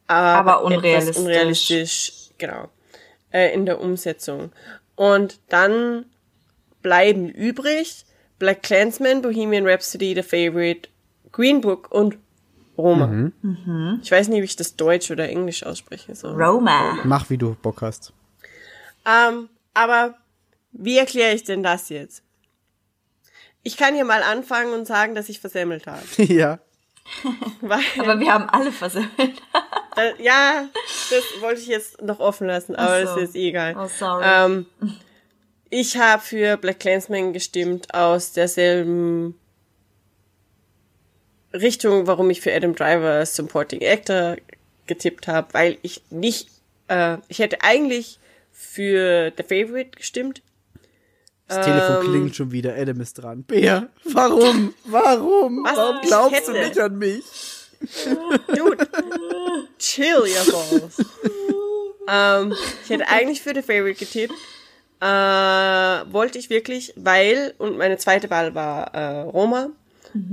aber, 0.09 0.53
Aber 0.53 0.65
unrealistisch. 0.65 1.09
Etwas 1.11 1.23
unrealistisch, 1.23 2.13
genau, 2.39 2.69
äh, 3.31 3.55
in 3.55 3.67
der 3.67 3.81
Umsetzung. 3.81 4.53
Und 4.97 5.39
dann 5.49 6.07
bleiben 6.83 7.29
übrig 7.29 8.05
Black 8.39 8.63
Klansman, 8.63 9.23
Bohemian 9.23 9.67
Rhapsody, 9.67 10.15
The 10.15 10.23
Favorite, 10.23 10.89
Green 11.33 11.61
Book 11.61 11.91
und 11.91 12.19
Roma. 12.77 13.31
Ich 14.03 14.11
weiß 14.11 14.29
nicht, 14.29 14.41
wie 14.41 14.45
ich 14.45 14.57
das 14.57 14.77
Deutsch 14.77 15.11
oder 15.11 15.29
Englisch 15.29 15.65
ausspreche. 15.65 16.15
So. 16.15 16.29
Roma. 16.29 16.99
Mach, 17.05 17.29
wie 17.29 17.37
du 17.37 17.57
Bock 17.61 17.83
hast. 17.83 18.13
Ähm, 19.05 19.49
aber 19.75 20.15
wie 20.71 20.99
erkläre 20.99 21.35
ich 21.35 21.43
denn 21.43 21.63
das 21.63 21.89
jetzt? 21.89 22.23
Ich 23.65 23.77
kann 23.77 23.95
hier 23.95 24.05
mal 24.05 24.23
anfangen 24.23 24.73
und 24.73 24.87
sagen, 24.87 25.15
dass 25.17 25.29
ich 25.29 25.41
versemmelt 25.41 25.87
habe. 25.87 26.03
ja. 26.19 26.61
Aber 27.99 28.21
wir 28.21 28.33
haben 28.33 28.49
alle 28.49 28.73
versemmelt. 28.73 29.43
äh, 29.97 30.23
ja, 30.23 30.69
das 31.11 31.25
wollte 31.41 31.61
ich 31.61 31.67
jetzt 31.67 32.03
noch 32.03 32.21
offen 32.21 32.47
lassen, 32.47 32.77
aber 32.77 32.95
Ach 32.95 33.01
das 33.01 33.15
so. 33.15 33.21
ist 33.21 33.35
egal. 33.35 33.75
Oh, 33.77 33.89
sorry. 33.89 34.25
Ähm, 34.27 34.67
ich 35.71 35.97
habe 35.97 36.23
für 36.23 36.57
Black 36.57 36.81
Clansman 36.81 37.33
gestimmt 37.33 37.93
aus 37.95 38.33
derselben 38.33 39.39
Richtung, 41.53 42.07
warum 42.07 42.31
ich 42.31 42.41
für 42.41 42.55
Adam 42.55 42.75
Driver 42.75 43.25
Supporting 43.25 43.83
Actor 43.83 44.37
getippt 44.87 45.29
habe, 45.29 45.53
weil 45.53 45.79
ich 45.83 46.03
nicht, 46.11 46.49
äh, 46.89 47.19
ich 47.29 47.39
hätte 47.39 47.59
eigentlich 47.63 48.19
für 48.53 49.33
The 49.37 49.43
Favorite 49.43 49.91
gestimmt, 49.97 50.43
Das 51.49 51.65
Telefon 51.65 51.97
Ähm. 51.97 52.11
klingelt 52.11 52.37
schon 52.37 52.53
wieder. 52.53 52.75
Adam 52.75 53.01
ist 53.01 53.15
dran. 53.15 53.43
Bea, 53.45 53.89
warum? 54.05 54.75
Warum? 54.85 55.65
Was? 55.65 55.77
Warum 55.77 56.01
glaubst 56.03 56.49
du 56.49 56.53
nicht 56.53 56.79
an 56.79 56.99
mich? 56.99 57.25
Dude, 58.55 58.89
chill 59.79 60.17
your 60.25 60.53
balls. 60.53 60.99
ähm, 62.09 62.55
ich 62.85 62.91
hätte 62.91 63.09
eigentlich 63.09 63.41
für 63.43 63.55
The 63.55 63.63
Favorite 63.63 63.99
getippt. 63.99 64.35
Äh, 65.01 65.07
wollte 66.13 66.39
ich 66.39 66.51
wirklich, 66.51 66.93
weil, 66.97 67.55
und 67.59 67.79
meine 67.79 67.99
zweite 67.99 68.31
Wahl 68.31 68.55
war 68.55 68.95
äh, 68.95 69.21
Roma. 69.23 69.71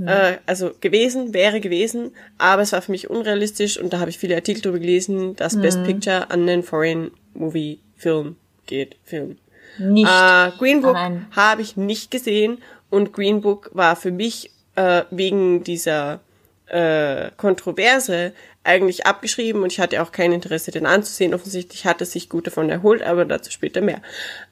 Äh, 0.04 0.38
also 0.46 0.72
gewesen, 0.80 1.32
wäre 1.34 1.60
gewesen, 1.60 2.10
aber 2.38 2.62
es 2.62 2.72
war 2.72 2.82
für 2.82 2.90
mich 2.90 3.08
unrealistisch 3.10 3.78
und 3.78 3.92
da 3.92 4.00
habe 4.00 4.10
ich 4.10 4.18
viele 4.18 4.34
Artikel 4.34 4.62
drüber 4.62 4.78
gelesen, 4.80 5.36
dass 5.36 5.60
Best 5.60 5.84
Picture 5.84 6.30
an 6.30 6.46
den 6.46 6.62
Foreign 6.64 7.10
Movie 7.34 7.78
Film 7.96 8.36
geht. 8.66 8.96
Film. 9.04 9.36
Nicht. 9.78 10.08
Äh, 10.08 10.50
Green 10.58 10.82
Book 10.82 10.96
habe 11.34 11.62
ich 11.62 11.76
nicht 11.76 12.10
gesehen 12.10 12.62
und 12.90 13.12
Green 13.12 13.40
Book 13.40 13.70
war 13.72 13.96
für 13.96 14.10
mich 14.10 14.50
äh, 14.74 15.02
wegen 15.10 15.64
dieser 15.64 16.20
äh, 16.66 17.30
Kontroverse 17.36 18.32
eigentlich 18.64 19.06
abgeschrieben 19.06 19.62
und 19.62 19.72
ich 19.72 19.80
hatte 19.80 20.02
auch 20.02 20.12
kein 20.12 20.32
Interesse, 20.32 20.70
den 20.70 20.86
anzusehen. 20.86 21.34
Offensichtlich 21.34 21.86
hat 21.86 22.00
es 22.00 22.12
sich 22.12 22.28
gut 22.28 22.46
davon 22.46 22.68
erholt, 22.68 23.02
aber 23.02 23.24
dazu 23.24 23.50
später 23.50 23.80
mehr. 23.80 24.02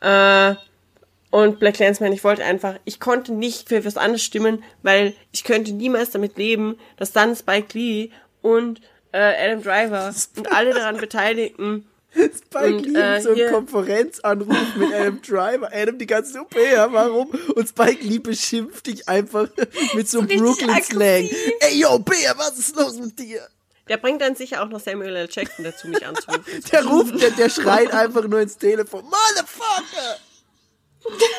Äh, 0.01 0.55
und 1.31 1.59
Black 1.59 1.75
Clansman, 1.75 2.13
ich 2.13 2.23
wollte 2.23 2.45
einfach, 2.45 2.77
ich 2.85 3.01
konnte 3.01 3.33
nicht 3.33 3.69
für 3.69 3.85
was 3.85 3.97
anderes 3.97 4.23
stimmen, 4.23 4.63
weil 4.83 5.15
ich 5.33 5.43
könnte 5.43 5.73
niemals 5.73 6.11
damit 6.11 6.39
leben, 6.39 6.79
dass 6.97 7.11
dann 7.11 7.35
Spike 7.35 7.77
Lee 7.77 8.11
und 8.41 8.81
äh, 9.11 9.19
Adam 9.19 9.63
Driver 9.63 10.15
und 10.37 10.53
alle 10.53 10.75
daran 10.75 10.97
Beteiligten 10.99 11.87
Spike 12.15 12.77
Und, 12.77 12.87
Lee 12.87 13.01
äh, 13.01 13.21
so 13.21 13.31
einen 13.31 13.53
Konferenzanruf 13.53 14.77
mit 14.77 14.93
Adam 14.93 15.21
Driver. 15.21 15.71
Adam 15.73 15.99
die 15.99 16.07
ganze 16.07 16.33
Suppe, 16.35 16.61
ja, 16.73 16.93
warum? 16.93 17.29
Und 17.55 17.69
Spike 17.69 18.05
Lee 18.05 18.19
beschimpft 18.19 18.87
dich 18.87 19.09
einfach 19.09 19.49
mit 19.95 20.09
so 20.09 20.21
einem 20.21 20.29
Brooklyn-Slang. 20.29 21.29
Ey, 21.61 21.79
yo, 21.81 21.99
Bea, 21.99 22.35
was 22.37 22.59
ist 22.59 22.77
los 22.77 22.99
mit 22.99 23.19
dir? 23.19 23.47
Der 23.89 23.99
bringt 23.99 24.23
dann 24.23 24.35
sicher 24.35 24.63
auch 24.63 24.69
noch 24.69 24.81
Samuel 24.81 25.15
L. 25.15 25.29
Jackson 25.31 25.65
dazu, 25.65 25.89
mich 25.89 26.07
anzurufen. 26.07 26.45
Der 26.73 26.87
ruft, 26.87 27.21
der, 27.21 27.31
der 27.33 27.51
schreit 27.51 27.93
einfach 27.93 28.27
nur 28.27 28.41
ins 28.41 28.57
Telefon. 28.57 29.05
Motherfucker! 29.05 30.17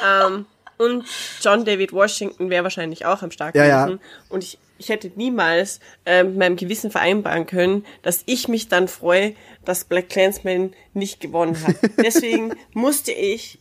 ähm, 0.06 0.46
und 0.78 1.06
John 1.42 1.66
David 1.66 1.92
Washington 1.92 2.50
wäre 2.52 2.64
wahrscheinlich 2.64 3.06
auch 3.06 3.24
am 3.24 3.32
Start 3.32 3.56
Ja, 3.56 3.66
ja. 3.66 3.98
Und 4.30 4.44
ich, 4.44 4.60
ich 4.78 4.90
hätte 4.90 5.12
niemals 5.16 5.80
äh, 6.06 6.24
mit 6.24 6.38
meinem 6.38 6.56
Gewissen 6.56 6.92
vereinbaren 6.92 7.46
können, 7.46 7.86
dass 8.02 8.24
ich 8.26 8.48
mich 8.48 8.68
dann 8.68 8.88
freue, 8.88 9.34
dass 9.64 9.86
Black 9.86 10.10
Clansman 10.10 10.74
nicht 10.94 11.20
gewonnen 11.20 11.58
hat. 11.66 11.76
Deswegen 11.98 12.54
musste 12.74 13.12
ich 13.12 13.60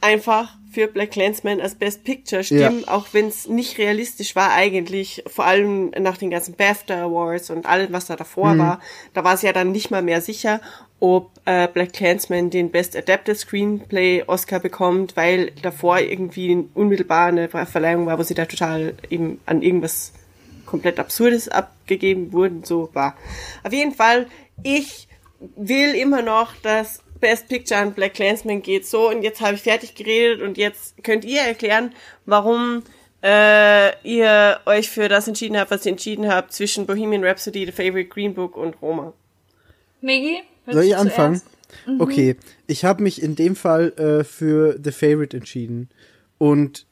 einfach 0.00 0.56
für 0.70 0.86
Black 0.88 1.12
Clansman 1.12 1.60
als 1.60 1.76
Best 1.76 2.04
Picture 2.04 2.44
stimmen, 2.44 2.86
auch 2.86 3.06
wenn 3.12 3.28
es 3.28 3.48
nicht 3.48 3.78
realistisch 3.78 4.36
war 4.36 4.52
eigentlich, 4.52 5.22
vor 5.26 5.46
allem 5.46 5.92
nach 5.98 6.18
den 6.18 6.30
ganzen 6.30 6.54
BAFTA 6.54 7.04
Awards 7.04 7.48
und 7.50 7.64
allem, 7.64 7.92
was 7.92 8.06
da 8.06 8.16
davor 8.16 8.58
war. 8.58 8.80
Da 9.14 9.24
war 9.24 9.34
es 9.34 9.42
ja 9.42 9.52
dann 9.52 9.72
nicht 9.72 9.90
mal 9.90 10.02
mehr 10.02 10.20
sicher, 10.20 10.60
ob 11.00 11.30
äh, 11.44 11.68
Black 11.68 11.92
Clansman 11.92 12.50
den 12.50 12.70
Best 12.70 12.96
Adapted 12.96 13.38
Screenplay 13.38 14.24
Oscar 14.26 14.60
bekommt, 14.60 15.16
weil 15.16 15.52
davor 15.62 16.00
irgendwie 16.00 16.66
unmittelbar 16.74 17.28
eine 17.28 17.48
Verleihung 17.48 18.06
war, 18.06 18.18
wo 18.18 18.22
sie 18.22 18.34
da 18.34 18.44
total 18.44 18.94
eben 19.10 19.40
an 19.46 19.62
irgendwas 19.62 20.12
komplett 20.66 20.98
Absurdes 20.98 21.48
abgegeben 21.48 22.32
wurden, 22.32 22.64
so 22.64 22.90
war. 22.92 23.16
Auf 23.62 23.72
jeden 23.72 23.92
Fall, 23.92 24.26
ich 24.62 25.08
will 25.56 25.94
immer 25.94 26.22
noch, 26.22 26.54
dass 26.62 27.00
Best 27.20 27.48
Picture 27.48 27.80
an 27.80 27.92
Black 27.94 28.14
Clansman 28.14 28.62
geht. 28.62 28.86
So, 28.86 29.08
und 29.08 29.22
jetzt 29.22 29.40
habe 29.40 29.54
ich 29.54 29.62
fertig 29.62 29.94
geredet 29.94 30.42
und 30.42 30.58
jetzt 30.58 31.02
könnt 31.02 31.24
ihr 31.24 31.40
erklären, 31.40 31.94
warum 32.26 32.82
äh, 33.22 33.96
ihr 34.06 34.60
euch 34.66 34.90
für 34.90 35.08
das 35.08 35.26
entschieden 35.26 35.56
habt, 35.56 35.70
was 35.70 35.86
ihr 35.86 35.92
entschieden 35.92 36.28
habt 36.28 36.52
zwischen 36.52 36.86
Bohemian 36.86 37.24
Rhapsody, 37.24 37.64
The 37.64 37.72
Favorite 37.72 38.08
Green 38.10 38.34
Book 38.34 38.56
und 38.56 38.80
Roma. 38.82 39.14
Willst 40.02 40.42
Soll 40.66 40.84
ich 40.84 40.96
anfangen? 40.96 41.36
zuerst? 41.36 42.00
Okay, 42.00 42.36
ich 42.66 42.84
habe 42.84 43.02
mich 43.02 43.22
in 43.22 43.34
dem 43.34 43.56
Fall 43.56 43.92
äh, 43.96 44.24
für 44.24 44.78
The 44.82 44.92
Favorite 44.92 45.36
entschieden. 45.36 45.88
Und 46.38 46.86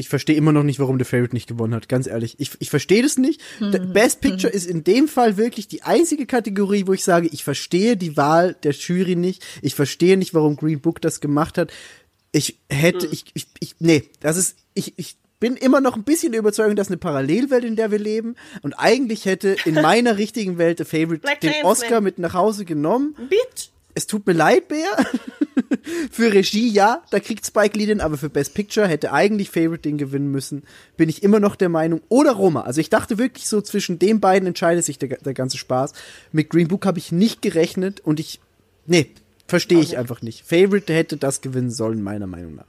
ich, 0.00 0.08
verstehe 0.08 0.36
immer 0.36 0.52
noch 0.52 0.62
nicht, 0.64 0.80
warum 0.80 0.98
The 0.98 1.04
Favorite 1.04 1.34
nicht 1.34 1.46
gewonnen 1.46 1.74
hat, 1.74 1.88
ganz 1.88 2.06
ehrlich. 2.06 2.34
Ich, 2.38 2.50
ich 2.58 2.70
verstehe 2.70 3.02
das 3.02 3.16
nicht. 3.18 3.40
D- 3.60 3.78
Best 3.78 4.20
Picture 4.20 4.52
ist 4.52 4.66
in 4.66 4.82
dem 4.84 5.06
Fall 5.08 5.36
wirklich 5.36 5.68
die 5.68 5.82
einzige 5.82 6.26
Kategorie, 6.26 6.86
wo 6.86 6.92
ich 6.92 7.04
sage, 7.04 7.28
ich 7.32 7.44
verstehe 7.44 7.96
die 7.96 8.16
Wahl 8.16 8.56
der 8.62 8.72
Jury 8.72 9.16
nicht. 9.16 9.44
Ich 9.62 9.74
verstehe 9.74 10.16
nicht, 10.16 10.34
warum 10.34 10.56
Green 10.56 10.80
Book 10.80 11.00
das 11.00 11.20
gemacht 11.20 11.58
hat. 11.58 11.72
Ich 12.32 12.58
hätte, 12.68 13.06
ich, 13.06 13.24
ich, 13.34 13.46
ich, 13.60 13.74
nee, 13.78 14.04
das 14.20 14.36
ist, 14.36 14.56
ich, 14.74 14.94
ich 14.96 15.16
bin 15.40 15.56
immer 15.56 15.80
noch 15.80 15.96
ein 15.96 16.04
bisschen 16.04 16.32
der 16.32 16.40
Überzeugung, 16.40 16.76
dass 16.76 16.88
eine 16.88 16.98
Parallelwelt, 16.98 17.64
in 17.64 17.74
der 17.74 17.90
wir 17.90 17.98
leben. 17.98 18.36
Und 18.62 18.74
eigentlich 18.74 19.24
hätte 19.24 19.56
in 19.64 19.74
meiner 19.82 20.18
richtigen 20.18 20.58
Welt 20.58 20.78
The 20.78 20.84
Favorite 20.84 21.18
Black 21.22 21.40
den. 21.40 21.52
Oscar 21.64 22.00
mit 22.00 22.18
nach 22.18 22.34
Hause 22.34 22.64
genommen. 22.64 23.14
Bitch! 23.28 23.70
Es 24.00 24.06
tut 24.06 24.26
mir 24.26 24.32
leid, 24.32 24.68
Bär. 24.68 24.88
für 26.10 26.32
Regie, 26.32 26.70
ja, 26.70 27.02
da 27.10 27.20
kriegt 27.20 27.44
Spike 27.44 27.76
Lee 27.76 27.84
den, 27.84 28.00
aber 28.00 28.16
für 28.16 28.30
Best 28.30 28.54
Picture 28.54 28.88
hätte 28.88 29.12
eigentlich 29.12 29.50
Favorite 29.50 29.82
den 29.82 29.98
gewinnen 29.98 30.30
müssen. 30.30 30.62
Bin 30.96 31.10
ich 31.10 31.22
immer 31.22 31.38
noch 31.38 31.54
der 31.54 31.68
Meinung. 31.68 32.00
Oder 32.08 32.32
Roma. 32.32 32.62
Also 32.62 32.80
ich 32.80 32.88
dachte 32.88 33.18
wirklich 33.18 33.46
so, 33.46 33.60
zwischen 33.60 33.98
den 33.98 34.18
beiden 34.18 34.46
entscheidet 34.46 34.86
sich 34.86 34.98
der, 34.98 35.18
der 35.18 35.34
ganze 35.34 35.58
Spaß. 35.58 35.92
Mit 36.32 36.48
Green 36.48 36.68
Book 36.68 36.86
habe 36.86 36.98
ich 36.98 37.12
nicht 37.12 37.42
gerechnet 37.42 38.00
und 38.00 38.20
ich, 38.20 38.40
nee, 38.86 39.10
verstehe 39.46 39.80
ich 39.80 39.98
einfach 39.98 40.22
nicht. 40.22 40.46
Favorite 40.46 40.94
hätte 40.94 41.18
das 41.18 41.42
gewinnen 41.42 41.70
sollen, 41.70 42.02
meiner 42.02 42.26
Meinung 42.26 42.54
nach. 42.54 42.64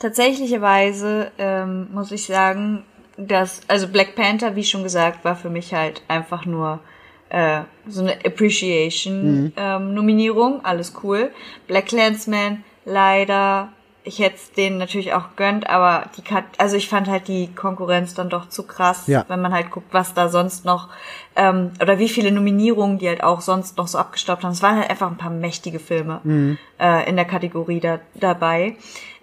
Tatsächlicherweise 0.00 1.30
ähm, 1.38 1.86
muss 1.92 2.10
ich 2.10 2.26
sagen, 2.26 2.82
dass, 3.16 3.60
also 3.68 3.86
Black 3.86 4.16
Panther, 4.16 4.56
wie 4.56 4.64
schon 4.64 4.82
gesagt, 4.82 5.24
war 5.24 5.36
für 5.36 5.50
mich 5.50 5.72
halt 5.72 6.02
einfach 6.08 6.46
nur 6.46 6.80
äh, 7.30 7.62
so 7.88 8.02
eine 8.02 8.12
Appreciation-Nominierung, 8.24 10.64
alles 10.64 10.92
cool. 11.02 11.32
Black 11.66 11.86
Clansman 11.86 12.62
leider 12.84 13.70
ich 14.08 14.20
hätte 14.20 14.36
es 14.36 14.52
denen 14.52 14.78
natürlich 14.78 15.14
auch 15.14 15.30
gönnt, 15.34 15.68
aber 15.68 16.08
die 16.16 16.22
Kat 16.22 16.44
also 16.58 16.76
ich 16.76 16.88
fand 16.88 17.08
halt 17.08 17.26
die 17.26 17.52
Konkurrenz 17.52 18.14
dann 18.14 18.30
doch 18.30 18.48
zu 18.48 18.62
krass, 18.62 19.08
Ja. 19.08 19.24
wenn 19.26 19.40
man 19.40 19.52
halt 19.52 19.72
guckt, 19.72 19.88
was 19.90 20.14
da 20.14 20.28
sonst 20.28 20.64
noch 20.64 20.90
ähm, 21.34 21.72
oder 21.82 21.98
wie 21.98 22.08
viele 22.08 22.30
Nominierungen 22.30 22.98
die 22.98 23.08
halt 23.08 23.24
auch 23.24 23.40
sonst 23.40 23.76
noch 23.78 23.88
so 23.88 23.98
abgestaubt 23.98 24.44
haben. 24.44 24.52
Es 24.52 24.62
waren 24.62 24.76
halt 24.78 24.90
einfach 24.90 25.10
ein 25.10 25.16
paar 25.16 25.32
mächtige 25.32 25.80
Filme 25.80 26.56
äh, 26.78 27.08
in 27.08 27.16
der 27.16 27.24
Kategorie 27.24 27.80
da, 27.80 27.98
dabei. 28.14 28.76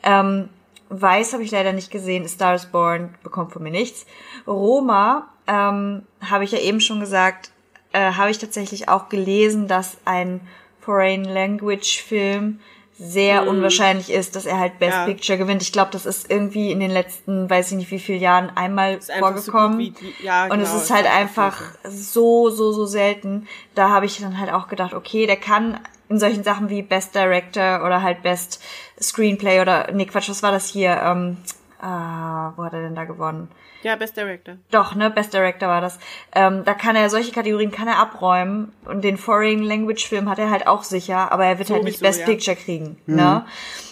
Ähm, 0.04 0.50
Weiß 0.90 1.32
habe 1.32 1.44
ich 1.44 1.52
leider 1.52 1.72
nicht 1.72 1.90
gesehen. 1.90 2.28
Star 2.28 2.56
is 2.56 2.66
Born 2.66 3.16
bekommt 3.24 3.54
von 3.54 3.64
mir 3.64 3.72
nichts. 3.72 4.06
Roma 4.46 5.30
ähm, 5.48 6.02
habe 6.30 6.44
ich 6.44 6.52
ja 6.52 6.60
eben 6.60 6.82
schon 6.82 7.00
gesagt, 7.00 7.53
äh, 7.94 8.11
habe 8.14 8.32
ich 8.32 8.38
tatsächlich 8.38 8.90
auch 8.90 9.10
gelesen, 9.10 9.68
dass 9.68 9.98
ein 10.06 10.41
Foreign 10.82 11.24
Language 11.24 12.03
Film 12.03 12.60
sehr 12.99 13.48
unwahrscheinlich 13.48 14.11
ist, 14.11 14.36
dass 14.36 14.45
er 14.45 14.60
halt 14.60 14.78
Best 14.80 14.94
Ja. 14.94 15.06
Picture 15.06 15.38
gewinnt. 15.38 15.61
Ich 15.61 15.72
glaube, 15.72 15.90
das 15.91 16.06
ist 16.06 16.30
irgendwie 16.30 16.72
in 16.72 16.80
den 16.80 16.91
letzten, 16.91 17.49
weiß 17.49 17.72
ich 17.72 17.78
nicht 17.78 17.91
wie 17.91 17.99
viel 17.99 18.18
Jahren 18.18 18.52
einmal 18.56 19.02
so 19.02 19.14
vorgekommen. 19.14 19.78
gut 19.80 20.02
wie 20.02 20.24
ja, 20.24 20.45
und 20.45 20.61
es 20.61 20.70
genau, 20.70 20.82
ist 20.82 20.91
halt 20.91 21.06
ist 21.06 21.11
einfach 21.11 21.61
so, 21.84 22.49
so, 22.49 22.72
so 22.72 22.86
selten. 22.86 23.48
Da 23.74 23.90
habe 23.90 24.06
ich 24.06 24.20
dann 24.20 24.40
halt 24.40 24.52
auch 24.52 24.68
gedacht, 24.68 24.94
okay, 24.94 25.26
der 25.26 25.38
kann 25.38 25.80
in 26.07 26.20
solchen 26.20 26.44
Sachen 26.44 26.70
wie 26.70 26.84
Best 26.84 27.15
Director 27.15 27.84
oder 27.84 28.03
halt 28.03 28.22
Best 28.22 28.61
Screenplay 29.02 29.61
oder, 29.61 29.91
nee, 29.91 30.06
Quatsch, 30.06 30.30
was 30.30 30.44
war 30.44 30.52
das 30.52 30.68
hier? 30.68 31.02
Ähm, 31.03 31.38
ah, 31.82 32.53
wo 32.56 32.64
hat 32.64 32.74
er 32.74 32.82
denn 32.82 32.95
da 32.95 33.06
gewonnen? 33.06 33.49
Ja, 33.84 33.95
Best 33.95 34.18
Director. 34.18 34.57
Doch, 34.72 34.95
ne, 34.95 35.10
Best 35.10 35.34
Director 35.34 35.68
war 35.68 35.81
das. 35.81 35.99
Ähm, 36.34 36.64
da 36.65 36.73
kann 36.73 36.95
er, 36.95 37.10
solche 37.10 37.31
Kategorien 37.31 37.72
kann 37.72 37.88
er 37.88 37.99
abräumen. 37.99 38.72
Und 38.85 39.03
den 39.03 39.18
Foreign 39.18 39.61
Language 39.64 40.07
Film 40.07 40.30
hat 40.30 40.39
er 40.39 40.49
halt 40.49 40.68
auch 40.68 40.84
sicher, 40.84 41.31
aber 41.31 41.45
er 41.45 41.60
wird 41.60 41.69
halt 41.69 41.84
nicht 41.84 41.99
Sowieso, 41.99 42.18
Best 42.18 42.19
ja. 42.22 42.26
Picture 42.26 42.55
kriegen, 42.55 42.97
ne? 43.05 43.45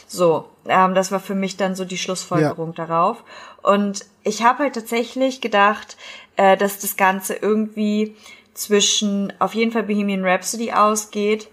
So, 0.07 0.49
ähm, 0.68 0.93
das 0.93 1.11
war 1.11 1.22
für 1.22 1.35
mich 1.35 1.55
dann 1.55 1.76
so 1.76 1.85
die 1.85 1.97
Schlussfolgerung 1.97 2.73
darauf. 2.73 3.23
Und 3.61 4.05
ich 4.23 4.43
habe 4.43 4.59
halt 4.59 4.76
tatsächlich 4.76 5.39
gedacht, 5.39 5.95
äh, 6.35 6.57
dass 6.57 6.80
das 6.80 6.97
Ganze 6.97 7.35
irgendwie 7.35 8.15
zwischen 8.53 9.31
auf 9.39 9.53
jeden 9.53 9.72
Fall 9.72 9.84
Bohemian 9.84 10.26
Rhapsody 10.26 10.73
ausgeht 10.73 11.47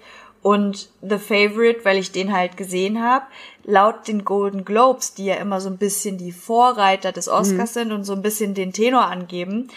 und 0.48 0.88
The 1.02 1.18
Favorite, 1.18 1.84
weil 1.84 1.98
ich 1.98 2.10
den 2.10 2.32
halt 2.32 2.56
gesehen 2.56 3.02
habe. 3.02 3.26
Laut 3.64 4.08
den 4.08 4.24
Golden 4.24 4.64
Globes, 4.64 5.12
die 5.12 5.26
ja 5.26 5.34
immer 5.34 5.60
so 5.60 5.68
ein 5.68 5.76
bisschen 5.76 6.16
die 6.16 6.32
Vorreiter 6.32 7.12
des 7.12 7.28
Oscars 7.28 7.74
sind 7.74 7.92
und 7.92 8.04
so 8.04 8.14
ein 8.14 8.22
bisschen 8.22 8.54
den 8.54 8.72
Tenor 8.72 9.04
angeben, 9.04 9.68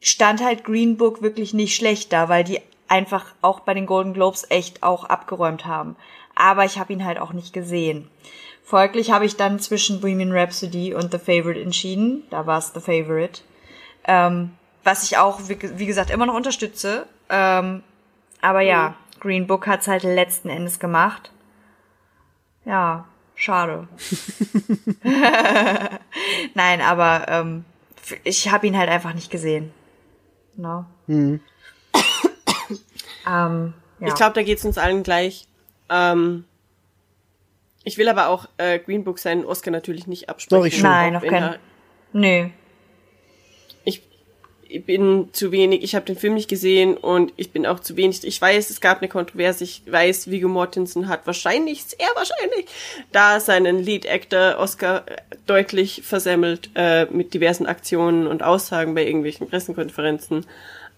stand 0.00 0.42
halt 0.42 0.64
Green 0.64 0.96
Book 0.96 1.22
wirklich 1.22 1.54
nicht 1.54 1.76
schlecht 1.76 2.12
da, 2.12 2.28
weil 2.28 2.42
die 2.42 2.58
einfach 2.88 3.26
auch 3.40 3.60
bei 3.60 3.72
den 3.72 3.86
Golden 3.86 4.14
Globes 4.14 4.46
echt 4.48 4.82
auch 4.82 5.04
abgeräumt 5.04 5.64
haben. 5.64 5.94
Aber 6.34 6.64
ich 6.64 6.80
habe 6.80 6.92
ihn 6.92 7.04
halt 7.04 7.20
auch 7.20 7.32
nicht 7.32 7.52
gesehen. 7.52 8.10
Folglich 8.64 9.12
habe 9.12 9.26
ich 9.26 9.36
dann 9.36 9.60
zwischen 9.60 10.00
Bohemian 10.00 10.32
Rhapsody 10.32 10.92
und 10.92 11.12
The 11.12 11.18
Favorite 11.18 11.60
entschieden. 11.60 12.24
Da 12.30 12.48
war 12.48 12.58
es 12.58 12.72
The 12.74 12.80
Favorite. 12.80 13.42
Ähm, 14.08 14.50
was 14.82 15.04
ich 15.04 15.18
auch, 15.18 15.38
wie, 15.46 15.56
wie 15.78 15.86
gesagt, 15.86 16.10
immer 16.10 16.26
noch 16.26 16.34
unterstütze. 16.34 17.06
Ähm, 17.30 17.84
aber 18.40 18.60
ja, 18.60 18.96
Green 19.20 19.46
Book 19.46 19.66
hat's 19.66 19.88
halt 19.88 20.02
letzten 20.02 20.48
Endes 20.48 20.78
gemacht. 20.78 21.32
Ja, 22.64 23.06
schade. 23.34 23.88
Nein, 26.54 26.80
aber 26.80 27.26
ähm, 27.28 27.64
ich 28.24 28.50
habe 28.50 28.66
ihn 28.66 28.76
halt 28.76 28.88
einfach 28.90 29.14
nicht 29.14 29.30
gesehen. 29.30 29.72
No. 30.56 30.84
ähm, 31.08 31.40
ja. 33.26 34.06
Ich 34.06 34.14
glaube, 34.14 34.34
da 34.34 34.42
geht's 34.42 34.64
uns 34.64 34.78
allen 34.78 35.02
gleich. 35.02 35.46
Ähm, 35.88 36.44
ich 37.84 37.96
will 37.98 38.08
aber 38.08 38.28
auch 38.28 38.48
äh, 38.58 38.78
Green 38.78 39.04
Book 39.04 39.18
seinen 39.18 39.44
Oscar 39.44 39.70
natürlich 39.70 40.06
nicht 40.06 40.28
absprechen. 40.28 40.60
Doch, 40.60 40.66
ich 40.66 40.74
schon. 40.78 40.82
Nein, 40.90 41.16
auf 41.16 41.22
keinen 41.22 41.52
er- 41.54 41.58
Nö. 42.12 42.48
Ich, 44.68 44.84
bin 44.84 45.28
zu 45.32 45.50
wenig, 45.52 45.82
ich 45.82 45.94
habe 45.94 46.04
den 46.04 46.16
Film 46.16 46.34
nicht 46.34 46.48
gesehen 46.48 46.96
und 46.96 47.32
ich 47.36 47.50
bin 47.50 47.66
auch 47.66 47.80
zu 47.80 47.96
wenig. 47.96 48.24
Ich 48.24 48.40
weiß, 48.40 48.70
es 48.70 48.80
gab 48.80 48.98
eine 48.98 49.08
Kontroverse, 49.08 49.64
ich 49.64 49.82
weiß, 49.86 50.30
Viggo 50.30 50.48
Mortensen 50.48 51.08
hat 51.08 51.26
wahrscheinlich, 51.26 51.84
sehr 51.84 52.08
wahrscheinlich, 52.14 52.66
da 53.12 53.40
seinen 53.40 53.82
Lead 53.82 54.06
Actor 54.06 54.58
Oscar 54.58 55.04
äh, 55.06 55.16
deutlich 55.46 56.02
versemmelt 56.04 56.70
äh, 56.74 57.06
mit 57.06 57.34
diversen 57.34 57.66
Aktionen 57.66 58.26
und 58.26 58.42
Aussagen 58.42 58.94
bei 58.94 59.06
irgendwelchen 59.06 59.48
Pressekonferenzen. 59.48 60.46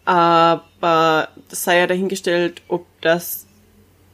Aber 0.04 1.28
das 1.48 1.62
sei 1.64 1.78
ja 1.78 1.86
dahingestellt, 1.86 2.62
ob 2.68 2.86
das 3.00 3.46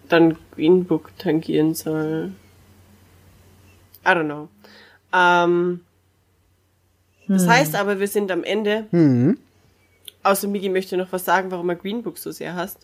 dann 0.09 0.37
Green 0.55 0.85
Book 0.85 1.11
tangieren 1.19 1.75
soll. 1.75 2.33
I 4.05 4.09
don't 4.09 4.25
know. 4.25 4.49
Ähm, 5.13 5.81
das 7.29 7.49
heißt 7.49 7.75
aber, 7.75 7.99
wir 7.99 8.09
sind 8.09 8.31
am 8.31 8.45
Ende. 8.45 8.87
Außer 10.27 10.49
Migi 10.49 10.69
möchte 10.69 10.97
noch 10.97 11.13
was 11.13 11.25
sagen, 11.25 11.53
warum 11.53 11.69
er 11.69 11.77
Green 11.77 12.03
Book 12.03 12.19
so 12.19 12.33
sehr 12.33 12.55
hasst. 12.55 12.79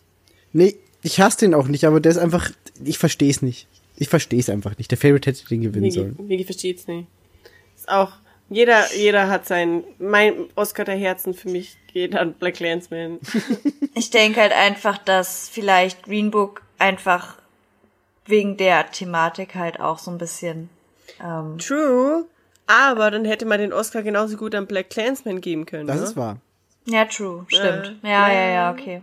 Nee, 0.53 0.77
ich 1.01 1.19
hasse 1.19 1.39
den 1.39 1.53
auch 1.53 1.67
nicht, 1.67 1.83
aber 1.83 1.99
der 1.99 2.13
ist 2.13 2.17
einfach, 2.17 2.49
ich 2.83 2.97
verstehe 2.97 3.29
es 3.29 3.41
nicht. 3.41 3.67
Ich 3.97 4.07
verstehe 4.07 4.39
es 4.39 4.49
einfach 4.49 4.77
nicht. 4.77 4.89
Der 4.91 4.97
Favorite 4.97 5.29
hätte 5.29 5.45
den 5.47 5.61
gewinnen 5.61 5.83
Migi, 5.83 5.99
sollen. 5.99 6.15
Migi 6.25 6.45
versteht's 6.45 6.87
nicht. 6.87 7.07
Ist 7.75 7.89
auch, 7.89 8.13
jeder, 8.49 8.93
jeder 8.95 9.27
hat 9.27 9.45
sein, 9.45 9.83
mein 9.99 10.45
Oscar 10.55 10.85
der 10.85 10.95
Herzen 10.95 11.33
für 11.33 11.49
mich 11.49 11.75
geht 11.91 12.15
an 12.15 12.33
Black 12.33 12.59
Landsman. 12.59 13.19
Ich 13.95 14.09
denke 14.09 14.41
halt 14.41 14.53
einfach, 14.53 14.97
dass 14.97 15.49
vielleicht 15.49 16.03
Green 16.03 16.31
Book 16.31 16.63
einfach 16.79 17.37
wegen 18.25 18.57
der 18.57 18.89
Thematik 18.89 19.53
halt 19.53 19.79
auch 19.79 19.99
so 19.99 20.09
ein 20.09 20.17
bisschen. 20.17 20.69
Ähm, 21.23 21.59
True. 21.59 22.25
Aber 22.65 23.11
dann 23.11 23.23
hätte 23.23 23.45
man 23.45 23.59
den 23.59 23.71
Oscar 23.71 24.01
genauso 24.01 24.35
gut 24.35 24.55
an 24.55 24.65
Black 24.65 24.89
Clansman 24.89 25.41
geben 25.41 25.67
können. 25.67 25.85
Das 25.85 25.97
ne? 25.97 26.03
ist 26.05 26.15
wahr. 26.15 26.39
Ja, 26.85 27.05
true, 27.05 27.45
stimmt. 27.47 27.95
ja, 28.03 28.31
ja, 28.31 28.49
ja, 28.49 28.71
okay. 28.71 29.01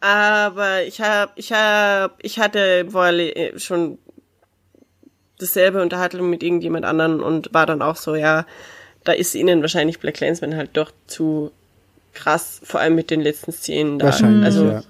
Aber 0.00 0.82
ich 0.84 1.00
hab, 1.00 1.38
ich 1.38 1.52
hab, 1.52 2.18
ich 2.22 2.38
hatte 2.38 2.86
vorher 2.90 3.36
äh, 3.36 3.58
schon 3.58 3.98
dasselbe 5.38 5.80
Unterhaltung 5.80 6.28
mit 6.28 6.42
irgendjemand 6.42 6.84
anderen 6.84 7.20
und 7.20 7.54
war 7.54 7.66
dann 7.66 7.82
auch 7.82 7.96
so, 7.96 8.16
ja, 8.16 8.46
da 9.04 9.12
ist 9.12 9.34
ihnen 9.34 9.60
wahrscheinlich 9.60 10.00
Black 10.00 10.14
Clansman 10.14 10.56
halt 10.56 10.70
doch 10.72 10.90
zu 11.06 11.52
krass, 12.12 12.60
vor 12.64 12.80
allem 12.80 12.96
mit 12.96 13.10
den 13.10 13.20
letzten 13.20 13.52
Szenen 13.52 14.00
da. 14.00 14.06
Wahrscheinlich, 14.06 14.44
also, 14.44 14.66
ja. 14.66 14.82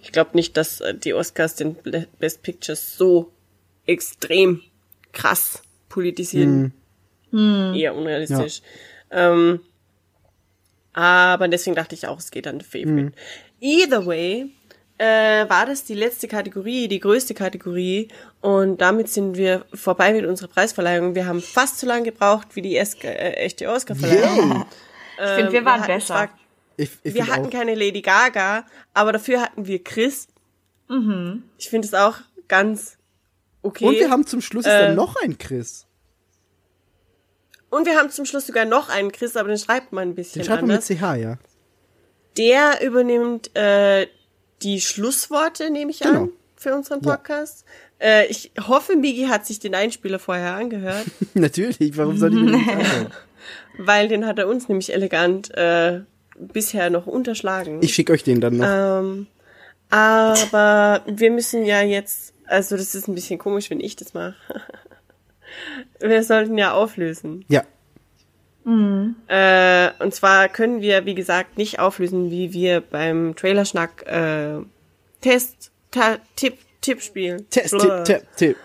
ich 0.00 0.12
glaube 0.12 0.30
nicht, 0.34 0.56
dass 0.56 0.80
äh, 0.80 0.94
die 0.94 1.14
Oscars 1.14 1.56
den 1.56 1.76
Best 2.20 2.42
Pictures 2.42 2.96
so 2.96 3.32
extrem 3.86 4.62
krass 5.12 5.62
politisieren. 5.88 6.72
Eher 7.74 7.94
unrealistisch. 7.94 8.62
Ähm, 9.10 9.60
aber 10.96 11.46
deswegen 11.48 11.76
dachte 11.76 11.94
ich 11.94 12.06
auch, 12.08 12.18
es 12.18 12.30
geht 12.32 12.46
an 12.48 12.58
The 12.60 12.66
Favorite. 12.66 13.12
Either 13.60 14.04
way, 14.06 14.50
äh, 14.98 15.48
war 15.48 15.66
das 15.66 15.84
die 15.84 15.94
letzte 15.94 16.26
Kategorie, 16.26 16.88
die 16.88 17.00
größte 17.00 17.34
Kategorie. 17.34 18.08
Und 18.40 18.80
damit 18.80 19.08
sind 19.10 19.36
wir 19.36 19.64
vorbei 19.74 20.12
mit 20.12 20.24
unserer 20.24 20.48
Preisverleihung. 20.48 21.14
Wir 21.14 21.26
haben 21.26 21.42
fast 21.42 21.78
so 21.78 21.86
lange 21.86 22.04
gebraucht 22.04 22.48
wie 22.56 22.62
die 22.62 22.76
Eska 22.76 23.06
äh, 23.08 23.32
echte 23.34 23.68
Oscarverleihung. 23.70 24.64
Ich 25.18 25.30
finde, 25.30 25.52
wir 25.52 25.64
waren 25.64 25.80
hatten 25.80 25.92
besser. 25.94 26.06
zwar- 26.14 26.30
Ich, 26.76 26.90
ich 27.02 27.14
wir 27.14 27.26
hatten 27.28 27.46
auch, 27.46 27.50
keine 27.50 27.74
Lady 27.74 28.02
Gaga, 28.02 28.66
aber 28.92 29.12
dafür 29.12 29.40
hatten 29.40 29.66
wir 29.66 29.82
Chris. 29.82 30.28
Ich 31.56 31.68
finde 31.70 31.88
es 31.88 31.94
auch 31.94 32.18
ganz 32.48 32.98
okay. 33.62 33.86
Und 33.86 33.94
wir 33.94 34.10
haben 34.10 34.26
zum 34.26 34.42
Schluss 34.42 34.66
ist 34.66 34.70
Äh, 34.72 34.88
dann 34.88 34.94
noch 34.96 35.16
ein 35.22 35.38
Chris. 35.38 35.86
Und 37.76 37.86
wir 37.86 37.96
haben 37.96 38.10
zum 38.10 38.24
Schluss 38.24 38.46
sogar 38.46 38.64
noch 38.64 38.88
einen 38.88 39.12
Chris, 39.12 39.36
aber 39.36 39.48
den 39.48 39.58
schreibt 39.58 39.92
man 39.92 40.08
ein 40.08 40.14
bisschen 40.14 40.42
Den 40.42 40.46
schreibt 40.46 40.62
man 40.66 40.76
mit. 40.76 40.82
CH, 40.84 41.14
ja. 41.16 41.38
Der 42.38 42.82
übernimmt 42.82 43.54
äh, 43.56 44.06
die 44.62 44.80
Schlussworte, 44.80 45.70
nehme 45.70 45.90
ich 45.90 46.00
Genau. 46.00 46.22
an, 46.24 46.32
für 46.56 46.74
unseren 46.74 47.02
Ja. 47.02 47.10
Podcast. 47.16 47.64
Äh, 47.98 48.26
ich 48.26 48.52
hoffe, 48.66 48.96
Migi 48.96 49.26
hat 49.26 49.46
sich 49.46 49.58
den 49.58 49.74
Einspieler 49.74 50.18
vorher 50.18 50.54
angehört, 50.54 51.04
Natürlich, 51.34 51.96
warum 51.96 52.16
soll 52.18 52.30
ich 52.34 52.38
mir 52.40 52.50
den 52.52 52.58
nicht 52.60 52.68
anhören? 52.74 53.12
weil 53.78 54.08
den 54.08 54.26
hat 54.26 54.38
er 54.38 54.48
uns 54.48 54.68
nämlich 54.68 54.92
elegant 54.92 55.50
äh, 55.56 56.00
bisher 56.38 56.90
noch 56.90 57.06
unterschlagen. 57.06 57.80
Ich 57.82 57.94
schicke 57.94 58.12
euch 58.12 58.24
den 58.24 58.40
dann 58.40 58.56
noch. 58.56 58.66
Ähm, 58.68 59.26
aber 59.90 61.02
wir 61.06 61.30
müssen 61.30 61.64
ja 61.64 61.82
jetzt, 61.82 62.32
also 62.46 62.76
das 62.76 62.94
ist 62.94 63.08
ein 63.08 63.14
bisschen 63.14 63.38
komisch, 63.38 63.70
wenn 63.70 63.80
ich 63.80 63.96
das 63.96 64.14
mache. 64.14 64.34
wir 66.00 66.22
sollten 66.22 66.56
ja 66.58 66.72
auflösen. 66.72 67.44
ja, 67.48 67.62
Äh, 69.28 69.90
und 70.02 70.12
zwar 70.14 70.48
können 70.48 70.80
wir, 70.80 71.04
wie 71.06 71.14
gesagt, 71.14 71.56
nicht 71.56 71.78
auflösen, 71.78 72.30
wie 72.30 72.52
wir 72.52 72.80
beim 72.80 73.34
Trailerschnack 73.36 74.04
äh, 74.06 74.58
Test, 75.20 75.70
ta, 75.90 76.16
Tipp, 76.34 76.58
Tippspiel. 76.80 77.44
Test, 77.50 77.70
Blah. 77.72 78.02
Tipp, 78.04 78.18
Tipp, 78.36 78.36
Tipp. 78.36 78.56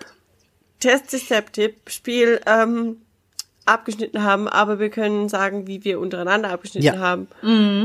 Test, 0.80 1.28
Tipp, 1.28 1.52
Tipp, 1.52 1.76
Spiel 1.88 2.40
ähm, 2.46 2.96
abgeschnitten 3.64 4.22
haben, 4.24 4.48
aber 4.48 4.80
wir 4.80 4.90
können 4.90 5.28
sagen, 5.28 5.68
wie 5.68 5.84
wir 5.84 6.00
untereinander 6.00 6.50
abgeschnitten 6.50 6.86
Ja. 6.86 6.98
haben. 6.98 7.28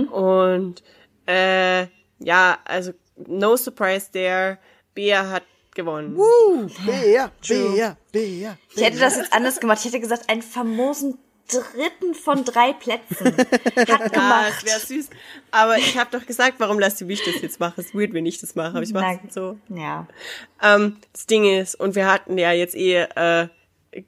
Und 0.07 0.81
äh, 1.27 1.85
ja, 2.19 2.57
also 2.65 2.93
no 3.27 3.55
surprise 3.55 4.11
there. 4.11 4.57
Bea 4.95 5.29
hat 5.29 5.43
gewonnen. 5.77 6.17
Uh, 6.17 6.67
Bea, 6.85 7.31
Bea, 7.47 7.95
Bea. 8.11 8.57
Ich 8.75 8.83
hätte 8.83 8.99
das 8.99 9.15
jetzt 9.15 9.31
anders 9.31 9.61
gemacht. 9.61 9.79
Ich 9.79 9.85
hätte 9.85 10.01
gesagt, 10.01 10.29
einen 10.29 10.41
famosen 10.41 11.17
dritten 11.47 12.13
von 12.13 12.43
drei 12.43 12.73
Plätzen. 12.73 13.37
Hat 13.77 13.87
Ja, 13.87 14.07
gemacht. 14.09 14.53
es 14.57 14.65
wäre 14.65 14.79
süß. 14.81 15.09
Aber 15.51 15.77
ich 15.77 15.97
habe 15.97 16.09
doch 16.17 16.25
gesagt, 16.25 16.55
warum 16.57 16.77
lass 16.77 16.97
du 16.97 17.05
mich 17.05 17.23
das 17.23 17.41
jetzt 17.41 17.61
machen? 17.61 17.75
Es 17.77 17.85
ist 17.85 17.95
weird, 17.95 18.11
wenn 18.13 18.25
ich 18.25 18.41
das 18.41 18.55
mache, 18.55 18.71
aber 18.71 18.81
ich 18.81 18.91
mache 18.91 19.21
es 19.25 19.33
so. 19.33 19.57
Ja. 19.69 20.07
Ähm, 20.61 20.97
das 21.13 21.25
Ding 21.25 21.45
ist, 21.45 21.75
und 21.75 21.95
wir 21.95 22.11
hatten 22.11 22.37
ja 22.37 22.51
jetzt 22.51 22.75
eh 22.75 23.03
äh, 23.15 23.47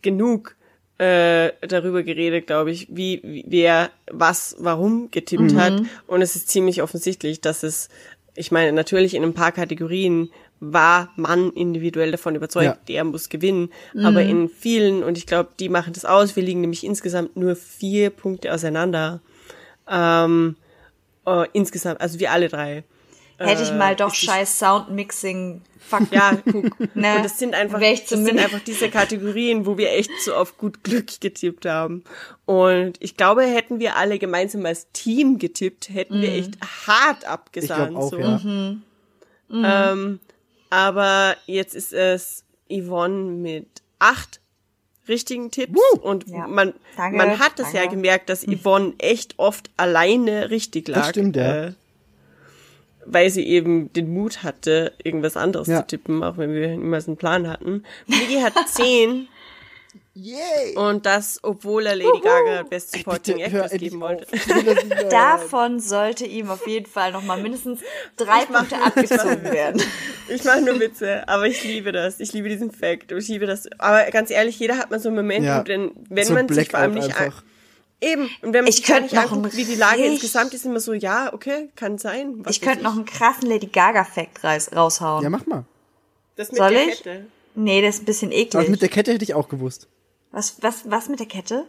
genug 0.02 0.58
äh, 0.98 1.52
darüber 1.66 2.04
geredet, 2.04 2.48
glaube 2.48 2.72
ich, 2.72 2.88
wie, 2.92 3.22
wie 3.24 3.46
wer 3.48 3.90
was 4.12 4.58
warum 4.60 5.10
getippt 5.12 5.56
hat. 5.56 5.82
Und 6.08 6.22
es 6.22 6.36
ist 6.36 6.50
ziemlich 6.50 6.82
offensichtlich, 6.82 7.40
dass 7.40 7.64
es, 7.64 7.88
ich 8.36 8.52
meine, 8.52 8.74
natürlich 8.74 9.14
in 9.14 9.24
ein 9.24 9.34
paar 9.34 9.54
Kategorien 9.54 10.30
war 10.62 11.12
man 11.16 11.52
individuell 11.54 12.12
davon 12.12 12.36
überzeugt, 12.36 12.66
Ja. 12.66 12.78
der 12.88 13.04
muss 13.06 13.30
gewinnen. 13.30 13.72
Aber 14.04 14.22
in 14.22 14.50
vielen, 14.50 15.04
und 15.04 15.18
ich 15.18 15.26
glaube, 15.26 15.50
die 15.60 15.70
machen 15.70 15.94
das 15.94 16.04
aus, 16.06 16.36
wir 16.36 16.44
liegen 16.44 16.62
nämlich 16.62 16.84
insgesamt 16.84 17.38
nur 17.38 17.56
vier 17.56 18.10
Punkte 18.10 18.54
auseinander. 18.54 19.22
Ähm, 19.90 20.56
äh, 21.26 21.46
insgesamt, 21.54 22.02
also 22.02 22.20
wir 22.20 22.32
alle 22.32 22.50
drei. 22.50 22.84
Hätte 23.38 23.64
ich 23.64 23.72
mal 23.72 23.96
doch 23.96 24.12
ist 24.14 24.22
die- 24.22 24.26
scheiß 24.26 24.60
Soundmixing. 24.60 25.62
Fuck. 25.80 26.12
Ja, 26.12 26.38
guck. 26.52 26.78
Ne? 26.96 27.16
Und 27.16 27.24
das 27.26 27.40
sind 27.40 27.56
einfach, 27.56 27.80
ich 27.80 28.02
das 28.06 28.20
sind 28.20 28.38
einfach 28.38 28.60
diese 28.60 28.90
Kategorien, 28.90 29.66
wo 29.66 29.78
wir 29.78 29.92
echt 29.94 30.12
so 30.22 30.34
auf 30.36 30.58
gut 30.58 30.84
Glück 30.84 31.22
getippt 31.22 31.66
haben. 31.66 32.04
Und 32.46 32.98
ich 33.00 33.16
glaube, 33.16 33.44
hätten 33.44 33.80
wir 33.80 33.96
alle 33.96 34.20
gemeinsam 34.20 34.66
als 34.66 34.92
Team 34.92 35.40
getippt, 35.40 35.88
hätten 35.90 36.22
wir 36.22 36.34
echt 36.34 36.58
hart 36.86 37.20
Ich 37.22 37.28
abgesahnt. 37.30 37.92
glaube 37.92 38.06
auch, 38.06 38.12
so. 38.12 38.20
ja. 38.20 39.92
Ähm, 39.92 40.20
aber 40.70 41.36
jetzt 41.46 41.76
ist 41.76 41.94
es 41.94 42.44
Yvonne 42.72 43.32
mit 43.32 43.68
acht 44.00 44.40
richtigen 45.08 45.50
Tipps 45.52 45.80
und 46.02 46.28
Ja. 46.28 46.48
man, 46.48 46.74
Danke, 46.96 47.18
man 47.18 47.40
hat 47.40 47.60
es 47.60 47.74
ja 47.74 47.86
gemerkt, 47.88 48.30
dass 48.30 48.46
Yvonne 48.46 48.94
echt 49.00 49.34
oft 49.38 49.70
alleine 49.78 50.52
richtig 50.52 50.88
lag. 50.88 51.00
Das 51.00 51.10
stimmt, 51.10 51.36
ja. 51.36 51.66
Äh, 51.68 51.74
weil 53.06 53.32
sie 53.32 53.44
eben 53.48 53.92
den 53.94 54.14
Mut 54.14 54.44
hatte, 54.44 54.94
irgendwas 55.04 55.36
anderes 55.36 55.68
Ja. 55.68 55.80
zu 55.82 55.88
tippen, 55.88 56.24
auch 56.24 56.38
wenn 56.38 56.54
wir 56.54 56.68
niemals 56.70 57.08
einen 57.08 57.18
Plan 57.18 57.48
hatten. 57.48 57.84
Migi 58.06 58.36
hat 58.40 58.54
zehn 58.68 59.28
Yay! 60.16 60.76
und 60.76 61.06
das, 61.06 61.40
obwohl 61.44 61.86
er 61.86 61.96
Lady 61.96 62.20
Gaga 62.22 62.64
Best 62.64 62.92
Supporting 62.92 63.40
Actress 63.40 63.72
geben 63.72 64.02
wollte. 64.02 64.26
Ich 64.36 64.46
nicht. 64.48 64.78
Davon 65.12 65.80
sollte 65.80 66.26
ihm 66.26 66.50
auf 66.50 66.68
jeden 66.68 66.88
Fall 66.88 67.12
noch 67.14 67.24
mal 67.24 67.42
mindestens 67.42 67.80
drei 68.18 68.46
Punkte 68.46 68.76
abgezogen 68.84 69.44
werden. 69.44 69.82
Ich 70.28 70.44
mache 70.44 70.62
nur 70.62 70.80
Witze, 70.80 71.28
aber 71.28 71.46
ich 71.48 71.64
liebe 71.64 71.92
das. 71.92 72.20
Ich 72.20 72.34
liebe 72.34 72.50
diesen 72.50 72.72
Fact. 72.72 73.12
Ich 73.12 73.28
liebe 73.30 73.46
das. 73.46 73.68
Aber 73.78 74.04
ganz 74.12 74.30
ehrlich, 74.32 74.60
jeder 74.60 74.78
hat 74.78 74.92
mal 74.92 75.00
so 75.00 75.10
einen 75.10 75.16
Moment, 75.18 75.46
Ja. 75.46 75.60
und 75.60 75.68
wenn, 75.70 75.92
wenn 76.10 76.26
So 76.26 76.34
man 76.34 76.50
sich 76.50 76.70
vor 76.70 76.80
allem 76.80 76.94
Blackout 76.94 77.08
nicht 77.10 77.18
an, 77.20 77.26
einfach. 77.28 77.44
eben 78.02 78.24
und 78.42 78.54
wenn 78.54 78.64
man 78.64 78.68
Ich 78.68 78.78
sich 78.78 78.86
gar 78.86 78.98
könnte 79.00 79.16
nicht 79.16 79.24
noch 79.24 79.32
anguckt, 79.32 79.54
einen 79.56 79.58
wie 79.68 79.72
die 79.72 79.76
Lage 79.80 80.04
insgesamt 80.06 80.54
ist, 80.54 80.66
immer 80.66 80.80
so, 80.80 80.94
ja, 80.94 81.32
okay, 81.34 81.70
kann 81.76 81.98
sein. 81.98 82.34
Was 82.40 82.56
Ich 82.56 82.62
könnte 82.62 82.84
noch 82.84 82.94
einen 82.96 83.06
krassen 83.06 83.48
Lady 83.48 83.68
Gaga-Fact 83.68 84.44
raus- 84.44 84.72
raushauen. 84.76 85.24
Ja, 85.24 85.30
mach 85.30 85.46
mal. 85.46 85.64
das 86.36 86.52
mit 86.52 86.58
Soll 86.58 86.72
der 86.72 86.88
ich? 86.88 87.04
Kette. 87.04 87.26
Nee, 87.56 87.82
das 87.82 87.96
ist 87.96 88.02
ein 88.02 88.06
bisschen 88.06 88.30
Aber 88.32 88.38
eklig. 88.40 88.70
mit 88.70 88.82
der 88.82 88.90
Kette 88.90 89.14
hätte 89.14 89.24
ich 89.24 89.34
auch 89.34 89.48
gewusst. 89.50 89.88
Was, 90.32 90.62
was, 90.62 90.90
was 90.90 91.10
mit 91.10 91.20
der 91.20 91.28
Kette? 91.28 91.66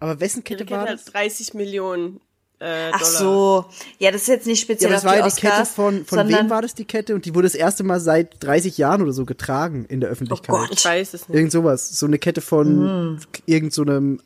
Aber 0.00 0.20
wessen 0.20 0.40
Die 0.40 0.54
Kette 0.54 0.64
Kette 0.64 0.76
war 0.76 0.88
hat 0.88 0.94
das? 0.94 1.04
30 1.06 1.54
Millionen 1.54 2.20
äh, 2.60 2.90
Ach 2.92 3.04
so. 3.04 3.64
Ja, 3.98 4.10
das 4.10 4.22
ist 4.22 4.28
jetzt 4.28 4.46
nicht 4.46 4.60
Ja, 4.60 4.64
speziell 4.64 4.88
aber 4.88 4.94
das 4.94 5.04
auf 5.04 5.10
war 5.10 5.14
die 5.14 5.28
ja 5.28 5.34
die 5.34 5.40
Kette 5.40 5.52
Oscars, 5.52 5.70
von, 5.72 6.04
von 6.04 6.18
sondern, 6.18 6.40
wem 6.40 6.50
war 6.50 6.62
das 6.62 6.74
die 6.74 6.84
Kette? 6.84 7.14
Und 7.14 7.24
die 7.24 7.34
wurde 7.34 7.46
das 7.46 7.54
erste 7.54 7.84
Mal 7.84 8.00
seit 8.00 8.42
30 8.42 8.78
Jahren 8.78 9.02
oder 9.02 9.12
so 9.12 9.24
getragen 9.24 9.84
in 9.86 10.00
der 10.00 10.08
Öffentlichkeit. 10.08 10.54
Oh 10.54 10.58
Gott. 10.58 10.70
Ich 10.72 10.84
weiß 10.84 11.14
es 11.14 11.28
nicht. 11.28 11.36
Irgend 11.36 11.52
sowas. 11.52 11.98
So 11.98 12.06
eine 12.06 12.18
Kette 12.18 12.40
von 12.40 13.20
irgend 13.46 13.72
so 13.74 13.82
einem 13.82 14.20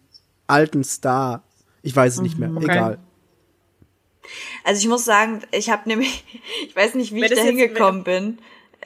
alten 0.46 0.84
Star. 0.84 1.42
Ich 1.82 1.96
weiß 1.96 2.14
es 2.14 2.20
nicht 2.20 2.38
mehr. 2.38 2.50
Egal. 2.60 2.98
Also 4.62 4.80
ich 4.80 4.88
muss 4.88 5.04
sagen, 5.04 5.42
ich 5.50 5.70
habe 5.70 5.88
nämlich, 5.88 6.24
ich 6.68 6.76
weiß 6.76 6.94
nicht, 6.94 7.12
wie 7.12 7.16
Wenn 7.16 7.24
ich 7.24 7.30
das 7.30 7.38
da 7.40 7.44
hingekommen 7.44 8.04
bin. 8.04 8.38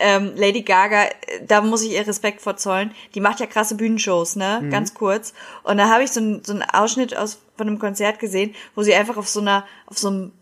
Ähm, 0.02 0.32
Lady 0.34 0.62
Gaga, 0.62 1.04
äh, 1.04 1.10
da 1.46 1.60
muss 1.60 1.82
ich 1.82 1.92
ihr 1.92 2.06
Respekt 2.06 2.42
vorzollen. 2.42 2.90
Die 3.14 3.20
macht 3.20 3.40
ja 3.40 3.46
krasse 3.46 3.76
Bühnenshows, 3.76 4.36
ne? 4.36 4.68
Ganz 4.70 4.94
kurz. 4.94 5.32
Und 5.62 5.78
da 5.78 5.88
habe 5.88 6.02
ich 6.02 6.10
so 6.10 6.20
einen 6.20 6.44
so 6.44 6.52
einen 6.52 6.62
Ausschnitt 6.62 7.16
aus 7.16 7.40
von 7.56 7.68
einem 7.68 7.78
Konzert 7.78 8.18
gesehen, 8.18 8.54
wo 8.74 8.82
sie 8.82 8.94
einfach 8.94 9.16
auf 9.16 9.28
so 9.28 9.40
einer 9.40 9.64
auf 9.86 9.98
so 9.98 10.08
einem 10.08 10.32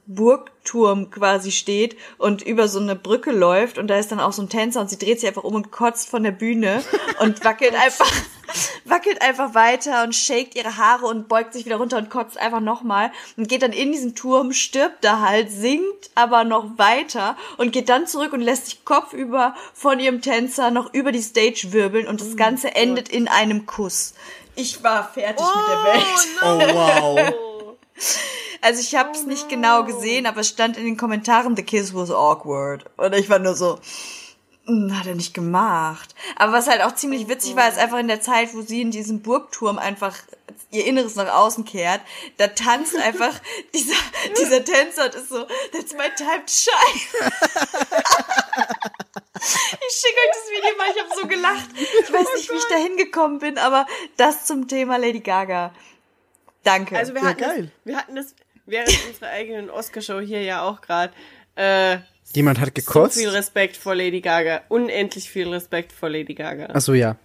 Burgturm 0.71 1.11
quasi 1.11 1.53
steht 1.53 1.97
und 2.19 2.43
über 2.43 2.69
so 2.69 2.79
eine 2.79 2.97
Brücke 2.97 3.33
läuft 3.33 3.79
und 3.79 3.89
da 3.89 3.99
ist 3.99 4.13
dann 4.13 4.21
auch 4.21 4.33
so 4.33 4.43
ein 4.43 4.49
Tänzer 4.49 4.81
und 4.81 4.91
sie 4.91 4.99
dreht 4.99 5.21
sich 5.21 5.29
einfach 5.29 5.45
um 5.45 5.55
und 5.55 5.71
kotzt 5.71 6.09
von 6.09 6.23
der 6.23 6.31
Bühne 6.31 6.83
und 7.21 7.45
wackelt 7.45 7.75
einfach 7.75 8.11
wackelt 8.85 9.23
einfach 9.23 9.55
weiter 9.55 10.03
und 10.03 10.15
shakt 10.15 10.57
ihre 10.57 10.77
Haare 10.77 11.07
und 11.07 11.29
beugt 11.29 11.53
sich 11.53 11.65
wieder 11.65 11.77
runter 11.77 11.99
und 11.99 12.11
kotzt 12.11 12.39
einfach 12.39 12.61
nochmal 12.61 13.13
und 13.37 13.49
geht 13.49 13.63
dann 13.63 13.73
in 13.73 13.93
diesen 13.93 14.15
Turm, 14.15 14.53
stirbt 14.53 15.05
da 15.05 15.21
halt, 15.21 15.51
singt 15.51 16.11
aber 16.15 16.45
noch 16.45 16.79
weiter 16.79 17.37
und 17.59 17.73
geht 17.73 17.89
dann 17.89 18.07
zurück 18.07 18.33
und 18.33 18.41
lässt 18.41 18.67
sich 18.67 18.85
kopfüber 18.85 19.55
von 19.75 20.01
ihrem 20.01 20.21
Tänzer 20.21 20.71
noch 20.71 20.93
über 20.95 21.13
die 21.13 21.23
Stage 21.23 21.69
wirbeln 21.73 22.09
und 22.09 22.21
das 22.21 22.37
Ganze 22.37 22.75
endet 22.75 23.09
in 23.09 23.29
einem 23.29 23.67
Kuss. 23.67 24.15
Ich 24.57 24.83
war 24.83 25.09
fertig 25.13 25.47
mit 25.47 25.69
der 25.69 25.85
Welt. 25.85 26.29
Oh, 26.43 26.75
wow. 26.75 27.35
Also 28.63 28.81
ich 28.81 28.95
habe 28.95 29.11
es 29.13 29.25
nicht 29.25 29.49
genau 29.49 29.85
gesehen, 29.85 30.27
aber 30.27 30.41
es 30.41 30.49
stand 30.49 30.77
in 30.77 30.85
den 30.85 30.97
Kommentaren, 30.97 31.57
the 31.57 31.63
kiss 31.63 31.95
was 31.95 32.11
awkward. 32.11 32.85
Und 32.97 33.15
ich 33.15 33.31
war 33.31 33.39
nur 33.39 33.55
so, 33.55 33.79
"Hm, 34.67 34.99
hat 34.99 35.07
er 35.07 35.15
nicht 35.15 35.33
gemacht. 35.35 36.15
Aber 36.37 36.53
was 36.53 36.67
halt 36.69 36.83
auch 36.83 36.95
ziemlich 36.95 37.29
witzig 37.29 37.57
war, 37.57 37.69
ist 37.69 37.79
einfach 37.79 37.99
in 37.99 38.09
der 38.09 38.21
Zeit, 38.21 38.55
wo 38.55 38.61
sie 38.63 38.83
in 38.83 38.91
diesem 38.91 39.23
Burgturm 39.23 39.79
einfach 39.79 40.17
ihr 40.73 40.85
Inneres 40.87 41.17
nach 41.17 41.33
außen 41.35 41.65
kehrt, 41.65 42.01
da 42.37 42.47
tanzt 42.49 42.97
einfach 43.03 43.33
dieser, 43.75 43.97
dieser 44.39 44.65
Tänzer 44.65 45.07
und 45.07 45.15
ist 45.15 45.29
so, 45.29 45.45
that's 45.73 45.93
my 45.95 46.09
time 46.17 46.45
to 46.47 46.53
shine. 46.53 47.31
Ich 49.43 49.97
schicke 49.97 50.21
euch 50.21 50.33
das 50.35 50.51
Video 50.51 50.77
mal, 50.77 50.87
ich 50.95 51.03
habe 51.03 51.21
so 51.21 51.27
gelacht. 51.27 51.69
Ich 52.03 52.13
weiß 52.13 52.27
nicht, 52.37 52.51
wie 52.51 52.57
ich 52.57 52.69
da 52.69 52.77
hingekommen 52.77 53.39
bin, 53.39 53.59
aber 53.59 53.87
das 54.17 54.45
zum 54.45 54.69
Thema 54.69 54.99
Lady 54.99 55.21
Gaga. 55.21 55.73
Danke. 56.63 56.97
Also 56.97 57.15
wir 57.15 57.23
Ja, 57.23 57.29
hatten, 57.29 57.41
geil. 57.41 57.63
Das, 57.63 57.87
wir 57.87 57.97
hatten 57.97 58.17
das 58.17 58.35
während 58.67 58.91
unserer 59.09 59.29
eigenen 59.31 59.71
Oscarshow 59.71 60.21
hier 60.21 60.43
ja 60.43 60.63
auch 60.63 60.81
gerade. 60.81 61.13
Äh, 61.57 61.99
Jemand 62.35 62.61
hat 62.61 62.69
so 62.69 62.73
gekotzt. 62.75 63.19
viel 63.19 63.29
Respekt 63.29 63.77
vor 63.77 63.95
Lady 63.95 64.21
Gaga. 64.21 64.63
Unendlich 64.69 65.29
viel 65.29 65.49
Respekt 65.49 65.93
vor 65.93 66.09
Lady 66.11 66.35
Gaga. 66.35 66.69
Ach 66.73 66.81
so, 66.81 66.95
ja. 66.95 67.17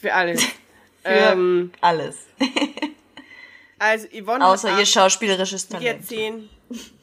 Für 0.00 0.14
alles. 0.14 0.42
Für 1.02 1.10
ähm, 1.10 1.70
alles. 1.82 2.16
also 3.78 4.06
Yvonne 4.08 4.46
Außer 4.46 4.72
hat 4.72 4.78
ihr 4.80 4.86
schauspielerisches 4.86 5.66
Bea 5.66 5.78
hat 5.78 5.82
Talent. 6.08 6.08
10 6.08 6.48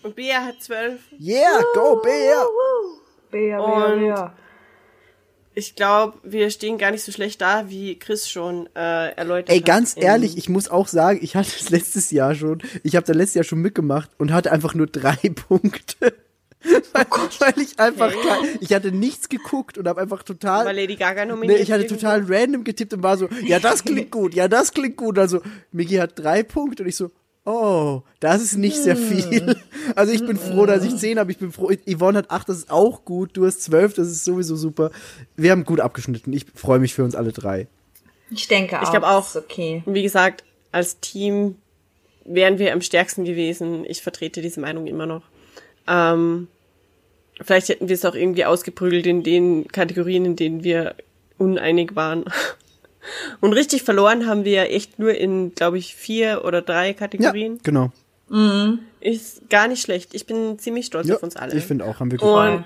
und 0.03 0.15
Bea 0.15 0.41
hat 0.43 0.61
12. 0.61 0.99
Yeah, 1.19 1.61
go, 1.75 2.01
Bea! 2.03 2.43
Bea, 3.29 3.59
Und- 3.59 4.31
Ich 5.53 5.75
glaube, 5.75 6.17
wir 6.23 6.49
stehen 6.49 6.77
gar 6.77 6.91
nicht 6.91 7.03
so 7.03 7.11
schlecht 7.11 7.41
da, 7.41 7.69
wie 7.69 7.99
Chris 7.99 8.29
schon 8.29 8.67
äh, 8.75 9.09
erläutert 9.15 9.49
Ey, 9.49 9.57
hat. 9.59 9.65
ganz 9.65 9.93
in- 9.95 10.03
ehrlich, 10.03 10.37
ich 10.37 10.47
muss 10.47 10.69
auch 10.69 10.87
sagen, 10.87 11.19
ich 11.21 11.35
hatte 11.35 11.49
es 11.59 11.69
letztes 11.69 12.09
Jahr 12.11 12.35
schon, 12.35 12.61
ich 12.83 12.95
habe 12.95 13.05
da 13.05 13.13
letztes 13.13 13.35
Jahr 13.35 13.43
schon 13.43 13.59
mitgemacht 13.59 14.09
und 14.17 14.31
hatte 14.31 14.51
einfach 14.51 14.73
nur 14.75 14.87
drei 14.87 15.15
Punkte. 15.47 16.13
weil, 16.93 17.05
weil 17.39 17.59
ich 17.63 17.79
einfach, 17.79 18.11
kein, 18.11 18.57
ich 18.61 18.71
hatte 18.73 18.91
nichts 18.91 19.27
geguckt 19.29 19.77
und 19.79 19.87
habe 19.87 19.99
einfach 19.99 20.21
total, 20.23 20.65
Weil 20.67 20.75
Lady 20.75 20.95
Gaga 20.95 21.25
nee, 21.25 21.31
nominiert 21.31 21.59
ich 21.59 21.71
hatte 21.71 21.87
total 21.87 22.23
random 22.27 22.63
getippt 22.63 22.93
und 22.93 23.01
war 23.03 23.17
so, 23.17 23.27
ja, 23.43 23.59
das 23.59 23.83
klingt 23.83 24.11
gut, 24.11 24.33
ja, 24.35 24.47
das 24.47 24.71
klingt 24.71 24.95
gut. 24.95 25.17
Also, 25.17 25.41
Miki 25.71 25.95
hat 25.95 26.17
drei 26.19 26.43
Punkte 26.43 26.83
und 26.83 26.89
ich 26.89 26.95
so, 26.95 27.09
oh, 27.45 28.01
das 28.19 28.41
ist 28.41 28.57
nicht 28.57 28.77
sehr 28.77 28.97
viel. 28.97 29.55
Also 29.95 30.13
ich 30.13 30.25
bin 30.25 30.37
froh, 30.37 30.65
dass 30.65 30.85
ich 30.85 30.95
zehn 30.95 31.19
habe, 31.19 31.31
ich 31.31 31.39
bin 31.39 31.51
froh, 31.51 31.71
Yvonne 31.85 32.19
hat 32.19 32.31
acht, 32.31 32.47
das 32.47 32.57
ist 32.57 32.71
auch 32.71 33.03
gut, 33.03 33.31
du 33.35 33.45
hast 33.45 33.63
zwölf, 33.63 33.93
das 33.93 34.07
ist 34.07 34.23
sowieso 34.23 34.55
super. 34.55 34.91
Wir 35.35 35.51
haben 35.51 35.65
gut 35.65 35.81
abgeschnitten, 35.81 36.31
ich 36.31 36.45
freue 36.53 36.79
mich 36.79 36.93
für 36.93 37.03
uns 37.03 37.15
alle 37.15 37.33
drei. 37.33 37.67
Ich 38.29 38.47
denke 38.47 38.79
auch. 38.79 38.83
Ich 38.83 38.89
glaube 38.89 39.07
auch. 39.07 39.27
Ist 39.27 39.35
okay. 39.35 39.83
Wie 39.85 40.03
gesagt, 40.03 40.43
als 40.71 40.99
Team 40.99 41.55
wären 42.25 42.59
wir 42.59 42.73
am 42.73 42.81
stärksten 42.81 43.25
gewesen. 43.25 43.85
Ich 43.85 44.01
vertrete 44.01 44.41
diese 44.41 44.61
Meinung 44.61 44.87
immer 44.87 45.05
noch. 45.05 45.23
Ähm, 45.87 46.47
vielleicht 47.41 47.69
hätten 47.69 47.89
wir 47.89 47.95
es 47.95 48.05
auch 48.05 48.15
irgendwie 48.15 48.45
ausgeprügelt 48.45 49.05
in 49.05 49.23
den 49.23 49.67
Kategorien, 49.67 50.25
in 50.25 50.35
denen 50.35 50.63
wir 50.63 50.95
uneinig 51.37 51.95
waren. 51.95 52.25
Und 53.41 53.53
richtig 53.53 53.83
verloren 53.83 54.27
haben 54.27 54.45
wir 54.45 54.69
echt 54.71 54.99
nur 54.99 55.13
in, 55.15 55.53
glaube 55.55 55.77
ich, 55.77 55.95
vier 55.95 56.43
oder 56.45 56.61
drei 56.61 56.87
Ja, 56.89 56.93
Kategorien. 56.93 57.59
genau. 57.63 57.91
Ist 59.01 59.49
gar 59.49 59.67
nicht 59.67 59.81
schlecht. 59.81 60.13
Ich 60.13 60.25
bin 60.25 60.57
ziemlich 60.57 60.85
stolz 60.85 61.07
Ja, 61.07 61.15
auf 61.15 61.23
uns 61.23 61.35
alle. 61.35 61.53
ich 61.55 61.63
finde 61.65 61.83
auch, 61.85 61.99
haben 61.99 62.11
wir 62.11 62.17
gut 62.17 62.29
Und 62.29 62.63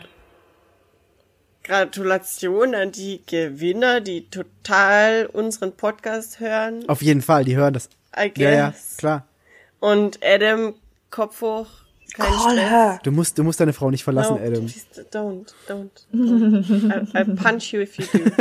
Gratulation 1.64 2.76
an 2.76 2.92
die 2.92 3.22
Gewinner, 3.26 4.00
die 4.02 4.30
total 4.30 5.26
unseren 5.34 5.72
Podcast 5.72 6.40
hören. 6.40 6.88
Auf 6.88 7.02
jeden 7.02 7.24
Fall, 7.24 7.44
die 7.46 7.56
hören 7.56 7.74
das. 7.74 7.90
I 8.16 8.32
Ja, 8.38 8.52
ja, 8.52 8.70
guess. 8.70 8.98
klar. 8.98 9.26
Und 9.80 10.20
Adam, 10.24 10.76
Kopf 11.10 11.42
hoch. 11.42 11.68
Kein 12.14 12.28
Call 12.32 12.52
Stress. 12.52 12.70
her. 12.70 13.00
Du 13.04 13.12
musst, 13.12 13.38
du 13.40 13.44
musst 13.44 13.60
deine 13.60 13.74
Frau 13.74 13.90
nicht 13.90 14.04
verlassen, 14.04 14.36
no, 14.36 14.42
Adam. 14.46 14.66
please 14.68 14.86
don't, 15.12 15.48
don't. 15.68 15.90
don't. 16.14 17.14
I, 17.16 17.22
I 17.22 17.36
punch 17.36 17.74
you 17.74 17.82
if 17.82 17.98
you 17.98 18.06
do. 18.14 18.20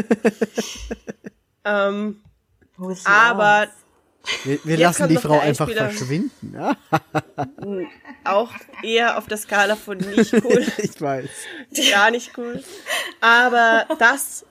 ähm, 1.65 2.21
aber. 3.05 3.69
Wir, 4.45 4.59
wir 4.65 4.79
lassen 4.79 5.09
die 5.09 5.19
Frau 5.19 5.39
einfach 5.39 5.69
verschwinden. 5.71 6.55
Ja, 6.55 6.77
auch 8.25 8.51
eher 8.83 9.19
auf 9.19 9.27
der 9.27 9.37
Skala 9.37 9.77
von 9.77 9.99
nicht 9.99 10.33
cool, 10.33 10.65
ich 10.79 10.99
weiß. 10.99 11.29
gar 11.91 12.11
nicht 12.11 12.33
cool. 12.39 12.65
Aber 13.21 13.87
das, 13.99 14.47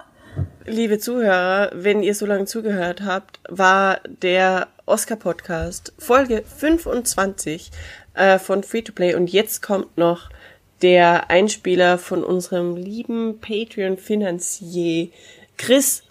liebe 0.66 1.00
Zuhörer, 1.00 1.72
wenn 1.74 2.04
ihr 2.04 2.14
so 2.14 2.28
lange 2.28 2.46
zugehört 2.46 3.02
habt, 3.02 3.40
war 3.50 4.00
der 4.06 4.68
Oscar-Podcast, 4.86 5.94
Folge 5.98 6.44
25 6.44 7.72
äh, 8.14 8.38
von 8.38 8.64
Free 8.64 8.82
to 8.82 8.94
Play. 8.94 9.16
Und 9.16 9.32
jetzt 9.32 9.62
kommt 9.62 9.98
noch 9.98 10.30
der 10.82 11.30
Einspieler 11.30 11.98
von 11.98 12.24
unserem 12.24 12.76
lieben 12.76 13.40
Patreon-Finanzier 13.40 15.10
Chris, 15.58 16.04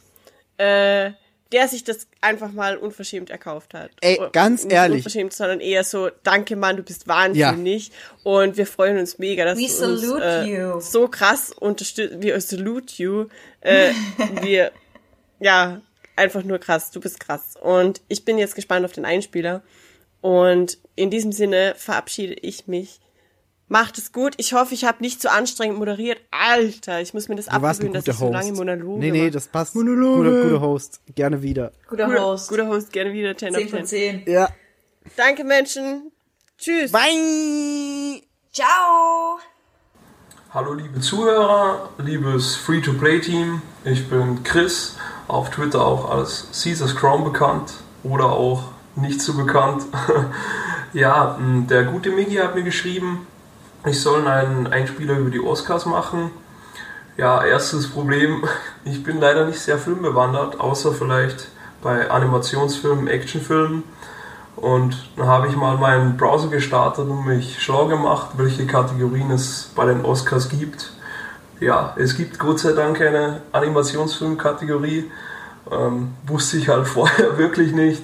äh, 0.59 1.13
der 1.53 1.69
sich 1.69 1.85
das 1.85 2.07
einfach 2.21 2.51
mal 2.51 2.77
unverschämt 2.77 3.31
erkauft 3.31 3.75
hat. 3.75 3.91
Ey, 4.01 4.19
ganz 4.33 4.65
nicht 4.65 4.73
ehrlich. 4.73 4.99
Unverschämt, 4.99 5.33
sondern 5.33 5.61
eher 5.61 5.85
so, 5.85 6.11
danke 6.23 6.57
Mann, 6.57 6.77
du 6.77 6.83
bist 6.83 7.07
wahnsinnig. 7.07 7.93
Und 8.23 8.57
wir 8.57 8.67
freuen 8.67 8.99
uns 8.99 9.19
mega, 9.19 9.45
dass 9.45 9.59
We 9.59 9.67
du 9.69 10.15
uns 10.15 10.23
äh, 10.23 10.81
so 10.81 11.09
krass 11.09 11.51
unterstützt. 11.51 12.23
Wir 12.23 12.41
salute 12.41 13.03
you. 13.03 13.27
Äh, 13.61 13.93
wir, 14.41 14.73
ja, 15.41 15.83
einfach 16.17 16.43
nur 16.43 16.59
krass. 16.59 16.91
Du 16.91 17.01
bist 17.01 17.21
krass. 17.21 17.55
Und 17.61 18.01
ich 18.09 18.25
bin 18.25 18.39
jetzt 18.39 18.55
gespannt 18.55 18.85
auf 18.85 18.93
den 18.93 19.05
Einspieler. 19.05 19.63
Und 20.23 20.79
in 20.95 21.11
diesem 21.11 21.33
Sinne 21.33 21.75
verabschiede 21.77 22.35
ich 22.35 22.67
mich. 22.67 23.01
Macht 23.69 23.97
es 23.97 24.13
gut. 24.13 24.35
Ich 24.37 24.53
hoffe, 24.53 24.75
ich 24.75 24.85
habe 24.85 24.99
nicht 25.01 25.23
zu 25.23 25.31
anstrengend 25.31 25.79
moderiert. 25.79 26.19
Alter, 26.31 27.01
ich 27.01 27.15
muss 27.15 27.29
mir 27.29 27.37
das 27.37 27.47
Du 27.47 27.53
abgewöhnen, 27.53 27.95
dass 27.95 28.07
ich 28.07 28.17
so 28.17 28.31
lange. 28.31 28.53
Monologe 28.53 28.99
nee, 28.99 29.11
nee, 29.11 29.31
das 29.31 29.49
passt. 29.49 29.73
Guter, 29.73 29.95
guter 29.95 30.61
Host. 30.61 31.01
Gerne 31.15 31.43
wieder. 31.43 31.73
Guter 31.89 32.07
Guter 32.07 32.23
Host. 32.25 32.49
Guter 32.49 32.69
Host, 32.69 32.93
gerne 32.93 33.13
wieder 33.13 33.37
10 33.37 33.55
10 33.55 33.65
auf 33.65 33.71
von 33.71 33.87
10. 33.87 34.25
10. 34.25 34.33
Ja. 34.35 34.49
Danke, 35.17 35.45
Menschen. 35.45 36.13
Tschüss. 36.59 36.93
Bye! 36.93 38.23
Ciao. 38.53 39.39
Hallo 40.55 40.75
liebe 40.75 41.01
Zuhörer, 41.01 41.89
liebes 41.97 42.57
Free-to-Play-Team. 42.57 43.63
Ich 43.85 44.11
bin 44.11 44.45
Chris, 44.45 44.99
auf 45.27 45.49
Twitter 45.49 45.85
auch 45.85 46.11
als 46.11 46.49
Caesar's 46.53 46.95
Crown 46.95 47.25
bekannt 47.25 47.73
oder 48.05 48.27
auch 48.27 48.65
nicht 48.95 49.23
so 49.23 49.35
bekannt. 49.35 49.85
ja, 50.93 51.39
der 51.71 51.85
gute 51.85 52.11
Migi 52.11 52.37
hat 52.37 52.55
mir 52.55 52.65
geschrieben, 52.65 53.27
ich 53.85 54.01
soll 54.01 54.27
einen 54.27 54.67
Einspieler 54.67 55.19
über 55.19 55.31
die 55.31 55.41
Oscars 55.41 55.87
machen. 55.87 56.31
Ja, 57.17 57.45
erstes 57.45 57.91
Problem, 57.91 58.45
ich 58.85 59.03
bin 59.03 59.21
leider 59.21 59.47
nicht 59.47 59.61
sehr 59.61 59.79
filmbewandert, 59.79 60.61
außer 60.61 60.93
vielleicht 60.93 61.49
bei 61.83 62.11
Animationsfilmen, 62.11 63.09
Actionfilmen. 63.09 63.83
Und 64.57 65.11
dann 65.17 65.27
habe 65.27 65.49
ich 65.49 65.57
mal 65.57 65.77
meinen 65.79 66.17
Browser 66.17 66.49
gestartet 66.49 67.09
und 67.09 67.27
mich 67.27 67.61
schlau 67.63 67.87
gemacht, 67.87 68.31
welche 68.37 68.67
Kategorien 68.67 69.31
es 69.31 69.71
bei 69.75 69.87
den 69.87 70.05
Oscars 70.05 70.49
gibt. 70.49 70.93
Ja, 71.59 71.95
es 71.97 72.17
gibt 72.17 72.39
Gott 72.39 72.61
sei 72.61 72.73
Dank 72.73 73.01
eine 73.01 73.43
Animationsfilmkategorie. 73.53 75.11
Ähm, 75.71 76.13
wusste 76.27 76.59
ich 76.59 76.69
halt 76.69 76.87
vorher 76.89 77.39
wirklich 77.39 77.73
nicht. 77.73 78.03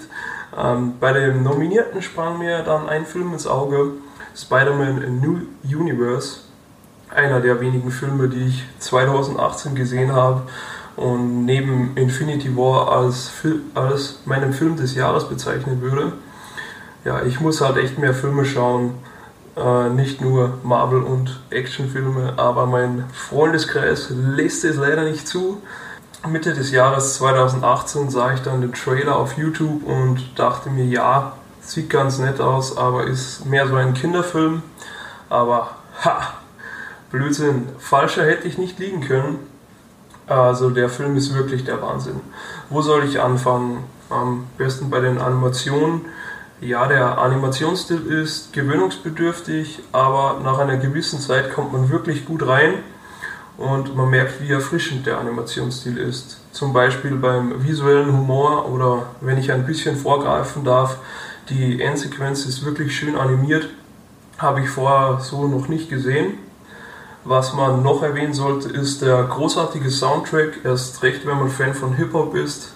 Ähm, 0.56 0.94
bei 0.98 1.12
den 1.12 1.42
Nominierten 1.42 2.02
sprang 2.02 2.38
mir 2.38 2.62
dann 2.62 2.88
ein 2.88 3.04
Film 3.04 3.32
ins 3.32 3.46
Auge, 3.46 3.92
Spider-Man 4.38 5.04
A 5.04 5.08
New 5.08 5.40
Universe. 5.64 6.40
Einer 7.10 7.40
der 7.40 7.60
wenigen 7.60 7.90
Filme, 7.90 8.28
die 8.28 8.46
ich 8.46 8.64
2018 8.78 9.74
gesehen 9.74 10.12
habe 10.12 10.42
und 10.96 11.46
neben 11.46 11.96
Infinity 11.96 12.54
War 12.56 12.92
als, 12.92 13.28
Fil 13.28 13.60
als 13.74 14.20
meinen 14.26 14.52
Film 14.52 14.76
des 14.76 14.94
Jahres 14.94 15.28
bezeichnen 15.28 15.80
würde 15.80 16.12
ja, 17.04 17.22
ich 17.22 17.40
muss 17.40 17.60
halt 17.60 17.76
echt 17.78 17.98
mehr 17.98 18.14
Filme 18.14 18.44
schauen. 18.44 18.94
Äh, 19.56 19.88
nicht 19.90 20.20
nur 20.20 20.58
Marvel- 20.62 21.02
und 21.02 21.40
Actionfilme, 21.50 22.34
aber 22.36 22.66
mein 22.66 23.04
Freundeskreis 23.12 24.10
lässt 24.10 24.64
es 24.64 24.76
leider 24.76 25.04
nicht 25.04 25.26
zu. 25.26 25.62
Mitte 26.28 26.52
des 26.52 26.70
Jahres 26.70 27.14
2018 27.14 28.10
sah 28.10 28.34
ich 28.34 28.42
dann 28.42 28.60
den 28.60 28.72
Trailer 28.72 29.16
auf 29.16 29.38
YouTube 29.38 29.84
und 29.86 30.38
dachte 30.38 30.68
mir, 30.68 30.84
ja, 30.84 31.32
sieht 31.68 31.90
ganz 31.90 32.18
nett 32.18 32.40
aus, 32.40 32.76
aber 32.76 33.04
ist 33.04 33.44
mehr 33.46 33.66
so 33.68 33.76
ein 33.76 33.94
Kinderfilm. 33.94 34.62
Aber 35.28 35.76
ha, 36.04 36.34
Blödsinn, 37.10 37.68
falscher 37.78 38.24
hätte 38.24 38.48
ich 38.48 38.58
nicht 38.58 38.78
liegen 38.78 39.00
können. 39.00 39.38
Also 40.26 40.70
der 40.70 40.88
Film 40.88 41.16
ist 41.16 41.34
wirklich 41.34 41.64
der 41.64 41.80
Wahnsinn. 41.80 42.20
Wo 42.70 42.82
soll 42.82 43.04
ich 43.04 43.20
anfangen? 43.20 43.84
Am 44.10 44.46
besten 44.56 44.90
bei 44.90 45.00
den 45.00 45.18
Animationen. 45.18 46.06
Ja, 46.60 46.86
der 46.86 47.18
Animationsstil 47.18 48.06
ist 48.06 48.52
gewöhnungsbedürftig, 48.52 49.80
aber 49.92 50.40
nach 50.42 50.58
einer 50.58 50.78
gewissen 50.78 51.20
Zeit 51.20 51.52
kommt 51.52 51.72
man 51.72 51.90
wirklich 51.90 52.26
gut 52.26 52.46
rein 52.46 52.74
und 53.58 53.94
man 53.96 54.10
merkt, 54.10 54.40
wie 54.40 54.50
erfrischend 54.50 55.06
der 55.06 55.18
Animationsstil 55.18 55.98
ist. 55.98 56.40
Zum 56.52 56.72
Beispiel 56.72 57.16
beim 57.16 57.62
visuellen 57.62 58.12
Humor 58.12 58.68
oder 58.70 59.06
wenn 59.20 59.38
ich 59.38 59.52
ein 59.52 59.66
bisschen 59.66 59.96
vorgreifen 59.96 60.64
darf, 60.64 60.98
die 61.50 61.80
Endsequenz 61.80 62.44
ist 62.46 62.64
wirklich 62.64 62.96
schön 62.96 63.16
animiert, 63.16 63.68
habe 64.38 64.60
ich 64.60 64.68
vorher 64.68 65.20
so 65.20 65.48
noch 65.48 65.68
nicht 65.68 65.88
gesehen. 65.88 66.34
Was 67.24 67.52
man 67.54 67.82
noch 67.82 68.02
erwähnen 68.02 68.32
sollte, 68.32 68.68
ist 68.68 69.02
der 69.02 69.24
großartige 69.24 69.90
Soundtrack, 69.90 70.64
erst 70.64 71.02
recht, 71.02 71.26
wenn 71.26 71.38
man 71.38 71.50
Fan 71.50 71.74
von 71.74 71.94
Hip-Hop 71.94 72.34
ist. 72.34 72.72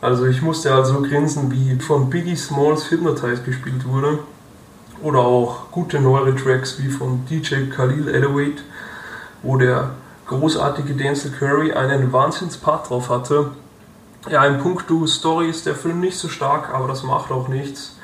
Also 0.00 0.26
ich 0.26 0.42
musste 0.42 0.72
halt 0.72 0.86
so 0.86 1.02
grinsen, 1.02 1.50
wie 1.50 1.78
von 1.80 2.10
Biggie 2.10 2.36
Smalls 2.36 2.90
Hypnotize 2.90 3.42
gespielt 3.42 3.86
wurde. 3.86 4.20
Oder 5.02 5.20
auch 5.20 5.70
gute 5.70 6.00
neuere 6.00 6.34
Tracks 6.34 6.78
wie 6.82 6.88
von 6.88 7.24
DJ 7.26 7.70
Khalil 7.70 8.08
Elevate, 8.08 8.62
wo 9.42 9.56
der 9.56 9.90
großartige 10.26 10.94
Denzel 10.94 11.30
Curry 11.30 11.72
einen 11.72 12.12
Wahnsinnspart 12.12 12.90
drauf 12.90 13.08
hatte. 13.08 13.52
Ja, 14.28 14.44
in 14.44 14.58
puncto 14.58 15.06
Story 15.06 15.48
ist 15.48 15.66
der 15.66 15.76
Film 15.76 16.00
nicht 16.00 16.18
so 16.18 16.28
stark, 16.28 16.74
aber 16.74 16.88
das 16.88 17.02
macht 17.04 17.30
auch 17.30 17.48
nichts. 17.48 17.97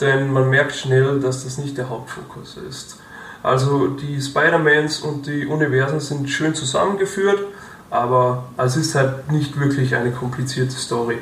Denn 0.00 0.32
man 0.32 0.48
merkt 0.48 0.74
schnell, 0.74 1.20
dass 1.20 1.44
das 1.44 1.58
nicht 1.58 1.76
der 1.76 1.88
Hauptfokus 1.88 2.56
ist. 2.56 2.98
Also 3.42 3.88
die 3.88 4.20
Spider-Mans 4.20 5.00
und 5.00 5.26
die 5.26 5.46
Universen 5.46 6.00
sind 6.00 6.30
schön 6.30 6.54
zusammengeführt, 6.54 7.40
aber 7.90 8.44
es 8.58 8.76
ist 8.76 8.94
halt 8.94 9.32
nicht 9.32 9.58
wirklich 9.58 9.94
eine 9.94 10.10
komplizierte 10.10 10.76
Story. 10.76 11.18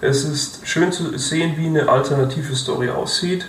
Es 0.00 0.24
ist 0.24 0.66
schön 0.66 0.92
zu 0.92 1.16
sehen, 1.16 1.54
wie 1.56 1.66
eine 1.66 1.88
alternative 1.88 2.54
Story 2.56 2.90
aussieht. 2.90 3.46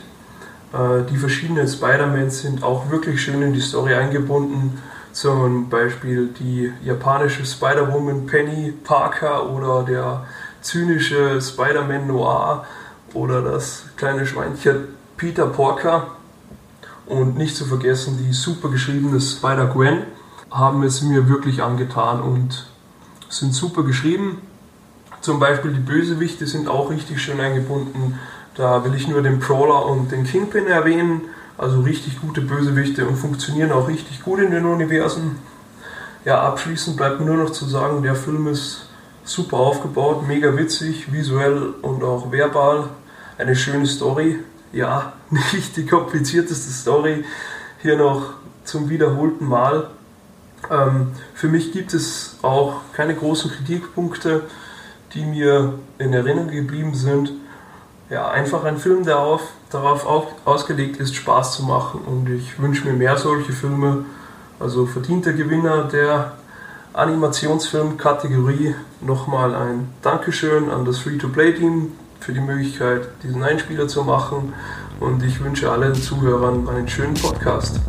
Äh, 0.74 1.04
Die 1.10 1.18
verschiedenen 1.18 1.68
Spider-Mans 1.68 2.42
sind 2.42 2.64
auch 2.64 2.90
wirklich 2.90 3.22
schön 3.22 3.42
in 3.42 3.54
die 3.54 3.62
Story 3.62 3.94
eingebunden. 3.94 4.82
Zum 5.12 5.70
Beispiel 5.70 6.30
die 6.40 6.72
japanische 6.84 7.46
Spider-Woman 7.46 8.26
Penny 8.26 8.74
Parker 8.84 9.50
oder 9.52 9.84
der 9.84 10.26
zynische 10.62 11.42
Spider-Man 11.42 12.08
Noir 12.08 12.66
oder 13.14 13.42
das 13.42 13.86
kleine 13.96 14.26
Schweinchen 14.26 14.88
Peter 15.18 15.48
Porker. 15.48 16.08
Und 17.06 17.38
nicht 17.38 17.56
zu 17.56 17.66
vergessen, 17.66 18.18
die 18.18 18.34
super 18.34 18.70
geschriebene 18.70 19.20
Spider-Gwen 19.20 20.04
haben 20.50 20.84
es 20.84 21.02
mir 21.02 21.28
wirklich 21.28 21.62
angetan 21.62 22.22
und 22.22 22.68
sind 23.30 23.54
super 23.54 23.84
geschrieben. 23.84 24.42
Zum 25.22 25.40
Beispiel 25.40 25.74
die 25.74 25.80
Bösewichte 25.80 26.48
sind 26.48 26.68
auch 26.68 26.90
richtig 26.90 27.22
schön 27.22 27.40
eingebunden. 27.40 28.20
Da 28.56 28.86
will 28.86 28.94
ich 28.94 29.08
nur 29.08 29.22
den 29.22 29.40
Brawler 29.40 29.86
und 29.86 30.12
den 30.12 30.24
Kingpin 30.24 30.68
erwähnen. 30.68 31.22
Also 31.58 31.82
richtig 31.82 32.22
gute 32.22 32.42
Bösewichte 32.42 33.06
und 33.08 33.16
funktionieren 33.16 33.72
auch 33.72 33.88
richtig 33.88 34.24
gut 34.24 34.40
in 34.40 34.52
den 34.52 34.66
Universen. 34.66 35.38
Ja, 36.26 36.42
abschließend 36.42 36.98
bleibt 36.98 37.20
mir 37.20 37.26
nur 37.26 37.38
noch 37.38 37.52
zu 37.52 37.66
sagen, 37.66 38.02
der 38.02 38.16
Film 38.16 38.48
ist 38.48 38.88
super 39.24 39.58
aufgebaut, 39.58 40.28
mega 40.28 40.56
witzig, 40.58 41.12
visuell 41.12 41.74
und 41.82 42.04
auch 42.04 42.32
verbal. 42.32 42.90
Eine 43.38 43.56
schöne 43.56 43.88
Story. 43.88 44.40
Ja, 44.72 45.14
nicht 45.30 45.76
die 45.78 45.86
komplizierteste 45.86 46.72
Story. 46.72 47.26
Hier 47.82 47.98
noch 47.98 48.34
zum 48.64 48.90
wiederholten 48.90 49.48
Mal. 49.48 49.90
Ähm, 50.70 51.08
für 51.34 51.48
mich 51.48 51.72
gibt 51.72 51.94
es 51.94 52.38
auch 52.42 52.82
keine 52.94 53.16
großen 53.16 53.52
Kritikpunkte, 53.52 54.44
die 55.14 55.26
mir 55.26 55.74
in 55.98 56.14
Erinnerung 56.14 56.50
geblieben 56.50 56.94
sind. 56.94 57.32
Ja, 58.10 58.30
einfach 58.30 58.64
ein 58.64 58.78
Film, 58.78 59.04
der 59.04 59.20
auf, 59.20 59.42
darauf 59.72 60.06
auch 60.06 60.28
ausgelegt 60.46 60.98
ist, 60.98 61.16
Spaß 61.16 61.56
zu 61.56 61.64
machen. 61.64 62.02
Und 62.06 62.30
ich 62.30 62.60
wünsche 62.60 62.86
mir 62.86 62.94
mehr 62.94 63.18
solche 63.18 63.52
Filme. 63.52 64.06
Also 64.60 64.86
verdienter 64.86 65.34
Gewinner 65.34 65.86
der 65.86 66.34
Animationsfilm-Kategorie. 66.94 68.76
Nochmal 69.02 69.56
ein 69.56 69.90
Dankeschön 70.04 70.70
an 70.70 70.86
das 70.86 71.00
Free-to-Play-Team 71.00 71.92
für 72.24 72.32
die 72.32 72.40
Möglichkeit, 72.40 73.02
diesen 73.22 73.44
Einspieler 73.44 73.88
zu 73.88 74.04
machen. 74.04 74.54
und 75.00 75.22
ich 75.24 75.44
wünsche 75.44 75.70
allen 75.70 75.96
Zuhörern 75.96 76.70
einen 76.70 76.88
schönen 76.88 77.16
Podcast. 77.16 77.82